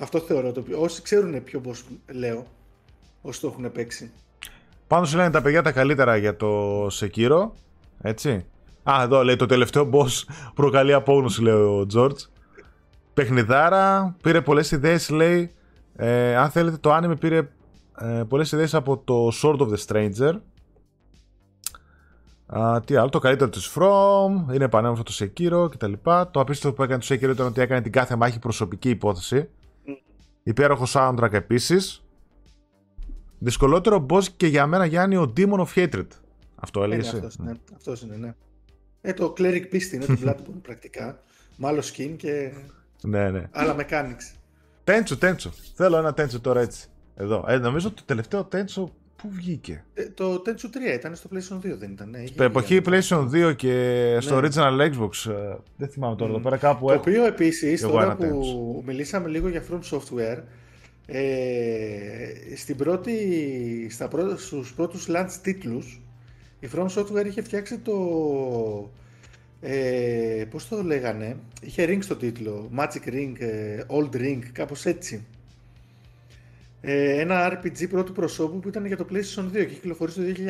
Αυτό 0.01 0.19
θεωρώ 0.19 0.51
το 0.51 0.61
πιο... 0.61 0.81
Όσοι 0.81 1.01
ξέρουν 1.01 1.43
ποιο 1.43 1.61
boss 1.65 1.83
λέω, 2.11 2.45
όσοι 3.21 3.41
το 3.41 3.47
έχουν 3.47 3.71
παίξει. 3.71 4.11
Πάνω 4.87 5.05
σου 5.05 5.17
λένε 5.17 5.29
τα 5.29 5.41
παιδιά 5.41 5.61
τα 5.61 5.71
καλύτερα 5.71 6.17
για 6.17 6.35
το 6.35 6.85
Sekiro, 6.87 7.49
έτσι. 8.01 8.45
Α, 8.83 9.01
εδώ 9.03 9.23
λέει 9.23 9.35
το 9.35 9.45
τελευταίο 9.45 9.89
boss 9.93 10.23
προκαλεί 10.55 10.93
απόγνωση, 10.93 11.41
λέει 11.41 11.53
ο 11.53 11.87
George. 11.93 12.17
Παιχνιδάρα, 13.13 14.15
πήρε 14.21 14.41
πολλές 14.41 14.71
ιδέες, 14.71 15.09
λέει. 15.09 15.51
Ε, 15.95 16.35
αν 16.35 16.49
θέλετε, 16.49 16.77
το 16.77 16.97
anime 16.97 17.19
πήρε 17.19 17.49
ε, 17.99 18.23
πολλές 18.27 18.51
ιδέες 18.51 18.73
από 18.73 18.97
το 18.97 19.31
Sword 19.41 19.57
of 19.57 19.69
the 19.69 19.77
Stranger. 19.87 20.33
Α, 22.45 22.81
τι 22.81 22.95
άλλο, 22.95 23.09
το 23.09 23.19
καλύτερο 23.19 23.49
της 23.49 23.73
From, 23.75 24.53
είναι 24.53 24.67
πανέμορφο 24.69 25.03
το 25.03 25.13
Sekiro 25.19 25.71
κτλ. 25.71 25.93
Το 26.03 26.39
απίστευτο 26.39 26.73
που 26.75 26.83
έκανε 26.83 27.01
το 27.01 27.07
Sekiro 27.09 27.29
ήταν 27.29 27.47
ότι 27.47 27.61
έκανε 27.61 27.81
την 27.81 27.91
κάθε 27.91 28.15
μάχη 28.15 28.39
προσωπική 28.39 28.89
υπόθεση. 28.89 29.49
Υπέροχο 30.43 30.85
soundtrack 30.87 31.33
επίσης. 31.33 32.03
Δυσκολότερο 33.39 34.05
boss 34.09 34.23
και 34.37 34.47
για 34.47 34.67
μένα 34.67 34.85
Γιάννη 34.85 35.15
ο 35.15 35.33
Demon 35.37 35.65
of 35.65 35.73
Hatred. 35.75 36.07
Αυτό 36.55 36.83
έλεγε. 36.83 37.07
Είναι 37.07 37.17
αυτός, 37.17 37.37
ναι. 37.37 37.51
αυτός 37.75 38.01
είναι, 38.01 38.15
ναι. 38.15 38.33
Ε, 39.01 39.13
το 39.13 39.33
Cleric 39.37 39.63
Beast 39.73 39.91
είναι 39.93 40.05
το 40.05 40.17
Bloodborne 40.23 40.61
πρακτικά. 40.61 41.19
Με 41.55 41.67
άλλο 41.67 41.81
skin 41.81 42.13
και 42.17 42.51
Ναι, 43.01 43.29
ναι. 43.29 43.47
άλλα 43.51 43.75
mechanics. 43.79 44.35
Τέντσο, 44.83 45.17
Τέντσο. 45.17 45.51
Θέλω 45.75 45.97
ένα 45.97 46.13
Τέντσο 46.13 46.39
τώρα 46.39 46.61
έτσι. 46.61 46.87
Εδώ. 47.15 47.45
Ε, 47.47 47.57
νομίζω 47.57 47.91
το 47.91 48.01
τελευταίο 48.05 48.43
Τέντσο 48.43 48.93
πού 49.21 49.29
βγήκε; 49.31 49.83
Ε, 49.93 50.03
το 50.09 50.41
Tenchu 50.45 50.65
3 50.93 50.93
ήταν 50.95 51.15
στο 51.15 51.29
PlayStation 51.33 51.55
2, 51.55 51.77
δεν 51.77 51.91
ήταν. 51.91 52.09
Ναι, 52.09 52.17
είχε 52.17 52.27
Στην 52.27 52.43
εποχή 52.45 52.79
βγει. 52.79 52.99
PlayStation 53.09 53.29
2 53.49 53.53
και 53.55 54.17
στο 54.19 54.39
Ναι. 54.41 54.47
original 54.47 54.79
Xbox. 54.93 55.31
ε, 55.31 55.55
δεν 55.77 55.89
θυμάμαι 55.89 56.15
τώρα, 56.15 56.31
Μμ. 56.31 56.35
εδώ 56.35 56.43
πέρα 56.43 56.57
κάπου 56.57 56.85
Το 56.87 56.91
έχω. 56.93 57.01
οποίο 57.01 57.25
επίσης, 57.25 57.81
Εγώ 57.83 57.91
τώρα 57.91 58.03
ένα 58.03 58.15
που 58.15 58.83
μιλήσαμε 58.85 59.27
λίγο 59.29 59.47
για 59.49 59.63
From 59.71 59.79
Software, 59.97 60.39
ε, 61.05 62.55
στην 62.55 62.75
πρώτη, 62.77 63.17
στα 63.91 64.07
πρώτα, 64.07 64.37
στους 64.37 64.73
πρώτους 64.73 65.05
launch 65.09 65.31
τίτλους, 65.41 66.01
η 66.59 66.67
From 66.75 66.85
Software 66.87 67.25
είχε 67.25 67.41
φτιάξει 67.41 67.77
το, 67.77 67.93
ε, 69.61 70.43
πώς 70.49 70.67
το 70.67 70.83
λέγανε, 70.83 71.35
είχε 71.61 71.85
ring 71.89 71.97
στο 72.01 72.15
τίτλο, 72.15 72.69
Magic 72.77 73.09
Ring, 73.09 73.33
ε, 73.39 73.77
Old 73.87 74.15
Ring, 74.15 74.39
κάπως 74.51 74.85
έτσι. 74.85 75.25
Ε, 76.83 77.19
ένα 77.19 77.53
RPG 77.53 77.89
πρώτου 77.89 78.11
προσώπου 78.11 78.59
που 78.59 78.67
ήταν 78.67 78.85
για 78.85 78.97
το 78.97 79.05
PlayStation 79.09 79.43
2 79.43 79.51
και 79.51 79.57
είχε 79.57 79.73
κυκλοφορήσει 79.73 80.33
το 80.33 80.41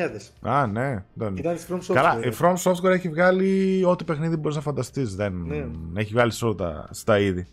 2000. 0.42 0.50
Α, 0.50 0.66
ναι. 0.66 1.04
Δεν... 1.14 1.36
Ήταν 1.36 1.54
της 1.54 1.66
From 1.70 1.78
Software. 1.78 1.94
Καλά, 1.94 2.20
η 2.24 2.32
From 2.40 2.54
Software 2.56 2.90
έχει 2.90 3.08
βγάλει 3.08 3.82
ό,τι 3.84 4.04
παιχνίδι 4.04 4.36
μπορείς 4.36 4.56
να 4.56 4.62
φανταστείς. 4.62 5.14
Δεν... 5.14 5.32
Ναι. 5.32 5.66
Έχει 6.00 6.12
βγάλει 6.12 6.32
σε 6.32 6.44
όλα 6.44 6.54
τα, 6.54 6.88
στα 6.90 7.18
είδη. 7.18 7.46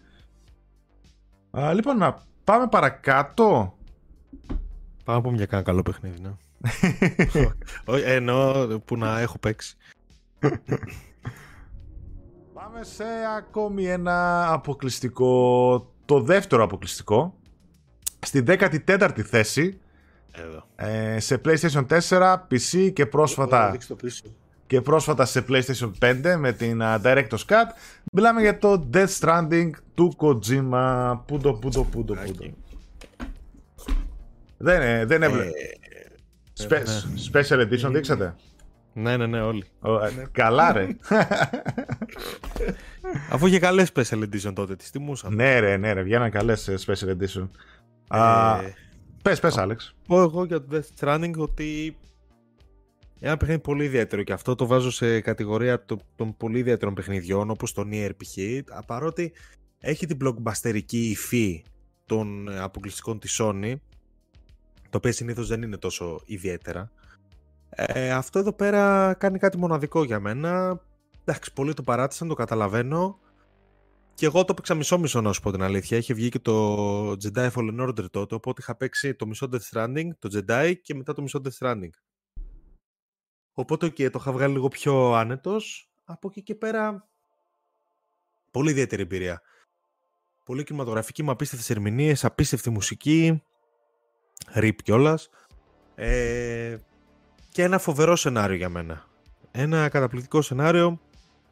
Α, 1.60 1.74
λοιπόν, 1.74 1.98
να 1.98 2.18
πάμε 2.44 2.68
παρακάτω. 2.68 3.78
Πάμε 5.04 5.18
να 5.18 5.22
πούμε 5.22 5.36
για 5.38 5.46
κάνα 5.46 5.64
καλό 5.64 5.82
παιχνίδι, 5.82 6.20
ναι. 6.22 6.32
Όχι, 7.94 8.04
εννοώ 8.06 8.68
που 8.86 8.98
να 8.98 9.20
έχω 9.20 9.38
παίξει. 9.38 9.78
Πάμε 12.54 12.84
σε 12.84 13.04
ακόμη 13.38 13.86
ένα 13.86 14.48
αποκλειστικό, 14.54 15.94
το 16.06 16.22
δεύτερο 16.22 16.64
αποκλειστικό. 16.64 17.39
Στη 18.26 18.44
14η 18.48 19.22
θέση, 19.22 19.80
Εδώ. 20.32 20.68
ε, 20.76 21.20
σε 21.20 21.42
PlayStation 21.46 21.86
4, 22.10 22.34
PC 22.52 22.70
και 22.70 22.80
Μπορώ 22.80 22.94
να 23.04 23.08
πρόσφατα, 23.10 23.72
δείξω 23.72 23.88
το 23.88 23.96
πίσω. 23.96 24.24
και 24.68 24.82
πρόσφατα 24.82 25.26
σε 25.26 25.46
PlayStation 25.50 25.92
5 26.00 26.36
με 26.38 26.52
την 26.54 26.80
uh, 26.84 27.02
Director's 27.02 27.46
Cut. 27.48 27.66
Μιλάμε 28.14 28.42
για 28.42 28.58
το 28.58 28.90
Death 28.94 29.08
Stranding 29.20 29.70
του 29.94 30.16
Kojima. 30.18 31.20
Πούντο, 31.26 31.54
πούντο, 31.54 31.54
πούντο, 31.54 31.84
πούντο. 31.92 32.14
Άκι. 32.20 32.54
Δεν, 34.58 34.82
ε, 34.82 35.06
δεν 35.06 35.24
έβλεπε. 35.24 35.50
Ε, 35.50 36.68
Spe- 36.68 36.84
Special 37.34 37.60
Edition 37.68 37.92
δείξατε; 37.92 38.36
ναι, 38.94 39.18
ναι, 39.18 39.26
ναι, 39.26 39.42
όλοι. 39.42 39.64
Ω, 39.80 40.04
ε, 40.06 40.28
Καλά 40.32 40.72
ρε. 40.74 40.88
Αφού 43.32 43.48
είχε 43.48 43.60
καλές 43.60 43.92
special 43.96 44.24
edition 44.24 44.54
τότε, 44.54 44.76
τις 44.76 44.90
τιμούσαμε. 44.92 45.36
ναι 45.36 45.60
ρε, 45.60 45.78
ναι 45.78 45.94
ρε, 45.94 46.02
βγαίναν 46.02 46.32
καλές 46.32 46.68
ε, 46.68 46.76
Special 46.86 47.08
Edition. 47.18 47.50
Α, 48.10 48.58
Ε, 48.64 48.74
πες, 49.24 49.40
πες 49.40 49.58
Άλεξ. 49.58 49.96
πω 50.08 50.22
εγώ 50.22 50.46
για 50.46 50.62
το 50.64 50.68
Death 50.72 51.00
Stranding 51.00 51.34
ότι 51.38 51.98
ένα 53.20 53.38
παιχνίδι 53.38 53.62
πολύ 53.62 53.84
ιδιαίτερο 53.84 54.24
και 54.24 54.34
αυτό 54.34 54.56
το 54.56 54.66
βάζω 54.66 54.92
σε 54.92 55.22
κατηγορία 55.22 55.86
των, 55.86 56.02
των 56.16 56.38
πολύ 56.38 56.60
ιδιαίτερων 56.60 56.94
παιχνιδιών 56.94 57.50
όπως 57.50 57.74
το 57.74 57.84
Nier 57.92 58.12
π.χ. 58.18 58.38
α, 58.78 58.84
παρότι 58.86 59.34
έχει 59.80 60.06
την 60.06 60.18
blockbusterική 60.24 60.98
υφή 61.10 61.64
των 62.06 62.48
ε, 62.48 62.60
αποκλειστικών 62.60 63.20
της 63.20 63.40
Sony 63.42 63.74
το 64.90 64.98
οποίο 64.98 65.12
συνήθως 65.12 65.48
δεν 65.48 65.62
είναι 65.62 65.78
τόσο 65.78 66.22
ιδιαίτερα 66.26 66.92
ε, 67.70 68.12
αυτό 68.12 68.40
εδώ 68.40 68.54
πέρα 68.54 69.14
κάνει 69.14 69.40
κάτι 69.40 69.58
μοναδικό 69.58 70.04
για 70.04 70.20
μένα 70.20 70.82
εντάξει 71.24 71.54
πολλοί 71.54 71.74
το 71.74 71.84
παράτησαν, 71.84 72.28
το 72.28 72.34
καταλαβαίνω 72.34 73.20
και 74.20 74.26
εγώ 74.26 74.46
το 74.46 74.48
έπαιξα 74.52 74.76
μισό-μισό 74.76 75.22
να 75.22 75.34
σου 75.34 75.42
πω 75.42 75.52
την 75.52 75.62
αλήθεια. 75.62 75.98
Είχε 75.98 76.14
βγει 76.14 76.30
και 76.30 76.40
το 76.40 77.12
Jedi 77.12 77.52
Fallen 77.52 77.88
Order 77.88 78.10
τότε, 78.12 78.36
οπότε 78.36 78.62
είχα 78.62 78.76
παίξει 78.76 79.16
το 79.16 79.28
μισό 79.28 79.50
Death 79.52 79.70
Stranding, 79.72 80.08
το 80.20 80.30
Jedi 80.34 80.74
και 80.82 80.96
μετά 80.96 81.14
το 81.14 81.22
μισό 81.22 81.42
Death 81.44 81.58
Stranding. 81.60 81.90
Οπότε 83.54 83.90
και 83.90 84.10
το 84.10 84.18
είχα 84.22 84.32
βγάλει 84.32 84.54
λίγο 84.54 84.68
πιο 84.68 85.14
άνετος. 85.14 85.92
Από 86.04 86.28
εκεί 86.28 86.44
και 86.44 86.56
πέρα, 86.56 87.10
πολύ 88.52 88.70
ιδιαίτερη 88.70 89.02
εμπειρία. 89.02 89.42
Πολύ 90.46 90.64
κινηματογραφική 90.64 91.24
με 91.24 91.32
απίστευτες 91.32 91.70
ερμηνείες, 91.70 92.26
απίστευτη 92.26 92.70
μουσική, 92.70 93.44
rip 94.56 94.76
κιόλας. 94.84 95.30
Ε, 95.96 96.78
και 97.52 97.64
ένα 97.64 97.78
φοβερό 97.78 98.16
σενάριο 98.16 98.56
για 98.56 98.70
μένα. 98.70 99.06
Ένα 99.52 99.90
καταπληκτικό 99.90 100.42
σενάριο, 100.42 101.02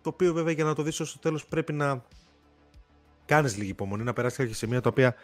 το 0.02 0.10
οποίο 0.10 0.34
βέβαια 0.34 0.54
για 0.54 0.64
να 0.64 0.76
το 0.76 0.84
δεις 0.84 1.00
ως 1.00 1.12
το 1.14 1.20
τέλος 1.20 1.48
πρέπει 1.48 1.74
να 1.74 2.06
κάνεις 3.28 3.58
λίγη 3.58 3.70
υπομονή, 3.70 4.04
να 4.04 4.14
περάσεις 4.14 4.38
κάποια 4.38 4.54
σημεία 4.54 4.82
τα 4.82 4.90
οποία 4.90 5.16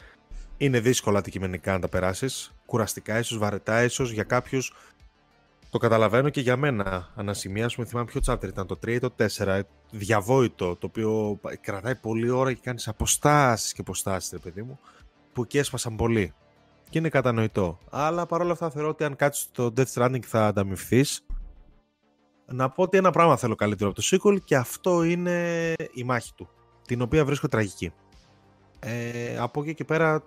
είναι 0.58 0.80
δύσκολα 0.80 1.20
αντικειμενικά 1.20 1.72
να 1.72 1.80
τα 1.80 1.90
περάσεις, 1.90 2.54
κουραστικά 2.66 3.20
ίσως, 3.20 3.38
βαρετά 3.38 3.84
ίσως 3.84 4.12
για 4.12 4.24
κάποιους 4.24 4.74
το 5.74 5.80
καταλαβαίνω 5.80 6.30
και 6.30 6.42
για 6.42 6.58
μένα 6.58 7.10
ανασημεία, 7.16 7.66
ας 7.66 7.76
πούμε 7.76 7.88
θυμάμαι 7.88 8.06
ποιο 8.12 8.22
chapter 8.26 8.48
ήταν 8.48 8.68
το 8.68 8.80
3 8.86 8.88
ή 8.88 9.00
το 9.00 9.14
4, 9.38 9.60
διαβόητο, 9.92 10.76
το 10.76 10.88
οποίο 10.88 11.40
κρατάει 11.62 11.96
πολλή 11.96 12.30
ώρα 12.30 12.54
και 12.54 12.60
κάνεις 12.64 12.88
αποστάσεις 12.88 13.74
και 13.74 13.82
αποστάσεις, 13.82 14.32
ρε 14.32 14.38
παιδί 14.38 14.62
μου, 14.62 14.80
που 15.34 15.42
εκεί 15.42 15.58
έσπασαν 15.58 15.96
πολύ. 15.96 16.34
Και 16.90 16.98
είναι 16.98 17.10
κατανοητό. 17.10 17.80
Αλλά 17.90 18.26
παρόλα 18.26 18.52
αυτά 18.52 18.70
θεωρώ 18.70 18.90
ότι 18.90 19.04
αν 19.04 19.16
κάτσεις 19.16 19.44
στο 19.44 19.74
Death 19.78 19.94
Stranding 19.94 20.24
θα 20.26 20.48
ανταμυφθείς. 20.48 21.26
Να 22.46 22.70
πω 22.70 22.84
ότι 22.84 22.98
ένα 22.98 23.12
πράγμα 23.12 23.38
θέλω 23.38 23.56
καλύτερο 23.56 23.90
από 23.90 24.02
το 24.02 24.08
sequel 24.12 24.42
και 24.44 24.56
αυτό 24.56 25.04
είναι 25.04 25.74
η 25.94 26.04
μάχη 26.04 26.34
του, 26.36 26.50
την 26.86 27.02
οποία 27.02 27.26
βρίσκω 27.26 27.48
τραγική. 27.48 27.92
Ε, 28.80 29.38
από 29.38 29.62
εκεί 29.62 29.74
και 29.74 29.84
πέρα 29.84 30.24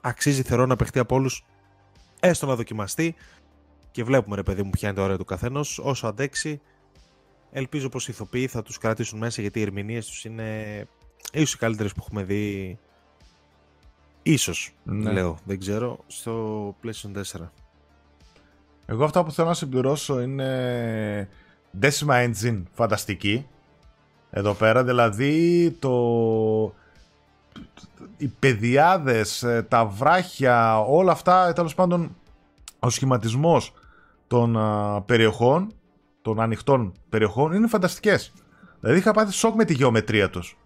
αξίζει 0.00 0.42
θεωρώ 0.42 0.66
να 0.66 0.76
παιχτεί 0.76 0.98
από 0.98 1.14
όλους 1.14 1.44
έστω 2.20 2.46
να 2.46 2.54
δοκιμαστεί. 2.54 3.14
Και 3.90 4.04
βλέπουμε 4.04 4.36
ρε 4.36 4.42
παιδί 4.42 4.62
μου 4.62 4.70
ποια 4.70 4.88
είναι 4.88 4.96
τα 4.98 5.04
ωραία 5.04 5.16
του 5.16 5.24
καθενός. 5.24 5.78
Όσο 5.78 6.06
αντέξει 6.06 6.60
ελπίζω 7.50 7.88
πως 7.88 8.08
οι 8.08 8.10
ηθοποιοί 8.12 8.46
θα 8.46 8.62
τους 8.62 8.78
κρατήσουν 8.78 9.18
μέσα 9.18 9.40
γιατί 9.40 9.58
οι 9.58 9.62
ερμηνείες 9.62 10.06
τους 10.06 10.24
είναι 10.24 10.88
ίσως 11.32 11.52
οι 11.54 11.58
καλύτερες 11.58 11.92
που 11.92 11.98
έχουμε 12.02 12.22
δει. 12.24 12.78
Ίσως 14.22 14.74
Ναι. 14.84 15.12
λέω 15.12 15.38
δεν 15.44 15.58
ξέρω 15.58 15.98
στο 16.06 16.68
PlayStation 16.82 17.12
4 17.12 17.52
Εγώ 18.86 19.04
αυτά 19.04 19.24
που 19.24 19.32
θέλω 19.32 19.48
να 19.48 19.54
συμπληρώσω 19.54 20.20
είναι 20.20 21.28
Decima 21.80 22.30
Engine 22.30 22.62
φανταστική 22.72 23.46
εδώ 24.36 24.52
πέρα 24.52 24.84
δηλαδή 24.84 25.70
το 25.78 25.94
οι 28.16 28.26
παιδιάδες, 28.38 29.42
ε, 29.42 29.66
τα 29.68 29.86
βράχια 29.86 30.80
όλα 30.80 31.12
αυτά 31.12 31.52
τέλος 31.52 31.74
πάντων 31.74 32.16
ο 32.78 32.90
σχηματισμός 32.90 33.72
των 34.26 34.56
α, 34.56 35.02
περιοχών 35.06 35.72
των 36.22 36.40
ανοιχτών 36.40 36.92
περιοχών 37.08 37.52
είναι 37.52 37.66
φανταστικές 37.66 38.32
δηλαδή 38.80 38.98
είχα 38.98 39.12
πάθει 39.12 39.32
σοκ 39.32 39.54
με 39.54 39.64
τη 39.64 39.74
γεωμετρία 39.74 40.30
τους 40.30 40.56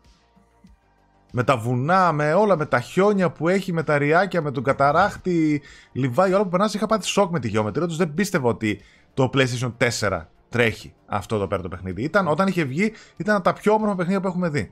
με 1.32 1.44
τα 1.44 1.56
βουνά, 1.56 2.12
με 2.12 2.34
όλα, 2.34 2.56
με 2.56 2.66
τα 2.66 2.80
χιόνια 2.80 3.30
που 3.30 3.48
έχει, 3.48 3.72
με 3.72 3.82
τα 3.82 3.98
ριάκια, 3.98 4.42
με 4.42 4.50
τον 4.50 4.62
καταράχτη, 4.62 5.62
λιβάει, 5.92 6.32
όλα 6.32 6.42
που 6.42 6.48
περνάς, 6.48 6.74
είχα 6.74 6.86
πάθει 6.86 7.06
σοκ 7.06 7.30
με 7.30 7.40
τη 7.40 7.48
γεωμετρία 7.48 7.86
τους. 7.86 7.96
Δεν 7.96 8.14
πίστευα 8.14 8.48
ότι 8.48 8.80
το 9.14 9.30
PlayStation 9.34 9.72
4 10.00 10.26
τρέχει 10.50 10.94
αυτό 11.06 11.34
εδώ 11.34 11.46
πέρα 11.46 11.62
το 11.62 11.68
παιχνίδι. 11.68 12.02
Ήταν, 12.02 12.28
όταν 12.28 12.46
είχε 12.48 12.64
βγει, 12.64 12.92
ήταν 13.16 13.34
από 13.34 13.44
τα 13.44 13.52
πιο 13.52 13.72
όμορφα 13.72 13.94
παιχνίδια 13.94 14.20
που 14.20 14.26
έχουμε 14.26 14.48
δει. 14.48 14.70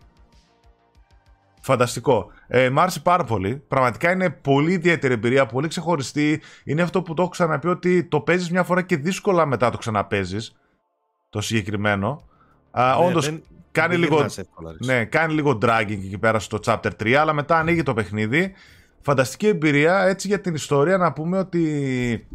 Φανταστικό. 1.61 2.31
Ε, 2.47 2.71
μ' 2.71 2.79
άρεσε 2.79 3.01
πάρα 3.01 3.25
πολύ. 3.25 3.63
Πραγματικά 3.69 4.11
είναι 4.11 4.31
πολύ 4.31 4.73
ιδιαίτερη 4.73 5.15
εμπειρία, 5.15 5.47
πολύ 5.47 5.69
ξεχωριστή. 5.69 6.41
Είναι 6.65 6.83
αυτό 6.83 7.03
που 7.03 7.15
το 7.15 7.23
έχω 7.23 7.31
ξαναπεί 7.31 7.69
ότι 7.69 8.05
το 8.05 8.21
παίζεις 8.21 8.51
μια 8.51 8.63
φορά 8.63 8.83
και 8.83 8.97
δύσκολα 8.97 9.47
μετά 9.47 9.71
το 9.71 9.79
ξαναπέζεις. 9.79 10.57
Το 11.31 11.41
συγκεκριμένο. 11.41 12.23
Α, 12.71 12.97
Ναι, 12.99 13.07
όντως, 13.07 13.25
δεν- 13.25 13.43
κάνει 13.73 13.91
δεν 13.91 14.01
λίγο, 14.01 14.15
γυρνάς 14.15 14.39
εύκολα, 14.39 14.71
ρε. 14.71 14.93
ναι, 14.95 15.05
κάνει 15.05 15.33
λίγο 15.33 15.59
dragging 15.63 15.89
εκεί 16.05 16.19
πέρα 16.19 16.39
στο 16.39 16.59
chapter 16.65 16.91
3, 17.03 17.13
αλλά 17.13 17.33
μετά 17.33 17.59
ανοίγει 17.59 17.83
το 17.83 17.95
παιχνίδι. 17.95 18.53
Φανταστική 19.01 19.47
εμπειρία. 19.47 20.03
Έτσι 20.03 20.27
για 20.29 20.41
την 20.41 20.55
ιστορία 20.55 20.97
να 20.97 21.13
πούμε 21.13 21.39
ότι 21.39 22.27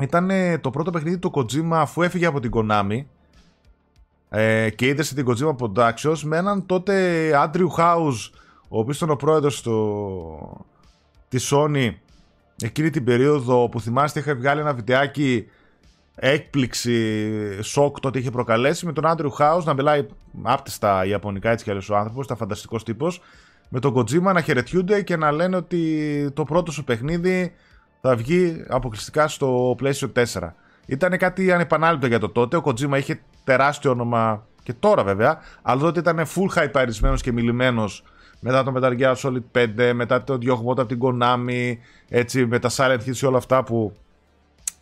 ήταν 0.00 0.30
ε, 0.30 0.58
το 0.58 0.70
πρώτο 0.70 0.90
παιχνίδι 0.90 1.18
του 1.18 1.32
Kojima 1.34 1.72
αφού 1.72 2.02
έφυγε 2.02 2.26
από 2.26 2.40
την 2.40 2.50
Konami 2.54 3.04
ε, 4.28 4.70
και 4.70 4.86
ίδρυσε 4.86 5.14
την 5.14 5.26
Kojima 5.28 5.56
Productions 5.56 6.18
με 6.22 6.36
έναν 6.36 6.66
τότε 6.66 7.30
Andrew 7.34 7.68
House, 7.78 8.30
ο 8.68 8.78
οποίος 8.78 8.96
ήταν 8.96 9.10
ο 9.10 9.16
πρόεδρος 9.16 9.62
του, 9.62 10.66
της 11.28 11.52
Sony 11.52 11.94
εκείνη 12.62 12.90
την 12.90 13.04
περίοδο 13.04 13.68
που 13.68 13.80
θυμάστε 13.80 14.20
είχε 14.20 14.32
βγάλει 14.34 14.60
ένα 14.60 14.74
βιντεάκι 14.74 15.46
έκπληξη, 16.14 17.62
σοκ 17.62 18.00
τότε 18.00 18.18
είχε 18.18 18.30
προκαλέσει 18.30 18.86
με 18.86 18.92
τον 18.92 19.04
Andrew 19.06 19.30
House 19.38 19.62
να 19.64 19.74
μιλάει 19.74 20.06
άπτεστα 20.42 21.04
ιαπωνικά 21.04 21.50
έτσι 21.50 21.64
κι 21.64 21.70
αλλιώς 21.70 21.90
ο 21.90 21.96
άνθρωπος, 21.96 22.24
ήταν 22.24 22.36
φανταστικός 22.36 22.84
τύπος 22.84 23.20
με 23.68 23.80
τον 23.80 23.94
Kojima 23.96 24.32
να 24.32 24.40
χαιρετιούνται 24.40 25.02
και 25.02 25.16
να 25.16 25.32
λένε 25.32 25.56
ότι 25.56 26.30
το 26.34 26.44
πρώτο 26.44 26.72
σου 26.72 26.84
παιχνίδι 26.84 27.52
θα 28.06 28.16
βγει 28.16 28.64
αποκλειστικά 28.68 29.28
στο 29.28 29.76
PlayStation 29.80 30.24
4. 30.32 30.50
Ήταν 30.86 31.18
κάτι 31.18 31.52
ανεπανάληπτο 31.52 32.06
για 32.06 32.18
το 32.18 32.28
τότε. 32.28 32.56
Ο 32.56 32.62
Kojima 32.64 32.96
είχε 32.96 33.20
τεράστιο 33.44 33.90
όνομα 33.90 34.46
και 34.62 34.72
τώρα 34.72 35.04
βέβαια, 35.04 35.38
αλλά 35.62 35.80
τότε 35.80 36.00
ήταν 36.00 36.26
full 36.34 36.62
hypeαρισμένος 36.62 37.22
και 37.22 37.32
μιλημένος 37.32 38.04
μετά 38.40 38.62
το 38.64 38.72
Metal 38.76 38.98
Gear 38.98 39.14
Solid 39.14 39.42
5, 39.52 39.92
μετά 39.94 40.24
το 40.24 40.38
διώγμο 40.38 40.72
από 40.72 40.86
την 40.86 40.98
Konami, 41.02 41.76
έτσι, 42.08 42.46
με 42.46 42.58
τα 42.58 42.70
Silent 42.76 42.98
Hits 43.06 43.16
και 43.16 43.26
όλα 43.26 43.36
αυτά 43.36 43.64
που 43.64 43.96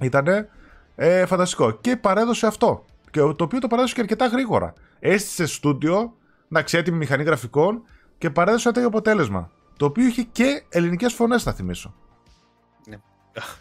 ήταν 0.01 0.49
ε, 0.95 1.27
φανταστικό. 1.27 1.71
Και 1.71 1.97
παρέδωσε 1.97 2.47
αυτό. 2.47 2.85
Και 3.11 3.21
το 3.21 3.37
οποίο 3.39 3.59
το 3.59 3.67
παρέδωσε 3.67 3.95
και 3.95 4.01
αρκετά 4.01 4.27
γρήγορα. 4.27 4.73
Έστησε 5.01 5.47
στούντιο, 5.47 6.13
εντάξει, 6.51 6.77
έτοιμη 6.77 6.97
μηχανή 6.97 7.23
γραφικών 7.23 7.83
και 8.19 8.31
παρέδωσε 8.31 8.69
ένα 8.69 8.75
τέτοιο 8.75 8.89
αποτέλεσμα. 8.89 9.51
Το 9.77 9.85
οποίο 9.85 10.07
είχε 10.07 10.23
και 10.23 10.65
ελληνικές 10.69 11.13
φωνές, 11.13 11.43
θα 11.43 11.53
θυμίσω. 11.53 11.95
Ναι. 13.35 13.43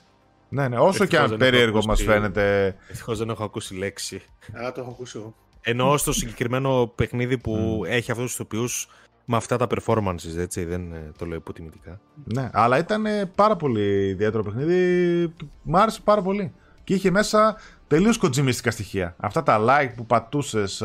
Ναι, 0.54 0.68
ναι, 0.68 0.78
όσο 0.78 0.98
και 0.98 1.02
Ευτυχώς 1.04 1.24
αν 1.24 1.30
δεν 1.30 1.38
περίεργο 1.38 1.78
έχω 1.78 1.88
μας 1.88 2.02
ακούσει. 2.02 2.18
φαίνεται. 2.18 2.76
Ευτυχώς 2.90 3.18
δεν 3.18 3.30
έχω 3.30 3.44
ακούσει 3.44 3.76
λέξη. 3.76 4.22
Α, 4.66 4.72
το 4.72 4.82
έχω 4.82 4.90
ακούσει 4.90 5.18
εγώ. 5.18 5.36
Εννοώ 5.62 5.98
στο 5.98 6.14
συγκεκριμένο 6.14 6.92
παιχνίδι 6.96 7.38
που 7.38 7.84
έχει 7.88 8.12
αυτούς 8.12 8.30
τους 8.30 8.40
οποίους 8.40 8.88
με 9.26 9.38
αυτά 9.38 9.58
τα 9.58 9.68
performances, 9.70 10.38
έτσι, 10.38 10.64
δεν 10.66 10.94
ε, 10.94 11.12
το 11.18 11.26
λέω 11.26 11.38
υποτιμητικά. 11.38 12.00
Ναι, 12.24 12.50
αλλά 12.54 12.78
ήταν 12.78 13.06
ε, 13.06 13.26
πάρα 13.36 13.56
πολύ 13.56 14.08
ιδιαίτερο 14.08 14.44
παιχνίδι. 14.44 15.34
Μ' 15.62 15.76
άρεσε 15.76 16.02
πάρα 16.04 16.22
πολύ. 16.22 16.54
Και 16.84 16.94
είχε 16.94 17.12
μέσα 17.12 17.56
τελείως 17.88 18.18
κοτζιμίστικα 18.18 18.72
στοιχεία. 18.72 19.16
Αυτά 19.20 19.44
τα 19.44 19.60
like 19.62 19.92
που 19.96 20.06
πατούσες, 20.06 20.84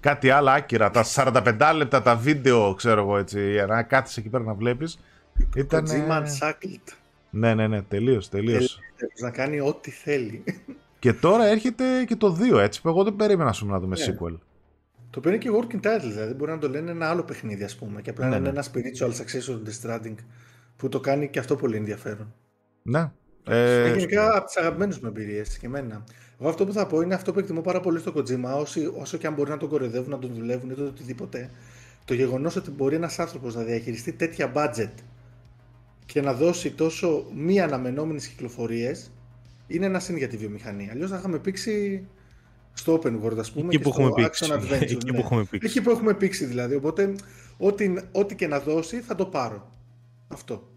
κάτι 0.00 0.30
άλλα 0.30 0.52
άκυρα, 0.52 0.90
τα 0.90 1.04
45 1.14 1.72
λεπτά 1.76 2.02
τα 2.02 2.16
βίντεο, 2.16 2.74
ξέρω 2.74 3.00
εγώ 3.00 3.18
έτσι, 3.18 3.50
για 3.50 3.66
να 3.66 3.82
κάθεσαι 3.82 4.20
εκεί 4.20 4.28
πέρα 4.28 4.44
να 4.44 4.54
βλέπεις. 4.54 4.98
Ήταν. 5.56 5.86
Kojima 5.86 6.22
Unshackled. 6.22 6.92
Ναι, 7.34 7.54
ναι, 7.54 7.66
ναι, 7.66 7.82
τελείως, 7.82 8.28
τελείως. 8.28 8.78
Ελεύθερος 8.78 9.20
Να 9.20 9.30
κάνει 9.30 9.60
ό,τι 9.60 9.90
θέλει. 9.90 10.44
και 10.98 11.12
τώρα 11.12 11.46
έρχεται 11.46 12.04
και 12.06 12.16
το 12.16 12.36
2, 12.54 12.58
έτσι 12.60 12.80
που 12.82 12.88
εγώ 12.88 13.04
δεν 13.04 13.16
περίμενα 13.16 13.50
ας 13.50 13.58
πούμε, 13.58 13.72
να 13.72 13.78
δούμε 13.80 13.96
Ναι. 13.98 14.04
sequel. 14.06 14.38
Το 15.10 15.18
οποίο 15.18 15.30
είναι 15.30 15.38
και 15.40 15.50
working 15.52 15.86
title, 15.86 16.00
δηλαδή 16.08 16.34
μπορεί 16.34 16.50
να 16.50 16.58
το 16.58 16.68
λένε 16.68 16.90
ένα 16.90 17.08
άλλο 17.08 17.22
παιχνίδι, 17.22 17.64
ας 17.64 17.76
πούμε. 17.76 18.02
Και 18.02 18.10
απλά 18.10 18.24
Ναι, 18.24 18.30
να 18.30 18.38
ναι. 18.40 18.48
είναι 18.48 18.58
ένα 18.58 18.64
spiritual 18.72 19.10
successor 19.10 19.44
του 19.44 19.62
Death 19.66 19.86
Stranding 19.90 20.14
που 20.76 20.88
το 20.88 21.00
κάνει 21.00 21.28
και 21.28 21.38
αυτό 21.38 21.56
πολύ 21.56 21.76
ενδιαφέρον. 21.76 22.34
Ναι. 22.82 23.10
Ε, 23.46 23.82
Ε, 23.82 23.88
γενικά 23.96 24.36
από 24.36 24.46
τις 24.46 24.56
αγαπημένες 24.56 24.98
μου 24.98 25.08
εμπειρίες 25.08 25.58
και 25.58 25.66
εμένα. 25.66 26.04
Εγώ 26.40 26.48
αυτό 26.48 26.66
που 26.66 26.72
θα 26.72 26.86
πω 26.86 27.00
είναι 27.00 27.14
αυτό 27.14 27.32
που 27.32 27.38
εκτιμώ 27.38 27.60
πάρα 27.60 27.80
πολύ 27.80 27.98
στο 27.98 28.12
Kojima, 28.16 28.58
όσοι, 28.60 28.92
όσο 28.98 29.16
και 29.16 29.26
αν 29.26 29.34
μπορεί 29.34 29.50
να 29.50 29.56
τον 29.56 29.68
κοροϊδεύουν, 29.68 30.10
να 30.10 30.18
τον 30.18 30.34
δουλεύουν 30.34 30.70
ή 30.70 30.74
το 30.74 30.84
οτιδήποτε, 30.84 31.50
το 32.04 32.14
γεγονός 32.14 32.56
ότι 32.56 32.70
μπορεί 32.70 32.94
ένας 32.94 33.18
άνθρωπος 33.18 33.54
να 33.54 33.62
διαχειριστεί 33.62 34.12
τέτοια 34.12 34.52
budget 34.54 34.90
και 36.06 36.20
να 36.20 36.34
δώσει 36.34 36.70
τόσο 36.70 37.26
μη 37.34 37.60
αναμενόμενες 37.60 38.26
κυκλοφορίες 38.26 39.10
είναι 39.66 39.86
ένα 39.86 39.98
συν 39.98 40.16
για 40.16 40.28
τη 40.28 40.36
βιομηχανία. 40.36 40.90
Αλλιώς 40.92 41.10
θα 41.10 41.16
είχαμε 41.16 41.38
πήξει 41.38 42.04
στο 42.72 43.00
open 43.02 43.20
world, 43.22 43.38
ας 43.38 43.52
πούμε. 43.52 43.66
Εκεί 43.66 43.76
και 43.76 43.82
που 43.82 43.92
στο 43.92 44.02
έχουμε 44.02 44.22
πήξει. 44.22 44.46
action 44.48 44.54
adventure. 44.54 44.80
Εκεί 44.80 45.10
ναι. 45.10 45.12
που 45.12 45.24
έχουμε 45.24 45.44
πήξει. 45.44 45.66
Εκεί 45.66 45.82
που 45.82 45.90
έχουμε 45.90 46.14
πήξει 46.14 46.44
δηλαδή. 46.44 46.74
Οπότε, 46.74 47.14
ό,τι, 47.58 47.92
ό,τι 48.12 48.34
και 48.34 48.46
να 48.46 48.60
δώσει 48.60 49.00
θα 49.00 49.14
το 49.14 49.26
πάρω. 49.26 49.72
Αυτό. 50.28 50.68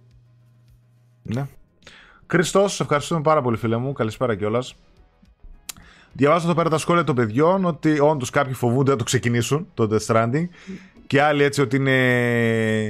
Ναι. 1.22 1.48
Χριστός, 2.28 2.74
σε 2.74 2.84
ευχαριστούμε 2.84 3.22
πάρα 3.22 3.42
πολύ, 3.42 3.58
φίλε 3.58 3.78
μου. 3.78 3.94
Καλησπέρα 3.94 4.36
κιόλας. 4.36 4.76
Διαβάζω 6.14 6.46
εδώ 6.46 6.56
πέρα 6.56 6.70
τα 6.70 6.78
σχόλια 6.78 7.04
των 7.04 7.16
παιδιών 7.16 7.66
ότι 7.66 8.00
όντως 8.00 8.30
κάποιοι 8.30 8.54
φοβούνται 8.54 8.92
να 8.92 8.98
το 8.98 9.04
ξεκινήσουν 9.04 9.68
το 9.74 9.90
Death 9.92 10.06
Stranding 10.06 10.48
και 11.08 11.22
άλλοι 11.22 11.44
έτσι 11.44 11.62
ότι 11.62 11.76
είναι 11.76 11.92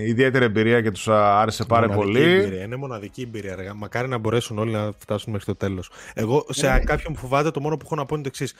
ιδιαίτερη 0.05 0.45
εμπειρία 0.45 0.81
και 0.81 0.91
τους 0.91 1.07
άρεσε 1.07 1.65
πάρα 1.65 1.87
Μοναδική 1.87 2.11
πολύ. 2.19 2.31
Εμπειρία. 2.33 2.63
Είναι 2.63 2.75
μοναδική 2.75 3.21
εμπειρία. 3.21 3.53
Αργά. 3.53 3.73
Μακάρι 3.73 4.07
να 4.07 4.17
μπορέσουν 4.17 4.57
όλοι 4.57 4.71
να 4.71 4.91
φτάσουν 4.97 5.31
μέχρι 5.31 5.45
το 5.47 5.55
τέλος. 5.55 5.91
Εγώ 6.13 6.45
σε 6.49 6.71
Ναι. 6.71 6.79
κάποιον 6.79 7.13
που 7.13 7.19
φοβάται, 7.19 7.51
το 7.51 7.59
μόνο 7.59 7.77
που 7.77 7.81
έχω 7.85 7.95
να 7.95 8.05
πω 8.05 8.15
είναι 8.15 8.23
το 8.23 8.29
εξής. 8.33 8.53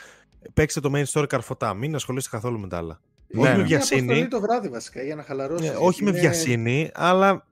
Παίξτε 0.53 0.80
το 0.80 0.91
main 0.95 1.03
story 1.06 1.26
καρφωτά. 1.30 1.73
Μην 1.73 1.95
ασχολείστε 1.95 2.30
καθόλου 2.36 2.60
με 2.60 2.68
τα 2.68 2.77
άλλα. 2.77 2.99
Ναι, 3.27 3.41
όχι 3.41 3.52
ναι. 3.52 3.57
με 3.57 3.65
Είναι 3.65 3.76
αποστολή 3.76 4.02
βιασύνη. 4.02 4.27
το 4.27 4.40
βράδυ 4.40 4.69
βασικά 4.69 5.02
για 5.02 5.15
να 5.15 5.23
χαλαρώσει. 5.23 5.65
Ε, 5.65 5.76
όχι 5.80 6.03
με 6.03 6.11
βιασύνη, 6.11 6.90
αλλά 6.94 7.45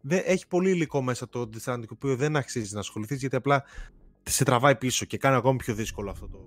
δεν, 0.00 0.22
έχει 0.24 0.46
πολύ 0.46 0.70
υλικό 0.70 1.02
μέσα 1.02 1.28
το 1.28 1.50
Death 1.52 1.72
Stranding, 1.72 1.80
το 1.86 1.94
οποίο 1.94 2.16
δεν 2.16 2.36
αξίζει 2.36 2.74
να 2.74 2.80
ασχοληθείς 2.80 3.20
γιατί 3.20 3.36
απλά 3.36 3.64
σε 4.22 4.44
τραβάει 4.44 4.76
πίσω 4.76 5.04
και 5.04 5.18
κάνει 5.18 5.36
ακόμη 5.36 5.56
πιο 5.56 5.74
δύσκολο 5.74 6.10
αυτό 6.10 6.28
το. 6.28 6.38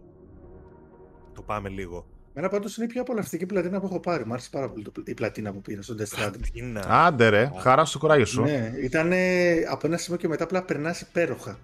Το 1.34 1.42
πάμε 1.42 1.70
λίγο. 1.70 2.06
Μένα 2.36 2.50
πάντως 2.50 2.78
είναι 2.78 2.86
η 2.86 2.90
πιο 2.90 3.02
απολαυστική 3.02 3.46
πλατίνα 3.46 3.80
που 3.80 3.86
έχω 3.86 4.00
πάρει. 4.00 4.26
Μ' 4.26 4.32
άρεσε 4.32 4.50
πάρα 4.52 4.70
πολύ 4.70 4.84
το, 4.84 4.92
η 5.06 5.14
πλατίνα 5.14 5.52
που 5.52 5.62
πήρα 5.62 5.82
στο 5.82 5.96
Death 6.00 6.20
Stranding. 6.20 6.40
Τι 6.54 6.62
να- 6.62 6.82
Άντε 7.06 7.30
ρε, 7.30 7.52
χαρά 7.60 7.86
στο 7.86 7.98
κουράγιο 8.00 8.26
σου. 8.26 8.42
ναι, 8.42 8.72
ήταν 8.84 9.12
από 9.72 9.88
ένα 9.88 9.98
σημείο 9.98 10.20
και 10.20 10.28
μετά 10.28 10.44
απλά 10.44 10.64
περνάς 10.64 11.02
υπέροχα. 11.02 11.58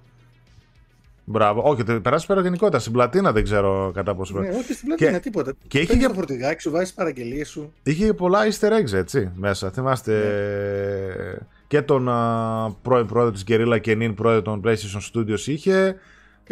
Μπράβο. 1.26 1.62
Όχι, 1.70 1.84
το 1.84 2.02
περάσει 2.02 2.26
πέρα 2.26 2.42
γενικότερα. 2.42 2.80
Στην 2.80 2.92
πλατίνα 2.94 3.32
δεν 3.32 3.44
ξέρω 3.44 3.92
κατά 3.94 4.16
πόσο. 4.16 4.40
Ναι, 4.40 4.50
όχι 4.50 4.74
στην 4.74 4.88
πλατίνα, 4.88 5.20
τίποτα. 5.20 5.54
και 5.68 5.78
είχε 5.78 5.88
Παίρνεις 5.88 6.04
και- 6.06 6.10
το 6.14 6.18
φορτηγάκι 6.20 6.62
σου, 6.62 6.72
βάζεις 6.72 6.94
παραγγελίες 6.94 7.50
σου. 7.50 7.74
Είχε 7.84 8.14
πολλά 8.14 8.40
easter 8.52 8.70
eggs 8.72 8.94
έτσι 8.94 9.32
μέσα. 9.36 9.72
Θυμάστε 9.72 10.12
Ναι. 10.14 11.46
και 11.68 11.82
τον 11.82 12.10
α, 12.10 12.76
πρώην 12.82 13.06
πρόεδρο 13.06 13.32
της 13.32 13.44
Guerrilla 13.48 13.78
και 13.82 13.96
νυν 13.96 14.14
πρόεδρο 14.14 14.42
των 14.42 14.62
PlayStation 14.66 15.02
Studios 15.14 15.40
είχε. 15.46 15.96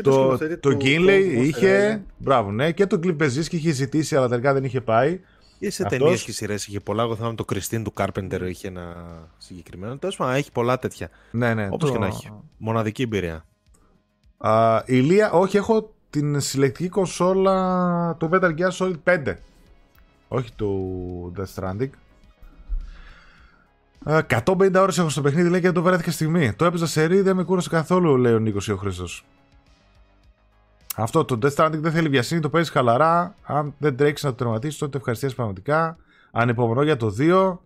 Και 0.01 0.09
το 0.09 0.15
Το, 0.15 0.21
σκηνοθέτη 0.21 0.57
το 0.57 0.69
του 0.69 0.77
Gimley 0.81 1.37
Monster 1.37 1.43
είχε. 1.43 1.95
Island. 2.07 2.11
Μπράβο, 2.17 2.51
ναι. 2.51 2.71
Και 2.71 2.85
τον 2.85 2.99
Cliff 3.03 3.17
Beziski 3.23 3.51
είχε 3.53 3.71
ζητήσει, 3.71 4.15
αλλά 4.15 4.27
τελικά 4.27 4.53
δεν 4.53 4.63
είχε 4.63 4.81
πάει. 4.81 5.19
Και 5.59 5.71
σε 5.71 5.83
Αυτός- 5.83 5.99
ταινίες 5.99 6.23
και 6.23 6.31
σειρές 6.31 6.67
είχε 6.67 6.79
πολλά. 6.79 7.03
Εγώ 7.03 7.15
θυμάμαι 7.15 7.35
το 7.35 7.45
Christine 7.53 7.81
του 7.83 7.93
Carpenter 7.97 8.41
είχε 8.49 8.67
ένα 8.67 8.95
συγκεκριμένο. 9.37 9.97
Τέλος 9.97 10.15
πάντων, 10.15 10.33
έχει 10.35 10.51
πολλά 10.51 10.79
τέτοια. 10.79 11.09
Ναι, 11.31 11.53
ναι. 11.53 11.67
Όπως 11.71 11.89
το- 11.89 11.95
και 11.95 11.99
να 12.01 12.07
έχει. 12.07 12.31
Μοναδική 12.57 13.01
εμπειρία. 13.01 13.45
Α, 14.37 14.81
ηλία, 14.85 15.31
όχι, 15.31 15.57
έχω 15.57 15.93
την 16.09 16.39
συλλεκτική 16.39 16.89
κονσόλα 16.89 18.15
του 18.19 18.29
Metal 18.33 18.53
Gear 18.57 18.71
Solid 18.77 18.99
5. 19.03 19.33
Όχι 20.27 20.51
του 20.53 21.33
Death 21.37 21.61
Stranding. 21.63 21.89
Α, 24.03 24.17
150 24.45 24.81
ώρες 24.81 24.97
έχω 24.97 25.09
στο 25.09 25.21
παιχνίδι, 25.21 25.49
λέει 25.49 25.59
και 25.59 25.65
δεν 25.65 25.75
το 25.75 25.81
βρέθηκα 25.81 26.11
στιγμή. 26.11 26.53
Το 26.53 26.65
έπαιζα 26.65 26.87
σε 26.87 27.03
ρί, 27.05 27.21
δεν 27.21 27.35
με 27.35 27.43
κούρασε 27.43 27.69
καθόλου, 27.69 28.17
λέει 28.17 28.33
ο 28.33 28.39
Νίκος 28.39 28.67
ή 28.67 28.71
ο 28.71 28.77
Χρήστος. 28.77 29.25
Αυτό 31.01 31.25
το 31.25 31.39
Death 31.41 31.55
Stranding 31.55 31.79
δεν 31.79 31.91
θέλει 31.91 32.09
βιασύνη, 32.09 32.41
το 32.41 32.49
παίζεις 32.49 32.71
χαλαρά. 32.71 33.35
Αν 33.41 33.73
δεν 33.77 33.95
τρέξεις 33.95 34.25
να 34.25 34.29
το 34.29 34.35
τερματίσεις, 34.35 34.79
τότε 34.79 34.97
ευχαριστίες 34.97 35.35
πραγματικά. 35.35 35.97
Ανυπομονώ 36.31 36.83
για 36.83 36.97
το 36.97 37.15
2. 37.19 37.57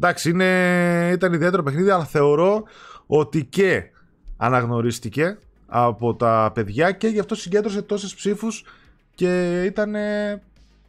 Εντάξει, 0.00 0.30
είναι... 0.30 1.10
ήταν 1.12 1.32
ιδιαίτερο 1.32 1.62
παιχνίδι, 1.62 1.90
αλλά 1.90 2.04
θεωρώ 2.04 2.62
ότι 3.06 3.44
και 3.44 3.90
αναγνωρίστηκε 4.36 5.38
από 5.66 6.14
τα 6.14 6.50
παιδιά 6.54 6.92
και 6.92 7.08
γι' 7.08 7.18
αυτό 7.18 7.34
συγκέντρωσε 7.34 7.82
τόσες 7.82 8.14
ψήφους 8.14 8.64
και 9.14 9.62
ήταν 9.64 9.94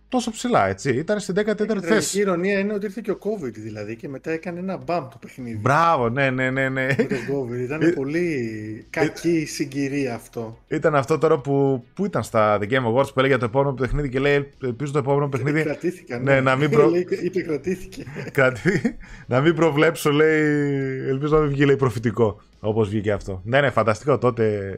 τόσο 0.09 0.31
ψηλά, 0.31 0.67
έτσι. 0.67 0.89
Ήταν 0.95 1.19
στην 1.19 1.35
14η 1.37 1.49
Η 1.49 1.65
τραγική 1.65 1.85
θέση. 1.87 2.19
ηρωνία 2.19 2.59
είναι 2.59 2.73
ότι 2.73 2.85
ήρθε 2.85 3.01
και 3.03 3.11
ο 3.11 3.17
COVID 3.21 3.51
δηλαδή 3.53 3.95
και 3.95 4.07
μετά 4.09 4.31
έκανε 4.31 4.59
ένα 4.59 4.77
μπαμ 4.77 5.07
το 5.07 5.17
παιχνίδι. 5.21 5.57
Μπράβο, 5.57 6.09
ναι, 6.09 6.29
ναι, 6.29 6.49
ναι, 6.49 6.69
ναι. 6.69 6.85
Με 6.85 6.93
τον 7.03 7.17
COVID. 7.31 7.59
Ήταν 7.59 7.93
πολύ 7.95 8.85
κακή 8.89 9.45
συγκυρία 9.45 10.15
αυτό. 10.15 10.59
Ήταν 10.67 10.95
αυτό 10.95 11.17
τώρα 11.17 11.39
που, 11.39 11.83
που 11.93 12.05
ήταν 12.05 12.23
στα 12.23 12.57
The 12.61 12.63
Game 12.71 12.85
Awards 12.85 13.05
που 13.13 13.19
έλεγε 13.19 13.27
για 13.27 13.37
το 13.37 13.45
επόμενο 13.45 13.73
παιχνίδι 13.73 14.09
και 14.09 14.19
λέει 14.19 14.51
ελπίζω 14.63 14.91
το 14.91 14.97
επόμενο 14.99 15.29
παιχνίδι 15.29 15.63
Κρατήθηκαν. 15.63 16.23
Ναι, 16.23 16.41
να 16.41 16.55
μην 16.55 16.69
προ- 16.69 16.89
Λέει, 16.91 17.07
είπε 17.21 17.41
κρατήθηκε. 17.41 18.03
κάτι, 18.31 18.97
να 19.27 19.41
μην 19.41 19.55
προβλέψω 19.55 20.11
λέει 20.11 20.41
ελπίζω 21.07 21.35
να 21.35 21.41
μην 21.41 21.49
βγει 21.51 21.65
λέει 21.65 21.75
προφητικό 21.75 22.41
όπως 22.59 22.89
βγήκε 22.89 23.11
αυτό. 23.11 23.41
Ναι, 23.45 23.61
ναι, 23.61 23.69
φανταστικό 23.69 24.17
τότε 24.17 24.77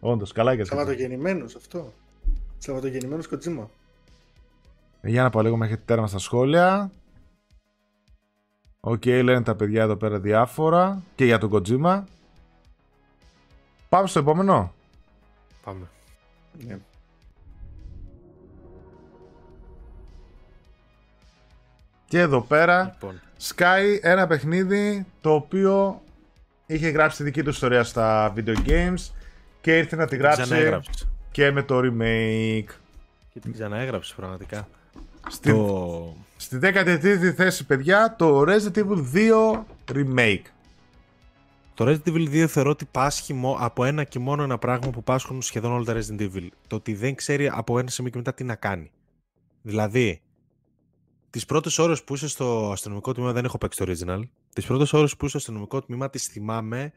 όντως, 0.00 0.32
καλά 0.32 0.54
και 0.56 0.62
αυτό. 0.62 0.76
Σαββατογεννημένος 0.76 1.54
αυτό. 1.56 1.92
Σαββατογεννημένος 2.58 3.26
Kojima. 3.28 3.70
Για 5.06 5.22
να 5.22 5.30
πάω 5.30 5.42
λίγο 5.42 5.56
μέχρι 5.56 5.78
τέρμα 5.78 6.06
στα 6.06 6.18
σχόλια. 6.18 6.90
Οκ, 8.80 9.02
okay, 9.04 9.20
λένε 9.24 9.42
τα 9.42 9.54
παιδιά 9.54 9.82
εδώ 9.82 9.96
πέρα 9.96 10.18
διάφορα 10.18 11.02
και 11.14 11.24
για 11.24 11.38
τον 11.38 11.50
Kojima. 11.52 12.02
Πάμε 13.88 14.06
στο 14.06 14.18
επόμενο. 14.18 14.72
Πάμε. 15.64 15.86
Yeah. 16.60 16.76
Και 22.08 22.20
εδώ 22.20 22.40
πέρα 22.40 22.84
λοιπόν. 22.84 23.20
Sky 23.42 23.98
ένα 24.00 24.26
παιχνίδι 24.26 25.06
το 25.20 25.34
οποίο 25.34 26.02
είχε 26.66 26.88
γράψει 26.88 27.16
τη 27.16 27.22
δική 27.22 27.42
του 27.42 27.50
ιστορία 27.50 27.84
στα 27.84 28.32
video 28.36 28.56
games 28.66 29.10
και 29.60 29.78
ήρθε 29.78 29.96
να 29.96 30.06
τη 30.06 30.16
γράψει 30.16 30.80
και 31.30 31.50
με 31.50 31.62
το 31.62 31.78
remake. 31.78 32.70
Και 33.32 33.40
την 33.40 33.52
ξαναέγραψες 33.52 34.14
πραγματικά. 34.14 34.68
Στην, 35.28 35.52
το... 35.52 36.16
Στη 36.36 36.58
13η 36.62 37.32
θέση, 37.36 37.66
παιδιά, 37.66 38.16
το 38.18 38.44
Resident 38.46 38.76
Evil 38.76 39.04
2 39.14 39.62
Remake. 39.92 40.42
Το 41.74 41.84
Resident 41.88 42.08
Evil 42.08 42.28
2 42.42 42.46
θεωρώ 42.46 42.70
ότι 42.70 42.84
πάσχει 42.84 43.40
από 43.58 43.84
ένα 43.84 44.04
και 44.04 44.18
μόνο 44.18 44.42
ένα 44.42 44.58
πράγμα 44.58 44.90
που 44.90 45.02
πάσχουν 45.02 45.42
σχεδόν 45.42 45.72
όλα 45.72 45.84
τα 45.84 45.94
Resident 45.94 46.20
Evil. 46.20 46.48
Το 46.66 46.76
ότι 46.76 46.94
δεν 46.94 47.14
ξέρει 47.14 47.48
από 47.48 47.78
ένα 47.78 47.88
σημείο 47.88 48.10
και 48.10 48.16
μετά 48.16 48.34
τι 48.34 48.44
να 48.44 48.54
κάνει. 48.54 48.90
Δηλαδή, 49.62 50.20
τις 51.30 51.44
πρώτες 51.44 51.78
ώρες 51.78 52.04
που 52.04 52.14
είσαι 52.14 52.28
στο 52.28 52.70
αστυνομικό 52.72 53.12
τμήμα, 53.12 53.32
δεν 53.32 53.44
έχω 53.44 53.58
παίξει 53.58 53.84
το 53.84 53.92
original. 53.92 54.22
Τις 54.54 54.66
πρώτες 54.66 54.92
ώρες 54.92 55.16
που 55.16 55.26
είσαι 55.26 55.28
στο 55.28 55.38
αστυνομικό 55.38 55.82
τμήμα 55.82 56.10
τις 56.10 56.26
θυμάμαι 56.26 56.92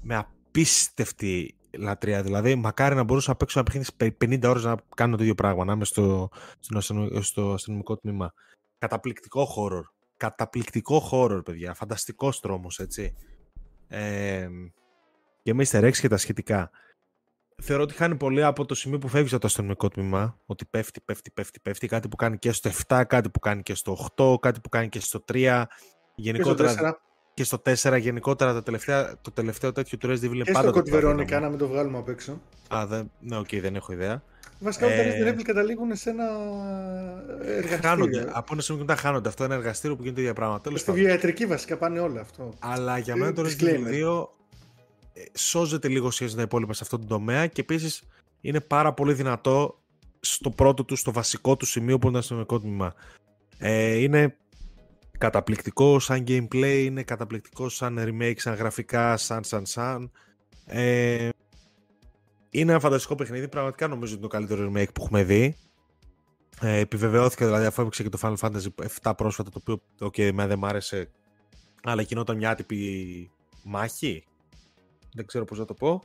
με 0.00 0.16
απίστευτη 0.16 1.54
λατρεία. 1.70 2.22
Δηλαδή, 2.22 2.54
μακάρι 2.54 2.94
να 2.94 3.02
μπορούσα 3.02 3.30
να 3.30 3.36
παίξω 3.36 3.58
ένα 3.58 3.68
παιχνίδι 3.68 4.16
50 4.24 4.48
ώρες 4.48 4.64
να 4.64 4.76
κάνω 4.96 5.16
το 5.16 5.22
ίδιο 5.22 5.34
πράγμα, 5.34 5.64
να 5.64 5.72
είμαι 5.72 5.84
στο, 5.84 6.28
στο 7.20 7.52
αστυνομικό 7.52 7.96
τμήμα. 7.96 8.32
Καταπληκτικό 8.78 9.48
horror. 9.56 9.82
Καταπληκτικό 10.16 11.08
horror, 11.12 11.40
παιδιά. 11.44 11.74
Φανταστικός 11.74 12.40
τρόμος, 12.40 12.78
έτσι. 12.78 13.14
Ε, 13.88 14.48
και 15.42 15.54
με 15.54 15.64
Easter 15.70 15.90
και 16.00 16.08
τα 16.08 16.16
σχετικά. 16.16 16.70
Θεωρώ 17.62 17.82
ότι 17.82 17.94
χάνει 17.94 18.16
πολύ 18.16 18.44
από 18.44 18.64
το 18.64 18.74
σημείο 18.74 18.98
που 18.98 19.08
φεύγεις 19.08 19.32
από 19.32 19.40
το 19.40 19.46
αστυνομικό 19.46 19.88
τμήμα. 19.88 20.38
Ότι 20.46 20.64
πέφτει, 20.64 21.00
πέφτει, 21.00 21.30
πέφτει, 21.30 21.60
πέφτει. 21.60 21.86
Κάτι 21.86 22.08
που 22.08 22.16
κάνει 22.16 22.38
και 22.38 22.52
στο 22.52 22.70
7, 22.88 23.04
κάτι 23.06 23.30
που 23.30 23.38
κάνει 23.38 23.62
και 23.62 23.74
στο 23.74 24.08
8, 24.16 24.36
κάτι 24.40 24.60
που 24.60 24.68
κάνει 24.68 24.88
και 24.88 25.00
στο 25.00 25.24
3. 25.32 25.64
Γενικότερα 26.14 27.00
και 27.38 27.44
στο 27.44 27.62
4 27.64 28.00
γενικότερα 28.00 28.54
το 28.54 28.62
τελευταίο, 28.62 29.16
το 29.22 29.30
τελευταίο 29.30 29.72
τέτοιο 29.72 29.98
του 29.98 30.08
Resident 30.08 30.24
Evil 30.24 30.42
και 30.44 30.52
πάντα. 30.52 30.70
Και 30.70 30.88
στο 30.88 30.98
Code 30.98 31.04
Veronica, 31.04 31.40
να 31.40 31.48
μην 31.48 31.58
το 31.58 31.68
βγάλουμε 31.68 31.98
απ' 31.98 32.08
έξω. 32.08 32.40
Α, 32.74 32.86
δεν, 32.86 33.10
ναι, 33.20 33.38
okay, 33.38 33.60
δεν 33.60 33.76
έχω 33.76 33.92
ιδέα. 33.92 34.22
Βασικά 34.58 34.86
ε... 34.86 34.96
τα 34.96 35.02
Resident 35.02 35.34
Evil 35.34 35.42
καταλήγουν 35.42 35.96
σε 35.96 36.10
ένα 36.10 36.24
εργαστήριο. 37.40 37.78
Χάνονται. 37.88 38.28
Από 38.32 38.48
ένα 38.52 38.62
σημείο 38.62 38.80
μετά 38.80 38.96
χάνονται. 38.96 39.28
Αυτό 39.28 39.44
είναι 39.44 39.52
ένα 39.52 39.62
εργαστήριο 39.62 39.96
που 39.96 40.02
γίνεται 40.02 40.20
ίδια 40.20 40.32
πράγματα. 40.32 40.76
Στη 40.76 40.92
βιοιατρική 40.92 41.46
βασικά 41.46 41.76
πάνε 41.76 42.00
όλα 42.00 42.20
αυτό. 42.20 42.52
Αλλά 42.58 42.98
για 42.98 43.16
μένα 43.16 43.32
το 43.32 43.42
Resident 43.42 43.64
Evil 43.64 44.22
2 44.22 44.26
ε, 45.12 45.22
σώζεται 45.38 45.88
λίγο 45.88 46.10
σχέση 46.10 46.30
με 46.30 46.36
τα 46.36 46.42
υπόλοιπα 46.42 46.72
σε 46.72 46.80
αυτό 46.82 46.98
το 46.98 47.06
τομέα 47.06 47.46
και 47.46 47.60
επίσης 47.60 48.02
είναι 48.40 48.60
πάρα 48.60 48.92
πολύ 48.92 49.12
δυνατό 49.12 49.78
στο 50.20 50.50
πρώτο 50.50 50.84
του, 50.84 50.96
στο 50.96 51.12
βασικό 51.12 51.56
του 51.56 51.66
σημείο 51.66 51.98
που 51.98 52.06
είναι 52.06 52.12
το 52.12 52.18
αστυνομικό 52.18 52.60
τμήμα. 52.60 52.94
Ε, 53.58 53.94
είναι 53.94 54.36
καταπληκτικό 55.18 55.98
σαν 55.98 56.24
gameplay, 56.28 56.82
είναι 56.84 57.02
καταπληκτικό 57.02 57.68
σαν 57.68 57.98
remake, 57.98 58.36
σαν 58.36 58.54
γραφικά, 58.54 59.16
σαν 59.16 59.44
σαν 59.44 59.66
σαν. 59.66 60.10
Ε, 60.66 61.28
είναι 62.50 62.70
ένα 62.70 62.80
φανταστικό 62.80 63.14
παιχνίδι, 63.14 63.48
πραγματικά 63.48 63.88
νομίζω 63.88 64.14
ότι 64.14 64.22
είναι 64.22 64.30
το 64.30 64.36
καλύτερο 64.36 64.72
remake 64.72 64.92
που 64.94 65.02
έχουμε 65.02 65.22
δει. 65.22 65.56
Ε, 66.60 66.78
επιβεβαιώθηκε 66.78 67.44
δηλαδή 67.44 67.64
αφού 67.64 67.80
έπαιξε 67.80 68.02
και 68.02 68.08
το 68.08 68.18
Final 68.22 68.36
Fantasy 68.36 68.86
7 69.02 69.12
πρόσφατα, 69.16 69.50
το 69.50 69.58
οποίο 69.60 69.80
okay, 70.00 70.18
εμένα 70.22 70.48
δεν 70.48 70.58
μ' 70.58 70.64
άρεσε, 70.64 71.10
αλλά 71.82 72.02
γινόταν 72.02 72.36
μια 72.36 72.50
άτυπη 72.50 73.30
μάχη. 73.64 74.24
Δεν 75.14 75.26
ξέρω 75.26 75.44
πώς 75.44 75.58
να 75.58 75.64
το 75.64 75.74
πω. 75.74 76.02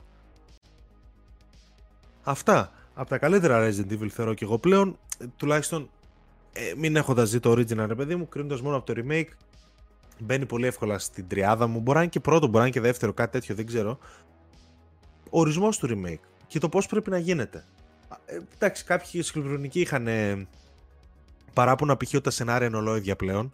Αυτά. 2.22 2.72
Από 2.94 3.08
τα 3.08 3.18
καλύτερα 3.18 3.68
Resident 3.68 3.92
Evil 3.92 4.08
θεωρώ 4.08 4.34
και 4.34 4.44
εγώ 4.44 4.58
πλέον, 4.58 4.98
τουλάχιστον 5.36 5.90
ε, 6.56 6.72
μην 6.76 6.96
έχοντας 6.96 7.30
δει 7.30 7.40
το 7.40 7.50
original, 7.50 7.86
ρε 7.86 7.94
παιδί 7.94 8.16
μου, 8.16 8.28
κρίνοντας 8.28 8.60
μόνο 8.60 8.76
από 8.76 8.94
το 8.94 9.02
remake, 9.04 9.28
μπαίνει 10.18 10.46
πολύ 10.46 10.66
εύκολα 10.66 10.98
στην 10.98 11.28
τριάδα 11.28 11.66
μου. 11.66 11.80
Μπορεί 11.80 11.96
να 11.96 12.02
είναι 12.02 12.10
και 12.10 12.20
πρώτο, 12.20 12.46
μπορεί 12.46 12.58
να 12.58 12.62
είναι 12.62 12.70
και 12.70 12.80
δεύτερο, 12.80 13.12
κάτι 13.12 13.30
τέτοιο, 13.30 13.54
δεν 13.54 13.66
ξέρω. 13.66 13.98
Ορισμός 15.30 15.78
του 15.78 15.88
remake 15.90 16.26
και 16.46 16.58
το 16.58 16.68
πώς 16.68 16.86
πρέπει 16.86 17.10
να 17.10 17.18
γίνεται. 17.18 17.64
Ε, 18.26 18.38
εντάξει, 18.54 18.84
κάποιοι 18.84 19.22
σκληρονικοί 19.22 19.80
είχαν 19.80 20.06
ε, 20.06 20.46
παράπονα 21.52 21.96
π.χ. 21.96 22.14
ότι 22.14 22.20
τα 22.20 22.30
σενάρια 22.30 22.66
είναι 22.66 22.76
ολόιδια 22.76 23.16
πλέον. 23.16 23.50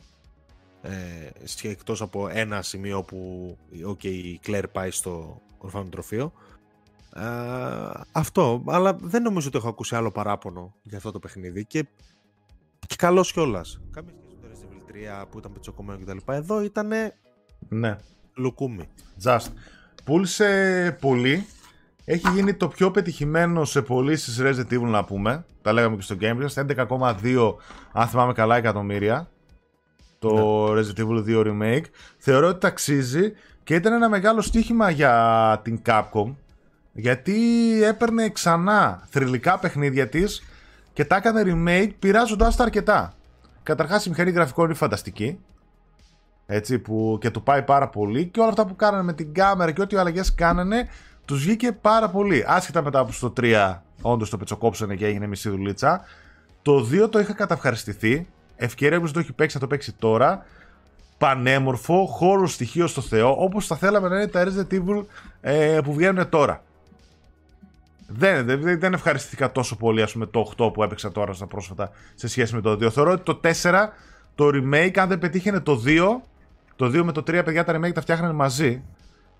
Ε, 0.82 1.30
εκτός 1.62 2.02
από 2.02 2.28
ένα 2.28 2.62
σημείο 2.62 3.02
που 3.02 3.56
okay, 3.86 4.04
η 4.04 4.38
Κλέρ 4.38 4.68
πάει 4.68 4.90
στο 4.90 5.40
ορφανοτροφείο. 5.58 6.32
Ε, 7.14 7.20
αυτό, 8.12 8.62
αλλά 8.66 8.96
δεν 9.00 9.22
νομίζω 9.22 9.48
ότι 9.48 9.56
έχω 9.56 9.68
ακούσει 9.68 9.96
άλλο 9.96 10.10
παράπονο 10.10 10.74
για 10.82 10.96
αυτό 10.96 11.10
το 11.10 11.18
παιχνίδι 11.18 11.64
και 11.64 11.86
και 12.86 12.96
καλός 12.98 13.32
κιόλας. 13.32 13.80
Καμία 13.90 14.12
σχέση 14.14 14.36
με 14.40 14.48
το 14.48 14.48
Resident 14.52 14.90
Evil 14.90 15.22
3 15.22 15.26
που 15.30 15.38
ήταν 15.38 15.52
πετσοκομμένο 15.52 15.98
κτλ. 16.04 16.32
Εδώ 16.32 16.62
ήταν. 16.62 16.92
Ναι. 17.68 17.96
Λουκούμι. 18.34 18.88
Just. 19.24 19.46
Πούλησε 20.04 20.96
πολύ. 21.00 21.46
Έχει 22.04 22.30
γίνει 22.30 22.54
το 22.54 22.68
πιο 22.68 22.90
πετυχημένο 22.90 23.64
σε 23.64 23.82
πωλήσεις 23.82 24.40
Resident 24.42 24.72
Evil 24.72 24.88
να 24.88 25.04
πούμε. 25.04 25.44
Τα 25.62 25.72
λέγαμε 25.72 25.96
και 25.96 26.02
στο 26.02 26.16
Game 26.20 26.42
Pass. 26.42 26.64
11,2 26.76 27.54
αν 27.92 28.08
θυμάμαι 28.08 28.32
καλά 28.32 28.56
εκατομμύρια. 28.56 29.28
Το 30.18 30.32
ναι. 30.74 30.80
Resident 30.80 31.00
Evil 31.00 31.24
2 31.26 31.46
Remake. 31.46 31.84
Θεωρώ 32.18 32.48
ότι 32.48 32.60
ταξίζει 32.60 33.32
και 33.64 33.74
ήταν 33.74 33.92
ένα 33.92 34.08
μεγάλο 34.08 34.40
στοίχημα 34.40 34.90
για 34.90 35.60
την 35.64 35.82
Capcom. 35.86 36.34
Γιατί 36.92 37.38
έπαιρνε 37.84 38.28
ξανά 38.28 39.06
θρηλυκά 39.10 39.58
παιχνίδια 39.58 40.08
της 40.08 40.42
και 41.00 41.06
τα 41.06 41.16
έκανε 41.16 41.42
remake 41.46 41.90
πειράζοντάς 41.98 42.56
τα 42.56 42.62
αρκετά. 42.62 43.12
Καταρχάς 43.62 44.06
η 44.06 44.08
μηχανή 44.08 44.30
γραφικών 44.30 44.64
είναι 44.64 44.74
φανταστική. 44.74 45.38
Έτσι, 46.46 46.78
που 46.78 47.18
και 47.20 47.30
του 47.30 47.42
πάει 47.42 47.62
πάρα 47.62 47.88
πολύ 47.88 48.26
και 48.26 48.40
όλα 48.40 48.48
αυτά 48.48 48.66
που 48.66 48.76
κάνανε 48.76 49.02
με 49.02 49.12
την 49.12 49.34
κάμερα 49.34 49.72
και 49.72 49.80
ό,τι 49.80 49.96
αλλαγές 49.96 50.34
κάνανε 50.34 50.88
τους 51.24 51.42
βγήκε 51.42 51.72
πάρα 51.72 52.08
πολύ. 52.08 52.44
Άσχετα 52.46 52.82
μετά 52.82 52.98
από 52.98 53.12
στο 53.12 53.32
3 53.40 53.76
όντως 54.02 54.30
το 54.30 54.36
πετσοκόψανε 54.36 54.94
και 54.94 55.06
έγινε 55.06 55.26
μισή 55.26 55.48
δουλίτσα. 55.48 56.04
Το 56.62 56.88
2 57.04 57.10
το 57.10 57.18
είχα 57.18 57.32
καταυχαριστηθεί. 57.32 58.28
Ευκαιρία 58.56 59.00
που 59.00 59.10
το 59.10 59.18
έχει 59.18 59.32
παίξει 59.32 59.56
να 59.56 59.60
το 59.60 59.66
παίξει 59.66 59.92
τώρα. 59.92 60.44
Πανέμορφο, 61.18 62.06
χώρο 62.06 62.46
στοιχείο 62.46 62.86
στο 62.86 63.00
Θεό, 63.00 63.36
όπως 63.38 63.66
θα 63.66 63.76
θέλαμε 63.76 64.08
να 64.08 64.16
είναι 64.16 64.26
τα 64.26 64.44
Resident 64.44 64.74
Evil 64.74 65.04
ε, 65.40 65.78
που 65.84 65.94
βγαίνουν 65.94 66.28
τώρα. 66.28 66.62
Δεν, 68.12 68.46
δεν, 68.46 68.80
δεν 68.80 68.92
ευχαριστήθηκα 68.92 69.52
τόσο 69.52 69.76
πολύ 69.76 70.02
ας 70.02 70.12
πούμε, 70.12 70.26
το 70.26 70.52
8 70.56 70.72
που 70.72 70.82
έπαιξα 70.82 71.12
τώρα 71.12 71.32
στα 71.32 71.46
πρόσφατα 71.46 71.90
σε 72.14 72.28
σχέση 72.28 72.54
με 72.54 72.60
το 72.60 72.72
2. 72.72 72.90
Θεωρώ 72.90 73.12
ότι 73.12 73.22
το 73.22 73.40
4, 73.62 73.72
το 74.34 74.46
remake, 74.46 74.98
αν 74.98 75.08
δεν 75.08 75.18
πετύχαινε 75.18 75.60
το 75.60 75.82
2, 75.86 76.00
το 76.76 76.86
2 76.86 77.02
με 77.02 77.12
το 77.12 77.20
3 77.20 77.24
παιδιά 77.44 77.64
τα 77.64 77.76
remake 77.76 77.92
τα 77.92 78.00
φτιάχνανε 78.00 78.32
μαζί. 78.32 78.82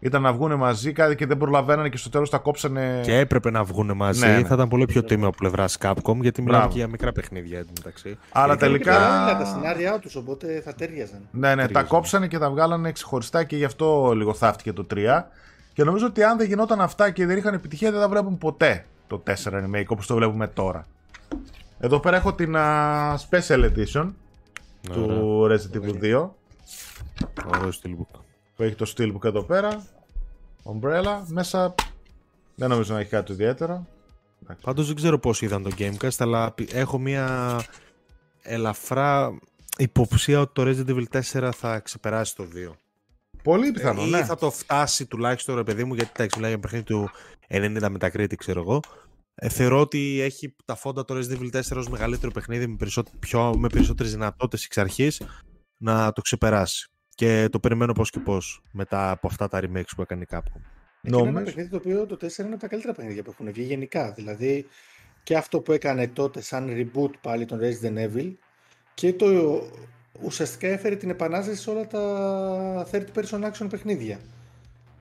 Ήταν 0.02 0.22
να 0.22 0.32
βγουν 0.32 0.54
μαζί 0.54 0.92
κάτι 0.92 1.14
και 1.16 1.26
δεν 1.26 1.36
προλαβαίνανε 1.36 1.88
και 1.88 1.96
στο 1.96 2.08
τέλος 2.08 2.30
τα 2.30 2.38
κόψανε. 2.38 3.00
Και 3.02 3.18
έπρεπε 3.18 3.50
να 3.50 3.64
βγουν 3.64 3.96
μαζί. 3.96 4.26
Ναι, 4.26 4.36
ναι. 4.36 4.44
Θα 4.44 4.54
ήταν 4.54 4.68
πολύ 4.68 4.84
πιο 4.84 5.04
τίμιο 5.04 5.26
από 5.26 5.36
πλευράς 5.36 5.76
Capcom 5.80 6.16
γιατί 6.20 6.42
μιλάμε 6.42 6.68
και 6.68 6.76
για 6.76 6.88
μικρά 6.88 7.12
παιχνίδια 7.12 7.64
μεταξύ. 7.76 8.18
Αλλά 8.32 8.56
τελικά. 8.56 9.22
Είναι 9.30 9.38
τα 9.38 9.44
σενάρια 9.44 9.98
τους, 9.98 10.16
οπότε 10.16 10.60
θα 10.64 10.74
τέριαζαν. 10.74 11.28
Ναι, 11.30 11.54
ναι, 11.54 11.68
τα 11.68 11.82
κόψανε 11.82 12.26
και 12.26 12.38
τα 12.38 12.50
βγάλανε 12.50 12.92
ξεχωριστά 12.92 13.44
και 13.44 13.56
γι' 13.56 13.64
αυτό 13.64 14.12
λίγο 14.14 14.34
θαύτηκε 14.34 14.72
το 14.72 14.86
3. 14.94 14.96
Και 15.80 15.86
νομίζω 15.86 16.06
ότι 16.06 16.22
αν 16.22 16.38
δεν 16.38 16.46
γινόταν 16.46 16.80
αυτά 16.80 17.10
και 17.10 17.26
δεν 17.26 17.36
είχαν 17.36 17.54
επιτυχία, 17.54 17.90
δεν 17.90 18.00
θα 18.00 18.08
βλέπουν 18.08 18.38
ποτέ 18.38 18.86
το 19.06 19.22
4 19.26 19.32
remake 19.34 19.86
όπως 19.86 20.06
το 20.06 20.14
βλέπουμε 20.14 20.46
τώρα. 20.46 20.86
Εδώ 21.78 22.00
πέρα 22.00 22.16
έχω 22.16 22.34
την 22.34 22.52
uh, 22.56 23.16
Special 23.16 23.70
Edition 23.70 24.12
ναι, 24.88 24.94
του 24.94 25.46
Resident 25.50 25.76
Evil 25.76 26.02
2. 26.02 26.28
Ωραίο 27.54 27.70
Steelbook. 27.82 28.20
Που 28.56 28.62
έχει 28.62 28.74
το 28.74 28.92
Steelbook 28.96 29.24
εδώ 29.24 29.42
πέρα. 29.42 29.86
Umbrella. 30.64 31.22
Μέσα 31.26 31.74
δεν 32.54 32.68
νομίζω 32.68 32.94
να 32.94 33.00
έχει 33.00 33.10
κάτι 33.10 33.32
ιδιαίτερο. 33.32 33.86
Πάντως 34.62 34.86
δεν 34.86 34.96
ξέρω 34.96 35.18
πώς 35.18 35.42
είδαν 35.42 35.62
το 35.62 35.70
Gamecast, 35.78 36.16
αλλά 36.18 36.54
έχω 36.72 36.98
μια 36.98 37.56
ελαφρά 38.42 39.38
υποψία 39.76 40.40
ότι 40.40 40.52
το 40.52 40.62
Resident 40.62 40.90
Evil 40.90 41.20
4 41.40 41.50
θα 41.54 41.78
ξεπεράσει 41.78 42.36
το 42.36 42.44
2. 42.70 42.72
Πολύ 43.42 43.70
πιθανό, 43.70 44.06
ναι. 44.06 44.18
Ή 44.18 44.22
θα 44.22 44.36
το 44.36 44.50
φτάσει 44.50 45.06
τουλάχιστον, 45.06 45.56
ρε 45.56 45.62
παιδί 45.62 45.84
μου, 45.84 45.94
γιατί 45.94 46.10
τα 46.12 46.26
μιλάει 46.36 46.50
για 46.50 46.60
παιχνίδι 46.60 46.84
του 46.84 47.10
90 47.48 47.86
μετακρίτη, 47.90 48.36
ξέρω 48.36 48.60
εγώ. 48.60 48.80
Ε, 49.34 49.48
θεωρώ 49.48 49.80
ότι 49.80 50.20
έχει 50.20 50.56
τα 50.64 50.74
φόντα 50.74 51.04
το 51.04 51.14
Resident 51.14 51.38
Evil 51.38 51.60
4 51.60 51.76
ως 51.76 51.88
μεγαλύτερο 51.88 52.32
παιχνίδι 52.32 52.66
με, 52.66 52.76
περισσότερο, 52.76 53.16
πιο, 53.18 53.54
με 53.58 53.68
περισσότερες 53.68 54.12
δυνατότητες 54.12 54.64
εξ 54.64 54.78
αρχής 54.78 55.22
να 55.76 56.12
το 56.12 56.20
ξεπεράσει. 56.20 56.88
Και 57.14 57.48
το 57.50 57.60
περιμένω 57.60 57.92
πώς 57.92 58.10
και 58.10 58.18
πώς 58.18 58.62
μετά 58.72 59.10
από 59.10 59.26
αυτά 59.26 59.48
τα 59.48 59.60
remakes 59.62 59.90
που 59.96 60.02
έκανε 60.02 60.22
η 60.22 60.26
Capcom. 60.30 60.60
Είναι 61.02 61.28
ένα 61.28 61.42
παιχνίδι 61.42 61.68
το 61.68 61.76
οποίο 61.76 62.06
το 62.06 62.14
4 62.14 62.38
είναι 62.38 62.48
από 62.48 62.58
τα 62.58 62.68
καλύτερα 62.68 62.94
παιχνίδια 62.94 63.22
που 63.22 63.30
έχουν 63.30 63.52
βγει 63.52 63.62
γενικά. 63.62 64.12
Δηλαδή 64.12 64.66
και 65.22 65.36
αυτό 65.36 65.60
που 65.60 65.72
έκανε 65.72 66.08
τότε 66.08 66.40
σαν 66.40 66.68
reboot 66.70 67.10
πάλι 67.20 67.44
τον 67.44 67.58
Resident 67.62 67.96
Evil 67.96 68.32
και 68.94 69.12
το 69.12 69.60
ουσιαστικά 70.22 70.68
έφερε 70.68 70.96
την 70.96 71.10
επανάσταση 71.10 71.60
σε 71.60 71.70
όλα 71.70 71.86
τα 71.86 72.86
third 72.92 73.06
person 73.14 73.50
action 73.50 73.66
παιχνίδια. 73.70 74.18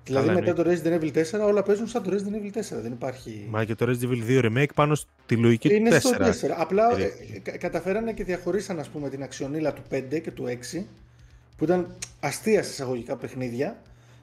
Δηλαδή 0.04 0.28
Καλά, 0.28 0.40
μετά 0.40 0.54
το 0.54 0.64
Resident 0.70 1.02
Evil 1.02 1.40
4 1.40 1.48
όλα 1.48 1.64
παίζουν 1.64 1.88
σαν 1.88 2.04
το 2.04 2.12
Resident 2.14 2.56
Evil 2.56 2.60
4. 2.60 2.82
Δεν 2.82 2.92
υπάρχει. 2.92 3.48
Μα 3.50 3.64
και 3.64 3.76
το 3.76 3.86
Resident 3.90 4.10
Evil 4.10 4.42
2 4.42 4.46
remake 4.46 4.74
πάνω 4.76 4.96
στη 4.96 5.36
λογική 5.36 5.76
Είναι 5.76 5.90
του 5.90 5.96
4. 5.96 6.34
στο 6.34 6.48
4. 6.48 6.52
Απλά 6.58 7.00
ε, 7.00 7.12
ε, 7.44 7.58
καταφέρανε 7.58 8.14
και 8.14 8.24
διαχωρίσαν 8.24 8.80
ας 8.80 8.88
πούμε 8.88 9.10
την 9.10 9.24
αξιονίλα 9.24 9.74
του 9.74 9.82
5 9.92 10.22
και 10.24 10.32
του 10.32 10.46
6 10.76 10.84
που 11.58 11.64
ήταν 11.64 11.96
αστεία 12.20 12.60
εισαγωγικά 12.60 13.16
παιχνίδια 13.16 13.78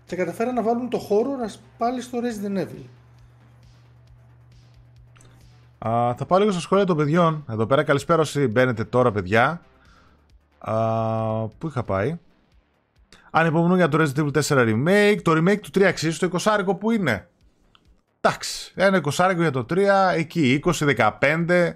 και 0.06 0.16
καταφέραν 0.16 0.54
να 0.54 0.62
βάλουν 0.62 0.88
το 0.88 0.98
χώρο 0.98 1.30
πάλι 1.78 2.00
στο 2.00 2.18
Resident 2.18 2.58
Evil. 2.58 2.84
Α, 5.78 6.14
θα 6.14 6.24
πάω 6.26 6.38
λίγο 6.38 6.50
στα 6.50 6.60
σχόλια 6.60 6.84
των 6.84 6.96
παιδιών. 6.96 7.44
Εδώ 7.50 7.66
πέρα 7.66 7.82
καλησπέρα 7.82 8.20
όσοι 8.20 8.46
μπαίνετε 8.46 8.84
τώρα 8.84 9.12
παιδιά. 9.12 9.60
Α, 10.70 11.48
πού 11.48 11.66
είχα 11.66 11.82
πάει; 11.82 12.18
Ανυπομονούν 13.30 13.76
για 13.76 13.88
το 13.88 13.98
Resident 14.02 14.24
Evil 14.24 14.42
4 14.42 14.58
Remake. 14.58 15.18
Το 15.22 15.32
remake 15.32 15.60
του 15.60 15.70
3 15.74 15.82
αξίζει 15.82 16.18
το 16.18 16.30
20 16.44 16.76
που 16.78 16.90
είναι. 16.90 17.28
Εντάξει, 18.20 18.72
ένα 18.74 19.00
20 19.04 19.34
για 19.36 19.50
το 19.50 19.66
3, 19.70 19.78
εκεί 20.14 20.60
20-15. 20.64 21.70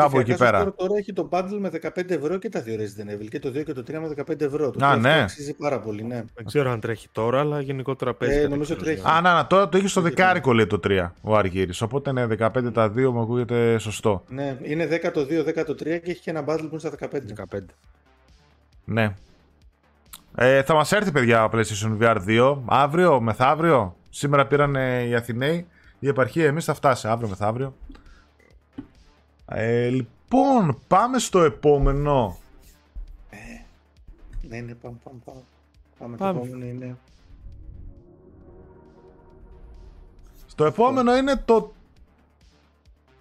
Κάπου 0.00 0.18
εκεί 0.18 0.34
πέρα. 0.34 0.58
Τώρα, 0.58 0.74
τώρα 0.74 0.96
έχει 0.96 1.12
το 1.12 1.28
bundle 1.32 1.58
με 1.58 1.70
15 1.82 2.10
ευρώ 2.10 2.36
και 2.38 2.48
τα 2.48 2.60
δύο 2.60 2.76
Resident 2.78 3.14
Evil. 3.14 3.26
Και 3.30 3.38
το 3.38 3.48
2 3.48 3.64
και 3.64 3.72
το 3.72 3.82
3 3.88 3.92
με 3.92 4.24
15 4.28 4.40
ευρώ. 4.40 4.70
Το 4.70 4.86
Α, 4.86 4.96
ναι. 4.96 5.22
αξίζει 5.22 5.54
πάρα 5.54 5.80
πολύ, 5.80 6.02
ναι. 6.02 6.24
Δεν 6.34 6.44
ξέρω 6.46 6.70
αν 6.70 6.80
τρέχει 6.80 7.08
τώρα, 7.12 7.40
αλλά 7.40 7.60
γενικότερα 7.60 8.14
παίζει. 8.14 8.38
Ε, 8.38 8.48
νομίζω 8.48 8.76
τρέχει. 8.76 9.02
Α, 9.08 9.20
να, 9.20 9.34
να, 9.34 9.46
τώρα 9.46 9.68
το 9.68 9.76
έχεις 9.76 9.90
στο 9.90 10.00
δεκάρικο 10.00 10.52
λέει 10.52 10.66
το 10.66 10.80
3 10.84 11.10
ο 11.20 11.36
Αργύρι. 11.36 11.72
Οπότε 11.80 12.10
είναι 12.10 12.26
15 12.38 12.72
τα 12.72 12.92
2, 12.96 13.10
μου 13.12 13.20
ακούγεται 13.20 13.78
σωστό. 13.78 14.24
Ναι, 14.28 14.58
είναι 14.62 14.88
10 14.90 15.10
το 15.12 15.20
2, 15.20 15.60
10 15.60 15.64
το 15.66 15.72
3 15.72 15.76
και 15.78 16.00
έχει 16.04 16.20
και 16.20 16.30
ένα 16.30 16.44
bundle 16.46 16.66
που 16.68 16.68
είναι 16.70 16.78
στα 16.78 16.90
15. 17.00 17.56
15. 17.56 17.58
Ναι. 18.84 19.14
Ε, 20.36 20.62
θα 20.62 20.74
μας 20.74 20.92
έρθει 20.92 21.12
παιδιά 21.12 21.50
PlayStation 21.52 21.98
VR 22.00 22.16
2 22.26 22.58
αύριο, 22.66 23.20
μεθαύριο. 23.20 23.96
Σήμερα 24.10 24.46
πήραν 24.46 24.74
οι 25.08 25.14
Αθηναίοι. 25.14 25.66
Η 25.98 26.08
επαρχία 26.08 26.46
εμείς 26.46 26.64
θα 26.64 26.74
φτάσει 26.74 27.08
αύριο 27.08 27.28
μεθαύριο. 27.28 27.74
Ε, 29.48 29.88
λοιπόν, 29.88 30.78
πάμε 30.86 31.18
στο 31.18 31.42
επόμενο. 31.42 32.38
Ε, 33.30 33.36
ναι, 34.48 34.60
ναι, 34.60 34.74
πάμε, 34.74 34.96
πάμε, 35.04 35.18
πάμε. 35.24 35.40
Πάμε, 35.98 36.16
πάμε. 36.16 36.38
το 36.38 36.44
επόμενο 36.44 36.66
είναι... 36.66 36.96
Στο 40.46 40.64
επόμενο 40.64 41.16
είναι 41.16 41.42
το 41.44 41.72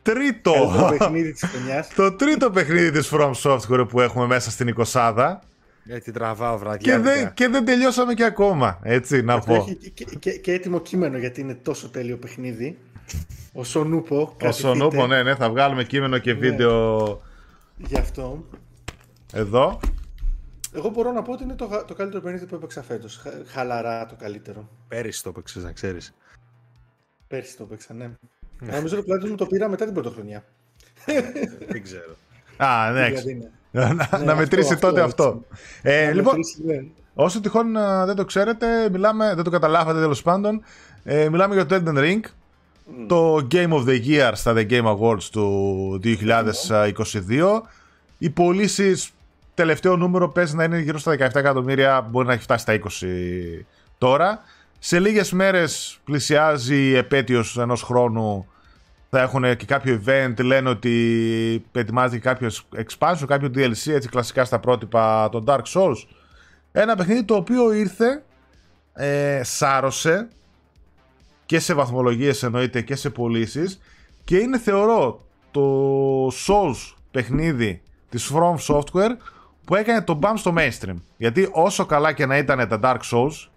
τρίτο. 0.01 0.51
Το 0.51 0.87
παιχνίδι 0.97 1.31
της 1.31 1.43
χρονιάς. 1.43 1.87
το 1.87 2.11
τρίτο 2.11 2.51
παιχνίδι 2.51 2.91
της 2.91 3.11
From 3.13 3.31
Software 3.33 3.87
που 3.89 3.99
έχουμε 3.99 4.25
μέσα 4.25 4.51
στην 4.51 4.75
20 4.85 5.37
έτσι 5.89 6.11
τραβάω 6.11 6.57
βραδιά. 6.57 6.93
Και 6.93 7.01
δεν, 7.01 7.33
και 7.33 7.47
δεν 7.47 7.65
τελειώσαμε 7.65 8.13
και 8.13 8.23
ακόμα, 8.23 8.79
έτσι 8.83 9.21
να 9.21 9.39
πω. 9.39 9.53
Έχει 9.53 9.75
και, 9.75 10.03
και, 10.19 10.31
και, 10.31 10.51
έτοιμο 10.51 10.79
κείμενο 10.79 11.17
γιατί 11.17 11.41
είναι 11.41 11.53
τόσο 11.53 11.89
τέλειο 11.89 12.17
παιχνίδι. 12.17 12.77
Ο 13.53 13.63
Σονούπο. 13.63 14.35
Ο 14.41 14.51
Σονούπο, 14.51 15.07
ναι, 15.07 15.23
ναι, 15.23 15.35
θα 15.35 15.49
βγάλουμε 15.49 15.83
κείμενο 15.83 16.17
και 16.17 16.33
ναι. 16.33 16.39
βίντεο. 16.39 17.21
Γι' 17.77 17.97
αυτό. 17.97 18.45
Εδώ. 19.33 19.79
Εγώ 20.73 20.89
μπορώ 20.89 21.11
να 21.11 21.21
πω 21.21 21.31
ότι 21.31 21.43
είναι 21.43 21.55
το, 21.55 21.83
το 21.87 21.93
καλύτερο 21.93 22.23
παιχνίδι 22.23 22.45
που 22.45 22.55
έπαιξα 22.55 22.83
φέτος. 22.83 23.21
Χαλαρά 23.45 24.05
το 24.05 24.15
καλύτερο. 24.19 24.69
Πέρυσι 24.87 25.23
το 25.23 25.29
έπαιξες, 25.29 25.63
να 25.63 25.71
ξέρεις. 25.71 26.13
Πέρυσι 27.27 27.57
το 27.57 27.63
έπαιξα, 27.63 27.93
ναι. 27.93 28.11
ναι. 28.59 28.71
Νομίζω 28.71 28.97
ότι 28.97 29.19
το 29.19 29.27
μου 29.27 29.35
το 29.35 29.45
πήρα 29.45 29.69
μετά 29.69 29.85
την 29.85 29.93
πρωτοχρονιά. 29.93 30.43
Δεν 31.67 31.83
ξέρω. 31.83 32.15
Α, 32.57 32.91
ναι. 32.91 33.09
να, 33.71 33.93
ναι, 33.93 34.25
να 34.25 34.35
μετρήσει 34.35 34.73
αυτό, 34.73 34.87
τότε 34.87 35.01
αυτό. 35.01 35.23
αυτό. 35.23 35.43
Ε, 35.81 36.13
λοιπόν, 36.13 36.35
μετρήσει, 36.35 36.63
ναι. 36.65 36.87
όσο 37.13 37.39
τυχόν 37.39 37.75
ε, 37.75 38.05
δεν 38.05 38.15
το 38.15 38.25
ξέρετε, 38.25 38.89
μιλάμε, 38.89 39.33
δεν 39.35 39.43
το 39.43 39.49
καταλάβατε 39.49 39.99
τέλος 39.99 40.21
πάντων, 40.21 40.63
ε, 41.03 41.29
μιλάμε 41.29 41.53
για 41.53 41.65
το 41.65 41.75
Elden 41.75 41.97
Ring, 41.97 42.21
mm. 42.89 43.05
το 43.07 43.47
Game 43.51 43.69
of 43.69 43.85
the 43.85 44.05
Year 44.07 44.31
στα 44.33 44.53
The 44.55 44.69
Game 44.69 44.97
Awards 44.97 45.23
του 45.23 45.99
2022. 46.03 47.61
Οι 48.17 48.29
πωλήσεις 48.29 49.11
τελευταίο 49.53 49.95
νούμερο 49.95 50.29
παίζει 50.29 50.55
να 50.55 50.63
είναι 50.63 50.79
γύρω 50.79 50.97
στα 50.97 51.11
17 51.11 51.35
εκατομμύρια, 51.35 52.01
μπορεί 52.01 52.27
να 52.27 52.33
έχει 52.33 52.41
φτάσει 52.41 52.61
στα 52.61 52.79
20 52.99 53.05
τώρα. 53.97 54.39
Σε 54.79 54.99
λίγες 54.99 55.31
μέρες 55.31 55.99
πλησιάζει 56.03 56.75
η 56.75 56.95
επέτειος 56.95 57.57
ενός 57.57 57.81
χρόνου 57.81 58.47
θα 59.09 59.21
έχουν 59.21 59.55
και 59.55 59.65
κάποιο 59.65 60.01
event, 60.05 60.33
λένε 60.39 60.69
ότι 60.69 61.65
ετοιμάζεται 61.71 62.15
και 62.15 62.21
κάποιος 62.21 62.67
expansion, 62.75 63.25
κάποιο 63.27 63.51
DLC, 63.55 63.91
έτσι 63.91 64.09
κλασικά 64.09 64.45
στα 64.45 64.59
πρότυπα 64.59 65.29
των 65.29 65.43
Dark 65.47 65.63
Souls. 65.73 65.97
Ένα 66.71 66.95
παιχνίδι 66.95 67.23
το 67.23 67.35
οποίο 67.35 67.73
ήρθε, 67.73 68.23
ε, 68.93 69.41
σάρωσε 69.43 70.27
και 71.47 71.59
σε 71.59 71.73
βαθμολογίες 71.73 72.43
εννοείται 72.43 72.81
και 72.81 72.95
σε 72.95 73.09
πωλήσεις 73.09 73.79
και 74.23 74.37
είναι 74.37 74.59
θεωρώ 74.59 75.21
το 75.51 76.27
Souls 76.27 76.93
παιχνίδι 77.11 77.81
της 78.09 78.31
From 78.33 78.55
Software 78.67 79.11
που 79.65 79.75
έκανε 79.75 80.01
το 80.01 80.19
bump 80.23 80.33
στο 80.35 80.53
mainstream. 80.57 80.95
Γιατί 81.17 81.49
όσο 81.51 81.85
καλά 81.85 82.13
και 82.13 82.25
να 82.25 82.37
ήταν 82.37 82.67
τα 82.67 82.79
Dark 82.83 82.99
Souls 83.11 83.47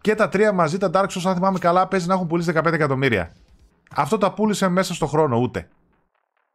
και 0.00 0.14
τα 0.14 0.28
τρία 0.28 0.52
μαζί 0.52 0.78
τα 0.78 0.90
Dark 0.94 1.06
Souls 1.06 1.22
αν 1.24 1.34
θυμάμαι 1.34 1.58
καλά 1.58 1.88
παίζει 1.88 2.06
να 2.06 2.14
έχουν 2.14 2.26
πουλήσει 2.26 2.52
15 2.54 2.72
εκατομμύρια. 2.72 3.32
Αυτό 3.96 4.18
τα 4.18 4.32
πούλησε 4.32 4.68
μέσα 4.68 4.94
στο 4.94 5.06
χρόνο 5.06 5.36
ούτε. 5.36 5.68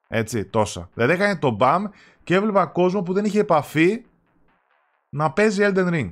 Έτσι, 0.08 0.46
τόσα. 0.46 0.90
Δηλαδή 0.94 1.14
έκανε 1.14 1.38
το 1.38 1.50
μπαμ 1.50 1.86
και 2.24 2.36
έβλεπα 2.36 2.66
κόσμο 2.66 3.02
που 3.02 3.14
δεν 3.14 3.26
είχε 3.26 3.40
επαφή 3.40 4.06
να 5.10 5.32
παίζει 5.32 5.64
Elden 5.66 5.94
Ring. 5.94 6.10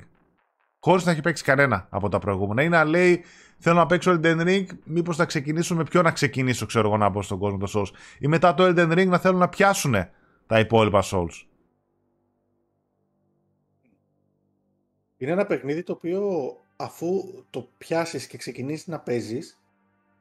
Χωρίς 0.80 1.04
να 1.04 1.10
έχει 1.10 1.20
παίξει 1.20 1.44
κανένα 1.44 1.86
από 1.90 2.08
τα 2.08 2.18
προηγούμενα. 2.18 2.62
Ή 2.62 2.68
να 2.68 2.84
λέει, 2.84 3.24
θέλω 3.58 3.76
να 3.76 3.86
παίξω 3.86 4.20
Elden 4.22 4.40
Ring, 4.40 4.66
μήπως 4.84 5.16
θα 5.16 5.24
ξεκινήσω 5.24 5.74
με 5.74 5.82
ποιο 5.82 6.02
να 6.02 6.10
ξεκινήσω, 6.10 6.66
ξέρω 6.66 6.88
εγώ 6.88 6.96
να 6.96 7.08
μπω 7.08 7.22
στον 7.22 7.38
κόσμο 7.38 7.58
το 7.58 7.72
Souls. 7.74 7.96
Ή 8.18 8.28
μετά 8.28 8.54
το 8.54 8.64
Elden 8.64 8.92
Ring 8.92 9.06
να 9.06 9.18
θέλουν 9.18 9.38
να 9.38 9.48
πιάσουν 9.48 9.94
τα 10.46 10.58
υπόλοιπα 10.58 11.02
Souls. 11.04 11.46
Είναι 15.16 15.32
ένα 15.32 15.46
παιχνίδι 15.46 15.82
το 15.82 15.92
οποίο 15.92 16.22
αφού 16.76 17.08
το 17.50 17.68
πιάσεις 17.78 18.26
και 18.26 18.36
ξεκινήσεις 18.36 18.86
να 18.86 18.98
παίζεις 18.98 19.58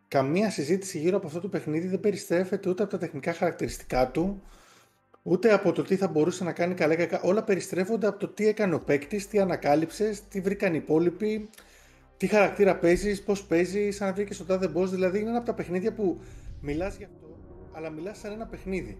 καμία 0.07 0.49
συζήτηση 0.49 0.99
γύρω 0.99 1.17
από 1.17 1.27
αυτό 1.27 1.39
το 1.39 1.47
παιχνίδι 1.47 1.87
δεν 1.87 1.99
περιστρέφεται 1.99 2.69
ούτε 2.69 2.83
από 2.83 2.91
τα 2.91 2.97
τεχνικά 2.97 3.33
χαρακτηριστικά 3.33 4.11
του, 4.11 4.41
ούτε 5.23 5.53
από 5.53 5.71
το 5.71 5.81
τι 5.81 5.95
θα 5.95 6.07
μπορούσε 6.07 6.43
να 6.43 6.51
κάνει 6.51 6.73
καλά 6.73 6.95
κακά. 6.95 7.21
Όλα 7.21 7.43
περιστρέφονται 7.43 8.07
από 8.07 8.19
το 8.19 8.27
τι 8.27 8.47
έκανε 8.47 8.75
ο 8.75 8.79
παίκτης, 8.79 9.27
τι 9.27 9.39
ανακάλυψες, 9.39 10.27
τι 10.27 10.41
βρήκαν 10.41 10.73
οι 10.73 10.79
υπόλοιποι, 10.83 11.49
τι 12.17 12.27
χαρακτήρα 12.27 12.75
παίζεις, 12.75 13.23
πώς 13.23 13.43
παίζεις, 13.43 13.95
σαν 13.95 14.07
να 14.07 14.13
βρήκες 14.13 14.35
στο 14.35 14.45
τάδε 14.45 14.71
boss. 14.75 14.87
Δηλαδή 14.87 15.19
είναι 15.19 15.29
ένα 15.29 15.37
από 15.37 15.45
τα 15.45 15.53
παιχνίδια 15.53 15.93
που 15.93 16.21
μιλάς 16.61 16.95
γι' 16.95 17.03
αυτό, 17.03 17.37
αλλά 17.71 17.89
μιλάς 17.89 18.17
σαν 18.17 18.31
ένα 18.31 18.45
παιχνίδι. 18.45 18.97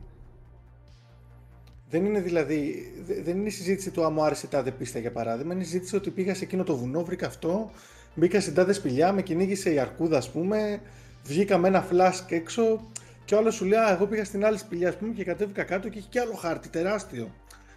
Δεν 1.90 2.06
είναι 2.06 2.20
δηλαδή, 2.20 2.92
δεν 3.24 3.38
είναι 3.38 3.48
η 3.48 3.52
συζήτηση 3.52 3.92
του 3.92 4.06
αν 4.06 4.14
μου 4.14 4.24
άρεσε 4.24 4.48
τάδε 4.48 4.72
πίστα 4.72 5.00
για 5.00 5.12
παράδειγμα. 5.12 5.54
Είναι 5.54 5.62
η 5.62 5.66
συζήτηση 5.66 5.96
ότι 5.96 6.10
πήγας 6.10 6.38
σε 6.38 6.44
εκείνο 6.44 6.64
το 6.64 6.78
βουνό, 6.78 7.04
βρήκα 7.04 7.28
αυτό, 7.28 7.72
Μπήκα 8.20 8.40
στην 8.40 8.54
τάδε 8.54 8.74
σπηλιά, 8.74 9.14
με 9.14 9.22
κυνήγησε 9.22 9.74
η 9.74 9.80
αρκούδα, 9.80 10.18
ας 10.18 10.30
πούμε. 10.30 10.82
Βγήκα 11.24 11.58
με 11.58 11.68
ένα 11.68 11.82
φλάσκ 11.82 12.32
έξω 12.32 12.90
και 13.26 13.36
όλο 13.36 13.52
σου 13.52 13.66
λέει: 13.66 13.80
Εγώ 13.90 14.06
πήγα 14.08 14.26
στην 14.26 14.46
άλλη 14.46 14.58
σπηλιά, 14.58 14.90
ας 14.90 14.98
πούμε, 14.98 15.14
και 15.14 15.24
κατέβηκα 15.24 15.64
κάτω 15.64 15.90
και 15.90 15.98
έχει 15.98 16.08
και 16.08 16.20
άλλο 16.20 16.34
χάρτη 16.34 16.70
τεράστιο. 16.70 17.34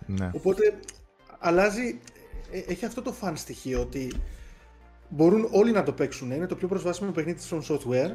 Ναι. 0.06 0.30
Οπότε 0.34 0.74
αλλάζει, 1.38 2.00
ε, 2.52 2.72
έχει 2.72 2.84
αυτό 2.84 3.02
το 3.02 3.12
φαν 3.12 3.36
στοιχείο 3.36 3.80
ότι 3.80 4.12
μπορούν 5.10 5.48
όλοι 5.50 5.72
να 5.72 5.82
το 5.82 5.92
παίξουν. 5.92 6.30
Είναι 6.30 6.46
το 6.46 6.54
πιο 6.54 6.68
προσβάσιμο 6.68 7.10
παιχνίδι 7.10 7.38
From 7.50 7.60
Software. 7.60 8.14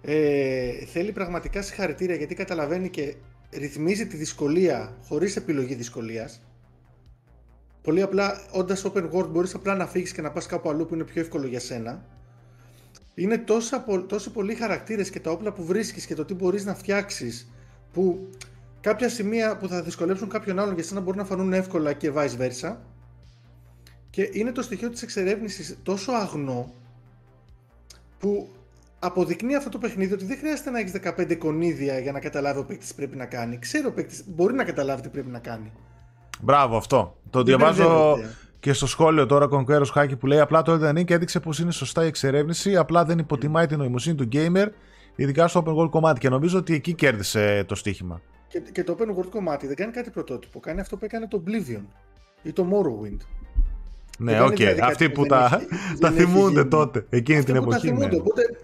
Ε, 0.00 0.70
θέλει 0.84 1.12
πραγματικά 1.12 1.62
συγχαρητήρια 1.62 2.14
γιατί 2.14 2.34
καταλαβαίνει 2.34 2.90
και 2.90 3.14
ρυθμίζει 3.52 4.06
τη 4.06 4.16
δυσκολία 4.16 4.96
χωρίς 5.02 5.36
επιλογή 5.36 5.74
δυσκολίας 5.74 6.40
Πολύ 7.86 8.02
απλά, 8.02 8.40
όντας 8.52 8.86
open 8.86 9.10
world, 9.10 9.28
μπορείς 9.28 9.54
απλά 9.54 9.74
να 9.74 9.86
φύγεις 9.86 10.12
και 10.12 10.22
να 10.22 10.30
πας 10.30 10.46
κάπου 10.46 10.68
αλλού 10.68 10.86
που 10.86 10.94
είναι 10.94 11.04
πιο 11.04 11.20
εύκολο 11.20 11.46
για 11.46 11.60
σένα. 11.60 12.04
Είναι 13.14 13.38
τόσα, 13.38 13.84
τόσοι 14.06 14.30
πολλοί 14.30 14.54
χαρακτήρες 14.54 15.10
και 15.10 15.20
τα 15.20 15.30
όπλα 15.30 15.52
που 15.52 15.64
βρίσκεις 15.64 16.06
και 16.06 16.14
το 16.14 16.24
τι 16.24 16.34
μπορείς 16.34 16.64
να 16.64 16.74
φτιάξεις, 16.74 17.52
που 17.92 18.30
κάποια 18.80 19.08
σημεία 19.08 19.56
που 19.56 19.68
θα 19.68 19.82
δυσκολέψουν 19.82 20.28
κάποιον 20.28 20.58
άλλον 20.58 20.74
για 20.74 20.82
σένα 20.82 21.00
μπορεί 21.00 21.16
να 21.16 21.24
φανούν 21.24 21.52
εύκολα 21.52 21.92
και 21.92 22.12
vice 22.14 22.36
versa. 22.38 22.76
Και 24.16 24.28
είναι 24.32 24.52
το 24.52 24.62
στοιχείο 24.62 24.90
της 24.90 25.02
εξερεύνησης 25.02 25.78
τόσο 25.82 26.12
αγνό 26.12 26.72
που 28.18 28.48
αποδεικνύει 28.98 29.54
αυτό 29.54 29.68
το 29.68 29.78
παιχνίδι 29.78 30.12
ότι 30.12 30.24
δεν 30.24 30.38
χρειάζεται 30.38 30.70
να 30.70 30.78
έχεις 30.78 30.92
15 31.04 31.36
κονίδια 31.38 31.98
για 31.98 32.12
να 32.12 32.20
καταλάβει 32.20 32.58
ο 32.58 32.64
παίκτης 32.64 32.88
τι 32.88 32.94
πρέπει 32.94 33.16
να 33.16 33.26
κάνει. 33.26 33.58
Ξέρει 33.58 33.86
ο 33.86 33.92
παίκτης, 33.92 34.24
μπορεί 34.26 34.54
να 34.54 34.64
καταλάβει 34.64 35.02
τι 35.02 35.08
πρέπει 35.08 35.30
να 35.30 35.38
κάνει. 35.38 35.72
Μπράβο, 36.40 36.76
αυτό. 36.76 37.16
Το 37.30 37.42
διαβάζω 37.42 38.18
και 38.60 38.72
στο 38.72 38.86
σχόλιο 38.86 39.26
τώρα 39.26 39.48
Conqueror 39.50 39.86
Χάκη 39.92 40.16
που 40.16 40.26
λέει 40.26 40.40
απλά 40.40 40.62
το 40.62 40.72
Elden 40.72 40.98
Ring 40.98 41.10
έδειξε 41.10 41.40
πως 41.40 41.58
είναι 41.58 41.70
σωστά 41.70 42.04
η 42.04 42.06
εξερεύνηση, 42.06 42.76
απλά 42.76 43.04
δεν 43.04 43.18
υποτιμάει 43.18 43.66
την 43.66 43.78
νοημοσύνη 43.78 44.16
του 44.16 44.28
gamer, 44.32 44.66
ειδικά 45.16 45.48
στο 45.48 45.62
open 45.66 45.76
world 45.76 45.90
κομμάτι. 45.90 46.20
Και 46.20 46.28
νομίζω 46.28 46.58
ότι 46.58 46.74
εκεί 46.74 46.94
κέρδισε 46.94 47.64
το 47.64 47.74
στοίχημα. 47.74 48.20
Και, 48.48 48.60
και 48.72 48.84
το 48.84 48.96
open 48.98 49.18
world 49.18 49.30
κομμάτι 49.30 49.66
δεν 49.66 49.76
κάνει 49.76 49.92
κάτι 49.92 50.10
πρωτότυπο. 50.10 50.60
Κάνει 50.60 50.80
αυτό 50.80 50.96
που 50.96 51.04
έκανε 51.04 51.28
το 51.28 51.42
Oblivion 51.46 51.82
ή 52.42 52.52
το 52.52 52.66
Morrowind. 52.72 53.35
Ναι, 54.16 54.42
οκ. 54.42 54.56
Okay. 54.58 54.78
Αυτοί 54.82 55.10
που 55.14 55.26
τα, 55.26 55.60
τα 56.00 56.10
θυμούνται 56.10 56.64
τότε, 56.64 57.06
εκείνη 57.10 57.44
την 57.44 57.54
εποχή. 57.54 57.70
Τα 57.70 57.78
θυμούνται, 57.78 58.06
ναι. 58.06 58.16
οπότε, 58.16 58.58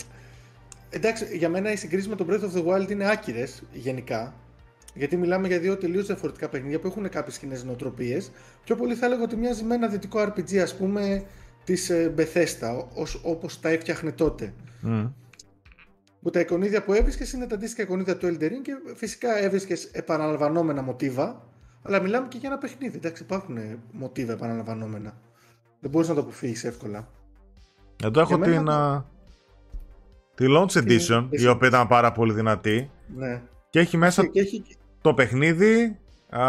εντάξει, 0.91 1.37
για 1.37 1.49
μένα 1.49 1.73
οι 1.73 1.77
συγκρίσει 1.77 2.09
με 2.09 2.15
το 2.15 2.27
Breath 2.29 2.43
of 2.43 2.59
the 2.59 2.67
Wild 2.67 2.91
είναι 2.91 3.11
άκυρες 3.11 3.63
γενικά. 3.73 4.35
Γιατί 4.95 5.17
μιλάμε 5.17 5.47
για 5.47 5.59
δύο 5.59 5.77
τελείως 5.77 6.07
διαφορετικά 6.07 6.49
παιχνίδια 6.49 6.79
που 6.79 6.87
έχουν 6.87 7.09
κάποιες 7.09 7.39
κοινές 7.39 7.65
νοοτροπίες. 7.65 8.31
Πιο 8.65 8.77
πολύ 8.77 8.95
θα 8.95 9.07
έλεγα 9.07 9.23
ότι 9.23 9.37
μοιάζει 9.37 9.65
με 9.65 9.75
ένα 9.75 9.89
δυτικό 9.89 10.21
RPG, 10.23 10.57
ας 10.57 10.77
πούμε, 10.77 11.25
της 11.65 11.91
ε, 11.91 12.15
Bethesda, 12.17 12.85
όπως 13.23 13.61
τα 13.61 13.69
έφτιαχνε 13.69 14.13
τότε. 14.13 14.55
Mm. 14.87 15.13
Που 16.23 16.31
τα 16.31 16.41
εικονίδια 16.41 16.83
που 16.83 16.93
έβρισκες 16.93 17.33
είναι 17.33 17.47
τα 17.47 17.55
αντίστοιχα 17.55 17.83
εικονίδια 17.83 18.17
του 18.17 18.27
Elder 18.27 18.45
Ring 18.45 18.63
και 18.63 18.73
φυσικά 18.95 19.39
έβρισκες 19.39 19.85
επαναλαμβανόμενα 19.85 20.83
μοτίβα. 20.83 21.47
Αλλά 21.83 22.01
μιλάμε 22.01 22.29
και 22.29 22.39
για 22.39 22.49
ένα 22.49 22.59
παιχνίδι. 22.59 22.97
Εντάξει, 22.97 23.23
υπάρχουν 23.23 23.59
μοτίβα 23.93 24.33
επαναλαμβανόμενα. 24.33 25.15
Δεν 25.83 25.91
μπορείς 25.91 26.09
να 26.09 26.15
το 26.15 26.21
αποφύγεις 26.21 26.65
εύκολα. 26.65 27.09
Εδώ 28.05 28.21
έχω 28.21 28.39
την, 28.39 28.65
το... 28.65 29.05
τη 30.35 30.45
Launch 30.49 30.83
Edition, 30.83 31.27
η 31.31 31.47
οποία 31.47 31.69
ήταν 31.69 31.87
πάρα 31.87 32.13
πολύ 32.13 32.33
δυνατή. 32.33 32.91
Ναι. 33.17 33.43
Και 33.71 33.79
έχει 33.79 33.97
μέσα 33.97 34.27
και 34.27 34.41
έχει... 34.41 34.65
το 35.01 35.15
παιχνίδι, 35.15 35.99
α, 36.29 36.43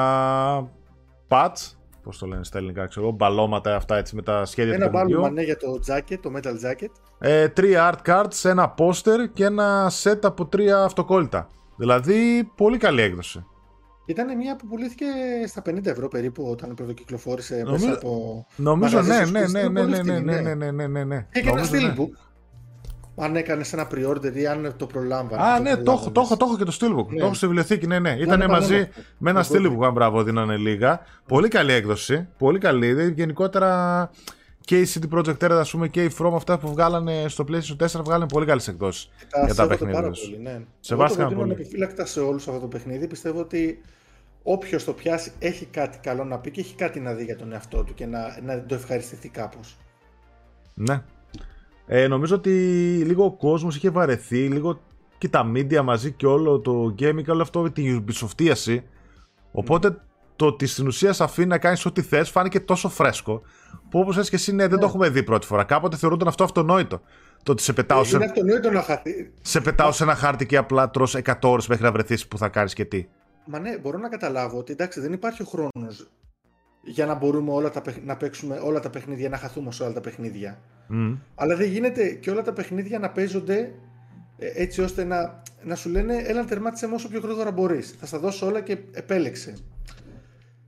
patch, 1.28 1.72
πώς 2.04 2.18
το 2.18 2.26
λένε 2.26 2.44
στα 2.44 2.58
ελληνικά, 2.58 2.88
ξέρω 2.88 3.12
μπαλώματα 3.12 3.76
αυτά 3.76 3.96
έτσι 3.98 4.16
με 4.16 4.22
τα 4.22 4.46
σχέδια 4.46 4.74
ένα 4.74 4.86
του 4.86 4.92
παιχνιδιού. 4.92 5.18
Ένα 5.18 5.30
μπάλωμα, 5.30 5.42
ναι, 5.42 5.46
για 5.46 5.58
το 5.58 5.80
jacket, 5.88 6.18
το 6.22 6.32
metal 6.36 6.72
jacket. 6.72 6.90
Ε, 7.20 7.50
τρία 7.50 7.94
art 7.94 8.10
cards, 8.10 8.50
ένα 8.50 8.74
poster 8.78 9.30
και 9.34 9.46
ένα 9.46 9.92
set 10.04 10.20
από 10.22 10.46
τρία 10.46 10.84
αυτοκόλλητα. 10.84 11.48
Δηλαδή, 11.76 12.52
πολύ 12.56 12.78
καλή 12.78 13.02
έκδοση. 13.02 13.46
Ήταν 14.06 14.38
μια 14.38 14.56
που 14.56 14.68
πουλήθηκε 14.68 15.06
στα 15.48 15.62
50 15.70 15.86
ευρώ 15.86 16.08
περίπου 16.08 16.48
όταν 16.50 16.74
πρωτοκυκλοφόρησε 16.74 17.56
νομίζω, 17.56 17.86
μέσα 17.86 17.98
από. 17.98 18.46
Νομίζω, 18.56 19.02
ναι, 19.02 19.26
ναι, 19.26 19.48
ναι, 19.48 19.68
ναι, 19.68 19.86
ναι, 19.86 20.02
ναι, 20.02 20.20
ναι, 20.20 20.54
ναι, 20.54 20.72
ναι, 20.72 20.88
ναι, 20.88 21.04
ναι. 21.04 21.28
Και, 21.32 21.42
και 21.42 21.50
ένα 21.50 21.64
steelbook. 21.72 22.10
Αν 23.16 23.36
έκανες 23.36 23.74
ένα 23.74 23.88
pre-order 23.92 24.36
ή 24.36 24.48
αν 24.48 24.74
το 24.78 24.86
προλάμβανε. 24.86 25.44
Α, 25.44 25.60
ναι, 25.60 25.78
το 25.78 25.92
έχω, 25.92 26.12
το 26.12 26.22
έχω, 26.22 26.38
το 26.38 26.46
έχω 26.46 26.58
και 26.58 26.64
το 26.64 26.78
Steelbook. 26.80 27.08
Ναι. 27.08 27.20
Το 27.20 27.26
έχω 27.26 27.34
στη 27.34 27.46
βιβλιοθήκη, 27.46 27.88
ναι, 27.88 28.00
ναι. 28.00 28.16
Ήταν 28.20 28.50
μαζί 28.50 28.88
με 29.18 29.30
ένα 29.30 29.46
Steelbook, 29.50 29.84
αν 29.84 29.94
μπράβο, 29.94 30.24
δίνανε 30.24 30.56
λίγα. 30.56 31.00
Πολύ 31.28 31.48
καλή 31.48 31.72
έκδοση. 31.72 32.28
Πολύ 32.38 32.60
καλή. 32.60 33.12
Γενικότερα 33.16 34.10
και 34.66 34.80
η 34.80 34.88
CD 34.94 35.18
Projekt 35.18 35.38
Red, 35.38 35.52
ας 35.52 35.72
πούμε, 35.72 35.88
και 35.88 36.04
η 36.04 36.12
From, 36.20 36.32
αυτά 36.36 36.60
που 36.60 36.72
βγάλανε 36.72 37.26
στο 37.28 37.46
PlayStation 37.48 37.86
4, 37.86 38.04
βγάλανε 38.04 38.26
πολύ 38.28 38.46
καλές 38.46 38.68
εκδόσεις 38.68 39.10
για 39.46 39.56
τα 39.56 39.68
παιχνίδια. 39.68 40.02
Πάρα 40.02 40.12
πολύ, 40.24 40.38
ναι. 40.42 40.62
Σεβάστηκαν 40.80 41.34
πολύ. 41.34 41.44
Είναι 41.44 41.54
επιφύλακτα 41.54 42.06
σε 42.06 42.20
όλου 42.20 42.36
αυτό 42.36 42.60
το 42.60 42.68
παιχνίδι. 42.68 43.08
Πιστεύω 43.08 43.40
ότι 43.40 43.82
όποιος 44.44 44.84
το 44.84 44.94
πιάσει 44.94 45.32
έχει 45.40 45.66
κάτι 45.66 45.98
καλό 45.98 46.24
να 46.24 46.38
πει 46.38 46.52
και 46.52 46.60
έχει 46.60 46.76
κάτι 46.76 47.00
να 47.00 47.14
δει 47.14 47.24
για 47.24 47.38
τον 47.38 47.52
εαυτό 47.52 47.84
του 47.84 47.94
και 47.94 48.06
να, 48.06 48.40
να 48.44 48.66
το 48.66 48.76
ευχαριστηθεί 48.76 49.30
κάπως. 49.30 49.78
Ναι. 50.74 51.04
Ε, 51.86 52.08
νομίζω 52.08 52.36
ότι 52.36 52.52
λίγο 53.06 53.26
ο 53.26 53.32
κόσμος 53.32 53.76
είχε 53.76 53.90
βαρεθεί, 53.90 54.48
λίγο 54.48 54.80
και 55.18 55.30
τα 55.30 55.52
media 55.56 55.82
μαζί 55.82 56.12
και 56.12 56.26
όλο 56.26 56.60
το 56.60 56.96
gaming, 57.00 57.26
όλο 57.28 57.42
αυτό 57.42 57.72
την 57.72 58.06
ubisoftίαση. 58.06 58.80
Οπότε 59.52 59.90
mm. 59.90 59.96
το 60.36 60.46
ότι 60.46 60.68
στην 60.68 60.88
ουσία 60.88 61.14
σε 61.14 61.24
αφήνει 61.24 61.48
να 61.48 61.58
κάνεις 61.58 61.86
ό,τι 61.86 62.02
θες 62.02 62.30
φάνηκε 62.30 62.60
τόσο 62.60 62.90
φρέσκο. 62.90 63.42
Που 63.90 64.00
όπως 64.00 64.18
έτσι 64.18 64.30
και 64.30 64.36
εσύ, 64.36 64.54
ναι, 64.54 64.68
δεν 64.68 64.70
το 64.70 64.78
ναι. 64.78 64.86
έχουμε 64.86 65.10
δει 65.10 65.24
πρώτη 65.24 65.46
φορά. 65.46 65.64
Κάποτε 65.64 65.98
θεωρούνταν 65.98 66.28
αυτό 66.28 66.44
αυτονόητο. 66.44 67.02
Το 67.44 67.52
ότι 67.52 67.62
σε 67.62 67.74
πετάω, 67.74 68.04
σε... 68.04 68.18
να 68.72 68.82
χαθεί. 68.82 69.32
σε 69.42 69.62
πετάω 69.62 69.92
σε 69.92 70.04
ένα 70.04 70.16
χάρτη 70.16 70.46
και 70.46 70.58
απλά 70.58 70.90
τρώ 70.90 71.08
100 71.26 71.34
ώρες 71.42 71.68
μέχρι 71.68 71.84
να 71.84 71.92
βρεθείς 71.92 72.28
που 72.28 72.38
θα 72.38 72.50
κάνεις 72.50 72.74
και 72.74 72.86
τι. 72.86 73.08
Μα 73.46 73.60
ναι, 73.60 73.78
μπορώ 73.78 73.98
να 73.98 74.10
καταλάβω 74.10 74.58
ότι 74.58 74.72
εντάξει, 74.72 75.00
δεν 75.00 75.14
υπάρχει 75.14 75.42
ο 75.42 75.46
χρόνος 75.46 76.08
για 76.84 77.06
να 77.06 77.16
μπορούμε 77.16 77.52
όλα 77.52 77.70
τα, 77.70 77.82
να 78.06 78.18
παίξουμε 78.18 78.60
όλα 78.64 78.80
τα 78.80 78.90
παιχνίδια, 78.90 79.30
να 79.30 79.38
χαθούμε 79.38 79.72
σε 79.72 79.84
όλα 79.84 79.94
τα 79.94 80.02
παιχνίδια. 80.02 80.60
Mm. 80.90 81.18
Αλλά 81.36 81.56
δεν 81.56 81.68
γίνεται 81.68 82.10
και 82.10 82.32
όλα 82.32 82.42
τα 82.42 82.54
παιχνίδια 82.54 83.00
να 83.00 83.10
παίζονται 83.10 83.74
ε, 84.38 84.52
έτσι 84.56 84.82
ώστε 84.82 85.04
να, 85.04 85.42
να 85.64 85.76
σου 85.76 85.90
λένε 85.90 86.16
έλα 86.16 86.46
τερμάτισε 86.46 86.88
με 86.88 86.94
όσο 86.94 87.08
πιο 87.08 87.20
γρήγορα 87.20 87.52
μπορείς. 87.52 87.96
Θα 88.00 88.06
στα 88.06 88.20
δώσω 88.20 88.46
όλα 88.46 88.62
και 88.62 88.78
επέλεξε. 88.92 89.54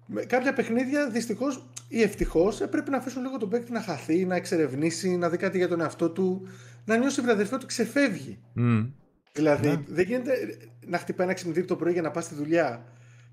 Με 0.05 0.21
κάποια 0.21 0.53
παιχνίδια 0.53 1.09
δυστυχώς 1.09 1.65
ή 1.87 2.01
ευτυχώς 2.01 2.61
ε, 2.61 2.67
πρέπει 2.67 2.89
να 2.89 2.97
αφήσουν 2.97 3.21
λίγο 3.21 3.37
τον 3.37 3.49
παίκτη 3.49 3.71
να 3.71 3.81
χαθεί, 3.81 4.25
να 4.25 4.35
εξερευνήσει, 4.35 5.17
να 5.17 5.29
δει 5.29 5.37
κάτι 5.37 5.57
για 5.57 5.67
τον 5.67 5.81
εαυτό 5.81 6.09
του, 6.09 6.47
να 6.85 6.97
νιώσει 6.97 7.21
βραδερφό 7.21 7.55
ότι 7.55 7.65
ξεφεύγει. 7.65 8.39
Mm. 8.57 8.87
Δηλαδή, 9.33 9.67
ναι. 9.67 9.81
δεν 9.87 10.05
γίνεται 10.05 10.31
να 10.85 10.97
χτυπάει 10.97 11.25
ένα 11.25 11.35
ξυπνητήρι 11.35 11.65
το 11.65 11.75
πρωί 11.75 11.93
για 11.93 12.01
να 12.01 12.11
πας 12.11 12.23
στη 12.23 12.35
δουλειά 12.35 12.83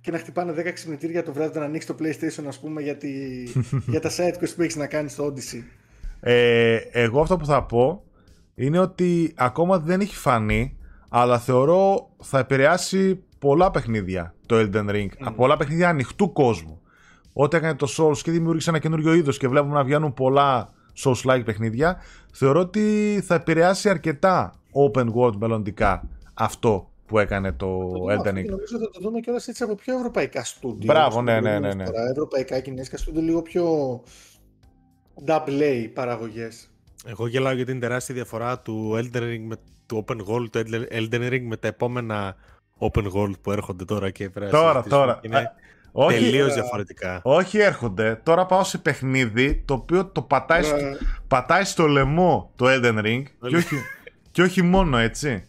και 0.01 0.11
να 0.11 0.19
χτυπάνε 0.19 0.53
10 0.53 0.71
ξυπνητήρια 0.73 1.23
το 1.23 1.33
βράδυ 1.33 1.59
να 1.59 1.65
ανοίξεις 1.65 1.91
το 1.91 1.97
PlayStation, 2.01 2.45
ας 2.47 2.61
πούμε, 2.61 2.83
για, 2.83 2.97
τη... 2.97 3.09
για 3.93 4.01
τα 4.01 4.11
site 4.11 4.35
που 4.57 4.63
έχεις 4.63 4.77
να 4.77 4.87
κάνεις 4.87 5.13
στο 5.13 5.27
Odyssey. 5.27 5.63
Ε, 6.21 6.77
εγώ 6.77 7.21
αυτό 7.21 7.37
που 7.37 7.47
θα 7.47 7.65
πω 7.65 8.05
είναι 8.55 8.79
ότι 8.79 9.33
ακόμα 9.37 9.79
δεν 9.79 10.01
έχει 10.01 10.17
φανεί, 10.17 10.77
αλλά 11.09 11.39
θεωρώ 11.39 12.11
θα 12.23 12.39
επηρεάσει 12.39 13.23
πολλά 13.43 13.71
παιχνίδια 13.71 14.35
το 14.47 14.57
Elden 14.59 14.91
Ring. 14.91 15.07
Mm. 15.07 15.33
Πολλά 15.37 15.57
παιχνίδια 15.57 15.89
ανοιχτού 15.89 16.33
κόσμου. 16.33 16.81
Ό,τι 17.33 17.57
έκανε 17.57 17.75
το 17.75 17.87
Souls 17.99 18.19
και 18.19 18.31
δημιούργησε 18.31 18.71
ένα 18.71 18.79
καινούριο 18.79 19.13
είδος 19.13 19.39
και 19.39 19.49
βλέπουμε 19.49 19.75
να 19.75 19.85
βγαίνουν 19.85 20.15
πολλά 20.15 20.69
Souls-like 21.05 21.43
παιχνίδια, 21.45 21.97
θεωρώ 22.33 22.61
ότι 22.61 23.21
θα 23.25 23.35
επηρεάσει 23.35 23.89
αρκετά 23.89 24.55
open 24.73 25.07
world 25.15 25.37
μελλοντικά 25.37 26.09
αυτό 26.35 26.91
που 27.07 27.19
έκανε 27.19 27.53
το 27.53 27.91
Elden 27.93 28.29
Ring. 28.29 28.47
Νομίζω 28.49 28.79
θα 28.79 28.91
το 28.93 29.01
δούμε 29.01 29.21
κιόλα 29.21 29.41
έτσι 29.47 29.63
από 29.63 29.75
πιο 29.75 29.97
ευρωπαϊκά 29.97 30.45
στούντιο. 30.45 30.93
Μπράβο, 30.93 31.23
ναι, 31.23 31.41
ναι, 31.41 31.59
ναι, 31.59 31.75
ναι. 31.75 31.85
Ευρωπαϊκά 32.11 32.61
κινέζικα 32.61 32.97
στούντιο, 32.97 33.23
λίγο 33.23 33.43
πιο 33.43 33.65
double 35.27 35.61
A 35.61 35.91
παραγωγές. 35.95 36.71
Εγώ 37.07 37.27
γελάω 37.27 37.53
για 37.53 37.65
την 37.65 37.81
τεράστια 37.81 38.15
διαφορά 38.15 38.59
του 38.59 38.93
Elden 38.95 39.21
Ring 39.21 39.45
με 39.47 39.57
του 39.87 40.05
Open 40.07 40.17
World, 40.17 40.51
του 40.51 40.63
Elden 40.91 41.33
Ring 41.33 41.43
με 41.43 41.57
τα 41.57 41.69
επόμενα 41.69 42.37
Open 42.91 43.13
World 43.13 43.41
που 43.43 43.53
έρχονται 43.53 43.85
τώρα 43.85 44.11
και 44.11 44.31
πρέπει 44.31 44.51
Τώρα, 44.51 44.83
τώρα. 44.83 45.19
Είναι 45.23 45.53
όχι, 45.93 46.19
τελείως 46.19 46.55
διαφορετικά. 46.55 47.21
Όχι 47.23 47.59
έρχονται. 47.59 48.21
Τώρα 48.23 48.47
πάω 48.47 48.65
σε 48.65 48.79
παιχνίδι 48.79 49.63
το 49.65 49.75
οποίο 49.75 50.07
το 50.07 50.23
πατάει, 50.23 50.63
στο, 50.63 50.77
πατάει 51.29 51.65
στο 51.65 51.87
λαιμό 51.87 52.53
το 52.57 52.67
Elden 52.69 52.99
Ring 52.99 53.23
και 53.49 53.57
όχι, 53.57 53.77
και 54.31 54.43
όχι 54.43 54.63
μόνο 54.63 54.97
έτσι. 54.97 55.45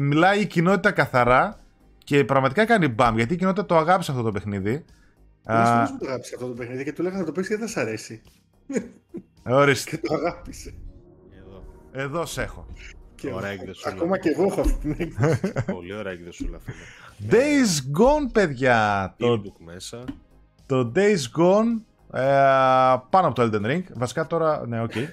Μιλάει 0.00 0.40
η 0.40 0.46
κοινότητα 0.46 0.90
καθαρά 0.90 1.58
και 2.04 2.24
πραγματικά 2.24 2.64
κάνει 2.64 2.88
μπαμ 2.88 3.16
γιατί 3.16 3.34
η 3.34 3.36
κοινότητα 3.36 3.66
το 3.66 3.76
αγάπησε 3.76 4.10
αυτό 4.10 4.22
το 4.22 4.32
παιχνίδι. 4.32 4.84
Α... 5.44 5.86
το 5.98 6.06
αγάπησε 6.06 6.34
αυτό 6.34 6.46
το 6.46 6.54
παιχνίδι 6.54 6.84
και 6.84 6.92
του 6.92 7.02
λέγανε 7.02 7.20
να 7.20 7.26
το 7.26 7.32
παίξει 7.32 7.48
γιατί 7.48 7.64
δεν 7.64 7.72
σ' 7.72 7.86
αρέσει. 7.86 8.22
Ορίστε. 9.46 9.90
και 9.90 10.06
το 10.06 10.14
αγάπησε. 10.14 10.74
Εδώ, 11.38 11.64
Εδώ 11.92 12.26
σε 12.26 12.42
έχω. 12.42 12.66
Και 13.22 13.32
ωραία 13.32 13.50
εκδοσούλα. 13.50 13.94
Ακόμα 13.94 14.18
και 14.18 14.28
εγώ 14.28 14.44
έχω 14.44 14.60
αυτή 14.60 14.94
την 14.94 14.94
έκδοση. 14.98 15.52
Πολύ 15.72 15.94
ωραία 15.94 16.12
εκδοσούλα, 16.12 16.58
φίλε. 16.64 16.76
Days 17.30 17.98
Gone, 17.98 18.32
παιδιά. 18.32 19.14
Το 19.18 19.42
μέσα. 19.64 20.04
Το 20.66 20.92
Days 20.94 21.40
Gone 21.40 21.82
ε, 22.12 22.22
πάνω 23.10 23.26
από 23.26 23.32
το 23.34 23.42
Elden 23.42 23.66
Ring. 23.66 23.82
Βασικά 23.94 24.26
τώρα, 24.26 24.66
ναι, 24.66 24.82
οκ. 24.82 24.90
Okay. 24.94 25.06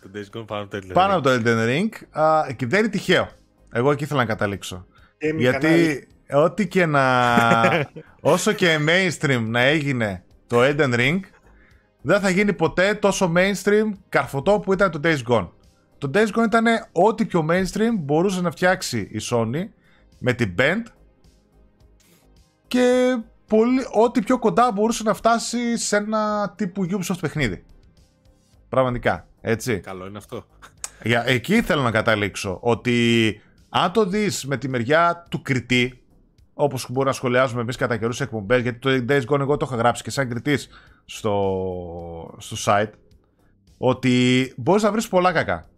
το 0.00 0.10
Days 0.14 0.38
Gone 0.38 0.46
πάνω 0.46 0.62
από 0.62 0.70
το 0.70 0.76
Elden 0.76 0.90
Ring. 0.90 0.92
Πάνω 0.92 1.14
από 1.14 1.22
το 1.22 1.30
Elden 1.30 1.66
Ring. 1.68 2.20
Α, 2.20 2.52
και 2.56 2.66
δεν 2.66 2.78
είναι 2.78 2.88
τυχαίο. 2.88 3.28
Εγώ 3.72 3.90
εκεί 3.90 4.04
ήθελα 4.04 4.20
να 4.20 4.26
καταλήξω. 4.26 4.86
Γιατί 5.38 6.06
ό,τι 6.32 6.68
και 6.68 6.86
να... 6.86 7.24
όσο 8.20 8.52
και 8.52 8.78
mainstream 8.88 9.44
να 9.46 9.60
έγινε 9.60 10.24
το 10.46 10.56
Elden 10.60 10.94
Ring, 10.94 11.20
δεν 12.00 12.20
θα 12.20 12.30
γίνει 12.30 12.52
ποτέ 12.52 12.94
τόσο 12.94 13.32
mainstream 13.36 13.90
καρφωτό 14.08 14.60
που 14.60 14.72
ήταν 14.72 14.90
το 14.90 15.00
Days 15.04 15.22
Gone. 15.28 15.48
Το 15.98 16.10
Days 16.14 16.26
Gone 16.26 16.44
ήταν 16.46 16.66
ό,τι 16.92 17.26
πιο 17.26 17.46
mainstream 17.50 17.92
μπορούσε 17.98 18.40
να 18.40 18.50
φτιάξει 18.50 18.98
η 18.98 19.20
Sony 19.30 19.68
με 20.18 20.32
την 20.32 20.54
Bend 20.58 20.82
και 22.66 23.16
πολύ, 23.46 23.80
ό,τι 23.92 24.20
πιο 24.20 24.38
κοντά 24.38 24.72
μπορούσε 24.72 25.02
να 25.02 25.14
φτάσει 25.14 25.78
σε 25.78 25.96
ένα 25.96 26.52
τύπου 26.56 26.86
Ubisoft 26.90 27.18
παιχνίδι. 27.20 27.64
Πραγματικά, 28.68 29.26
έτσι. 29.40 29.80
Καλό 29.80 30.06
είναι 30.06 30.18
αυτό. 30.18 30.46
Για, 31.02 31.22
εκεί 31.26 31.62
θέλω 31.62 31.82
να 31.82 31.90
καταλήξω, 31.90 32.58
ότι 32.60 33.40
αν 33.68 33.92
το 33.92 34.04
δεις 34.04 34.44
με 34.44 34.56
τη 34.56 34.68
μεριά 34.68 35.26
του 35.30 35.42
κριτή, 35.42 36.00
όπως 36.54 36.86
μπορούμε 36.88 37.04
να 37.04 37.12
σχολιάζουμε 37.12 37.60
εμείς 37.60 37.76
κατά 37.76 37.96
καιρούς 37.96 38.20
εκπομπές, 38.20 38.62
γιατί 38.62 38.78
το 38.78 39.04
Days 39.08 39.24
Gone 39.24 39.40
εγώ 39.40 39.56
το 39.56 39.66
είχα 39.68 39.76
γράψει 39.76 40.02
και 40.02 40.10
σαν 40.10 40.28
κριτής 40.28 40.68
στο, 41.04 42.34
στο 42.38 42.56
site, 42.64 42.90
ότι 43.78 44.52
μπορείς 44.56 44.82
να 44.82 44.92
βρεις 44.92 45.08
πολλά 45.08 45.32
κακά 45.32 45.68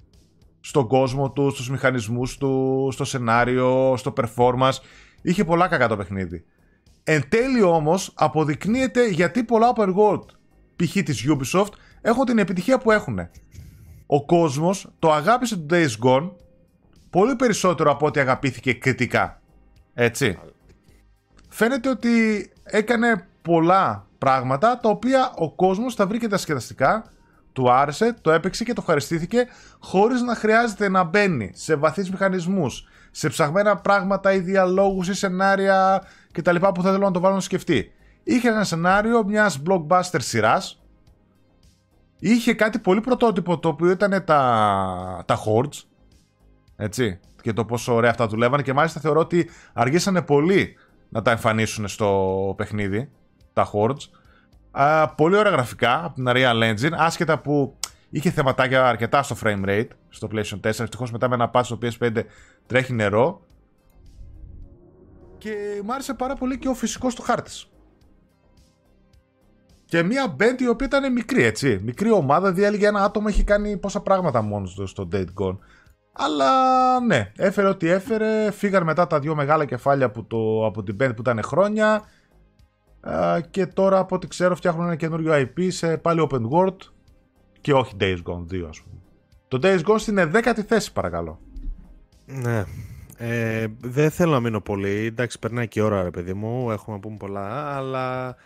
στον 0.61 0.87
κόσμο 0.87 1.31
του, 1.31 1.51
στους 1.51 1.71
μηχανισμούς 1.71 2.37
του, 2.39 2.89
στο 2.93 3.05
σενάριο, 3.05 3.95
στο 3.97 4.13
performance. 4.17 4.79
Είχε 5.23 5.45
πολλά 5.45 5.69
κακά 5.69 5.89
το 5.89 5.97
παιχνίδι. 5.97 6.45
Εν 7.05 7.29
τέλει 7.29 7.63
όμως 7.63 8.13
αποδεικνύεται 8.15 9.09
γιατί 9.09 9.45
πολλά 9.45 9.73
open 9.77 9.95
world 9.95 10.25
π.χ. 10.77 10.93
της 10.93 11.27
Ubisoft 11.29 11.73
έχουν 12.01 12.25
την 12.25 12.39
επιτυχία 12.39 12.79
που 12.79 12.91
έχουν. 12.91 13.19
Ο 14.07 14.25
κόσμος 14.25 14.89
το 14.99 15.13
αγάπησε 15.13 15.57
το 15.57 15.77
Days 15.77 16.07
Gone 16.07 16.31
πολύ 17.11 17.37
περισσότερο 17.37 17.91
από 17.91 18.07
ό,τι 18.07 18.21
αγαπήθηκε 18.21 18.73
κριτικά. 18.73 19.41
Έτσι. 19.95 20.39
φαίνεται 21.49 21.89
ότι 21.89 22.11
έκανε 22.63 23.27
πολλά 23.43 24.07
πράγματα 24.19 24.79
τα 24.81 24.89
οποία 24.89 25.33
ο 25.37 25.51
κόσμος 25.51 25.97
τα 25.97 26.07
βρήκε 26.07 26.29
τα 26.29 26.37
σκεδαστικά, 26.37 27.05
του 27.59 27.71
άρεσε, 27.71 28.15
το 28.21 28.31
έπαιξε 28.31 28.65
και 28.65 28.73
το 28.73 28.81
ευχαριστήθηκε 28.81 29.47
χωρίς 29.79 30.23
να 30.23 30.35
χρειάζεται 30.35 30.89
να 30.89 31.05
μπαίνει 31.05 31.51
σε 31.55 31.75
βαθύς 31.75 32.11
μηχανισμούς, 32.11 32.85
σε 33.11 33.29
ψαγμένα 33.29 33.77
πράγματα 33.77 34.33
ή 34.33 34.39
διαλόγους 34.39 35.09
ή 35.09 35.15
σενάρια 35.15 36.03
κτλ. 36.33 36.57
που 36.57 36.83
θα 36.83 36.91
θέλω 36.91 37.05
να 37.05 37.11
το 37.11 37.21
βάλω 37.21 37.35
να 37.35 37.41
σκεφτεί. 37.41 37.93
Είχε 38.23 38.49
ένα 38.49 38.65
σενάριο 38.65 39.25
μιας 39.25 39.63
blockbuster 39.69 40.19
σειράς, 40.19 40.83
είχε 42.19 42.55
κάτι 42.55 42.79
πολύ 42.79 43.01
πρωτότυπο 43.01 43.59
το 43.59 43.69
οποίο 43.69 43.91
ήταν 43.91 44.25
τα, 44.25 45.25
τα 45.27 45.39
hordes, 45.45 45.83
έτσι, 46.77 47.21
και 47.43 47.53
το 47.53 47.65
πόσο 47.65 47.95
ωραία 47.95 48.11
αυτά 48.11 48.27
δουλεύανε 48.27 48.63
και 48.63 48.73
μάλιστα 48.73 49.01
θεωρώ 49.01 49.21
ότι 49.21 49.51
αργήσανε 49.73 50.23
πολύ 50.23 50.77
να 51.09 51.23
τα 51.23 51.31
εμφανίσουν 51.31 51.89
στο 51.89 52.55
παιχνίδι, 52.57 53.11
τα 53.53 53.71
hordes. 53.73 54.18
Α, 54.81 55.09
πολύ 55.15 55.37
ωραία 55.37 55.53
γραφικά 55.53 56.05
από 56.05 56.15
την 56.15 56.25
Unreal 56.29 56.73
Engine, 56.73 56.93
άσχετα 56.97 57.39
που 57.39 57.77
είχε 58.11 58.31
θεματάκια 58.31 58.89
αρκετά 58.89 59.23
στο 59.23 59.37
frame 59.43 59.65
rate, 59.65 59.89
στο 60.09 60.29
PlayStation 60.33 60.61
4, 60.61 60.63
ευτυχώς 60.63 61.13
μετά 61.13 61.29
με 61.29 61.35
ένα 61.35 61.51
patch 61.55 61.65
στο 61.65 61.79
PS5 61.83 62.23
τρέχει 62.67 62.93
νερό. 62.93 63.41
Και 65.39 65.81
μου 65.85 65.93
άρεσε 65.93 66.15
πάρα 66.15 66.35
πολύ 66.35 66.59
και 66.59 66.69
ο 66.69 66.75
φυσικός 66.75 67.15
του 67.15 67.23
χάρτης. 67.23 67.71
Και 69.85 70.03
μια 70.03 70.37
band 70.41 70.61
η 70.61 70.69
οποία 70.69 70.87
ήταν 70.87 71.13
μικρή, 71.13 71.43
έτσι. 71.43 71.81
Μικρή 71.83 72.11
ομάδα, 72.11 72.53
διέλεγε 72.53 72.87
ένα 72.87 73.05
άτομο, 73.05 73.27
έχει 73.29 73.45
κάνει 73.45 73.77
πόσα 73.77 74.01
πράγματα 74.01 74.43
μόνος 74.43 74.75
του 74.75 74.87
στο 74.87 75.09
Dead 75.13 75.27
Gone. 75.41 75.59
Αλλά 76.13 77.01
ναι, 77.01 77.33
έφερε 77.37 77.69
ό,τι 77.69 77.89
έφερε. 77.89 78.51
Φύγαν 78.51 78.83
μετά 78.83 79.07
τα 79.07 79.19
δύο 79.19 79.35
μεγάλα 79.35 79.65
κεφάλια 79.65 80.07
από, 80.07 80.25
το, 80.25 80.67
από 80.67 80.83
την 80.83 80.97
band 81.01 81.11
που 81.15 81.21
ήταν 81.21 81.43
χρόνια. 81.43 82.03
Και 83.51 83.67
τώρα 83.67 83.99
από 83.99 84.15
ό,τι 84.15 84.27
ξέρω 84.27 84.57
φτιάχνουν 84.57 84.85
ένα 84.85 84.97
καινούριο 84.97 85.33
IP 85.35 85.67
σε 85.69 85.97
πάλι 85.97 86.29
open 86.31 86.49
world. 86.51 86.77
Και 87.61 87.73
όχι 87.73 87.97
Days 88.01 88.19
Gone 88.25 88.53
2 88.53 88.65
ας 88.69 88.81
πούμε. 88.81 89.01
Το 89.49 89.59
Days 89.63 89.81
Gone 89.85 89.99
στην 89.99 90.19
10η 90.35 90.61
θέση 90.67 90.93
παρακαλώ. 90.93 91.41
Ναι. 92.27 92.65
Ε, 93.17 93.67
δεν 93.81 94.11
θέλω 94.11 94.33
να 94.33 94.41
μείνω 94.41 94.61
πολύ. 94.61 95.05
Εντάξει, 95.05 95.39
περνάει 95.39 95.69
και 95.69 95.81
η 95.81 95.83
ώρα, 95.83 96.03
ρε 96.03 96.11
παιδί 96.11 96.35
μου. 96.35 96.71
Έχουμε 96.71 96.97
να 96.97 97.03
πούμε 97.03 97.17
πολλά. 97.17 97.77
Αλλά 97.77 98.37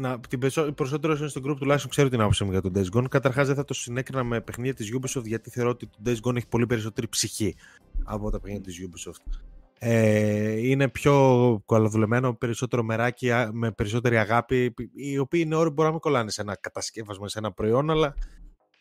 να, 0.00 0.20
την 0.20 0.38
περισσότερο 0.74 1.16
είναι 1.16 1.28
στο 1.28 1.40
group 1.44 1.56
τουλάχιστον 1.58 1.90
ξέρω 1.90 2.08
την 2.08 2.20
άποψή 2.20 2.44
μου 2.44 2.50
για 2.50 2.60
τον 2.60 2.72
Days 2.74 2.98
Gone. 2.98 3.08
Καταρχάς 3.08 3.46
δεν 3.46 3.56
θα 3.56 3.64
το 3.64 3.74
συνέκρινα 3.74 4.24
με 4.24 4.40
παιχνίδια 4.40 4.74
της 4.74 4.92
Ubisoft 4.96 5.24
γιατί 5.24 5.50
θεωρώ 5.50 5.70
ότι 5.70 5.86
το 5.86 5.98
Days 6.04 6.28
Gone 6.28 6.36
έχει 6.36 6.46
πολύ 6.46 6.66
περισσότερη 6.66 7.08
ψυχή 7.08 7.56
από 8.04 8.30
τα 8.30 8.40
παιχνίδια 8.40 8.64
της 8.64 8.88
Ubisoft. 8.88 9.40
Ε, 9.82 10.68
είναι 10.68 10.88
πιο 10.88 11.14
καλοδουλεμένο, 11.66 12.34
περισσότερο 12.34 12.82
μεράκι, 12.82 13.30
με 13.52 13.72
περισσότερη 13.72 14.18
αγάπη, 14.18 14.74
οι 14.94 15.18
οποίοι 15.18 15.42
είναι 15.44 15.54
όροι 15.54 15.70
μπορεί 15.70 15.86
να 15.86 15.90
μην 15.90 16.00
κολλάνε 16.00 16.30
σε 16.30 16.40
ένα 16.40 16.56
κατασκεύασμα, 16.60 17.28
σε 17.28 17.38
ένα 17.38 17.52
προϊόν, 17.52 17.90
αλλά 17.90 18.14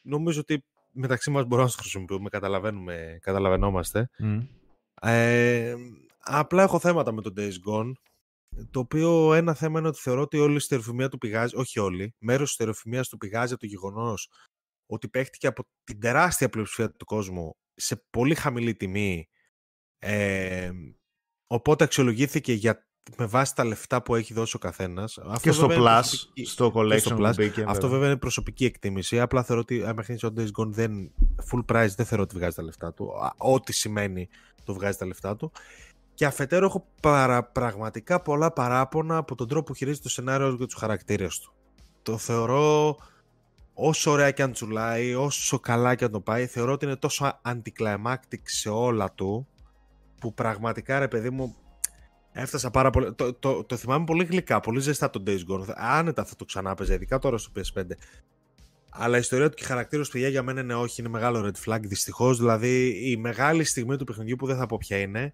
νομίζω 0.02 0.40
ότι 0.40 0.66
μεταξύ 0.92 1.32
μας 1.32 1.44
μπορούμε 1.44 1.68
να 1.68 1.74
το 1.74 1.78
χρησιμοποιούμε, 1.80 2.30
καταλαβαίνουμε, 2.30 3.18
καταλαβαίνόμαστε. 3.22 4.10
Mm. 4.24 4.48
Ε, 5.02 5.76
απλά 6.20 6.64
έχω 6.64 6.80
θέματα 6.80 7.12
με 7.12 7.22
τον 7.22 7.34
Days 7.38 7.70
Gone 7.70 7.92
το 8.72 8.80
οποίο 8.80 9.34
ένα 9.34 9.54
θέμα 9.54 9.80
είναι 9.80 9.88
ότι 9.88 10.00
θεωρώ 10.00 10.22
ότι 10.22 10.40
όλη 10.40 10.56
η 10.56 10.60
στερεοφημία 10.60 11.10
του 11.10 11.18
πηγάζει, 11.18 11.56
όχι 11.56 11.80
όλη, 11.80 12.16
μέρος 12.20 12.46
της 12.46 12.54
στερεοφημίας 12.54 13.10
του 13.10 13.18
πηγάζει 13.18 13.52
από 13.54 13.62
το 13.62 13.68
γεγονός 13.68 14.32
ότι 14.86 15.10
παίχτηκε 15.10 15.48
από 15.48 15.64
την 15.84 16.00
τεράστια 16.00 16.50
πλειοψηφία 16.50 16.92
του 16.92 17.06
κόσμου 17.06 17.56
σε 17.74 18.06
πολύ 18.10 18.36
χαμηλή 18.36 18.76
τιμή. 18.76 19.30
Ε, 20.00 20.72
οπότε 21.48 21.84
αξιολογήθηκε 21.84 22.54
για, 22.54 22.88
με 23.18 23.26
βάση 23.26 23.56
τα 23.56 23.64
λεφτά 23.64 24.02
που 24.02 24.16
έχει 24.16 24.34
δώσει 24.34 24.56
ο 24.56 24.60
καθένας. 24.60 25.20
Και 25.42 25.52
στο 25.52 25.68
Plus, 25.72 26.04
στο 26.46 26.72
Collection 26.76 27.18
plus. 27.18 27.34
Μπήκε, 27.36 27.64
Αυτό 27.68 27.90
βέβαια 27.90 28.08
είναι 28.08 28.18
προσωπική 28.18 28.66
εκτίμηση. 28.66 29.20
Απλά 29.20 29.44
θεωρώ 29.44 29.62
ότι 29.62 29.84
αν 29.84 29.96
μέχρι 29.96 30.28
ο 30.28 30.34
Days 30.38 30.62
Gone 30.62 30.70
δεν, 30.70 31.12
full 31.52 31.66
price 31.66 31.94
δεν 31.96 32.06
θεωρώ 32.06 32.24
ότι 32.24 32.36
βγάζει 32.36 32.56
τα 32.56 32.64
λεφτά 32.64 32.94
του. 32.94 33.12
Ό,τι 33.38 33.74
σημαίνει 33.74 34.30
το 34.64 34.74
βγάζει 34.74 34.98
τα 34.98 35.06
λεφτά 35.06 35.36
του. 35.36 35.52
Και 36.14 36.26
αφετέρου 36.26 36.66
έχω 36.66 36.88
παρα, 37.02 37.44
πραγματικά 37.44 38.22
πολλά 38.22 38.52
παράπονα 38.52 39.18
από 39.18 39.36
τον 39.36 39.48
τρόπο 39.48 39.66
που 39.66 39.74
χειρίζεται 39.74 40.04
το 40.04 40.10
σενάριο 40.10 40.58
και 40.58 40.66
τους 40.66 40.74
χαρακτήρες 40.74 41.40
του. 41.40 41.54
Το 42.02 42.18
θεωρώ 42.18 42.98
όσο 43.74 44.12
ωραία 44.12 44.32
και 44.32 44.42
αν 44.42 44.52
τσουλάει, 44.52 45.14
όσο 45.14 45.60
καλά 45.60 45.96
και 45.96 46.06
αν 46.06 46.12
το 46.12 46.20
πάει, 46.20 46.46
θεωρώ 46.46 46.72
ότι 46.72 46.86
είναι 46.86 46.96
τόσο 46.96 47.40
anticlimactic 47.46 48.42
σε 48.44 48.70
όλα 48.70 49.12
του, 49.12 49.48
που 50.20 50.34
πραγματικά 50.34 51.00
ρε 51.00 51.08
παιδί 51.08 51.30
μου 51.30 51.56
έφτασα 52.32 52.72
πάρα 52.72 52.90
πολύ. 52.90 53.14
Το, 53.14 53.34
το, 53.34 53.64
το, 53.64 53.76
θυμάμαι 53.76 54.06
πολύ 54.06 54.24
γλυκά, 54.24 54.60
πολύ 54.60 54.80
ζεστά 54.80 55.10
το 55.10 55.24
Days 55.28 55.40
Gone. 55.52 55.66
Άνετα 55.76 56.26
θα 56.26 56.36
το 56.36 56.46
ξανά 56.46 56.74
παίζα, 56.74 56.94
ειδικά 56.94 57.20
τώρα 57.20 57.38
στο 57.38 57.52
PS5. 57.56 57.84
Αλλά 58.90 59.18
η 59.18 59.20
ιστορία 59.20 59.50
του 59.50 59.56
και 59.56 59.64
χαρακτήρα 59.64 60.04
του 60.04 60.10
παιδιά 60.10 60.28
για 60.28 60.44
μένα 60.44 60.62
είναι 60.62 60.76
όχι, 60.76 61.02
είναι 61.02 61.10
μεγάλο 61.10 61.52
red 61.52 61.70
flag 61.70 61.80
δυστυχώς. 61.82 62.38
Δηλαδή 62.38 62.88
η 63.12 63.18
μεγάλη 63.18 63.64
στιγμή 63.64 63.98
του 63.98 64.04
παιχνιδιού 64.04 64.36
που 64.36 64.46
δεν 64.46 64.58
θα 64.58 64.66
πω 64.66 64.78
ποια 64.78 64.98
είναι, 64.98 65.34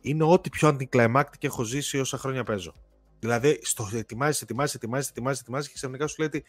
είναι 0.00 0.24
ό,τι 0.24 0.48
πιο 0.48 0.76
anticlimactic 0.76 1.40
έχω 1.40 1.62
ζήσει 1.62 1.98
όσα 1.98 2.18
χρόνια 2.18 2.44
παίζω. 2.44 2.74
Δηλαδή, 3.18 3.58
στο 3.62 3.88
ετοιμάζεις, 3.94 4.42
ετοιμάζεις, 4.42 4.74
ετοιμάζεις, 4.74 5.10
ετοιμάζεις, 5.10 5.40
ετοιμάζεις 5.40 5.68
και 5.68 5.74
ξαφνικά 5.74 6.06
σου 6.06 6.16
λέει 6.18 6.28
ότι. 6.28 6.44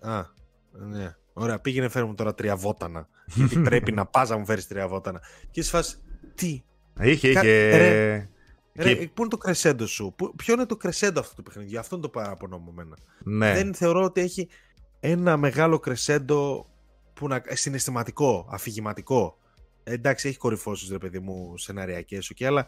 Α, 0.00 0.22
ναι. 0.70 1.16
Ωραία, 1.32 1.60
πήγαινε 1.60 1.88
φέρει 1.88 2.06
μου 2.06 2.14
τώρα 2.14 2.34
τρία 2.34 2.56
βότανα. 2.56 3.08
γιατί 3.26 3.58
πρέπει 3.68 3.92
να 3.92 4.06
πας 4.06 4.28
να 4.28 4.36
μου 4.36 4.44
φέρεις 4.44 4.66
τρία 4.66 4.88
βότανα. 4.88 5.20
Και 5.50 5.60
είσαι 5.60 5.70
φάση, 5.70 5.96
τι; 6.34 6.62
Είχε, 7.00 7.28
είχε. 7.28 7.40
Ρε, 7.40 8.28
ρε, 8.74 8.94
πού 8.94 9.20
είναι 9.20 9.28
το 9.28 9.36
κρεσέντο 9.36 9.86
σου, 9.86 10.14
πού, 10.16 10.34
ποιο 10.36 10.54
είναι 10.54 10.66
το 10.66 10.76
κρεσέντο 10.76 11.20
αυτό 11.20 11.34
το 11.34 11.42
παιχνίδι, 11.42 11.76
αυτό 11.76 11.96
είναι 11.96 12.04
το 12.04 12.10
παράπονο 12.10 12.58
μου 12.58 12.70
εμένα. 12.70 12.96
Ναι. 13.18 13.52
Δεν 13.52 13.74
θεωρώ 13.74 14.04
ότι 14.04 14.20
έχει 14.20 14.48
ένα 15.00 15.36
μεγάλο 15.36 15.78
κρεσέντο 15.78 16.68
που 17.14 17.28
να, 17.28 17.42
συναισθηματικό, 17.54 18.48
αφηγηματικό 18.50 19.38
εντάξει, 19.92 20.28
έχει 20.28 20.36
κορυφώσεις 20.36 20.90
ρε 20.90 20.98
παιδί 20.98 21.18
μου 21.18 21.56
σεναριακές 21.56 22.24
σου 22.24 22.34
και 22.34 22.46
αλλά 22.46 22.66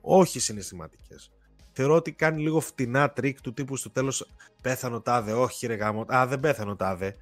όχι 0.00 0.40
συναισθηματικές. 0.40 1.32
Θεωρώ 1.72 1.94
ότι 1.94 2.12
κάνει 2.12 2.42
λίγο 2.42 2.60
φτηνά 2.60 3.10
τρικ 3.10 3.40
του 3.40 3.52
τύπου 3.52 3.76
στο 3.76 3.90
τέλος 3.90 4.30
πέθανε 4.62 4.94
ο 4.94 5.00
τάδε. 5.00 5.32
Όχι, 5.32 5.66
ρε 5.66 5.74
γαμώ. 5.74 6.04
Α, 6.14 6.26
δεν 6.26 6.40
πέθανε 6.40 6.70
ο 6.70 6.76
τάδε. 6.76 7.16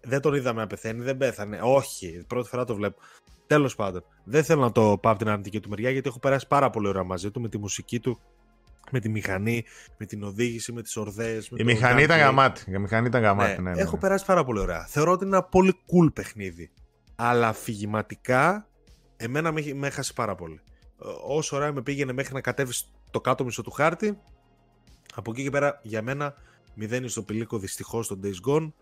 Δεν 0.00 0.20
τον 0.20 0.34
είδαμε 0.34 0.60
να 0.60 0.66
πεθαίνει, 0.66 1.02
δεν 1.02 1.16
πέθανε. 1.16 1.60
Όχι, 1.62 2.24
πρώτη 2.26 2.48
φορά 2.48 2.64
το 2.64 2.74
βλέπω. 2.74 3.00
Τέλος 3.48 3.74
πάντων, 3.74 4.04
δεν 4.24 4.44
θέλω 4.44 4.60
να 4.60 4.72
το 4.72 4.80
πάω 4.82 5.12
από 5.12 5.18
την 5.18 5.28
αρνητική 5.28 5.60
του 5.60 5.68
μεριά 5.68 5.90
γιατί 5.90 6.08
έχω 6.08 6.18
περάσει 6.18 6.46
πάρα 6.46 6.70
πολύ 6.70 6.88
ώρα 6.88 7.04
μαζί 7.04 7.30
του 7.30 7.40
με 7.40 7.48
τη 7.48 7.58
μουσική 7.58 8.00
του, 8.00 8.20
με 8.90 9.00
τη 9.00 9.08
μηχανή, 9.08 9.64
με 9.98 10.06
την 10.06 10.22
οδήγηση, 10.22 10.72
με 10.72 10.82
τις 10.82 10.96
ορδές. 10.96 11.50
Η 11.56 11.64
μηχανή 11.64 12.02
ήταν 12.02 12.18
γαμάτι. 12.18 12.72
Η 12.72 12.78
μηχανή 12.78 13.06
ήταν 13.06 13.22
γαμάτι, 13.22 13.62
ναι, 13.62 13.70
ναι, 13.70 13.74
ναι, 13.74 13.80
Έχω 13.80 13.96
περάσει 13.96 14.24
πάρα 14.24 14.44
πολύ 14.44 14.58
ωραία. 14.58 14.86
Θεωρώ 14.86 15.12
ότι 15.12 15.24
είναι 15.24 15.36
ένα 15.36 15.44
πολύ 15.44 15.72
cool 15.72 16.12
παιχνίδι 16.12 16.70
αλλά 17.20 17.48
αφηγηματικά 17.48 18.68
εμένα 19.16 19.52
με, 19.52 19.72
με 19.74 19.86
έχασε 19.86 20.12
πάρα 20.12 20.34
πολύ. 20.34 20.60
Όσο 21.26 21.56
ώρα 21.56 21.72
με 21.72 21.82
πήγαινε 21.82 22.12
μέχρι 22.12 22.34
να 22.34 22.40
κατέβει 22.40 22.72
το 23.10 23.20
κάτω 23.20 23.44
μισό 23.44 23.62
του 23.62 23.70
χάρτη, 23.70 24.18
από 25.14 25.30
εκεί 25.30 25.42
και 25.42 25.50
πέρα 25.50 25.80
για 25.82 26.02
μένα 26.02 26.34
μηδένεις 26.74 27.12
στο 27.12 27.22
πηλίκο 27.22 27.58
δυστυχώς 27.58 28.04
στο 28.04 28.18
Days 28.22 28.50
Gone. 28.50 28.72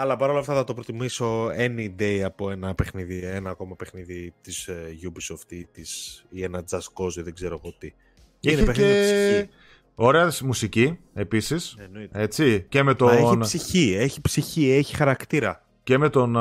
Αλλά 0.00 0.16
παρόλα 0.16 0.38
αυτά 0.38 0.54
θα 0.54 0.64
το 0.64 0.74
προτιμήσω 0.74 1.46
any 1.46 1.90
day 1.98 2.20
από 2.24 2.50
ένα 2.50 2.74
παιχνίδι, 2.74 3.18
ένα 3.24 3.50
ακόμα 3.50 3.76
παιχνίδι 3.76 4.34
της 4.40 4.68
uh, 4.70 5.08
Ubisoft 5.08 5.52
ή, 5.52 5.64
της, 5.64 6.24
ή 6.30 6.42
ένα 6.42 6.64
Just 6.70 6.78
Cause, 6.78 7.22
δεν 7.22 7.34
ξέρω 7.34 7.60
εγώ 7.62 7.74
τι. 7.78 7.92
Και 8.40 8.50
είναι 8.50 8.64
παιχνίδι 8.64 8.92
και... 8.92 9.30
ψυχή. 9.32 9.48
Ωραία 9.94 10.32
μουσική 10.42 10.98
επίσης, 11.14 11.76
έτσι, 12.12 12.66
και 12.68 12.82
με 12.82 12.94
τον... 12.94 13.08
έχει 13.08 13.38
ψυχή, 13.38 13.94
έχει 13.98 14.20
ψυχή, 14.20 14.70
έχει 14.70 14.96
χαρακτήρα 14.96 15.67
και 15.88 15.98
με 15.98 16.08
τον 16.08 16.36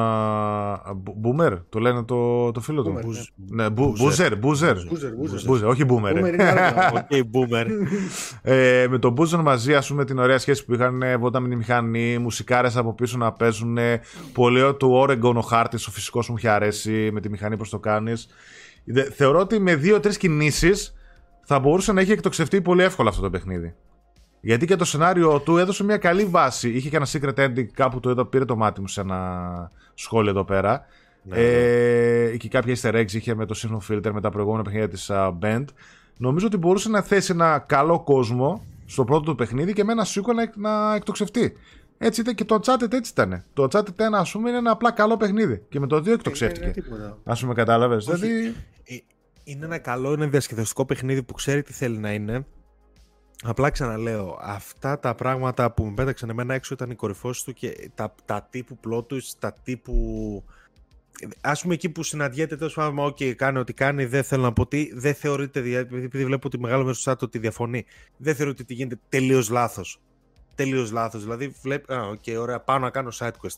Μπούμερ, 1.15 1.53
το 1.69 1.79
λένε 1.79 2.03
το, 2.03 2.51
το 2.51 2.59
φίλο 2.59 2.83
του. 2.83 2.99
Ναι, 3.35 3.69
Μπούζερ, 3.69 4.37
Μπούζερ. 4.37 4.75
Όχι 5.65 5.85
Μπούμερ. 5.85 6.13
Μπούμερ. 7.27 7.67
Με 8.91 8.99
τον 8.99 9.11
Μπούζερ 9.11 9.41
μαζί, 9.41 9.75
ας 9.75 9.87
πούμε, 9.87 10.05
την 10.05 10.19
ωραία 10.19 10.37
σχέση 10.37 10.65
που 10.65 10.73
είχαν, 10.73 11.03
βόταν 11.19 11.43
με 11.43 11.49
τη 11.49 11.55
μηχανή, 11.55 12.17
μουσικάρες 12.17 12.77
από 12.77 12.93
πίσω 12.93 13.17
να 13.17 13.31
παίζουν. 13.31 13.77
Πολύ 14.33 14.75
του 14.75 14.91
Όρεγκον 14.91 15.37
ο 15.37 15.41
χάρτης, 15.41 15.87
ο 15.87 15.91
φυσικός 15.91 16.29
μου 16.29 16.35
είχε 16.37 16.49
αρέσει 16.49 17.09
με 17.13 17.19
τη 17.19 17.29
μηχανή 17.29 17.57
πώς 17.57 17.69
το 17.69 17.79
κάνεις. 17.79 18.27
Θεωρώ 19.15 19.39
ότι 19.39 19.59
με 19.59 19.75
δύο-τρεις 19.75 20.17
κινήσεις 20.17 20.93
θα 21.43 21.59
μπορούσε 21.59 21.93
να 21.93 22.01
έχει 22.01 22.11
εκτοξευτεί 22.11 22.61
πολύ 22.61 22.83
εύκολα 22.83 23.09
αυτό 23.09 23.21
το 23.21 23.29
παιχνίδι. 23.29 23.75
Γιατί 24.47 24.65
και 24.65 24.75
το 24.75 24.85
σενάριο 24.85 25.39
του 25.39 25.57
έδωσε 25.57 25.83
μια 25.83 25.97
καλή 25.97 26.25
βάση. 26.25 26.69
Είχε 26.69 26.89
και 26.89 26.95
ένα 26.95 27.07
secret 27.11 27.33
ending 27.33 27.65
κάπου 27.65 27.99
το 27.99 28.09
εδώ 28.09 28.25
πήρε 28.25 28.45
το 28.45 28.55
μάτι 28.55 28.81
μου 28.81 28.87
σε 28.87 29.01
ένα 29.01 29.71
σχόλιο 29.93 30.29
εδώ 30.29 30.43
πέρα. 30.43 30.85
Ναι, 31.23 31.37
ε, 31.37 32.29
ναι. 32.31 32.37
και 32.37 32.47
κάποια 32.47 32.75
easter 32.75 32.93
eggs 32.93 33.13
είχε 33.13 33.35
με 33.35 33.45
το 33.45 33.53
σύγχρονο 33.53 33.83
filter 33.89 34.11
με 34.13 34.21
τα 34.21 34.29
προηγούμενα 34.29 34.63
παιχνίδια 34.63 34.89
της 34.89 35.09
uh, 35.11 35.33
Band. 35.41 35.65
Νομίζω 36.17 36.45
ότι 36.45 36.57
μπορούσε 36.57 36.89
να 36.89 37.01
θέσει 37.01 37.31
ένα 37.31 37.59
καλό 37.59 38.03
κόσμο 38.03 38.65
στο 38.85 39.03
πρώτο 39.03 39.23
του 39.23 39.35
παιχνίδι 39.35 39.73
και 39.73 39.83
με 39.83 39.91
ένα 39.91 40.05
sequel 40.05 40.33
να, 40.35 40.69
να 40.69 40.95
εκτοξευτεί. 40.95 41.53
Έτσι 41.97 42.21
ήταν 42.21 42.35
και 42.35 42.45
το 42.45 42.59
Uncharted 42.61 42.93
έτσι 42.93 43.11
ήταν. 43.11 43.43
Το 43.53 43.67
Uncharted 43.71 43.81
1 43.81 43.83
ας 44.11 44.31
πούμε 44.31 44.49
είναι 44.49 44.57
ένα 44.57 44.71
απλά 44.71 44.91
καλό 44.91 45.17
παιχνίδι 45.17 45.63
και 45.69 45.79
με 45.79 45.87
το 45.87 45.95
2 45.95 46.07
εκτοξεύτηκε. 46.07 46.73
Α 47.23 47.33
πούμε 47.33 47.53
κατάλαβες. 47.53 48.05
Δηλαδή... 48.05 48.55
Ε, 48.83 48.95
είναι 49.43 49.65
ένα 49.65 49.77
καλό, 49.77 50.13
είναι 50.13 50.25
διασκεδαστικό 50.25 50.85
παιχνίδι 50.85 51.23
που 51.23 51.33
ξέρει 51.33 51.63
τι 51.63 51.73
θέλει 51.73 51.97
να 51.97 52.13
είναι 52.13 52.45
Απλά 53.43 53.69
ξαναλέω, 53.69 54.37
αυτά 54.41 54.99
τα 54.99 55.15
πράγματα 55.15 55.71
που 55.71 55.85
με 55.85 55.93
πέταξαν 55.93 56.29
εμένα 56.29 56.53
έξω 56.53 56.73
ήταν 56.73 56.89
οι 56.89 56.95
κορυφώσεις 56.95 57.43
του 57.43 57.53
και 57.53 57.89
τα, 57.95 58.15
τα 58.25 58.47
τύπου 58.49 58.77
πλότους, 58.77 59.33
τα 59.39 59.53
τύπου... 59.63 60.43
Α 61.41 61.51
πούμε 61.61 61.73
εκεί 61.73 61.89
που 61.89 62.03
συναντιέται 62.03 62.57
τέλος 62.57 62.73
πάντων, 62.73 63.07
OK, 63.07 63.33
κάνει 63.33 63.57
ό,τι 63.57 63.73
κάνει, 63.73 64.05
δεν 64.05 64.23
θέλω 64.23 64.43
να 64.43 64.53
πω 64.53 64.67
τι, 64.67 64.89
δεν 64.93 65.13
θεωρείται, 65.13 65.59
επειδή 65.79 66.25
βλέπω 66.25 66.47
ότι 66.47 66.59
μεγάλο 66.59 66.83
μέρος 66.83 67.03
του 67.03 67.17
ότι 67.21 67.39
διαφωνεί, 67.39 67.85
δεν 68.17 68.35
θεωρείται 68.35 68.61
ότι 68.61 68.73
γίνεται 68.73 68.99
τελείως 69.09 69.49
λάθος. 69.49 69.99
Τελείως 70.55 70.91
λάθος. 70.91 71.23
Δηλαδή, 71.23 71.55
βλέπει, 71.61 71.93
α, 71.93 72.09
okay, 72.11 72.35
ωραία, 72.39 72.59
πάω 72.59 72.79
να 72.79 72.89
κάνω 72.89 73.09
side 73.13 73.27
quest 73.27 73.57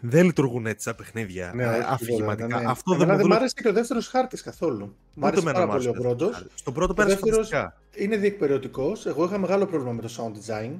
δεν 0.00 0.24
λειτουργούν 0.24 0.66
έτσι 0.66 0.84
τα 0.84 0.94
παιχνίδια 0.94 1.52
ναι, 1.54 1.64
αφηγηματικά. 1.86 2.58
Ναι. 2.58 2.64
Αυτό 2.66 2.94
δεν, 2.94 3.06
δεν 3.06 3.26
μου 3.26 3.34
άρεσε 3.34 3.54
και 3.62 3.68
ο 3.68 3.72
δεύτερος 3.72 4.08
χάρτης 4.08 4.42
καθόλου. 4.42 4.96
Μου 5.14 5.26
άρεσε 5.26 5.42
πάρα 5.42 5.66
πολύ 5.66 5.88
ο 5.88 5.92
πρώτο. 5.92 6.30
Στον 6.54 6.74
πρώτο 6.74 6.94
πέρασε 6.94 7.72
είναι 7.94 8.16
διεκπαιρεωτικός. 8.16 9.06
Εγώ 9.06 9.24
είχα 9.24 9.38
μεγάλο 9.38 9.66
πρόβλημα 9.66 9.92
με 9.92 10.00
το 10.00 10.08
sound 10.16 10.32
design 10.32 10.70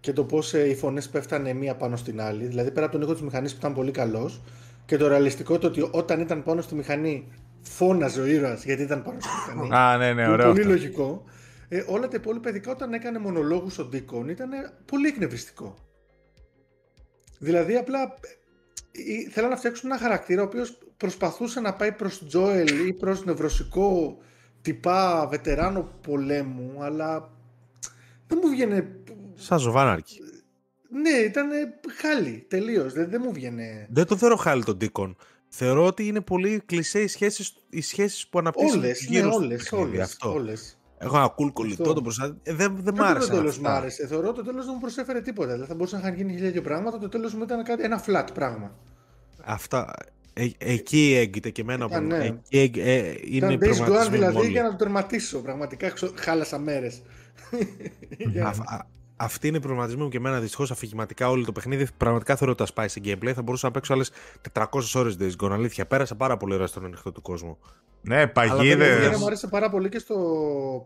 και 0.00 0.12
το 0.12 0.24
πώς 0.24 0.54
ε, 0.54 0.68
οι 0.68 0.74
φωνές 0.74 1.08
πέφτανε 1.08 1.52
μία 1.52 1.74
πάνω 1.74 1.96
στην 1.96 2.20
άλλη. 2.20 2.44
Δηλαδή 2.44 2.70
πέρα 2.70 2.86
από 2.86 2.94
τον 2.94 3.02
ήχο 3.02 3.12
της 3.12 3.22
μηχανής 3.22 3.52
που 3.52 3.58
ήταν 3.58 3.74
πολύ 3.74 3.90
καλός 3.90 4.40
και 4.86 4.96
το 4.96 5.08
ρεαλιστικό 5.08 5.58
το 5.58 5.66
ότι 5.66 5.88
όταν 5.90 6.20
ήταν 6.20 6.42
πάνω 6.42 6.60
στη 6.60 6.74
μηχανή 6.74 7.28
φώναζε 7.62 8.20
ο 8.20 8.26
ήρωας 8.26 8.64
γιατί 8.64 8.82
ήταν 8.82 9.02
πάνω 9.02 9.18
στη 9.20 9.30
μηχανή. 9.54 9.74
Α, 9.74 9.96
ναι, 9.96 10.12
ναι, 10.12 10.28
ωραίο. 10.28 10.46
Πολύ 10.46 10.64
λογικό. 10.64 11.24
Ε, 11.68 11.84
όλα 11.86 12.08
τα 12.08 12.16
υπόλοιπα, 12.16 12.48
ειδικά 12.48 12.70
όταν 12.70 12.92
έκανε 12.92 13.18
μονολόγους 13.18 13.78
ο 13.78 13.84
Ντίκον, 13.84 14.28
ήταν 14.28 14.50
πολύ 14.84 15.08
εκνευριστικό. 15.08 15.74
Δηλαδή 17.38 17.76
απλά 17.76 18.14
ε, 18.92 19.30
θέλω 19.30 19.48
να 19.48 19.56
φτιάξουν 19.56 19.90
ένα 19.90 20.00
χαρακτήρα 20.00 20.42
ο 20.42 20.44
οποίος 20.44 20.78
προσπαθούσε 20.96 21.60
να 21.60 21.74
πάει 21.74 21.92
προς 21.92 22.26
Τζόελ 22.26 22.86
ή 22.86 22.92
προς 22.92 23.24
νευρωσικό 23.24 24.18
τυπά 24.62 25.26
βετεράνο 25.30 25.92
πολέμου, 26.02 26.82
αλλά 26.82 27.30
δεν 28.26 28.38
μου 28.42 28.48
βγαίνει... 28.50 28.82
Σαν 29.34 29.58
ζωβάναρκη. 29.58 30.20
Ναι, 30.90 31.10
ήταν 31.10 31.48
χάλι, 31.96 32.46
τελείως. 32.48 32.92
Δεν, 32.92 33.10
δεν 33.10 33.20
μου 33.24 33.32
βγαίνει. 33.32 33.86
Δεν 33.90 34.06
το 34.06 34.16
θεωρώ 34.16 34.36
χάλι 34.36 34.64
τον 34.64 34.78
Τίκον. 34.78 35.16
Θεωρώ 35.48 35.86
ότι 35.86 36.06
είναι 36.06 36.20
πολύ 36.20 36.62
κλεισέ 36.66 37.00
οι 37.00 37.06
σχέσεις, 37.06 37.54
οι 37.68 37.80
σχέσεις 37.80 38.28
που 38.28 38.38
αναπτύσσουν 38.38 38.78
όλες, 38.78 39.08
ναι, 39.10 39.22
όλες, 39.22 39.72
όλες, 39.72 40.16
όλες. 40.20 40.77
Έχω 40.98 41.16
ένα 41.16 41.34
cool 41.38 41.52
κολλητό 41.52 41.92
το 41.92 42.00
μπροστά. 42.00 42.36
Ε, 42.42 42.54
δεν 42.54 42.76
δεν 42.82 42.94
μ' 42.94 43.02
άρεσε. 43.02 43.30
Το 43.30 43.36
τέλο 43.36 43.54
μου 43.60 43.68
άρεσε. 43.68 44.06
Θεωρώ 44.06 44.32
το 44.32 44.42
τέλος 44.42 44.64
δεν 44.64 44.74
μου 44.74 44.80
προσέφερε 44.80 45.20
τίποτα. 45.20 45.52
Δηλαδή 45.52 45.68
θα 45.68 45.74
μπορούσαν 45.74 46.00
να 46.00 46.06
είχαν 46.06 46.18
γίνει 46.18 46.34
χιλιάδε 46.34 46.60
πράγματα. 46.60 46.98
Το 46.98 47.08
τέλος 47.08 47.34
μου 47.34 47.42
ήταν 47.42 47.64
κάτι, 47.64 47.82
ένα 47.82 48.04
flat 48.06 48.26
πράγμα. 48.34 48.74
Αυτά. 49.44 49.94
Ε, 50.32 50.48
εκεί 50.58 51.14
έγκυται 51.16 51.50
και 51.50 51.60
εμένα 51.60 51.88
που. 51.88 52.00
Ναι. 52.00 52.38
Εκεί, 52.48 52.80
ε, 52.80 53.14
είναι 53.24 53.52
Ήταν 53.52 53.58
Days 53.60 53.88
Gone 53.88 54.10
δηλαδή 54.10 54.50
για 54.50 54.62
να 54.62 54.70
το 54.70 54.76
τερματίσω. 54.76 55.38
Πραγματικά 55.38 55.92
χάλασα 56.14 56.58
μέρες. 56.58 57.02
Αυτή 59.20 59.48
είναι 59.48 59.56
η 59.56 59.60
προβληματισμή 59.60 60.02
μου 60.02 60.08
και 60.08 60.16
εμένα 60.16 60.40
δυστυχώς 60.40 60.70
αφηγηματικά 60.70 61.30
όλο 61.30 61.44
το 61.44 61.52
παιχνίδι. 61.52 61.86
Πραγματικά 61.96 62.36
θεωρώ 62.36 62.52
ότι 62.52 62.62
θα 62.62 62.68
σπάει 62.68 62.88
σε 62.88 63.00
gameplay. 63.04 63.32
Θα 63.34 63.42
μπορούσα 63.42 63.66
να 63.66 63.72
παίξω 63.72 63.92
άλλες 63.92 64.10
400 64.52 64.64
ώρες 64.94 65.16
Days 65.20 65.32
Gone. 65.42 65.50
Αλήθεια, 65.50 65.86
πέρασα 65.86 66.14
πάρα 66.14 66.36
πολύ 66.36 66.54
ώρα 66.54 66.66
στον 66.66 66.84
ανοιχτό 66.84 67.12
του 67.12 67.22
κόσμου. 67.22 67.58
Ναι, 68.02 68.26
παγίδες. 68.26 69.16
Μου 69.18 69.26
άρεσε 69.26 69.46
πάρα 69.46 69.70
πολύ 69.70 69.88
και 69.88 69.98
στο 69.98 70.16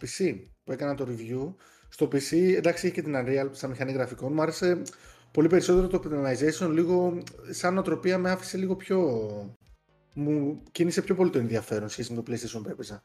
PC 0.01 0.35
που 0.65 0.73
έκανα 0.73 0.95
το 0.95 1.07
review. 1.09 1.55
Στο 1.89 2.07
PC, 2.07 2.37
εντάξει, 2.57 2.87
είχε 2.87 2.95
και 2.95 3.03
την 3.03 3.15
Unreal 3.17 3.49
σαν 3.51 3.71
μηχανή 3.71 3.93
γραφικών. 3.93 4.33
Μου 4.33 4.43
άρεσε 4.43 4.83
πολύ 5.31 5.49
περισσότερο 5.49 5.87
το 5.87 6.03
optimization. 6.05 6.71
Λίγο 6.71 7.23
σαν 7.51 7.79
οτροπία 7.79 8.19
με 8.19 8.31
άφησε 8.31 8.57
λίγο 8.57 8.77
πιο. 8.77 8.99
Μου 10.15 10.63
κίνησε 10.73 11.03
πιο 11.03 11.15
πολύ 11.15 11.31
το 11.31 11.39
ενδιαφέρον 11.39 11.89
σχέση 11.89 12.13
με 12.13 12.23
το 12.23 12.33
PlayStation 12.33 12.63
που 12.63 12.69
έπαιζα. 12.69 13.03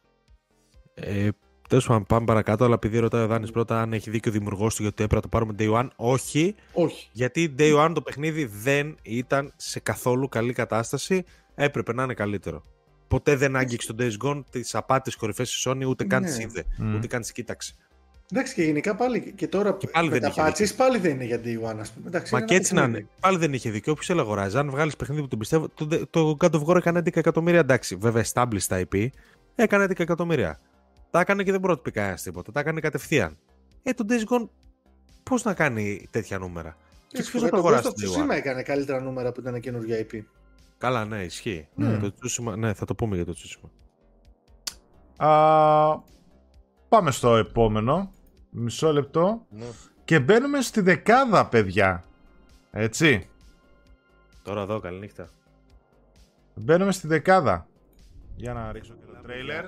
Ε, 0.94 1.30
Τέλος 1.68 1.88
πάντων, 1.88 2.06
πάμε 2.06 2.26
παρακάτω. 2.26 2.66
Αλλά 2.66 2.74
επειδή 2.74 3.00
ρωτάει 3.00 3.24
ο 3.24 3.28
Δάνης 3.28 3.52
πρώτα 3.52 3.82
αν 3.82 3.94
έχει 3.94 4.10
δίκιο 4.10 4.32
ο 4.32 4.34
δημιουργός 4.34 4.76
του 4.76 4.82
γιατί 4.82 5.04
έπρεπε 5.04 5.16
να 5.16 5.22
το 5.22 5.28
πάρουμε 5.28 5.56
Day 5.60 5.82
One. 5.82 5.88
Όχι. 5.96 6.56
Όχι. 6.74 7.10
Γιατί 7.12 7.56
Day 7.58 7.86
One 7.86 7.92
το 7.94 8.02
παιχνίδι 8.02 8.46
δεν 8.46 8.98
ήταν 9.02 9.54
σε 9.56 9.80
καθόλου 9.80 10.30
καλή 10.30 10.54
κατάσταση. 10.54 11.24
Έπρεπε 11.56 11.94
να 11.94 12.04
είναι 12.04 12.14
καλύτερο. 12.14 12.64
Ποτέ 13.08 13.36
δεν 13.36 13.56
άγγιξε 13.56 13.94
τον 13.94 14.08
Days 14.08 14.28
Gone 14.28 14.44
τις 14.50 14.76
απάτες 14.76 15.16
κορυφές 15.16 15.50
της 15.50 15.68
Sony, 15.68 15.88
ούτε 15.88 16.04
καν 16.04 16.24
ναι. 16.24 16.30
τι 16.30 16.42
είδε, 16.42 16.66
mm. 16.80 16.96
ούτε 16.96 17.08
καν 17.08 17.22
τις 17.22 17.32
κοίταξε. 17.32 17.76
Εντάξει 18.32 18.54
και 18.54 18.64
γενικά 18.64 18.96
πάλι 18.96 19.34
και 19.36 19.48
τώρα 19.48 19.74
και 19.74 19.88
πάλι 19.88 20.10
με 20.10 20.20
δεν 20.20 20.30
τα 20.30 20.44
πατσί 20.44 20.76
πάλι 20.76 20.98
δεν 20.98 21.12
είναι 21.12 21.24
για 21.24 21.42
Day 21.44 21.72
One, 21.72 21.78
ας 21.80 21.92
πούμε. 21.92 22.08
Εντάξει, 22.08 22.34
Μα 22.34 22.42
και 22.42 22.56
έτσι 22.56 22.74
να 22.74 22.84
είναι. 22.84 23.08
Πάλι 23.20 23.38
δεν 23.38 23.54
είχε 23.54 23.70
δίκιο. 23.70 23.92
Όποιος 23.92 24.10
έλεγε 24.10 24.26
αγοράζει, 24.26 24.58
αν 24.58 24.70
βγάλεις 24.70 24.96
παιχνίδι 24.96 25.22
που 25.22 25.28
τον 25.28 25.40
πιστεύω. 25.40 25.68
Το, 25.70 26.08
το 26.10 26.38
God 26.40 26.52
of 26.52 26.64
War 26.66 26.76
έκανε 26.76 27.00
11 27.00 27.16
εκατομμύρια. 27.16 27.60
Εντάξει, 27.60 27.96
βέβαια, 27.96 28.24
established 28.34 28.66
τα 28.68 28.82
IP. 28.90 29.08
Έκανε 29.56 29.84
11 29.84 30.00
εκατομμύρια. 30.00 30.60
Τα 31.10 31.20
έκανε 31.20 31.44
και 31.44 31.52
δεν 31.52 31.60
μπορεί 31.60 31.74
να 31.74 31.80
πει 31.80 31.92
κανένας 31.92 32.22
τίποτα. 32.22 32.52
Τα 32.52 32.60
έκανε 32.60 32.80
κατευθείαν. 32.80 33.38
Ε, 33.84 33.94
το 33.94 34.06
Days 34.10 34.34
Gone 34.34 34.48
πώς 35.24 35.44
να 35.44 35.54
κάνει 35.54 36.08
τέτοια 36.12 36.38
νούμερα; 36.38 36.78
Και 37.08 37.24
ποιος 37.24 37.42
θα 37.42 37.50
το 37.50 37.58
αγοράσει. 37.58 37.84
Το 37.84 37.92
Tsushima 37.92 38.36
έκανε 38.36 38.64
καλύτερα 38.64 39.02
νούμερα 39.02 39.32
που 39.32 39.40
ήταν 39.40 39.60
καινούργια 39.60 40.00
IP. 40.00 40.22
Καλά, 40.78 41.06
ναι, 41.06 41.24
ισχύει. 41.24 41.68
Mm. 41.78 42.00
Το 42.02 42.14
Tsushima, 42.22 42.58
ναι, 42.58 42.74
θα 42.74 42.86
το 42.86 42.96
πούμε 42.96 43.16
για 43.16 43.26
το 43.26 43.34
Tsushima. 43.38 43.70
Α, 45.18 46.00
πάμε 46.90 47.12
στο 47.12 47.36
επόμενο. 47.36 48.12
Μισό 48.50 48.92
λεπτό. 48.92 49.46
Ναι. 49.50 49.66
Και 50.06 50.20
μπαίνουμε 50.20 50.62
στη 50.62 50.82
δεκάδα, 50.82 51.48
παιδιά. 51.48 52.04
Έτσι. 52.72 53.30
Τώρα 54.44 54.62
εδώ, 54.62 54.80
καληνύχτα. 54.80 55.30
Μπαίνουμε 56.56 56.92
στη 56.92 57.08
δεκάδα. 57.08 57.68
Για 58.36 58.54
να 58.54 58.72
ρίξω 58.72 58.94
και 58.94 59.06
το 59.06 59.22
τρέιλερ. 59.22 59.66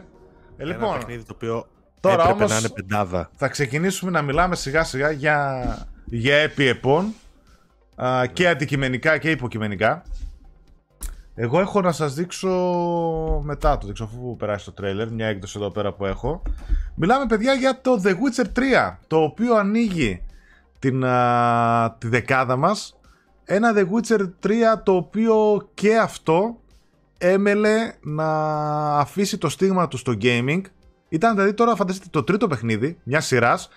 Ε, 0.62 0.66
λοιπόν, 0.66 0.90
ένα 0.90 0.98
παιχνίδι 0.98 1.24
το 1.24 1.34
οποίο 1.36 1.68
τώρα 2.00 2.14
έπρεπε 2.16 2.34
όμως 2.34 2.52
να 2.52 2.58
είναι 2.58 2.70
πεντάδα. 2.70 3.30
Θα 3.36 3.48
ξεκινήσουμε 3.48 4.12
να 4.12 4.22
μιλάμε 4.22 4.56
σιγά 4.56 4.84
σιγά 4.84 5.12
για, 5.12 5.88
για 6.06 6.36
επί 6.36 6.80
και 8.34 8.48
αντικειμενικά 8.48 9.18
και 9.18 9.32
υποκειμενικά. 9.32 10.04
Εγώ 11.36 11.60
έχω 11.60 11.82
να 11.82 11.92
σας 11.92 12.14
δείξω 12.14 12.50
μετά 13.44 13.78
το 13.78 13.88
δείξω 13.88 14.04
αφού 14.04 14.36
περάσει 14.36 14.66
το 14.66 14.72
τρέλερ, 14.72 15.12
μια 15.12 15.28
έκδοση 15.28 15.58
εδώ 15.58 15.72
πέρα 15.72 15.94
που 15.94 16.06
έχω. 16.06 16.42
Μιλάμε 16.96 17.26
παιδιά 17.26 17.54
για 17.54 17.82
το 17.82 18.02
The 18.04 18.10
Witcher 18.10 18.46
3, 18.90 18.96
το 19.08 19.22
οποίο 19.22 19.56
ανοίγει 19.56 20.22
την, 20.80 21.06
τη 21.98 22.08
δεκάδα 22.08 22.56
μας. 22.56 23.00
Ένα 23.44 23.74
The 23.76 23.86
Witcher 23.86 24.30
3 24.44 24.52
το 24.84 24.96
οποίο 24.96 25.70
και 25.74 25.98
αυτό 25.98 26.58
έμελε 27.20 27.94
να 28.02 28.28
αφήσει 28.98 29.38
το 29.38 29.50
στίγμα 29.50 29.88
του 29.88 29.98
στο 29.98 30.14
gaming. 30.22 30.62
Ήταν 31.10 31.36
δηλαδή 31.36 31.54
τώρα 31.54 31.76
φανταστείτε 31.76 32.08
το 32.12 32.24
τρίτο 32.24 32.48
παιχνίδι 32.48 32.98
μιας 33.04 33.26
σειράς, 33.26 33.70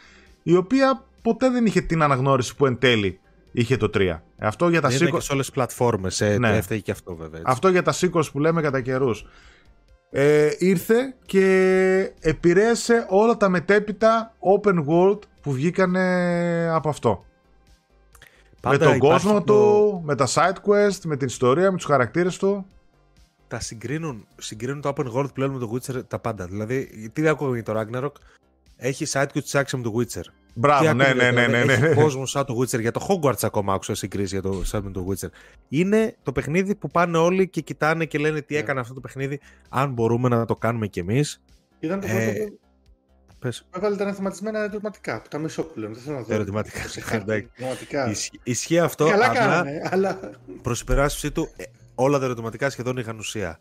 η 0.42 0.56
οποία 0.56 1.04
ποτέ 1.22 1.50
δεν 1.50 1.66
είχε 1.66 1.80
την 1.80 2.02
αναγνώριση 2.02 2.56
που 2.56 2.66
εν 2.66 2.78
τέλει 2.78 3.20
είχε 3.52 3.76
το 3.76 3.90
3. 3.94 4.20
Αυτό 4.38 4.68
για 4.68 4.80
τα 4.80 4.88
sequels. 4.88 5.10
και 5.10 5.20
σε 5.20 5.32
όλες 5.32 5.46
τις 5.46 5.50
πλατφόρμες. 5.50 6.20
Ε, 6.20 6.38
ναι. 6.38 6.56
Έφταιγε 6.56 6.80
και 6.80 6.90
αυτό 6.90 7.14
βέβαια. 7.14 7.40
Έτσι. 7.40 7.52
Αυτό 7.52 7.68
για 7.68 7.82
τα 7.82 7.92
sequels 7.94 8.32
που 8.32 8.38
λέμε 8.38 8.62
κατά 8.62 8.80
καιρούς. 8.80 9.26
Ε, 10.10 10.50
ήρθε 10.58 11.14
και 11.26 12.12
επηρέασε 12.20 13.06
όλα 13.08 13.36
τα 13.36 13.48
μετέπειτα 13.48 14.34
open 14.56 14.84
world 14.86 15.18
που 15.40 15.52
βγήκανε 15.52 16.68
από 16.72 16.88
αυτό. 16.88 17.24
με 18.68 18.78
τον 18.78 18.98
κόσμο 18.98 19.42
του, 19.42 20.00
με 20.04 20.14
τα 20.14 20.26
side 20.26 20.68
quest, 20.68 20.98
με 21.04 21.16
την 21.16 21.26
ιστορία, 21.26 21.70
με 21.70 21.76
τους 21.76 21.86
χαρακτήρες 21.86 22.36
του 22.36 22.66
τα 23.52 23.60
συγκρίνουν, 23.60 24.26
συγκρίνουν 24.38 24.80
το 24.80 24.92
open 24.96 25.12
world 25.12 25.34
πλέον 25.34 25.50
με 25.50 25.58
το 25.58 25.72
Witcher 25.74 26.08
τα 26.08 26.18
πάντα. 26.18 26.46
Δηλαδή, 26.46 27.10
τι 27.12 27.28
ακούω 27.28 27.54
για 27.54 27.62
το 27.62 27.80
Ragnarok, 27.80 28.12
έχει 28.76 29.06
sidequest 29.08 29.50
action 29.50 29.76
με 29.76 29.82
το 29.82 29.92
Witcher. 29.96 30.22
Μπράβο, 30.54 30.92
ναι, 30.92 31.12
ναι, 31.12 31.30
ναι, 31.30 31.46
ναι, 31.46 31.64
ναι. 31.64 31.72
Έχει 31.72 31.94
κόσμο 31.94 32.26
σαν 32.26 32.44
το 32.44 32.58
Witcher. 32.58 32.80
Για 32.80 32.90
το 32.90 33.06
Hogwarts 33.08 33.42
ακόμα 33.42 33.74
άκουσα 33.74 33.94
συγκρίσει 33.94 34.38
για 34.38 34.42
το 34.42 34.64
σαν 34.64 34.82
με 34.84 34.90
το 34.90 35.06
Witcher. 35.08 35.28
Είναι 35.68 36.16
το 36.22 36.32
παιχνίδι 36.32 36.74
που 36.74 36.88
πάνε 36.88 37.18
όλοι 37.18 37.48
και 37.48 37.60
κοιτάνε 37.60 38.04
και 38.04 38.18
λένε 38.18 38.40
τι 38.40 38.54
yeah. 38.54 38.58
έκανε 38.58 38.80
αυτό 38.80 38.94
το 38.94 39.00
παιχνίδι. 39.00 39.40
Αν 39.68 39.92
μπορούμε 39.92 40.28
να 40.28 40.44
το 40.44 40.56
κάνουμε 40.56 40.86
κι 40.86 40.98
εμείς. 40.98 41.42
Ήταν 41.80 42.00
το 42.00 42.06
ε, 42.06 42.32
πρώτο. 42.32 42.56
Πες. 43.38 43.66
Έβαλε 43.76 43.96
τα 43.96 44.02
αναθεματισμένα 44.02 44.58
ερωτηματικά. 44.58 45.22
Τα 45.30 45.38
μισό 45.38 45.62
πλέον. 45.62 45.92
Δεν 45.92 46.02
θέλω 46.02 46.16
να 46.16 46.22
δω. 46.22 46.34
Ερωτηματικά. 46.34 46.80
Ισχύει 48.42 48.78
αυτό. 48.78 49.08
Καλά 49.08 49.28
κάνανε, 49.28 49.88
αλλά. 49.90 50.18
Προς 50.62 50.84
του, 51.32 51.48
ε, 51.56 51.64
όλα 51.94 52.18
τα 52.18 52.24
ερωτηματικά 52.24 52.70
σχεδόν 52.70 52.96
είχαν 52.96 53.18
ουσία. 53.18 53.58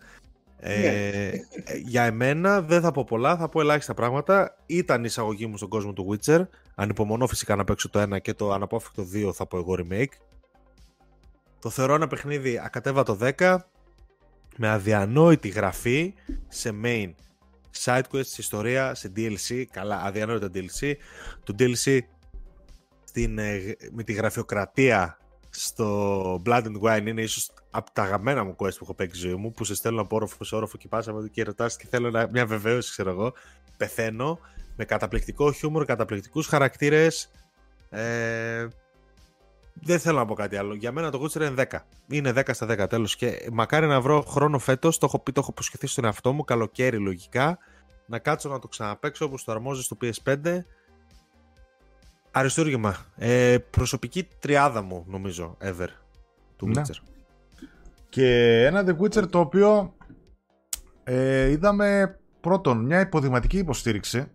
Ε, 0.63 0.79
ναι. 0.79 1.77
για 1.85 2.03
εμένα 2.03 2.61
δεν 2.61 2.81
θα 2.81 2.91
πω 2.91 3.03
πολλά, 3.03 3.37
θα 3.37 3.49
πω 3.49 3.61
ελάχιστα 3.61 3.93
πράγματα. 3.93 4.55
Ήταν 4.65 4.99
η 4.99 5.05
εισαγωγή 5.07 5.45
μου 5.45 5.57
στον 5.57 5.69
κόσμο 5.69 5.93
του 5.93 6.09
Witcher. 6.09 6.47
Ανυπομονώ 6.75 7.27
φυσικά 7.27 7.55
να 7.55 7.63
παίξω 7.63 7.89
το 7.89 7.99
ένα 7.99 8.19
και 8.19 8.33
το 8.33 8.51
αναπόφευκτο 8.51 9.05
2 9.29 9.33
θα 9.33 9.45
πω 9.45 9.57
εγώ 9.57 9.75
remake. 9.77 10.13
Το 11.59 11.69
θεωρώ 11.69 11.93
ένα 11.93 12.07
παιχνίδι 12.07 12.61
ακατέβατο 12.63 13.17
10 13.37 13.57
με 14.57 14.69
αδιανόητη 14.69 15.47
γραφή 15.47 16.13
σε 16.47 16.71
main 16.83 17.13
side 17.83 18.03
quest, 18.11 18.25
σε 18.25 18.41
ιστορία, 18.41 18.95
σε 18.95 19.11
DLC. 19.15 19.63
Καλά, 19.71 20.01
αδιανόητα 20.03 20.49
DLC. 20.53 20.93
Το 21.43 21.55
DLC 21.59 21.99
στην, 23.03 23.37
ε, 23.37 23.75
με 23.91 24.03
τη 24.03 24.13
γραφειοκρατία 24.13 25.17
στο 25.49 26.41
Blood 26.45 26.63
and 26.63 26.81
Wine 26.81 27.07
είναι 27.07 27.21
ίσως 27.21 27.51
από 27.71 27.91
τα 27.93 28.01
αγαπημένα 28.01 28.43
μου 28.43 28.51
quest 28.51 28.55
που 28.57 28.79
έχω 28.81 28.93
παίξει 28.93 29.19
ζωή 29.19 29.35
μου, 29.35 29.51
που 29.51 29.63
σε 29.63 29.75
στέλνω 29.75 30.01
από 30.01 30.15
όροφο 30.15 30.43
σε 30.43 30.55
όροφο 30.55 30.77
και 30.77 30.87
πας 30.87 31.07
από 31.07 31.27
και 31.31 31.43
ρωτάς 31.43 31.77
και 31.77 31.87
θέλω 31.89 32.27
μια 32.31 32.45
βεβαίωση, 32.45 32.91
ξέρω 32.91 33.09
εγώ. 33.09 33.33
Πεθαίνω, 33.77 34.39
με 34.75 34.85
καταπληκτικό 34.85 35.51
χιούμορ, 35.51 35.85
καταπληκτικούς 35.85 36.47
χαρακτήρες. 36.47 37.31
Ε, 37.89 38.67
δεν 39.73 39.99
θέλω 39.99 40.17
να 40.17 40.25
πω 40.25 40.33
κάτι 40.33 40.55
άλλο. 40.55 40.73
Για 40.73 40.91
μένα 40.91 41.11
το 41.11 41.23
Witcher 41.23 41.35
είναι 41.41 41.67
10. 41.71 41.85
Είναι 42.07 42.33
10 42.35 42.53
στα 42.53 42.65
10 42.65 42.89
τέλος. 42.89 43.15
Και 43.15 43.49
μακάρι 43.51 43.87
να 43.87 44.01
βρω 44.01 44.21
χρόνο 44.21 44.59
φέτος, 44.59 44.97
το 44.97 45.05
έχω 45.05 45.19
πει, 45.19 45.31
το 45.31 45.39
έχω 45.39 45.53
προσχεθεί 45.53 45.87
στον 45.87 46.05
εαυτό 46.05 46.33
μου, 46.33 46.43
καλοκαίρι 46.43 46.97
λογικά, 46.97 47.57
να 48.05 48.19
κάτσω 48.19 48.49
να 48.49 48.59
το 48.59 48.67
ξαναπέξω 48.67 49.25
όπως 49.25 49.43
το 49.43 49.51
αρμόζει 49.51 49.81
στο 49.81 49.97
PS5. 50.01 50.57
Αριστούργημα. 52.31 53.05
Ε, 53.15 53.57
προσωπική 53.57 54.27
τριάδα 54.39 54.81
μου, 54.81 55.05
νομίζω, 55.07 55.57
ever, 55.61 55.87
του 56.55 56.67
ναι. 56.67 56.81
Witcher. 56.81 57.10
Και 58.11 58.63
ένα 58.65 58.83
The 58.87 58.97
Witcher 58.97 59.29
το 59.29 59.39
οποίο 59.39 59.95
ε, 61.03 61.49
είδαμε 61.49 62.19
πρώτον 62.41 62.85
μια 62.85 62.99
υποδειγματική 62.99 63.57
υποστήριξη. 63.57 64.31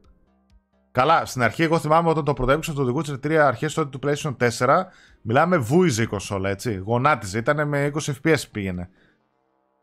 Καλά, 0.92 1.24
στην 1.24 1.42
αρχή 1.42 1.62
εγώ 1.62 1.78
θυμάμαι 1.78 2.08
όταν 2.08 2.24
το 2.24 2.32
πρωτεύουσα 2.32 2.72
το 2.72 2.86
The 2.86 2.96
Witcher 2.96 3.26
3 3.26 3.32
αρχές 3.32 3.74
τότε 3.74 3.98
του 3.98 3.98
PlayStation 4.02 4.36
4 4.58 4.82
μιλάμε 5.22 5.56
βούιζε 5.56 6.02
η 6.02 6.06
κονσόλα 6.06 6.50
έτσι, 6.50 6.74
γονάτιζε, 6.74 7.38
ήταν 7.38 7.68
με 7.68 7.90
20 7.94 8.12
FPS 8.22 8.42
πήγαινε. 8.50 8.88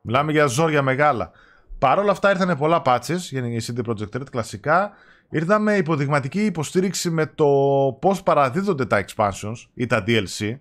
Μιλάμε 0.03 0.31
για 0.31 0.45
ζόρια 0.45 0.81
μεγάλα. 0.81 1.31
Παρ' 1.79 1.99
όλα 1.99 2.11
αυτά 2.11 2.29
ήρθαν 2.29 2.57
πολλά 2.57 2.81
patches 2.85 3.17
για 3.17 3.47
η 3.47 3.59
CD 3.61 3.85
Projekt 3.85 4.15
Red 4.15 4.29
κλασικά. 4.31 4.91
Ήρθαμε 5.29 5.75
υποδειγματική 5.75 6.45
υποστήριξη 6.45 7.09
με 7.09 7.25
το 7.25 7.47
πώς 8.01 8.23
παραδίδονται 8.23 8.85
τα 8.85 9.05
expansions 9.05 9.67
ή 9.73 9.85
τα 9.85 10.03
DLC. 10.07 10.57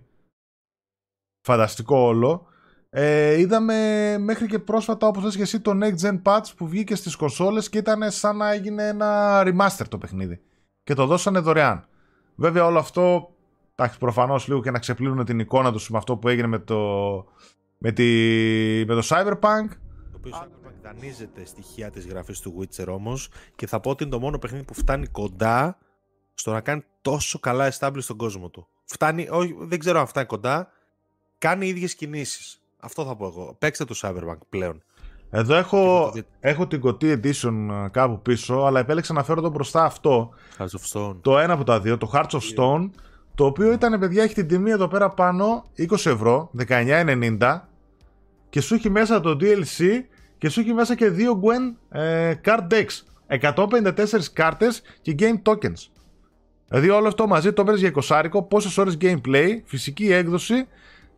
Φανταστικό 1.41 1.97
όλο. 1.97 2.47
Ε, 2.95 3.39
είδαμε 3.39 4.17
μέχρι 4.19 4.45
και 4.47 4.59
πρόσφατα, 4.59 5.07
όπως 5.07 5.23
λες 5.23 5.35
και 5.35 5.41
εσύ, 5.41 5.59
το 5.59 5.71
Next 5.81 6.07
Gen 6.07 6.21
Patch 6.23 6.45
που 6.57 6.67
βγήκε 6.67 6.95
στις 6.95 7.15
κονσόλες 7.15 7.69
και 7.69 7.77
ήταν 7.77 8.11
σαν 8.11 8.37
να 8.37 8.51
έγινε 8.51 8.87
ένα 8.87 9.41
remaster 9.45 9.85
το 9.89 9.97
παιχνίδι. 9.97 10.41
Και 10.83 10.93
το 10.93 11.05
δώσανε 11.05 11.39
δωρεάν. 11.39 11.87
Βέβαια 12.35 12.65
όλο 12.65 12.79
αυτό, 12.79 13.29
εντάξει, 13.75 13.97
προφανώς 13.97 14.47
λίγο 14.47 14.61
και 14.61 14.71
να 14.71 14.79
ξεπλύνουν 14.79 15.25
την 15.25 15.39
εικόνα 15.39 15.71
τους 15.71 15.89
με 15.89 15.97
αυτό 15.97 16.17
που 16.17 16.27
έγινε 16.27 16.47
με 16.47 16.59
το, 16.59 16.77
με, 17.77 17.91
τη, 17.91 18.03
με 18.87 18.93
το 18.93 19.01
Cyberpunk. 19.03 19.67
Το 20.11 20.17
οποίο 20.17 20.31
Cyberpunk 20.31 20.73
δανείζεται 20.81 21.45
στοιχεία 21.45 21.89
της 21.89 22.07
γραφής 22.07 22.39
του 22.39 22.59
Witcher 22.59 22.87
όμως 22.87 23.29
και 23.55 23.67
θα 23.67 23.79
πω 23.79 23.89
ότι 23.89 24.03
είναι 24.03 24.11
το 24.11 24.19
μόνο 24.19 24.39
παιχνίδι 24.39 24.63
που 24.65 24.73
φτάνει 24.73 25.07
κοντά 25.07 25.77
στο 26.33 26.51
να 26.51 26.61
κάνει 26.61 26.83
τόσο 27.01 27.39
καλά 27.39 27.71
establish 27.73 28.01
στον 28.01 28.17
κόσμο 28.17 28.49
του. 28.49 28.67
Φτάνει, 28.85 29.27
όχι, 29.31 29.55
δεν 29.59 29.79
ξέρω 29.79 29.99
αν 29.99 30.07
φτάνει 30.07 30.25
κοντά, 30.25 30.71
κάνει 31.37 31.67
ίδιες 31.67 31.95
κινήσεις. 31.95 32.57
Αυτό 32.83 33.05
θα 33.05 33.15
πω 33.15 33.25
εγώ. 33.25 33.55
Παίξτε 33.59 33.85
το 33.85 33.95
Cyberpunk 34.01 34.37
πλέον. 34.49 34.83
Εδώ 35.29 35.55
έχω, 35.55 36.13
έχω 36.39 36.67
την 36.67 36.81
Coty 36.83 37.03
Edition 37.03 37.85
ε, 37.85 37.89
κάπου 37.91 38.21
πίσω, 38.21 38.55
αλλά 38.55 38.79
επέλεξα 38.79 39.13
να 39.13 39.23
φέρω 39.23 39.41
το 39.41 39.49
μπροστά 39.49 39.83
αυτό. 39.83 40.29
Hearts 40.57 40.63
of 40.63 40.99
Stone. 40.99 41.15
Το 41.21 41.39
ένα 41.39 41.53
από 41.53 41.63
τα 41.63 41.79
δύο, 41.79 41.97
το 41.97 42.11
Hearts 42.13 42.29
of 42.29 42.39
Stone, 42.55 42.89
το 43.35 43.45
οποίο 43.45 43.71
ήταν, 43.71 43.99
παιδιά, 43.99 44.23
έχει 44.23 44.33
την 44.33 44.47
τιμή 44.47 44.71
εδώ 44.71 44.87
πέρα 44.87 45.09
πάνω 45.09 45.65
20 45.77 45.91
ευρώ, 45.91 46.51
19,90 46.67 47.59
και 48.49 48.61
σου 48.61 48.73
έχει 48.73 48.89
μέσα 48.89 49.19
το 49.19 49.37
DLC 49.41 49.83
και 50.37 50.49
σου 50.49 50.59
έχει 50.59 50.73
μέσα 50.73 50.95
και 50.95 51.09
δύο 51.09 51.41
Gwen 51.43 51.97
ε, 51.97 52.33
card 52.45 52.67
decks. 52.69 53.01
154 53.55 53.93
κάρτες 54.33 54.81
και 55.01 55.15
game 55.19 55.41
tokens. 55.43 55.87
Δηλαδή 56.67 56.89
όλο 56.89 57.07
αυτό 57.07 57.27
μαζί 57.27 57.53
το 57.53 57.63
παίρνεις 57.63 57.81
για 57.81 58.21
20 58.31 58.47
πόσες 58.47 58.77
ώρες 58.77 58.97
gameplay, 59.01 59.61
φυσική 59.65 60.11
έκδοση 60.11 60.67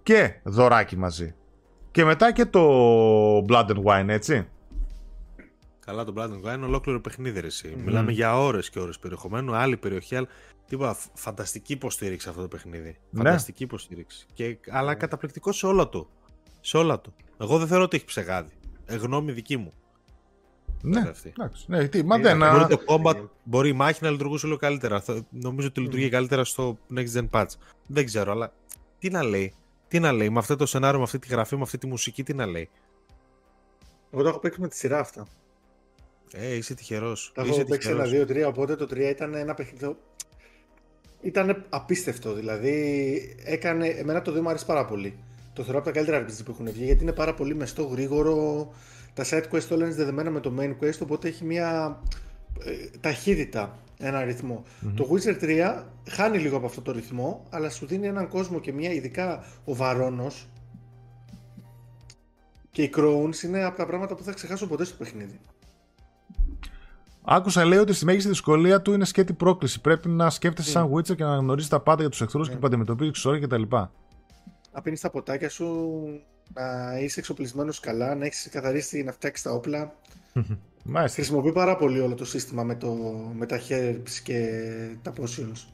και 0.03 0.39
δωράκι 0.43 0.97
μαζί. 0.97 1.35
Και 1.95 2.05
μετά 2.05 2.31
και 2.31 2.45
το 2.45 2.61
Blood 3.37 3.67
and 3.67 3.83
Wine, 3.83 4.07
έτσι. 4.07 4.47
Καλά, 5.79 6.03
το 6.03 6.13
Blood 6.17 6.29
and 6.29 6.49
Wine 6.49 6.55
είναι 6.55 6.65
ολόκληρο 6.65 7.01
παιχνίδι, 7.01 7.39
ρε, 7.39 7.47
Μιλάμε 7.85 8.11
για 8.11 8.39
ώρες 8.39 8.69
και 8.69 8.79
ώρες 8.79 8.99
περιεχομένου, 8.99 9.55
άλλη 9.55 9.77
περιοχή, 9.77 10.15
αλλά 10.15 10.27
τίποτα. 10.67 10.97
Φανταστική 11.13 11.73
υποστήριξη 11.73 12.29
αυτό 12.29 12.41
το 12.41 12.47
παιχνίδι. 12.47 12.97
Ναι. 13.09 13.23
Φανταστική 13.23 13.63
υποστήριξη. 13.63 14.25
Και, 14.33 14.57
αλλά 14.69 14.95
καταπληκτικό 14.95 15.51
σε 15.51 15.65
όλα 15.65 15.89
του. 15.89 16.07
Σε 16.61 16.77
όλα 16.77 16.99
του. 16.99 17.13
Εγώ 17.37 17.57
δεν 17.57 17.67
θεωρώ 17.67 17.83
ότι 17.83 17.95
έχει 17.95 18.05
ψεγάδι. 18.05 18.51
Ε, 18.85 18.95
γνώμη 18.95 19.31
δική 19.31 19.57
μου. 19.57 19.73
Ναι, 20.81 20.99
εντάξει. 20.99 21.33
Ναι, 21.67 21.87
τι, 21.87 22.03
μα 22.03 22.17
δεν... 22.17 22.37
Μπορεί 22.37 22.67
το 22.67 22.79
combat, 22.85 23.27
μπορεί 23.43 23.69
η 23.69 23.73
μάχη 23.73 24.03
να 24.03 24.09
λειτουργούσε 24.09 24.45
λίγο 24.45 24.57
καλύτερα. 24.57 25.03
Νομίζω 25.29 25.67
ότι 25.67 25.81
λειτουργεί 25.81 26.09
καλύτερα 26.09 26.43
στο 26.43 26.77
Next 26.95 27.13
Gen 27.13 27.29
Patch. 27.29 27.49
Δεν 27.87 28.05
ξέρω, 28.05 28.31
αλλά 28.31 28.53
τι 28.99 29.09
να 29.09 29.23
λέει. 29.23 29.53
Τι 29.95 30.01
να 30.01 30.11
λέει, 30.11 30.29
με 30.29 30.39
αυτό 30.39 30.55
το 30.55 30.65
σενάριο, 30.65 30.97
με 30.97 31.03
αυτή 31.03 31.19
τη 31.19 31.27
γραφή, 31.27 31.55
με 31.55 31.61
αυτή 31.61 31.77
τη 31.77 31.87
μουσική, 31.87 32.23
τι 32.23 32.33
να 32.33 32.45
λέει. 32.45 32.69
Εγώ 34.11 34.21
το 34.21 34.29
έχω 34.29 34.39
παίξει 34.39 34.61
με 34.61 34.67
τη 34.67 34.75
σειρά 34.75 34.99
αυτά. 34.99 35.27
Ε, 36.31 36.55
είσαι 36.55 36.73
τυχερός. 36.73 37.31
Τα 37.35 37.41
έχω 37.41 37.63
παίξει 37.63 37.89
ένα, 37.89 38.03
δύο, 38.03 38.25
τρία, 38.25 38.47
οπότε 38.47 38.75
το 38.75 38.85
τρία 38.85 39.09
ήταν 39.09 39.33
ένα 39.33 39.53
παιχνίδι. 39.53 39.95
Ήταν 41.21 41.65
απίστευτο. 41.69 42.33
Δηλαδή, 42.33 43.35
έκανε. 43.43 43.87
Εμένα 43.87 44.21
το 44.21 44.37
2 44.37 44.41
μου 44.41 44.49
αρέσει 44.49 44.65
πάρα 44.65 44.85
πολύ. 44.85 45.17
Το 45.53 45.63
θεωρώ 45.63 45.77
από 45.77 45.87
τα 45.87 45.93
καλύτερα 45.93 46.25
RPG 46.25 46.43
που 46.45 46.51
έχουν 46.51 46.71
βγει 46.71 46.85
γιατί 46.85 47.03
είναι 47.03 47.13
πάρα 47.13 47.33
πολύ 47.33 47.55
μεστό, 47.55 47.83
γρήγορο. 47.83 48.69
Τα 49.13 49.25
side 49.29 49.43
quest 49.51 49.67
όλα 49.71 49.85
είναι 49.85 49.95
δεδομένα 49.95 50.29
με 50.29 50.39
το 50.39 50.53
main 50.59 50.75
quest, 50.83 50.99
οπότε 51.01 51.27
έχει 51.27 51.43
μια 51.43 51.99
ε, 52.63 52.97
ταχύτητα 52.99 53.79
ένα 53.97 54.25
Το 54.95 55.09
Witcher 55.11 55.41
3 55.41 55.83
χάνει 56.09 56.37
λίγο 56.37 56.57
από 56.57 56.65
αυτό 56.65 56.81
το 56.81 56.91
ρυθμό, 56.91 57.43
αλλά 57.49 57.69
σου 57.69 57.85
δίνει 57.85 58.07
έναν 58.07 58.27
κόσμο 58.27 58.59
και 58.59 58.73
μια 58.73 58.91
ειδικά 58.91 59.43
ο 59.65 59.75
Βαρόνος 59.75 60.47
και 62.71 62.83
οι 62.83 62.93
Crowns 62.97 63.43
είναι 63.43 63.63
από 63.63 63.77
τα 63.77 63.85
πράγματα 63.85 64.15
που 64.15 64.23
θα 64.23 64.31
ξεχάσω 64.31 64.67
ποτέ 64.67 64.83
στο 64.83 64.95
παιχνίδι. 64.97 65.39
Άκουσα 67.27 67.65
λέει 67.65 67.79
ότι 67.79 67.93
στη 67.93 68.05
μέγιστη 68.05 68.29
δυσκολία 68.29 68.81
του 68.81 68.93
είναι 68.93 69.05
σκέτη 69.05 69.33
πρόκληση. 69.33 69.81
Πρέπει 69.81 70.09
να 70.09 70.29
σκέφτεσαι 70.29 70.69
σαν 70.69 70.91
Witcher 70.93 71.15
και 71.15 71.23
να 71.23 71.35
γνωρίζεις 71.35 71.69
τα 71.69 71.79
πάντα 71.79 72.01
για 72.01 72.09
τους 72.09 72.21
εχθρούς 72.21 72.49
και 72.49 72.55
να 72.59 72.67
αντιμετωπίζεις 72.67 73.13
ξόρια 73.13 73.47
κτλ. 73.47 73.61
Να 74.71 74.81
πίνεις 74.83 75.01
τα 75.01 75.09
ποτάκια 75.09 75.49
σου, 75.49 75.65
να 76.53 76.97
είσαι 76.99 77.19
εξοπλισμένος 77.19 77.79
καλά, 77.79 78.15
να 78.15 78.25
έχεις 78.25 78.49
καθαρίσει 78.51 79.03
να 79.03 79.11
φτιάξεις 79.11 79.43
τα 79.45 79.51
όπλα. 79.51 79.95
Μάλιστα. 80.83 81.15
Χρησιμοποιεί 81.15 81.51
πάρα 81.51 81.75
πολύ 81.75 81.99
όλο 81.99 82.15
το 82.15 82.25
σύστημα 82.25 82.63
με, 82.63 82.75
το, 82.75 82.93
με 83.35 83.45
τα 83.45 83.59
herbs 83.69 84.09
και 84.23 84.49
τα 85.01 85.13
potions. 85.17 85.67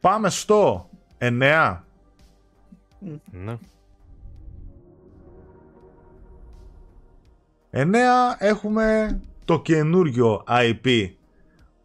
Πάμε 0.00 0.30
στο 0.30 0.88
9. 1.18 1.80
Ναι. 3.30 3.58
9 7.70 7.86
έχουμε 8.38 9.20
το 9.44 9.60
καινούριο 9.60 10.44
IP 10.48 11.10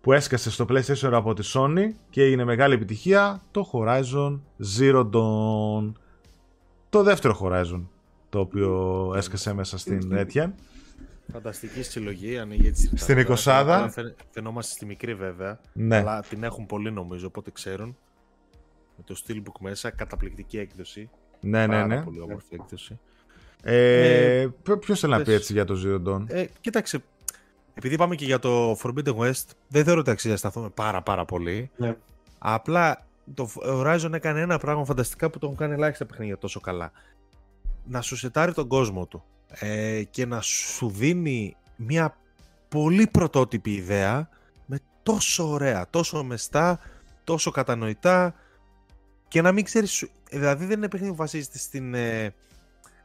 που 0.01 0.13
έσκασε 0.13 0.51
στο 0.51 0.65
PlayStation 0.69 1.11
από 1.11 1.33
τη 1.33 1.51
Sony 1.53 1.89
και 2.09 2.29
είναι 2.29 2.43
μεγάλη 2.43 2.73
επιτυχία 2.73 3.41
το 3.51 3.69
Horizon 3.73 4.39
Zero 4.79 5.09
Dawn. 5.13 5.91
Το 6.89 7.03
δεύτερο 7.03 7.39
Horizon 7.41 7.81
το 8.29 8.39
οποίο 8.39 9.13
έσκασε 9.15 9.53
μέσα 9.53 9.77
στην 9.77 10.13
Etienne. 10.13 10.51
Φανταστική 11.31 11.83
συλλογή, 11.83 12.37
ανοίγει 12.37 12.71
τη 12.71 12.97
Στην 12.97 13.25
20 13.45 13.89
Φαινόμαστε 14.29 14.73
στη 14.73 14.85
μικρή 14.85 15.13
βέβαια. 15.13 15.59
Ναι. 15.73 15.97
Αλλά 15.97 16.23
την 16.29 16.43
έχουν 16.43 16.65
πολύ 16.65 16.91
νομίζω, 16.91 17.27
οπότε 17.27 17.51
ξέρουν. 17.51 17.97
Με 18.97 19.03
το 19.03 19.21
Steelbook 19.25 19.59
μέσα, 19.59 19.89
καταπληκτική 19.89 20.57
έκδοση. 20.57 21.09
Ναι, 21.39 21.67
ναι, 21.67 21.85
ναι. 21.85 22.01
Πολύ 22.01 22.19
όμορφη 22.19 22.55
έκδοση. 22.55 22.99
Ε, 23.63 24.41
ε, 24.41 24.49
Ποιος 24.79 24.99
θέλει 24.99 25.13
να 25.13 25.21
πει 25.21 25.31
έτσι 25.31 25.53
για 25.53 25.65
το 25.65 25.81
Zero 25.85 26.09
Dawn; 26.09 26.23
Ε, 26.27 26.45
κοίταξε, 26.61 27.03
επειδή 27.73 27.95
πάμε 27.95 28.15
και 28.15 28.25
για 28.25 28.39
το 28.39 28.77
Forbidden 28.83 29.15
West, 29.15 29.45
δεν 29.67 29.83
θεωρώ 29.83 29.99
ότι 29.99 30.09
αξίζει 30.09 30.31
να 30.31 30.37
σταθούμε 30.37 30.69
πάρα 30.69 31.01
πάρα 31.01 31.25
πολύ. 31.25 31.71
Ναι. 31.75 31.95
Απλά 32.37 33.07
το 33.33 33.49
Horizon 33.63 34.13
έκανε 34.13 34.41
ένα 34.41 34.57
πράγμα 34.57 34.85
φανταστικά 34.85 35.29
που 35.29 35.39
το 35.39 35.45
έχουν 35.45 35.57
κάνει 35.57 35.73
ελάχιστα 35.73 36.05
παιχνίδια 36.05 36.37
τόσο 36.37 36.59
καλά. 36.59 36.91
Να 37.85 38.01
σου 38.01 38.15
σετάρει 38.15 38.53
τον 38.53 38.67
κόσμο 38.67 39.05
του 39.05 39.23
ε, 39.49 40.03
και 40.03 40.25
να 40.25 40.41
σου 40.41 40.89
δίνει 40.89 41.55
μια 41.75 42.17
πολύ 42.69 43.07
πρωτότυπη 43.07 43.73
ιδέα 43.73 44.29
με 44.65 44.79
τόσο 45.03 45.49
ωραία, 45.49 45.89
τόσο 45.89 46.23
μεστά, 46.23 46.79
τόσο 47.23 47.51
κατανοητά 47.51 48.33
και 49.27 49.41
να 49.41 49.51
μην 49.51 49.63
ξέρεις, 49.63 50.07
δηλαδή 50.29 50.65
δεν 50.65 50.77
είναι 50.77 50.89
παιχνίδι 50.89 51.11
που 51.11 51.17
βασίζεται 51.17 51.57
στην, 51.57 51.93
ε, 51.93 52.33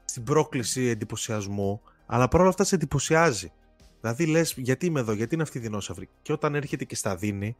στην 0.05 0.23
πρόκληση 0.23 0.87
εντυπωσιασμού, 0.87 1.81
αλλά 2.07 2.29
παρόλα 2.29 2.49
αυτά 2.49 2.65
σε 2.65 2.75
εντυπωσιάζει. 2.75 3.53
Δηλαδή 4.01 4.27
λες 4.27 4.55
γιατί 4.57 4.87
είμαι 4.87 5.01
εδώ, 5.01 5.13
γιατί 5.13 5.35
είναι 5.35 5.43
αυτή 5.43 5.59
η 5.59 5.61
δεινόσαυρη 5.61 6.09
και 6.23 6.33
όταν 6.33 6.55
έρχεται 6.55 6.85
και 6.85 6.97
στα 6.97 7.17
δίνει, 7.17 7.57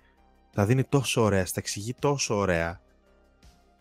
τα 0.55 0.65
δίνει 0.65 0.85
τόσο 0.85 1.23
ωραία, 1.23 1.47
στα 1.47 1.61
εξηγεί 1.61 1.95
τόσο 1.99 2.37
ωραία 2.37 2.83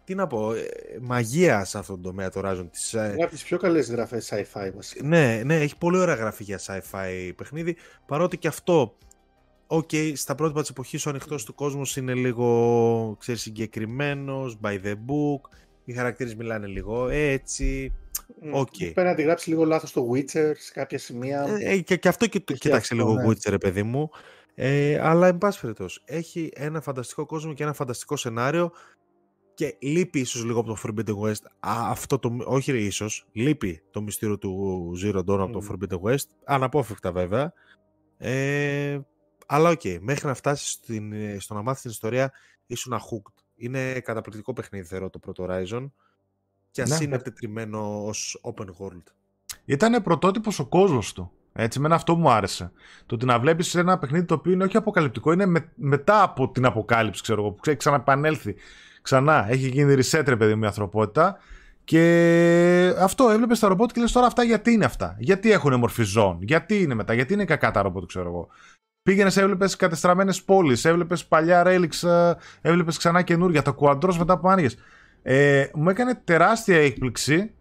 τι 0.04 0.16
να 0.16 0.28
πω, 0.28 0.54
ε, 0.54 0.66
μαγεία 1.02 1.66
σε 1.66 1.78
αυτόν 1.78 1.96
τον 1.96 2.04
τομέα 2.04 2.30
το 2.30 2.42
Horizon. 2.44 2.68
Της, 2.72 2.94
ε, 2.94 3.12
είναι 3.14 3.24
από 3.24 3.32
τις 3.32 3.44
πιο 3.44 3.58
καλές 3.58 3.90
γραφές 3.90 4.34
sci-fi 4.34 4.72
βασικά. 4.76 5.08
Ναι, 5.08 5.42
ναι, 5.46 5.56
έχει 5.56 5.78
πολύ 5.78 5.98
ωραία 5.98 6.16
γραφή 6.16 6.44
για 6.44 6.60
sci-fi 6.66 7.32
παιχνίδι, 7.36 7.76
παρότι 8.06 8.38
και 8.38 8.48
αυτό, 8.48 8.98
οκ, 9.68 9.90
okay, 9.92 10.12
στα 10.16 10.36
πρότυπα 10.36 10.62
της 10.62 10.70
εποχής 10.70 11.06
ο 11.06 11.10
ανοιχτός 11.10 11.46
του 11.46 11.56
κόσμου 11.56 11.82
είναι 11.98 12.14
λίγο, 12.14 13.16
ξέρεις, 13.20 13.42
συγκεκριμένος, 13.42 14.60
by 14.64 14.86
the 14.86 14.94
book, 14.94 15.50
οι 15.84 15.94
χαρακτήρες 15.94 16.36
μιλάνε 16.36 16.68
λίγο 16.68 17.08
έτσι, 17.10 17.94
Okay. 18.56 18.92
Πρέπει 18.94 19.08
να 19.08 19.16
τη 19.16 19.22
γράψει 19.22 19.50
λίγο 19.50 19.66
λάθος 19.66 19.92
το 19.92 20.10
Witcher 20.14 20.52
σε 20.58 20.72
κάποια 20.74 20.98
σημεία. 20.98 21.46
Ε, 21.60 21.78
και, 21.78 21.96
και 21.96 22.08
αυτό 22.08 22.28
και, 22.28 22.40
και 22.40 22.54
κοίταξε 22.54 22.96
λίγο 22.96 23.14
ναι. 23.14 23.28
Witcher, 23.28 23.60
παιδί 23.60 23.84
μου. 23.84 24.10
Ε, 24.56 25.00
αλλά, 25.00 25.28
εν 25.28 25.38
πάση 25.38 25.60
περιπτώσει, 25.60 26.02
έχει 26.06 26.52
ένα 26.54 26.82
φανταστικό 26.82 27.26
κόσμο 27.26 27.54
και 27.54 27.64
ένα 27.64 27.74
φανταστικό 27.74 28.16
σενάριο 28.16 28.72
και 29.54 29.76
λείπει 29.80 30.20
ίσως 30.20 30.44
λίγο 30.44 30.60
από 30.60 30.74
το 30.74 30.78
Forbidden 30.84 31.20
West. 31.20 31.44
Α, 31.60 31.90
αυτό 31.90 32.20
το, 32.20 32.38
όχι 32.46 32.78
ίσως, 32.86 33.28
λείπει 33.32 33.84
το 33.92 34.02
μυστήριο 34.02 34.38
του 34.38 34.92
Zero 35.04 35.18
Dawn 35.18 35.40
από 35.40 35.52
το 35.52 35.68
Forbidden 35.70 36.00
West. 36.00 36.28
Αναπόφευκτα 36.46 37.12
βέβαια. 37.12 37.54
Ε, 38.18 39.00
αλλά 39.48 39.70
οκ, 39.70 39.82
okay, 39.84 39.98
μέχρι 40.02 40.28
να 40.28 40.34
φτάσεις 40.34 40.70
στην, 40.70 41.14
στο 41.40 41.54
να 41.54 41.62
μάθεις 41.62 41.82
την 41.82 41.92
ιστορία 41.92 42.32
ήσουν 42.66 42.94
hooked. 42.94 43.44
Είναι 43.56 44.00
καταπληκτικό 44.00 44.54
παιχνίδι 44.54 44.86
θεωρώ 44.86 45.10
το 45.10 45.20
πρώτο 45.20 45.46
Horizon 45.50 45.92
και 46.72 46.82
ας 46.82 46.90
ναι. 46.90 46.98
είναι 47.02 47.18
τετριμμένο 47.18 48.06
ως 48.06 48.42
open 48.44 48.66
world. 48.66 49.04
Ήτανε 49.66 50.02
πρωτότυπος 50.02 50.60
ο 50.60 50.66
κόσμος 50.66 51.14
του. 51.14 51.32
Έτσι, 51.54 51.80
με 51.80 51.96
αυτό 51.96 52.16
μου 52.16 52.30
άρεσε. 52.30 52.72
Το 53.06 53.16
ότι 53.16 53.26
να 53.26 53.40
βλέπεις 53.40 53.76
ένα 53.76 53.98
παιχνίδι 53.98 54.26
το 54.26 54.34
οποίο 54.34 54.52
είναι 54.52 54.64
όχι 54.64 54.78
αποκαλυπτικό, 54.78 55.32
είναι 55.32 55.46
με, 55.46 55.72
μετά 55.76 56.24
από 56.24 56.50
την 56.50 56.66
αποκάλυψη, 56.66 57.22
ξέρω 57.22 57.42
εγώ, 57.42 57.52
που 57.52 57.62
ξέρει, 57.62 57.78
ξαναπανέλθει. 57.78 58.56
Ξανά, 59.02 59.46
έχει 59.50 59.68
γίνει 59.68 59.96
reset, 59.98 60.24
ρε 60.26 60.36
παιδί 60.36 60.56
μου, 60.56 60.64
η 60.64 60.66
ανθρωπότητα. 60.66 61.38
Και 61.84 62.94
αυτό 63.00 63.30
έβλεπες 63.30 63.60
τα 63.60 63.68
ρομπότ 63.68 63.92
και 63.92 64.02
λες 64.02 64.12
τώρα 64.12 64.28
αυτά 64.28 64.44
γιατί 64.44 64.72
είναι 64.72 64.86
αυτά; 64.86 65.16
Γιατί 65.20 65.52
έχουν 65.52 65.80
μορφή 65.80 66.04
ζών, 66.04 66.38
γιατί 66.42 66.82
είναι 66.82 66.94
μετά, 66.94 67.14
γιατί 67.14 67.34
είναι 67.34 67.46
κακά 67.46 67.72
τα 67.72 67.82
ρομπότ, 67.82 68.06
ξέρω 68.06 68.28
εγώ; 68.28 68.48
Πήγαινες, 69.04 69.38
έβλεπες 69.38 69.76
κατεστραμμένες 69.76 70.44
πόλεις, 70.44 70.86
έβλεπες 70.86 71.26
παλιά 71.26 71.64
ρέλιξ, 71.64 72.04
ε, 72.04 72.38
έβλεπες 72.62 72.98
ξανά 72.98 73.22
καινούργια, 73.22 73.62
το 73.62 73.74
κουαντρός 73.74 74.18
μετά 74.18 74.40
που 74.40 74.50
άνοιγες. 74.50 74.78
Ε, 75.22 75.66
μου 75.74 75.90
έκανε 75.90 76.22
τεράστια 76.24 76.78
έκπληξη 76.78 77.52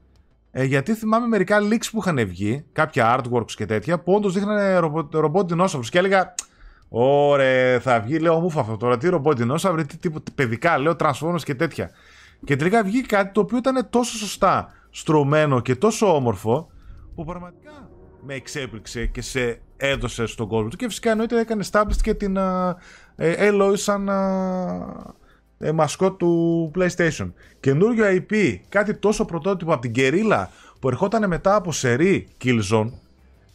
ε, 0.52 0.64
γιατί 0.64 0.94
θυμάμαι 0.94 1.26
μερικά 1.26 1.58
leaks 1.60 1.86
που 1.90 1.98
είχαν 1.98 2.26
βγει, 2.26 2.64
κάποια 2.72 3.18
artworks 3.18 3.50
και 3.50 3.66
τέτοια, 3.66 3.98
που 3.98 4.12
όντως 4.12 4.32
δείχνανε 4.32 4.78
ρομπότ 5.10 5.48
δεινόσαυρου. 5.48 5.88
Και 5.88 5.98
έλεγα, 5.98 6.34
Ωραία, 6.94 7.80
θα 7.80 8.00
βγει, 8.00 8.18
λέω 8.18 8.40
μούφα 8.40 8.60
αυτό 8.60 8.76
τώρα. 8.76 8.98
Τι 8.98 9.08
ρομπότ 9.08 9.36
δεινόσαυροι, 9.36 9.86
τι 9.86 9.96
τύπο 9.96 10.22
παιδικά, 10.34 10.78
λέω 10.78 10.96
Transformers 10.98 11.42
και 11.44 11.54
τέτοια. 11.54 11.90
Και 12.44 12.56
τελικά 12.56 12.82
βγήκε 12.82 13.06
κάτι 13.06 13.32
το 13.32 13.40
οποίο 13.40 13.58
ήταν 13.58 13.86
τόσο 13.90 14.16
σωστά 14.16 14.72
στρωμένο 14.90 15.60
και 15.60 15.76
τόσο 15.76 16.14
όμορφο, 16.14 16.70
που 17.14 17.24
πραγματικά 17.24 17.90
με 18.20 18.34
εξέπληξε 18.34 19.06
και 19.06 19.22
σε 19.22 19.60
έδωσε 19.76 20.26
στον 20.26 20.48
κόσμο 20.48 20.68
του. 20.68 20.76
Και 20.76 20.88
φυσικά 20.88 21.10
εννοείται 21.10 21.40
έκανε 21.40 21.64
established 21.70 22.00
και 22.02 22.14
την 22.14 22.36
uh, 22.38 22.72
Eloy 23.16 23.72
σαν 23.74 24.08
ε, 25.62 25.72
μασκότ 25.72 26.18
του 26.18 26.70
PlayStation. 26.74 27.32
Καινούριο 27.60 28.04
IP, 28.08 28.56
κάτι 28.68 28.94
τόσο 28.94 29.24
πρωτότυπο 29.24 29.72
από 29.72 29.80
την 29.80 29.92
Guerrilla 29.96 30.46
που 30.80 30.88
ερχόταν 30.88 31.28
μετά 31.28 31.54
από 31.54 31.72
σερή 31.72 32.28
Killzone 32.44 32.90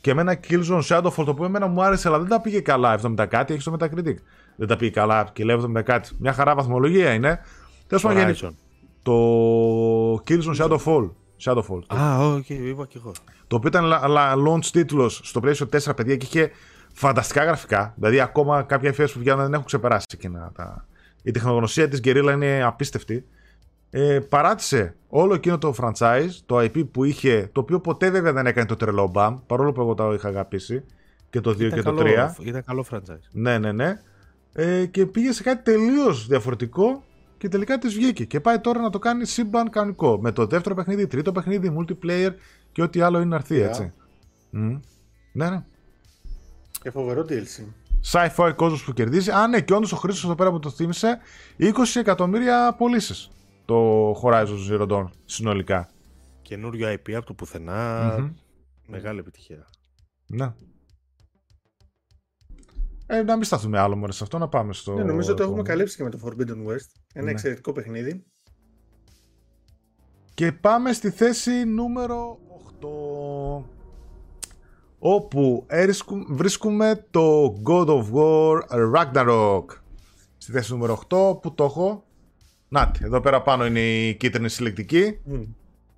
και 0.02 0.14
με 0.14 0.22
ένα 0.22 0.40
Killzone 0.50 0.82
Shadowfall 0.82 1.24
το 1.26 1.30
οποίο 1.30 1.46
εμένα 1.46 1.68
μου 1.68 1.84
άρεσε 1.84 2.08
αλλά 2.08 2.20
δεν 2.20 2.28
τα 2.28 2.42
πήγε 2.42 2.60
καλά 2.60 3.00
70 3.04 3.26
κάτι, 3.30 3.54
έχεις 3.54 3.66
το 3.66 3.76
Metacritic. 3.80 4.16
Δεν 4.56 4.68
τα 4.68 4.76
πήγε 4.76 4.92
καλά 4.92 5.30
και 5.34 5.44
λέει 5.44 5.62
70 5.78 5.84
κάτι. 5.84 6.10
Μια 6.20 6.34
χαρά 6.34 6.56
βαθμολογία 6.56 7.14
είναι. 7.14 7.40
Τέλος 7.88 8.04
πάντων, 8.04 8.56
το 9.02 9.14
Killzone 10.28 10.56
Shadowfall. 10.58 11.10
Shadowfall. 11.44 11.82
Α, 11.88 11.98
ah, 11.98 12.36
okay, 12.36 12.50
είπα 12.50 12.86
και 12.86 12.98
εγώ. 12.98 13.12
Το 13.48 13.56
οποίο 13.56 13.70
ήταν 13.70 13.92
launch 14.48 14.66
τίτλος 14.66 15.22
στο 15.24 15.42
PlayStation 15.44 15.90
4, 15.90 15.96
παιδιά, 15.96 16.16
και 16.16 16.26
είχε 16.26 16.52
φανταστικά 16.94 17.44
γραφικά. 17.44 17.94
Δηλαδή, 17.96 18.20
ακόμα 18.20 18.64
κάποια 18.64 18.90
εφέ 18.90 19.08
που 19.08 19.20
βγαίνουν 19.20 19.42
δεν 19.42 19.54
έχουν 19.54 19.66
ξεπεράσει 19.66 20.06
εκείνα 20.14 20.52
τα, 20.56 20.86
η 21.28 21.32
τεχνογνωσία 21.32 21.88
της 21.88 22.00
Guerrilla 22.04 22.32
είναι 22.34 22.64
απίστευτη. 22.64 23.26
Ε, 23.90 24.20
παράτησε 24.30 24.96
όλο 25.08 25.34
εκείνο 25.34 25.58
το 25.58 25.76
franchise, 25.82 26.30
το 26.46 26.58
IP 26.58 26.88
που 26.92 27.04
είχε, 27.04 27.50
το 27.52 27.60
οποίο 27.60 27.80
ποτέ 27.80 28.10
βέβαια 28.10 28.34
δεν 28.34 28.46
έκανε 28.46 28.68
το 28.68 28.76
τρελό 28.76 29.08
μπαμ, 29.08 29.40
παρόλο 29.48 29.72
που 29.72 29.82
εγώ 29.82 29.94
το 29.94 30.14
είχα 30.14 30.28
αγαπήσει 30.28 30.84
και 31.30 31.42
το 31.42 31.50
2 31.50 31.74
και 31.74 31.82
το 31.82 31.96
3. 32.00 32.30
Ήταν 32.42 32.64
καλό 32.64 32.86
franchise. 32.92 33.28
Ναι, 33.32 33.58
ναι, 33.58 33.72
ναι. 33.72 34.00
Ε, 34.54 34.86
και 34.86 35.06
πήγε 35.06 35.32
σε 35.32 35.44
κάτι 35.44 35.72
τελείως 35.72 36.28
διαφορετικό 36.28 37.04
και 37.38 37.48
τελικά 37.48 37.78
της 37.78 37.94
βγήκε. 37.94 38.26
Και 38.26 38.40
πάει 38.40 38.60
τώρα 38.60 38.82
να 38.82 38.90
το 38.90 39.00
κάνει 39.00 39.26
σύμπαν 39.26 39.70
κανονικό. 39.70 40.20
Με 40.22 40.32
το 40.32 40.46
δεύτερο 40.46 40.76
παιχνίδι, 40.76 41.08
τρίτο 41.08 41.32
παιχνίδι, 41.32 41.76
multiplayer 41.80 42.32
και 42.72 42.82
ό,τι 42.82 43.02
άλλο 43.02 43.18
είναι 43.18 43.30
να 43.30 43.36
έρθει, 43.36 43.60
έτσι. 43.60 43.94
Mm. 44.54 44.80
Ναι, 45.32 45.50
ναι. 45.50 45.64
Και 46.82 46.92
φοβερό 46.92 47.22
DLC 47.22 47.64
sci-fi 48.12 48.54
κόσμος 48.56 48.84
που 48.84 48.94
κερδίζει. 48.94 49.32
Α, 49.32 49.48
ναι, 49.48 49.62
και 49.62 49.74
όντως 49.74 49.92
ο 49.92 49.96
Χρήστος 49.96 50.24
εδώ 50.24 50.36
πέρα 50.36 50.52
που 50.52 50.60
το 50.60 50.70
θύμισε, 50.70 51.20
20 51.58 51.72
εκατομμύρια 51.96 52.76
πωλήσεις 52.78 53.30
το 53.66 54.12
Horizon 54.22 54.58
Zero 54.70 54.88
Dawn 54.90 55.10
συνολικά. 55.26 55.90
Καινούριο 56.42 56.94
IP 56.94 57.12
από 57.12 57.26
το 57.26 57.34
πουθενα 57.34 58.36
Μεγάλη 58.88 59.20
επιτυχία. 59.20 59.68
Ναι. 60.28 60.54
Ε, 63.06 63.24
να 63.24 63.36
μην 63.36 63.44
σταθούμε 63.44 63.80
άλλο 63.80 63.96
μόνο 63.96 64.12
σε 64.12 64.24
αυτό, 64.24 64.38
να 64.38 64.48
πάμε 64.48 64.74
στο. 64.74 64.94
Ναι, 64.94 65.04
νομίζω 65.04 65.32
ότι 65.32 65.42
το 65.42 65.48
έχουμε 65.48 65.62
καλύψει 65.62 65.98
και 65.98 66.04
με 66.04 66.10
το 66.10 66.20
Forbidden 66.24 66.68
West. 66.68 66.90
Ένα 67.14 67.26
ναι. 67.26 67.32
εξαιρετικό 67.32 67.72
παιχνίδι. 67.72 68.26
Και 70.34 70.52
πάμε 70.52 70.94
στη 70.94 71.10
θέση 71.10 71.66
νούμερο 71.66 72.40
8 72.82 73.77
όπου 75.00 75.66
βρίσκουμε 76.28 77.06
το 77.12 77.56
God 77.64 77.88
of 77.88 78.04
War 78.14 78.62
Ragnarok 78.96 79.64
στη 80.38 80.52
θέση 80.52 80.72
νούμερο 80.72 81.02
8 81.10 81.42
που 81.42 81.54
το 81.56 81.64
έχω 81.64 82.04
να 82.68 82.92
εδώ 83.02 83.22
πέρα 83.22 83.42
πάνω 83.42 83.66
είναι 83.66 83.80
η 83.80 84.16
κίτρινη 84.16 84.50
συλλεκτική 84.50 85.20
mm. 85.32 85.46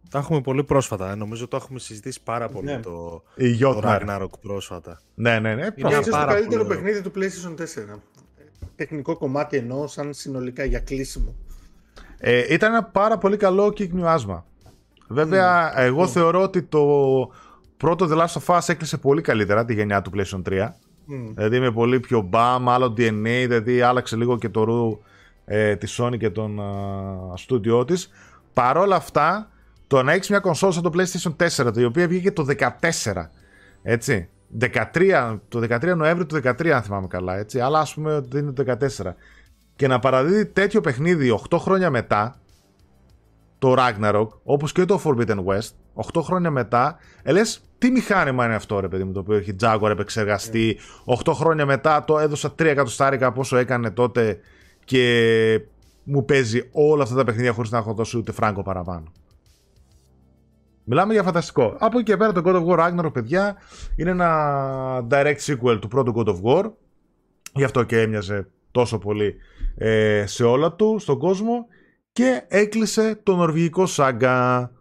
Τα 0.10 0.20
έχουμε 0.20 0.42
πολύ 0.42 0.64
πρόσφατα. 0.64 1.12
Ε. 1.12 1.16
Νομίζω 1.16 1.48
το 1.48 1.56
έχουμε 1.56 1.80
συζητήσει 1.80 2.24
πάρα 2.24 2.50
πολύ 2.50 2.66
ναι. 2.66 2.80
το, 2.80 3.24
το 3.60 3.82
Ragnarok 3.84 4.40
πρόσφατα. 4.42 5.00
Ναι, 5.16 5.40
ναι, 5.40 5.56
ναι. 5.56 5.68
Είναι 5.76 5.90
ίσως 5.90 6.06
το 6.06 6.26
καλύτερο 6.28 6.66
παιχνίδι 6.66 7.02
του 7.02 7.12
PlayStation 7.16 7.62
4. 7.62 8.00
Τεχνικό 8.76 9.18
κομμάτι 9.18 9.58
εννοώ 9.58 9.88
σαν 9.88 10.14
συνολικά 10.14 10.64
για 10.64 10.80
κλείσιμο. 10.80 11.36
Ε, 12.18 12.54
ήταν 12.54 12.72
ένα 12.74 12.84
πάρα 12.84 13.18
πολύ 13.18 13.38
καλό 13.38 13.72
κύκνιο 13.72 14.08
άσμα. 14.08 14.46
Βέβαια, 15.08 15.80
εγώ 15.80 16.08
θεωρώ 16.08 16.42
ότι 16.42 16.62
το 16.62 16.86
Πρώτο 17.80 18.08
The 18.10 18.18
Last 18.18 18.42
of 18.42 18.56
Us 18.56 18.70
έκλεισε 18.70 18.98
πολύ 18.98 19.22
καλύτερα 19.22 19.66
τη 19.66 19.74
γενιά 19.74 20.02
του 20.02 20.12
PlayStation 20.16 20.42
3. 20.50 20.64
Mm. 20.64 20.72
Δηλαδή 21.36 21.60
με 21.60 21.72
πολύ 21.72 22.00
πιο 22.00 22.22
μπαμ, 22.22 22.70
άλλο 22.70 22.94
DNA, 22.98 23.46
δηλαδή 23.48 23.82
άλλαξε 23.82 24.16
λίγο 24.16 24.38
και 24.38 24.50
το 24.50 24.64
ρου 24.64 25.00
ε, 25.46 25.76
τη 25.76 25.94
Sony 25.98 26.18
και 26.18 26.30
τον 26.30 26.62
στούντιό 27.34 27.86
της. 27.86 28.10
Παρ' 28.54 28.78
όλα 28.78 28.96
αυτά, 28.96 29.50
το 29.88 30.04
να 30.04 30.12
έχεις 30.12 30.30
μια 30.30 30.40
κονσόλα 30.40 30.72
σαν 30.72 30.84
το 30.84 30.92
PlayStation 30.94 31.48
4, 31.66 31.74
το 31.74 31.86
οποίο 31.86 32.08
βγήκε 32.08 32.32
το 32.32 32.46
14, 32.60 33.28
έτσι, 33.84 34.30
13, 34.60 35.40
το 35.48 35.60
13 35.60 35.96
Νοέμβριο 35.96 36.26
του 36.26 36.36
13 36.36 36.68
αν 36.68 36.82
θυμάμαι 36.82 37.08
καλά, 37.08 37.38
έτσι, 37.38 37.60
αλλά 37.60 37.80
ας 37.80 37.94
πούμε 37.94 38.16
ότι 38.16 38.38
είναι 38.38 38.52
το 38.52 38.78
14, 39.02 39.14
και 39.76 39.88
να 39.88 40.00
παραδίδει 40.00 40.46
τέτοιο 40.46 40.82
παιχνίδι 40.82 41.40
8 41.50 41.58
χρόνια 41.60 41.90
μετά, 41.90 42.40
το 43.60 43.76
Ragnarok, 43.78 44.28
όπως 44.44 44.72
και 44.72 44.86
το 44.86 45.02
Forbidden 45.04 45.44
West, 45.46 45.70
8 46.14 46.22
χρόνια 46.22 46.52
μετά, 46.52 46.98
ε, 47.24 47.32
λες, 47.32 47.69
τι 47.80 47.92
μηχάνημα 47.92 48.46
είναι 48.46 48.56
αυτό, 48.56 48.80
ρε 48.80 48.88
παιδί 48.88 49.04
μου, 49.04 49.12
το 49.12 49.20
οποίο 49.20 49.36
έχει 49.36 49.56
Jaguar 49.62 49.90
επεξεργαστεί; 49.90 50.80
Yeah. 51.06 51.14
8 51.26 51.34
χρόνια 51.34 51.66
μετά 51.66 52.04
το 52.04 52.20
έδωσα 52.20 52.52
3 52.52 52.66
εκατοστάρικα 52.66 53.32
πόσο 53.32 53.58
έκανε 53.58 53.92
τότε 53.92 54.40
και 54.86 55.62
μου 56.04 56.26
παίζει 56.26 56.70
όλα 56.72 57.04
αυτά 57.04 57.16
τα 57.16 57.24
παιχνίδια 57.24 57.52
χωρίς 57.52 57.72
να 57.72 57.78
έχω 57.78 57.94
δώσει 57.94 58.18
ούτε 58.18 58.32
φράγκο 58.32 58.64
παραπάνω. 58.64 59.12
Μιλάμε 60.84 61.14
για 61.14 61.24
φανταστικό. 61.24 61.76
Από 61.80 62.00
εκεί 62.00 62.12
και 62.12 62.18
πέρα 62.18 62.32
το 62.32 62.42
God 62.46 62.56
of 62.56 62.66
War 62.66 62.80
Ragnarok, 62.80 63.14
παιδιά, 63.14 63.56
είναι 63.96 64.10
ένα 64.10 65.08
direct 65.10 65.38
sequel 65.46 65.78
του 65.82 65.88
πρώτου 65.88 66.14
God 66.16 66.28
of 66.28 66.42
War. 66.44 66.72
Γι' 67.54 67.64
αυτό 67.64 67.84
και 67.84 68.02
έμοιαζε 68.02 68.48
τόσο 68.72 68.98
πολύ 68.98 69.36
ε, 69.78 70.24
σε 70.28 70.44
όλα 70.44 70.74
του, 70.74 70.96
στον 71.00 71.18
κόσμο. 71.18 71.66
Και 72.12 72.44
έκλεισε 72.48 73.20
το 73.24 73.36
νορβηγικό 73.36 73.86
σάγκα 73.86 74.72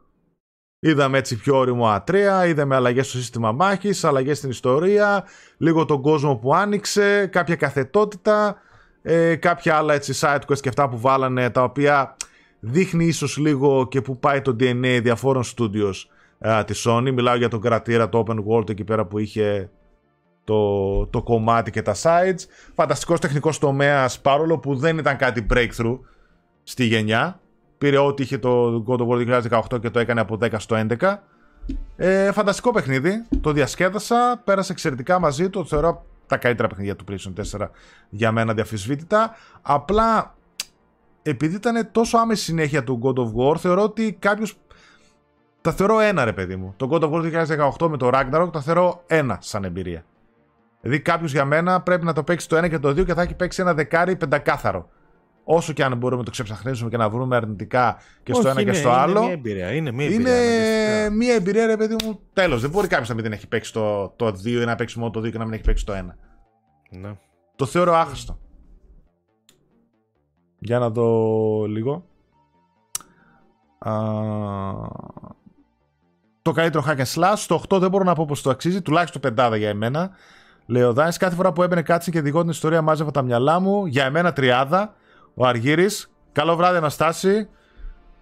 Είδαμε 0.80 1.18
έτσι 1.18 1.36
πιο 1.36 1.56
όριμο 1.56 1.88
ατρέα, 1.88 2.46
είδαμε 2.46 2.74
αλλαγές 2.74 3.08
στο 3.08 3.18
σύστημα 3.18 3.52
μάχης, 3.52 4.04
αλλαγές 4.04 4.38
στην 4.38 4.50
ιστορία, 4.50 5.24
λίγο 5.56 5.84
τον 5.84 6.02
κόσμο 6.02 6.36
που 6.36 6.54
άνοιξε, 6.54 7.26
κάποια 7.26 7.54
καθετότητα, 7.54 8.56
ε, 9.02 9.36
κάποια 9.36 9.76
άλλα 9.76 9.94
έτσι 9.94 10.18
side 10.20 10.40
quest 10.48 10.60
και 10.60 10.68
αυτά 10.68 10.88
που 10.88 10.98
βάλανε, 10.98 11.50
τα 11.50 11.62
οποία 11.62 12.16
δείχνει 12.60 13.04
ίσως 13.04 13.36
λίγο 13.36 13.88
και 13.88 14.00
που 14.00 14.18
πάει 14.18 14.40
το 14.40 14.56
DNA 14.60 15.00
διαφόρων 15.02 15.44
studios 15.56 15.94
ε, 16.38 16.64
της 16.64 16.86
Sony. 16.88 17.12
Μιλάω 17.12 17.36
για 17.36 17.48
τον 17.48 17.60
κρατήρα, 17.60 18.08
το 18.08 18.24
open 18.26 18.36
world 18.48 18.70
εκεί 18.70 18.84
πέρα 18.84 19.06
που 19.06 19.18
είχε 19.18 19.70
το, 20.44 21.06
το 21.06 21.22
κομμάτι 21.22 21.70
και 21.70 21.82
τα 21.82 21.94
sides. 22.02 22.40
Φανταστικός 22.74 23.20
τεχνικός 23.20 23.58
τομέας, 23.58 24.20
παρόλο 24.20 24.58
που 24.58 24.76
δεν 24.76 24.98
ήταν 24.98 25.16
κάτι 25.16 25.46
breakthrough 25.50 25.98
στη 26.62 26.84
γενιά 26.84 27.40
πήρε 27.78 27.98
ό,τι 27.98 28.22
είχε 28.22 28.38
το 28.38 28.84
God 28.86 28.98
of 28.98 29.08
War 29.08 29.40
2018 29.72 29.80
και 29.80 29.90
το 29.90 29.98
έκανε 29.98 30.20
από 30.20 30.38
10 30.40 30.54
στο 30.56 30.86
11. 30.98 31.14
Ε, 31.96 32.32
φανταστικό 32.32 32.72
παιχνίδι. 32.72 33.26
Το 33.40 33.52
διασκέδασα. 33.52 34.40
Πέρασε 34.44 34.72
εξαιρετικά 34.72 35.18
μαζί 35.18 35.50
του. 35.50 35.58
Το 35.58 35.64
θεωρώ 35.64 36.04
τα 36.26 36.36
καλύτερα 36.36 36.68
παιχνίδια 36.68 36.96
του 36.96 37.04
PlayStation 37.08 37.58
4 37.58 37.68
για 38.08 38.32
μένα 38.32 38.54
διαφυσβήτητα. 38.54 39.34
Απλά 39.62 40.34
επειδή 41.22 41.54
ήταν 41.54 41.88
τόσο 41.92 42.18
άμεση 42.18 42.42
συνέχεια 42.42 42.84
του 42.84 43.00
God 43.02 43.14
of 43.14 43.52
War, 43.52 43.56
θεωρώ 43.58 43.82
ότι 43.82 44.16
κάποιο. 44.18 44.46
Τα 45.60 45.72
θεωρώ 45.72 46.00
ένα 46.00 46.24
ρε 46.24 46.32
παιδί 46.32 46.56
μου. 46.56 46.74
Το 46.76 46.88
God 46.90 47.00
of 47.02 47.10
War 47.12 47.46
2018 47.78 47.88
με 47.88 47.96
το 47.96 48.10
Ragnarok 48.12 48.48
τα 48.52 48.60
θεωρώ 48.60 49.02
ένα 49.06 49.38
σαν 49.40 49.64
εμπειρία. 49.64 50.04
Δηλαδή 50.80 51.00
κάποιος 51.00 51.32
για 51.32 51.44
μένα 51.44 51.80
πρέπει 51.80 52.04
να 52.04 52.12
το 52.12 52.22
παίξει 52.22 52.48
το 52.48 52.56
ένα 52.56 52.68
και 52.68 52.78
το 52.78 52.92
δύο 52.92 53.04
και 53.04 53.14
θα 53.14 53.22
έχει 53.22 53.34
παίξει 53.34 53.60
ένα 53.60 53.74
δεκάρι 53.74 54.16
πεντακάθαρο. 54.16 54.88
Όσο 55.50 55.72
και 55.72 55.84
αν 55.84 55.96
μπορούμε 55.96 56.18
να 56.18 56.24
το 56.24 56.30
ξεψαχνίσουμε 56.30 56.90
και 56.90 56.96
να 56.96 57.08
βρούμε 57.08 57.36
αρνητικά 57.36 57.96
και 58.22 58.32
στο 58.32 58.40
Όχι, 58.42 58.50
ένα 58.50 58.60
είναι, 58.60 58.70
και 58.70 58.76
στο 58.76 58.88
είναι 58.88 58.98
άλλο. 58.98 59.22
Μια 59.22 59.32
εμπειρία, 59.32 59.72
είναι 59.72 59.90
μια 59.90 60.04
Είναι 60.06 60.14
εμπειρία. 60.14 60.34
αναγκαστικά. 60.36 61.10
μια 61.16 61.34
εμπειρία, 61.34 61.66
ρε 61.66 61.76
παιδί 61.76 61.96
μου, 62.04 62.20
τέλος. 62.32 62.60
Δεν 62.60 62.70
μπορεί 62.70 62.86
κάποιος 62.88 63.08
να 63.08 63.14
μην 63.14 63.24
την 63.24 63.32
έχει 63.32 63.46
παίξει 63.48 63.72
το, 63.72 64.08
το 64.08 64.26
2 64.26 64.46
ή 64.46 64.64
να 64.64 64.74
παίξει 64.74 64.98
μόνο 64.98 65.10
το 65.10 65.20
2 65.20 65.30
και 65.30 65.38
να 65.38 65.44
μην 65.44 65.52
έχει 65.52 65.62
παίξει 65.62 65.86
το 65.86 65.92
1. 65.92 65.96
Ναι. 66.90 67.10
Το 67.56 67.66
θεωρώ 67.66 67.94
άχρηστο. 67.94 68.38
Για 70.58 70.78
να 70.78 70.90
δω 70.90 71.64
λίγο. 71.68 72.04
Α, 73.78 73.92
το 76.42 76.52
καλύτερο 76.52 76.84
hack 76.88 76.96
and 76.96 77.12
slash. 77.14 77.44
Το 77.46 77.62
8 77.68 77.78
δεν 77.80 77.90
μπορώ 77.90 78.04
να 78.04 78.14
πω 78.14 78.24
πως 78.24 78.42
το 78.42 78.50
αξίζει. 78.50 78.82
Τουλάχιστον 78.82 79.20
πεντάδα 79.20 79.56
για 79.56 79.68
εμένα. 79.68 80.10
Λέει 80.66 80.82
ο 80.82 80.92
Δάνης, 80.92 81.16
κάθε 81.16 81.34
φορά 81.34 81.52
που 81.52 81.62
έμπαινε 81.62 81.82
κάτι 81.82 82.10
και 82.10 82.20
δικό 82.20 82.40
την 82.40 82.50
ιστορία 82.50 82.82
μάζευα 82.82 83.10
τα 83.10 83.22
μυαλά 83.22 83.60
μου. 83.60 83.86
Για 83.86 84.04
εμένα 84.04 84.32
τριάδα. 84.32 84.94
Ο 85.38 85.46
Αργύρης. 85.46 86.12
Καλό 86.32 86.56
βράδυ 86.56 86.76
Αναστάση. 86.76 87.48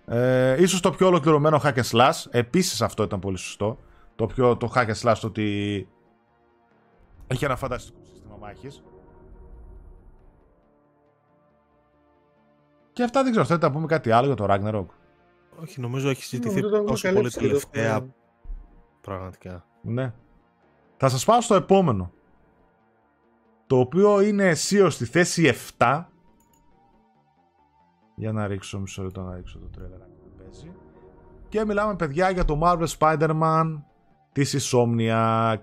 Ε, 0.07 0.63
ίσως 0.63 0.81
το 0.81 0.91
πιο 0.91 1.07
ολοκληρωμένο 1.07 1.61
hack 1.65 1.75
and 1.75 1.91
slash. 1.91 2.13
Επίσης 2.31 2.83
αυτό 2.83 3.03
ήταν 3.03 3.19
πολύ 3.21 3.37
σωστό. 3.39 3.79
Το, 4.17 4.27
πιο, 4.27 4.57
το 4.57 4.73
hack 4.75 4.87
and 4.87 5.01
slash 5.03 5.17
το 5.21 5.27
ότι 5.27 5.89
έχει 7.27 7.45
ένα 7.45 7.57
φανταστικό 7.57 7.99
σύστημα 8.05 8.37
μάχης. 8.41 8.83
Και 12.93 13.03
αυτά 13.03 13.23
δεν 13.23 13.31
ξέρω, 13.31 13.47
θέλετε 13.47 13.67
να 13.67 13.73
πούμε 13.73 13.87
κάτι 13.87 14.11
άλλο 14.11 14.27
για 14.27 14.35
το 14.35 14.47
Ragnarok; 14.49 14.87
Όχι, 15.63 15.81
νομίζω 15.81 16.09
έχει 16.09 16.23
συζητηθεί 16.23 16.61
Νομίζω 16.61 16.69
το 16.71 16.77
έχουμε 16.77 16.91
τόσο 16.91 17.13
πολύ 17.13 17.31
καλύψει, 17.31 17.39
το 17.39 17.47
τελευταία. 17.71 17.95
έχουμε- 17.97 18.15
Πραγματικά. 19.01 19.65
Ναι. 19.83 20.13
Θα 20.97 21.09
σας 21.09 21.25
πάω 21.25 21.41
στο 21.41 21.55
επόμενο. 21.55 22.11
Το 23.67 23.79
οποίο 23.79 24.21
είναι 24.21 24.53
SEO 24.53 24.87
στη 24.91 25.05
θέση 25.05 25.55
7. 25.79 26.05
Για 28.19 28.33
να 28.33 28.47
ρίξω 28.47 28.79
μισό 28.79 29.03
λεπτό 29.03 29.21
να 29.21 29.35
ρίξω 29.37 29.59
το 29.59 29.67
τρέιλερ 29.67 29.99
που 29.99 30.31
παίζει. 30.43 30.71
Και 31.49 31.65
μιλάμε 31.65 31.97
παιδιά 31.97 32.31
για 32.31 32.45
το 32.45 32.61
Marvel 32.63 32.87
Spider-Man 32.99 33.83
της 34.33 34.71
Insomniac. 34.73 35.57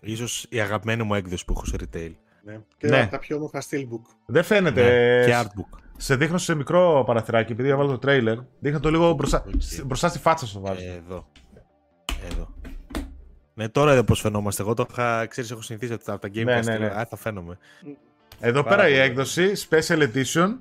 Ίσως 0.00 0.46
η 0.48 0.60
αγαπημένη 0.60 1.02
μου 1.02 1.14
έκδοση 1.14 1.44
που 1.44 1.52
έχω 1.56 1.64
σε 1.64 1.76
retail. 1.80 2.12
Ναι. 2.44 2.60
Και 2.76 2.86
Ναι. 2.88 3.00
από 3.00 3.10
τα 3.10 3.18
πιο 3.18 3.36
όμορφα 3.36 3.62
steelbook. 3.70 4.14
Δεν 4.26 4.42
φαίνεται. 4.42 4.82
Ναι, 4.82 5.24
και 5.24 5.40
artbook. 5.44 5.78
Σε 5.96 6.16
δείχνω 6.16 6.38
σε 6.38 6.54
μικρό 6.54 7.02
παραθυράκι, 7.06 7.52
επειδή 7.52 7.68
έβαλα 7.68 7.90
το 7.90 7.98
τρέιλερ. 7.98 8.38
Δείχνω 8.58 8.80
το 8.80 8.90
λίγο 8.90 9.12
μπροστά, 9.12 9.44
Οκ. 9.46 9.86
μπροστά 9.86 10.08
στη 10.08 10.18
φάτσα 10.18 10.46
σου 10.46 10.60
βάζω. 10.60 10.80
Εδώ. 10.86 11.26
Εδώ. 12.30 12.48
Ναι, 13.54 13.68
τώρα 13.68 13.92
εδώ 13.92 14.04
πώς 14.04 14.20
φαινόμαστε. 14.20 14.62
Εγώ 14.62 14.74
το 14.74 14.86
είχα, 14.90 15.26
ξέρεις, 15.26 15.50
έχω 15.50 15.62
συνηθίσει 15.62 15.92
από 15.92 16.04
τα, 16.04 16.12
από 16.12 16.20
τα 16.22 16.28
Game 16.28 16.44
Ναι, 16.44 16.58
Pass. 16.58 16.64
ναι, 16.64 16.72
και 16.72 16.78
λέω, 16.78 16.88
ναι. 16.88 17.00
Α, 17.00 17.06
θα 17.06 17.16
φαίνομαι. 17.16 17.58
Εδώ 18.40 18.62
Πάρα 18.62 18.76
πέρα 18.76 18.88
η 18.88 18.90
πολύ. 18.92 19.02
έκδοση, 19.04 19.52
Special 19.70 20.08
Edition. 20.12 20.56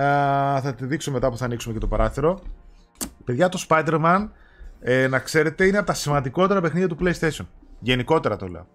Α, 0.00 0.60
θα 0.60 0.74
τη 0.76 0.86
δείξω 0.86 1.10
μετά 1.10 1.30
που 1.30 1.36
θα 1.36 1.44
ανοίξουμε 1.44 1.74
και 1.74 1.80
το 1.80 1.86
παράθυρο. 1.86 2.40
Παιδιά, 3.24 3.48
το 3.48 3.64
Spider-Man, 3.68 4.28
ε, 4.80 5.08
να 5.08 5.18
ξέρετε, 5.18 5.66
είναι 5.66 5.78
από 5.78 5.86
τα 5.86 5.94
σημαντικότερα 5.94 6.60
παιχνίδια 6.60 6.88
του 6.88 6.96
PlayStation. 7.00 7.46
Γενικότερα 7.80 8.36
το 8.36 8.46
λέω. 8.46 8.66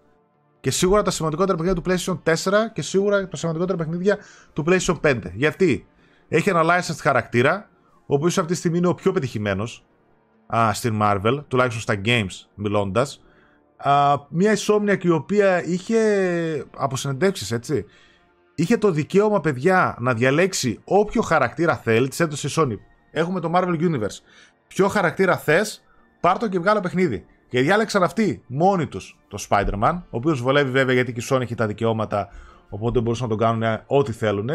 Και 0.60 0.72
σίγουρα 0.72 1.02
τα 1.02 1.12
σημαντικότερα 1.12 1.58
παιχνίδια 1.58 1.82
του 1.82 1.92
PlayStation 1.92 2.34
4 2.34 2.72
και 2.74 2.82
σίγουρα 2.82 3.28
τα 3.28 3.38
σημαντικότερα 3.38 3.78
παιχνίδια 3.78 4.18
του 4.54 4.64
PlayStation 4.68 5.00
5. 5.02 5.20
Γιατί; 5.34 5.88
Έχει 6.28 6.50
ένα 6.50 6.62
licensed 6.64 7.00
χαρακτήρα, 7.00 7.70
ο 8.06 8.16
οποίος 8.16 8.38
αυτή 8.38 8.52
τη 8.52 8.58
στιγμή 8.58 8.78
είναι 8.78 8.88
ο 8.88 8.94
πιο 8.94 9.12
πετυχημένος 9.12 9.86
στην 10.72 11.00
Marvel, 11.02 11.44
τουλάχιστον 11.48 11.82
στα 11.82 12.02
games 12.06 12.48
μιλώντας. 12.56 13.24
Μια 14.30 14.58
Insomniac 14.58 15.04
η 15.04 15.10
οποία 15.10 15.66
είχε 15.66 16.00
από 16.78 16.96
συνεντεύξεις, 16.96 17.52
έτσι, 17.52 17.86
είχε 18.56 18.78
το 18.78 18.92
δικαίωμα, 18.92 19.42
παιδιά, 19.42 19.96
να 20.00 20.14
διαλέξει 20.14 20.80
όποιο 20.84 21.22
χαρακτήρα 21.22 21.76
θέλει, 21.78 22.08
τη 22.08 22.24
έδωσε 22.24 22.48
η 22.48 22.52
Sony. 22.56 22.78
Έχουμε 23.12 23.40
το 23.40 23.52
Marvel 23.56 23.80
Universe. 23.80 24.20
Ποιο 24.68 24.88
χαρακτήρα 24.88 25.38
θες, 25.38 25.84
πάρ 26.20 26.38
το 26.38 26.48
και 26.48 26.60
βγάλω 26.60 26.80
παιχνίδι. 26.80 27.26
Και 27.48 27.62
διάλεξαν 27.62 28.04
αυτοί 28.04 28.44
μόνοι 28.48 28.88
τους 28.88 29.20
το 29.28 29.46
Spider-Man, 29.50 30.02
ο 30.04 30.18
οποίος 30.18 30.42
βολεύει 30.42 30.72
βέβαια 30.72 30.94
γιατί 30.94 31.14
και 31.14 31.20
η 31.20 31.28
Sony 31.30 31.42
έχει 31.42 31.56
τα 31.56 31.68
δικαιώματα, 31.68 32.30
οπότε 32.70 33.02
μπορούσαν 33.02 33.30
να 33.30 33.36
τον 33.36 33.46
κάνουν 33.46 33.84
ό,τι 33.88 34.12
θέλουν. 34.12 34.50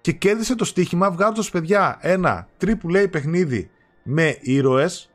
Και 0.00 0.12
κέρδισε 0.12 0.54
το 0.54 0.64
στοίχημα 0.64 1.10
βγάζοντας 1.10 1.50
παιδιά 1.50 1.98
ένα 2.00 2.48
AAA 2.64 3.10
παιχνίδι 3.10 3.70
με 4.02 4.36
ήρωες, 4.40 5.10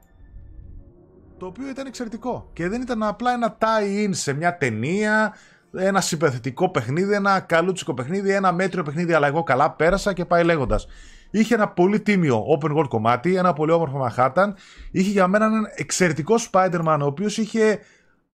το 1.37 1.45
οποίο 1.45 1.69
ήταν 1.69 1.85
εξαιρετικό. 1.85 2.49
Και 2.53 2.67
δεν 2.67 2.81
ήταν 2.81 3.03
απλά 3.03 3.31
ένα 3.33 3.57
tie-in 3.59 4.09
σε 4.11 4.33
μια 4.33 4.57
ταινία, 4.57 5.33
ένα 5.77 6.01
συμπαθητικό 6.01 6.69
παιχνίδι, 6.69 7.13
ένα 7.13 7.39
καλούτσικο 7.39 7.93
παιχνίδι, 7.93 8.31
ένα 8.31 8.51
μέτριο 8.51 8.83
παιχνίδι, 8.83 9.13
αλλά 9.13 9.27
εγώ 9.27 9.43
καλά 9.43 9.71
πέρασα 9.71 10.13
και 10.13 10.25
πάει 10.25 10.43
λέγοντας. 10.43 10.87
Είχε 11.31 11.53
ένα 11.53 11.67
πολύ 11.67 12.01
τίμιο 12.01 12.45
open 12.59 12.77
world 12.77 12.87
κομμάτι, 12.87 13.35
ένα 13.35 13.53
πολύ 13.53 13.71
όμορφο 13.71 14.07
Manhattan. 14.07 14.53
Είχε 14.91 15.09
για 15.09 15.27
μένα 15.27 15.45
έναν 15.45 15.63
εξαιρετικό 15.75 16.35
Spider-Man, 16.51 16.97
ο 17.01 17.05
οποίος 17.05 17.37
είχε 17.37 17.79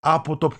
από, 0.00 0.36
το, 0.36 0.52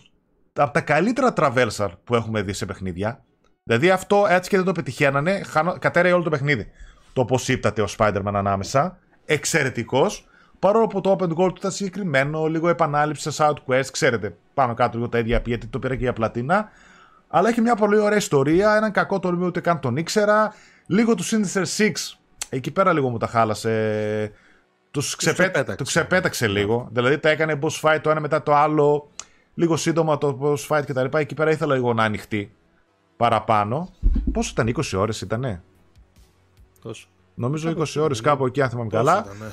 από 0.52 0.72
τα 0.72 0.80
καλύτερα 0.80 1.32
traversal 1.36 1.88
που 2.04 2.14
έχουμε 2.14 2.42
δει 2.42 2.52
σε 2.52 2.66
παιχνίδια. 2.66 3.24
Δηλαδή 3.64 3.90
αυτό 3.90 4.26
έτσι 4.28 4.50
και 4.50 4.56
δεν 4.56 4.64
το 4.64 4.72
πετυχαίνανε, 4.72 5.42
χάνω, 5.42 5.78
κατέρεε 5.78 6.12
όλο 6.12 6.22
το 6.22 6.30
παιχνίδι. 6.30 6.66
Το 7.12 7.24
πώς 7.24 7.48
ύπταται 7.48 7.82
ο 7.82 7.86
Spider-Man 7.98 8.32
ανάμεσα. 8.34 8.98
Εξαιρετικός. 9.24 10.26
Παρόλο 10.62 10.86
που 10.86 11.00
το 11.00 11.16
open 11.18 11.28
world 11.28 11.34
του 11.34 11.54
ήταν 11.56 11.70
συγκεκριμένο, 11.70 12.46
λίγο 12.46 12.68
επανάληψη 12.68 13.30
σε 13.30 13.44
side 13.44 13.56
quest, 13.66 13.86
ξέρετε, 13.92 14.36
πάνω 14.54 14.74
κάτω 14.74 14.96
λίγο 14.96 15.08
τα 15.08 15.18
ίδια 15.18 15.42
γιατί 15.44 15.66
το 15.66 15.78
πήρα 15.78 15.94
και 15.94 16.02
για 16.02 16.12
πλατίνα. 16.12 16.68
Αλλά 17.28 17.48
έχει 17.48 17.60
μια 17.60 17.74
πολύ 17.74 17.98
ωραία 17.98 18.16
ιστορία, 18.16 18.76
έναν 18.76 18.92
κακό 18.92 19.18
τολμίο 19.18 19.46
ούτε 19.46 19.60
καν 19.60 19.80
τον 19.80 19.96
ήξερα. 19.96 20.54
Λίγο 20.86 21.14
του 21.14 21.24
Sinister 21.24 21.64
Six, 21.76 21.92
εκεί 22.48 22.70
πέρα 22.70 22.92
λίγο 22.92 23.08
μου 23.08 23.18
τα 23.18 23.26
χάλασε. 23.26 24.32
Τους 24.90 25.16
ξεπέ... 25.16 25.42
ξεπέταξε. 25.42 25.76
Τους 25.76 25.88
ξεπέταξε 25.88 26.48
λίγο. 26.48 26.88
Δηλαδή 26.92 27.18
τα 27.18 27.28
έκανε 27.28 27.58
boss 27.62 27.80
fight 27.80 27.98
το 28.02 28.10
ένα 28.10 28.20
μετά 28.20 28.42
το 28.42 28.54
άλλο. 28.54 29.10
Λίγο 29.54 29.76
σύντομα 29.76 30.18
το 30.18 30.38
boss 30.42 30.66
fight 30.68 30.82
κτλ. 30.86 31.16
Εκεί 31.16 31.34
πέρα 31.34 31.50
ήθελα 31.50 31.74
λίγο 31.74 31.94
να 31.94 32.04
ανοιχτεί 32.04 32.52
παραπάνω. 33.16 33.88
Πόσο 34.32 34.50
ήταν, 34.52 34.74
20 34.76 34.98
ώρες 34.98 35.20
ήτανε; 35.20 35.62
Τόσο. 36.82 37.06
Νομίζω 37.34 37.68
Κάπου 37.68 37.80
20 37.80 37.82
εκεί, 37.82 37.98
ώρε 37.98 38.14
ναι. 38.14 38.20
κάπου 38.20 38.46
εκεί, 38.46 38.62
αν 38.62 38.70
θυμάμαι 38.70 38.90
Τόσο 38.90 39.04
καλά. 39.04 39.24
ήταν, 39.24 39.36
ναι. 39.40 39.46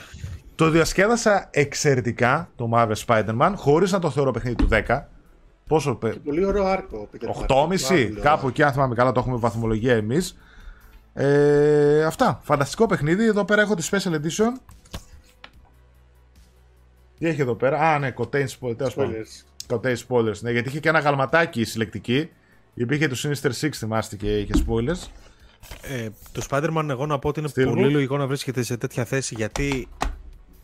Το 0.60 0.69
διασκέδασα 0.69 1.48
εξαιρετικά 1.52 2.49
το 2.56 2.69
Marvel 2.73 2.94
Spider-Man, 3.06 3.53
χωρίς 3.56 3.91
να 3.91 3.99
το 3.99 4.10
θεωρώ 4.10 4.31
παιχνίδι 4.31 4.56
του 4.56 4.68
10. 4.72 5.10
Πόσο. 5.68 5.95
πε- 5.95 6.14
Και 6.14 6.19
πολύ 6.19 6.45
ωραίο 6.45 6.65
άρκο. 6.65 7.10
Peter 7.14 7.26
Parker. 7.26 7.30
8,5 7.30 7.48
Πάρα 7.48 7.68
πολύ 7.68 8.22
κάπου 8.22 8.36
ωραίο. 8.38 8.48
εκεί, 8.49 8.64
αν 8.64 8.72
θυμάμαι 8.72 8.95
καλά, 8.95 9.11
το 9.11 9.19
έχουμε 9.19 9.38
βαθμολογία 9.38 9.95
εμείς. 9.95 10.38
Ε, 11.14 12.03
αυτά. 12.03 12.40
Φανταστικό 12.44 12.86
παιχνίδι. 12.86 13.26
Εδώ 13.26 13.45
πέρα 13.45 13.61
έχω 13.61 13.76
τη 13.76 13.88
Special 13.91 14.11
Edition. 14.14 14.52
Τι 17.19 17.27
έχει 17.27 17.41
εδώ 17.41 17.56
πέρα; 17.56 17.80
Α, 17.80 17.99
ναι, 17.99 18.14
contain 18.18 18.45
spoilers. 18.60 18.77
τέλος 18.77 18.94
πάντων. 18.94 19.14
Spoilers. 19.14 19.76
Contain 19.76 19.95
spoilers. 20.07 20.40
Ναι, 20.40 20.52
γιατί 20.52 20.69
είχε 20.69 20.80
και 20.80 20.90
ένα 20.90 20.99
γαλματάκι 20.99 21.64
συλλεκτική. 21.64 22.30
Υπήρχε 22.73 23.07
το 23.07 23.15
Sinister 23.23 23.52
Six, 23.61 23.69
θυμάστε 23.73 24.15
και 24.15 24.38
είχε 24.40 24.53
spoilers. 24.68 25.07
Ε, 25.81 26.10
το 26.31 26.45
Spider-Man, 26.49 26.86
εγώ 26.90 27.06
να 27.06 27.19
πω 27.19 27.27
ότι 27.27 27.40
είναι 27.40 27.49
Steelbook. 27.56 27.73
πολύ 27.76 27.91
λογικό 27.91 28.18
να 28.18 28.27
βρίσκεται 28.27 28.61
σε 28.64 28.77
τέτοια 28.77 29.06
θέση 29.06 29.36
γιατί 29.38 29.88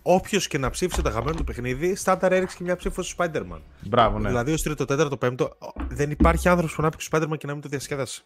όποιος 0.07 0.48
και 0.48 0.57
να 0.57 0.69
ψήφισε 0.69 1.02
το 1.02 1.10
αγαπημένο 1.10 1.38
του 1.38 1.44
παιχνίδι, 1.44 1.95
στάνταρ 1.95 2.32
έριξε 2.32 2.57
και 2.57 2.64
μια 2.64 2.76
ψήφος 2.76 3.10
στο 3.10 3.23
Spider-Man. 3.23 3.61
Μπράβο, 3.82 4.19
ναι. 4.19 4.27
Δηλαδή, 4.27 4.52
ω 4.52 4.56
τρίτο, 4.56 4.86
τέταρτο, 4.86 5.18
πέμπτο, 5.18 5.57
δεν 5.90 6.11
υπάρχει 6.11 6.49
άνθρωπος 6.49 6.76
που 6.76 6.82
να 6.82 6.90
πει 6.90 6.98
το 6.98 7.06
Spider-Man 7.11 7.38
και 7.38 7.48
να 7.48 7.53
μην 7.53 7.61
το 7.61 7.69
διασκέδασε. 7.69 8.23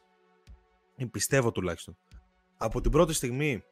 Ε, 0.95 1.06
Πιστεύω 1.06 1.51
τουλάχιστον. 1.51 1.97
Από 2.57 2.81
την 2.81 2.91
πρώτη 2.91 3.14
στιγμή 3.14 3.64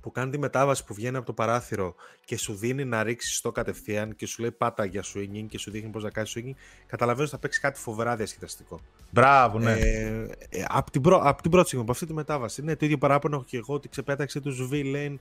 που 0.00 0.12
κάνει 0.12 0.30
τη 0.30 0.38
μετάβαση 0.38 0.84
που 0.84 0.94
βγαίνει 0.94 1.16
από 1.16 1.26
το 1.26 1.32
παράθυρο 1.32 1.94
και 2.24 2.36
σου 2.36 2.54
δίνει 2.54 2.84
να 2.84 3.02
ρίξεις 3.02 3.40
το 3.40 3.52
κατευθείαν 3.52 4.16
και 4.16 4.26
σου 4.26 4.40
λέει 4.40 4.52
πάτα 4.52 4.84
για 4.84 5.04
swinging 5.14 5.46
και 5.48 5.58
σου 5.58 5.70
δείχνει 5.70 5.90
πώς 5.90 6.02
να 6.02 6.10
κάνεις 6.10 6.36
swinging, 6.36 6.54
καταλαβαίνω 6.86 7.22
ότι 7.22 7.32
θα 7.34 7.38
παίξει 7.38 7.60
κάτι 7.60 7.80
φοβερά 7.80 8.16
διασκεδαστικό. 8.16 8.80
Μπράβο, 9.10 9.58
ναι. 9.58 9.72
Ε, 9.72 10.28
ε, 10.48 10.64
από, 10.68 10.90
την 10.90 11.00
πρω... 11.00 11.20
απ' 11.22 11.40
την 11.40 11.50
πρώτη 11.50 11.66
στιγμή, 11.66 11.84
από 11.84 11.92
αυτή 11.92 12.06
τη 12.06 12.12
μετάβαση. 12.12 12.62
Ναι, 12.62 12.76
το 12.76 12.84
ίδιο 12.84 12.98
παράπονο 12.98 13.36
έχω 13.36 13.44
και 13.44 13.56
εγώ 13.56 13.74
ότι 13.74 13.88
ξεπέταξε 13.88 14.40
τους 14.40 14.68
V 14.72 14.74
Lane. 14.74 15.16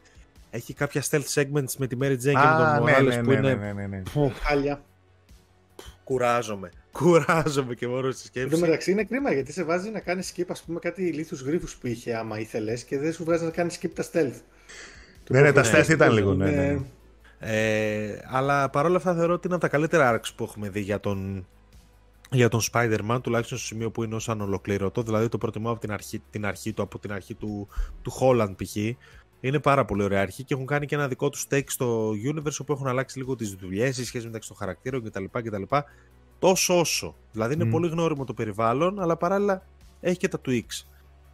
Έχει 0.56 0.73
κάποια 0.73 1.03
stealth 1.10 1.34
segments 1.34 1.73
με 1.77 1.88
τη 1.88 1.98
Mary 2.02 2.11
Jane 2.14 2.18
και 2.19 2.32
με 2.32 2.40
Α, 2.40 2.76
τον 2.77 2.86
ναι, 2.86 2.98
Morales 2.98 3.06
ναι, 3.06 3.22
που 3.23 3.30
ναι, 3.30 3.36
είναι. 3.38 3.53
ναι, 3.53 3.73
ναι, 3.73 3.88
ναι. 3.88 4.03
Χάλια. 4.44 4.82
Κουράζομαι. 6.03 6.69
Κουράζομαι 6.99 7.73
και 7.73 7.88
μόνο 7.88 8.11
στη 8.11 8.22
Εν 8.22 8.27
σκέψη. 8.27 8.49
τω 8.49 8.65
μεταξύ 8.65 8.91
είναι 8.91 9.03
κρίμα 9.03 9.32
γιατί 9.34 9.52
σε 9.52 9.64
βάζει 9.64 9.90
να 9.90 9.99
κάνεις 9.99 10.34
skip 10.36 10.45
ας 10.48 10.64
πούμε 10.64 10.80
κάτι 10.80 11.03
ηλίθιους 11.03 11.41
γρίφους 11.41 11.76
που 11.76 11.88
είχε 11.88 12.15
άμα 12.15 12.40
ήθελες 12.40 12.84
και 12.84 12.99
δεν 12.99 13.14
σου 13.14 13.23
βγάζει 13.23 13.44
να 13.44 13.49
κάνεις 13.49 13.80
skip 13.82 13.90
τα 13.94 14.03
stealth. 14.03 14.41
Ναι, 15.30 15.41
ναι, 15.41 15.52
τα 15.52 15.61
Το 15.61 15.69
stealth 15.73 15.90
ήταν 15.90 16.07
ναι, 16.10 16.14
λίγο, 16.14 16.34
ναι, 16.34 16.52
ναι. 16.52 16.80
Ε, 17.40 18.19
αλλά 18.26 18.69
παρόλα 18.69 18.98
αυτά 18.98 19.14
θεωρώ 19.15 19.34
ότι 19.34 19.48
είναι 19.48 19.56
από 19.56 19.64
τα 19.64 19.69
καλύτερα 19.69 20.19
arcs 20.19 20.30
που 20.36 20.44
έχουμε 20.44 20.69
δει 20.69 20.80
για 20.80 20.99
τον, 20.99 21.48
για 22.32 22.49
τον 22.49 22.60
Spider-Man, 22.72 23.19
τουλάχιστον 23.23 23.57
στο 23.57 23.68
σημείο 23.68 23.91
που 23.91 24.03
είναι 24.03 24.15
ως 24.15 24.30
ανολοκλήρωτο. 24.30 25.03
Δηλαδή 25.03 25.27
το 25.30 25.38
προτιμώ 25.38 25.69
από 25.72 25.80
την 25.80 25.91
αρχή, 25.91 26.22
την 26.30 26.45
αρχή 26.45 26.73
του, 26.73 26.82
από 26.82 26.99
την 26.99 27.11
αρχή 27.11 27.34
του, 27.34 27.68
του 28.02 28.11
Holland 28.19 28.53
π.χ. 28.57 28.76
Είναι 29.45 29.59
πάρα 29.59 29.85
πολύ 29.85 30.03
ωραία 30.03 30.22
αρχή 30.22 30.43
και 30.43 30.53
έχουν 30.53 30.65
κάνει 30.65 30.85
και 30.85 30.95
ένα 30.95 31.07
δικό 31.07 31.30
τους 31.30 31.47
stake 31.49 31.67
στο 31.67 32.11
universe 32.11 32.57
όπου 32.59 32.73
έχουν 32.73 32.88
αλλάξει 32.88 33.17
λίγο 33.17 33.35
τις 33.35 33.53
δουλειές, 33.53 33.97
οι 33.97 34.05
σχέσεις 34.05 34.26
μεταξύ 34.26 34.47
των 34.47 34.57
χαρακτήρων 34.57 35.03
κτλ. 35.03 35.23
κτλ. 35.31 35.61
τόσο 36.39 36.80
όσο. 36.80 37.15
Δηλαδή 37.31 37.53
είναι 37.53 37.65
πολύ 37.65 37.89
γνώριμο 37.89 38.23
το 38.23 38.34
περιβάλλον, 38.34 38.99
αλλά 38.99 39.17
παράλληλα 39.17 39.65
έχει 39.99 40.17
και 40.17 40.27
τα 40.27 40.41
Twix. 40.45 40.65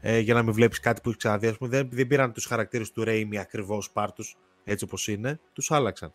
Ε, 0.01 0.19
για 0.19 0.33
να 0.33 0.43
μην 0.43 0.53
βλέπεις 0.53 0.79
κάτι 0.79 1.01
που 1.01 1.09
έχει 1.09 1.17
ξαναδεί. 1.17 1.47
Ας 1.47 1.57
πούμε, 1.57 1.69
δεν, 1.69 1.89
δεν 1.91 2.07
πήραν 2.07 2.31
τους 2.31 2.45
χαρακτήρες 2.45 2.91
του 2.91 3.03
Raimi 3.07 3.35
ακριβώς 3.39 3.91
πάρτους 3.91 4.38
έτσι 4.63 4.83
όπως 4.83 5.07
είναι, 5.07 5.39
τους 5.53 5.71
άλλαξαν. 5.71 6.13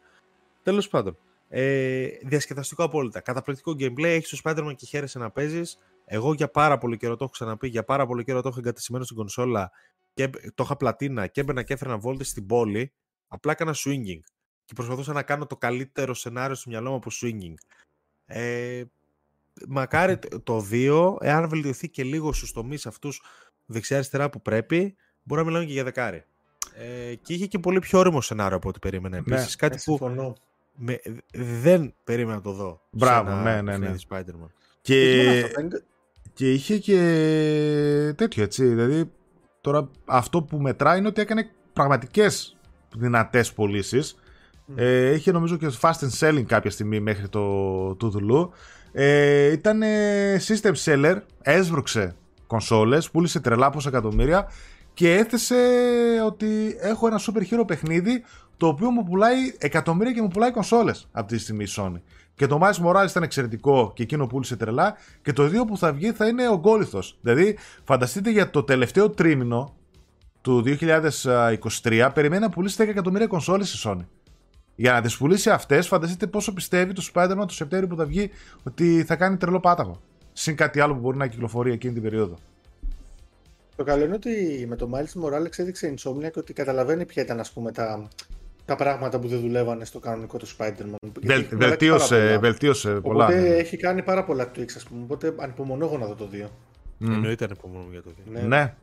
Τέλος 0.63 0.89
πάντων. 0.89 1.17
Ε, 1.49 2.07
διασκεδαστικό 2.23 2.85
απόλυτα. 2.85 3.21
Καταπληκτικό 3.21 3.77
gameplay. 3.79 4.03
Έχεις 4.03 4.29
το 4.29 4.39
Spider-Man 4.43 4.75
και 4.77 4.87
χαίρεσαι 4.87 5.19
να 5.19 5.31
παίζεις. 5.31 5.79
Εγώ 6.05 6.33
για 6.33 6.49
πάρα 6.49 6.79
πολύ 6.79 6.97
καιρό 6.97 7.17
το 7.17 7.25
έχω 7.25 7.33
ξαναπεί, 7.33 7.69
για 7.69 7.85
πάρα 7.85 8.07
πολύ 8.07 8.25
καιρό 8.25 8.43
το 8.43 8.49
έχω 8.49 8.59
εγκατεστημένο 8.59 9.05
στην 9.05 9.17
κονσόλα 9.17 9.71
και 10.17 10.31
το 10.55 10.63
είχα 10.63 10.77
πλατίνα 10.77 11.27
και 11.27 11.41
έμπαινα 11.41 11.63
και 11.63 11.73
έφερα 11.73 11.99
βόλτες 11.99 12.29
στην 12.29 12.47
πόλη. 12.47 12.93
Απλά 13.29 13.53
έκανα 13.53 13.75
swinging 13.75 14.21
και 14.65 14.73
προσπαθούσα 14.75 15.13
να 15.13 15.23
κάνω 15.23 15.47
το 15.47 15.57
καλύτερο 15.57 16.15
σενάριο 16.15 16.55
στο 16.55 16.71
μυαλό 16.71 16.91
μου 16.91 16.97
από 16.97 17.11
swinging. 17.13 17.55
Ε, 18.27 18.83
μακάρι 19.69 20.19
το 20.43 20.67
2, 20.71 21.17
εάν 21.21 21.49
βελτιωθεί 21.49 21.89
και 21.89 22.05
λίγο 22.05 22.33
στους 22.33 22.53
τομείς 22.53 22.87
αυτούς 22.87 23.23
δεξιά-αριστερά 23.67 24.31
που 24.31 24.43
πρέπει, 24.43 24.97
μπορεί 25.23 25.41
να 25.41 25.47
μιλάμε 25.47 25.65
και 25.65 25.73
για 25.73 25.85
δεκάρι. 25.85 26.25
Ε, 26.75 27.15
και 27.15 27.33
είχε 27.33 27.47
και 27.47 27.59
πολύ 27.59 27.79
πιο 27.79 27.99
όριμο 27.99 28.21
σενάριο 28.21 28.57
από 28.57 28.69
ό,τι 28.69 28.79
περίμενα. 28.79 29.17
Επίσης, 29.17 29.57
ναι, 29.61 29.69
κάτι 29.69 29.83
που 29.85 29.99
με, 30.75 31.01
δεν 31.35 31.95
περίμενα 32.05 32.37
να 32.37 32.43
το 32.43 32.53
δω. 32.53 32.81
Μπράβο, 32.91 33.35
ναι, 33.35 33.63
ναι, 33.63 33.79
ναι. 33.79 33.95
Spider-Man. 34.09 34.51
Και, 34.81 35.45
και 36.33 36.53
είχε 36.53 36.79
και 36.79 36.99
τέτοιο 38.17 38.43
έτσι. 38.43 38.67
Δηλαδή, 38.67 39.11
τώρα 39.67 39.89
αυτό 40.05 40.43
που 40.43 40.59
μετράει 40.59 40.99
είναι 40.99 41.09
ότι 41.09 41.21
έκανε 41.21 41.51
πραγματικές 41.73 42.57
δυνατές 42.97 43.53
πωλήσεις. 43.53 44.17
Ε, 44.75 45.15
είχε 45.15 45.33
νομίζω 45.33 45.57
και 45.57 45.71
fast 45.81 45.91
and 45.91 46.19
selling 46.21 46.43
κάποια 46.43 46.71
στιγμή 46.71 47.01
μέχρι 47.01 47.29
το 47.29 47.95
του 47.95 48.53
Ε, 48.93 49.53
ήταν 49.53 49.83
system 50.47 50.73
seller, 50.85 51.17
έσβρωξε 51.43 52.15
κονσόλες, 52.47 53.11
πούλησε 53.11 53.41
τρελά 53.41 53.71
πόσα 53.71 53.89
εκατομμύρια 53.89 54.49
και 54.95 55.15
έθεσε 55.15 55.57
ότι 56.27 56.77
έχω 56.81 57.07
ένα 57.07 57.21
super 57.21 57.41
hero 57.41 57.67
παιχνίδι 57.67 58.25
το 58.57 58.67
οποίο 58.67 58.91
μου 58.91 59.05
πουλάει 59.05 59.55
εκατομμύρια 59.59 60.13
και 60.13 60.23
μου 60.23 60.29
πουλάει 60.29 60.51
κονσόλες 60.51 61.09
από 61.13 61.29
τη 61.29 61.39
στιγμή 61.39 61.65
η 61.65 61.69
Sony. 61.77 62.01
Και 62.37 62.47
το 62.47 62.61
Miles 62.63 62.87
Morales 62.87 63.09
ήταν 63.09 63.23
εξαιρετικό 63.23 63.93
και 63.95 64.03
εκείνο 64.03 64.27
πούλησε 64.27 64.57
τρελά. 64.57 64.97
Και 65.23 65.33
το 65.33 65.49
δύο 65.49 65.65
που 65.65 65.79
θα 65.79 65.93
βγει 65.93 66.13
θα 66.13 66.27
είναι 66.27 66.49
ο 66.49 66.59
Γκόλιθος. 66.59 67.19
Δηλαδή, 67.21 67.59
φανταστείτε 67.85 68.31
για 68.31 68.51
το 68.51 68.63
τελευταίο 68.63 69.11
τρίμηνο 69.11 69.75
του 70.41 70.63
2023 71.83 72.11
περιμένει 72.15 72.43
να 72.43 72.49
πουλήσει 72.49 72.77
10 72.79 72.89
εκατομμύρια 72.89 73.27
κονσόλες 73.27 73.73
η 73.75 73.81
Sony. 73.85 74.05
Για 74.75 74.93
να 74.93 75.01
τις 75.01 75.17
πουλήσει 75.17 75.51
αυτές, 75.51 75.87
φανταστείτε 75.87 76.27
πόσο 76.27 76.53
πιστεύει 76.53 76.93
το 76.93 77.11
Spider-Man 77.15 77.45
το 77.47 77.53
Σεπτέμβριο 77.53 77.95
που 77.95 77.97
θα 77.97 78.07
βγει 78.07 78.31
ότι 78.63 79.05
θα 79.05 79.17
κάνει 79.17 79.37
τρελό 79.37 79.61
πάταγο. 79.61 80.01
Συν 80.33 80.57
κάτι 80.57 80.81
άλλο 80.81 80.95
που 80.95 81.01
μπορεί 81.01 81.17
να 81.17 81.27
κυκλοφορεί 81.27 81.73
εκείνη 81.73 81.93
την 81.93 82.03
περίοδο. 82.03 82.37
Το 83.77 83.85
καλό 83.85 84.05
είναι 84.05 84.15
ότι 84.15 84.65
με 84.69 84.77
το 84.77 84.91
Miles 84.93 85.23
Morales 85.23 85.59
έδειξε 85.59 85.87
η 85.87 85.99
Insomniac 85.99 86.33
ότι 86.37 86.53
καταλαβαίνει 86.53 87.07
ποια 87.07 87.23
ήταν 87.23 87.41
ας 87.41 87.53
πούμε, 87.53 87.73
τα, 87.73 88.09
τα 88.67 88.77
πράγματα 88.77 89.19
που 89.19 89.29
δεν 89.29 89.41
δουλεύανε 89.41 89.85
στο 89.85 89.99
κανονικό 89.99 90.39
του 90.39 90.47
Spider-Man. 90.49 91.11
Βελ, 91.23 91.47
βελτίωσε, 91.51 92.15
πολλά. 92.17 92.39
βελτίωσε 92.39 92.91
πολλά. 92.91 93.25
Οπότε 93.25 93.41
ναι. 93.41 93.49
έχει 93.49 93.77
κάνει 93.77 94.03
πάρα 94.03 94.25
πολλά 94.25 94.51
tweaks, 94.57 94.73
ας 94.77 94.85
πούμε. 94.85 95.03
Οπότε 95.03 95.35
ανυπομονώ 95.37 95.85
εγώ 95.85 95.99
να 95.99 96.07
δω 96.07 96.15
το 96.15 96.29
2. 96.33 96.45
Mm. 96.45 97.11
Εννοείται 97.13 97.45
ανυπομονώ 97.45 97.87
για 97.91 98.03
το 98.03 98.11
2. 98.29 98.31
Ναι. 98.33 98.41
ναι. 98.41 98.75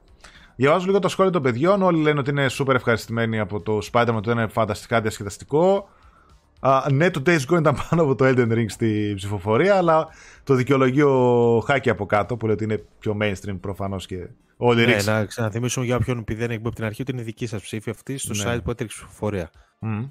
Διαβάζω 0.55 0.85
λίγο 0.85 0.99
το 0.99 1.07
σχόλιο 1.07 1.31
των 1.31 1.41
παιδιών. 1.41 1.81
Όλοι 1.81 2.01
λένε 2.01 2.19
ότι 2.19 2.29
είναι 2.29 2.45
super 2.49 2.73
ευχαριστημένοι 2.73 3.39
από 3.39 3.61
το 3.61 3.79
Spider-Man, 3.91 4.15
ότι 4.15 4.29
είναι 4.29 4.47
φανταστικά 4.47 5.01
διασκεδαστικό. 5.01 5.89
Uh, 6.65 6.87
ναι, 6.91 7.09
το 7.09 7.21
Days 7.25 7.39
Gone 7.49 7.59
ήταν 7.59 7.77
πάνω 7.89 8.01
από 8.01 8.15
το 8.15 8.25
Elden 8.25 8.51
Ring 8.51 8.65
στη 8.67 9.13
ψηφοφορία, 9.15 9.75
αλλά 9.75 10.07
το 10.43 10.53
δικαιολογεί 10.53 11.01
ο 11.01 11.63
Χάκη 11.65 11.89
από 11.89 12.05
κάτω 12.05 12.37
που 12.37 12.45
λέει 12.45 12.55
ότι 12.55 12.63
είναι 12.63 12.83
πιο 12.99 13.17
mainstream 13.21 13.57
προφανώς 13.61 14.05
και 14.05 14.27
όλοι 14.57 14.85
Ναι, 14.85 14.97
να 15.05 15.25
ξαναθυμίσουμε 15.25 15.85
για 15.85 15.95
όποιον 15.95 16.17
επειδή 16.17 16.39
δεν 16.39 16.49
έχει 16.49 16.59
από 16.59 16.75
την 16.75 16.83
αρχή 16.83 17.01
ότι 17.01 17.11
είναι 17.11 17.21
δική 17.21 17.47
σας 17.47 17.61
ψήφη 17.61 17.89
αυτή 17.89 18.17
στο 18.17 18.33
ναι. 18.33 18.55
site 18.55 18.63
που 18.63 18.71
έτρεξε 18.71 18.97
ψηφοφορία. 18.97 19.49
Mm. 19.83 20.09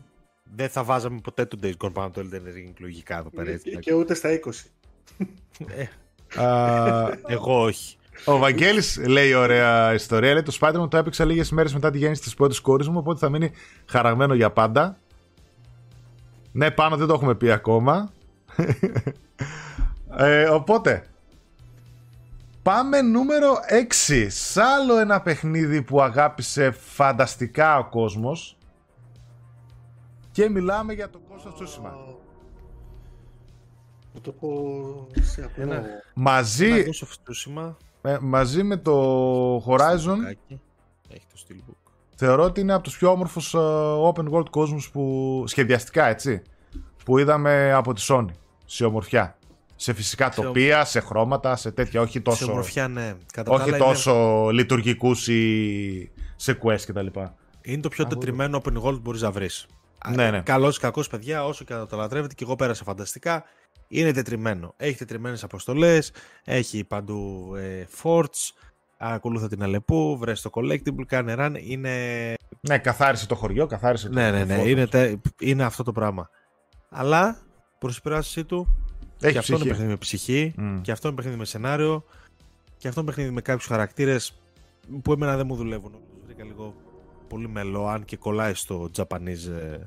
Δεν 0.54 0.68
θα 0.68 0.84
βάζαμε 0.84 1.20
ποτέ 1.20 1.44
το 1.44 1.58
Days 1.62 1.76
Gone 1.78 1.92
πάνω 1.92 2.06
από 2.06 2.20
το 2.20 2.26
Elden 2.32 2.36
Ring 2.36 2.72
λογικά 2.78 3.18
εδώ 3.18 3.30
πέρα. 3.30 3.56
Και, 3.56 3.76
και 3.76 3.94
ούτε 3.94 4.14
στα 4.14 4.28
20. 4.44 4.50
ε. 5.76 5.86
uh, 6.36 7.12
εγώ 7.26 7.62
όχι. 7.62 7.96
Ο 8.24 8.38
Βαγγέλης 8.38 9.00
λέει 9.06 9.34
ωραία 9.34 9.94
ιστορία. 9.94 10.32
Λέει 10.32 10.42
το 10.42 10.56
Spider-Man 10.60 10.90
το 10.90 10.96
έπαιξα 10.96 11.24
λίγες 11.24 11.50
μέρες 11.50 11.74
μετά 11.74 11.90
τη 11.90 11.98
γέννηση 11.98 12.22
της 12.22 12.34
πρώτης 12.34 12.60
κόρης 12.60 12.88
μου, 12.88 12.98
οπότε 12.98 13.18
θα 13.18 13.28
μείνει 13.28 13.50
χαραγμένο 13.86 14.34
για 14.34 14.50
πάντα. 14.50 14.98
Ναι, 16.52 16.70
πάνω 16.70 16.96
δεν 16.96 17.06
το 17.06 17.14
έχουμε 17.14 17.34
πει 17.34 17.50
ακόμα. 17.50 18.12
ε, 20.16 20.44
οπότε, 20.44 21.04
πάμε 22.62 23.02
νούμερο 23.02 23.54
6. 24.08 24.26
Σ' 24.28 24.56
άλλο 24.56 24.98
ένα 24.98 25.20
παιχνίδι 25.20 25.82
που 25.82 26.02
αγάπησε 26.02 26.70
φανταστικά 26.70 27.78
ο 27.78 27.88
κόσμος. 27.88 28.56
Και 30.32 30.48
μιλάμε 30.48 30.92
για 30.92 31.10
το 31.10 31.18
Κώστα 31.18 31.52
Τσούσιμα. 31.52 31.94
Το 34.20 34.32
πω 34.32 34.50
σε 35.20 35.44
απλό. 35.44 35.82
Μαζί, 36.14 36.84
ε, 38.02 38.18
μαζί 38.20 38.62
με 38.62 38.76
το 38.76 39.56
Horizon. 39.56 40.16
Έχει 41.08 41.26
το 41.32 41.44
Steelbook 41.48 41.82
θεωρώ 42.24 42.44
ότι 42.44 42.60
είναι 42.60 42.72
από 42.72 42.82
τους 42.82 42.98
πιο 42.98 43.10
όμορφους 43.10 43.54
uh, 43.56 44.12
open 44.12 44.30
world 44.30 44.50
κόσμους 44.50 44.90
που 44.90 45.44
σχεδιαστικά 45.46 46.06
έτσι 46.06 46.42
που 47.04 47.18
είδαμε 47.18 47.72
από 47.72 47.92
τη 47.92 48.04
Sony 48.08 48.26
σε 48.64 48.84
ομορφιά. 48.84 49.36
Σε 49.76 49.92
φυσικά 49.92 50.32
σε 50.32 50.42
τοπία, 50.42 50.84
σε 50.84 51.00
χρώματα, 51.00 51.56
σε 51.56 51.70
τέτοια, 51.70 52.00
όχι 52.00 52.20
τόσο. 52.20 52.44
Σε 52.44 52.50
ομορφιά, 52.50 52.88
ναι. 52.88 53.14
Κατά 53.32 53.50
όχι 53.52 53.76
τόσο 53.76 54.12
είναι... 54.42 54.52
λειτουργικούς 54.52 55.28
ή 55.28 56.10
σε 56.36 56.58
quest 56.62 56.80
κτλ. 56.86 57.06
Είναι 57.62 57.80
το 57.80 57.88
πιο 57.88 58.06
τετριμένο 58.06 58.62
open 58.64 58.76
world 58.82 58.94
που 58.94 59.00
μπορείς 59.02 59.22
να 59.22 59.30
βρεις. 59.30 59.66
Ναι, 60.08 60.30
ναι. 60.30 60.40
Καλός 60.40 60.76
ή 60.76 60.80
κακός, 60.80 61.08
παιδιά, 61.08 61.44
όσο 61.44 61.64
και 61.64 61.74
να 61.74 61.86
το 61.86 61.96
λατρεύετε, 61.96 62.34
και 62.34 62.44
εγώ 62.44 62.56
πέρασα 62.56 62.84
φανταστικά. 62.84 63.44
Είναι 63.88 64.12
τετριμένο. 64.12 64.74
Έχει 64.76 64.96
τετριμένες 64.96 65.44
αποστολές, 65.44 66.12
έχει 66.44 66.84
παντού 66.84 67.52
ε, 67.56 67.86
forts, 68.02 68.50
ακολούθα 68.96 69.48
την 69.48 69.62
Αλεπού, 69.62 70.16
βρες 70.18 70.40
το 70.42 70.50
collectible, 70.52 71.04
κάνε 71.06 71.34
run, 71.38 71.54
είναι... 71.60 72.34
Ναι, 72.60 72.78
καθάρισε 72.78 73.26
το 73.26 73.34
χωριό, 73.34 73.66
καθάρισε 73.66 74.08
ναι, 74.08 74.30
το 74.30 74.36
Ναι, 74.36 74.44
ναι, 74.44 74.56
ναι, 74.56 74.68
είναι, 74.68 74.88
είναι 75.40 75.64
αυτό 75.64 75.82
το 75.82 75.92
πράγμα. 75.92 76.30
Αλλά, 76.88 77.38
προς 77.78 78.00
την 78.00 78.46
του, 78.46 78.76
Έχει 79.20 79.32
και 79.32 79.38
αυτό 79.38 79.54
είναι 79.54 79.64
παιχνίδι 79.64 79.90
με 79.90 79.96
ψυχή, 79.96 80.54
mm. 80.58 80.78
και 80.82 80.92
αυτό 80.92 81.08
είναι 81.08 81.16
παιχνίδι 81.16 81.38
με 81.38 81.44
σενάριο, 81.44 82.04
και 82.76 82.88
αυτό 82.88 83.00
είναι 83.00 83.10
παιχνίδι 83.10 83.34
με 83.34 83.40
κάποιους 83.40 83.66
χαρακτήρες 83.66 84.42
που 85.02 85.12
εμένα 85.12 85.36
δεν 85.36 85.46
μου 85.46 85.56
δουλεύουν. 85.56 85.92
Βρήκα 86.24 86.44
λίγο 86.44 86.74
πολύ 87.32 87.48
μελό, 87.48 87.86
αν 87.86 88.04
και 88.04 88.16
κολλάει 88.16 88.54
στο 88.54 88.90
Japanese 88.96 89.48
ε, 89.60 89.78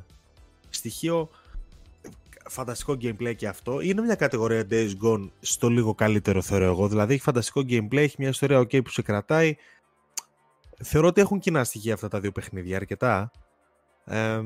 στοιχείο 0.69 1.29
φανταστικό 2.49 2.97
gameplay 3.01 3.35
και 3.35 3.47
αυτό. 3.47 3.81
Είναι 3.81 4.01
μια 4.01 4.15
κατηγορία 4.15 4.67
Days 4.69 4.91
Gone 5.03 5.29
στο 5.39 5.69
λίγο 5.69 5.95
καλύτερο 5.95 6.41
θεωρώ 6.41 6.65
εγώ. 6.65 6.87
Δηλαδή 6.87 7.13
έχει 7.13 7.21
φανταστικό 7.21 7.61
gameplay, 7.69 7.97
έχει 7.97 8.15
μια 8.17 8.29
ιστορία 8.29 8.59
ok 8.59 8.83
που 8.83 8.89
σε 8.89 9.01
κρατάει. 9.01 9.55
Θεωρώ 10.83 11.07
ότι 11.07 11.21
έχουν 11.21 11.39
κοινά 11.39 11.63
στοιχεία 11.63 11.93
αυτά 11.93 12.07
τα 12.07 12.19
δύο 12.19 12.31
παιχνίδια 12.31 12.75
αρκετά. 12.75 13.31
Ε, 14.05 14.41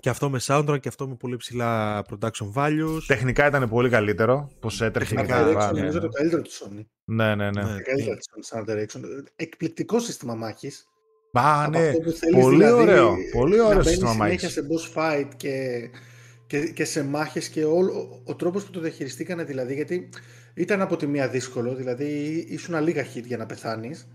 και 0.00 0.08
αυτό 0.08 0.30
με 0.30 0.40
soundtrack 0.42 0.80
και 0.80 0.88
αυτό 0.88 1.08
με 1.08 1.14
πολύ 1.14 1.36
ψηλά 1.36 2.02
production 2.10 2.52
values. 2.54 3.00
Τεχνικά 3.06 3.46
ήταν 3.46 3.68
πολύ 3.68 3.88
καλύτερο. 3.88 4.50
Πώς 4.60 4.80
έτρεχε. 4.80 5.14
Τεχνικά 5.14 5.72
νομίζω 5.72 6.00
το 6.00 6.08
καλύτερο 6.08 6.42
του 6.42 6.50
Sony. 6.50 6.84
Ναι, 7.04 7.34
ναι, 7.34 7.50
ναι. 7.50 7.62
Το 7.62 7.82
καλύτερο 7.84 8.16
του 8.16 8.44
Sony 8.50 8.70
Direction. 8.70 9.00
Εκπληκτικό 9.36 10.00
σύστημα 10.00 10.34
μάχης. 10.34 10.88
Μπα, 11.34 11.68
ναι. 11.68 11.92
Πολύ 12.40 12.56
δηλαδή, 12.56 12.82
ωραίο. 12.82 13.16
Πολύ 13.32 13.60
ωραίο 13.60 13.82
σύστημα 13.82 14.12
μάχη. 14.12 14.38
Συνέχεια 14.38 14.48
σε 14.48 14.66
boss 14.70 14.98
fight 14.98 15.28
και 15.36 15.52
και, 16.46 16.58
και 16.68 16.84
σε 16.84 17.04
μάχες 17.04 17.48
και 17.48 17.64
όλο, 17.64 18.20
ο 18.24 18.34
τρόπος 18.34 18.64
που 18.64 18.70
το 18.70 18.80
διαχειριστήκανε 18.80 19.44
δηλαδή 19.44 19.74
γιατί 19.74 20.08
ήταν 20.54 20.80
από 20.80 20.96
τη 20.96 21.06
μία 21.06 21.28
δύσκολο 21.28 21.74
δηλαδή 21.74 22.06
ήσουν 22.48 22.82
λίγα 22.82 23.04
hit 23.14 23.22
για 23.24 23.36
να 23.36 23.46
πεθάνεις 23.46 24.08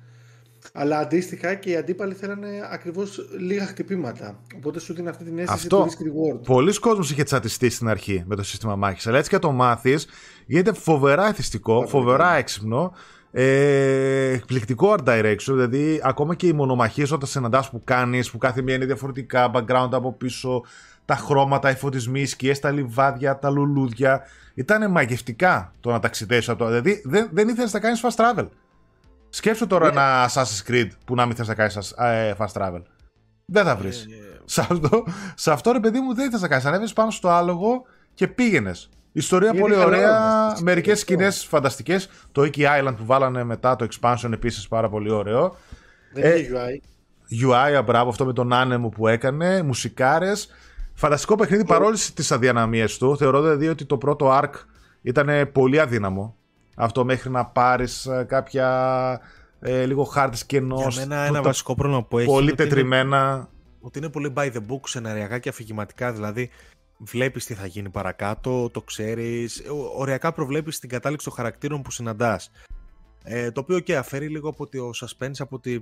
αλλά 0.74 1.00
αντίστοιχα 1.00 1.54
και 1.54 1.70
οι 1.70 1.76
αντίπαλοι 1.76 2.14
θέλανε 2.14 2.48
ακριβώς 2.72 3.30
λίγα 3.40 3.66
χτυπήματα. 3.66 4.40
Οπότε 4.56 4.80
σου 4.80 4.94
δίνει 4.94 5.08
αυτή 5.08 5.24
την 5.24 5.40
αίσθηση 5.40 5.66
Αυτό, 5.66 5.78
του 5.78 5.90
risk 5.90 6.36
reward. 6.36 6.44
Πολλοί 6.46 6.80
κόσμοι 6.80 7.06
είχε 7.12 7.24
τσατιστεί 7.24 7.70
στην 7.70 7.88
αρχή 7.88 8.24
με 8.26 8.36
το 8.36 8.44
σύστημα 8.44 8.76
μάχη. 8.76 9.10
Αλλά 9.10 9.18
έτσι 9.18 9.30
και 9.30 9.40
το 9.40 9.52
μάθεις, 9.52 10.08
γίνεται 10.46 10.74
φοβερά 10.74 11.28
εθιστικό, 11.28 11.88
φοβερά 11.88 12.36
έξυπνο. 12.36 12.94
Ε, 13.32 14.32
εκπληκτικό 14.32 14.96
art 14.98 15.04
direction, 15.08 15.36
δηλαδή 15.48 16.02
ακόμα 16.04 16.36
και 16.36 16.48
οι 16.48 16.54
μονομαχίες 16.54 17.12
όταν 17.12 17.30
συναντάς 17.30 17.70
που 17.70 17.82
κάνεις, 17.84 18.32
που 18.32 18.38
κάθε 18.38 18.62
μία 18.62 18.76
είναι 18.76 18.86
διαφορετικά, 18.86 19.52
background 19.54 19.90
από 19.92 20.14
πίσω, 20.14 20.64
τα 21.06 21.16
χρώματα, 21.16 21.72
οι 21.72 21.76
φωτισμοί, 21.76 22.22
οι 22.22 22.26
σκιές, 22.26 22.60
τα 22.60 22.72
λιβάδια, 22.72 23.40
τα 23.40 23.50
λουλούδια. 23.50 24.22
Ήταν 24.54 24.92
μαγευτικά 24.92 25.74
το 25.80 25.92
να 25.92 26.00
ταξιδέψεις 26.00 26.50
από 26.50 26.60
το. 26.60 26.68
Δηλαδή 26.68 27.02
δεν, 27.06 27.30
δεν 27.32 27.48
ήθελες 27.48 27.74
να 27.74 27.80
κάνεις 27.80 28.04
fast 28.04 28.16
travel. 28.16 28.48
Σκέψου 29.30 29.68
τώρα 29.68 29.90
yeah. 29.90 29.94
Ναι. 29.94 30.00
ένα 30.00 30.30
Assassin's 30.30 30.72
Creed 30.72 30.90
που 31.06 31.16
να 31.16 31.26
μην 31.26 31.36
θες 31.36 31.48
να 31.48 31.56
κάνεις 31.56 31.92
ε, 31.98 32.36
fast 32.38 32.52
travel. 32.54 32.82
Δεν 33.46 33.64
θα 33.66 33.76
βρεις. 33.76 34.06
Yeah, 34.08 34.38
yeah. 34.38 34.42
Σε, 34.46 34.62
αυτό, 34.62 35.04
σε 35.36 35.52
αυτό 35.52 35.72
ρε 35.72 35.80
παιδί 35.80 36.00
μου 36.00 36.14
δεν 36.14 36.24
ήθελες 36.24 36.42
να 36.42 36.48
κάνεις. 36.48 36.66
Ανέβει 36.66 36.94
πάνω 36.94 37.12
στο 37.12 37.30
άλογο 37.30 37.86
και 38.14 38.28
πήγαινες. 38.28 38.90
Ιστορία 39.12 39.50
Είναι 39.50 39.60
πολύ 39.60 39.74
καλά 39.74 39.86
ωραία. 39.86 40.46
όμως, 40.48 40.62
Μερικές 40.62 40.94
αυτό. 40.94 41.06
σκηνές 41.06 41.46
φανταστικές. 41.46 42.10
Το 42.32 42.42
Iki 42.42 42.58
Island 42.60 42.94
που 42.98 43.06
βάλανε 43.06 43.44
μετά 43.44 43.76
το 43.76 43.88
expansion 43.92 44.32
επίσης 44.32 44.68
πάρα 44.68 44.90
πολύ 44.90 45.12
ωραίο. 45.12 45.56
Δεν 46.14 46.24
Ε, 46.24 46.36
είχε 46.40 46.52
UI. 46.54 47.80
UI, 47.80 47.82
μπράβο, 47.86 48.10
αυτό 48.10 48.26
με 48.26 48.34
τον 48.34 48.54
άνεμο 48.54 48.90
που 48.90 49.08
έκανε. 49.08 49.62
Μουσικάρες. 49.64 50.50
Φανταστικό 50.94 51.36
παιχνίδι 51.36 51.66
παρόλες 51.66 52.14
τις 52.14 52.32
αδυναμίες 52.32 52.98
του. 52.98 53.18
Θεωρώ 53.18 53.42
δηλαδή 53.42 53.68
ότι 53.68 53.86
το 53.86 53.98
πρώτο 53.98 54.40
arc 54.42 54.50
ήταν 55.02 55.52
πολύ 55.52 55.80
αδύναμο. 55.80 56.36
Αυτό 56.76 57.06
μέχρι 57.06 57.30
να 57.30 57.46
πάρεις 57.46 58.08
κάποια 58.28 59.20
ε, 59.60 59.86
λίγο 59.86 60.04
χάρτη 60.04 60.46
κενό. 60.46 60.86
Για 60.90 60.92
μένα 61.06 61.22
ένα 61.26 61.42
βασικό 61.42 61.76
πρόβλημα 61.76 62.04
που 62.04 62.18
έχει 62.18 62.28
Πολύ 62.28 62.42
είναι 62.42 62.52
ότι 62.52 62.62
είναι- 62.64 62.70
τετριμένα. 62.74 63.50
ότι 63.80 63.98
είναι 64.00 64.10
πολύ 64.10 64.34
by 64.38 64.46
the 64.52 64.58
book 64.70 64.80
σεναριακά 64.84 65.40
και 65.40 65.50
αφηγηματικά, 65.50 66.12
δηλαδή 66.12 66.50
βλέπεις 67.00 67.46
τι 67.46 67.54
θα 67.54 67.66
γίνει 67.66 67.90
παρακάτω, 67.90 68.70
το 68.70 68.82
ξέρεις, 68.82 69.64
ο- 69.70 70.00
οριακά 70.00 70.32
προβλέπεις 70.32 70.80
την 70.80 70.90
κατάληξη 70.90 71.26
των 71.26 71.36
χαρακτήρων 71.36 71.82
που 71.82 71.92
συναντάς. 71.92 72.52
Ε, 73.24 73.52
το 73.52 73.60
οποίο 73.60 73.80
και 73.80 73.98
αφαιρεί 73.98 74.28
λίγο 74.30 74.50
από 74.50 74.68
το 74.68 74.90
suspense, 74.96 75.32
από, 75.40 75.60
τη, 75.60 75.80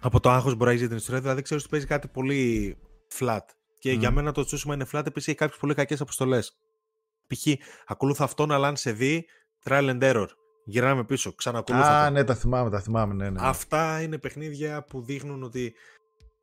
από 0.00 0.20
το 0.20 0.30
άγχος 0.30 0.50
που 0.50 0.56
μπορεί 0.56 0.64
να 0.64 0.68
έχεις 0.70 0.80
για 0.80 0.88
την 0.88 0.96
ιστορία, 0.96 1.20
δηλαδή 1.20 1.42
ξέρεις 1.42 1.62
ότι 1.62 1.72
παίζει 1.72 1.86
κάτι 1.86 2.08
πολύ 2.08 2.76
flat. 3.18 3.38
Και 3.78 3.94
Μμ. 3.94 3.98
για 3.98 4.10
μένα 4.10 4.32
το 4.32 4.40
Tsushima 4.42 4.72
είναι 4.74 4.86
flat, 4.92 5.06
επίσης 5.06 5.28
έχει 5.28 5.36
κάποιες 5.36 5.58
πολύ 5.60 5.74
κακές 5.74 6.00
αποστολές. 6.00 6.56
π.χ. 7.26 7.46
ακολούθα 7.86 8.24
αυτόν, 8.24 8.52
αλλά 8.52 8.68
αν 8.68 8.76
σε 8.76 8.92
δει, 8.92 9.26
trial 9.64 9.90
and 9.98 10.02
error. 10.02 10.26
Γυρνάμε 10.64 11.04
πίσω, 11.04 11.32
ξανακολούθα 11.34 12.00
Α, 12.00 12.04
τον. 12.04 12.12
ναι, 12.12 12.24
τα 12.24 12.34
θυμάμαι, 12.34 12.70
τα 12.70 12.80
θυμάμαι. 12.80 13.14
Ναι, 13.14 13.30
ναι. 13.30 13.38
Αυτά 13.42 14.02
είναι 14.02 14.18
παιχνίδια 14.18 14.82
που 14.84 15.02
δείχνουν 15.02 15.42
ότι 15.42 15.74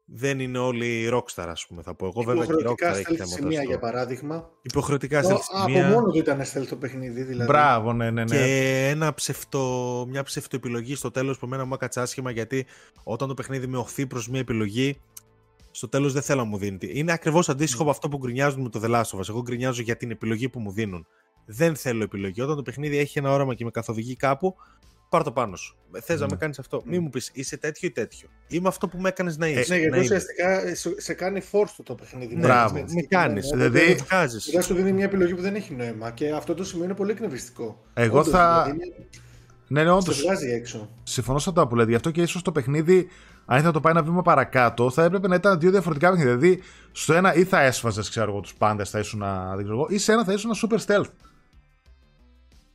δεν 0.10 0.40
είναι 0.40 0.58
όλοι 0.58 1.10
rockstar, 1.14 1.46
ας 1.48 1.66
πούμε, 1.68 1.82
θα 1.82 1.94
πω. 1.96 2.06
Εγώ 2.06 2.22
βέβαια 2.22 2.46
και 2.46 2.52
η 2.52 2.56
Υποχρεωτικά 2.60 2.92
rockstar 2.92 2.98
έχει 2.98 3.06
stealth 3.10 3.16
θέμα 3.16 3.30
σημεία 3.30 3.58
αυτό. 3.60 3.70
για 3.70 3.80
παράδειγμα. 3.80 4.50
Υποχρεωτικά 4.62 5.20
Ο- 5.20 5.22
stealth 5.30 5.40
Από 5.52 5.64
σημεία 5.68 5.88
μόνο 5.90 6.12
του 6.12 6.18
ήταν 6.18 6.42
stealth 6.42 6.66
το 6.70 6.76
παιχνίδι, 6.76 7.24
δηλαδή. 7.24 7.46
Μπράβο, 7.52 7.94
ναι, 7.94 8.12
ναι, 8.12 8.24
ναι. 8.24 8.36
και 8.36 8.88
ένα 8.92 9.14
ψευτο, 9.14 10.06
μια 10.10 10.24
ψευτοεπιλογή 10.24 10.96
στο 10.96 11.12
τέλος 11.12 11.38
που 11.40 11.46
εμένα 11.46 11.66
μου 11.66 11.74
έκατσε 11.74 12.02
άσχημα 12.02 12.32
γιατί 12.32 12.66
όταν 13.04 13.28
το 13.28 13.34
παιχνίδι 13.34 13.68
με 13.68 13.78
οχθεί 13.78 14.08
προς 14.08 14.30
μια 14.30 14.40
επιλογή 14.40 14.98
στο 15.72 15.88
τέλος 15.90 16.14
δεν 16.14 16.22
θέλω 16.22 16.42
να 16.42 16.48
μου 16.48 16.58
δίνει. 16.58 16.78
Είναι 16.82 17.12
ακριβώς 17.12 17.50
αντίστοιχο 17.50 17.84
με 17.84 17.90
αυτό 17.90 18.10
που 18.10 18.18
γκρινιάζουν 18.18 18.62
με 18.62 18.70
το 18.70 18.82
The 18.84 18.90
Last 18.90 19.18
of 19.18 19.20
Us. 19.20 19.30
Εγώ 19.30 19.42
γκρινιάζω 19.42 19.82
για 19.82 19.96
την 19.98 20.12
επιλογή 20.12 20.50
που 20.50 20.60
μου 20.60 20.72
δίνουν. 20.72 21.08
Δεν 21.46 21.76
θέλω 21.76 22.04
επιλογή. 22.04 22.42
Όταν 22.42 22.56
το 22.56 22.62
παιχνίδι 22.62 22.98
έχει 22.98 23.20
ένα 23.20 23.32
όραμα 23.32 23.54
και 23.54 23.64
με 23.64 23.72
καθοδηγεί 23.72 24.16
κάπου, 24.16 24.56
πάρ 25.10 25.24
το 25.24 25.32
πάνω 25.32 25.56
σου. 25.56 25.78
Θες 26.02 26.20
να 26.20 26.26
Ναι. 26.26 26.32
με 26.32 26.38
κάνεις 26.38 26.60
αυτό. 26.60 26.82
Μην 26.86 27.02
μου 27.02 27.10
πεις 27.10 27.30
είσαι 27.34 27.58
τέτοιο 27.58 27.88
ή 27.88 27.92
τέτοιο. 27.92 28.28
Είμαι 28.48 28.68
αυτό 28.68 28.88
που 28.88 28.98
με 28.98 29.10
έκανες 29.10 29.38
να 29.38 29.48
είσαι. 29.48 29.74
Ναι, 29.74 29.80
γιατί 29.80 29.90
να 29.90 29.96
είμαι. 29.96 30.06
ουσιαστικά 30.06 30.68
ε, 30.68 30.76
σε- 30.76 31.02
σε 31.02 31.14
κάνει 31.14 31.42
force 31.52 31.70
το, 31.78 31.84
το 31.84 31.96
παιχνίδι. 31.96 32.36
Ναι, 32.36 32.42
Μπράβο. 32.42 32.78
Έτσι, 32.78 32.96
με 32.96 33.02
και 33.02 33.08
κάνεις. 33.08 33.52
ναι, 33.52 33.64
οπότε 33.64 33.70
Δηλαδή- 33.70 34.00
με 34.00 34.06
βγάζεις. 34.10 34.44
Σιγά 34.44 34.62
σου 34.62 34.74
δίνει 34.74 34.92
μια 34.92 35.06
επιλογή 35.06 35.36
που 35.36 35.42
δεν 35.42 35.56
έχει 35.56 35.74
νόημα 35.74 36.12
και 36.12 36.30
αυτό 36.32 36.54
το 36.54 36.64
σημείο 36.64 36.86
είναι 36.86 36.94
πολύ 36.96 37.12
εκνευριστικό. 37.12 37.84
Εγώ 37.94 38.20
Όντως, 38.20 38.32
θα- 38.34 38.64
δηλαδή, 38.64 38.86
είναι- 38.86 39.08
Ναι, 39.68 39.84
ναι, 39.84 39.90
σε 39.90 39.96
όντως. 39.96 40.22
βγάζει 40.22 40.50
έξω. 40.50 40.90
Συμφωνώ 41.04 41.40
σε 41.40 41.50
αυτά 41.50 41.68
που 41.68 41.76
λέτε. 41.76 41.90
Γι' 41.90 41.96
αυτό 41.96 42.12
και 42.12 42.22
ίσως 42.22 42.42
το 42.42 42.52
παιχνίδι, 42.52 42.96
αν 43.46 43.56
ήθελα 43.56 43.62
να 43.62 43.72
το 43.72 43.80
πάει 43.80 43.94
ένα 43.94 44.04
βήμα 44.04 44.22
παρακάτω, 44.22 44.90
θα 44.92 45.04
έπρεπε 45.04 45.28
να 45.28 45.36
ήταν 45.36 45.60
δύο 45.60 45.72
διαφορετικά 45.72 46.10
παιχνίδια. 46.10 46.38
Δηλαδή, 46.38 46.62
στο 46.92 47.14
ένα 47.14 47.34
ή 47.34 47.44
θα 47.44 47.62
έσφαζες, 47.62 48.10
ξέρω 48.10 48.32
εγώ, 48.32 48.40
τους 48.40 48.54
πάντες, 48.54 48.90
θα 48.90 49.00
ήσουν, 49.00 49.20
δεν 49.56 49.58
ξέρω 49.64 49.74
εγώ, 49.74 49.88
ή 49.90 49.98
σε 49.98 50.12
ένα 50.12 50.24
θα 50.24 50.34
ήσουν 50.34 50.52
super 50.56 50.78
stealth. 50.86 51.10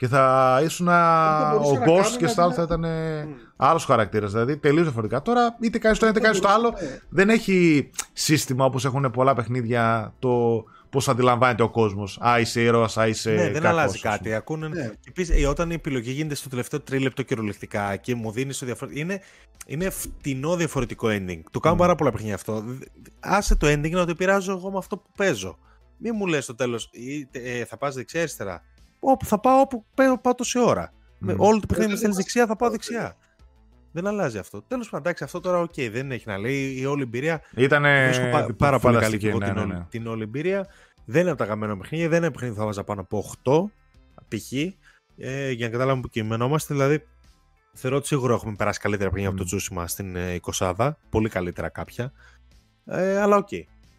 Και 0.03 0.09
θα 0.09 0.61
ήσουν 0.65 0.87
θα 0.87 1.53
ο 1.55 1.59
μπορούσε 1.61 1.79
να 1.79 1.85
boss 1.85 2.03
κάνουν 2.03 2.17
και 2.19 2.25
να 2.25 2.31
στο 2.31 2.41
άλλο 2.43 2.51
δει- 2.51 2.59
θα 2.59 2.63
ήταν 2.63 2.81
Μμ. 2.81 3.33
άλλος 3.57 3.85
χαρακτήρας. 3.85 4.33
Δηλαδή, 4.33 4.57
τελείως 4.57 4.83
διαφορετικά. 4.83 5.23
Τώρα, 5.23 5.57
είτε 5.61 5.79
κάνεις 5.79 5.99
το 5.99 6.07
ένα 6.07 6.15
είτε 6.17 6.25
κάνεις 6.27 6.41
το 6.41 6.49
άλλο. 6.49 6.69
Ναι. 6.81 6.99
Δεν 7.09 7.29
έχει 7.31 7.91
σύστημα 8.13 8.65
όπως 8.65 8.85
έχουν 8.85 9.11
πολλά 9.11 9.35
παιχνίδια 9.35 10.15
το 10.19 10.65
πώς 10.91 11.09
αντιλαμβάνεται 11.09 11.63
ο 11.63 11.71
κόσμος. 11.71 12.19
Α, 12.21 12.41
είσαι 12.41 12.61
ήρωας, 12.63 12.97
α, 12.97 13.07
είσαι. 13.07 13.31
Ναι, 13.31 13.43
δεν 13.43 13.53
κακός, 13.53 13.69
αλλάζει 13.69 13.95
ας 13.95 14.01
πούμε. 14.01 14.15
κάτι. 14.17 14.35
Ακούνε... 14.35 14.69
Ναι. 14.69 14.89
Και 14.89 15.09
επίσης, 15.09 15.43
ε, 15.43 15.47
όταν 15.47 15.71
η 15.71 15.75
επιλογή 15.75 16.11
γίνεται 16.11 16.35
στο 16.35 16.49
τελευταίο 16.49 16.81
τρίλεπτο 16.81 17.23
κυριολεκτικά 17.23 17.97
και 17.97 18.15
μου 18.15 18.31
δίνει 18.31 18.55
το 18.55 18.67
διαφορετικό. 18.67 19.01
Είναι, 19.05 19.21
είναι 19.67 19.91
φτηνό 19.91 20.57
διαφορετικό 20.57 21.09
ending. 21.11 21.41
Το 21.51 21.61
κάνω 21.61 21.77
Mm. 21.77 21.79
πάρα 21.79 21.95
πολλά 21.95 22.11
παιχνίδια 22.11 22.35
αυτό. 22.35 22.65
Άσε 23.21 23.57
το 23.57 23.67
ending 23.67 23.91
να 23.91 24.05
το 24.05 24.11
επηρεάζω 24.11 24.53
εγώ 24.53 24.71
με 24.71 24.79
αυτό 24.79 24.97
που 24.97 25.09
παίζω. 25.17 25.59
Μην 25.99 26.13
μου 26.17 26.27
λες 26.27 26.45
στο 26.45 26.55
τέλος, 26.55 26.91
ε, 27.33 27.65
θα 27.65 27.77
πας 27.77 27.95
δεξιά-αριστερά. 27.95 28.63
Όπου 29.05 29.25
θα 29.25 29.41
πάω 29.41 29.61
όπου 29.61 29.85
πάω, 29.95 30.19
πάω 30.19 30.35
τόση 30.35 30.59
ώρα. 30.59 30.93
Με 31.19 31.35
Μμ. 31.35 31.41
όλο 31.41 31.61
το 31.61 31.67
παιχνίδι 31.67 31.89
Ε, 31.91 31.93
με 31.93 31.97
στέλνει 31.97 32.15
δεν 32.15 32.23
δεξιά, 32.25 32.47
θα 32.47 32.57
πάω 32.57 32.69
μας- 32.71 32.79
δεξιά. 32.79 33.17
Δεν 33.93 34.07
αλλάζει 34.07 34.39
αυτό. 34.39 34.63
Τέλος 34.63 34.85
πάντων, 34.89 35.01
εντάξει, 35.07 35.25
αυτό 35.25 35.41
τώρα 35.41 35.59
οκ, 35.59 35.75
δεν 35.91 36.13
έχει 36.13 36.29
να 36.29 36.39
λέει. 36.39 36.77
Η 36.81 36.85
όλη 36.87 37.03
εμπειρία 37.03 37.41
Ήταν 37.55 37.83
Βρίσκω 37.83 38.29
πα- 38.31 38.55
πάρα 38.57 38.79
πολύ 38.79 38.99
καλή 38.99 39.19
και 39.19 39.29
εγώ 39.29 39.39
ναι, 39.39 39.45
την, 39.45 39.55
ναι, 39.55 39.61
όλη, 39.61 39.73
ναι. 39.73 39.87
την 39.89 40.07
όλη 40.07 40.23
εμπειρία. 40.23 40.67
Δεν 41.05 41.21
είναι 41.21 41.29
από 41.31 41.39
τα 41.39 41.45
αγαπημένα 41.45 41.77
παιχνίδια, 41.77 42.09
δεν 42.09 42.17
είναι 42.17 42.27
ένα 42.27 42.35
παιχνίδι 42.35 42.55
που 42.55 42.61
θα 42.61 42.67
βάζα 42.67 42.85
πάνω 42.85 43.01
από 43.01 43.25
8 43.45 43.71
π.χ. 44.29 44.53
Ε, 45.17 45.51
για 45.51 45.67
να 45.67 45.73
καταλάβουμε 45.73 46.03
που 46.03 46.09
κυμαινόμαστε. 46.09 46.75
Δηλαδή, 46.75 47.07
θεωρώ 47.73 47.97
ότι 47.97 48.07
σίγουρα 48.07 48.35
έχουμε 48.35 48.55
περάσει 48.55 48.81
καλύτερα 48.81 49.09
παιχνίδια 49.09 49.29
από 49.31 49.39
το 49.39 49.45
Tsushima 49.45 49.89
στην 49.89 50.17
ε, 50.17 50.37
20 50.59 50.91
Πολύ 51.11 51.29
καλύτερα 51.29 51.69
κάποια. 51.69 52.13
Ε, 52.87 53.21
αλλά 53.21 53.37
οκ. 53.37 53.49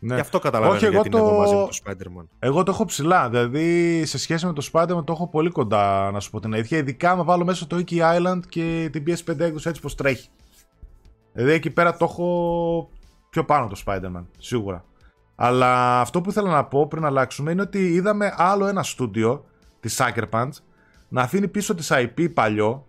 Ναι. 0.05 0.13
Γι' 0.15 0.21
αυτό 0.21 0.39
καταλαβαίνω 0.39 0.75
Όχι, 0.75 0.85
εγώ 0.85 0.93
γιατί 0.93 1.07
είναι 1.09 1.17
το- 1.19 1.25
εδώ 1.27 1.37
μαζί 1.37 1.55
με 1.55 1.61
το 1.65 1.69
Spider-Man. 1.83 2.25
Εγώ 2.39 2.63
το 2.63 2.71
έχω 2.71 2.85
ψηλά. 2.85 3.29
Δηλαδή, 3.29 4.05
σε 4.05 4.17
σχέση 4.17 4.45
με 4.45 4.53
το 4.53 4.69
Spider-Man, 4.71 5.03
το 5.05 5.11
έχω 5.13 5.27
πολύ 5.27 5.49
κοντά, 5.49 6.11
να 6.11 6.19
σου 6.19 6.29
πω 6.29 6.39
την 6.39 6.53
αλήθεια. 6.53 6.77
Ειδικά 6.77 7.11
άμα 7.11 7.23
βάλω 7.23 7.45
μέσα 7.45 7.67
το 7.67 7.83
Iki 7.87 7.97
Island 7.99 8.39
και 8.49 8.89
την 8.91 9.03
PS5 9.07 9.39
έκδοση 9.39 9.69
έτσι 9.69 9.81
πως 9.81 9.95
τρέχει. 9.95 10.29
Δηλαδή, 11.33 11.53
εκεί 11.53 11.69
πέρα 11.69 11.97
το 11.97 12.05
έχω 12.05 12.89
πιο 13.29 13.45
πάνω 13.45 13.67
το 13.67 13.81
Spider-Man, 13.85 14.23
σίγουρα. 14.37 14.85
Αλλά 15.35 15.99
αυτό 15.99 16.21
που 16.21 16.29
ήθελα 16.29 16.49
να 16.51 16.65
πω 16.65 16.87
πριν 16.87 17.05
αλλάξουμε 17.05 17.51
είναι 17.51 17.61
ότι 17.61 17.93
είδαμε 17.93 18.33
άλλο 18.37 18.67
ένα 18.67 18.83
στούντιο 18.83 19.45
της 19.79 20.01
Sucker 20.01 20.23
Punch 20.29 20.49
να 21.09 21.21
αφήνει 21.21 21.47
πίσω 21.47 21.75
της 21.75 21.91
IP 21.93 22.33
παλιό, 22.33 22.85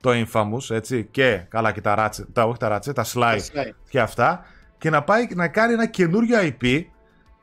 το 0.00 0.10
Infamous, 0.12 0.70
έτσι, 0.74 1.08
και 1.10 1.36
καλά 1.48 1.72
και 1.72 1.80
τα 1.80 1.94
Ratchet, 1.98 2.24
τα, 2.32 2.44
όχι 2.44 2.58
τα 2.58 2.76
Ratchet, 2.76 2.94
τα 2.94 3.04
Sly 3.04 3.36
Slide. 3.36 3.70
και 3.88 4.00
αυτά 4.00 4.44
και 4.78 4.90
να 4.90 5.02
πάει 5.02 5.26
να 5.34 5.48
κάνει 5.48 5.72
ένα 5.72 5.86
καινούριο 5.86 6.38
IP 6.40 6.84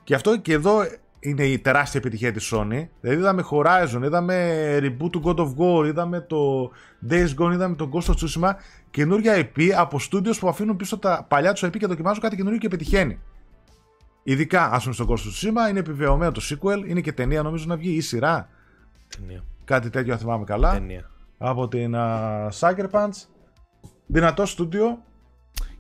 και 0.04 0.16
αυτό 0.16 0.38
και 0.38 0.54
εδώ 0.54 0.84
είναι 1.20 1.44
η 1.44 1.60
τεράστια 1.60 2.00
επιτυχία 2.00 2.32
της 2.32 2.54
Sony. 2.54 2.88
Δηλαδή 3.02 3.20
είδαμε 3.20 3.44
Horizon, 3.52 4.02
είδαμε 4.04 4.78
reboot 4.82 5.10
του 5.12 5.22
God 5.26 5.36
of 5.36 5.54
War, 5.58 5.86
είδαμε 5.86 6.22
το 6.22 6.72
Days 7.10 7.30
Gone, 7.40 7.52
είδαμε 7.54 7.76
το 7.76 7.90
Ghost 7.94 8.12
of 8.12 8.14
Tsushima. 8.14 8.52
Καινούρια 8.92 9.34
IP 9.38 9.70
από 9.78 10.00
studios 10.12 10.38
που 10.40 10.48
αφήνουν 10.48 10.76
πίσω 10.76 10.98
τα 10.98 11.26
παλιά 11.30 11.54
τους 11.54 11.64
IP 11.64 11.78
και 11.78 11.88
δοκιμάζουν 11.88 12.22
κάτι 12.22 12.36
καινούριο 12.36 12.60
και 12.60 12.68
πετυχαίνει. 12.68 13.20
Ειδικά 14.24 14.72
ας 14.72 14.84
πούμε 14.84 14.96
στο 14.96 15.06
Ghost 15.10 15.12
of 15.12 15.50
Tsushima 15.50 15.70
είναι 15.70 15.80
επιβεβαιωμένο 15.80 16.32
το 16.32 16.42
sequel, 16.44 16.88
είναι 16.88 17.02
και 17.02 17.14
ταινία 17.14 17.42
νομίζω 17.42 17.66
να 17.68 17.78
βγει 17.78 17.92
ή 17.92 18.02
σειρά. 18.02 18.50
Ταινία. 19.18 19.44
κάτι 19.64 19.90
τέτοιο 19.90 20.14
αν 20.14 20.20
θυμάμαι 20.20 20.44
καλά. 20.44 20.72
Ταινία. 20.72 21.10
από 21.38 21.68
την 21.68 21.94
uh, 21.96 22.50
Sucker 22.60 22.90
Punch. 22.92 23.28
Δυνατό 24.06 24.46
στούντιο 24.46 25.04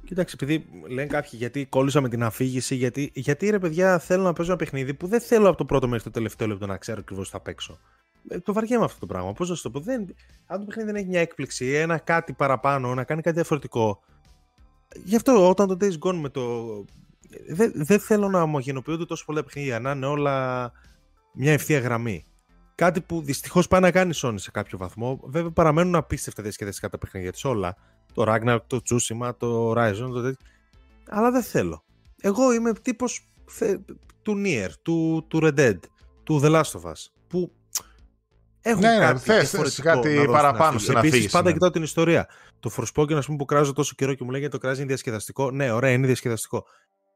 Κοίταξε, 0.05 0.35
επειδή 0.39 0.65
λένε 0.87 1.07
κάποιοι 1.07 1.31
γιατί 1.33 1.65
κόλλησα 1.65 2.01
με 2.01 2.09
την 2.09 2.23
αφήγηση, 2.23 2.75
γιατί, 2.75 3.11
γιατί 3.13 3.49
ρε 3.49 3.59
παιδιά 3.59 3.99
θέλω 3.99 4.23
να 4.23 4.33
παίζω 4.33 4.49
ένα 4.49 4.59
παιχνίδι 4.59 4.93
που 4.93 5.07
δεν 5.07 5.21
θέλω 5.21 5.47
από 5.47 5.57
το 5.57 5.65
πρώτο 5.65 5.87
μέχρι 5.87 6.03
το 6.03 6.11
τελευταίο 6.11 6.47
λεπτό 6.47 6.65
να 6.65 6.77
ξέρω 6.77 6.99
ακριβώς 6.99 7.25
τι 7.25 7.31
θα 7.31 7.39
παίξω. 7.39 7.79
Ε, 8.27 8.39
το 8.39 8.53
βαριέμαι 8.53 8.83
αυτό 8.83 8.99
το 8.99 9.05
πράγμα. 9.05 9.33
Πώς 9.33 9.49
να 9.49 9.55
σου 9.55 9.61
το 9.61 9.69
πω, 9.69 9.79
δεν, 9.79 10.15
αν 10.45 10.59
το 10.59 10.65
παιχνίδι 10.65 10.91
δεν 10.91 10.95
έχει 10.95 11.07
μια 11.09 11.19
έκπληξη, 11.19 11.65
ένα 11.71 11.97
κάτι 11.97 12.33
παραπάνω, 12.33 12.93
να 12.93 13.03
κάνει 13.03 13.21
κάτι 13.21 13.35
διαφορετικό. 13.35 13.99
Γι' 15.03 15.15
αυτό 15.15 15.49
όταν 15.49 15.67
το 15.67 15.77
Days 15.81 15.99
Gone 15.99 16.15
με 16.15 16.29
το. 16.29 16.65
Δεν 17.49 17.71
δεν 17.75 17.99
θέλω 17.99 18.29
να 18.29 18.41
ομογενοποιούνται 18.41 19.05
τόσο 19.05 19.25
πολλά 19.25 19.43
παιχνίδια, 19.43 19.79
να 19.79 19.91
είναι 19.91 20.05
όλα 20.05 20.71
μια 21.33 21.51
ευθεία 21.51 21.79
γραμμή. 21.79 22.25
Κάτι 22.75 23.01
που 23.01 23.21
δυστυχώς 23.21 23.67
πάει 23.67 23.81
να 23.81 23.91
κάνει 23.91 24.09
η 24.09 24.19
Sony 24.21 24.35
σε 24.35 24.51
κάποιο 24.51 24.77
βαθμό. 24.77 25.19
Βέβαια 25.23 25.51
παραμένουν 25.51 25.95
απίστευτα 25.95 26.43
διασκεδαστικά 26.43 26.89
τα 26.89 26.97
παιχνίδια 26.97 27.31
της 27.31 27.43
όλα. 27.43 27.77
Το 28.13 28.23
Ragnarok, 28.27 28.59
το 28.67 28.79
Tsushima, 28.89 29.31
το 29.37 29.71
Horizon, 29.71 30.09
το 30.13 30.21
τέτοιο. 30.21 30.45
Αλλά 31.09 31.31
δεν 31.31 31.43
θέλω. 31.43 31.83
Εγώ 32.21 32.53
είμαι 32.53 32.73
τύπος 32.73 33.27
του 34.21 34.41
Nier, 34.45 34.69
του, 34.81 35.25
του 35.27 35.39
Red 35.43 35.59
Dead, 35.59 35.77
του 36.23 36.39
The 36.43 36.49
Last 36.51 36.79
of 36.81 36.81
Us. 36.91 37.05
Που 37.27 37.51
έχουν 38.61 38.81
Ναι, 38.81 38.87
ναι, 38.91 38.97
κάτι 38.99 39.19
θες- 39.19 39.37
θες 39.37 39.49
διαφορετικό 39.49 39.87
κάτι 39.89 40.07
να 40.09 40.15
δώσουν 40.15 40.31
παραπάνω 40.31 40.63
αφήγηση. 40.63 40.83
στην 40.83 40.97
Επίσης, 40.97 41.13
αφήγηση, 41.13 41.33
πάντα 41.33 41.47
ναι. 41.47 41.53
κοιτάω 41.53 41.69
την 41.69 41.83
ιστορία. 41.83 42.27
Το 42.59 42.69
Forspoken, 42.77 43.13
ας 43.13 43.25
πούμε, 43.25 43.37
που 43.37 43.45
κράζω 43.45 43.73
τόσο 43.73 43.93
καιρό 43.97 44.13
και 44.13 44.23
μου 44.23 44.29
λέγατε 44.31 44.49
το 44.49 44.57
κράζεις 44.57 44.77
είναι 44.79 44.87
διασκεδαστικό. 44.87 45.51
Ναι, 45.51 45.71
ωραία, 45.71 45.91
είναι 45.91 46.05
διασκεδαστικό. 46.05 46.65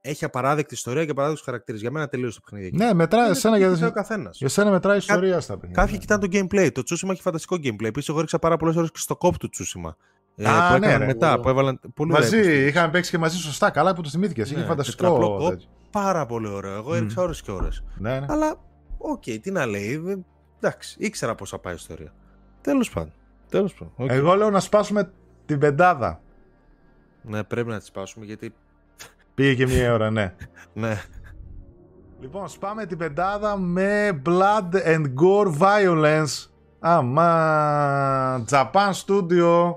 Έχει 0.01 0.25
απαράδεκτη 0.25 0.73
ιστορία 0.73 1.05
και 1.05 1.11
απαράδεκτους 1.11 1.45
χαρακτήρες. 1.45 1.81
Για 1.81 1.91
μένα 1.91 2.07
τελείωσε 2.07 2.39
το 2.39 2.41
παιχνίδι. 2.45 2.67
εκεί. 2.67 2.75
ναι 2.77 2.93
μετράει 2.93 3.21
Είναι 3.23 3.31
εσένα 3.31 3.53
τι 3.55 3.59
για, 3.63 3.73
κοιτάει 3.73 3.89
ο 3.89 3.91
καθένας. 3.91 4.37
για 4.37 4.49
σένα 4.49 4.71
μετράει 4.71 4.95
η 4.95 4.97
ιστορία 4.97 5.39
στα 5.39 5.57
παιχνίδια 5.57 5.83
Κάποιοι 5.83 5.97
κοιτάνε 5.99 6.27
το 6.27 6.37
gameplay. 6.37 6.71
Το 6.71 6.81
Tsushima 6.89 7.09
έχει 7.09 7.21
φανταστικό 7.21 7.55
gameplay. 7.55 7.83
Επίσης, 7.85 8.09
εγώ 8.09 8.19
ρίξα 8.19 8.39
πάρα 8.39 8.57
πολλές 8.57 8.75
ώρες 8.75 8.91
και 8.91 8.99
στο 8.99 9.15
co-op 9.15 9.37
του 9.37 9.49
Tsushima. 9.57 9.89
Ε, 10.39 10.47
Α, 10.49 10.51
που 10.73 10.79
ναι, 10.79 10.85
έκαναν 10.85 10.99
ρε, 10.99 11.05
μετά, 11.05 11.31
εγώ- 11.31 11.39
που 11.39 11.49
έβαλαν. 11.49 11.79
Πολύ 11.95 12.11
ωραία 12.11 12.23
Μαζί, 12.23 12.35
υποστήριξη. 12.37 12.67
είχαμε 12.69 12.91
παίξει 12.91 13.11
και 13.11 13.17
μαζί 13.17 13.37
σωστά. 13.37 13.69
Καλά 13.69 13.93
που 13.95 14.01
το 14.01 14.09
θυμήθηκες. 14.09 14.49
Είχε 14.51 14.59
Ναι, 14.59 14.65
φανταστικό. 14.65 15.03
τετραπλό 15.03 15.37
co-op. 15.37 15.49
τέτοιο. 15.49 15.67
Πάρα 15.91 16.25
πολύ 16.25 16.47
ωραίο. 16.47 16.73
Εγώ 16.75 16.89
Μμ. 16.89 16.93
έριξα 16.95 17.21
ώρες 17.21 17.41
και 17.41 17.51
ώρες. 17.51 17.83
Ναι, 17.97 18.19
ναι. 18.19 18.25
Αλλά, 18.29 18.55
οκ, 18.97 19.23
τι 19.41 19.51
να 19.51 19.65
λέει. 19.65 19.97
δεν- 19.97 20.25
Εντάξει, 20.61 20.95
ήξερα 20.99 21.35
πώς 21.35 21.49
θα 21.49 21.59
πάει 21.59 21.73
η 21.73 21.75
ιστορία. 21.79 22.13
Τέλος 22.61 22.89
πάντων. 22.89 23.11
Τέλος 23.49 23.73
πάντων. 23.73 23.93
οκ. 23.97 24.09
Εγώ 24.11 24.35
λέω 24.35 24.49
να 24.49 24.59
σπάσουμε 24.59 25.11
την 25.45 25.59
πεντάδα. 25.59 26.21
Ναι, 27.21 27.43
πρέπει 27.43 27.69
να 27.69 27.79
τη 27.79 27.85
σπάσουμε 27.85 28.25
γιατί. 28.25 28.53
Πήγε 29.33 29.53
και 29.65 29.73
μία 29.73 29.93
ώρα, 29.93 30.09
ναι. 30.11 30.33
Ναι. 30.73 31.01
Λοιπόν, 32.19 32.47
σπάμε 32.49 32.85
την 32.85 32.97
πεντάδα 32.97 33.57
με 33.57 34.21
Blood 34.25 34.75
and 34.85 35.03
Gore 35.21 35.57
Violence. 35.59 36.47
Αμά, 36.79 38.45
Japan 38.49 38.91
Studio. 39.05 39.75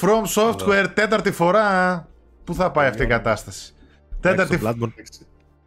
From 0.00 0.24
Software, 0.34 0.86
τέταρτη 0.94 1.32
φορά. 1.32 2.08
Πού 2.44 2.54
θα 2.54 2.70
πάει 2.70 2.88
αυτή 2.88 3.02
η 3.02 3.06
κατάσταση; 3.06 3.74
Τέταρτη, 4.20 4.60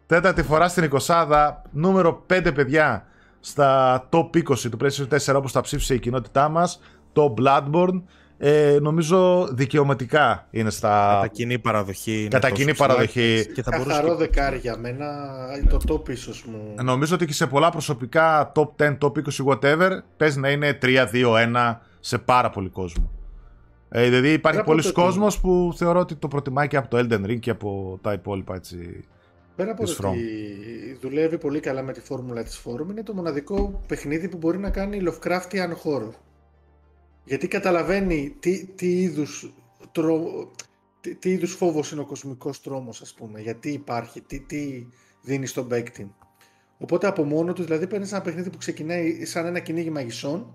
τέταρτη 0.06 0.42
φορά 0.42 0.68
στην 0.68 0.90
20 1.06 1.52
νούμερο 1.70 2.26
5 2.30 2.50
παιδιά 2.54 3.06
στα 3.40 4.00
top 4.10 4.36
20 4.36 4.42
του 4.70 4.78
PlayStation 4.82 5.32
4 5.32 5.34
όπως 5.34 5.52
τα 5.52 5.60
ψήφισε 5.60 5.94
η 5.94 5.98
κοινότητά 5.98 6.48
μας, 6.48 6.80
το 7.12 7.34
Bloodborne. 7.38 8.02
Ε, 8.40 8.78
νομίζω 8.80 9.48
δικαιωματικά 9.52 10.46
είναι 10.50 10.70
στα. 10.70 11.10
Κατά 11.14 11.28
κοινή 11.28 11.58
παραδοχή. 11.58 12.20
Είναι 12.20 12.28
Κατά 12.28 12.50
κοινή 12.50 12.74
παραδοχή. 12.74 13.50
Και 13.54 13.62
θα 13.62 13.70
Καθαρό 13.70 14.08
και... 14.08 14.14
δεκάρι 14.14 14.58
για 14.58 14.76
μένα, 14.76 15.06
το 15.68 15.78
top 15.88 16.08
ίσως 16.08 16.44
μου. 16.44 16.74
Νομίζω 16.84 17.14
ότι 17.14 17.26
και 17.26 17.32
σε 17.32 17.46
πολλά 17.46 17.70
προσωπικά 17.70 18.52
top 18.54 18.68
10, 18.76 18.98
top 18.98 19.12
20, 19.12 19.46
whatever, 19.46 19.90
παίζει 20.16 20.40
να 20.40 20.50
είναι 20.50 20.78
3-2-1 20.82 21.76
σε 22.00 22.18
πάρα 22.18 22.50
πολύ 22.50 22.68
κόσμο. 22.68 23.17
Ε, 23.90 24.04
δηλαδή 24.04 24.32
υπάρχει 24.32 24.62
πολλοί 24.62 24.92
κόσμος 24.92 25.40
που 25.40 25.72
θεωρώ 25.76 26.00
ότι 26.00 26.14
το 26.14 26.28
προτιμάει 26.28 26.68
και 26.68 26.76
από 26.76 26.88
το 26.88 26.98
Elden 26.98 27.24
Ring 27.24 27.38
και 27.38 27.50
από 27.50 27.98
τα 28.02 28.12
υπόλοιπα 28.12 28.54
έτσι. 28.54 29.04
Πέρα 29.56 29.70
από 29.70 29.84
το 29.84 30.08
ότι 30.08 30.98
δουλεύει 31.00 31.38
πολύ 31.38 31.60
καλά 31.60 31.82
με 31.82 31.92
τη 31.92 32.00
φόρμουλα 32.00 32.42
της 32.42 32.62
Forum, 32.64 32.90
είναι 32.90 33.02
το 33.02 33.14
μοναδικό 33.14 33.80
παιχνίδι 33.88 34.28
που 34.28 34.36
μπορεί 34.36 34.58
να 34.58 34.70
κάνει 34.70 35.02
Lovecraftian 35.04 35.70
horror. 35.84 36.12
Γιατί 37.24 37.48
καταλαβαίνει 37.48 38.36
τι, 38.40 38.66
τι 38.66 39.00
είδους, 39.00 39.54
τρο, 39.92 40.22
τι, 41.00 41.14
τι 41.14 41.30
είδους 41.30 41.52
φόβος 41.52 41.92
είναι 41.92 42.00
ο 42.00 42.06
κοσμικός 42.06 42.60
τρόμος, 42.62 43.00
ας 43.00 43.14
πούμε. 43.14 43.40
Γιατί 43.40 43.70
υπάρχει, 43.70 44.20
τι, 44.20 44.40
τι 44.40 44.86
δίνει 45.22 45.46
στον 45.46 45.68
παίκτη. 45.68 46.14
Οπότε 46.78 47.06
από 47.06 47.24
μόνο 47.24 47.52
του, 47.52 47.62
δηλαδή 47.62 47.86
παίρνεις 47.86 48.12
ένα 48.12 48.20
παιχνίδι 48.20 48.50
που 48.50 48.58
ξεκινάει 48.58 49.24
σαν 49.24 49.46
ένα 49.46 49.58
κυνήγι 49.58 49.90
μαγισσών, 49.90 50.54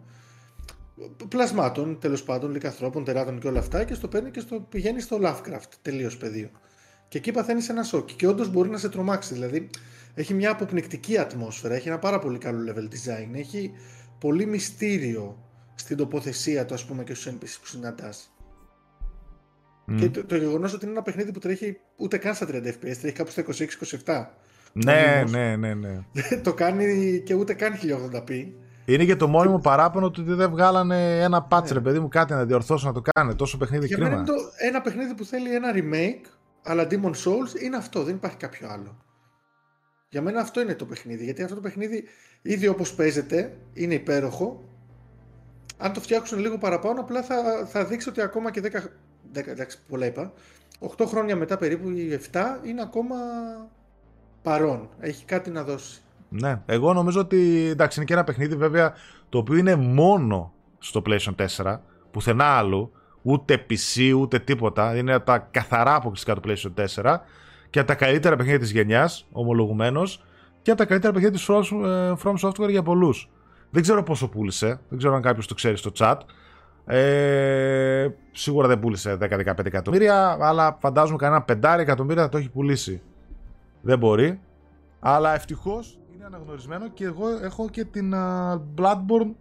πλασμάτων, 1.27 1.99
τέλος 1.99 2.23
πάντων, 2.23 2.51
λικαθρόπων, 2.51 3.03
τεράτων 3.03 3.39
και 3.39 3.47
όλα 3.47 3.59
αυτά, 3.59 3.83
και 3.83 3.93
στο 3.93 4.07
παίρνει 4.07 4.31
και 4.31 4.39
στο 4.39 4.59
πηγαίνει 4.69 5.01
στο 5.01 5.19
Lovecraft, 5.21 5.69
τελείως 5.81 6.17
πεδίο. 6.17 6.49
Και 7.07 7.17
εκεί 7.17 7.31
παθαίνεις 7.31 7.69
ένα 7.69 7.83
σοκ. 7.83 8.09
Και 8.15 8.27
όντως 8.27 8.51
μπορεί 8.51 8.69
να 8.69 8.77
σε 8.77 8.89
τρομάξει. 8.89 9.33
Δηλαδή, 9.33 9.69
έχει 10.13 10.33
μια 10.33 10.51
αποπνικτική 10.51 11.17
ατμόσφαιρα, 11.17 11.73
έχει 11.73 11.87
ένα 11.87 11.99
πάρα 11.99 12.19
πολύ 12.19 12.37
καλό 12.37 12.73
level 12.73 12.83
design, 12.83 13.29
έχει 13.33 13.71
πολύ 14.19 14.45
μυστήριο 14.45 15.37
στην 15.75 15.97
τοποθεσία 15.97 16.65
του, 16.65 16.73
ας 16.73 16.85
πούμε, 16.85 17.03
και 17.03 17.13
στους 17.13 17.33
NPC 17.33 17.59
που 17.61 17.67
συναντάς. 17.67 18.33
Mm. 19.87 19.95
Και 19.99 20.09
το, 20.09 20.25
το 20.25 20.35
γεγονός 20.35 20.73
ότι 20.73 20.85
είναι 20.85 20.93
ένα 20.93 21.03
παιχνίδι 21.03 21.31
που 21.31 21.39
τρέχει 21.39 21.77
ούτε 21.95 22.17
καν 22.17 22.35
στα 22.35 22.47
30 22.49 22.51
FPS, 22.51 22.73
τρέχει 22.79 23.11
κάπου 23.11 23.31
στα 23.31 23.45
26-27. 24.05 24.25
Ναι, 24.73 25.23
ναι, 25.29 25.55
ναι, 25.55 25.73
ναι. 25.73 26.03
το 26.43 26.53
κάνει 26.53 27.21
και 27.25 27.33
ούτε 27.33 27.53
καν 27.53 27.73
1080p. 27.73 28.45
Είναι 28.85 29.05
και 29.05 29.15
το 29.15 29.27
μόνιμο 29.27 29.59
παράπονο 29.59 30.05
ότι 30.05 30.21
δεν 30.21 30.49
βγάλανε 30.49 31.21
ένα 31.21 31.47
patch, 31.49 31.63
ναι. 31.63 31.71
ρε 31.71 31.79
παιδί 31.79 31.99
μου, 31.99 32.07
κάτι 32.07 32.33
να 32.33 32.45
διορθώσουν 32.45 32.87
να 32.87 32.93
το 32.93 33.01
κάνει. 33.13 33.35
Τόσο 33.35 33.57
παιχνίδι 33.57 33.87
Για 33.87 33.97
κρίμα. 33.97 34.11
είναι 34.11 34.23
το, 34.23 34.33
ένα 34.57 34.81
παιχνίδι 34.81 35.13
που 35.13 35.25
θέλει 35.25 35.55
ένα 35.55 35.71
remake, 35.73 36.27
αλλά 36.63 36.87
Demon 36.89 37.11
Souls 37.11 37.61
είναι 37.61 37.77
αυτό, 37.77 38.03
δεν 38.03 38.15
υπάρχει 38.15 38.37
κάποιο 38.37 38.67
άλλο. 38.69 38.97
Για 40.09 40.21
μένα 40.21 40.41
αυτό 40.41 40.61
είναι 40.61 40.75
το 40.75 40.85
παιχνίδι, 40.85 41.23
γιατί 41.23 41.43
αυτό 41.43 41.55
το 41.55 41.61
παιχνίδι 41.61 42.03
ήδη 42.41 42.67
όπως 42.67 42.93
παίζεται 42.93 43.57
είναι 43.73 43.93
υπέροχο. 43.93 44.63
Αν 45.77 45.93
το 45.93 45.99
φτιάξουν 45.99 46.39
λίγο 46.39 46.57
παραπάνω, 46.57 46.99
απλά 47.01 47.23
θα, 47.23 47.65
θα 47.65 47.85
δείξει 47.85 48.09
ότι 48.09 48.21
ακόμα 48.21 48.51
και 48.51 48.61
10, 49.33 49.37
10 49.37 49.47
εντάξει, 49.47 49.77
πολλά 49.87 50.05
είπα, 50.05 50.33
8 50.97 51.05
χρόνια 51.05 51.35
μετά 51.35 51.57
περίπου 51.57 51.89
ή 51.89 52.19
7 52.31 52.41
είναι 52.63 52.81
ακόμα 52.81 53.15
παρόν. 54.41 54.89
Έχει 54.99 55.25
κάτι 55.25 55.49
να 55.49 55.63
δώσει. 55.63 56.01
Ναι, 56.41 56.61
εγώ 56.65 56.93
νομίζω 56.93 57.19
ότι 57.19 57.67
εντάξει 57.69 57.99
είναι 57.99 58.07
και 58.07 58.13
ένα 58.13 58.23
παιχνίδι 58.23 58.55
βέβαια 58.55 58.93
το 59.29 59.37
οποίο 59.37 59.57
είναι 59.57 59.75
μόνο 59.75 60.53
στο 60.79 61.01
PlayStation 61.05 61.47
4, 61.63 61.77
πουθενά 62.11 62.45
άλλου, 62.45 62.91
ούτε 63.21 63.65
PC 63.69 64.13
ούτε 64.17 64.39
τίποτα, 64.39 64.97
είναι 64.97 65.19
τα 65.19 65.37
καθαρά 65.37 65.95
αποκλειστικά 65.95 66.35
του 66.35 66.41
PlayStation 66.45 67.03
4 67.03 67.17
και 67.69 67.79
από 67.79 67.87
τα 67.87 67.95
καλύτερα 67.95 68.35
παιχνίδια 68.35 68.59
της 68.59 68.71
γενιάς, 68.71 69.27
ομολογουμένως, 69.31 70.23
και 70.61 70.71
από 70.71 70.79
τα 70.79 70.85
καλύτερα 70.85 71.13
παιχνίδια 71.13 71.37
της 71.37 71.49
From, 71.49 71.85
ε, 71.85 72.13
From 72.23 72.49
Software 72.49 72.69
για 72.69 72.83
πολλούς. 72.83 73.29
Δεν 73.69 73.81
ξέρω 73.81 74.03
πόσο 74.03 74.29
πούλησε, 74.29 74.79
δεν 74.89 74.97
ξέρω 74.97 75.15
αν 75.15 75.21
κάποιος 75.21 75.47
το 75.47 75.53
ξέρει 75.53 75.77
στο 75.77 75.91
chat. 75.97 76.15
Ε, 76.85 78.07
σίγουρα 78.31 78.67
δεν 78.67 78.79
πούλησε 78.79 79.15
10-15 79.15 79.65
εκατομμύρια, 79.65 80.37
αλλά 80.39 80.77
φαντάζομαι 80.81 81.17
κανένα 81.17 81.45
5 81.47 81.79
εκατομμύρια 81.79 82.23
θα 82.23 82.29
το 82.29 82.37
έχει 82.37 82.49
πουλήσει. 82.49 83.01
Δεν 83.81 83.97
μπορεί. 83.97 84.39
Αλλά 84.99 85.33
ευτυχώς 85.33 85.99
είναι 86.27 86.35
αναγνωρισμένο 86.35 86.89
και 86.89 87.05
εγώ 87.05 87.29
έχω 87.29 87.69
και 87.69 87.83
την 87.83 88.13
uh, 88.15 88.61
Bloodborne 88.77 89.31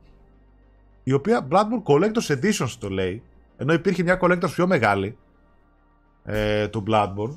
η 1.02 1.12
οποία 1.12 1.48
Bloodborne 1.50 1.82
Collector's 1.82 2.36
Edition 2.36 2.68
το 2.78 2.88
λέει 2.88 3.22
ενώ 3.56 3.72
υπήρχε 3.72 4.02
μια 4.02 4.18
Collector's 4.22 4.50
πιο 4.54 4.66
μεγάλη 4.66 5.16
ε, 6.24 6.68
του 6.68 6.84
Bloodborne 6.88 7.36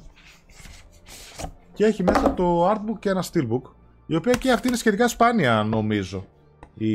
και 1.74 1.86
έχει 1.86 2.04
μέσα 2.04 2.34
το 2.34 2.72
artbook 2.72 3.00
και 3.00 3.10
ένα 3.10 3.24
steelbook 3.32 3.62
η 4.06 4.16
οποία 4.16 4.34
και 4.34 4.52
αυτή 4.52 4.68
είναι 4.68 4.78
σχετικά 4.78 5.08
σπάνια 5.08 5.64
νομίζω 5.64 6.28
η, 6.78 6.94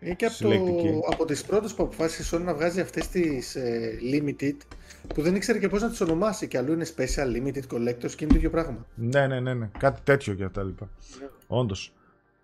είναι 0.00 0.14
και 0.16 0.26
από, 0.26 0.38
το, 0.40 1.00
από 1.12 1.24
τις 1.24 1.44
πρώτες 1.44 1.74
που 1.74 1.82
αποφάσισε 1.82 2.38
να 2.38 2.54
βγάζει 2.54 2.80
αυτές 2.80 3.08
τις 3.08 3.54
ε, 3.54 3.98
limited 4.12 4.56
που 5.14 5.22
δεν 5.22 5.34
ήξερε 5.34 5.58
και 5.58 5.68
πώς 5.68 5.82
να 5.82 5.90
τις 5.90 6.00
ονομάσει 6.00 6.48
και 6.48 6.58
αλλού 6.58 6.72
είναι 6.72 6.86
special 6.96 7.36
limited 7.36 7.76
collectors 7.76 8.10
και 8.10 8.24
είναι 8.24 8.30
το 8.30 8.34
ίδιο 8.34 8.50
πράγμα. 8.50 8.86
Ναι, 8.94 9.26
ναι, 9.26 9.40
ναι, 9.40 9.54
ναι. 9.54 9.70
κάτι 9.78 10.00
τέτοιο 10.04 10.34
και 10.34 10.48
τα 10.48 10.62
λοιπά. 10.62 10.88
Ναι. 11.20 11.26
Όντως. 11.46 11.92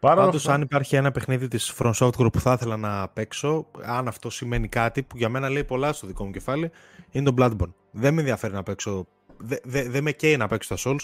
Πάντως, 0.01 0.48
αν 0.48 0.60
υπάρχει 0.60 0.97
ένα 0.97 1.10
παιχνίδι 1.10 1.48
της 1.48 1.74
From 1.78 1.93
Software 1.93 2.32
που 2.32 2.40
θα 2.40 2.52
ήθελα 2.52 2.76
να 2.76 3.09
παίξω, 3.09 3.66
αν 3.84 4.09
αυτό 4.09 4.30
σημαίνει 4.30 4.68
κάτι 4.68 5.02
που 5.02 5.16
για 5.16 5.28
μένα 5.28 5.48
λέει 5.48 5.64
πολλά 5.64 5.93
στο 5.93 6.06
δικό 6.06 6.24
μου 6.24 6.30
κεφάλι, 6.30 6.70
είναι 7.10 7.30
το 7.30 7.34
Bloodborne. 7.39 7.72
Δεν 7.90 8.14
με 8.14 8.20
ενδιαφέρει 8.20 8.52
να 8.52 8.62
παίξω. 8.62 9.06
Δεν 9.36 9.59
δε, 9.64 9.89
δε 9.89 10.01
με 10.01 10.12
καίει 10.12 10.36
να 10.36 10.48
παίξω 10.48 10.74
τα 10.74 10.80
Souls. 10.84 11.01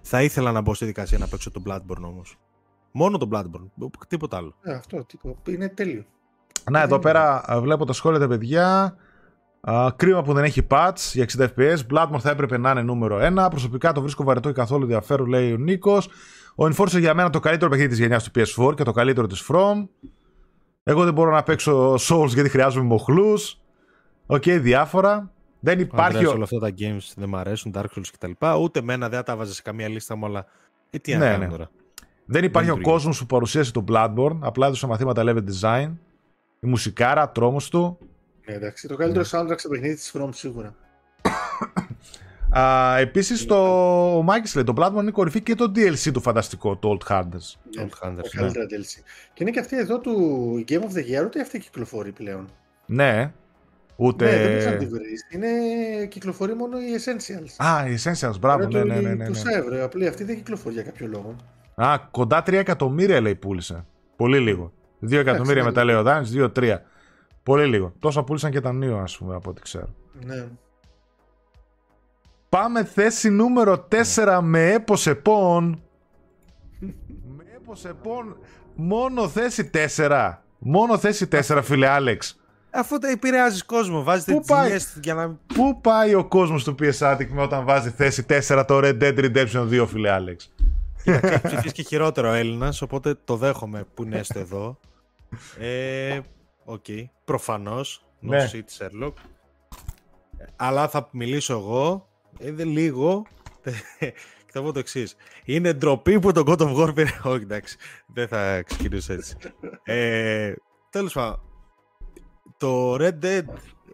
Θα 0.00 0.22
ήθελα 0.22 0.52
να 0.52 0.60
μπω 0.60 0.74
στη 0.74 0.84
δικασία 0.84 1.18
να 1.18 1.26
παίξω 1.26 1.50
το 1.50 1.62
Bloodborne 1.66 2.02
όμως. 2.02 2.38
Μόνο 2.92 3.18
το 3.18 3.28
Bloodborne. 3.32 3.88
Τίποτα 4.08 4.36
άλλο. 4.36 4.54
Ε, 4.62 4.74
αυτό 4.74 5.06
είναι 5.46 5.68
τέλειο. 5.68 6.04
Να, 6.70 6.80
εδώ 6.80 6.98
πέρα 6.98 7.44
βλέπω 7.60 7.84
τα 7.84 7.92
σχόλια 7.92 8.18
τα 8.18 8.28
παιδιά. 8.28 8.96
Uh, 9.60 9.88
κρίμα 9.96 10.22
που 10.22 10.32
δεν 10.32 10.44
έχει 10.44 10.66
patch 10.70 10.96
για 11.12 11.26
60 11.36 11.46
FPS. 11.56 11.76
Bloodborne 11.92 12.20
θα 12.20 12.30
έπρεπε 12.30 12.58
να 12.58 12.70
είναι 12.70 12.82
νούμερο 12.82 13.18
1. 13.22 13.46
Προσωπικά 13.50 13.92
το 13.92 14.00
βρίσκω 14.00 14.24
βαρετό 14.24 14.48
και 14.48 14.54
καθόλου 14.54 14.82
ενδιαφέρον, 14.82 15.26
λέει 15.26 15.52
ο 15.52 15.56
Νίκος. 15.56 16.08
Ο 16.54 16.64
Enforcer 16.64 16.98
για 16.98 17.14
μένα 17.14 17.30
το 17.30 17.40
καλύτερο 17.40 17.70
παιχνίδι 17.70 17.90
της 17.90 17.98
γενιάς 17.98 18.24
του 18.24 18.30
PS4 18.34 18.74
και 18.76 18.82
το 18.82 18.92
καλύτερο 18.92 19.26
της 19.26 19.48
From. 19.48 19.88
Εγώ 20.82 21.04
δεν 21.04 21.12
μπορώ 21.12 21.30
να 21.30 21.42
παίξω 21.42 21.94
Souls 21.94 22.28
γιατί 22.28 22.48
χρειάζομαι 22.48 22.86
μοχλούς. 22.86 23.60
OK, 24.26 24.42
okay, 24.46 24.58
διάφορα. 24.60 25.32
Δεν 25.60 25.80
υπάρχει. 25.80 26.26
όλα 26.26 26.42
αυτά 26.42 26.58
τα 26.58 26.68
games 26.78 27.12
δεν 27.16 27.28
μου 27.28 27.36
αρέσουν, 27.36 27.72
Dark 27.76 27.86
Souls 27.96 28.08
κτλ. 28.12 28.46
Ούτε 28.60 28.82
μένα 28.82 29.08
δεν 29.08 29.24
θα 29.24 29.36
'βαζα 29.36 29.52
σε 29.52 29.62
καμία 29.62 29.88
λίστα 29.88 30.16
μου, 30.16 30.26
αλλά. 30.26 30.46
Ε, 30.90 30.98
τι 30.98 31.16
ναι, 31.16 31.36
ναι. 31.36 31.46
τώρα. 31.46 31.70
Δεν 32.24 32.44
υπάρχει 32.44 32.70
ο 32.70 32.80
κόσμος 32.80 33.18
που 33.18 33.26
παρουσίασε 33.26 33.72
το 33.72 33.84
Bloodborne. 33.88 34.38
Απλά 34.40 34.66
έδωσε 34.66 34.86
μαθήματα 34.86 35.22
level 35.26 35.42
design. 35.50 35.90
Η 36.60 36.66
μουσικάρα, 36.66 37.30
τρόμος 37.30 37.68
του. 37.68 37.98
Ναι, 38.48 38.54
εντάξει. 38.54 38.88
Το 38.88 38.96
καλύτερο 38.96 39.24
ναι. 39.32 39.38
soundtrack 39.38 39.58
σε 39.58 39.68
παιχνίδι 39.68 39.94
της 39.94 40.12
From 40.16 40.28
σίγουρα. 40.32 40.74
Επίσης, 42.98 43.46
το... 43.46 43.56
ο 44.16 44.22
Μάκης 44.22 44.54
λέει: 44.54 44.64
Το 44.64 44.74
Bloodborne 44.76 45.00
είναι 45.00 45.10
κορυφή 45.10 45.40
και 45.40 45.54
το 45.54 45.72
DLC 45.76 46.12
του 46.12 46.20
φανταστικό, 46.20 46.76
το 46.76 46.98
Old 46.98 47.12
Hunters. 47.12 47.22
Yeah, 47.22 47.82
Old 47.82 48.08
Hunters, 48.08 48.22
το 48.22 48.28
καλύτερα 48.36 48.64
ναι. 48.64 48.76
DLC. 48.76 49.02
Και 49.34 49.42
είναι 49.42 49.50
και 49.50 49.60
αυτή 49.60 49.78
εδώ 49.78 49.98
του 49.98 50.64
Game 50.68 50.80
of 50.80 50.96
the 50.96 51.20
Year, 51.20 51.24
ούτε 51.24 51.40
αυτή 51.40 51.58
κυκλοφορεί 51.58 52.12
πλέον. 52.12 52.48
Ναι. 52.86 53.32
Ούτε... 53.96 54.24
Ναι, 54.24 54.36
δεν 54.38 54.52
μπορεί 54.52 54.64
να 54.64 54.76
τη 54.76 54.86
βρεις. 54.86 55.26
Είναι 55.30 55.48
κυκλοφορεί 56.06 56.54
μόνο 56.54 56.78
οι 56.78 56.84
Essentials. 57.04 57.66
Α, 57.66 57.88
οι 57.88 57.98
Essentials, 58.02 58.38
μπράβο. 58.40 58.66
Ναι, 58.66 58.84
ναι, 58.84 59.00
ναι, 59.00 59.14
ναι, 59.14 59.26
Του 59.26 59.34
ευρώ. 59.58 59.84
Απλή 59.84 60.06
αυτή 60.06 60.24
δεν 60.24 60.36
κυκλοφορεί 60.36 60.74
για 60.74 60.82
κάποιο 60.82 61.06
λόγο. 61.06 61.36
Α, 61.74 61.98
κοντά 62.10 62.42
3 62.42 62.52
εκατομμύρια 62.52 63.20
λέει 63.20 63.34
πούλησε. 63.34 63.84
Πολύ 64.16 64.38
λίγο. 64.38 64.72
2 65.02 65.12
εκατομμύρια 65.12 65.64
μετά 65.64 65.84
λέει 65.84 65.96
ο 65.96 66.02
Δάνης, 66.02 66.32
2-3. 66.34 66.76
Πολύ 67.42 67.66
λίγο. 67.66 67.92
Τόσα 67.98 68.22
πούλησαν 68.22 68.50
και 68.50 68.60
τα 68.60 68.72
νέο, 68.72 68.98
ας 68.98 69.16
πούμε, 69.18 69.34
από 69.34 69.50
ό,τι 69.50 69.60
ξέρω. 69.60 69.88
Ναι. 70.24 70.48
Πάμε 72.48 72.84
θέση 72.84 73.30
νούμερο 73.30 73.88
4 74.14 74.38
με 74.42 74.72
έπος 74.72 75.06
επών. 75.06 75.82
με 77.36 77.44
έπος 77.56 77.84
επών 77.84 78.36
μόνο 78.74 79.28
θέση 79.28 79.70
4. 79.96 80.34
Μόνο 80.58 80.98
θέση 80.98 81.28
4 81.32 81.60
φίλε 81.62 81.88
Άλεξ. 81.88 82.40
Αφού 82.70 82.98
τα 82.98 83.08
επηρεάζεις 83.08 83.64
κόσμο, 83.64 84.02
βάζετε 84.02 84.32
τι 84.32 84.40
πάει... 84.46 84.76
για 85.02 85.14
να. 85.14 85.38
Πού 85.54 85.80
πάει 85.80 86.14
ο 86.14 86.24
κόσμος 86.24 86.64
του 86.64 86.74
PS 86.78 86.98
Addict 86.98 87.28
με 87.28 87.42
όταν 87.42 87.64
βάζει 87.64 87.90
θέση 87.90 88.26
4 88.28 88.64
το 88.66 88.78
Red 88.82 89.02
Dead 89.02 89.18
Redemption 89.18 89.82
2, 89.82 89.86
φίλε 89.86 90.10
Άλεξ; 90.10 90.52
Έχει 91.04 91.40
ψηφίσει 91.42 91.72
και 91.72 91.82
χειρότερα 91.82 92.27
ο 92.27 92.32
Έλληνας, 92.32 92.82
οπότε 92.82 93.14
το 93.24 93.36
δέχομαι 93.36 93.84
που 93.94 94.02
είναι 94.02 94.18
έστω 94.18 94.38
εδώ. 94.38 94.78
Ε, 95.58 96.20
OK. 96.68 96.84
Okay. 96.88 97.04
Προφανώς. 97.24 98.02
No 98.22 98.28
ναι. 98.28 98.50
shit, 98.52 98.64
Sherlock. 98.78 99.12
Αλλά 100.56 100.88
θα 100.88 101.08
μιλήσω 101.12 101.52
εγώ. 101.52 102.08
Ε, 102.38 102.50
λίγο 102.50 103.26
και 103.98 104.14
θα 104.52 104.62
πω 104.62 104.72
το 104.72 104.78
εξής. 104.78 105.16
Είναι 105.44 105.72
ντροπή 105.72 106.18
που 106.18 106.32
το 106.32 106.42
God 106.46 106.58
of 106.58 106.76
War 106.76 106.94
πήρε. 106.94 107.10
Όχι, 107.24 107.42
εντάξει. 107.42 107.76
Δεν 108.06 108.28
θα 108.28 108.62
ξεκινήσω 108.62 109.12
έτσι. 109.12 109.36
ε, 109.82 110.54
Τέλος 110.90 111.12
πάντων. 111.12 111.42
Το 112.56 112.94
Red 112.94 113.18
Dead 113.22 113.44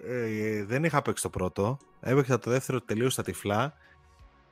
ε, 0.07 0.65
δεν 0.65 0.85
είχα 0.85 1.03
παίξει 1.03 1.23
το 1.23 1.31
πρώτο. 1.31 1.79
Έπαιξα 2.01 2.39
το 2.39 2.51
δεύτερο 2.51 2.81
τελείω 2.81 3.11
στα 3.11 3.23
τυφλά. 3.23 3.75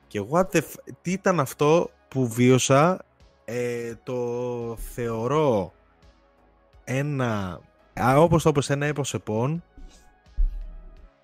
Και 0.07 0.25
what 0.31 0.45
the 0.51 0.61
τι 1.03 1.13
ήταν 1.13 1.41
αυτό 1.41 1.91
που 2.09 2.29
βίωσα; 2.29 3.05
Ε, 3.45 3.95
το 4.03 4.77
θεωρώ 4.95 5.73
ένα. 6.85 7.61
Όπως 8.01 8.43
το 8.43 8.49
όπως 8.49 8.71
ένα 8.71 8.87
έπος 8.87 9.15
επών. 9.15 9.65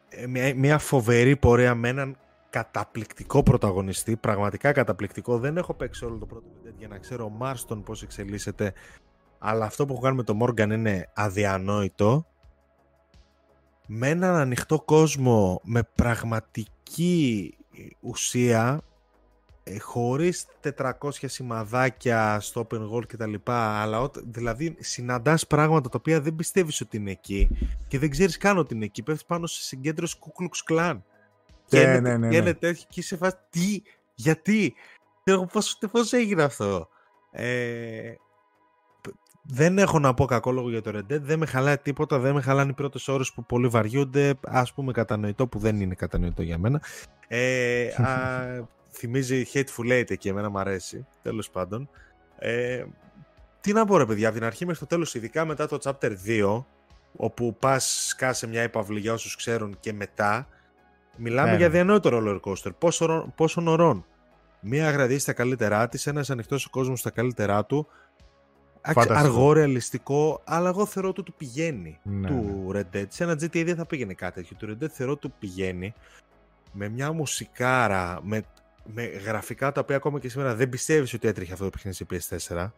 Ε, 0.08 0.26
μια, 0.26 0.54
μια 0.54 0.78
φοβερή 0.78 1.36
πορεία 1.36 1.74
με 1.74 1.88
έναν 1.88 2.16
καταπληκτικό 2.50 3.42
πρωταγωνιστή, 3.42 4.16
πραγματικά 4.16 4.72
καταπληκτικό. 4.72 5.38
Δεν 5.38 5.56
έχω 5.56 5.74
παίξει 5.74 6.04
όλο 6.04 6.18
το 6.18 6.26
πρώτο 6.26 6.46
Red 6.64 6.72
για 6.78 6.88
να 6.88 6.98
ξέρω 6.98 7.24
ο 7.24 7.28
Μάρστον 7.28 7.82
πώς 7.82 8.02
εξελίσσεται, 8.02 8.72
αλλά 9.38 9.64
αυτό 9.64 9.86
που 9.86 9.92
έχω 9.92 10.02
κάνει 10.02 10.16
με 10.16 10.22
τον 10.22 10.36
Μόργαν 10.36 10.70
είναι 10.70 11.10
αδιανόητο. 11.14 12.26
Με 13.86 14.08
έναν 14.08 14.34
ανοιχτό 14.34 14.80
κόσμο, 14.80 15.60
με 15.64 15.82
πραγματική 15.94 17.54
ουσία, 18.00 18.80
ε, 19.70 19.78
χωρίς 19.78 20.46
400 20.76 20.92
σημαδάκια 21.10 22.40
στο 22.40 22.66
open 22.70 22.90
goal 22.90 23.06
και 23.06 23.16
τα 23.16 23.26
λοιπά, 23.26 23.80
αλλά 23.80 24.10
δηλαδή 24.24 24.76
συναντάς 24.78 25.46
πράγματα 25.46 25.88
τα 25.88 25.98
οποία 25.98 26.20
δεν 26.20 26.34
πιστεύεις 26.34 26.80
ότι 26.80 26.96
είναι 26.96 27.10
εκεί 27.10 27.48
και 27.88 27.98
δεν 27.98 28.10
ξέρεις 28.10 28.36
καν 28.36 28.58
ότι 28.58 28.74
είναι 28.74 28.84
εκεί. 28.84 29.02
Πέφτεις 29.02 29.24
πάνω 29.24 29.46
σε 29.46 29.62
συγκέντρωση 29.62 30.16
Ku 30.20 30.42
Klux 30.42 30.98
και 31.66 31.86
ναι, 31.86 32.00
ναι, 32.00 32.16
ναι, 32.16 32.40
ναι. 32.40 32.54
τέτοιο 32.54 32.84
και 32.88 33.02
σε 33.02 33.16
φάση 33.16 33.36
τι, 33.50 33.82
γιατί, 34.14 34.74
πώς, 35.52 35.78
πώς 35.90 36.12
έγινε 36.12 36.42
αυτό; 36.42 36.88
Ε, 37.30 38.14
δεν 39.42 39.78
έχω 39.78 39.98
να 39.98 40.14
πω 40.14 40.24
κακό 40.24 40.52
λόγο 40.52 40.70
για 40.70 40.82
το 40.82 40.90
Red 40.94 41.12
Dead, 41.12 41.20
δεν 41.20 41.38
με 41.38 41.46
χαλάει 41.46 41.78
τίποτα, 41.78 42.18
δεν 42.18 42.34
με 42.34 42.40
χαλάνε 42.40 42.70
οι 42.70 42.74
πρώτες 42.74 43.08
ώρες 43.08 43.32
που 43.32 43.44
πολύ 43.44 43.68
βαριούνται, 43.68 44.34
ας 44.44 44.72
πούμε 44.72 44.92
κατανοητό 44.92 45.46
που 45.46 45.58
δεν 45.58 45.80
είναι 45.80 45.94
κατανοητό 45.94 46.42
για 46.42 46.58
μένα. 46.58 46.82
Ε, 47.28 47.88
α, 48.02 48.77
θυμίζει 48.90 49.46
Hateful 49.52 50.00
Eight 50.00 50.18
και 50.18 50.28
εμένα 50.28 50.50
μου 50.50 50.58
αρέσει, 50.58 51.06
τέλος 51.22 51.50
πάντων. 51.50 51.88
Ε, 52.38 52.84
τι 53.60 53.72
να 53.72 53.84
πω 53.84 53.96
ρε 53.96 54.06
παιδιά, 54.06 54.28
από 54.28 54.36
την 54.36 54.46
αρχή 54.46 54.66
μέχρι 54.66 54.80
το 54.80 54.86
τέλος, 54.86 55.14
ειδικά 55.14 55.44
μετά 55.44 55.66
το 55.66 55.78
chapter 55.82 56.12
2, 56.26 56.64
όπου 57.16 57.56
πας 57.58 58.06
σκάσε 58.08 58.46
μια 58.46 58.62
υπαυλή 58.62 59.00
για 59.00 59.12
όσους 59.12 59.36
ξέρουν 59.36 59.76
και 59.80 59.92
μετά, 59.92 60.48
Μιλάμε 61.18 61.56
για 61.56 61.66
ναι. 61.66 61.72
διανόητο 61.72 62.10
roller 62.12 62.40
coaster. 62.40 62.70
Πόσο, 62.78 63.32
πόσων 63.34 63.68
ωρών. 63.68 64.04
Μία 64.60 64.88
αγραδί 64.88 65.18
στα 65.18 65.32
καλύτερά 65.32 65.88
της, 65.88 66.06
ένας 66.06 66.30
ανοιχτός 66.30 66.66
κόσμος 66.66 67.00
στα 67.00 67.10
καλύτερά 67.10 67.64
του. 67.64 67.86
Φανταστικό. 68.82 69.18
Αργό, 69.18 69.52
ρεαλιστικό, 69.52 70.40
αλλά 70.44 70.68
εγώ 70.68 70.86
θεωρώ 70.86 71.08
ότι 71.08 71.22
του 71.22 71.34
πηγαίνει 71.34 71.98
ναι. 72.02 72.28
του 72.28 72.70
ναι. 72.72 72.80
Red 72.80 72.96
Dead. 72.96 73.04
Σε 73.08 73.24
ένα 73.24 73.32
GTA 73.32 73.62
δεν 73.64 73.76
θα 73.76 73.86
πήγαινε 73.86 74.14
κάτι 74.14 74.34
τέτοιο. 74.34 74.56
Του 74.56 74.66
Red 74.66 74.84
Dead 74.84 74.88
θεωρώ 74.88 75.12
ότι 75.12 75.20
του 75.20 75.34
πηγαίνει 75.38 75.94
με 76.72 76.88
μια 76.88 77.12
μουσικάρα, 77.12 78.20
με, 78.22 78.42
με 78.94 79.04
γραφικά 79.04 79.72
τα 79.72 79.80
οποία 79.80 79.96
ακόμα 79.96 80.20
και 80.20 80.28
σήμερα 80.28 80.54
δεν 80.54 80.68
πιστεύεις 80.68 81.14
ότι 81.14 81.28
έτρεχε 81.28 81.52
αυτό 81.52 81.64
το 81.64 81.70
παιχνίδι 81.70 81.96
σε 81.96 82.06
PS4. 82.48 82.70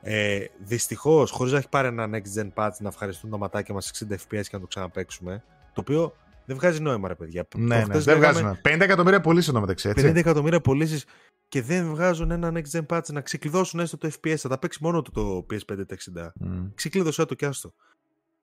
Ε, 0.00 0.44
Δυστυχώς, 0.58 1.30
χωρίς 1.30 1.52
να 1.52 1.58
έχει 1.58 1.68
πάρει 1.68 1.88
ένα 1.88 2.08
next 2.12 2.40
gen 2.40 2.48
patch 2.54 2.76
να 2.78 2.88
ευχαριστούν 2.88 3.30
τα 3.30 3.38
ματάκια 3.38 3.74
μας 3.74 3.90
60 4.08 4.12
FPS 4.12 4.42
και 4.42 4.50
να 4.52 4.60
το 4.60 4.66
ξαναπέξουμε. 4.66 5.42
Το 5.72 5.80
οποίο 5.80 6.14
δεν 6.44 6.56
βγάζει 6.56 6.80
νόημα, 6.80 7.08
ρε 7.08 7.14
παιδιά. 7.14 7.46
Ναι, 7.56 7.84
ναι, 7.84 7.98
δεν 7.98 8.16
βγάζει 8.16 8.42
νόημα. 8.42 8.60
50 8.64 8.80
εκατομμύρια 8.80 9.20
πωλήσεις 9.20 9.48
εδώ 9.48 9.60
μεταξύ. 9.60 9.88
Έτσι. 9.88 10.08
50 10.08 10.16
εκατομμύρια 10.16 10.60
πωλήσεις 10.60 11.04
και 11.48 11.62
δεν 11.62 11.88
βγάζουν 11.88 12.30
ένα 12.30 12.52
next 12.54 12.78
gen 12.78 12.86
patch 12.86 13.12
να 13.12 13.20
ξεκλειδώσουν 13.20 13.80
έστω 13.80 13.96
το 13.96 14.10
FPS. 14.20 14.36
Θα 14.36 14.48
τα 14.48 14.58
παίξει 14.58 14.78
μόνο 14.82 15.02
το, 15.02 15.10
το 15.10 15.46
PS5 15.50 15.76
60. 15.76 15.76
Mm. 15.76 16.70
Ξεκλείδωσέ 16.74 17.24
το 17.24 17.34
κι 17.34 17.44
άστο. 17.44 17.74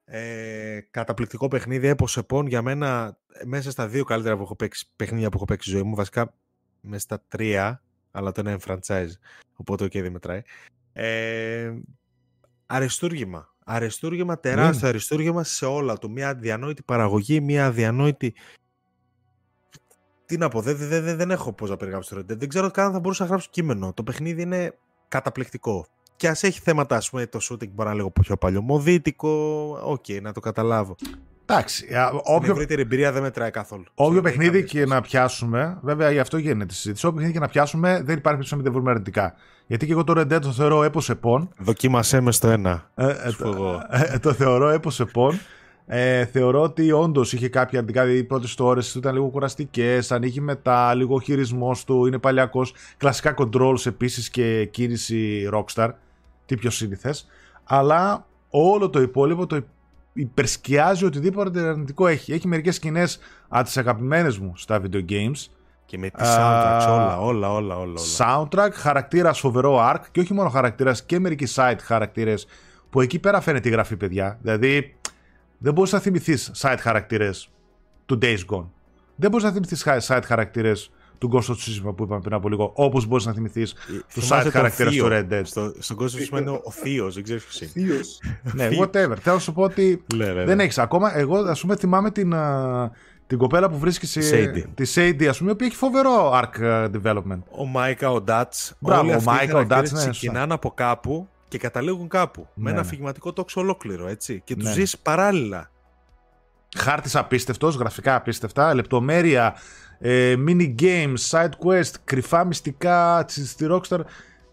Ε, 0.06 0.80
καταπληκτικό 0.91 1.48
παιχνίδι, 1.48 1.88
έπωσε 1.88 2.23
πόν 2.23 2.48
για 2.48 2.61
μένα 2.61 3.18
μέσα 3.45 3.72
στα 3.72 3.88
δύο 3.88 4.03
καλύτερα 4.03 4.38
που 4.38 4.41
έχω 4.41 4.56
παίξει, 4.56 4.90
παιχνίδια 4.95 5.30
που 5.30 5.36
έχω 5.38 5.45
παίξει 5.45 5.69
ζωή 5.69 5.84
μου. 5.84 5.95
Βασικά 5.95 6.34
μέσα 6.86 7.02
στα 7.02 7.24
τρία, 7.28 7.82
αλλά 8.12 8.32
το 8.32 8.40
ένα 8.40 8.52
είναι 8.52 8.60
franchise. 8.68 9.12
Οπότε 9.56 9.84
ο 9.84 9.88
okay, 9.88 10.02
δεν 10.02 10.12
μετράει. 10.12 10.41
Ε, 10.94 11.74
αριστούργημα 12.66 13.56
αριστούργημα, 13.66 14.40
τεράστιο 14.40 14.88
mm. 14.88 14.90
αριστούργημα 14.90 15.44
σε 15.44 15.66
όλα 15.66 15.98
του. 15.98 16.12
Μια 16.12 16.30
αδιανόητη 16.30 16.84
παραγωγή, 16.84 17.41
μια 17.41 17.66
αδιανόητη... 17.66 18.34
Τι 20.26 20.38
να 20.38 20.49
πω, 20.49 20.62
δεν, 20.62 20.78
δεν, 20.78 21.18
δεν 21.18 21.32
έχω 21.32 21.53
πώς 21.53 21.70
να 21.70 21.78
περιγράψω 21.78 22.16
το 22.16 22.22
Red 22.22 22.38
Δεν 22.38 22.49
ξέρω 22.49 22.72
καν 22.72 22.86
αν 22.86 22.91
θα 22.91 22.99
μπορούσα 22.99 23.24
να 23.24 23.30
γράψω 23.30 23.48
κείμενο. 23.52 23.94
Το 23.94 24.03
παιχνίδι 24.03 24.41
είναι 24.41 24.78
καταπληκτικό. 25.07 25.86
Και 26.16 26.28
ας 26.28 26.44
έχει 26.44 26.60
θέματα, 26.60 26.95
ας 26.95 27.10
πούμε, 27.10 27.28
το 27.28 27.40
shooting 27.41 27.70
μπορεί 27.70 27.90
να 27.90 27.95
λίγο 27.95 28.12
πιο 28.12 28.38
παλιωμοδίτικο. 28.38 29.30
OK, 29.84 30.04
okay, 30.07 30.22
να 30.22 30.32
το 30.32 30.40
καταλάβω. 30.40 30.95
Εντάξει. 31.46 31.88
Όποιο... 32.24 32.52
ευρύτερη 32.52 32.82
εμπειρία 32.82 33.12
δεν 33.12 33.22
μετράει 33.22 33.52
καθόλου. 33.52 33.84
Όποιο 33.96 34.22
παιχνίδι 34.22 34.64
και 34.64 34.86
να 34.86 35.02
πιάσουμε, 35.02 35.78
βέβαια 35.82 36.12
γι' 36.12 36.20
αυτό 36.20 36.38
γίνεται 36.38 36.74
η 36.74 36.76
συζήτηση. 36.76 37.06
Όποιο 37.06 37.18
παιχνίδι 37.18 37.38
και 37.38 37.44
να 37.46 37.52
πιάσουμε, 37.52 37.90
δεν 37.90 38.00
υπάρχει 38.00 38.22
περίπτωση 38.22 38.56
να 38.56 38.62
μην 38.62 38.72
βρούμε 38.72 38.92
αρνητικά. 38.92 39.34
Γιατί 39.68 39.86
και 39.86 39.92
εγώ 39.92 40.04
το 40.04 40.14
Red 40.18 40.34
Dead 40.34 40.42
το 40.42 40.52
θεωρώ 40.52 40.84
έπος 40.84 41.02
επών. 41.10 41.50
Δοκίμασέ 41.58 42.20
με 42.22 42.32
στο 42.32 42.48
ένα. 42.48 42.90
Ε, 42.96 43.08
ε, 43.08 43.32
το, 43.38 43.82
ε, 43.90 44.20
το 44.20 44.34
θεωρώ 44.34 44.70
έπος 44.70 44.92
επών. 45.00 45.40
Ε, 45.88 46.26
θεωρώ 46.26 46.62
ότι 46.62 46.92
όντως 46.92 47.34
είχε 47.34 47.50
κάποια 47.50 47.80
αρνητικά. 47.80 48.04
Δηλαδή, 48.04 48.20
οι 48.20 48.24
πρώτες 48.24 48.56
του 48.56 48.66
ώρες 48.66 48.96
ήταν 48.96 49.14
λίγο 49.14 49.28
κουραστικές. 49.28 50.12
Ανοίγει 50.12 50.42
μετά, 50.42 50.94
λίγο 50.94 51.20
χειρισμός 51.20 51.84
του, 51.84 52.06
είναι 52.06 52.18
παλιακός. 52.18 52.74
Κλασικά 52.98 53.36
controls 53.38 53.86
επίσης 53.86 54.30
και 54.30 54.66
κίνηση 54.66 55.50
Rockstar. 55.54 55.90
Τι 56.46 56.56
πιο 56.56 56.70
σύνηθες. 56.70 57.28
Αλλά 57.64 58.26
όλο 58.50 58.90
το 58.90 59.02
υπόλοιπο 59.02 59.46
το 59.46 59.56
υπερσκιάζει 60.16 61.06
οτιδήποτε 61.06 61.68
αρνητικό 61.68 62.08
έχει. 62.08 62.34
Έχει 62.34 62.48
μερικές 62.48 62.76
σκηνές 62.76 63.20
από 63.48 63.64
τις 63.64 63.78
αγαπημένες 63.78 64.38
μου 64.38 64.54
στα 64.56 64.82
video 64.82 65.06
games. 65.10 65.46
Και 65.86 65.98
με 65.98 66.10
τη 66.10 66.24
soundtracks, 66.24 66.88
όλα, 66.88 67.20
όλα, 67.20 67.52
όλα, 67.52 67.78
όλα. 67.78 68.00
Soundtrack, 68.18 68.72
χαρακτήρας 68.74 69.40
φοβερό 69.40 69.92
arc 69.92 70.02
και 70.12 70.20
όχι 70.20 70.34
μόνο 70.34 70.50
χαρακτήρας 70.50 71.04
και 71.04 71.20
μερικοί 71.20 71.48
side 71.56 71.78
χαρακτήρες 71.82 72.48
που 72.90 73.02
εκεί 73.02 73.20
πέρα 73.20 73.42
φαίνεται 73.42 73.70
η 73.70 73.72
γραφή, 73.72 73.98
παιδιά. 73.98 74.38
Δηλαδή, 74.42 74.96
δεν 75.58 75.74
μπορείς 75.74 75.92
να 75.92 76.00
θυμηθείς 76.00 76.52
side 76.58 76.78
χαρακτήρες 76.80 77.50
του 78.06 78.20
Days 78.22 78.40
Gone. 78.50 78.68
Δεν 79.16 79.30
μπορείς 79.30 79.46
να 79.46 79.52
θυμηθείς 79.52 79.88
side 80.08 80.24
χαρακτήρες 80.26 80.92
του 81.18 81.30
Ghost 81.34 81.52
of 81.52 81.56
Tsushima 81.56 81.96
που 81.96 82.04
είπαμε 82.04 82.22
πριν 82.22 82.34
από 82.34 82.50
λίγο, 82.50 82.72
όπως 82.76 83.06
μπορείς 83.06 83.26
να 83.26 83.34
θυμηθείς 83.34 83.72
ε, 83.72 83.76
του 84.14 84.22
side 84.30 84.48
χαρακτήρα 84.52 84.90
του 84.90 85.08
Red 85.10 85.34
Dead. 85.34 85.42
Στο, 85.44 85.74
στο 85.80 85.96
Ghost 86.00 86.04
of 86.04 86.36
Tsushima 86.36 86.40
είναι 86.40 86.50
ο 86.64 86.72
Θείος, 86.72 87.14
δεν 87.14 87.24
ξέρω 87.24 87.40
ποιος 87.40 87.62
είναι. 87.62 87.72
Θείος. 87.72 88.22
ναι, 88.54 88.68
whatever. 88.80 89.16
Θέλω 89.20 89.36
να 89.36 89.40
σου 89.40 89.54
πω 89.54 89.62
ότι 89.62 90.04
ναι, 90.16 90.26
ναι, 90.26 90.34
ναι. 90.34 90.44
δεν 90.44 90.60
έχεις 90.60 90.78
ακόμα. 90.78 91.18
Εγώ, 91.18 91.38
ας 91.38 91.62
πούμε, 91.62 91.76
θυμάμαι 91.76 92.12
την, 92.12 92.34
την 93.28 93.38
κοπέλα 93.38 93.70
που 93.70 93.78
βρίσκει 93.78 94.06
σε. 94.06 94.48
Τη 94.74 94.92
Sadie, 94.96 95.26
ας 95.26 95.38
πούμε, 95.38 95.50
η 95.50 95.54
οποία 95.54 95.68
έχει 95.68 95.76
φοβερό 95.76 96.32
arc 96.34 96.60
ε, 96.60 96.88
development. 97.04 97.40
Ο 97.50 97.66
Μάικα, 97.66 98.12
ο 98.12 98.22
Ντάτς. 98.22 98.76
Μπράβο, 98.80 99.16
ο 99.16 99.22
Μάικα, 99.22 99.58
ο 99.58 99.66
Ντάτς. 99.66 99.92
Ξεκινάνε 99.92 100.54
από 100.54 100.72
κάπου 100.72 101.30
και 101.48 101.58
καταλήγουν 101.58 102.08
κάπου. 102.08 102.48
με 102.54 102.72
ένα 102.72 102.80
αφηγηματικό 102.80 103.34
τόξο 103.34 103.62
ολόκληρο, 103.62 104.08
έτσι. 104.08 104.42
Και 104.46 104.56
τους 104.56 104.72
ζεις 104.72 104.98
παράλληλα. 104.98 105.70
Χάρτης 106.78 107.16
απίστευτος, 107.16 107.76
γραφικά 107.76 108.16
απίστευτα, 108.16 108.74
λεπτομέρεια 108.74 109.56
ε, 110.00 110.36
mini 110.48 110.76
games, 110.82 111.30
side 111.30 111.50
quest, 111.66 111.94
κρυφά 112.04 112.46
μυστικά 112.46 113.26
στη 113.28 113.68
Rockstar. 113.70 114.00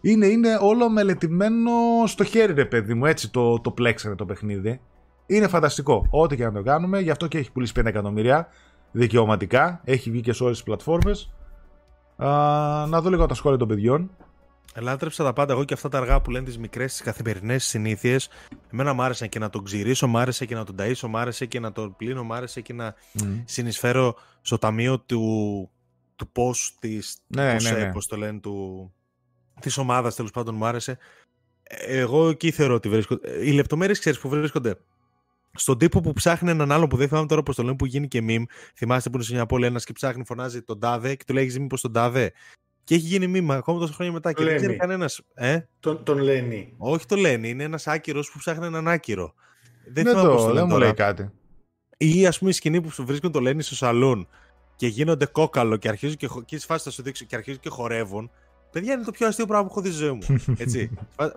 Είναι, 0.01 0.25
είναι 0.25 0.57
όλο 0.61 0.89
μελετημένο 0.89 1.71
στο 2.05 2.23
χέρι 2.23 2.53
ρε 2.53 2.65
παιδί 2.65 2.93
μου, 2.93 3.05
έτσι 3.05 3.31
το, 3.31 3.59
το 3.59 3.71
πλέξανε 3.71 4.15
το 4.15 4.25
παιχνίδι. 4.25 4.81
Είναι 5.25 5.47
φανταστικό, 5.47 6.07
ό,τι 6.09 6.35
και 6.35 6.43
να 6.43 6.51
το 6.51 6.61
κάνουμε, 6.61 6.99
γι' 6.99 7.09
αυτό 7.09 7.27
και 7.27 7.37
έχει 7.37 7.51
πουλήσει 7.51 7.73
5 7.79 7.85
εκατομμύρια 7.85 8.47
δικαιωματικά, 8.91 9.81
έχει 9.83 10.11
βγει 10.11 10.21
και 10.21 10.33
σε 10.33 10.43
όλες 10.43 10.55
τις 10.55 10.65
πλατφόρμες. 10.65 11.33
να 12.87 13.01
δω 13.01 13.09
λίγο 13.09 13.25
τα 13.25 13.33
σχόλια 13.33 13.57
των 13.57 13.67
παιδιών. 13.67 14.09
Λάτρεψα 14.79 15.23
τα 15.23 15.33
πάντα 15.33 15.53
εγώ 15.53 15.63
και 15.63 15.73
αυτά 15.73 15.89
τα 15.89 15.97
αργά 15.97 16.21
που 16.21 16.31
λένε 16.31 16.45
τις 16.45 16.57
μικρές, 16.57 16.91
τις 16.91 17.01
καθημερινές 17.01 17.65
συνήθειες. 17.65 18.29
Εμένα 18.71 18.93
μου 18.93 19.01
άρεσε 19.01 19.27
και 19.27 19.39
να 19.39 19.49
τον 19.49 19.63
ξυρίσω, 19.63 20.07
μου 20.07 20.17
άρεσε 20.17 20.45
και 20.45 20.55
να 20.55 20.63
τον 20.65 20.75
ταΐσω, 20.79 21.07
μου 21.07 21.17
άρεσε 21.17 21.45
και 21.45 21.59
να 21.59 21.71
τον 21.71 21.95
πλύνω, 21.95 22.23
μου 22.23 22.33
άρεσε 22.33 22.61
και 22.61 22.73
να 22.73 22.95
mm. 23.19 23.43
συνεισφέρω 23.45 24.15
στο 24.41 24.57
ταμείο 24.57 24.99
του, 24.99 25.71
του 26.15 26.31
πώ 26.31 26.55
της. 26.79 27.17
Ναι, 27.27 27.53
ναι, 27.53 27.71
ναι. 27.71 27.91
Πώς 27.91 28.07
το 28.07 28.17
λένε, 28.17 28.39
του, 28.39 28.93
της 29.59 29.77
ομάδας 29.77 30.15
τέλος 30.15 30.31
πάντων 30.31 30.55
μου 30.55 30.65
άρεσε. 30.65 30.97
Εγώ 31.87 32.29
εκεί 32.29 32.51
θεωρώ 32.51 32.73
ότι 32.73 32.89
βρίσκονται. 32.89 33.45
Οι 33.45 33.51
λεπτομέρειες 33.51 33.99
ξέρεις 33.99 34.19
που 34.19 34.29
βρίσκονται. 34.29 34.77
Στον 35.55 35.77
τύπο 35.77 36.01
που 36.01 36.13
ψάχνει 36.13 36.49
έναν 36.49 36.71
άλλο 36.71 36.87
που 36.87 36.97
δεν 36.97 37.07
θυμάμαι 37.07 37.27
τώρα 37.27 37.43
πώς 37.43 37.55
το 37.55 37.63
λένε 37.63 37.75
που 37.75 37.85
γίνει 37.85 38.07
και 38.07 38.23
meme. 38.27 38.43
Θυμάστε 38.75 39.09
που 39.09 39.15
είναι 39.15 39.25
σε 39.25 39.33
μια 39.33 39.45
πόλη 39.45 39.65
ένας 39.65 39.85
και 39.85 39.93
ψάχνει, 39.93 40.25
φωνάζει 40.25 40.61
τον 40.61 40.79
τάδε 40.79 41.15
και 41.15 41.23
του 41.27 41.33
λέει: 41.33 41.55
Μήπως 41.59 41.81
τον 41.81 41.93
τάδε; 41.93 42.33
Και 42.83 42.95
έχει 42.95 43.05
γίνει 43.05 43.27
μήμα 43.27 43.55
ακόμα 43.55 43.79
τόσα 43.79 43.93
χρόνια 43.93 44.13
μετά. 44.13 44.33
και 44.33 44.43
δεν 44.43 44.55
ξέρει 44.55 44.75
κανένας. 44.75 45.21
Ε; 45.33 45.59
Τον, 45.79 46.03
τον 46.03 46.17
Λένι. 46.17 46.73
Όχι 46.77 47.05
το 47.05 47.15
Λένι. 47.15 47.49
Είναι 47.49 47.63
ένας 47.63 47.87
άκυρος 47.87 48.31
που 48.31 48.37
ψάχνει 48.37 48.65
έναν 48.65 48.87
άκυρο. 48.87 49.33
Δεν, 49.93 50.03
δεν, 50.03 50.13
το, 50.13 50.53
δεν 50.53 50.65
μου 50.69 50.77
λέει 50.77 50.93
κάτι. 50.93 51.31
Ή 51.97 52.27
ας 52.27 52.37
πούμε 52.37 52.49
η 52.49 52.53
σκηνή 52.53 52.81
που 52.81 53.03
βρίσκουν 53.05 53.31
το 53.31 53.39
Λένι 53.39 53.61
στο 53.63 53.75
σαλούν. 53.75 54.27
Και 54.27 54.43
και 54.75 54.89
γίνονται 54.89 55.25
κόκαλο 55.25 55.77
και 55.77 55.87
αρχίζουν 55.87 56.17
και, 56.17 56.27
και 56.45 56.59
φάση 56.59 56.83
θα 56.83 56.91
σου 56.91 57.01
δείξω 57.01 57.25
και 57.25 57.35
αρχίζουν 57.35 57.59
και 57.59 57.69
χορεύουν. 57.69 58.31
Παιδιά 58.71 58.93
είναι 58.93 59.03
το 59.03 59.11
πιο 59.11 59.27
αστείο 59.27 59.45
πράγμα 59.45 59.65
που 59.65 59.71
έχω 59.71 59.81
δει 59.81 59.89
στη 59.89 59.97
ζωή 59.97 60.11
μου. 60.11 60.41
Έτσι. 60.63 60.89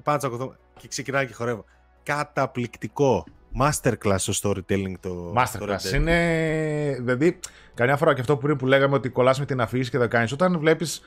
Πάνω 0.02 0.54
και 0.78 0.88
ξεκινάει 0.88 1.26
και 1.26 1.32
χορεύω. 1.32 1.64
Καταπληκτικό. 2.02 3.24
Masterclass 3.60 4.16
στο 4.16 4.32
storytelling 4.42 4.94
το. 5.00 5.34
Masterclass. 5.36 5.94
είναι. 5.94 6.96
Δηλαδή, 7.00 7.38
καμιά 7.74 7.96
φορά 7.96 8.14
και 8.14 8.20
αυτό 8.20 8.34
που 8.34 8.42
πριν 8.42 8.56
που 8.56 8.66
λέγαμε 8.66 8.94
ότι 8.94 9.08
κολλάς 9.08 9.38
με 9.38 9.44
την 9.44 9.60
αφήγηση 9.60 9.90
και 9.90 9.98
το 9.98 10.08
κάνεις. 10.08 10.32
Όταν 10.32 10.58
βλέπεις 10.58 11.02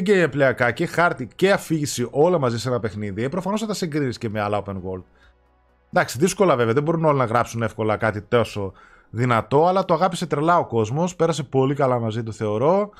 και 0.00 0.02
gameplay 0.06 0.72
και 0.74 0.86
χάρτη 0.86 1.28
και 1.36 1.52
αφήγηση 1.52 2.08
όλα 2.10 2.38
μαζί 2.38 2.58
σε 2.58 2.68
ένα 2.68 2.80
παιχνίδι, 2.80 3.22
ε, 3.22 3.28
προφανώς 3.28 3.60
θα 3.60 3.66
τα 3.66 3.74
συγκρίνεις 3.74 4.18
και 4.18 4.28
με 4.28 4.40
άλλα 4.40 4.62
open 4.64 4.74
world. 4.74 5.02
Εντάξει, 5.92 6.18
δύσκολα 6.18 6.56
βέβαια. 6.56 6.74
Δεν 6.74 6.82
μπορούν 6.82 7.04
όλοι 7.04 7.18
να 7.18 7.24
γράψουν 7.24 7.62
εύκολα 7.62 7.96
κάτι 7.96 8.22
τόσο 8.22 8.72
δυνατό, 9.10 9.66
αλλά 9.66 9.84
το 9.84 9.94
αγάπησε 9.94 10.26
τρελά 10.26 10.58
ο 10.58 10.66
κόσμος. 10.66 11.16
Πέρασε 11.16 11.42
πολύ 11.42 11.74
καλά 11.74 11.98
μαζί 11.98 12.22
του, 12.22 12.32
θεωρώ. 12.32 12.90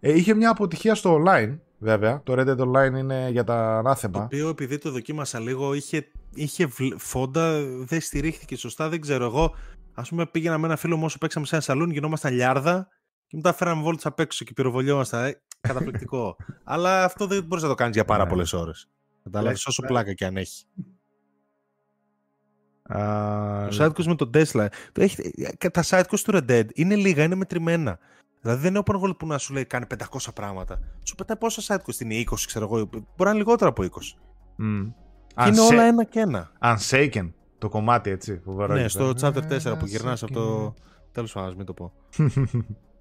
Ε, 0.00 0.16
είχε 0.16 0.34
μια 0.34 0.50
αποτυχία 0.50 0.94
στο 0.94 1.22
online, 1.22 1.58
βέβαια. 1.78 2.20
Το 2.24 2.34
Red 2.36 2.48
Dead 2.48 2.58
Online 2.58 2.98
είναι 2.98 3.28
για 3.30 3.44
τα 3.44 3.78
ανάθεμα. 3.78 4.18
Το 4.18 4.24
οποίο 4.24 4.48
επειδή 4.48 4.78
το 4.78 4.90
δοκίμασα 4.90 5.40
λίγο, 5.40 5.74
είχε, 5.74 6.10
είχε 6.34 6.68
φόντα, 6.96 7.62
δεν 7.78 8.00
στηρίχθηκε 8.00 8.56
σωστά. 8.56 8.88
Δεν 8.88 9.00
ξέρω. 9.00 9.24
Εγώ, 9.24 9.54
ας 9.94 10.08
πούμε, 10.08 10.26
πήγαινα 10.26 10.58
με 10.58 10.66
ένα 10.66 10.76
φίλο 10.76 10.96
μου 10.96 11.04
όσο 11.04 11.18
παίξαμε 11.18 11.46
σε 11.46 11.54
ένα 11.54 11.64
σαλούν, 11.64 11.90
γινόμασταν 11.90 12.34
λιάρδα 12.34 12.88
και 13.26 13.36
μετά 13.36 13.52
φέραμε 13.52 13.82
βόλτσα 13.82 14.08
απ' 14.08 14.20
έξω 14.20 14.44
και 14.44 14.52
πυροβολιόμασταν. 14.52 15.34
Ε, 15.64 15.68
καταπληκτικό. 15.68 16.36
αλλά 16.64 17.04
αυτό 17.04 17.26
δεν 17.26 17.44
μπορείς 17.44 17.62
να 17.62 17.70
το 17.70 17.74
κάνεις 17.74 17.94
για 17.94 18.04
πάρα 18.04 18.24
ναι. 18.24 18.30
πολλές 18.30 18.52
ώρες. 18.52 18.88
Καταλάβεις 19.24 19.66
όσο 19.66 19.82
πλάκα 19.82 20.12
και 20.12 20.24
αν 20.24 20.36
έχει. 20.36 20.64
Uh, 22.94 23.68
το 23.70 23.84
sidequest 23.84 24.04
με 24.04 24.14
τον 24.14 24.30
Tesla. 24.34 24.66
Έχει, 24.92 25.22
τα 25.72 25.82
sidequest 25.84 26.20
του 26.24 26.32
Red 26.32 26.50
Dead 26.50 26.66
είναι 26.74 26.94
λίγα, 26.94 27.22
είναι 27.22 27.34
μετρημένα. 27.34 27.98
Δηλαδή 28.40 28.60
δεν 28.60 28.74
είναι 28.74 28.82
open 28.86 29.00
world 29.00 29.16
που 29.18 29.26
να 29.26 29.38
σου 29.38 29.52
λέει 29.52 29.64
κάνει 29.64 29.84
500 29.98 30.18
πράγματα. 30.34 30.78
Σου 31.02 31.14
πετάει 31.14 31.36
πόσα 31.36 31.76
sidequest 31.76 32.00
είναι 32.00 32.14
20, 32.30 32.34
ξέρω 32.46 32.64
εγώ. 32.64 32.76
Μπορεί 32.76 33.04
να 33.16 33.28
είναι 33.30 33.38
λιγότερο 33.38 33.70
από 33.70 33.82
20. 33.82 33.86
Mm. 33.86 34.92
Και 35.36 35.48
είναι 35.48 35.60
όλα 35.60 35.82
ένα 35.82 36.04
και 36.04 36.20
ένα. 36.20 36.52
Unsaken 36.60 37.30
το 37.58 37.68
κομμάτι 37.68 38.10
έτσι. 38.10 38.40
Φοβερό 38.44 38.74
ναι, 38.74 38.88
στο 38.88 39.12
chapter 39.20 39.60
4 39.62 39.78
που 39.78 39.86
γυρνάς 39.86 40.22
από 40.22 40.32
το. 40.32 40.74
Τέλος 41.12 41.32
πάντων, 41.32 41.56
μην 41.56 41.66
το 41.66 41.72
πω. 41.72 41.92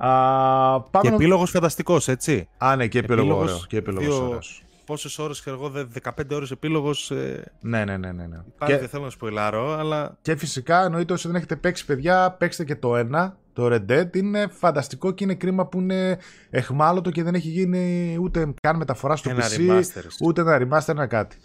Uh, 0.00 0.80
και 1.00 1.08
επίλογος 1.08 1.50
φανταστικός, 1.50 2.08
έτσι. 2.08 2.48
Α, 2.58 2.76
ναι, 2.76 2.86
και 2.86 2.98
επίλογο. 2.98 3.46
Και 3.68 3.76
επίλογος 3.76 4.66
πόσες 4.86 5.18
ώρες, 5.18 5.40
ξέρω 5.40 5.56
εγώ, 5.56 5.86
15 6.02 6.10
ώρες 6.30 6.50
επίλογος. 6.50 7.10
Ε... 7.10 7.52
Ναι, 7.60 7.84
ναι, 7.84 7.96
ναι. 7.96 8.12
ναι, 8.12 8.26
ναι. 8.26 8.42
Πάλι 8.58 8.72
και... 8.72 8.78
δεν 8.78 8.88
θέλω 8.88 9.04
να 9.04 9.10
σποιλάρω, 9.10 9.72
αλλά. 9.72 10.18
Και 10.22 10.36
φυσικά 10.36 10.84
εννοείται 10.84 11.12
όσοι 11.12 11.26
δεν 11.26 11.36
έχετε 11.36 11.56
παίξει, 11.56 11.84
παιδιά, 11.84 12.30
παίξτε 12.30 12.64
και 12.64 12.76
το 12.76 12.96
ένα, 12.96 13.36
το 13.52 13.66
Red 13.72 13.90
Dead. 13.90 14.16
Είναι 14.16 14.46
φανταστικό 14.46 15.10
και 15.10 15.24
είναι 15.24 15.34
κρίμα 15.34 15.66
που 15.66 15.80
είναι 15.80 16.18
εχμάλωτο 16.50 17.10
και 17.10 17.22
δεν 17.22 17.34
έχει 17.34 17.48
γίνει 17.48 18.16
ούτε 18.20 18.54
καν 18.60 18.76
μεταφορά 18.76 19.16
στο 19.16 19.30
ένα 19.30 19.44
PC, 19.44 19.58
remaster, 19.58 20.02
ούτε 20.22 20.40
ένα 20.40 20.58
remaster, 20.60 20.88
ένα 20.88 21.06
κάτι. 21.06 21.36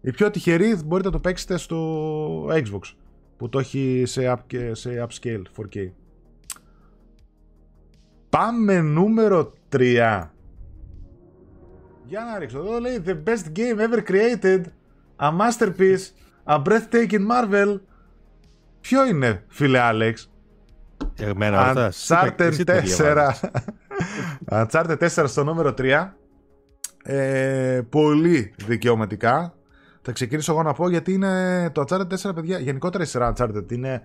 Οι 0.00 0.10
πιο 0.10 0.30
τυχεροί 0.30 0.78
μπορείτε 0.84 1.08
να 1.08 1.14
το 1.14 1.20
παίξετε 1.20 1.56
στο 1.56 2.46
Xbox 2.46 2.94
που 3.36 3.48
το 3.48 3.58
έχει 3.58 4.02
σε, 4.06 4.36
up, 4.36 4.72
σε 4.72 5.06
upscale 5.08 5.42
4K. 5.56 5.90
Πάμε 8.34 8.80
νούμερο 8.80 9.52
3. 9.72 10.28
Για 12.04 12.24
να 12.24 12.38
ρίξω 12.38 12.58
εδώ 12.58 12.78
λέει 12.78 13.02
The 13.06 13.16
best 13.28 13.58
game 13.58 13.78
ever 13.78 14.02
created. 14.10 14.62
A 15.16 15.30
masterpiece 15.38 16.04
A 16.44 16.62
breathtaking 16.62 17.26
marvel. 17.30 17.80
Ποιο 18.80 19.06
είναι 19.06 19.44
φίλε 19.48 19.78
Άλεξ; 19.78 20.32
Εμένα 21.14 21.90
Uncharted 21.90 22.52
4 22.98 23.30
Uncharted 24.50 24.98
4 24.98 25.24
στο 25.26 25.44
νούμερο 25.44 25.74
3 25.78 26.08
ε, 27.04 27.80
Πολύ 27.88 28.54
δικαιωματικά. 28.66 29.54
Θα 30.02 30.12
ξεκινήσω 30.12 30.52
εγώ 30.52 30.62
να 30.62 30.72
πω 30.72 30.88
γιατί 30.88 31.12
είναι 31.12 31.70
το 31.70 31.84
Uncharted 31.88 32.30
4 32.30 32.34
παιδιά. 32.34 32.58
Γενικότερα 32.58 33.04
η 33.04 33.06
σειρά 33.06 33.32
Uncharted 33.36 33.72
είναι 33.72 34.02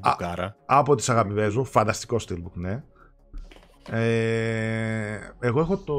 α, 0.00 0.54
Από 0.66 0.94
τις 0.94 1.08
αγαπημένες 1.08 1.54
μου. 1.54 1.64
Φανταστικό 1.64 2.16
steelbook 2.28 2.52
ναι 2.52 2.82
ε, 3.90 5.18
εγώ 5.40 5.60
έχω 5.60 5.76
το. 5.76 5.94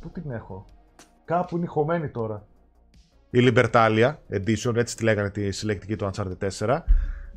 Πού 0.00 0.10
την 0.10 0.30
έχω, 0.30 0.66
Κάπου 1.24 1.56
είναι 1.56 1.66
χωμένη 1.66 2.08
τώρα. 2.08 2.46
Η 3.30 3.38
Libertalia 3.42 4.14
Edition, 4.30 4.76
έτσι 4.76 4.96
τη 4.96 5.04
λέγανε 5.04 5.30
τη 5.30 5.50
συλλεκτική 5.50 5.96
του 5.96 6.10
Uncharted 6.10 6.50
4. 6.58 6.78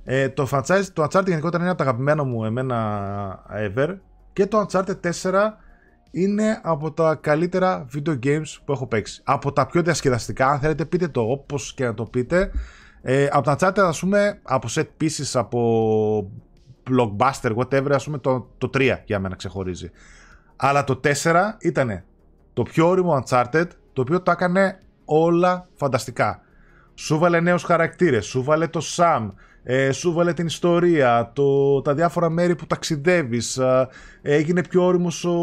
Ε, 0.04 0.30
το 0.30 0.48
franchise 0.52 0.84
του 0.94 1.02
Uncharted 1.02 1.28
γενικότερα 1.28 1.64
είναι 1.64 1.72
από 1.72 1.84
τα 1.84 1.90
αγαπημένα 1.90 2.24
μου 2.24 2.46
εμένα 2.46 3.46
ever. 3.52 3.98
Και 4.34 4.46
το 4.46 4.66
Uncharted 4.68 5.00
4 5.22 5.34
είναι 6.12 6.60
από 6.64 6.92
τα 6.92 7.16
καλύτερα 7.16 7.86
video 7.96 8.20
games 8.24 8.58
που 8.66 8.72
έχω 8.72 8.88
παίξει. 8.88 9.22
Από 9.26 9.52
τα 9.52 9.66
πιο 9.66 9.82
διασκεδαστικά, 9.82 10.48
αν 10.48 10.60
θέλετε 10.60 10.86
πείτε 10.86 11.08
το 11.08 11.22
όπως 11.22 11.74
και 11.74 11.86
να 11.86 11.94
το 11.94 12.04
πείτε. 12.04 12.52
Ε, 13.02 13.28
από 13.32 13.44
τα 13.44 13.58
Uncharted 13.60 13.80
ας 13.80 14.00
πούμε, 14.00 14.40
από 14.44 14.68
set 14.72 14.88
pieces, 15.02 15.32
από 15.34 16.32
blockbuster, 16.90 17.56
whatever, 17.56 17.92
ας 17.92 18.04
πούμε 18.04 18.18
το, 18.18 18.48
το 18.58 18.70
3 18.74 18.98
για 19.06 19.20
μένα 19.20 19.36
ξεχωρίζει. 19.36 19.92
Αλλά 20.56 20.84
το 20.84 21.00
4 21.24 21.36
ήταν 21.60 22.04
το 22.54 22.64
πιο 22.64 22.88
όριμο 22.88 23.24
Uncharted, 23.24 23.68
το 23.94 24.02
οποίο 24.02 24.22
τα 24.22 24.32
έκανε 24.32 24.80
όλα 25.06 25.68
φανταστικά. 25.76 26.42
Σου 26.94 27.18
βάλε 27.18 27.40
νέους 27.40 27.64
χαρακτήρες, 27.64 28.26
σου 28.26 28.44
βάλε 28.44 28.68
το 28.68 28.82
Sam, 28.96 29.32
ε, 29.64 29.92
σου 29.92 30.14
βάλε 30.14 30.34
την 30.34 30.46
ιστορία, 30.46 31.32
το, 31.34 31.82
τα 31.82 31.94
διάφορα 31.94 32.30
μέρη 32.30 32.56
που 32.56 32.68
ταξιδεύεις, 32.68 33.58
ε, 33.58 33.88
έγινε 34.22 34.64
πιο 34.64 34.86
όριμος 34.86 35.26
ο 35.26 35.38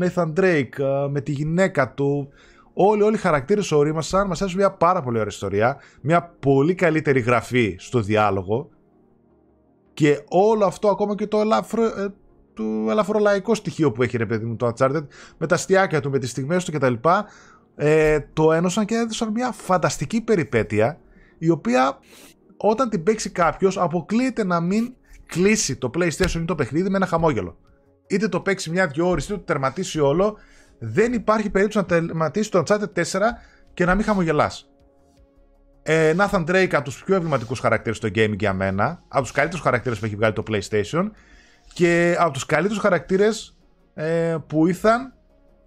Nathan 0.00 0.32
Drake 0.40 0.78
ε, 0.78 1.08
με 1.10 1.20
τη 1.20 1.32
γυναίκα 1.32 1.92
του. 1.92 2.28
Όλοι, 2.74 3.02
όλοι 3.02 3.14
οι 3.14 3.18
χαρακτήρες 3.18 3.72
ορίμασαν, 3.72 4.26
μας 4.26 4.40
έδωσαν 4.40 4.58
μια 4.60 4.70
πάρα 4.70 5.02
πολύ 5.02 5.16
ωραία 5.16 5.30
ιστορία, 5.30 5.76
μια 6.00 6.34
πολύ 6.40 6.74
καλύτερη 6.74 7.20
γραφή 7.20 7.76
στο 7.78 8.00
διάλογο 8.00 8.68
και 10.02 10.24
όλο 10.28 10.64
αυτό 10.64 10.88
ακόμα 10.88 11.14
και 11.14 11.26
το 11.26 11.40
ελαφρο, 11.40 11.84
ε, 11.84 12.14
το 12.54 12.62
ελαφρολαϊκό 12.90 13.54
στοιχείο 13.54 13.92
που 13.92 14.02
έχει 14.02 14.16
ρε 14.16 14.26
παιδί 14.26 14.44
μου 14.44 14.56
το 14.56 14.72
Uncharted 14.74 15.06
με 15.38 15.46
τα 15.46 15.54
αστιάκια 15.54 16.00
του, 16.00 16.10
με 16.10 16.18
τις 16.18 16.30
στιγμές 16.30 16.64
του 16.64 16.72
κτλ. 16.72 16.94
Ε, 17.76 18.20
το 18.32 18.52
ένωσαν 18.52 18.84
και 18.84 18.94
έδωσαν 18.94 19.30
μια 19.30 19.52
φανταστική 19.52 20.20
περιπέτεια 20.20 20.98
η 21.38 21.48
οποία 21.48 21.98
όταν 22.56 22.88
την 22.88 23.02
παίξει 23.02 23.30
κάποιος 23.30 23.78
αποκλείεται 23.78 24.44
να 24.44 24.60
μην 24.60 24.94
κλείσει 25.26 25.76
το 25.76 25.90
PlayStation 25.94 26.40
ή 26.40 26.44
το 26.44 26.54
παιχνίδι 26.54 26.90
με 26.90 26.96
ένα 26.96 27.06
χαμόγελο. 27.06 27.58
Είτε 28.06 28.28
το 28.28 28.40
παίξει 28.40 28.70
μια-δυο 28.70 29.08
ώρες, 29.08 29.24
είτε 29.24 29.34
το 29.34 29.40
τερματίσει 29.40 30.00
όλο, 30.00 30.36
δεν 30.78 31.12
υπάρχει 31.12 31.50
περίπτωση 31.50 31.78
να 31.78 31.84
τερματίσει 31.84 32.50
το 32.50 32.62
Uncharted 32.66 32.92
4 32.94 33.02
και 33.74 33.84
να 33.84 33.94
μην 33.94 34.04
χαμογελάς. 34.04 34.71
Ε, 35.82 36.14
Nathan 36.18 36.44
Drake 36.44 36.74
από 36.74 36.84
τους 36.84 37.04
πιο 37.04 37.14
εμβληματικούς 37.14 37.58
χαρακτήρες 37.60 37.96
στο 37.96 38.08
gaming 38.14 38.38
για 38.38 38.52
μένα. 38.52 39.02
Από 39.08 39.22
τους 39.22 39.32
καλύτερους 39.32 39.64
χαρακτήρες 39.64 39.98
που 39.98 40.04
έχει 40.04 40.16
βγάλει 40.16 40.32
το 40.32 40.42
PlayStation. 40.48 41.10
Και 41.72 42.16
από 42.18 42.32
τους 42.32 42.46
καλύτερους 42.46 42.82
χαρακτήρες 42.82 43.58
ε, 43.94 44.36
που 44.46 44.66
ήρθαν, 44.66 45.14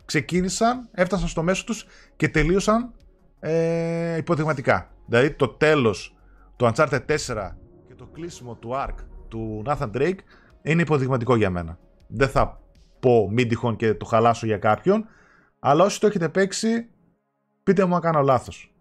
ξεκίνησαν, 0.05 0.89
έφτασαν 0.91 1.27
στο 1.27 1.43
μέσο 1.43 1.63
τους 1.63 1.85
και 2.15 2.29
τελείωσαν 2.29 2.93
ε, 3.39 4.17
υποδειγματικά. 4.17 4.91
Δηλαδή 5.05 5.31
το 5.31 5.47
τέλος 5.47 6.15
του 6.55 6.71
Uncharted 6.73 7.05
4 7.05 7.51
και 7.87 7.93
το 7.95 8.05
κλείσιμο 8.13 8.55
του 8.55 8.71
Ark 8.73 8.95
του 9.27 9.63
Nathan 9.65 9.91
Drake 9.93 10.17
είναι 10.61 10.81
υποδειγματικό 10.81 11.35
για 11.35 11.49
μένα. 11.49 11.77
Δεν 12.07 12.29
θα 12.29 12.61
πω 12.99 13.29
μην 13.31 13.47
τυχόν 13.47 13.75
και 13.75 13.93
το 13.93 14.05
χαλάσω 14.05 14.45
για 14.45 14.57
κάποιον, 14.57 15.05
αλλά 15.59 15.83
όσοι 15.83 15.99
το 15.99 16.07
έχετε 16.07 16.29
παίξει, 16.29 16.89
πείτε 17.63 17.85
μου 17.85 17.95
αν 17.95 18.01
κάνω 18.01 18.21
λάθος. 18.21 18.74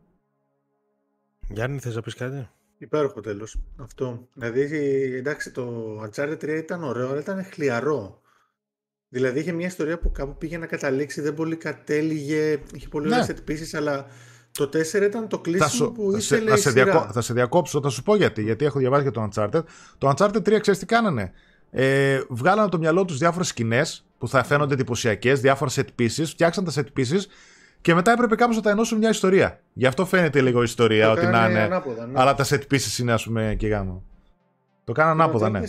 Γιάννη, 1.54 1.78
θες 1.78 1.94
να 1.94 2.00
πεις 2.00 2.14
κάτι; 2.14 2.48
Υπέροχο 2.78 3.20
τέλος. 3.20 3.60
Αυτό. 3.76 4.28
Δηλαδή, 4.34 4.60
εντάξει, 5.16 5.50
το 5.50 5.94
Uncharted 6.02 6.38
3 6.44 6.48
ήταν 6.48 6.84
ωραίο, 6.84 7.08
αλλά 7.08 7.20
ήταν 7.20 7.44
χλιαρό. 7.44 8.20
Δηλαδή, 9.08 9.40
είχε 9.40 9.52
μια 9.52 9.66
ιστορία 9.66 9.98
που 9.98 10.10
κάπου 10.10 10.36
πήγε 10.38 10.58
να 10.58 10.66
καταλήξει, 10.66 11.20
δεν 11.20 11.34
πολύ 11.34 11.56
κατέληγε, 11.56 12.58
είχε 12.72 12.88
πολύ 12.88 13.08
ναι. 13.08 13.14
ωραίες 13.14 13.74
αλλά 13.74 14.06
το 14.52 14.64
4 14.64 15.02
ήταν 15.02 15.28
το 15.28 15.38
κλείσιμο 15.38 15.90
που 15.90 16.16
ήθελε 16.16 16.50
θα 16.50 16.56
σε, 16.56 16.70
διακο... 16.70 17.08
θα 17.12 17.20
σε 17.20 17.32
διακόψω, 17.32 17.80
θα 17.80 17.88
σου 17.88 18.02
πω 18.02 18.16
γιατί, 18.16 18.42
γιατί 18.42 18.64
έχω 18.64 18.78
διαβάσει 18.78 19.02
για 19.02 19.10
το 19.10 19.28
Uncharted. 19.28 19.62
Το 19.98 20.14
Uncharted 20.16 20.36
3, 20.36 20.60
ξέρεις 20.60 20.78
τι 20.78 20.86
κάνανε; 20.86 21.32
Ε, 21.70 22.20
βγάλανε 22.28 22.68
το 22.68 22.78
μυαλό 22.78 23.04
τους 23.04 23.18
διάφορες 23.18 23.48
σκηνές 23.48 24.06
που 24.18 24.28
θα 24.28 24.44
φαίνονται 24.44 24.74
εντυπωσιακές, 24.74 25.40
διάφορα 25.40 25.70
set 25.74 26.00
pieces, 26.00 26.24
φτιάξαν 26.24 26.64
τα 26.64 26.72
set 26.74 26.98
pieces 26.98 27.20
και 27.84 27.94
μετά 27.94 28.12
έπρεπε 28.12 28.34
κάπως 28.34 28.56
να 28.56 28.62
τα 28.62 28.70
ενώσουν 28.70 28.98
μια 28.98 29.08
ιστορία. 29.08 29.60
Γι' 29.72 29.86
αυτό 29.86 30.06
φαίνεται 30.06 30.40
λίγο 30.40 30.60
η 30.60 30.64
ιστορία, 30.64 31.10
ότι 31.10 31.26
να 31.26 31.48
είναι. 31.48 31.60
Ανάποδα, 31.60 32.06
ναι. 32.06 32.20
Αλλά 32.20 32.34
τα 32.34 32.44
set 32.44 32.60
pieces 32.70 32.98
είναι, 32.98 33.12
ας 33.12 33.24
πούμε, 33.24 33.54
και 33.58 33.66
γάμο. 33.66 34.04
Το 34.84 34.92
κάνω 34.92 35.10
ανάποδα, 35.10 35.50
ναι. 35.50 35.60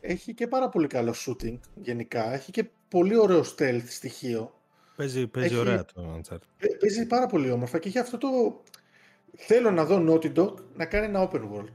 Έχει 0.00 0.34
και 0.34 0.46
πάρα 0.46 0.68
πολύ 0.68 0.86
καλό 0.86 1.14
shooting 1.26 1.58
γενικά. 1.74 2.32
Έχει 2.32 2.50
και 2.50 2.70
πολύ 2.88 3.16
ωραίο 3.16 3.40
stealth 3.40 3.82
στοιχείο. 3.86 4.54
Παίζει, 4.96 5.26
παίζει 5.26 5.48
έχει... 5.48 5.60
ωραία 5.60 5.84
το 5.84 6.20
Uncharted. 6.20 6.66
Παίζει 6.80 7.06
πάρα 7.06 7.26
πολύ 7.26 7.50
όμορφα 7.50 7.78
και 7.78 7.88
έχει 7.88 7.98
αυτό 7.98 8.18
το. 8.18 8.28
Θέλω 9.36 9.70
να 9.70 9.84
δω 9.84 10.04
Naughty 10.08 10.32
Dog 10.34 10.54
να 10.76 10.84
κάνει 10.84 11.06
ένα 11.06 11.30
open 11.30 11.40
world. 11.40 11.74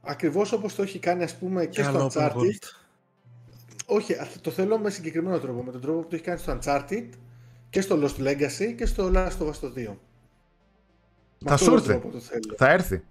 Ακριβώς 0.00 0.52
όπως 0.52 0.74
το 0.74 0.82
έχει 0.82 0.98
κάνει, 0.98 1.22
ας 1.22 1.36
πούμε, 1.36 1.66
και, 1.66 1.82
στο 1.82 2.10
Uncharted. 2.10 2.58
όχι, 3.86 4.16
το 4.40 4.50
θέλω 4.50 4.78
με 4.78 4.90
συγκεκριμένο 4.90 5.38
τρόπο. 5.38 5.62
Με 5.62 5.72
τον 5.72 5.80
τρόπο 5.80 6.00
που 6.00 6.08
το 6.08 6.14
έχει 6.14 6.24
κάνει 6.24 6.38
στο 6.38 6.58
Uncharted 6.58 7.08
και 7.74 7.80
στο 7.80 7.98
Lost 8.02 8.20
Legacy 8.20 8.74
και 8.76 8.86
στο 8.86 9.10
Last 9.14 9.38
of 9.42 9.46
Us 9.46 9.90
2. 9.90 9.94
Θα 11.44 11.56
σου 11.56 11.74
έρθει. 11.74 12.00
Θα 12.56 12.70
έρθει. 12.70 13.02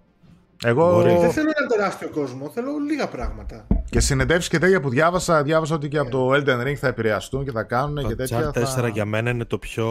Εγώ... 0.64 1.02
Δεν 1.02 1.30
θέλω 1.30 1.50
ένα 1.56 1.66
τεράστιο 1.68 2.08
κόσμο, 2.08 2.48
θέλω 2.48 2.78
λίγα 2.78 3.08
πράγματα. 3.08 3.66
Και 3.90 4.00
συνεντεύξεις 4.00 4.50
και 4.50 4.58
τέτοια 4.58 4.80
που 4.80 4.88
διάβασα, 4.88 5.42
διάβασα 5.42 5.74
ότι 5.74 5.88
και 5.88 5.98
από 5.98 6.10
το 6.10 6.30
Elden 6.32 6.66
Ring 6.66 6.74
θα 6.74 6.86
επηρεαστούν 6.86 7.44
και 7.44 7.50
θα 7.50 7.62
κάνουν 7.62 7.94
το 7.94 8.08
και 8.08 8.14
τέτοια. 8.14 8.50
Το 8.50 8.60
4 8.60 8.64
θα... 8.64 8.88
για 8.88 9.04
μένα 9.04 9.30
είναι 9.30 9.44
το 9.44 9.58
πιο. 9.58 9.88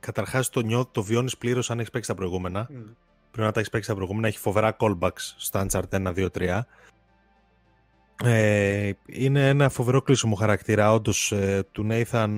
Καταρχάς 0.00 0.48
το 0.48 0.60
νιώθει, 0.60 0.88
το 0.92 1.02
βιώνεις 1.02 1.36
πλήρως 1.36 1.70
αν 1.70 1.78
έχεις 1.78 1.90
παίξει 1.90 2.08
τα 2.08 2.14
προηγούμενα. 2.14 2.66
Mm. 2.70 2.72
Πρέπει 3.30 3.46
να 3.46 3.52
τα 3.52 3.58
έχεις 3.58 3.70
παίξει 3.70 3.88
τα 3.88 3.94
προηγούμενα. 3.94 4.26
Έχει 4.26 4.38
φοβερά 4.38 4.76
callbacks 4.78 5.34
στο 5.36 5.66
Uncharted 5.66 6.06
1, 6.06 6.14
2, 6.14 6.26
3. 6.38 6.60
Ε, 8.24 8.90
είναι 9.06 9.48
ένα 9.48 9.68
φοβερό 9.68 10.02
κλείσιμο 10.02 10.34
χαρακτήρα 10.34 10.92
όντως 10.92 11.32
ε, 11.32 11.66
του 11.72 11.86
Nathan. 11.90 12.30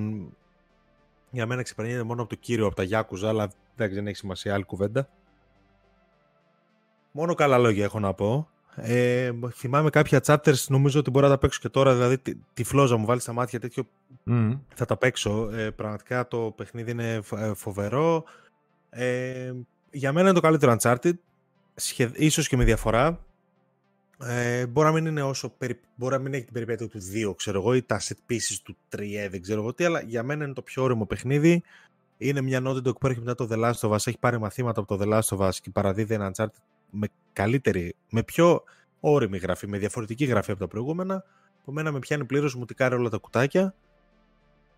Για 1.37 1.47
μένα 1.47 1.63
ξεπερνιέται 1.63 2.03
μόνο 2.03 2.21
από 2.21 2.31
το 2.31 2.37
κύριο, 2.37 2.67
από 2.67 2.75
τα 2.75 2.85
Yakuza, 2.91 3.27
αλλά 3.27 3.51
δεν 3.75 4.07
έχει 4.07 4.17
σημασία, 4.17 4.55
άλλη 4.55 4.65
κουβέντα. 4.65 5.09
Μόνο 7.11 7.35
καλά 7.35 7.59
λόγια 7.59 7.85
έχω 7.85 8.01
να 8.01 8.15
πω. 8.15 8.49
Ε, 8.77 9.33
θυμάμαι 9.53 9.91
κάποια 9.91 10.21
chapters, 10.27 10.67
νομίζω 10.69 11.01
ότι 11.01 11.11
μπορώ 11.11 11.27
να 11.27 11.33
τα 11.33 11.39
παίξω 11.39 11.59
και 11.63 11.69
τώρα. 11.69 11.95
Δηλαδή, 11.95 12.19
τη, 12.19 12.35
τη 12.55 12.65
φλόζα 12.65 12.97
μου 12.97 13.07
βάλει 13.07 13.21
στα 13.21 13.33
μάτια 13.33 13.61
τέτοιο. 13.61 13.87
Θα 14.75 14.85
τα 14.85 14.97
παίξω. 14.97 15.51
Ε, 15.53 15.71
πραγματικά 15.71 16.29
το 16.29 16.55
παιχνίδι 16.57 16.91
είναι 16.91 17.23
ε, 17.37 17.55
φοβερό. 17.55 18.25
Ε, 18.91 19.53
για 19.91 20.13
μένα 20.13 20.29
είναι 20.29 20.39
το 20.39 20.41
καλύτερο 20.41 20.77
Uncharted. 20.79 21.15
Σχε, 21.75 22.11
ίσως 22.15 22.49
και 22.49 22.57
με 22.57 22.65
διαφορά. 22.65 23.26
Ε, 24.19 24.67
μπορεί 24.67 24.87
να 24.87 24.93
μην 24.93 25.07
είναι 25.07 25.23
όσο. 25.23 25.57
Μπορεί 25.95 26.15
να 26.15 26.19
μην 26.19 26.35
έχει 26.35 26.45
την 26.45 26.53
περιπέτεια 26.53 26.89
του 26.89 27.01
2, 27.31 27.35
ξέρω 27.37 27.61
εγώ, 27.61 27.75
ή 27.75 27.83
τα 27.83 28.01
set 28.01 28.33
pieces 28.33 28.57
του 28.63 28.77
3, 28.97 28.99
δεν 29.31 29.43
ξέρω 29.43 29.61
εγώ 29.61 29.75
τι, 29.75 29.85
αλλά 29.85 30.01
για 30.01 30.23
μένα 30.23 30.45
είναι 30.45 30.53
το 30.53 30.63
πιο 30.63 30.83
όριμο 30.83 31.07
παιχνίδι. 31.07 31.63
Είναι 32.19 32.41
μια 32.41 32.63
Naughty 32.65 32.77
Dog 32.77 32.99
που 32.99 33.07
έρχεται 33.07 33.25
μετά 33.25 33.35
το 33.35 33.49
The 33.51 33.65
Last 33.65 33.89
of 33.89 33.91
Us, 33.91 34.07
έχει 34.07 34.19
πάρει 34.19 34.39
μαθήματα 34.39 34.81
από 34.81 34.97
το 34.97 35.05
The 35.05 35.15
Last 35.15 35.39
of 35.39 35.49
Us 35.49 35.55
και 35.63 35.71
παραδίδει 35.71 36.15
ένα 36.15 36.33
Uncharted 36.35 36.61
με 36.91 37.09
καλύτερη, 37.33 37.95
με 38.11 38.23
πιο 38.23 38.63
όρημη 39.01 39.39
γραφή, 39.39 39.67
με 39.67 39.79
διαφορετική 39.79 40.25
γραφή 40.25 40.51
από 40.51 40.61
τα 40.61 40.69
προηγούμενα. 40.69 41.25
μένα 41.65 41.93
με 41.93 41.99
πιάνει 41.99 42.25
πλήρως, 42.25 42.55
μου 42.55 42.65
τικάρει 42.65 42.95
όλα 42.95 43.09
τα 43.09 43.19
κουτάκια. 43.19 43.75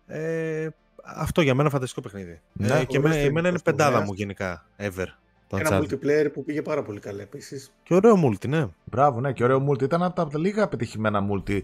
Ε, 0.07 0.67
αυτό 1.03 1.41
για 1.41 1.55
μένα 1.55 1.69
φανταστικό 1.69 2.01
παιχνίδι. 2.01 2.41
Ναι, 2.53 2.79
ε, 2.79 2.85
και 2.85 2.97
εμένα 2.97 3.49
είναι 3.49 3.59
πεντάδα 3.59 4.01
μου 4.01 4.13
γενικά, 4.13 4.65
ever. 4.77 5.07
Το 5.49 5.57
ένα 5.57 5.79
multiplayer 5.81 6.29
που 6.33 6.43
πήγε 6.43 6.61
πάρα 6.61 6.83
πολύ 6.83 6.99
καλά 6.99 7.21
επίσης. 7.21 7.71
Και 7.83 7.93
ωραίο 7.93 8.15
multi, 8.25 8.47
ναι. 8.47 8.67
Μπράβο, 8.83 9.19
ναι, 9.19 9.33
και 9.33 9.43
ωραίο 9.43 9.67
multi. 9.69 9.81
Ήταν 9.81 10.03
από 10.03 10.29
τα 10.29 10.39
λίγα 10.39 10.67
πετυχημένα 10.67 11.27
multi 11.31 11.61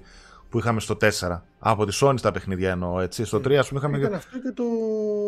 που 0.49 0.57
είχαμε 0.57 0.80
στο 0.80 0.97
4. 1.01 1.41
Από 1.59 1.85
τη 1.85 1.97
Sony 2.01 2.14
στα 2.17 2.31
παιχνίδια 2.31 2.72
εννοώ, 2.72 2.99
έτσι. 2.99 3.25
Στο 3.25 3.38
3 3.38 3.53
ας 3.53 3.67
πούμε 3.67 3.80
είχαμε. 3.80 3.97
Ήταν 3.97 4.14
αυτό 4.14 4.39
και 4.39 4.51
το. 4.51 4.64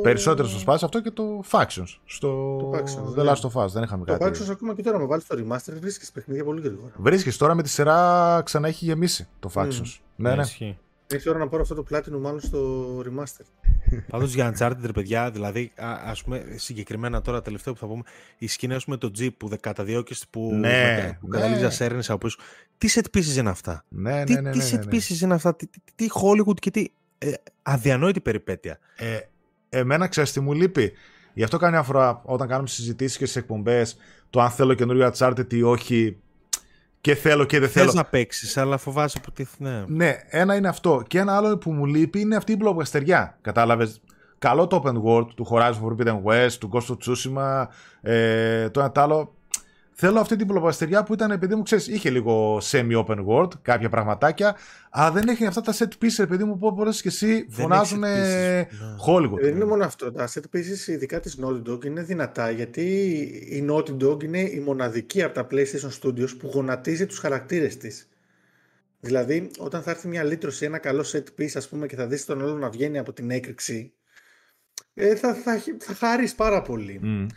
Περισσότερο 0.02 0.48
στο 0.48 0.60
Spice, 0.66 0.78
αυτό 0.84 1.02
και 1.02 1.12
το 1.12 1.44
Factions. 1.52 1.98
Στο 2.06 2.58
το 2.58 2.72
Factions, 2.74 3.20
The 3.20 3.24
ναι. 3.24 3.32
Last 3.32 3.50
of 3.50 3.64
Us. 3.64 3.68
Δεν 3.68 3.84
είχαμε 3.84 4.06
το 4.06 4.18
κάτι. 4.18 4.38
Το 4.38 4.46
Factions 4.46 4.50
ακόμα 4.52 4.74
και 4.76 4.82
τώρα 4.82 5.00
με 5.00 5.06
βάλεις 5.06 5.24
στο 5.24 5.36
Remaster 5.40 5.74
βρίσκεις 5.80 6.12
παιχνίδια 6.12 6.44
πολύ 6.44 6.62
γρήγορα. 6.62 6.92
Βρίσκεις 6.98 7.38
τώρα 7.38 7.56
με 7.56 7.64
τη 7.64 7.70
σειρά 7.70 8.42
ξανά 8.46 8.68
έχει 8.68 8.86
γεμίσει 8.86 9.28
το 9.40 9.52
Factions. 9.54 9.66
Mm. 9.66 10.00
Ναι, 10.16 10.30
ναι. 10.30 10.44
ναι. 10.60 10.76
Έχει 11.08 11.30
ώρα 11.30 11.40
να 11.40 11.48
πάρω 11.48 11.62
αυτό 11.62 11.76
το 11.76 11.84
Platinum 11.92 12.20
μάλλον 12.20 12.40
στο 12.40 12.86
Remaster. 13.00 13.46
Πάντως 14.10 14.34
για 14.34 14.54
Uncharted, 14.54 14.82
ρε 14.82 14.92
παιδιά, 14.92 15.32
δηλαδή, 15.32 15.72
α 15.78 16.14
πούμε, 16.24 16.46
συγκεκριμένα 16.56 17.22
τώρα 17.22 17.42
τελευταίο 17.42 17.74
που 17.74 17.80
θα 17.80 17.88
πούμε, 17.88 18.04
η 18.38 18.48
σκηνή 18.48 18.76
με 18.88 18.98
το 18.98 19.12
Jeep 19.20 19.30
που 19.38 19.58
καταδιώκει 19.60 20.16
που, 20.30 20.54
ναι, 20.54 21.18
που 21.20 21.28
ναι. 21.28 21.70
σέρνει 21.70 22.04
από 22.08 22.18
πίσω. 22.18 22.38
Τι 22.78 22.90
set 22.94 23.18
pieces 23.18 23.38
είναι 23.38 23.50
αυτά; 23.50 23.84
Ναι, 23.88 24.12
ναι, 24.12 24.24
τι, 24.24 24.34
ναι, 24.34 24.42
ναι, 24.42 24.52
τι 24.52 24.60
set 24.72 24.94
pieces 24.94 25.22
είναι 25.22 25.34
αυτά; 25.34 25.56
Τι, 25.56 25.68
τι, 25.68 25.80
τι 25.96 26.08
Hollywood 26.22 26.60
και 26.60 26.72
τι. 26.72 26.88
Ε, 27.18 27.32
αδιανόητη 27.62 28.22
περιπέτεια. 28.22 28.80
Ε, 28.96 29.18
εμένα 29.70 30.08
ξέρεις 30.08 30.32
τι 30.32 30.40
μου 30.40 30.54
λείπει; 30.54 30.94
Γι' 31.34 31.44
αυτό 31.44 31.58
κάνει 31.58 31.76
αφορά 31.78 32.22
όταν 32.26 32.48
κάνουμε 32.48 32.68
συζητήσεις 32.68 33.18
και 33.18 33.26
στις 33.26 33.38
εκπομπές 33.42 33.98
το 34.30 34.42
αν 34.42 34.50
θέλω 34.50 34.74
καινούριο 34.74 35.12
Uncharted 35.14 35.54
ή 35.54 35.62
όχι 35.62 36.18
και 37.02 37.16
θέλω 37.16 37.46
και 37.46 37.60
δεν 37.60 37.70
θέλω. 37.70 37.86
Θες 37.86 37.94
να 37.94 38.06
παίξεις, 38.06 38.58
αλλά 38.58 38.78
φοβάσαι 38.78 39.20
που 39.20 39.32
τι. 39.32 39.46
Ναι. 39.58 39.84
ναι, 39.88 40.18
ένα 40.30 40.56
είναι 40.56 40.68
αυτό. 40.68 41.04
Και 41.08 41.20
ένα 41.20 41.36
άλλο 41.36 41.58
που 41.58 41.72
μου 41.72 41.86
λείπει 41.86 42.20
είναι 42.20 42.36
αυτή 42.36 42.52
η 42.52 42.56
μπλοκαστεριά. 42.60 43.38
Κατάλαβες; 43.42 44.02
Καλό 44.40 44.68
το 44.68 44.82
open 44.84 45.02
world 45.04 45.28
του 45.36 45.48
Horizon 45.52 45.82
Forbidden 45.84 46.22
West, 46.24 46.52
του 46.60 46.70
Ghost 46.74 46.88
of 46.88 46.98
Tsushima. 47.06 47.66
Ε, 48.02 48.70
το 48.70 48.80
ένα 48.80 48.92
άλλο 48.96 49.37
Θέλω 50.00 50.20
αυτή 50.20 50.36
την 50.36 50.48
πλοπαστεριά 50.48 51.04
που 51.04 51.14
ήταν, 51.14 51.32
επειδή 51.32 51.56
μου 51.56 51.64
ξέρεις, 51.64 51.88
είχε 51.88 52.10
λίγο 52.10 52.62
semi-open 52.72 53.26
world, 53.28 53.50
κάποια 53.62 53.90
πραγματάκια, 53.90 54.56
αλλά 54.90 55.12
δεν 55.12 55.28
έχει 55.28 55.46
αυτά 55.46 55.62
τα 55.62 55.74
set 55.74 56.04
pieces, 56.04 56.20
επειδή 56.20 56.44
μου 56.44 56.58
πω 56.58 56.74
πολλέ 56.74 56.92
και 56.92 57.08
εσύ 57.08 57.48
φωνάζουν 57.50 58.00
ναι. 58.00 58.68
Hollywood. 59.08 59.40
Δεν 59.42 59.56
είναι 59.56 59.66
μόνο 59.66 59.86
αυτό. 59.86 60.12
Τα 60.12 60.30
set 60.34 60.56
pieces, 60.56 60.88
ειδικά 60.88 61.20
της 61.20 61.40
Naughty 61.42 61.72
Dog, 61.72 61.86
είναι 61.86 62.02
δυνατά 62.02 62.50
γιατί 62.52 62.82
η 63.50 63.68
Naughty 63.70 63.98
Dog 64.04 64.24
είναι 64.24 64.40
η 64.40 64.60
μοναδική 64.60 65.24
από 65.24 65.34
τα 65.34 65.48
PlayStation 65.52 66.02
Studios 66.02 66.38
που 66.38 66.50
γονατίζει 66.54 67.06
τους 67.06 67.20
χαρακτήρες 67.20 67.78
της. 67.78 68.10
Δηλαδή, 69.00 69.52
όταν 69.58 69.82
θα 69.82 69.92
έρθει 69.92 70.08
μια 70.08 70.24
λύτρωση, 70.24 70.66
ένα 70.66 70.78
καλό 70.78 71.06
set 71.12 71.42
piece, 71.42 71.56
ας 71.56 71.68
πούμε, 71.68 71.88
και 71.88 71.96
θα 71.96 72.08
δεις 72.08 72.26
τον 72.26 72.42
άλλο 72.42 72.58
να 72.58 72.70
βγαίνει 72.70 72.98
από 72.98 73.14
την 73.14 73.30
έκρηξη, 73.32 73.94
ε, 74.94 75.16
θα, 75.16 75.34
θα, 75.34 75.62
θα, 75.78 75.94
χαρείς 75.94 76.36
πάρα 76.36 76.62
πολύ. 76.62 77.00
Mm 77.04 77.28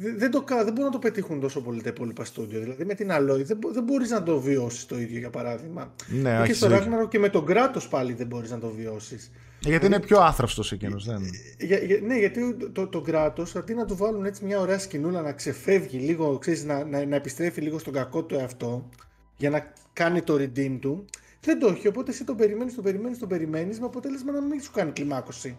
δεν, 0.00 0.30
το, 0.30 0.44
δεν 0.48 0.64
μπορούν 0.64 0.84
να 0.84 0.90
το 0.90 0.98
πετύχουν 0.98 1.40
τόσο 1.40 1.60
πολύ 1.60 1.82
τα 1.82 1.88
υπόλοιπα 1.88 2.24
στούντιο. 2.24 2.60
Δηλαδή 2.60 2.84
με 2.84 2.94
την 2.94 3.08
Alloy 3.12 3.42
δεν, 3.44 3.58
δεν 3.72 3.82
μπορείς 3.82 4.10
να 4.10 4.22
το 4.22 4.40
βιώσεις 4.40 4.86
το 4.86 4.98
ίδιο 4.98 5.18
για 5.18 5.30
παράδειγμα. 5.30 5.94
Ναι, 6.08 6.42
και 6.46 6.52
στο 6.52 6.68
Ragnarok 6.70 7.08
και 7.08 7.18
με 7.18 7.28
τον 7.28 7.46
κράτο 7.46 7.80
πάλι 7.90 8.12
δεν 8.12 8.26
μπορείς 8.26 8.50
να 8.50 8.58
το 8.58 8.68
βιώσεις. 8.68 9.30
Γιατί 9.60 9.86
είναι 9.86 9.96
δηλαδή, 9.96 10.06
πιο 10.06 10.20
άθραυστος 10.20 10.72
εκείνος. 10.72 11.04
Δεν... 11.04 11.22
Για, 11.58 11.78
για, 11.78 12.00
ναι, 12.02 12.18
γιατί 12.18 12.56
το, 12.72 12.86
το 12.86 13.00
κράτο 13.00 13.46
αντί 13.56 13.74
να 13.74 13.84
του 13.84 13.96
βάλουν 13.96 14.24
έτσι 14.24 14.44
μια 14.44 14.60
ωραία 14.60 14.78
σκηνούλα 14.78 15.22
να 15.22 15.32
ξεφεύγει 15.32 15.98
λίγο, 15.98 16.38
ξέρεις, 16.38 16.64
να, 16.64 16.84
να, 16.84 17.06
να 17.06 17.16
επιστρέφει 17.16 17.60
λίγο 17.60 17.78
στον 17.78 17.92
κακό 17.92 18.24
του 18.24 18.34
εαυτό 18.34 18.88
για 19.36 19.50
να 19.50 19.72
κάνει 19.92 20.22
το 20.22 20.34
redeem 20.34 20.78
του. 20.80 21.04
Δεν 21.40 21.58
το 21.58 21.66
έχει. 21.66 21.88
Οπότε 21.88 22.10
εσύ 22.10 22.24
το 22.24 22.34
περιμένεις, 22.34 22.74
το 22.74 22.82
περιμένεις, 22.82 23.18
το 23.18 23.26
περιμένεις 23.26 23.80
με 23.80 23.86
αποτέλεσμα 23.86 24.32
να 24.32 24.40
μην 24.40 24.60
σου 24.60 24.70
κάνει 24.72 24.90
κλιμάκωση. 24.90 25.56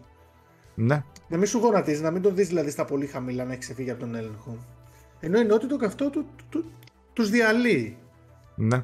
Ναι. 0.81 1.03
Να 1.27 1.37
μην 1.37 1.47
σου 1.47 1.57
γονατίζει, 1.57 2.01
να 2.01 2.11
μην 2.11 2.21
τον 2.21 2.35
δεις 2.35 2.47
δηλαδή 2.47 2.69
στα 2.69 2.85
πολύ 2.85 3.05
χαμηλά 3.05 3.45
να 3.45 3.51
έχει 3.51 3.59
ξεφύγει 3.59 3.91
από 3.91 3.99
τον 3.99 4.15
έλεγχο. 4.15 4.57
Ενώ 5.19 5.39
είναι 5.39 5.53
ότι 5.53 5.67
το 5.67 5.77
καυτό 5.77 6.09
του, 6.09 6.25
του, 6.49 6.71
του 7.13 7.23
διαλύει. 7.23 7.97
Ναι. 8.55 8.83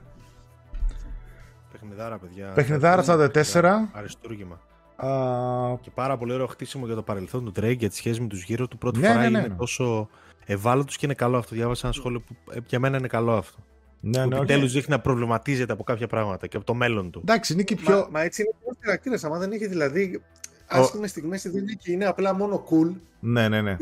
Παιχνιδάρα, 1.72 2.18
παιδιά. 2.18 2.52
Παιχνιδάρα 2.52 3.00
αυτά 3.00 3.30
τα 3.30 3.44
4. 3.92 3.98
Αριστούργημα. 3.98 4.60
Uh... 5.04 5.80
Και 5.82 5.90
πάρα 5.94 6.18
πολύ 6.18 6.34
ωραίο 6.34 6.48
χτίσιμο 6.48 6.86
για 6.86 6.96
το 6.96 7.02
παρελθόν 7.02 7.46
του 7.46 7.62
Drake, 7.62 7.78
για 7.78 7.90
τη 7.90 7.96
σχέση 7.96 8.22
με 8.22 8.28
τους 8.28 8.44
γύρω 8.44 8.68
του. 8.68 8.78
Πρώτη 8.78 9.00
ναι, 9.00 9.08
φορά 9.08 9.20
ναι, 9.20 9.30
ναι, 9.30 9.38
είναι 9.38 9.48
ναι. 9.48 9.56
τόσο 9.56 10.10
ευάλωτος 10.46 10.98
και 10.98 11.06
είναι 11.06 11.16
καλό 11.16 11.38
αυτό. 11.38 11.56
Διάβασα 11.56 11.88
ένα 11.88 11.96
σχόλιο 11.96 12.20
που 12.20 12.36
ε, 12.52 12.58
για 12.68 12.80
μένα 12.80 12.98
είναι 12.98 13.08
καλό 13.08 13.32
αυτό. 13.32 13.58
Ναι, 14.00 14.26
ναι, 14.26 14.36
Επιτέλους 14.36 14.72
δείχνει 14.72 14.96
να 14.96 15.02
προβληματίζεται 15.02 15.74
από 15.74 15.84
κάποια 15.84 16.08
πράγματα 16.08 16.48
και 16.48 16.58
από 16.58 16.66
το 16.66 16.74
μέλλον 16.74 17.12
του. 17.12 17.20
Εντάξει, 17.20 17.54
είναι 17.54 17.64
και 17.64 17.76
πιο. 17.76 17.96
Μα, 17.96 18.08
μα 18.12 18.22
έτσι 18.22 18.42
είναι 18.42 18.52
ο 18.64 18.78
χαρακτήρα. 18.82 19.34
Αν 19.34 19.40
δεν 19.40 19.52
είχε 19.52 19.68
δηλαδή 19.68 20.22
άσχημες 20.68 21.10
στιγμές 21.10 21.42
δεν 21.42 21.62
είναι 21.62 21.74
και 21.74 21.92
είναι 21.92 22.06
απλά 22.06 22.34
μόνο 22.34 22.64
cool. 22.70 22.96
Ναι, 23.20 23.48
ναι, 23.48 23.62
ναι. 23.62 23.78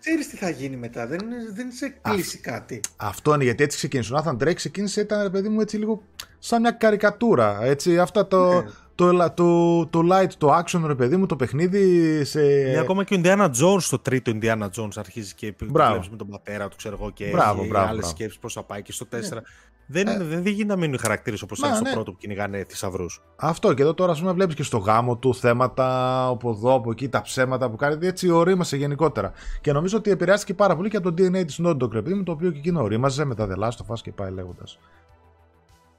Ξέρεις 0.00 0.28
τι 0.28 0.36
θα 0.36 0.50
γίνει 0.50 0.76
μετά, 0.76 1.06
δεν, 1.06 1.20
δεν 1.54 1.72
σε 1.72 1.94
κλείσει 2.02 2.38
κάτι. 2.38 2.80
Αυτό 2.96 3.34
είναι 3.34 3.44
γιατί 3.44 3.62
έτσι 3.62 3.76
ξεκίνησε. 3.76 4.12
Ο 4.12 4.16
Νάθαν 4.16 4.38
Drake 4.40 4.54
ξεκίνησε, 4.54 5.00
ήταν 5.00 5.30
παιδί 5.30 5.48
μου 5.48 5.60
έτσι 5.60 5.76
λίγο 5.76 6.02
σαν 6.38 6.60
μια 6.60 6.70
καρικατούρα. 6.70 7.58
Έτσι, 7.62 7.98
αυτά 7.98 8.26
το, 8.26 8.52
ναι. 8.52 8.70
το, 8.94 9.30
το, 9.34 9.86
το, 9.86 10.08
light, 10.12 10.32
το 10.38 10.58
action 10.58 10.82
ρε 10.86 10.94
παιδί 10.94 11.16
μου, 11.16 11.26
το 11.26 11.36
παιχνίδι. 11.36 12.24
Σε... 12.24 12.40
Ναι, 12.40 12.78
ακόμα 12.78 13.04
και 13.04 13.14
ο 13.14 13.20
Indiana 13.22 13.50
Jones, 13.50 13.82
το 13.90 13.98
τρίτο 13.98 14.32
Indiana 14.34 14.68
Jones 14.76 14.96
αρχίζει 14.96 15.34
και 15.34 15.54
βλέπει 15.58 16.08
με 16.10 16.16
τον 16.16 16.28
πατέρα 16.28 16.68
του, 16.68 16.76
ξέρω 16.76 16.96
εγώ, 17.00 17.10
και 17.10 17.30
μπράβο, 17.30 17.66
μπράβο, 17.66 17.88
άλλες 17.88 18.06
σκέψεις 18.06 18.38
πώς 18.38 18.48
θα 18.48 18.62
πάει 18.62 18.82
και 18.82 18.92
στο 18.92 19.06
4. 19.10 19.10
Ναι. 19.10 19.40
Δεν, 19.86 20.06
ε, 20.06 20.16
δεν 20.18 20.46
γίνεται 20.46 20.74
να 20.74 20.76
μείνουν 20.76 20.94
οι 20.94 20.98
χαρακτήρες 20.98 21.42
όπως 21.42 21.58
ήταν 21.58 21.74
στο 21.74 21.84
ναι. 21.84 21.92
πρώτο 21.92 22.12
που 22.12 22.18
κυνηγάνε 22.18 22.64
θησαυρούς. 22.68 23.22
Αυτό 23.36 23.74
και 23.74 23.82
εδώ 23.82 23.94
τώρα 23.94 24.12
ας 24.12 24.20
πούμε 24.20 24.32
βλέπεις 24.32 24.54
και 24.54 24.62
στο 24.62 24.78
γάμο 24.78 25.16
του 25.16 25.34
θέματα 25.34 26.26
από 26.26 26.50
εδώ, 26.50 26.74
από 26.74 26.90
εκεί, 26.90 27.08
τα 27.08 27.20
ψέματα 27.20 27.70
που 27.70 27.76
κάνει. 27.76 28.06
Έτσι 28.06 28.30
ωρίμασε 28.30 28.76
γενικότερα. 28.76 29.32
Και 29.60 29.72
νομίζω 29.72 29.96
ότι 29.96 30.10
επηρεάστηκε 30.10 30.54
πάρα 30.54 30.76
πολύ 30.76 30.88
και 30.88 30.96
από 30.96 31.12
το 31.12 31.22
DNA 31.22 31.46
της 31.46 31.60
Naughty 31.64 31.82
Dog, 31.82 32.22
το 32.24 32.32
οποίο 32.32 32.50
και 32.50 32.58
εκείνο 32.58 32.82
ωρίμαζε 32.82 33.24
με 33.24 33.34
τα 33.34 33.48
The 33.50 33.62
Last 33.62 33.86
of 33.86 33.94
Us 33.94 34.00
και 34.02 34.12
πάει 34.12 34.30
λέγοντας. 34.30 34.78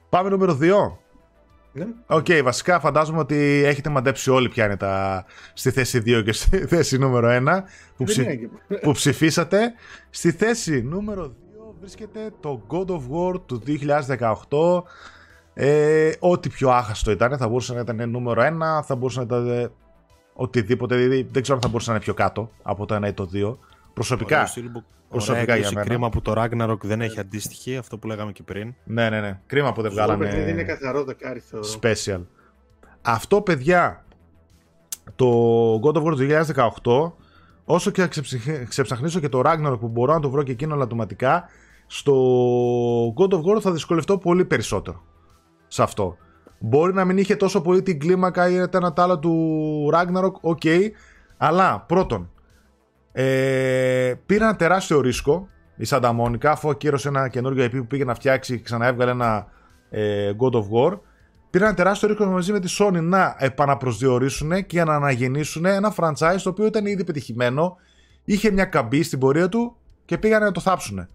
Πάμε 0.09 0.29
νούμερο 0.29 0.57
2. 0.61 0.97
Ναι. 1.75 1.87
OK, 2.07 2.25
okay, 2.27 2.41
βασικά 2.43 2.79
φαντάζομαι 2.79 3.19
ότι 3.19 3.63
έχετε 3.65 3.89
μαντέψει 3.89 4.29
όλοι 4.29 4.49
ποια 4.49 4.65
είναι 4.65 4.77
τα... 4.77 5.25
στη 5.53 5.71
θέση 5.71 6.01
2 6.05 6.21
και 6.25 6.31
στη 6.31 6.65
θέση 6.65 6.97
νούμερο 6.97 7.27
1 7.47 7.61
που, 7.97 8.03
ψη... 8.03 8.49
που 8.81 8.91
ψηφίσατε. 8.91 9.73
Στη 10.09 10.31
θέση 10.31 10.81
νούμερο 10.81 11.25
2 11.27 11.44
βρίσκεται 11.85 12.31
το 12.39 12.61
God 12.67 12.87
of 12.87 13.01
War 13.11 13.41
του 13.45 13.61
2018. 14.49 14.83
Ε, 15.53 16.11
ό,τι 16.19 16.49
πιο 16.49 16.69
άχαστο 16.69 17.11
ήταν, 17.11 17.37
θα 17.37 17.47
μπορούσε 17.47 17.73
να 17.73 17.79
ήταν 17.79 18.09
νούμερο 18.09 18.41
1, 18.41 18.83
θα 18.83 18.95
μπορούσε 18.95 19.19
να 19.19 19.25
ήταν 19.25 19.71
οτιδήποτε. 20.33 20.95
Δηλαδή, 20.95 21.27
δεν 21.31 21.41
ξέρω 21.41 21.55
αν 21.55 21.63
θα 21.63 21.67
μπορούσε 21.67 21.89
να 21.89 21.95
είναι 21.95 22.03
πιο 22.03 22.13
κάτω 22.13 22.51
από 22.63 22.85
το 22.85 22.95
1 22.95 23.07
ή 23.07 23.13
το 23.13 23.29
2. 23.33 23.57
Προσωπικά. 23.93 24.47
Προσωπικά 25.09 25.55
για 25.55 25.69
μένα. 25.73 25.85
Κρίμα 25.85 26.09
που 26.09 26.21
το 26.21 26.33
Ragnarok 26.35 26.79
δεν 26.81 27.01
έχει 27.01 27.19
αντίστοιχη, 27.19 27.77
αυτό 27.77 27.97
που 27.97 28.07
λέγαμε 28.07 28.31
και 28.31 28.43
πριν. 28.43 28.73
Ναι, 28.83 29.09
ναι, 29.09 29.21
ναι. 29.21 29.39
Κρίμα 29.45 29.73
που 29.73 29.81
δεν 29.81 29.91
βγάλανε. 29.91 30.29
Το 30.29 30.37
είναι 30.37 30.63
καθαρό 30.63 31.03
δεκάρι, 31.03 31.43
Special. 31.81 32.21
αυτό, 33.01 33.41
παιδιά, 33.41 34.05
το 35.15 35.27
God 35.83 35.93
of 35.93 36.03
War 36.03 36.15
του 36.15 36.27
2018, 37.13 37.13
όσο 37.65 37.91
και 37.91 38.07
ξεψαχνίσω 38.67 39.19
και 39.19 39.29
το 39.29 39.41
Ragnarok 39.45 39.79
που 39.79 39.87
μπορώ 39.87 40.13
να 40.13 40.19
το 40.19 40.29
βρω 40.29 40.43
και 40.43 40.51
εκείνο 40.51 40.73
ελαττωματικά, 40.73 41.49
στο 41.87 42.13
God 43.17 43.29
of 43.29 43.39
War 43.39 43.61
θα 43.61 43.71
δυσκολευτώ 43.71 44.17
πολύ 44.17 44.45
περισσότερο 44.45 45.03
σε 45.67 45.83
αυτό. 45.83 46.17
Μπορεί 46.59 46.93
να 46.93 47.05
μην 47.05 47.17
είχε 47.17 47.35
τόσο 47.35 47.61
πολύ 47.61 47.81
την 47.81 47.99
κλίμακα 47.99 48.49
ή 48.49 48.55
ένα 48.55 48.93
άλλο 48.95 49.19
του 49.19 49.89
Ragnarok, 49.93 50.31
OK, 50.41 50.59
okay, 50.63 50.89
αλλά 51.37 51.79
πρώτον, 51.87 52.29
ε, 53.11 54.13
πήρε 54.25 54.45
ένα 54.45 54.55
τεράστιο 54.55 55.01
ρίσκο 55.01 55.49
η 55.75 55.85
Santa 55.89 56.19
Monica 56.19 56.45
αφού 56.45 56.69
ακύρωσε 56.69 57.07
ένα 57.07 57.27
καινούργιο 57.27 57.65
IP 57.65 57.71
που 57.71 57.87
πήγε 57.87 58.03
να 58.03 58.13
φτιάξει 58.13 58.55
και 58.55 58.63
ξαναέβγαλε 58.63 59.11
ένα 59.11 59.47
ε, 59.89 60.31
God 60.39 60.51
of 60.51 60.63
War. 60.71 60.99
Πήρα 61.49 61.65
ένα 61.65 61.75
τεράστιο 61.75 62.07
ρίσκο 62.07 62.25
μαζί 62.25 62.51
με 62.51 62.59
τη 62.59 62.75
Sony 62.79 63.01
να 63.01 63.35
επαναπροσδιορίσουν 63.39 64.65
και 64.65 64.83
να 64.83 64.95
αναγεννήσουν 64.95 65.65
ένα 65.65 65.93
franchise 65.97 66.39
το 66.43 66.49
οποίο 66.49 66.65
ήταν 66.65 66.85
ήδη 66.85 67.03
πετυχημένο, 67.03 67.75
είχε 68.23 68.51
μια 68.51 68.65
καμπή 68.65 69.03
στην 69.03 69.19
πορεία 69.19 69.49
του 69.49 69.75
και 70.05 70.17
πήγανε 70.17 70.45
να 70.45 70.51
το 70.51 70.59
θάψουν. 70.59 71.07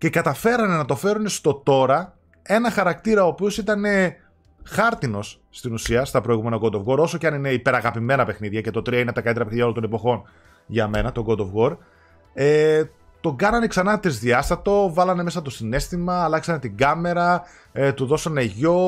Και 0.00 0.10
καταφέρανε 0.10 0.76
να 0.76 0.84
το 0.84 0.96
φέρουν 0.96 1.28
στο 1.28 1.54
τώρα 1.54 2.16
ένα 2.42 2.70
χαρακτήρα 2.70 3.24
ο 3.24 3.26
οποίος 3.26 3.58
ήταν 3.58 3.84
χάρτινος 4.62 5.40
στην 5.50 5.72
ουσία 5.72 6.04
στα 6.04 6.20
προηγούμενα 6.20 6.58
God 6.62 6.74
of 6.74 6.84
War, 6.84 6.98
όσο 6.98 7.18
και 7.18 7.26
αν 7.26 7.34
είναι 7.34 7.50
υπεραγαπημένα 7.50 8.24
παιχνίδια 8.24 8.60
και 8.60 8.70
το 8.70 8.80
3 8.80 8.92
είναι 8.92 9.12
τα 9.12 9.20
καλύτερα 9.20 9.44
παιχνίδια 9.44 9.62
όλων 9.62 9.74
των 9.74 9.84
εποχών 9.84 10.22
για 10.66 10.88
μένα, 10.88 11.12
το 11.12 11.24
God 11.28 11.38
of 11.38 11.48
War. 11.54 11.76
Ε, 12.34 12.82
τον 13.20 13.36
κάνανε 13.36 13.66
ξανά 13.66 14.00
τρισδιάστατο, 14.00 14.92
βάλανε 14.92 15.22
μέσα 15.22 15.42
το 15.42 15.50
συνέστημα, 15.50 16.24
αλλάξανε 16.24 16.58
την 16.58 16.76
κάμερα, 16.76 17.42
ε, 17.72 17.92
του 17.92 18.06
δώσανε 18.06 18.42
γιο, 18.42 18.78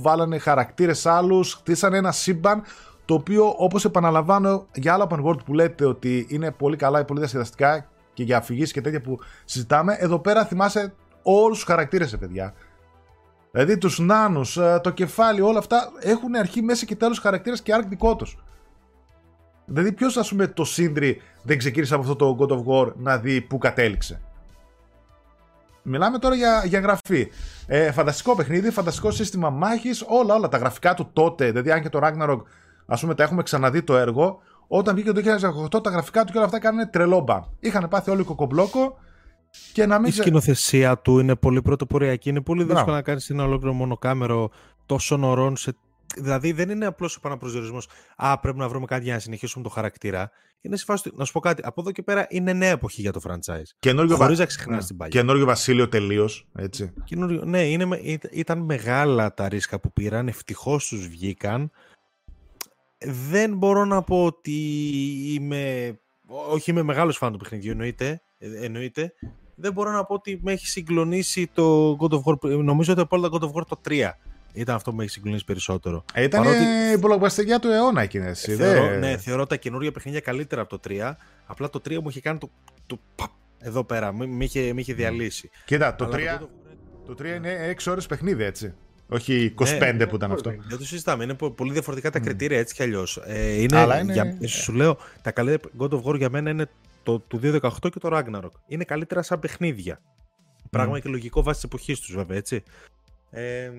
βάλανε 0.00 0.38
χαρακτήρες 0.38 1.06
άλλους, 1.06 1.54
χτίσανε 1.54 1.96
ένα 1.96 2.12
σύμπαν 2.12 2.62
το 3.04 3.14
οποίο 3.14 3.54
όπως 3.56 3.84
επαναλαμβάνω 3.84 4.66
για 4.74 4.92
άλλα 4.94 5.06
open 5.10 5.24
world 5.24 5.44
που 5.44 5.54
λέτε 5.54 5.84
ότι 5.84 6.26
είναι 6.28 6.50
πολύ 6.50 6.76
καλά 6.76 7.00
ή 7.00 7.04
πολύ 7.04 7.18
διασκεδαστικά 7.18 7.88
και 8.14 8.22
για 8.22 8.36
αφηγήσεις 8.36 8.72
και 8.72 8.80
τέτοια 8.80 9.00
που 9.00 9.18
συζητάμε, 9.44 9.96
εδώ 9.98 10.18
πέρα 10.18 10.44
θυμάσαι 10.44 10.94
όλους 11.22 11.56
τους 11.56 11.66
χαρακτήρες, 11.66 12.16
παιδιά. 12.18 12.54
Δηλαδή 13.50 13.78
τους 13.78 13.98
νάνους, 13.98 14.56
ε, 14.56 14.80
το 14.82 14.90
κεφάλι, 14.90 15.40
όλα 15.40 15.58
αυτά 15.58 15.92
έχουν 16.00 16.34
αρχή, 16.34 16.62
μέση 16.62 16.86
και 16.86 16.96
τέλος 16.96 17.18
χαρακτήρες 17.18 17.62
και 17.62 17.72
άρκ 17.72 17.88
δικό 17.88 18.16
τους. 18.16 18.38
Δηλαδή, 19.66 19.92
ποιος, 19.92 20.16
ας 20.16 20.28
πούμε, 20.28 20.46
το 20.46 20.64
Sindri 20.76 21.14
δεν 21.42 21.58
ξεκίνησε 21.58 21.94
από 21.94 22.02
αυτό 22.02 22.16
το 22.16 22.36
God 22.40 22.48
of 22.48 22.64
War 22.66 22.92
να 22.96 23.18
δει 23.18 23.40
πού 23.40 23.58
κατέληξε; 23.58 24.20
Μιλάμε 25.82 26.18
τώρα 26.18 26.34
για, 26.34 26.62
για 26.66 26.80
γραφή. 26.80 27.30
Ε, 27.66 27.92
φανταστικό 27.92 28.34
παιχνίδι, 28.34 28.70
φανταστικό 28.70 29.10
σύστημα 29.10 29.50
μάχης, 29.50 30.04
όλα, 30.08 30.34
όλα. 30.34 30.48
Τα 30.48 30.58
γραφικά 30.58 30.94
του 30.94 31.10
τότε, 31.12 31.50
δηλαδή, 31.50 31.70
αν 31.70 31.82
και 31.82 31.88
το 31.88 32.00
Ragnarok, 32.02 32.42
ας 32.86 33.00
πούμε, 33.00 33.14
τα 33.14 33.22
έχουμε 33.22 33.42
ξαναδεί 33.42 33.82
το 33.82 33.96
έργο, 33.96 34.40
όταν 34.76 34.94
βγήκε 34.94 35.12
το 35.12 35.20
2018, 35.76 35.82
τα 35.82 35.90
γραφικά 35.90 36.24
του 36.24 36.32
και 36.32 36.36
όλα 36.36 36.46
αυτά 36.46 36.58
κάνανε 36.58 36.86
τρελόμπα. 36.86 37.40
Είχαν 37.60 37.88
πάθει 37.88 38.10
όλοι 38.10 38.22
κοκομπλόκο 38.22 38.96
και 39.72 39.86
να 39.86 39.98
μην. 39.98 40.08
Η 40.08 40.12
σκηνοθεσία 40.12 40.98
του 40.98 41.18
είναι 41.18 41.36
πολύ 41.36 41.62
πρωτοποριακή. 41.62 42.28
Είναι 42.28 42.40
πολύ 42.40 42.64
δύσκολο 42.64 42.94
να 42.94 43.02
κάνεις 43.02 43.30
ένα 43.30 43.44
ολόκληρο 43.44 43.74
μονοκάμερο 43.74 44.50
τόσο 44.86 45.18
ωρών 45.22 45.56
σε 45.56 45.76
Δηλαδή 46.16 46.52
δεν 46.52 46.70
είναι 46.70 46.86
απλώς 46.86 47.14
ο 47.14 47.16
επαναπροσδιορισμό. 47.18 47.78
Α, 48.16 48.38
πρέπει 48.38 48.58
να 48.58 48.68
βρούμε 48.68 48.86
κάτι 48.86 49.04
για 49.04 49.14
να 49.14 49.18
συνεχίσουμε 49.18 49.64
το 49.64 49.70
χαρακτήρα. 49.70 50.30
Είναι 50.60 50.76
σε 50.76 50.84
φάση. 50.84 51.10
Να 51.14 51.24
σου 51.24 51.32
πω 51.32 51.40
κάτι. 51.40 51.62
Από 51.64 51.80
εδώ 51.80 51.90
και 51.90 52.02
πέρα 52.02 52.26
είναι 52.28 52.52
νέα 52.52 52.70
εποχή 52.70 53.00
για 53.00 53.12
το 53.12 53.20
franchise. 53.28 53.68
Καινούριο 53.78 54.16
Χωρίς 54.16 54.38
να 54.38 54.44
ξεχνάς 54.44 54.80
ναι. 54.80 54.86
την 54.86 54.96
παλιά. 54.96 55.20
Καινούριο 55.20 55.44
Βασίλειο 55.44 55.88
τελείως. 55.88 56.46
Έτσι. 56.54 56.92
Καινούριο... 57.04 57.42
Ναι, 57.44 57.62
είναι... 57.62 57.98
ήταν 58.30 58.58
μεγάλα 58.58 59.34
τα 59.34 59.48
ρίσκα 59.48 59.80
που 59.80 59.92
πήραν. 59.92 60.28
Ευτυχώς 60.28 60.88
τους 60.88 61.08
βγήκαν. 61.08 61.70
Δεν 63.06 63.56
μπορώ 63.56 63.84
να 63.84 64.02
πω 64.02 64.24
ότι 64.24 64.52
είμαι. 65.34 65.94
Όχι, 66.26 66.70
είμαι 66.70 66.82
μεγάλος 66.82 67.16
φαν 67.16 67.32
του 67.32 67.38
παιχνιδιού, 67.38 67.70
εννοείται. 67.70 68.22
Ε, 68.38 68.64
εννοείται. 68.64 69.12
Δεν 69.54 69.72
μπορώ 69.72 69.90
να 69.90 70.04
πω 70.04 70.14
ότι 70.14 70.40
με 70.42 70.52
έχει 70.52 70.66
συγκλονίσει 70.66 71.50
το 71.54 71.96
God 72.00 72.10
of 72.10 72.20
War. 72.24 72.58
Νομίζω 72.62 72.92
ότι 72.92 73.00
από 73.00 73.16
όλα 73.16 73.28
τα 73.28 73.38
God 73.38 73.44
of 73.44 73.60
War 73.60 73.66
το 73.68 73.80
3 73.88 74.10
ήταν 74.52 74.74
αυτό 74.74 74.90
που 74.90 74.96
με 74.96 75.02
έχει 75.02 75.12
συγκλονίσει 75.12 75.44
περισσότερο. 75.44 76.04
Ε, 76.14 76.22
ήταν 76.22 76.42
Παρότι... 76.42 76.64
η 76.94 76.98
πολλαπλασιαγιά 76.98 77.58
του 77.58 77.68
αιώνα 77.68 78.02
εκείνη. 78.02 78.34
Θεωρώ, 78.34 78.98
Ναι, 78.98 79.16
θεωρώ 79.16 79.46
τα 79.46 79.56
καινούργια 79.56 79.92
παιχνίδια 79.92 80.20
καλύτερα 80.20 80.60
από 80.62 80.78
το 80.78 80.90
3. 80.90 81.12
Απλά 81.46 81.70
το 81.70 81.80
3 81.88 81.98
μου 82.00 82.08
είχε 82.08 82.20
κάνει 82.20 82.38
το. 82.38 82.50
το 82.86 82.98
εδώ 83.58 83.84
πέρα, 83.84 84.12
με 84.12 84.44
είχε, 84.44 84.60
είχε 84.60 84.94
διαλύσει. 84.94 85.50
Κοίτα, 85.64 85.94
το 85.94 86.08
3, 86.12 86.18
το... 87.06 87.14
3 87.18 87.24
είναι 87.24 87.74
6 87.82 87.90
ώρες 87.90 88.06
παιχνίδι, 88.06 88.44
έτσι. 88.44 88.74
Όχι 89.14 89.54
25 89.58 89.92
ναι, 89.94 90.06
που 90.06 90.14
ήταν 90.14 90.32
αυτό. 90.32 90.50
Δεν 90.50 90.78
το 90.78 90.84
συζητάμε. 90.84 91.24
Είναι 91.24 91.34
πολύ 91.34 91.72
διαφορετικά 91.72 92.10
τα 92.10 92.18
κριτήρια 92.18 92.58
έτσι 92.58 92.74
κι 92.74 92.82
αλλιώς. 92.82 93.16
Ε, 93.26 93.62
είναι, 93.62 93.98
είναι... 94.00 94.12
Για, 94.12 94.48
σου 94.48 94.72
λέω, 94.72 94.96
τα 95.22 95.30
καλύτερα 95.30 95.70
God 95.78 95.90
of 95.90 96.02
War 96.02 96.16
για 96.16 96.30
μένα 96.30 96.50
είναι 96.50 96.68
το 97.02 97.18
του 97.18 97.40
2018 97.42 97.70
και 97.80 97.98
το 97.98 98.08
Ragnarok. 98.12 98.50
Είναι 98.66 98.84
καλύτερα 98.84 99.22
σαν 99.22 99.38
παιχνίδια. 99.38 99.98
Mm. 99.98 100.66
Πράγμα 100.70 100.98
και 100.98 101.08
λογικό 101.08 101.42
βάσει 101.42 101.60
της 101.60 101.64
εποχής 101.64 102.00
τους, 102.00 102.14
βέβαια, 102.14 102.36
έτσι. 102.36 102.62
Ε, 103.30 103.70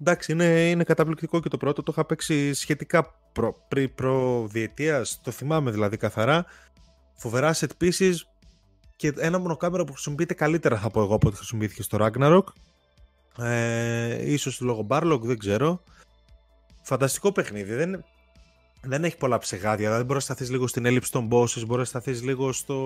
Εντάξει, 0.00 0.32
είναι, 0.32 0.44
είναι 0.44 0.84
καταπληκτικό 0.84 1.40
και 1.40 1.48
το 1.48 1.56
πρώτο. 1.56 1.82
Το 1.82 1.92
είχα 1.92 2.04
παίξει 2.04 2.52
σχετικά 2.54 3.14
προ, 3.32 3.64
πριν 3.68 3.94
προδιετίας, 3.94 5.20
το 5.22 5.30
θυμάμαι 5.30 5.70
δηλαδή 5.70 5.96
καθαρά. 5.96 6.44
Φοβερά 7.14 7.54
set 7.54 7.68
pieces 7.80 8.14
και 8.96 9.12
ένα 9.18 9.38
μονοκάμερο 9.38 9.84
που 9.84 9.92
χρησιμοποιείται 9.92 10.34
καλύτερα 10.34 10.76
θα 10.76 10.90
πω 10.90 11.02
εγώ 11.02 11.14
από 11.14 11.28
ό,τι 11.28 11.36
χρησιμοποιήθηκε 11.36 11.82
στο 11.82 11.98
Ragnarok. 12.00 12.44
Ε, 13.38 14.32
ίσως 14.32 14.60
λόγω 14.60 14.86
Barlock, 14.90 15.20
δεν 15.22 15.38
ξέρω. 15.38 15.82
Φανταστικό 16.82 17.32
παιχνίδι. 17.32 17.74
Δεν, 17.74 18.04
δεν 18.80 19.04
έχει 19.04 19.16
πολλά 19.16 19.38
ψεγάδια. 19.38 19.96
Δεν 19.96 20.06
μπορείς 20.06 20.28
να 20.28 20.34
σταθείς 20.34 20.50
λίγο 20.50 20.66
στην 20.66 20.86
έλλειψη 20.86 21.12
των 21.12 21.28
bosses, 21.32 21.66
μπορείς 21.66 21.76
να 21.92 22.00
σταθείς 22.00 22.22
λίγο 22.22 22.52
στο, 22.52 22.76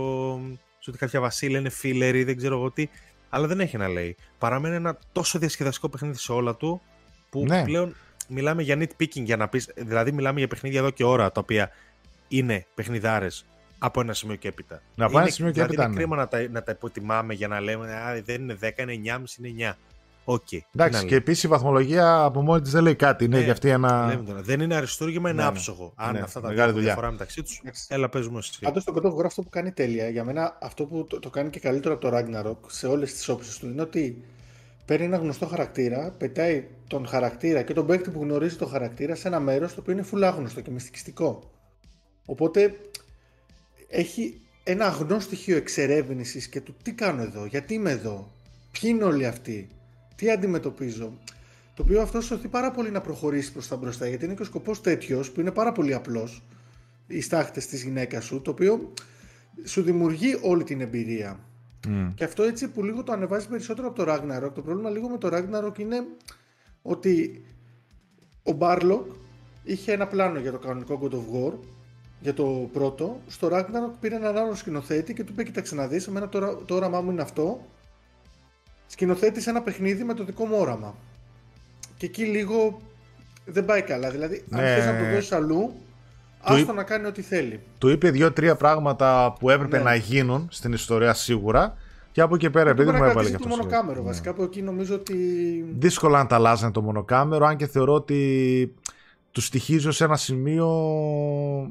στο 0.79 0.91
ότι 0.91 0.99
κάποια 0.99 1.21
βασίλεια 1.21 1.59
είναι 1.59 1.71
filler 1.83 2.13
ή 2.15 2.25
δεν 2.25 2.37
ξέρω 2.37 2.57
εγώ 2.57 2.71
τι. 2.71 2.89
Αλλά 3.29 3.47
δεν 3.47 3.61
έχει 3.61 3.77
να 3.77 3.89
λέει. 3.89 4.17
Παραμένει 4.39 4.75
ένα 4.75 4.99
τόσο 5.13 5.39
διασκεδαστικό 5.39 5.89
παιχνίδι 5.89 6.19
σε 6.19 6.33
όλα 6.33 6.55
του 6.55 6.81
που 7.31 7.45
ναι. 7.45 7.65
πλέον 7.65 7.95
μιλάμε 8.29 8.63
για 8.63 8.77
nitpicking 8.77 9.23
για 9.23 9.37
να 9.37 9.49
πεις, 9.49 9.73
δηλαδή 9.77 10.13
μιλάμε 10.13 10.39
για 10.39 10.49
παιχνίδια 10.49 10.79
εδώ 10.79 10.91
και 10.91 11.05
ώρα 11.05 11.33
τα 11.33 11.41
οποία 11.41 11.71
είναι 12.29 12.67
παιχνιδάρες 12.75 13.47
από 13.79 14.01
ένα 14.01 14.13
σημείο 14.13 14.37
και 14.37 14.49
έπειτα. 14.49 14.83
Να 14.95 15.11
πάει 15.11 15.23
ένα 15.23 15.33
σημείο 15.33 15.51
και 15.51 15.63
δηλαδή 15.63 15.75
έπειτα. 15.75 15.89
Είναι 15.89 15.97
κρίμα 16.01 16.17
να 16.17 16.29
τα, 16.29 16.49
να 16.51 16.63
τα 16.63 16.73
υποτιμάμε 16.73 17.35
για 17.35 17.49
να 17.49 17.61
λέμε 17.61 17.95
Α, 17.95 18.23
δεν 18.25 18.43
είναι 18.43 18.59
10, 18.61 18.89
είναι 18.89 19.17
9,5, 19.17 19.45
είναι 19.45 19.75
9. 19.77 19.77
Okay, 20.31 20.59
Εντάξει, 20.75 21.07
και 21.07 21.15
επίσης 21.15 21.43
η 21.43 21.49
βαθμολογία 21.49 22.23
από 22.23 22.43
μόνη 22.43 22.61
της 22.61 22.71
δεν 22.73 22.83
λέει 22.83 22.95
κάτι. 22.95 23.25
Είναι 23.25 23.37
ναι, 23.37 23.43
για 23.43 23.53
αυτή 23.53 23.69
ένα. 23.69 24.23
δεν 24.41 24.61
είναι 24.61 24.75
αριστούργημα, 24.75 25.31
είναι 25.31 25.39
ναι, 25.39 25.43
ναι. 25.43 25.49
άψογο. 25.49 25.93
Αν 25.97 26.13
ναι, 26.13 26.21
αυτά 26.21 26.41
τα 26.41 26.49
δύο 26.49 26.73
διαφορά 26.73 27.11
μεταξύ 27.11 27.43
τους, 27.43 27.63
έλα 27.89 28.09
παίζουμε 28.09 28.39
εσύ. 28.39 28.59
Πάντως 28.61 28.85
το 28.85 28.95
God 28.97 29.07
of 29.07 29.15
War 29.15 29.25
αυτό 29.25 29.43
που 29.43 29.49
κάνει 29.49 29.73
τέλεια, 29.73 30.09
για 30.09 30.25
μένα 30.25 30.59
αυτό 30.61 30.85
που 30.85 31.07
το, 31.07 31.19
το 31.19 31.31
κάνει 31.31 31.51
και 31.51 31.61
καλύτερο 31.61 31.95
από 31.95 32.11
το 32.11 32.17
Ragnarok 32.17 32.57
σε 32.67 32.87
όλες 32.87 33.13
τις 33.13 33.29
όψεις 33.29 33.59
του 33.59 33.67
είναι 33.67 33.83
ότι 33.83 34.25
παίρνει 34.85 35.05
ένα 35.05 35.17
γνωστό 35.17 35.47
χαρακτήρα, 35.47 36.15
πετάει 36.19 36.67
τον 36.87 37.07
χαρακτήρα 37.07 37.63
και 37.63 37.73
τον 37.73 37.87
παίκτη 37.87 38.11
που 38.11 38.23
γνωρίζει 38.23 38.57
τον 38.57 38.69
χαρακτήρα 38.69 39.15
σε 39.15 39.29
ένα 39.29 39.41
μέρος 39.41 39.75
το 39.75 39.81
οποίο 39.81 39.93
είναι 39.93 40.03
φουλάγνωστο 40.03 40.61
και 40.61 40.71
μυστικιστικό. 40.71 41.51
Οπότε 42.27 42.77
έχει 43.89 44.41
ένα 44.65 44.87
αγνό 44.87 45.21
στοιχείο 45.21 45.57
εξερεύνησης 45.57 46.49
και 46.49 46.61
του 46.61 46.75
τι 46.83 46.93
κάνω 46.93 47.23
εδώ, 47.23 47.45
γιατί 47.45 47.75
είμαι 47.75 47.91
εδώ, 47.91 48.31
ποιοι 48.73 48.91
είναι 48.95 49.05
όλοι 49.05 49.27
αυτοί, 49.27 49.69
τι 50.19 50.31
αντιμετωπίζω. 50.31 51.19
Το 51.75 51.83
οποίο 51.83 52.01
αυτό 52.01 52.21
σωθεί 52.21 52.49
πάρα 52.49 52.71
πολύ 52.71 52.91
να 52.91 53.01
προχωρήσει 53.01 53.53
προς 53.53 53.69
τα 53.69 53.77
μπροστά, 53.77 54.09
γιατί 54.09 54.25
είναι 54.25 54.35
και 54.35 54.43
ο 54.43 54.45
σκοπός 54.45 54.81
τέτοιος 54.81 55.31
που 55.31 55.41
είναι 55.41 55.51
πάρα 55.51 55.73
πολύ 55.73 55.95
απλός, 55.95 56.43
οι 57.07 57.21
στάχτες 57.21 57.67
της 57.67 57.83
γυναίκας 57.83 58.25
σου, 58.25 58.43
το 58.43 58.51
οποίο 58.51 58.93
σου 59.65 59.83
δημιουργεί 59.83 60.39
όλη 60.43 60.65
την 60.65 60.81
εμπειρία. 60.81 61.41
Mm. 61.89 62.13
Και 62.15 62.25
αυτό 62.25 62.43
έτσι 62.43 62.69
που 62.69 62.85
λίγο 62.85 63.03
το 63.03 63.13
ανεβάζει 63.13 63.49
περισσότερο 63.49 63.89
από 63.89 64.05
το 64.05 64.13
Ragnarok. 64.13 64.51
Το 64.55 64.63
πρόβλημα 64.63 64.91
λίγο 64.91 65.09
με 65.09 65.19
το 65.19 65.29
Ragnarok 65.33 65.79
είναι 65.79 66.07
ότι 66.83 67.45
ο 68.43 68.57
Barlock 68.59 69.05
είχε 69.65 69.93
ένα 69.93 70.07
πλάνο 70.07 70.39
για 70.39 70.53
το 70.53 70.59
κανονικό 70.59 71.01
God 71.03 71.15
of 71.15 71.35
War, 71.37 71.53
για 72.21 72.35
το 72.35 72.69
πρώτο. 72.73 73.21
Στο 73.27 73.49
Ragnarok 73.53 73.93
πήρε 74.01 74.15
έναν 74.15 74.37
άλλο 74.37 74.55
σκηνοθέτη 74.55 75.15
και 75.15 75.25
του 75.25 75.33
είπε: 75.33 75.45
Κοίταξε 75.45 75.75
να 75.75 75.87
δεις, 75.87 76.07
εμένα 76.07 76.29
το, 76.29 76.63
το 76.67 76.75
όραμά 76.75 77.01
μου 77.01 77.11
είναι 77.11 77.23
αυτό. 77.23 77.67
Σκηνοθέτησε 78.91 79.51
ένα 79.51 79.63
παιχνίδι 79.63 80.05
με 80.05 80.15
το 80.15 80.25
δικό 80.25 80.45
μου 80.45 80.57
όραμα. 80.59 80.95
Και 81.97 82.07
εκεί 82.07 82.25
λίγο 82.25 82.81
δεν 83.45 83.65
πάει 83.65 83.83
καλά. 83.83 84.11
Δηλαδή, 84.11 84.45
αν 84.51 84.61
ναι. 84.61 84.75
θες 84.75 84.87
να 84.87 84.99
το 84.99 85.11
δώσεις 85.15 85.33
αλλού, 85.33 85.73
άστο 86.41 86.73
να 86.73 86.83
κάνει 86.83 87.07
ό,τι 87.07 87.23
θέλει. 87.23 87.61
Του 87.79 87.89
είπε 87.89 88.11
δύο-τρία 88.11 88.57
πράγματα 88.57 89.37
που 89.39 89.51
έπρεπε 89.51 89.77
ναι. 89.77 89.83
να 89.83 89.95
γίνουν 89.95 90.49
στην 90.51 90.73
ιστορία 90.73 91.15
σίγουρα. 91.15 91.77
Και 92.13 92.21
από 92.21 92.35
εκεί 92.35 92.51
πέρα, 92.51 92.71
επειδή 92.71 92.91
μου 92.91 93.05
έβαλε 93.05 93.29
και 93.29 93.35
αυτό. 93.35 93.49
το 93.49 93.57
μονοκάμερο, 93.57 94.01
ναι. 94.01 94.07
βασικά. 94.07 94.31
Από 94.31 94.43
εκεί 94.43 94.63
νομίζω 94.63 94.95
ότι. 94.95 95.15
Δύσκολα 95.79 96.19
να 96.19 96.27
τα 96.27 96.35
αλλάζανε 96.35 96.73
το 96.73 96.83
μονοκάμερο, 96.83 97.47
αν 97.47 97.57
και 97.57 97.67
θεωρώ 97.67 97.95
ότι 97.95 98.75
τους 99.33 99.45
στοιχίζω 99.45 99.91
σε 99.91 100.05
ένα 100.05 100.17
σημείο 100.17 100.69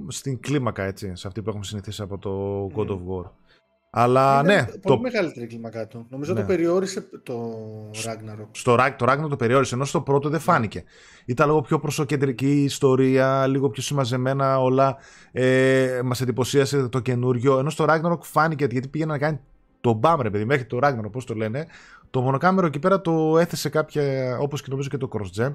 στην 0.07 0.39
κλίμακα, 0.39 0.83
έτσι. 0.83 1.11
Σε 1.15 1.27
αυτή 1.27 1.41
που 1.41 1.49
έχουμε 1.49 1.65
συνηθίσει 1.65 2.01
από 2.01 2.17
το 2.17 2.65
God 2.75 2.89
of 2.89 2.99
War. 3.09 3.29
Αλλά 3.89 4.39
Είναι 4.43 4.55
ναι, 4.55 4.63
πολύ 4.65 4.79
το, 4.81 4.99
μεγαλύτερη 4.99 5.47
κλίμακά 5.47 5.87
του. 5.87 6.05
Νομίζω 6.09 6.33
Ναι. 6.33 6.39
το 6.39 6.45
περιόρισε 6.45 7.09
το 7.23 7.51
Ragnarok. 8.05 8.47
στο, 8.51 8.75
Rag- 8.79 8.95
το 8.97 9.05
Ragnarok 9.09 9.29
το 9.29 9.35
περιόρισε, 9.35 9.75
ενώ 9.75 9.85
στο 9.85 10.01
πρώτο 10.01 10.29
δεν 10.29 10.39
φάνηκε. 10.39 10.83
Ήταν 11.25 11.47
λίγο 11.47 11.61
πιο 11.61 11.79
προσοκεντρική 11.79 12.51
η 12.51 12.63
ιστορία, 12.63 13.47
λίγο 13.47 13.69
πιο 13.69 13.81
συμμαζεμένα 13.81 14.61
όλα. 14.61 14.97
Ε, 15.31 15.99
Μας 16.03 16.21
εντυπωσίασε 16.21 16.87
το 16.87 16.99
καινούριο. 16.99 17.59
Ενώ 17.59 17.69
στο 17.69 17.85
Ragnarok 17.89 18.19
φάνηκε 18.21 18.67
γιατί 18.69 18.87
πήγαινε 18.87 19.11
να 19.11 19.17
κάνει 19.17 19.39
το 19.81 19.93
μπαμ, 19.93 20.21
ρε 20.21 20.29
παιδί, 20.29 20.45
μέχρι 20.45 20.65
το 20.65 20.79
Ragnarok, 20.81 21.11
πώς 21.11 21.25
το 21.25 21.33
λένε. 21.33 21.67
Το 22.09 22.21
μονοκάμερο 22.21 22.67
εκεί 22.67 22.79
πέρα 22.79 23.01
το 23.01 23.37
έθεσε 23.39 23.69
κάποια, 23.69 24.37
όπως 24.39 24.61
και 24.61 24.67
νομίζω 24.69 24.89
και 24.89 24.97
το 24.97 25.09
cross-gen. 25.13 25.53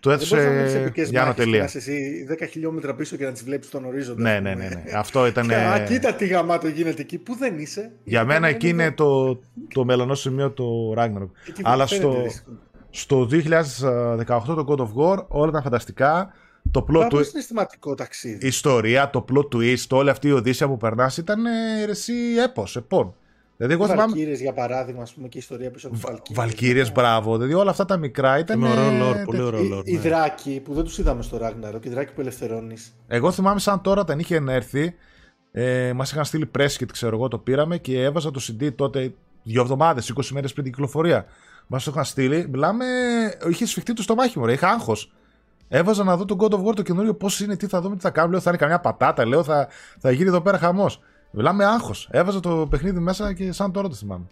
Το 0.00 0.10
Δεν 0.10 0.18
μπορείς 0.18 0.30
να 0.30 0.38
βλέπεις 0.38 0.60
έθεσε 0.60 0.78
επικές 0.78 1.10
για 1.10 1.20
μάχες 1.24 1.34
και 1.34 1.40
να 1.44 1.46
ανωτελεία. 1.52 1.64
είσαι 1.64 1.78
εσύ 1.78 2.26
10 2.44 2.46
χιλιόμετρα 2.50 2.94
πίσω 2.94 3.16
και 3.16 3.24
να 3.24 3.32
τις 3.32 3.44
βλέπεις 3.44 3.66
στον 3.68 3.84
ορίζοντα. 3.84 4.22
Ναι, 4.22 4.30
ας 4.34 4.40
ναι, 4.42 4.52
πούμε. 4.52 4.64
ναι, 4.68 4.74
ναι. 4.74 4.82
Αυτό 4.98 5.26
ήταν. 5.26 5.48
Και, 5.48 5.54
Α, 5.74 5.84
κοίτα 5.84 6.14
τι 6.14 6.26
γαμάτο 6.26 6.68
γίνεται 6.68 7.00
εκεί. 7.02 7.18
Πού 7.18 7.36
δεν 7.36 7.58
είσαι. 7.58 7.92
Για 8.04 8.24
μένα 8.24 8.48
εκεί 8.48 8.68
είναι 8.68 8.82
δεν- 8.82 8.94
το, 8.94 9.40
το 9.74 9.84
μελανό 9.84 10.14
σημείο 10.14 10.50
το 10.50 10.64
Ragnarok. 10.96 11.28
εκεί 11.48 11.60
αλλά 11.64 11.86
φαίνεται 11.86 12.10
στο- 12.10 12.22
ρίσκο. 12.22 12.50
Στο 12.90 13.28
2018 13.30 14.54
το 14.54 14.64
God 14.68 14.78
of 14.78 14.88
War 15.18 15.24
όλα 15.28 15.48
ήταν 15.48 15.62
φανταστικά. 15.62 16.32
Το 16.70 16.80
plot 16.88 16.92
Πάρα 16.92 17.04
του, 17.06 17.14
πολύ 17.14 17.24
συναισθηματικό 17.24 17.94
ταξίδι. 17.94 18.44
η 18.44 18.46
ιστορία, 18.48 19.10
το 19.10 19.24
plot 19.32 19.54
twist, 19.56 19.86
όλη 19.90 20.10
αυτή 20.10 20.28
η 20.28 20.32
οδύσσια 20.32 20.68
που 20.68 20.76
περνάς 20.76 21.16
ήταν 21.16 21.46
ε, 21.46 21.84
ρε, 21.84 21.90
εσύ 21.90 22.12
έπος, 22.44 22.76
επών. 22.76 23.14
Δηλαδή 23.60 23.78
εγώ 23.78 23.86
θυμάμαι 23.90 24.10
Βαλκύριες, 24.12 24.40
για 24.40 24.52
παράδειγμα, 24.52 25.02
ας 25.02 25.12
πούμε, 25.12 25.28
και 25.28 25.36
η 25.36 25.40
ιστορία 25.40 25.70
πίσω 25.70 25.86
από 25.86 25.96
τις 25.96 26.04
Βαλκύριες. 26.04 26.38
Βαλκύριες, 26.44 26.92
μπράβο. 26.92 27.36
Δηλαδή 27.36 27.54
όλα 27.54 27.70
αυτά 27.70 27.84
τα 27.84 27.96
μικρά 27.96 28.38
ήταν... 28.38 28.60
Είναι 28.60 28.70
ωραίος 28.70 28.92
ε, 28.92 29.20
lore, 29.20 29.24
πολύ 29.24 29.38
τε- 29.38 29.46
ωραίο 29.46 29.60
Οι, 29.62 29.70
lore. 29.74 29.82
οι 29.84 29.92
ναι. 29.92 30.00
δράκοι 30.00 30.60
που 30.64 30.74
δεν 30.74 30.84
τους 30.84 30.98
είδαμε 30.98 31.22
στο 31.22 31.38
Ragnarok, 31.42 31.84
οι 31.86 31.88
δράκοι 31.88 32.12
που 32.12 32.20
ελευθερώνεις. 32.20 32.94
Εγώ 33.08 33.30
θυμάμαι 33.30 33.60
σαν 33.60 33.80
τώρα 33.80 34.00
όταν 34.00 34.18
είχε 34.18 34.42
έρθει, 34.48 34.94
ε, 35.52 35.92
μας 35.92 36.12
είχαν 36.12 36.24
στείλει 36.24 36.50
press 36.58 36.66
kit, 36.78 36.86
ξέρω 36.92 37.16
εγώ, 37.16 37.28
το 37.28 37.38
πήραμε 37.38 37.78
και 37.78 38.02
έβαζα 38.02 38.30
το 38.30 38.40
CD 38.48 38.74
τότε 38.74 39.14
δύο 39.42 39.60
εβδομάδες, 39.62 40.12
20 40.16 40.26
μέρες 40.32 40.52
πριν 40.52 40.64
την 40.64 40.72
κυκλοφορία. 40.72 41.24
Μας 41.66 41.84
το 41.84 41.90
είχαν 41.90 42.04
στείλει, 42.04 42.48
μιλάμε, 42.50 42.84
είχε 43.50 43.66
σφιχτεί 43.66 43.92
το 43.92 44.02
στομάχι 44.02 44.38
μου, 44.38 44.46
ρε, 44.46 44.52
είχα 44.52 44.68
άγχος. 44.68 45.12
Έβαζα 45.68 46.04
να 46.04 46.16
δω 46.16 46.24
τον 46.24 46.38
God 46.40 46.50
of 46.50 46.64
War 46.64 46.74
το 46.74 46.82
καινούριο 46.82 47.14
πώς 47.14 47.40
είναι, 47.40 47.56
τι 47.56 47.66
θα 47.66 47.80
δούμε, 47.80 47.96
τι 47.96 48.00
θα 48.02 48.10
κάνουμε. 48.10 48.32
Λέω 48.32 48.42
θα 48.42 48.50
είναι 48.50 48.58
καμιά 48.58 48.80
πατάτα, 48.80 49.26
λέω 49.26 49.44
θα, 49.44 49.68
θα 49.98 50.10
γίνει 50.10 50.28
εδώ 50.28 50.40
πέρα 50.40 50.58
χαμός. 50.58 51.00
Μιλάμε 51.30 51.64
άγχος. 51.64 52.08
Έβαζα 52.10 52.40
το 52.40 52.66
παιχνίδι 52.70 52.98
μέσα 52.98 53.32
και 53.32 53.52
σαν 53.52 53.72
τώρα 53.72 53.88
το 53.88 53.94
θυμάμαι. 53.94 54.24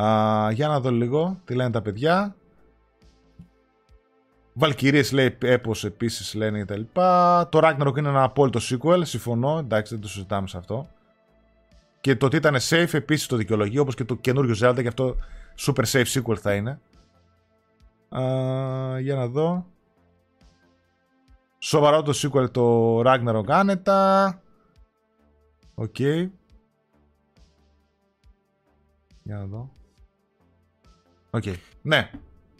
Α, 0.00 0.50
για 0.50 0.68
να 0.68 0.80
δω 0.80 0.90
λίγο 0.90 1.40
τι 1.44 1.54
λένε 1.54 1.70
τα 1.70 1.82
παιδιά. 1.82 2.34
Βαλκυρίες 4.52 5.12
λέει 5.12 5.36
έπος 5.42 5.84
επίσης 5.84 6.34
λένε 6.34 6.62
κτλ. 6.62 6.80
Το 7.48 7.60
Ragnarok 7.62 7.96
είναι 7.96 8.08
ένα 8.08 8.22
απόλυτο 8.22 8.60
sequel, 8.62 9.00
συμφωνώ, 9.02 9.58
εντάξει 9.58 9.94
δεν 9.94 10.02
το 10.02 10.08
συζητάμε 10.08 10.48
σε 10.48 10.56
αυτό. 10.56 10.88
Και 12.00 12.16
το 12.16 12.26
ότι 12.26 12.36
ήταν 12.36 12.56
safe 12.68 12.92
επίσης 12.94 13.26
το 13.26 13.36
δικαιολογεί, 13.36 13.78
όπως 13.78 13.94
και 13.94 14.04
το 14.04 14.14
καινούριο 14.14 14.54
Zelda 14.62 14.78
και 14.82 14.88
αυτό 14.88 15.16
super 15.58 15.84
safe 15.84 16.06
sequel 16.06 16.36
θα 16.36 16.54
είναι. 16.54 16.80
Α, 18.08 19.00
για 19.00 19.14
να 19.14 19.26
δω. 19.26 19.66
Σοβαρό 21.66 22.02
το 22.02 22.12
sequel 22.14 22.50
το 22.50 22.98
Ragnarok 23.00 23.44
άνετα. 23.48 24.40
Οκ. 25.74 25.98
Για 25.98 26.30
να 29.38 29.44
δω. 29.46 29.70
Οκ. 31.30 31.42
Ναι. 31.82 32.10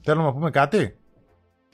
Θέλουμε 0.02 0.25
να 0.26 0.33
πούμε 0.33 0.51
κάτι. 0.51 0.97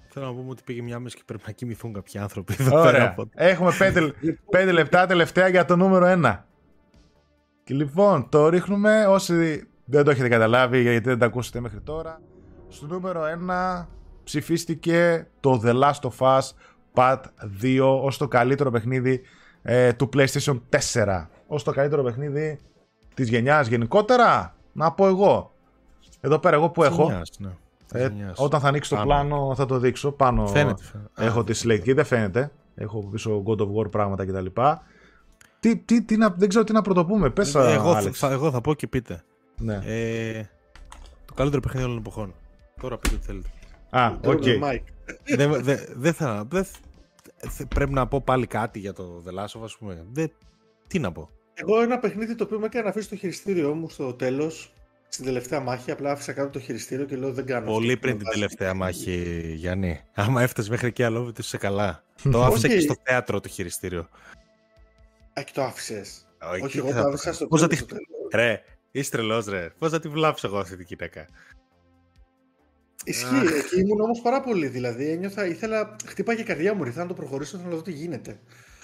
Θέλω 0.08 0.26
να 0.26 0.32
πούμε 0.32 0.50
ότι 0.50 0.62
πήγε 0.62 0.82
μιάμιση 0.82 1.16
και 1.16 1.22
πρέπει 1.26 1.42
να 1.46 1.52
κοιμηθούν 1.52 1.92
κάποιοι 1.92 2.20
άνθρωποι 2.20 2.56
εδώ 2.58 2.70
πέρα. 2.70 2.80
Ωραία. 2.88 3.08
από- 3.08 3.28
Έχουμε 3.34 3.70
5, 3.78 4.10
πέντε 4.50 4.72
λεπτά 4.72 5.06
τελευταία 5.06 5.48
για 5.48 5.64
το 5.64 5.76
νούμερο 5.76 6.06
1. 6.06 6.44
Και 7.64 7.74
λοιπόν, 7.74 8.28
το 8.28 8.48
ρίχνουμε 8.48 9.06
όσοι 9.06 9.66
δεν 9.84 10.04
το 10.04 10.10
έχετε 10.10 10.28
καταλάβει 10.28 10.80
γιατί 10.82 11.08
δεν 11.08 11.18
τα 11.18 11.26
ακούσετε 11.26 11.60
μέχρι 11.60 11.80
τώρα. 11.80 12.20
Στο 12.68 12.86
νούμερο 12.86 13.22
1 13.24 13.88
ψηφίστηκε 14.24 15.26
το 15.40 15.60
The 15.64 15.82
Last 15.82 16.00
of 16.10 16.16
Us 16.38 16.50
Part 16.94 17.20
2 17.62 18.00
ως 18.02 18.16
το 18.16 18.28
καλύτερο 18.28 18.70
παιχνίδι 18.70 19.20
ε, 19.62 19.92
του 19.92 20.08
PlayStation 20.14 20.60
4. 20.94 21.26
Ως 21.46 21.62
το 21.62 21.72
καλύτερο 21.72 22.02
παιχνίδι 22.02 22.58
της 23.14 23.28
γενιάς 23.28 23.66
γενικότερα. 23.66 24.54
Να 24.72 24.92
πω 24.92 25.06
εγώ. 25.06 25.52
Εδώ 26.20 26.38
πέρα 26.38 26.56
εγώ 26.56 26.68
που 26.70 26.82
έχω. 26.84 27.02
Γενιάς, 27.04 27.30
ναι. 27.38 27.50
Ε, 27.94 28.02
Γενιάς. 28.08 28.38
όταν 28.38 28.60
θα 28.60 28.68
ανοίξει 28.68 28.90
το 28.90 28.96
Πάνω. 28.96 29.06
πλάνο 29.08 29.54
θα 29.54 29.66
το 29.66 29.78
δείξω. 29.78 30.12
Πάνω 30.12 30.46
Φαίνεται, 30.46 30.82
φαίνεται. 30.82 31.10
έχω 31.24 31.40
Α, 31.40 31.44
τη 31.44 31.60
select 31.64 31.80
και 31.82 31.94
δεν 31.94 32.04
φαίνεται. 32.04 32.50
Έχω 32.74 33.08
πίσω 33.10 33.42
God 33.46 33.58
of 33.60 33.68
War 33.74 33.90
πράγματα 33.90 34.26
κτλ. 34.26 34.46
Τι, 35.60 35.76
τι, 35.76 36.02
τι 36.02 36.16
να, 36.16 36.28
δεν 36.28 36.48
ξέρω 36.48 36.64
τι 36.64 36.72
να 36.72 36.82
πρωτοπούμε. 36.82 37.30
Πες, 37.30 37.54
Ε, 37.54 37.72
εγώ, 37.72 37.90
Άλεξ. 37.92 38.18
θα, 38.18 38.30
εγώ 38.30 38.50
θα 38.50 38.60
πω 38.60 38.74
και 38.74 38.86
πείτε. 38.86 39.22
Ναι. 39.58 39.80
Ε, 39.84 40.42
το 41.24 41.34
καλύτερο 41.34 41.60
παιχνίδι 41.62 41.84
όλων 41.86 42.02
των 42.02 42.12
εποχών. 42.12 42.34
Τώρα 42.80 42.98
πείτε 42.98 43.16
τι 43.16 43.24
θέλετε. 43.24 43.48
Α, 43.90 44.12
Το 44.20 44.30
οκ. 44.30 44.42
Mike. 44.44 44.91
Δεν 45.36 45.62
δε, 45.64 45.76
δεν 45.94 46.12
θα. 46.14 46.44
Δεν, 46.50 46.66
θε- 47.48 47.66
πρέπει 47.74 47.92
να 47.92 48.06
πω 48.06 48.20
πάλι 48.20 48.46
κάτι 48.46 48.78
για 48.78 48.92
το 48.92 49.22
The 49.26 49.38
Last 49.38 49.58
of 49.58 49.60
Us, 49.60 49.64
ας 49.64 49.76
πούμε. 49.76 50.04
Δεν, 50.12 50.32
τι 50.86 50.98
να 50.98 51.12
πω. 51.12 51.30
Εγώ 51.54 51.80
ένα 51.80 51.98
παιχνίδι 51.98 52.34
το 52.34 52.44
οποίο 52.44 52.58
με 52.58 52.66
έκανε 52.66 52.84
να 52.84 52.90
αφήσω 52.90 53.08
το 53.08 53.16
χειριστήριό 53.16 53.74
μου 53.74 53.88
στο 53.88 54.14
τέλος, 54.14 54.72
στην 55.08 55.24
τελευταία 55.24 55.60
μάχη. 55.60 55.90
Απλά 55.90 56.10
άφησα 56.10 56.32
κάτω 56.32 56.50
το 56.50 56.58
χειριστήριο 56.60 57.04
και 57.04 57.16
λέω 57.16 57.32
δεν 57.32 57.46
κάνω. 57.46 57.66
Πολύ 57.66 57.86
αυτό. 57.88 58.00
πριν 58.00 58.12
Με 58.12 58.18
την 58.18 58.26
βάζει. 58.26 58.38
τελευταία 58.40 58.74
μάχη, 58.74 59.42
Γιάννη. 59.56 60.00
Άμα 60.14 60.42
έφτασες 60.42 60.70
μέχρι 60.70 60.86
εκεί, 60.86 61.02
αλόβητο 61.02 61.40
είσαι 61.40 61.56
καλά. 61.58 62.04
το 62.30 62.44
άφησα 62.44 62.66
Όχι. 62.68 62.76
και 62.76 62.80
στο 62.80 62.94
θέατρο 63.02 63.40
το 63.40 63.48
χειριστήριο. 63.48 64.08
Α, 65.38 65.42
και 65.42 65.52
το 65.54 65.62
άφησες. 65.62 66.26
εκεί 66.54 66.64
Όχι, 66.64 66.78
εγώ 66.78 66.88
θα 66.88 66.94
το 66.94 67.00
το 67.02 67.08
άφησα 67.08 67.24
κάνω. 67.24 67.34
στο 67.36 67.46
Πώς 67.46 67.60
θα 67.60 67.66
τέλος, 67.68 67.84
τη- 67.86 67.94
στο 67.94 67.96
τέλος. 68.04 68.30
Ρε, 68.34 68.62
είσαι 68.90 69.10
τρελός, 69.10 69.46
ρε. 69.46 69.70
Πώς 69.78 69.90
θα 69.90 70.00
τη 70.00 70.08
βλάψω 70.08 70.46
εγώ 70.46 70.58
αυτή 70.58 70.76
την 70.76 70.86
γυναίκα. 70.88 71.26
Ισχύει. 73.04 73.46
Εκεί 73.58 73.80
ήμουν 73.80 74.00
όμως 74.00 74.20
πάρα 74.22 74.40
πολύ. 74.40 74.66
Δηλαδή, 74.66 75.10
ένιωθα, 75.10 75.46
ήθελα. 75.46 75.96
Χτύπαγε 76.06 76.40
η 76.40 76.44
καρδιά 76.44 76.74
μου, 76.74 76.84
ήθελα 76.84 77.02
να 77.02 77.08
το 77.08 77.14
προχωρήσω, 77.14 77.56
ήθελα 77.56 77.70
να 77.70 77.76
δω 77.76 77.82
τι 77.82 77.92
γίνεται. 77.92 78.38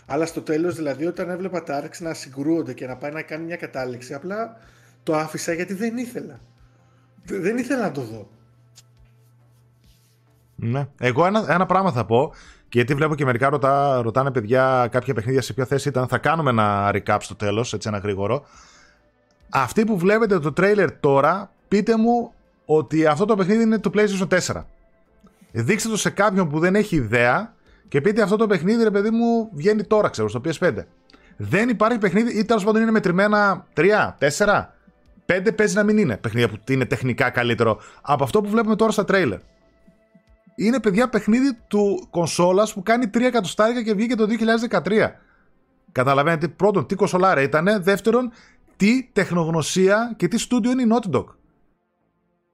Αλλά 0.07 0.27
στο 0.27 0.41
τέλος, 0.43 0.75
δηλαδή, 0.75 1.07
όταν 1.07 1.31
έβλεπα 1.31 1.63
τα 1.63 1.85
Arx 1.85 1.91
να 1.99 2.15
συγκρούονται 2.15 2.73
και 2.73 2.87
να 2.87 2.97
πάει 2.97 3.11
να 3.11 3.23
κάνει 3.23 3.45
μια 3.45 3.57
κατάληξη, 3.57 4.15
απλά 4.15 4.57
το 5.03 5.17
άφησα 5.17 5.53
γιατί 5.53 5.75
δεν 5.75 5.97
ήθελα. 5.97 6.41
Δε- 7.25 7.39
Δεν 7.39 7.57
ήθελα 7.59 7.83
να 7.83 7.93
το 7.93 8.01
δω. 8.01 8.29
Ναι. 10.57 10.87
Εγώ 10.99 11.27
ένα, 11.27 11.45
ένα 11.49 11.67
πράγμα 11.67 11.93
θα 11.93 12.05
πω. 12.05 12.33
Και 12.69 12.79
γιατί 12.79 12.95
βλέπω 12.95 13.15
και 13.15 13.25
μερικά 13.25 13.49
ρωτά, 13.49 14.01
ρωτάνε 14.03 14.31
παιδιά 14.31 14.89
κάποια 14.91 15.15
παιχνίδια 15.15 15.43
σε 15.43 15.53
ποια 15.53 15.65
θέση 15.67 15.89
ήταν. 15.89 16.09
Θα 16.09 16.19
κάνουμε 16.19 16.51
ένα 16.51 16.91
recap 16.95 17.17
στο 17.21 17.35
τέλος, 17.35 17.73
έτσι 17.73 17.89
ένα 17.89 17.99
γρήγορο. 17.99 18.45
Αυτοί 19.49 19.85
που 19.85 19.99
βλέπετε 19.99 20.39
το 20.39 20.53
trailer 20.57 20.89
τώρα, 21.01 21.51
πείτε 21.69 21.97
μου 21.97 22.33
ότι 22.71 23.07
αυτό 23.07 23.25
το 23.25 23.37
παιχνίδι 23.37 23.63
είναι 23.63 23.79
του 23.79 23.93
PlayStation 23.95 24.39
4. 24.55 24.65
Δείξτε 25.53 25.89
το 25.89 25.97
σε 25.97 26.11
κάποιον 26.11 26.49
που 26.49 26.59
δεν 26.59 26.75
έχει 26.75 26.97
ιδέα 26.97 27.55
και 27.89 28.01
πείτε 28.01 28.23
αυτό 28.23 28.37
το 28.37 28.47
παιχνίδι, 28.47 28.83
ρε 28.83 28.91
παιδί 28.91 29.11
μου, 29.11 29.51
βγαίνει 29.53 29.85
τώρα, 29.85 30.09
ξέρω, 30.09 30.29
στο 30.29 30.41
PS5. 30.45 30.77
Δεν 31.37 31.69
υπάρχει 31.69 31.99
παιχνίδι, 31.99 32.39
ή 32.39 32.45
τέλος 32.45 32.65
πάντων 32.65 32.83
είναι 32.83 32.91
μετρημένα 32.91 33.67
3, 33.75 34.15
4, 34.19 34.73
5 35.27 35.55
παίζει 35.57 35.75
να 35.75 35.83
μην 35.83 35.99
είναι 35.99 36.17
παιχνίδια 36.17 36.49
που 36.49 36.73
είναι 36.73 36.85
τεχνικά 36.85 37.31
καλύτερο 37.31 37.81
από 38.03 38.25
αυτό 38.25 38.41
που 38.41 38.49
βλέπουμε 38.49 38.77
τώρα 38.77 38.93
στα 38.93 39.05
trailer. 39.09 39.39
Είναι 40.55 40.81
παιδιά 40.81 41.09
παιχνίδι 41.09 41.59
του 41.69 42.07
κονσόλας 42.11 42.73
που 42.73 42.83
κάνει 42.83 43.11
3 43.15 43.21
εκατοστάρικα 43.21 43.83
και 43.83 43.95
βγήκε 43.95 44.15
το 44.15 44.27
2013. 44.71 45.11
Καταλαβαίνετε 45.93 46.49
πρώτον 46.49 46.87
τι 46.87 46.95
κονσολάρα 46.95 47.43
ήταν, 47.43 47.83
δεύτερον 47.83 48.33
τι 48.77 49.11
τεχνογνωσία 49.13 50.15
και 50.17 50.29
τι 50.29 50.39
στούντιο 50.39 50.71
είναι 50.71 50.83
η 50.83 50.87
Naughty 50.91 51.17
Dog. 51.17 51.25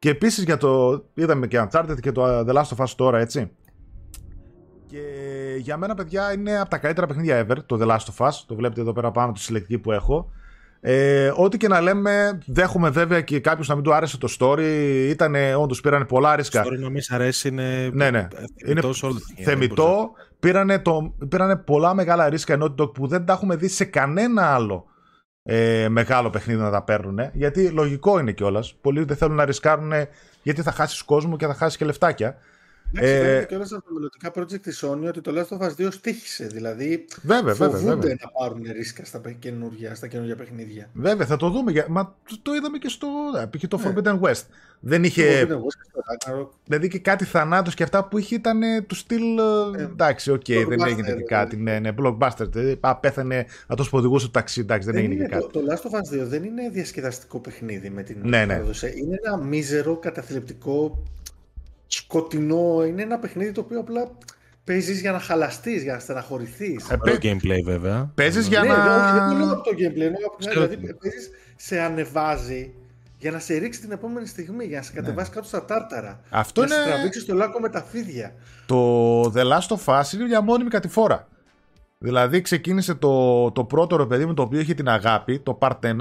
Και 0.04 0.10
επίσης 0.10 0.44
για 0.44 0.56
το. 0.56 1.04
Είδαμε 1.14 1.46
και 1.46 1.66
Uncharted 1.68 1.96
και 2.00 2.12
το 2.12 2.38
The 2.38 2.54
Last 2.54 2.76
of 2.76 2.84
Us 2.84 2.88
τώρα, 2.96 3.18
έτσι. 3.18 3.50
Και 4.86 5.00
για 5.58 5.76
μένα, 5.76 5.94
παιδιά, 5.94 6.32
είναι 6.32 6.60
από 6.60 6.70
τα 6.70 6.78
καλύτερα 6.78 7.06
παιχνίδια 7.06 7.46
ever 7.46 7.56
το 7.66 7.78
The 7.80 7.86
Last 7.86 8.04
of 8.16 8.26
Us. 8.26 8.30
Το 8.46 8.54
βλέπετε 8.54 8.80
εδώ 8.80 8.92
πέρα 8.92 9.10
πάνω 9.10 9.32
τη 9.32 9.40
συλλεκτική 9.40 9.78
που 9.78 9.92
έχω. 9.92 10.30
Ε, 10.80 11.32
ό,τι 11.36 11.56
και 11.56 11.68
να 11.68 11.80
λέμε, 11.80 12.38
δέχομαι 12.46 12.90
βέβαια 12.90 13.20
και 13.20 13.40
κάποιο 13.40 13.64
να 13.68 13.74
μην 13.74 13.84
του 13.84 13.94
άρεσε 13.94 14.18
το 14.18 14.36
story. 14.38 15.06
Ήταν 15.08 15.34
όντως 15.58 15.80
πήραν 15.80 16.06
πολλά 16.06 16.36
ρίσκα. 16.36 16.62
Τώρα 16.62 16.78
να 16.78 16.90
μην 16.90 17.02
σ' 17.02 17.10
αρέσει 17.10 17.48
είναι. 17.48 17.90
Ναι, 17.92 18.10
ναι. 18.10 18.28
Είναι 18.66 18.80
τόσο 18.80 19.06
όλο 19.06 19.16
το 19.16 19.20
παιχνίδι, 19.26 19.44
δεν 19.44 19.58
μπορείς 19.58 19.74
Θεμητό. 19.74 20.10
Πήρανε, 20.40 20.78
το, 20.78 21.14
πήρανε 21.28 21.56
πολλά 21.56 21.94
μεγάλα 21.94 22.28
ρίσκα 22.28 22.58
Naughty 22.60 22.82
Dog 22.82 22.94
που 22.94 23.06
δεν 23.06 23.24
τα 23.24 23.32
έχουμε 23.32 23.56
δει 23.56 23.68
σε 23.68 23.84
κανένα 23.84 24.54
άλλο 24.54 24.84
ε, 25.46 25.88
μεγάλο 25.88 26.30
παιχνίδι 26.30 26.60
να 26.60 26.70
τα 26.70 26.82
παίρνουν. 26.82 27.30
Γιατί 27.32 27.68
λογικό 27.68 28.18
είναι 28.18 28.32
κιόλας. 28.32 28.74
Πολλοί 28.80 29.04
δεν 29.04 29.16
θέλουν 29.16 29.36
να 29.36 29.44
ρισκάρουν 29.44 29.92
γιατί 30.42 30.62
θα 30.62 30.72
χάσεις 30.72 31.02
κόσμο 31.02 31.36
και 31.36 31.46
θα 31.46 31.54
χάσεις 31.54 31.76
και 31.76 31.84
λεφτάκια. 31.84 32.36
Εντάξει, 32.92 33.12
ε, 33.12 33.44
και 33.48 33.54
όλα 33.54 33.64
στα 33.64 33.82
μελλοντικά 33.88 34.32
project 34.34 34.60
της 34.60 34.84
Sony 34.84 35.06
ότι 35.08 35.20
το 35.20 35.32
Last 35.34 35.58
of 35.58 35.66
Us 35.66 35.86
2 35.86 35.88
στοίχισε. 35.90 36.46
Δηλαδή 36.46 37.04
βέβαια, 37.22 37.54
φοβούνται 37.54 37.94
βέβαια, 37.94 38.16
να 38.20 38.28
πάρουν 38.28 38.62
ρίσκα 38.72 39.04
στα 39.04 39.20
καινούργια, 39.38 39.94
στα 39.94 40.06
καινούργια 40.06 40.36
παιχνίδια. 40.36 40.90
Βέβαια, 40.92 41.26
θα 41.26 41.36
το 41.36 41.50
δούμε. 41.50 41.86
Μα 41.88 42.16
το 42.42 42.54
είδαμε 42.54 42.78
και 42.78 42.88
στο 42.88 43.08
πήγε 43.50 43.68
το 43.68 43.76
ναι. 43.76 43.92
Forbidden 43.96 44.20
West. 44.20 44.42
Δεν 44.80 45.04
είχε. 45.04 45.48
δηλαδή 46.64 46.88
και 46.88 46.98
κάτι 46.98 47.24
θανάτους 47.24 47.74
και 47.74 47.82
αυτά 47.82 48.04
που 48.04 48.18
είχε 48.18 48.34
ήταν 48.34 48.60
του 48.86 48.94
στυλ. 48.94 49.38
Ε, 49.78 49.82
εντάξει, 49.82 50.30
OK, 50.30 50.40
okay, 50.40 50.64
δεν 50.68 50.80
έγινε 50.80 51.02
δηλαδή. 51.02 51.24
κάτι. 51.24 51.56
Ναι, 51.56 51.78
ναι, 51.78 51.90
blockbuster. 51.98 52.46
Δηλαδή, 52.48 52.80
πέθανε 53.00 53.46
αυτός 53.66 53.76
που 53.76 53.82
οδηγούσε 53.82 54.26
το 54.26 54.30
ταξί. 54.30 54.60
Εντάξει, 54.60 54.90
δεν, 54.90 54.94
δεν 54.94 55.10
έγινε 55.10 55.26
κάτι. 55.26 55.46
Το, 55.52 55.60
το 55.60 55.60
Last 55.68 55.90
of 55.90 56.18
Us 56.18 56.22
2 56.22 56.26
δεν 56.26 56.44
είναι 56.44 56.68
διασκεδαστικό 56.70 57.38
παιχνίδι 57.38 57.90
με 57.90 58.02
την 58.02 58.16
ναι, 58.22 58.44
ναι. 58.44 58.54
Είναι 58.94 59.18
ένα 59.24 59.36
μίζερο 59.36 59.96
καταθλιπτικό 59.96 61.02
σκοτεινό. 61.86 62.84
Είναι 62.84 63.02
ένα 63.02 63.18
παιχνίδι 63.18 63.52
το 63.52 63.60
οποίο 63.60 63.80
απλά 63.80 64.10
παίζεις 64.64 65.00
για 65.00 65.12
να 65.12 65.18
χαλαστείς, 65.18 65.82
για 65.82 65.92
να 65.92 65.98
στεναχωρηθείς. 65.98 66.90
Ε, 66.90 66.96
το 66.96 67.18
gameplay 67.22 67.62
βέβαια. 67.64 68.10
Παίζεις 68.14 68.46
για 68.46 68.60
ναι, 68.60 68.68
να. 68.68 69.28
δεν 69.28 69.38
λέω 69.38 69.52
από 69.52 69.62
το 69.62 69.70
gameplay. 69.70 70.52
δηλαδή 70.52 70.76
παίζεις, 70.76 71.30
σε 71.56 71.80
ανεβάζει 71.80 72.72
για 73.18 73.30
να 73.30 73.38
σε 73.38 73.54
ρίξει 73.54 73.80
την 73.80 73.92
επόμενη 73.92 74.26
στιγμή, 74.26 74.64
για 74.64 74.76
να 74.78 74.82
σε 74.82 74.92
ναι. 74.94 75.00
κατεβάσει 75.00 75.30
κάτω 75.30 75.46
στα 75.46 75.64
τάρταρα. 75.64 76.20
Αυτό 76.30 76.64
για 76.64 76.74
είναι. 76.74 76.84
Να 76.84 76.90
σε 76.90 76.94
τραβήξεις 76.94 77.24
το 77.24 77.34
λάκκο 77.34 77.60
με 77.60 77.68
τα 77.68 77.82
φίδια. 77.82 78.34
Το 78.66 79.20
The 79.22 79.44
Last 79.52 79.76
of 79.76 80.00
Us 80.00 80.12
είναι 80.14 80.24
μια 80.24 80.40
μόνιμη 80.40 80.70
κατηφόρα. 80.70 81.28
Δηλαδή 81.98 82.40
ξεκίνησε 82.40 82.94
το, 82.94 83.50
το 83.50 83.64
πρώτο 83.64 83.96
ρε 83.96 84.06
παιδί 84.06 84.26
με 84.26 84.34
το 84.34 84.42
οποίο 84.42 84.58
έχει 84.58 84.74
την 84.74 84.88
αγάπη, 84.88 85.38
το 85.38 85.58
Part 85.60 85.78
1. 85.80 85.96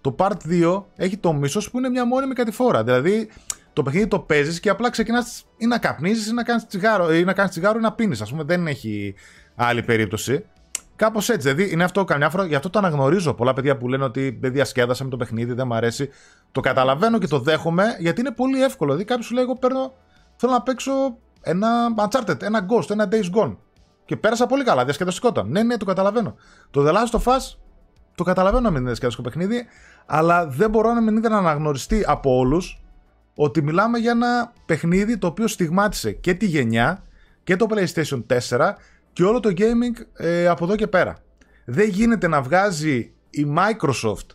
Το 0.00 0.14
Part 0.18 0.36
2 0.48 0.82
έχει 0.96 1.16
το 1.16 1.32
μίσος 1.32 1.70
που 1.70 1.78
είναι 1.78 1.88
μια 1.88 2.06
μόνιμη 2.06 2.34
κατηφόρα. 2.34 2.84
Δηλαδή 2.84 3.28
το 3.74 3.82
παιχνίδι 3.82 4.06
το 4.06 4.18
παίζεις 4.18 4.60
και 4.60 4.70
απλά 4.70 4.90
ξεκινάς 4.90 5.44
ή 5.56 5.66
να 5.66 5.78
καπνίζεις 5.78 6.26
ή 6.26 6.32
να 6.32 6.42
κάνεις 6.42 6.66
τσιγάρο 6.66 7.14
ή 7.14 7.24
να, 7.24 7.32
κάνεις 7.32 7.50
τσιγάρο 7.50 7.78
ή 7.78 7.82
να 7.82 7.92
πίνεις. 7.92 8.20
Α 8.20 8.24
πούμε, 8.24 8.42
δεν 8.42 8.66
έχει 8.66 9.14
άλλη 9.54 9.82
περίπτωση. 9.82 10.44
Κάπως 10.96 11.28
έτσι. 11.28 11.52
Δηλαδή 11.52 11.72
είναι 11.72 11.84
αυτό 11.84 12.04
καμιά 12.04 12.30
φορά, 12.30 12.46
γι' 12.46 12.54
αυτό 12.54 12.70
το 12.70 12.78
αναγνωρίζω. 12.78 13.34
Πολλά 13.34 13.52
παιδιά 13.52 13.76
που 13.76 13.88
λένε 13.88 14.04
ότι 14.04 14.38
δεν 14.40 14.52
διασκέδασα 14.52 15.04
με 15.04 15.10
το 15.10 15.16
παιχνίδι, 15.16 15.52
δεν 15.52 15.66
μου 15.66 15.74
αρέσει. 15.74 16.08
Το 16.52 16.60
καταλαβαίνω 16.60 17.18
και 17.18 17.26
το 17.26 17.38
δέχομαι 17.38 17.84
γιατί 17.98 18.20
είναι 18.20 18.30
πολύ 18.30 18.62
εύκολο. 18.62 18.90
Δηλαδή 18.90 19.08
κάποιος 19.08 19.26
σου 19.26 19.34
λέει: 19.34 19.44
Εγώ 19.44 19.56
παίρνω, 19.56 19.94
θέλω 20.36 20.52
να 20.52 20.62
παίξω 20.62 20.92
ένα 21.40 21.68
Uncharted, 21.96 22.42
ένα 22.42 22.66
Ghost, 22.70 22.90
ένα 22.90 23.08
Days 23.10 23.38
Gone. 23.38 23.56
Και 24.04 24.16
πέρασα 24.16 24.46
πολύ 24.46 24.64
καλά, 24.64 24.84
διασκεδαστικόταν. 24.84 25.48
Ναι, 25.48 25.62
ναι, 25.62 25.76
το 25.76 25.84
καταλαβαίνω. 25.84 26.34
Το 26.70 26.84
The 26.86 26.92
Last 26.92 27.20
of 27.20 27.32
Us 27.32 27.56
το 28.14 28.24
καταλαβαίνω 28.24 28.62
να 28.62 28.68
μην 28.68 28.78
είναι 28.78 28.86
διασκεδαστικό 28.86 29.28
παιχνίδι, 29.28 29.66
αλλά 30.06 30.46
δεν 30.46 30.70
μπορώ 30.70 30.92
να 30.92 31.00
μην 31.00 31.16
είναι 31.16 31.36
αναγνωριστεί 31.36 32.04
από 32.06 32.36
όλους 32.36 32.83
ότι 33.34 33.62
μιλάμε 33.62 33.98
για 33.98 34.10
ένα 34.10 34.52
παιχνίδι 34.66 35.18
το 35.18 35.26
οποίο 35.26 35.46
στιγμάτισε 35.46 36.12
και 36.12 36.34
τη 36.34 36.46
γενιά 36.46 37.02
και 37.44 37.56
το 37.56 37.66
PlayStation 37.70 38.22
4 38.48 38.72
και 39.12 39.24
όλο 39.24 39.40
το 39.40 39.52
gaming 39.56 40.02
ε, 40.16 40.46
από 40.46 40.64
εδώ 40.64 40.76
και 40.76 40.86
πέρα. 40.86 41.18
Δεν 41.64 41.88
γίνεται 41.88 42.28
να 42.28 42.42
βγάζει 42.42 43.12
η 43.30 43.46
Microsoft 43.56 44.26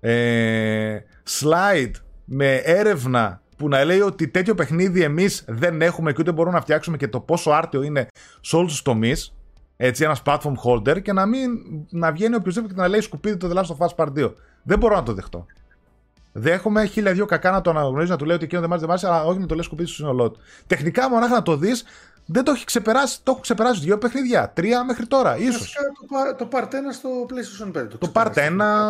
ε, 0.00 0.98
slide 1.28 1.92
με 2.24 2.54
έρευνα 2.54 3.42
που 3.56 3.68
να 3.68 3.84
λέει 3.84 4.00
ότι 4.00 4.28
τέτοιο 4.28 4.54
παιχνίδι 4.54 5.02
εμείς 5.02 5.44
δεν 5.48 5.82
έχουμε 5.82 6.12
και 6.12 6.20
ούτε 6.20 6.32
μπορούμε 6.32 6.54
να 6.54 6.60
φτιάξουμε 6.60 6.96
και 6.96 7.08
το 7.08 7.20
πόσο 7.20 7.50
άρτιο 7.50 7.82
είναι 7.82 8.06
σε 8.40 8.56
όλους 8.56 8.70
τους 8.70 8.82
τομείς 8.82 9.34
έτσι 9.76 10.04
ένας 10.04 10.22
platform 10.24 10.54
holder 10.64 11.02
και 11.02 11.12
να 11.12 11.26
μην 11.26 11.50
να 11.90 12.12
βγαίνει 12.12 12.34
οποιοδήποτε 12.34 12.74
και 12.74 12.80
να 12.80 12.88
λέει 12.88 13.00
σκουπίδι 13.00 13.36
το 13.36 13.50
The 13.52 13.62
Last 13.62 13.76
of 13.76 13.86
Us 13.86 13.94
Part 13.96 14.24
2. 14.24 14.32
Δεν 14.62 14.78
μπορώ 14.78 14.94
να 14.94 15.02
το 15.02 15.12
δεχτώ. 15.12 15.46
Δέχομαι 16.32 16.84
χίλια 16.84 17.12
δυο 17.12 17.26
κακά 17.26 17.50
να 17.50 17.60
το 17.60 17.70
αναγνωρίζει, 17.70 18.10
να 18.10 18.16
του 18.16 18.24
λέει 18.24 18.36
ότι 18.36 18.44
εκείνο 18.44 18.60
δεν 18.60 18.70
μ' 18.70 18.90
άρεσε, 18.90 19.06
αλλά 19.06 19.24
όχι 19.24 19.38
να 19.38 19.46
το 19.46 19.54
λες 19.54 19.64
σκουπίδι 19.64 19.88
στο 19.88 19.96
σύνολό 19.96 20.30
του. 20.30 20.40
Τεχνικά 20.66 21.10
μονάχα 21.10 21.34
να 21.34 21.42
το 21.42 21.56
δεις, 21.56 21.84
δεν 22.32 22.44
το 22.44 22.50
έχει 22.50 22.64
ξεπεράσει. 22.64 23.18
Το 23.22 23.30
έχω 23.30 23.40
ξεπεράσει 23.40 23.80
δύο 23.80 23.98
παιχνίδια. 23.98 24.50
Τρία 24.54 24.84
μέχρι 24.84 25.06
τώρα, 25.06 25.36
ίσως. 25.36 25.76
Το, 26.36 26.44
το 26.44 26.48
Part 26.52 26.64
1 26.64 26.68
στο 26.92 27.08
PlayStation 27.28 27.80
5. 27.80 27.86
Το, 27.88 27.98
το 27.98 28.10
Part 28.14 28.32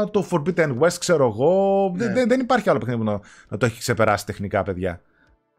1, 0.04 0.10
το 0.10 0.26
Forbidden 0.30 0.78
West, 0.78 0.96
ξέρω 0.98 1.26
εγώ. 1.26 1.92
Ναι. 1.96 2.12
Δεν, 2.12 2.28
δεν 2.28 2.40
υπάρχει 2.40 2.70
άλλο 2.70 2.78
παιχνίδι 2.78 2.98
που 2.98 3.10
να, 3.10 3.20
να 3.48 3.56
το 3.56 3.66
έχει 3.66 3.78
ξεπεράσει 3.78 4.26
τεχνικά, 4.26 4.62
παιδιά. 4.62 5.00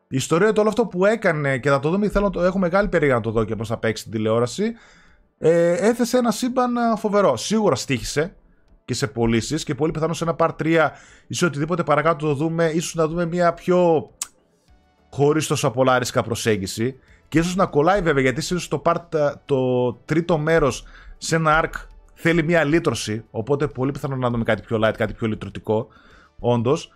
Η 0.07 0.15
ιστορία 0.15 0.47
του 0.47 0.57
όλο 0.59 0.69
αυτό 0.69 0.85
που 0.85 1.05
έκανε 1.05 1.57
και 1.57 1.69
θα 1.69 1.79
το 1.79 1.89
δούμε, 1.89 2.09
θέλω 2.09 2.25
να 2.25 2.31
το 2.31 2.41
έχω 2.41 2.59
μεγάλη 2.59 2.87
περίεργα 2.87 3.15
να 3.15 3.21
το 3.21 3.31
δω 3.31 3.43
και 3.43 3.55
πώς 3.55 3.67
θα 3.67 3.77
παίξει 3.77 4.03
την 4.03 4.11
τηλεόραση. 4.11 4.73
Ε, 5.37 5.71
έθεσε 5.71 6.17
ένα 6.17 6.31
σύμπαν 6.31 6.73
φοβερό. 6.97 7.37
Σίγουρα 7.37 7.75
στήχησε 7.75 8.35
και 8.91 8.97
σε 8.97 9.07
πωλήσεις 9.07 9.63
και 9.63 9.75
πολύ 9.75 9.91
πιθανό 9.91 10.13
σε 10.13 10.23
ένα 10.23 10.35
Part 10.37 10.49
3 10.63 10.89
ή 11.27 11.33
σε 11.33 11.45
οτιδήποτε 11.45 11.83
παρακάτω 11.83 12.27
το 12.27 12.33
δούμε, 12.33 12.65
ίσως 12.65 12.95
να 12.95 13.07
δούμε 13.07 13.25
μια 13.25 13.53
πιο 13.53 14.09
χωρίς 15.09 15.47
τόσο 15.47 15.71
πολλά 15.71 15.99
ρίσκα 15.99 16.23
προσέγγιση. 16.23 16.99
Και 17.27 17.39
ίσως 17.39 17.55
να 17.55 17.65
κολλάει 17.65 18.01
βέβαια 18.01 18.21
γιατί 18.21 18.39
ίσως 18.39 18.67
το, 18.67 18.81
part, 18.85 19.33
το 19.45 19.93
τρίτο 19.93 20.37
μέρος 20.37 20.83
σε 21.17 21.35
ένα 21.35 21.63
arc 21.63 21.87
θέλει 22.13 22.43
μια 22.43 22.63
λύτρωση. 22.63 23.23
Οπότε 23.31 23.67
πολύ 23.67 23.91
πιθανό 23.91 24.15
να 24.15 24.29
δούμε 24.29 24.43
κάτι 24.43 24.61
πιο 24.61 24.79
light, 24.83 24.93
κάτι 24.97 25.13
πιο 25.13 25.27
λυτρωτικό. 25.27 25.87
Όντως. 26.39 26.91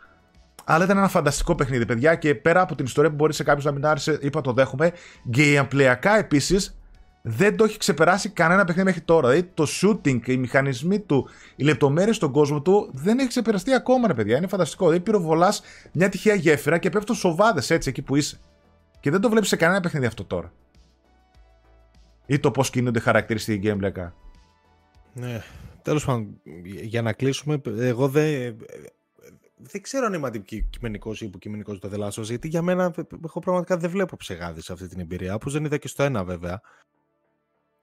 Αλλά 0.66 0.84
ήταν 0.84 0.98
ένα 0.98 1.08
φανταστικό 1.08 1.56
παιχνίδι, 1.56 1.86
παιδιά. 1.86 2.16
Και 2.16 2.36
πέρα 2.36 2.62
από 2.62 2.76
την 2.76 2.86
ιστορία 2.86 3.10
που 3.10 3.16
μπορεί 3.16 3.34
σε 3.34 3.44
κάποιο 3.44 3.64
να 3.66 3.72
μην 3.72 3.86
άρεσε, 3.86 4.18
είπα 4.22 4.42
το 4.42 4.54
δέχομαι. 4.54 4.92
Gameplay 5.36 5.96
επίσης 6.20 6.80
δεν 7.28 7.56
το 7.56 7.64
έχει 7.64 7.78
ξεπεράσει 7.78 8.30
κανένα 8.30 8.64
παιχνίδι 8.64 8.88
μέχρι 8.88 9.02
τώρα. 9.02 9.30
Δηλαδή 9.30 9.50
το 9.54 9.68
shooting, 9.82 10.28
οι 10.28 10.38
μηχανισμοί 10.38 11.00
του, 11.00 11.30
οι 11.56 11.64
λεπτομέρειες 11.64 12.16
στον 12.16 12.32
κόσμο 12.32 12.62
του 12.62 12.90
δεν 12.94 13.20
έχει 13.20 13.28
ξεπεραστεί 13.28 13.74
ακόμα, 13.74 14.08
ρε 14.08 14.14
παιδιά. 14.14 14.38
Είναι 14.38 14.48
φανταστικό. 14.48 14.86
Δηλαδή 14.86 15.04
πυροβολάς 15.04 15.62
μια 15.92 16.10
τυχαία 16.10 16.34
γέφυρα 16.34 16.78
και 16.78 16.90
πέφτουν 16.90 17.16
σοβάδες 17.16 17.70
έτσι 17.70 17.90
εκεί 17.90 18.02
που 18.02 18.16
είσαι. 18.16 18.40
Και 19.00 19.12
δεν 19.12 19.22
το 19.22 19.30
βλέπεις 19.30 19.50
σε 19.50 19.56
κανένα 19.56 19.80
παιχνίδι 19.80 20.06
αυτό 20.06 20.24
τώρα. 20.24 20.54
Ή 22.26 22.40
το 22.40 22.52
πώς 22.52 22.70
κινούνται 22.70 23.00
χαρακτηριστικοί 23.00 23.74
gameplay. 23.74 24.12
Ναι. 25.14 25.44
Τέλος 25.82 26.06
πάντων, 26.06 26.42
για 26.64 27.02
να 27.02 27.14
κλείσουμε, 27.14 27.62
εγώ 27.78 28.08
δεν. 28.08 28.56
Δεν 29.58 29.82
ξέρω 29.82 30.06
αν 30.06 30.14
είμαι 30.14 30.28
αντικειμενικός 30.28 31.22
ή 31.22 31.26
υποκειμενικός 31.26 31.80
το 31.80 31.88
δελάσο, 31.88 32.22
γιατί 32.22 32.48
για 32.48 32.62
μένα 32.62 32.94
εγώ 33.26 33.40
πραγματικά 33.40 33.78
δεν 33.78 33.90
βλέπω 33.90 34.16
ψεγάδι 34.16 34.62
σε 34.62 34.74
αυτή 34.74 34.88
την 34.88 35.00
εμπειρία. 35.00 35.34
Όπως 35.34 35.54
δεν 35.54 35.66
είδα 35.66 35.78
και 35.78 35.88
στο 35.88 36.04
ένα 36.04 36.24
βέβαια 36.24 36.62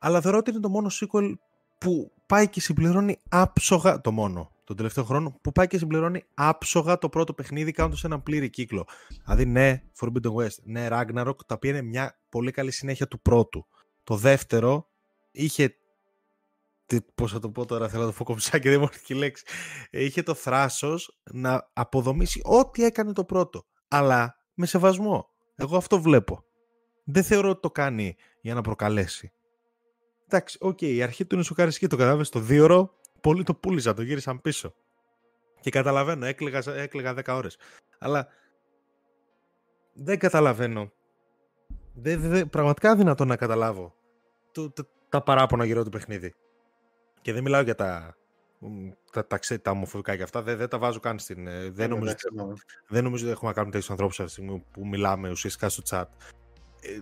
αλλά 0.05 0.21
θεωρώ 0.21 0.39
ότι 0.39 0.51
είναι 0.51 0.61
το 0.61 0.69
μόνο 0.69 0.91
sequel 0.91 1.33
που 1.79 2.13
πάει 2.27 2.49
και 2.49 2.61
συμπληρώνει 2.61 3.21
άψογα 3.29 4.01
το 4.01 4.13
μόνο 4.13 4.51
τον 4.65 4.77
τελευταίο 4.77 5.05
χρόνο 5.05 5.39
που 5.43 5.53
πάει 5.53 5.67
και 5.67 5.79
συμπληρώνει 5.79 6.25
άψογα 6.35 6.99
το 6.99 7.09
πρώτο 7.09 7.35
παιχνίδι 7.35 7.71
κάνοντας 7.71 8.05
ένα 8.05 8.21
πλήρη 8.21 8.51
κύκλο. 8.51 8.85
Δηλαδή, 9.25 9.47
ναι, 9.47 9.83
Forbidden 10.01 10.35
West, 10.35 10.57
ναι, 10.63 10.89
Ragnarok, 10.91 11.37
τα 11.47 11.55
οποία 11.55 11.71
είναι 11.71 11.83
μια 11.83 12.19
πολύ 12.29 12.51
καλή 12.51 12.71
συνέχεια 12.71 13.09
του 13.09 13.21
πρώτου. 13.21 13.67
Το 14.05 14.17
δεύτερο 14.17 14.89
είχε. 15.31 15.77
Πώς 17.15 17.33
θα 17.33 17.39
το 17.39 17.51
πω 17.51 17.67
τώρα, 17.67 17.89
θέλω 17.89 18.03
να 18.03 18.11
το 18.11 18.17
πω 18.19 18.25
κομψάκι, 18.25 18.69
δεν 18.69 18.79
μου 18.79 18.89
έρχεται 18.93 19.15
η 19.15 19.17
λέξη. 19.17 19.45
Είχε 19.91 20.23
το 20.23 20.35
θράσος 20.35 21.21
να 21.33 21.71
αποδομήσει 21.73 22.41
ό,τι 22.45 22.85
έκανε 22.85 23.13
το 23.13 23.25
πρώτο. 23.25 23.65
Αλλά 23.89 24.37
με 24.55 24.67
σεβασμό. 24.67 25.29
Εγώ 25.55 25.77
αυτό 25.77 26.01
βλέπω. 26.01 26.45
Δεν 27.05 27.25
θεωρώ 27.25 27.49
ότι 27.49 27.61
το 27.61 27.71
κάνει 27.71 28.17
για 28.41 28.55
να 28.55 28.61
προκαλέσει. 28.61 29.33
Εντάξει, 30.33 30.59
OK, 30.61 30.79
okay, 30.81 30.83
η 30.83 31.03
αρχή 31.03 31.25
του 31.25 31.35
είναι 31.35 31.45
σοκαριστική. 31.45 31.87
Το 31.87 31.97
κατάλαβες 31.97 32.27
στο 32.27 32.41
δύο 32.41 32.65
ώρο, 32.65 32.95
πολύ 33.21 33.43
το 33.43 33.55
πούλησα, 33.55 33.95
το 33.95 34.03
γύρισαν 34.03 34.41
πίσω. 34.41 34.75
Και 35.61 35.71
καταλαβαίνω, 35.71 36.27
έκλαιγα, 36.27 36.63
έκλαιγα 36.75 37.15
10 37.15 37.23
ώρες. 37.37 37.57
Αλλά 37.99 38.29
δεν 39.93 40.19
καταλαβαίνω. 40.19 40.93
Δεν, 41.95 42.21
δεν, 42.21 42.49
πραγματικά 42.49 42.97
δυνατόν 42.97 43.29
να 43.29 43.37
καταλάβω 43.37 43.95
το, 44.53 44.71
το, 44.71 44.89
τα 45.09 45.23
παράπονα 45.23 45.65
γύρω 45.65 45.85
του 45.85 45.91
παιχνίδι. 45.91 46.35
Και 47.21 47.33
δεν 47.33 47.43
μιλάω 47.43 47.63
για 47.63 47.75
τα, 47.75 48.17
τα, 49.13 49.27
τα, 49.27 49.39
τα 49.63 49.71
ομοφοβικά 49.71 50.17
και 50.17 50.23
αυτά. 50.23 50.43
Δεν, 50.43 50.57
δεν 50.57 50.69
τα 50.69 50.79
βάζω 50.79 51.01
καν 51.01 51.19
στην. 51.19 51.47
Ε, 51.47 51.71
δεν, 51.71 51.91
ε, 51.91 51.95
νομίζω, 51.95 52.15
δεν 52.89 53.05
νομίζω 53.05 53.25
ότι 53.25 53.33
έχουμε 53.33 53.49
να 53.49 53.55
κάνουμε 53.55 53.73
τέτοιους 53.73 53.91
ανθρώπους 53.91 54.21
αυτή 54.21 54.35
τη 54.35 54.41
στιγμή 54.41 54.65
που 54.71 54.87
μιλάμε 54.87 55.31
ουσιαστικά 55.31 55.69
στο 55.69 55.83
chat. 55.89 56.05
Ε, 56.83 56.99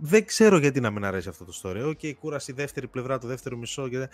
δεν 0.00 0.24
ξέρω 0.24 0.58
γιατί 0.58 0.80
να 0.80 0.90
μην 0.90 1.04
αρέσει 1.04 1.28
αυτό 1.28 1.44
το 1.44 1.60
story. 1.62 1.82
OK, 1.86 1.98
okay, 2.02 2.12
κούραση 2.20 2.50
η 2.50 2.54
δεύτερη 2.54 2.86
πλευρά, 2.86 3.18
το 3.18 3.26
δεύτερο 3.26 3.56
μισό. 3.56 3.88
Και... 3.88 4.08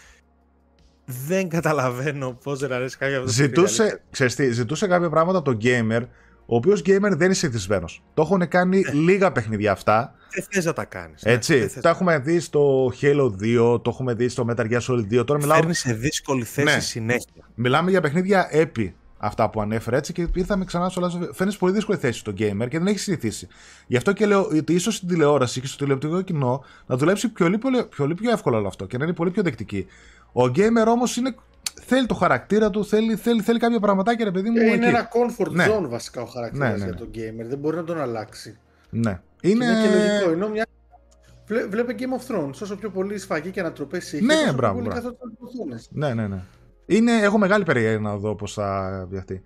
Δεν 1.04 1.48
καταλαβαίνω 1.48 2.38
πώς 2.42 2.58
δεν 2.58 2.72
αρέσει 2.72 2.98
κάποια 2.98 3.18
αυτός 3.18 3.32
ζητούσε, 3.32 4.02
τι, 4.10 4.52
ζητούσε 4.52 4.86
κάποια 4.86 5.10
πράγματα 5.10 5.38
από 5.38 5.50
τον 5.50 5.58
gamer, 5.62 6.02
ο 6.46 6.56
οποίος 6.56 6.80
gamer 6.80 7.00
δεν 7.00 7.24
είναι 7.24 7.34
συνηθισμένο. 7.34 7.88
Το 8.14 8.22
έχουν 8.22 8.48
κάνει 8.48 8.80
ναι. 8.80 8.92
λίγα 8.92 9.32
παιχνίδια 9.32 9.72
αυτά. 9.72 10.14
Δεν 10.30 10.44
θες 10.50 10.64
να 10.64 10.72
τα 10.72 10.84
κάνεις. 10.84 11.22
Ναι. 11.22 11.32
Έτσι. 11.32 11.58
Ναι, 11.58 11.80
το 11.80 11.88
έχουμε 11.88 12.18
δει 12.18 12.40
στο 12.40 12.92
Halo 13.00 13.30
2, 13.42 13.82
το 13.82 13.90
έχουμε 13.90 14.14
δει 14.14 14.28
στο 14.28 14.46
Metal 14.48 14.70
Gear 14.70 14.80
Solid 14.80 15.20
2. 15.20 15.26
Τώρα 15.26 15.40
μιλάω... 15.40 15.56
Φέρνεις 15.58 15.78
σε 15.78 15.92
δύσκολη 15.92 16.44
θέση 16.44 16.74
ναι. 16.74 16.80
συνέχεια. 16.80 17.48
Μιλάμε 17.54 17.90
για 17.90 18.00
παιχνίδια 18.00 18.48
έπι 18.50 18.94
αυτά 19.24 19.50
που 19.50 19.60
ανέφερα 19.60 19.96
έτσι 19.96 20.12
και 20.12 20.28
ήρθαμε 20.34 20.64
ξανά 20.64 20.88
στο 20.88 21.02
Last 21.02 21.28
Φαίνεται 21.32 21.56
πολύ 21.58 21.72
δύσκολη 21.72 21.98
θέση 21.98 22.18
στο 22.18 22.32
gamer 22.32 22.68
και 22.68 22.78
δεν 22.78 22.86
έχει 22.86 22.98
συνηθίσει. 22.98 23.48
Γι' 23.86 23.96
αυτό 23.96 24.12
και 24.12 24.26
λέω 24.26 24.42
ότι 24.44 24.72
ίσως 24.72 24.94
στην 24.94 25.08
τηλεόραση 25.08 25.60
και 25.60 25.66
στο 25.66 25.76
τηλεοπτικό 25.76 26.22
κοινό 26.22 26.64
να 26.86 26.96
δουλέψει 26.96 27.28
πιο, 27.28 27.58
πολύ, 27.58 27.84
πιο, 27.84 28.06
πιο 28.06 28.30
εύκολο 28.30 28.56
όλο 28.56 28.68
αυτό 28.68 28.86
και 28.86 28.98
να 28.98 29.04
είναι 29.04 29.12
πολύ 29.12 29.30
πιο 29.30 29.42
δεκτική. 29.42 29.86
Ο 30.32 30.42
gamer 30.42 30.86
όμως 30.86 31.16
είναι 31.16 31.34
θέλει 31.86 32.06
το 32.06 32.14
χαρακτήρα 32.14 32.70
του, 32.70 32.84
θέλει, 32.84 33.16
θέλει, 33.16 33.42
θέλει 33.42 33.58
κάποια 33.58 33.80
πραγματάκια, 33.80 34.24
ρε 34.24 34.30
παιδί 34.30 34.50
μου. 34.50 34.56
είναι 34.56 34.72
εκεί. 34.72 34.84
ένα 34.84 35.08
comfort 35.08 35.50
ναι. 35.50 35.66
zone 35.68 35.88
βασικά 35.88 36.22
ο 36.22 36.26
χαρακτήρας 36.26 36.70
ναι, 36.70 36.76
ναι, 36.76 36.84
για 36.84 36.94
τον 36.94 37.10
gamer. 37.14 37.48
Δεν 37.48 37.58
μπορεί 37.58 37.76
να 37.76 37.84
τον 37.84 38.00
αλλάξει. 38.00 38.58
Ναι. 38.90 39.20
Είναι, 39.40 39.64
είναι 39.64 39.82
και 39.82 39.96
λογικό. 39.96 40.30
Ενώ 40.30 40.48
μια... 40.48 40.66
Βλέ, 41.46 41.66
βλέπε 41.66 41.94
Game 41.98 42.02
of 42.02 42.34
Thrones. 42.34 42.62
Όσο 42.62 42.76
πιο 42.76 42.90
πολύ 42.90 43.18
σφαγή 43.18 43.50
και 43.50 43.60
ανατροπές 43.60 44.12
είχε, 44.12 44.24
ναι, 44.24 44.34
όσο 44.34 44.52
μπράβο, 44.52 44.80
πιο 44.80 45.16
πολύ 45.58 45.80
Ναι, 45.90 46.14
ναι, 46.14 46.26
ναι. 46.26 46.42
Είναι, 46.86 47.12
έχω 47.12 47.38
μεγάλη 47.38 47.64
περιέργεια 47.64 48.00
να 48.00 48.16
δω 48.16 48.34
πώς 48.34 48.52
θα 48.52 49.06
βιαστεί. 49.10 49.42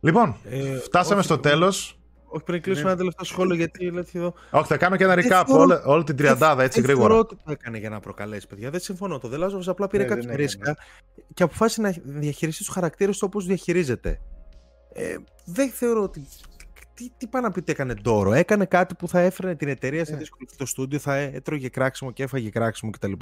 Λοιπόν, 0.00 0.36
ε, 0.44 0.78
φτάσαμε 0.78 1.22
στο 1.22 1.38
τέλος. 1.38 1.98
Όχι, 2.30 2.44
πριν 2.44 2.62
κλείσουμε 2.62 2.84
ναι. 2.84 2.90
ένα 2.90 2.98
τελευταίο 2.98 3.24
σχόλιο, 3.24 3.54
γιατί 3.54 3.90
λέει 3.90 4.04
εδώ. 4.12 4.34
Όχι, 4.50 4.66
θα 4.66 4.76
κάνω 4.76 4.96
και 4.96 5.04
ένα 5.04 5.14
recap 5.16 5.44
όλη, 5.48 5.80
όλη 5.84 6.04
την 6.04 6.16
τριαντάδα 6.16 6.62
έτσι 6.62 6.80
γρήγορα. 6.80 7.08
Δεν 7.08 7.16
θεωρώ 7.16 7.28
ότι 7.30 7.42
το 7.44 7.50
έκανε 7.52 7.78
για 7.78 7.90
να 7.90 8.00
προκαλέσει, 8.00 8.46
παιδιά. 8.46 8.70
Δεν 8.70 8.80
συμφωνώ. 8.80 9.18
Το 9.18 9.28
Δελάζο 9.28 9.60
απλά 9.66 9.86
πήρε 9.86 10.02
ναι, 10.02 10.08
κάποια 10.08 10.36
ρίσκα 10.36 10.76
και 11.34 11.42
αποφάσισε 11.42 11.80
να 11.80 11.94
διαχειριστεί 12.04 12.64
τους 12.64 12.72
χαρακτήρες 12.74 13.18
του 13.18 13.24
όπως 13.28 13.46
διαχειρίζεται. 13.46 14.20
Ε, 14.92 15.16
δεν 15.44 15.70
θεωρώ 15.70 16.02
ότι. 16.02 16.26
Τι, 16.98 17.10
τι 17.16 17.26
πάει 17.26 17.42
να 17.42 17.50
πει 17.50 17.58
ότι 17.58 17.72
έκανε 17.72 17.94
ντόρο. 17.94 18.32
Έκανε 18.32 18.64
κάτι 18.64 18.94
που 18.94 19.08
θα 19.08 19.20
έφερε 19.20 19.54
την 19.54 19.68
εταιρεία 19.68 20.04
σε 20.04 20.16
δύσκολη 20.16 20.48
στο 20.52 20.66
στούντιο, 20.66 20.98
θα 20.98 21.14
έτρωγε 21.14 21.68
κράξιμο 21.68 22.10
και 22.10 22.22
έφαγε 22.22 22.50
κράξιμο 22.50 22.90
κτλ. 22.90 23.12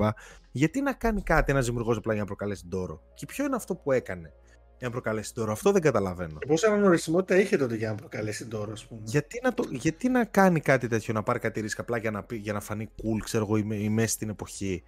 Γιατί 0.51 0.81
να 0.81 0.93
κάνει 0.93 1.23
κάτι 1.23 1.53
ένας 1.53 1.67
δημιουργός 1.67 1.97
απλά 1.97 2.13
για 2.13 2.23
να 2.23 2.27
προκαλέσει 2.27 2.67
ντόρο; 2.69 3.03
Και 3.15 3.27
ποιο 3.27 3.45
είναι 3.45 3.57
αυτό 3.57 3.75
που 3.75 3.93
έκανε 3.93 4.33
για 4.79 4.87
να 4.87 4.91
προκαλέσει 4.91 5.35
τώρα. 5.35 5.53
Αυτό 5.53 5.73
δεν 5.73 5.83
καταλαβαίνω. 5.83 6.39
Και 6.39 6.47
πόσα 6.47 6.69
αναγνωρισιμότητα 6.69 7.41
είχε 7.41 7.57
τότε 7.57 7.77
για 7.77 7.89
να 7.89 7.95
προκαλέσει 7.95 8.47
τώρα, 8.47 8.73
ας 8.73 8.87
πούμε; 8.87 9.01
Γιατί 9.05 9.41
να, 9.43 9.55
το, 9.55 9.65
γιατί 9.71 10.09
να 10.09 10.25
κάνει 10.25 10.61
κάτι 10.61 10.89
τέτοιο, 10.89 11.15
να 11.15 11.23
πάρει 11.23 11.39
κάτι 11.39 11.61
ρίσκα 11.61 11.83
απλά 11.83 11.99
για 11.99 12.11
να, 12.11 12.27
για 12.31 12.53
να 12.53 12.61
φανεί 12.61 12.89
cool, 12.97 13.21
ξέρω 13.25 13.45
εγώ, 13.45 13.57
η, 13.57 13.89
μέση 13.89 14.13
στην 14.13 14.29
εποχή; 14.29 14.83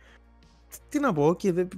Τι 0.88 0.98
να 0.98 1.12
πω, 1.12 1.34
και 1.34 1.52
δεν, 1.52 1.68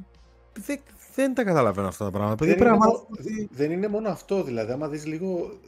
δεν, 0.53 0.81
δεν 1.15 1.35
τα 1.35 1.45
καταλαβαίνω 1.45 1.89
αυτά 1.89 2.05
τα 2.05 2.11
πράγματα. 2.11 2.45
Δεν, 2.45 2.59
είναι, 2.59 2.71
μόνο, 2.71 3.07
δεν 3.51 3.71
είναι 3.71 3.89
μόνο 3.89 4.09
αυτό, 4.09 4.43
δηλαδή. 4.43 4.73
Άμα 4.73 4.89
δεις 4.89 5.07
λίγο. 5.07 5.59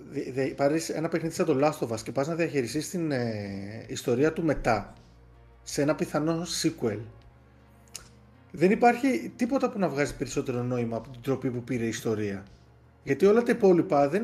Πάρεις 0.56 0.88
ένα 0.88 1.08
παιχνίδι 1.08 1.34
σαν 1.34 1.46
το 1.46 1.56
Last 1.60 1.86
of 1.86 1.92
Us 1.92 2.00
και 2.00 2.12
πας 2.12 2.28
να 2.28 2.34
διαχειριστείς 2.34 2.90
την 2.90 3.10
ε, 3.10 3.84
ιστορία 3.86 4.32
του 4.32 4.44
μετά 4.44 4.92
σε 5.62 5.82
ένα 5.82 5.94
πιθανό 5.94 6.42
sequel 6.62 6.98
δεν 8.52 8.70
υπάρχει 8.70 9.32
τίποτα 9.36 9.70
που 9.70 9.78
να 9.78 9.88
βγάζει 9.88 10.16
περισσότερο 10.16 10.62
νόημα 10.62 10.96
από 10.96 11.08
την 11.08 11.20
τροπή 11.22 11.50
που 11.50 11.62
πήρε 11.62 11.84
η 11.84 11.88
ιστορία. 11.88 12.44
Γιατί 13.04 13.26
όλα 13.26 13.42
τα 13.42 13.50
υπόλοιπα 13.50 14.08
δεν 14.08 14.22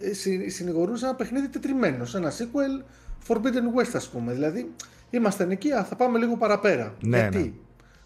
ε, 0.00 0.48
συνηγορούν 0.48 0.96
ένα 1.02 1.14
παιχνίδι 1.14 1.48
τετριμένο, 1.48 2.04
σε 2.04 2.16
ένα 2.16 2.32
sequel 2.32 2.84
Forbidden 3.28 3.80
West 3.80 3.92
ας 3.94 4.08
πούμε. 4.08 4.32
Δηλαδή 4.32 4.70
ήμασταν 5.10 5.50
εκεί, 5.50 5.68
θα 5.68 5.96
πάμε 5.96 6.18
λίγο 6.18 6.36
παραπέρα. 6.36 6.94
Ναι, 7.00 7.18
Γιατί; 7.18 7.38
Ναι. 7.38 7.52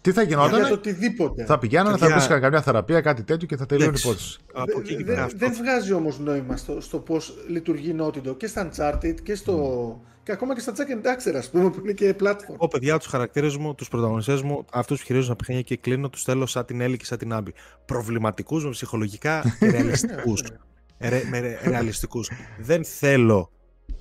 Τι 0.05 0.11
θα 0.11 0.21
γινόταν. 0.21 0.59
Για 0.59 0.67
το 0.67 0.73
οτιδήποτε. 0.73 1.45
Θα 1.45 1.57
πηγαίνανε, 1.57 1.97
θα 1.97 2.09
βρίσκαν 2.09 2.41
καμιά 2.41 2.61
θεραπεία, 2.61 3.01
κάτι 3.01 3.23
τέτοιο 3.23 3.47
και 3.47 3.57
θα 3.57 3.65
τελειώνει 3.65 3.93
η 3.95 3.99
υπόθεση. 4.03 4.39
Δεν 5.35 5.53
βγάζει 5.53 5.93
όμως 5.93 6.19
νόημα 6.19 6.57
στο, 6.57 6.81
στο 6.81 6.99
πώς 6.99 7.33
λειτουργεί 7.47 7.89
η 7.89 7.95
Naughty 8.01 8.37
και 8.37 8.47
στα 8.47 8.69
Uncharted 8.69 9.15
και 9.23 9.35
στο. 9.35 10.01
Και 10.23 10.31
ακόμα 10.31 10.53
και 10.53 10.59
στα 10.59 10.73
Jack 10.75 10.79
and 10.79 11.07
Daxter, 11.07 11.35
ας 11.35 11.49
πούμε, 11.49 11.69
που 11.69 11.79
είναι 11.83 11.91
και 11.91 12.15
platform. 12.21 12.53
Εγώ, 12.53 12.67
παιδιά, 12.67 12.97
τους 12.97 13.07
χαρακτήρες 13.07 13.57
μου, 13.57 13.75
τους 13.75 13.87
πρωταγωνιστές 13.87 14.41
μου, 14.41 14.65
αυτούς 14.71 14.99
που 14.99 15.05
χειρίζουν 15.05 15.27
τα 15.27 15.35
παιχνίδια 15.35 15.63
και 15.63 15.77
κλείνω, 15.77 16.09
τους 16.09 16.23
θέλω 16.23 16.45
σαν 16.45 16.65
την 16.65 16.81
Έλλη 16.81 16.97
και 16.97 17.05
σαν 17.05 17.17
την 17.17 17.33
Άμπη. 17.33 17.53
Προβληματικούς 17.85 18.63
με 18.63 18.69
ψυχολογικά 18.69 19.43
και 19.59 19.69
ρεαλιστικού. 19.69 20.33
με 21.29 21.59
ρεαλιστικούς. 21.63 22.31
Δεν 22.59 22.85
θέλω 22.85 23.51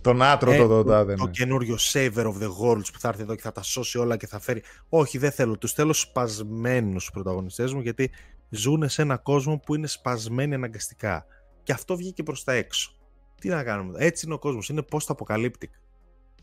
τον 0.04 0.22
άτρο 0.22 0.52
ε, 0.52 0.56
το 0.56 0.66
δοντά 0.66 1.04
Το 1.04 1.26
καινούριο 1.26 1.76
Saver 1.92 2.24
of 2.24 2.42
the 2.42 2.48
Worlds 2.62 2.86
που 2.92 2.98
θα 2.98 3.08
έρθει 3.08 3.22
εδώ 3.22 3.34
και 3.34 3.42
θα 3.42 3.52
τα 3.52 3.62
σώσει 3.62 3.98
όλα 3.98 4.16
και 4.16 4.26
θα 4.26 4.40
φέρει. 4.40 4.62
Όχι, 4.88 5.18
δεν 5.18 5.30
θέλω. 5.30 5.58
Τους 5.58 5.72
θέλω 5.72 5.92
σπασμένους 5.92 7.04
τους 7.04 7.10
πρωταγωνιστές 7.10 7.72
μου 7.72 7.80
γιατί 7.80 8.10
ζουν 8.48 8.88
σε 8.88 9.02
ένα 9.02 9.16
κόσμο 9.16 9.58
που 9.58 9.74
είναι 9.74 9.86
σπασμένοι 9.86 10.54
αναγκαστικά. 10.54 11.26
Και 11.62 11.72
αυτό 11.72 11.96
βγήκε 11.96 12.22
προς 12.22 12.44
τα 12.44 12.52
έξω. 12.52 12.96
Τι 13.40 13.48
να 13.48 13.62
κάνουμε. 13.62 13.98
Έτσι 13.98 14.26
είναι 14.26 14.34
ο 14.34 14.38
κόσμος. 14.38 14.68
Είναι 14.68 14.82
post-apocalyptic. 14.90 15.70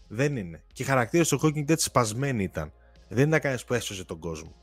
Δεν 0.07 0.35
είναι. 0.35 0.63
Και 0.73 0.83
οι 0.83 0.85
χαρακτήρες 0.85 1.27
του 1.27 1.39
Walking 1.43 1.71
Dead 1.71 1.79
σπασμένοι 1.79 2.43
ήταν. 2.43 2.71
Δεν 3.07 3.27
ήταν 3.27 3.39
κανένας 3.39 3.65
που 3.65 3.73
έσωσε 3.73 4.05
τον 4.05 4.19
κόσμο. 4.19 4.55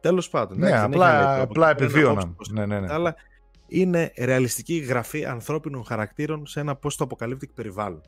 Τέλος 0.00 0.28
πάντων. 0.28 0.58
Ναι, 0.58 0.78
απλά, 0.78 1.40
απλά 1.40 1.70
επιβίωναν. 1.70 2.36
Ναι, 2.50 2.66
ναι, 2.66 2.80
ναι. 2.80 2.92
Αλλά 2.92 3.14
είναι 3.70 4.12
ρεαλιστική 4.18 4.76
γραφή 4.76 5.24
ανθρώπινων 5.24 5.84
χαρακτήρων 5.84 6.46
σε 6.46 6.60
ένα 6.60 6.78
post-apocalyptic 6.82 7.52
περιβάλλον. 7.54 8.02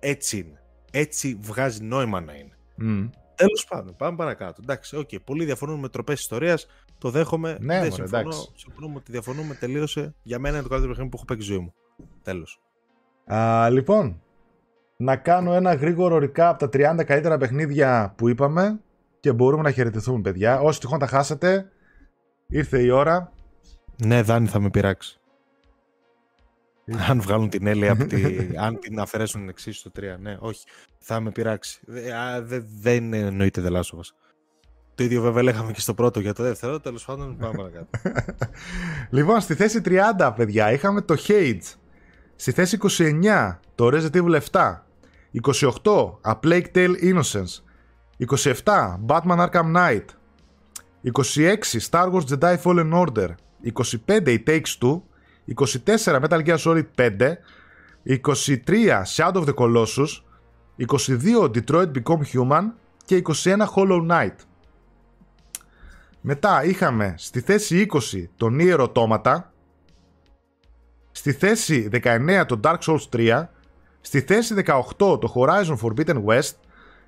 Έτσι 0.00 0.38
είναι. 0.38 0.62
Έτσι 0.90 1.38
βγάζει 1.40 1.82
νόημα 1.82 2.20
να 2.20 2.34
είναι. 2.34 2.56
Mm. 2.80 3.10
Τέλος 3.34 3.66
πάντων, 3.68 3.96
πάμε 3.96 4.16
παρακάτω. 4.16 4.60
Εντάξει, 4.62 4.96
okay. 5.00 5.22
Πολλοί 5.24 5.44
διαφωνούν 5.44 5.78
με 5.78 5.88
τροπές 5.88 6.20
ιστορίας. 6.20 6.66
Το 6.98 7.10
δέχομαι. 7.10 7.56
Ναι, 7.60 7.66
δεν 7.66 7.76
μωρέ, 7.76 7.90
συμφωνώ. 7.90 8.18
εντάξει. 8.18 8.48
Συμφωνούμε 8.54 8.96
ότι 8.96 9.12
διαφωνούμε. 9.12 9.54
Τελείωσε. 9.54 10.14
Για 10.22 10.38
μένα 10.38 10.54
είναι 10.54 10.62
το 10.62 10.68
καλύτερο 10.68 10.92
παιχνίδι 10.92 11.10
που 11.10 11.16
έχω 11.16 11.24
παίξει 11.24 11.46
ζωή 11.46 11.58
μου. 11.58 11.74
Τέλος. 12.22 12.60
Λοιπόν, 13.70 14.22
να 14.96 15.16
κάνω 15.16 15.52
ένα 15.54 15.74
γρήγορο 15.74 16.16
recap 16.16 16.30
από 16.36 16.68
τα 16.68 16.94
30 16.98 17.04
καλύτερα 17.04 17.38
παιχνίδια 17.38 18.14
που 18.16 18.28
είπαμε 18.28 18.80
και 19.20 19.32
μπορούμε 19.32 19.62
να 19.62 19.70
χαιρετηθούμε, 19.70 20.20
παιδιά. 20.20 20.60
Όσοι 20.60 20.80
τυχόν 20.80 20.98
τα 20.98 21.06
χάσατε, 21.06 21.70
ήρθε 22.46 22.82
η 22.82 22.90
ώρα. 22.90 23.32
Ναι, 23.96 24.22
Δάνη 24.22 24.46
θα 24.46 24.60
με 24.60 24.70
πειράξει. 24.70 25.18
Αν 27.08 27.20
βγάλουν 27.20 27.48
την 27.48 27.66
Έλλη 27.66 27.88
από 27.88 28.04
τη... 28.04 28.22
αν 28.66 28.78
την 28.78 29.00
αφαιρέσουν 29.00 29.48
εξή 29.48 29.72
στο 29.72 29.90
3. 29.98 30.02
Ναι, 30.20 30.36
όχι. 30.40 30.64
Θα 30.98 31.20
με 31.20 31.30
πειράξει. 31.30 31.80
Δεν 31.84 32.64
δε, 32.80 32.94
εννοείται 32.94 33.60
δελάσοβας. 33.60 34.14
Το 34.94 35.04
ίδιο 35.04 35.22
βέβαια 35.22 35.42
λέγαμε 35.42 35.72
και 35.72 35.80
στο 35.80 35.94
πρώτο 35.94 36.20
για 36.20 36.32
το 36.32 36.42
δεύτερο. 36.42 36.80
Τέλος 36.80 37.04
πάντων, 37.04 37.36
πάμε 37.36 37.56
παρακάτω. 37.56 37.88
λοιπόν, 39.16 39.40
στη 39.40 39.54
θέση 39.54 39.80
30, 39.84 40.32
παιδιά, 40.36 40.72
είχαμε 40.72 41.00
το 41.00 41.16
Hades. 41.26 41.74
Στη 42.36 42.52
θέση 42.52 42.78
29, 42.98 43.56
το 43.74 43.88
Resident 43.92 44.22
Evil 44.22 44.40
7. 44.50 44.78
28, 45.42 45.72
A 46.22 46.34
Plague 46.42 46.66
Tale 46.74 46.94
Innocence. 47.02 47.62
27, 48.64 48.96
Batman 49.06 49.48
Arkham 49.48 49.76
Knight. 49.76 50.04
26, 51.02 51.78
Star 51.90 52.10
Wars 52.10 52.24
Jedi 52.30 52.56
Fallen 52.62 52.92
Order. 52.92 53.28
25, 53.72 54.28
It 54.28 54.44
Takes 54.44 54.78
Two. 54.78 55.02
24 55.46 56.20
Metal 56.20 56.42
Gear 56.42 56.58
Solid 56.58 56.86
5, 56.94 57.38
23 58.04 59.04
Shadow 59.04 59.40
of 59.40 59.46
the 59.46 59.52
Colossus, 59.52 60.22
22 60.78 61.48
Detroit 61.48 61.90
Become 61.92 62.24
Human 62.32 62.72
και 63.04 63.22
21 63.24 63.66
Hollow 63.74 64.06
Knight. 64.10 64.36
Μετά 66.20 66.64
είχαμε 66.64 67.14
στη 67.18 67.40
θέση 67.40 67.86
20 67.90 67.98
το 68.36 68.48
Nier 68.50 68.88
Automata, 68.88 69.36
στη 71.12 71.32
θέση 71.32 71.88
19 71.92 72.44
το 72.46 72.60
Dark 72.64 72.78
Souls 72.78 73.08
3, 73.12 73.44
στη 74.00 74.20
θέση 74.20 74.54
18 74.66 74.96
το 74.96 75.32
Horizon 75.34 75.76
Forbidden 75.82 76.24
West, 76.24 76.54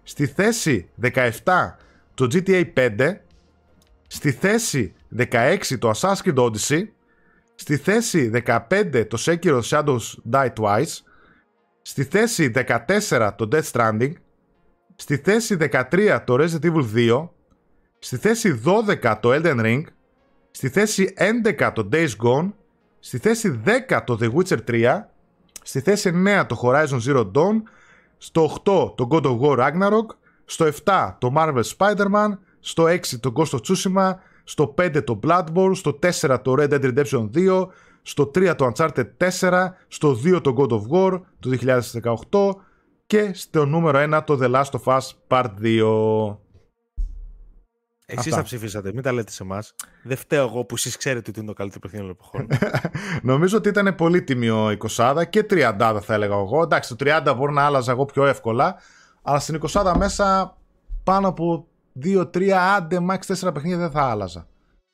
στη 0.03 0.27
θέση 0.27 0.89
17 1.03 1.31
το 2.15 2.29
GTA 2.33 2.65
5, 2.75 3.17
στη 4.07 4.33
θέση 4.33 4.95
16 5.17 5.59
το 5.79 5.91
Assassin's 5.91 6.23
Creed 6.25 6.35
Odyssey, 6.35 6.85
Στη 7.59 7.77
θέση 7.77 8.31
15 8.47 9.07
το 9.09 9.19
Sekiro 9.25 9.61
Shadows 9.61 10.15
Die 10.33 10.53
Twice. 10.59 10.99
Στη 11.83 12.05
θέση 12.05 12.51
14 12.55 13.31
το 13.37 13.49
Death 13.53 13.71
Stranding. 13.73 14.13
Στη 14.97 15.17
θέση 15.17 15.57
13 15.61 16.19
το 16.25 16.37
Resident 16.39 16.73
Evil 16.73 16.85
2. 16.95 17.29
Στη 17.99 18.17
θέση 18.17 18.61
12 18.65 19.17
το 19.21 19.33
Elden 19.33 19.61
Ring. 19.61 19.83
Στη 20.51 20.69
θέση 20.69 21.15
11 21.17 21.73
το 21.75 21.89
Days 21.93 22.11
Gone. 22.23 22.53
Στη 23.01 23.19
θέση 23.19 23.61
10 23.89 24.03
το 24.05 24.19
The 24.21 24.33
Witcher 24.33 24.59
3. 24.69 25.01
Στη 25.63 25.81
θέση 25.81 26.11
9 26.15 26.47
το 26.47 26.61
Horizon 26.63 27.01
Zero 27.07 27.31
Dawn. 27.33 27.63
Στο 28.19 28.61
8 28.65 28.97
το 28.97 29.09
God 29.11 29.23
of 29.23 29.41
War 29.41 29.59
Ragnarok. 29.59 30.07
Στο 30.45 30.67
7 30.85 31.15
το 31.19 31.33
Marvel 31.37 31.63
Spider-Man. 31.77 32.31
Στο 32.61 32.85
6 32.85 33.01
το 33.21 33.33
Ghost 33.37 33.51
of 33.51 33.61
Tsushima 33.61 34.13
στο 34.45 34.75
5 34.79 35.05
το 35.05 35.21
Bloodborne, 35.23 35.73
στο 35.75 35.99
4 36.03 36.39
το 36.43 36.55
Red 36.59 36.69
Dead 36.69 36.95
Redemption 36.95 37.31
2, 37.35 37.67
στο 38.03 38.31
3 38.35 38.55
το 38.57 38.73
Uncharted 38.75 39.07
4, 39.41 39.69
στο 39.89 40.21
2 40.25 40.41
το 40.43 40.55
God 40.59 40.71
of 40.71 40.83
War 40.91 41.21
το 41.39 41.51
2018 42.31 42.61
και 43.07 43.31
στο 43.35 43.67
νούμερο 43.67 44.17
1 44.17 44.23
το 44.27 44.39
The 44.43 44.55
Last 44.55 44.81
of 44.81 44.99
Us 44.99 45.01
Part 45.29 45.51
2. 45.63 46.37
Εσείς 48.07 48.35
θα 48.35 48.43
ψηφίσατε, 48.43 48.93
μην 48.93 49.03
τα 49.03 49.13
λέτε 49.13 49.31
σε 49.31 49.43
εμάς. 49.43 49.75
Δεν 50.03 50.17
φταίω 50.17 50.47
εγώ 50.47 50.65
που 50.65 50.75
εσείς 50.75 50.97
ξέρετε 50.97 51.31
ότι 51.31 51.39
είναι 51.39 51.49
το 51.49 51.55
καλύτερο 51.55 51.81
παιχνίδι 51.81 52.05
των 52.05 52.11
εποχών. 52.11 52.47
Νομίζω 53.33 53.57
ότι 53.57 53.69
ήταν 53.69 53.95
πολύ 53.95 54.23
τίμιο 54.23 54.77
20 54.89 55.23
και 55.31 55.47
30 55.51 55.99
θα 56.03 56.15
έλεγα 56.15 56.35
εγώ. 56.35 56.63
Εντάξει, 56.63 56.97
το 56.97 57.21
30 57.25 57.35
μπορεί 57.37 57.53
να 57.53 57.63
άλλαζα 57.63 57.93
εγώ 57.93 58.05
πιο 58.05 58.27
εύκολα, 58.27 58.77
αλλά 59.23 59.39
στην 59.39 59.61
20 59.69 59.93
μέσα 59.97 60.57
πάνω 61.05 61.29
από 61.29 61.69
2-3, 62.05 62.49
άντε 62.51 62.99
max 63.11 63.47
4 63.49 63.55
παιχνίδια 63.55 63.79
δεν 63.79 63.91
θα 63.91 64.03
άλλαζα. 64.03 64.47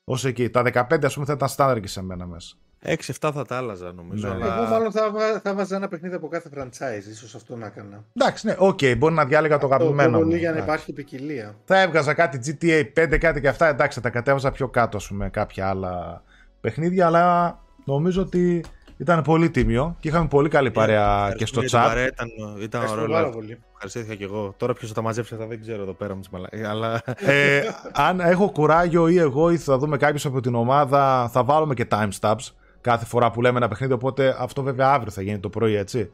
Όσο 0.05 0.29
εκεί. 0.29 0.51
Τα 0.51 0.63
15 0.63 1.05
ας 1.05 1.15
πούμε 1.15 1.27
θα 1.27 1.33
ήταν 1.33 1.49
στάνταρ 1.49 1.81
και 1.81 1.89
σε 1.89 2.03
μένα 2.03 2.27
μέσα. 2.27 2.57
6-7 2.85 2.95
θα 3.35 3.45
τα 3.45 3.57
άλλαζα 3.57 3.93
νομίζω. 3.93 4.29
Ναι. 4.29 4.35
Αλλά... 4.35 4.57
Εγώ 4.57 4.67
μάλλον 4.67 4.93
θα, 4.93 5.13
θα 5.43 5.55
'βαζα 5.55 5.77
ένα 5.77 5.89
παιχνίδι 5.89 6.15
από 6.15 6.29
κάθε 6.29 6.49
franchise, 6.57 7.11
ίσως 7.11 7.35
αυτό 7.35 7.57
να 7.57 7.67
έκανα. 7.67 8.05
Εντάξει, 8.13 8.47
ναι, 8.47 8.55
OK, 8.59 8.79
okay, 8.83 8.95
μπορεί 8.99 9.15
να 9.15 9.25
διάλεγα 9.25 9.59
το 9.59 9.67
αγαπημένο. 9.67 10.19
Πολύ 10.19 10.39
για 10.39 10.53
να 10.53 10.59
υπάρχει 10.59 10.93
ποικιλία. 10.93 11.55
Θα 11.65 11.81
έβγαζα 11.81 12.15
κάτι 12.15 12.39
GTA 12.45 13.05
5, 13.13 13.19
κάτι 13.19 13.41
και 13.41 13.49
αυτά. 13.49 13.67
Εντάξει, 13.67 13.97
θα 13.97 14.03
τα 14.03 14.11
κατέβαζα 14.11 14.51
πιο 14.51 14.69
κάτω, 14.69 14.97
ας 14.97 15.09
πούμε, 15.09 15.31
κάποια 15.31 15.69
άλλα 15.69 16.23
παιχνίδια, 16.61 17.07
αλλά 17.07 17.59
νομίζω 17.85 18.23
ότι 18.23 18.65
Ήταν 18.97 19.23
πολύ 19.23 19.51
τίμιο 19.51 19.97
και 20.01 20.09
είχαμε 20.09 20.29
πολύ 20.29 20.49
καλή 20.49 20.71
παρέα 20.71 21.33
και 21.37 21.47
στο 21.47 21.61
chat. 21.61 21.71
Παρέα, 21.71 22.07
ήταν, 22.07 22.29
ήταν 22.61 22.83
Ευχαριστώ 22.83 23.01
ωραίο. 23.01 23.15
πάρα 23.15 23.29
live. 23.29 23.33
πολύ. 23.33 23.59
Ευχαριστήθηκα 23.73 24.15
και 24.15 24.25
εγώ. 24.25 24.55
Τώρα 24.57 24.73
ποιος 24.73 24.89
θα 24.89 24.95
τα 24.95 25.03
μαζέψει 25.03 25.35
αυτά 25.35 25.47
δεν 25.47 25.61
ξέρω 25.61 25.83
εδώ 25.83 25.93
πέρα 25.93 26.15
με 26.15 26.21
τις 26.21 26.29
μαλα... 26.29 26.47
ε, 26.51 26.67
Αλλά 26.67 27.03
ε, 27.17 27.63
αν 27.93 28.21
έχω 28.21 28.51
κουράγιο 28.51 29.09
ή 29.09 29.19
εγώ 29.19 29.51
ή 29.51 29.59
θα 29.59 29.79
δούμε 29.79 29.97
κάποιος 29.97 30.27
από 30.27 30.41
την 30.41 30.55
ομάδα, 30.55 31.29
θα 31.33 31.45
βάλουμε 31.45 31.75
και 31.75 31.87
timestamps 31.91 32.47
κάθε 32.81 33.05
φορά 33.05 33.31
που 33.31 33.41
λέμε 33.41 33.57
ένα 33.59 33.69
παιχνίδι. 33.69 33.93
Οπότε 33.93 34.37
αυτό 34.39 34.63
βέβαια 34.63 34.89
αύριο 34.89 35.11
θα 35.11 35.23
γίνει 35.23 35.39
το 35.39 35.49
πρωί, 35.49 35.75
έτσι. 35.75 36.13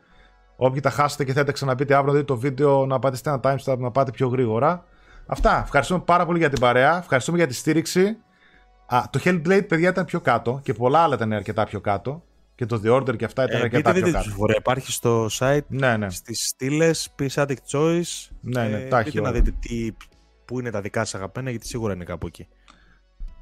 Όποιοι 0.56 0.80
τα 0.80 0.90
χάσετε 0.90 1.24
και 1.24 1.32
θέλετε 1.32 1.52
ξαναπείτε 1.52 1.94
αύριο 1.94 2.12
δείτε 2.12 2.24
το 2.24 2.36
βίντεο 2.36 2.86
να 2.86 2.98
πατήσετε 2.98 3.30
ένα 3.30 3.40
timestamp 3.42 3.78
να 3.78 3.90
πάτε 3.90 4.10
πιο 4.10 4.28
γρήγορα. 4.28 4.84
Αυτά. 5.26 5.60
Ευχαριστούμε 5.64 6.00
πάρα 6.04 6.26
πολύ 6.26 6.38
για 6.38 6.48
την 6.48 6.60
παρέα. 6.60 6.98
Ευχαριστούμε 6.98 7.38
για 7.38 7.46
τη 7.46 7.54
στήριξη. 7.54 8.16
Α, 8.86 9.02
το 9.10 9.20
Hellblade, 9.24 9.68
παιδιά, 9.68 9.88
ήταν 9.88 10.04
πιο 10.04 10.20
κάτω 10.20 10.60
και 10.62 10.72
πολλά 10.72 10.98
άλλα 10.98 11.14
ήταν 11.14 11.32
αρκετά 11.32 11.64
πιο 11.64 11.80
κάτω. 11.80 12.22
Και 12.58 12.66
το 12.66 12.80
The 12.84 12.96
Order 12.96 13.16
και 13.16 13.24
αυτά 13.24 13.44
ήταν 13.44 13.60
ε, 13.60 13.62
αρκετά 13.62 13.92
μπείτε, 13.92 13.92
πιο 13.92 13.92
δείτε 13.92 14.06
τη 14.06 14.12
κάτω. 14.12 14.24
ψηφοφορία. 14.24 14.56
Υπάρχει 14.58 14.92
στο 14.92 15.26
site 15.38 15.66
Ναι, 15.68 15.96
ναι. 15.96 16.10
στις 16.10 16.46
στήλες 16.48 17.14
Peace 17.18 17.42
Addict 17.46 17.70
Choice. 17.72 18.28
Ναι, 18.40 18.62
ναι, 18.68 18.76
ε, 18.76 18.88
τα 18.88 18.98
έχει 18.98 19.08
μπείτε 19.10 19.20
να 19.20 19.28
όλα. 19.28 19.40
δείτε 19.40 19.56
τι, 19.60 19.96
πού 20.44 20.58
είναι 20.60 20.70
τα 20.70 20.80
δικά 20.80 21.04
σας 21.04 21.14
αγαπημένα 21.14 21.50
γιατί 21.50 21.66
σίγουρα 21.66 21.92
είναι 21.94 22.04
κάπου 22.04 22.26
εκεί. 22.26 22.48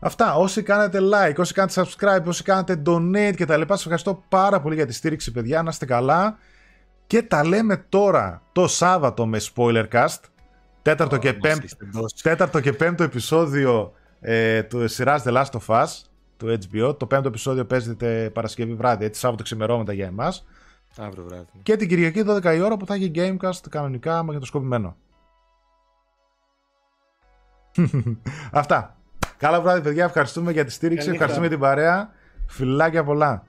Αυτά. 0.01 0.35
Όσοι 0.35 0.63
κάνετε 0.63 0.99
like, 1.03 1.35
όσοι 1.37 1.53
κάνετε 1.55 1.83
subscribe, 1.83 2.25
όσοι 2.27 2.43
κάνετε 2.43 2.83
donate 2.87 3.33
και 3.37 3.45
τα 3.45 3.57
λοιπά, 3.57 3.75
σας 3.75 3.83
ευχαριστώ 3.83 4.25
πάρα 4.29 4.61
πολύ 4.61 4.75
για 4.75 4.87
τη 4.87 4.93
στήριξη, 4.93 5.33
παιδιά. 5.33 5.63
Να 5.63 5.71
είστε 5.71 5.85
καλά. 5.85 6.39
Και 7.07 7.23
τα 7.23 7.45
λέμε 7.47 7.77
τώρα 7.89 8.43
το 8.53 8.67
Σάββατο 8.69 9.27
με 9.27 9.41
spoilercast. 9.55 10.19
Τέταρτο, 10.83 11.17
και, 11.17 11.33
Μας 11.33 11.39
πέμπτο, 11.41 11.65
είστε 11.65 11.87
δώσει. 11.91 12.23
τέταρτο 12.23 12.61
και 12.61 12.73
πέμπτο 12.73 13.03
επεισόδιο 13.03 13.93
ε, 14.21 14.63
του 14.63 14.89
σειράς 14.89 15.23
The 15.27 15.33
Last 15.33 15.51
of 15.61 15.83
Us 15.83 15.87
του 16.37 16.59
HBO. 16.73 16.99
Το 16.99 17.07
πέμπτο 17.07 17.29
επεισόδιο 17.29 17.65
παίζεται 17.65 18.31
Παρασκευή 18.31 18.75
βράδυ, 18.75 19.05
έτσι 19.05 19.21
Σάββατο 19.21 19.43
ξημερώματα 19.43 19.93
για 19.93 20.07
εμάς. 20.07 20.47
Αύριο 20.97 21.25
βράδυ. 21.25 21.47
Και 21.63 21.77
την 21.77 21.89
Κυριακή 21.89 22.23
12 22.27 22.55
η 22.57 22.61
ώρα 22.61 22.77
που 22.77 22.87
θα 22.87 22.95
έχει 22.95 23.11
Gamecast 23.15 23.61
κανονικά 23.71 24.23
μαγνητοσκοπημένο. 24.23 24.97
Αυτά. 28.53 28.97
Καλά 29.37 29.61
βράδυ 29.61 29.81
παιδιά, 29.81 30.05
ευχαριστούμε 30.05 30.53
για 30.53 30.65
τη 30.65 30.71
στήριξη, 30.73 31.07
Καλή 31.07 31.19
νύχτα. 31.19 31.25
ευχαριστούμε 31.25 31.47
για 31.47 31.57
την 31.57 31.85
παρέα. 31.85 32.11
Φιλάκια 32.47 33.05
πολλά. 33.05 33.43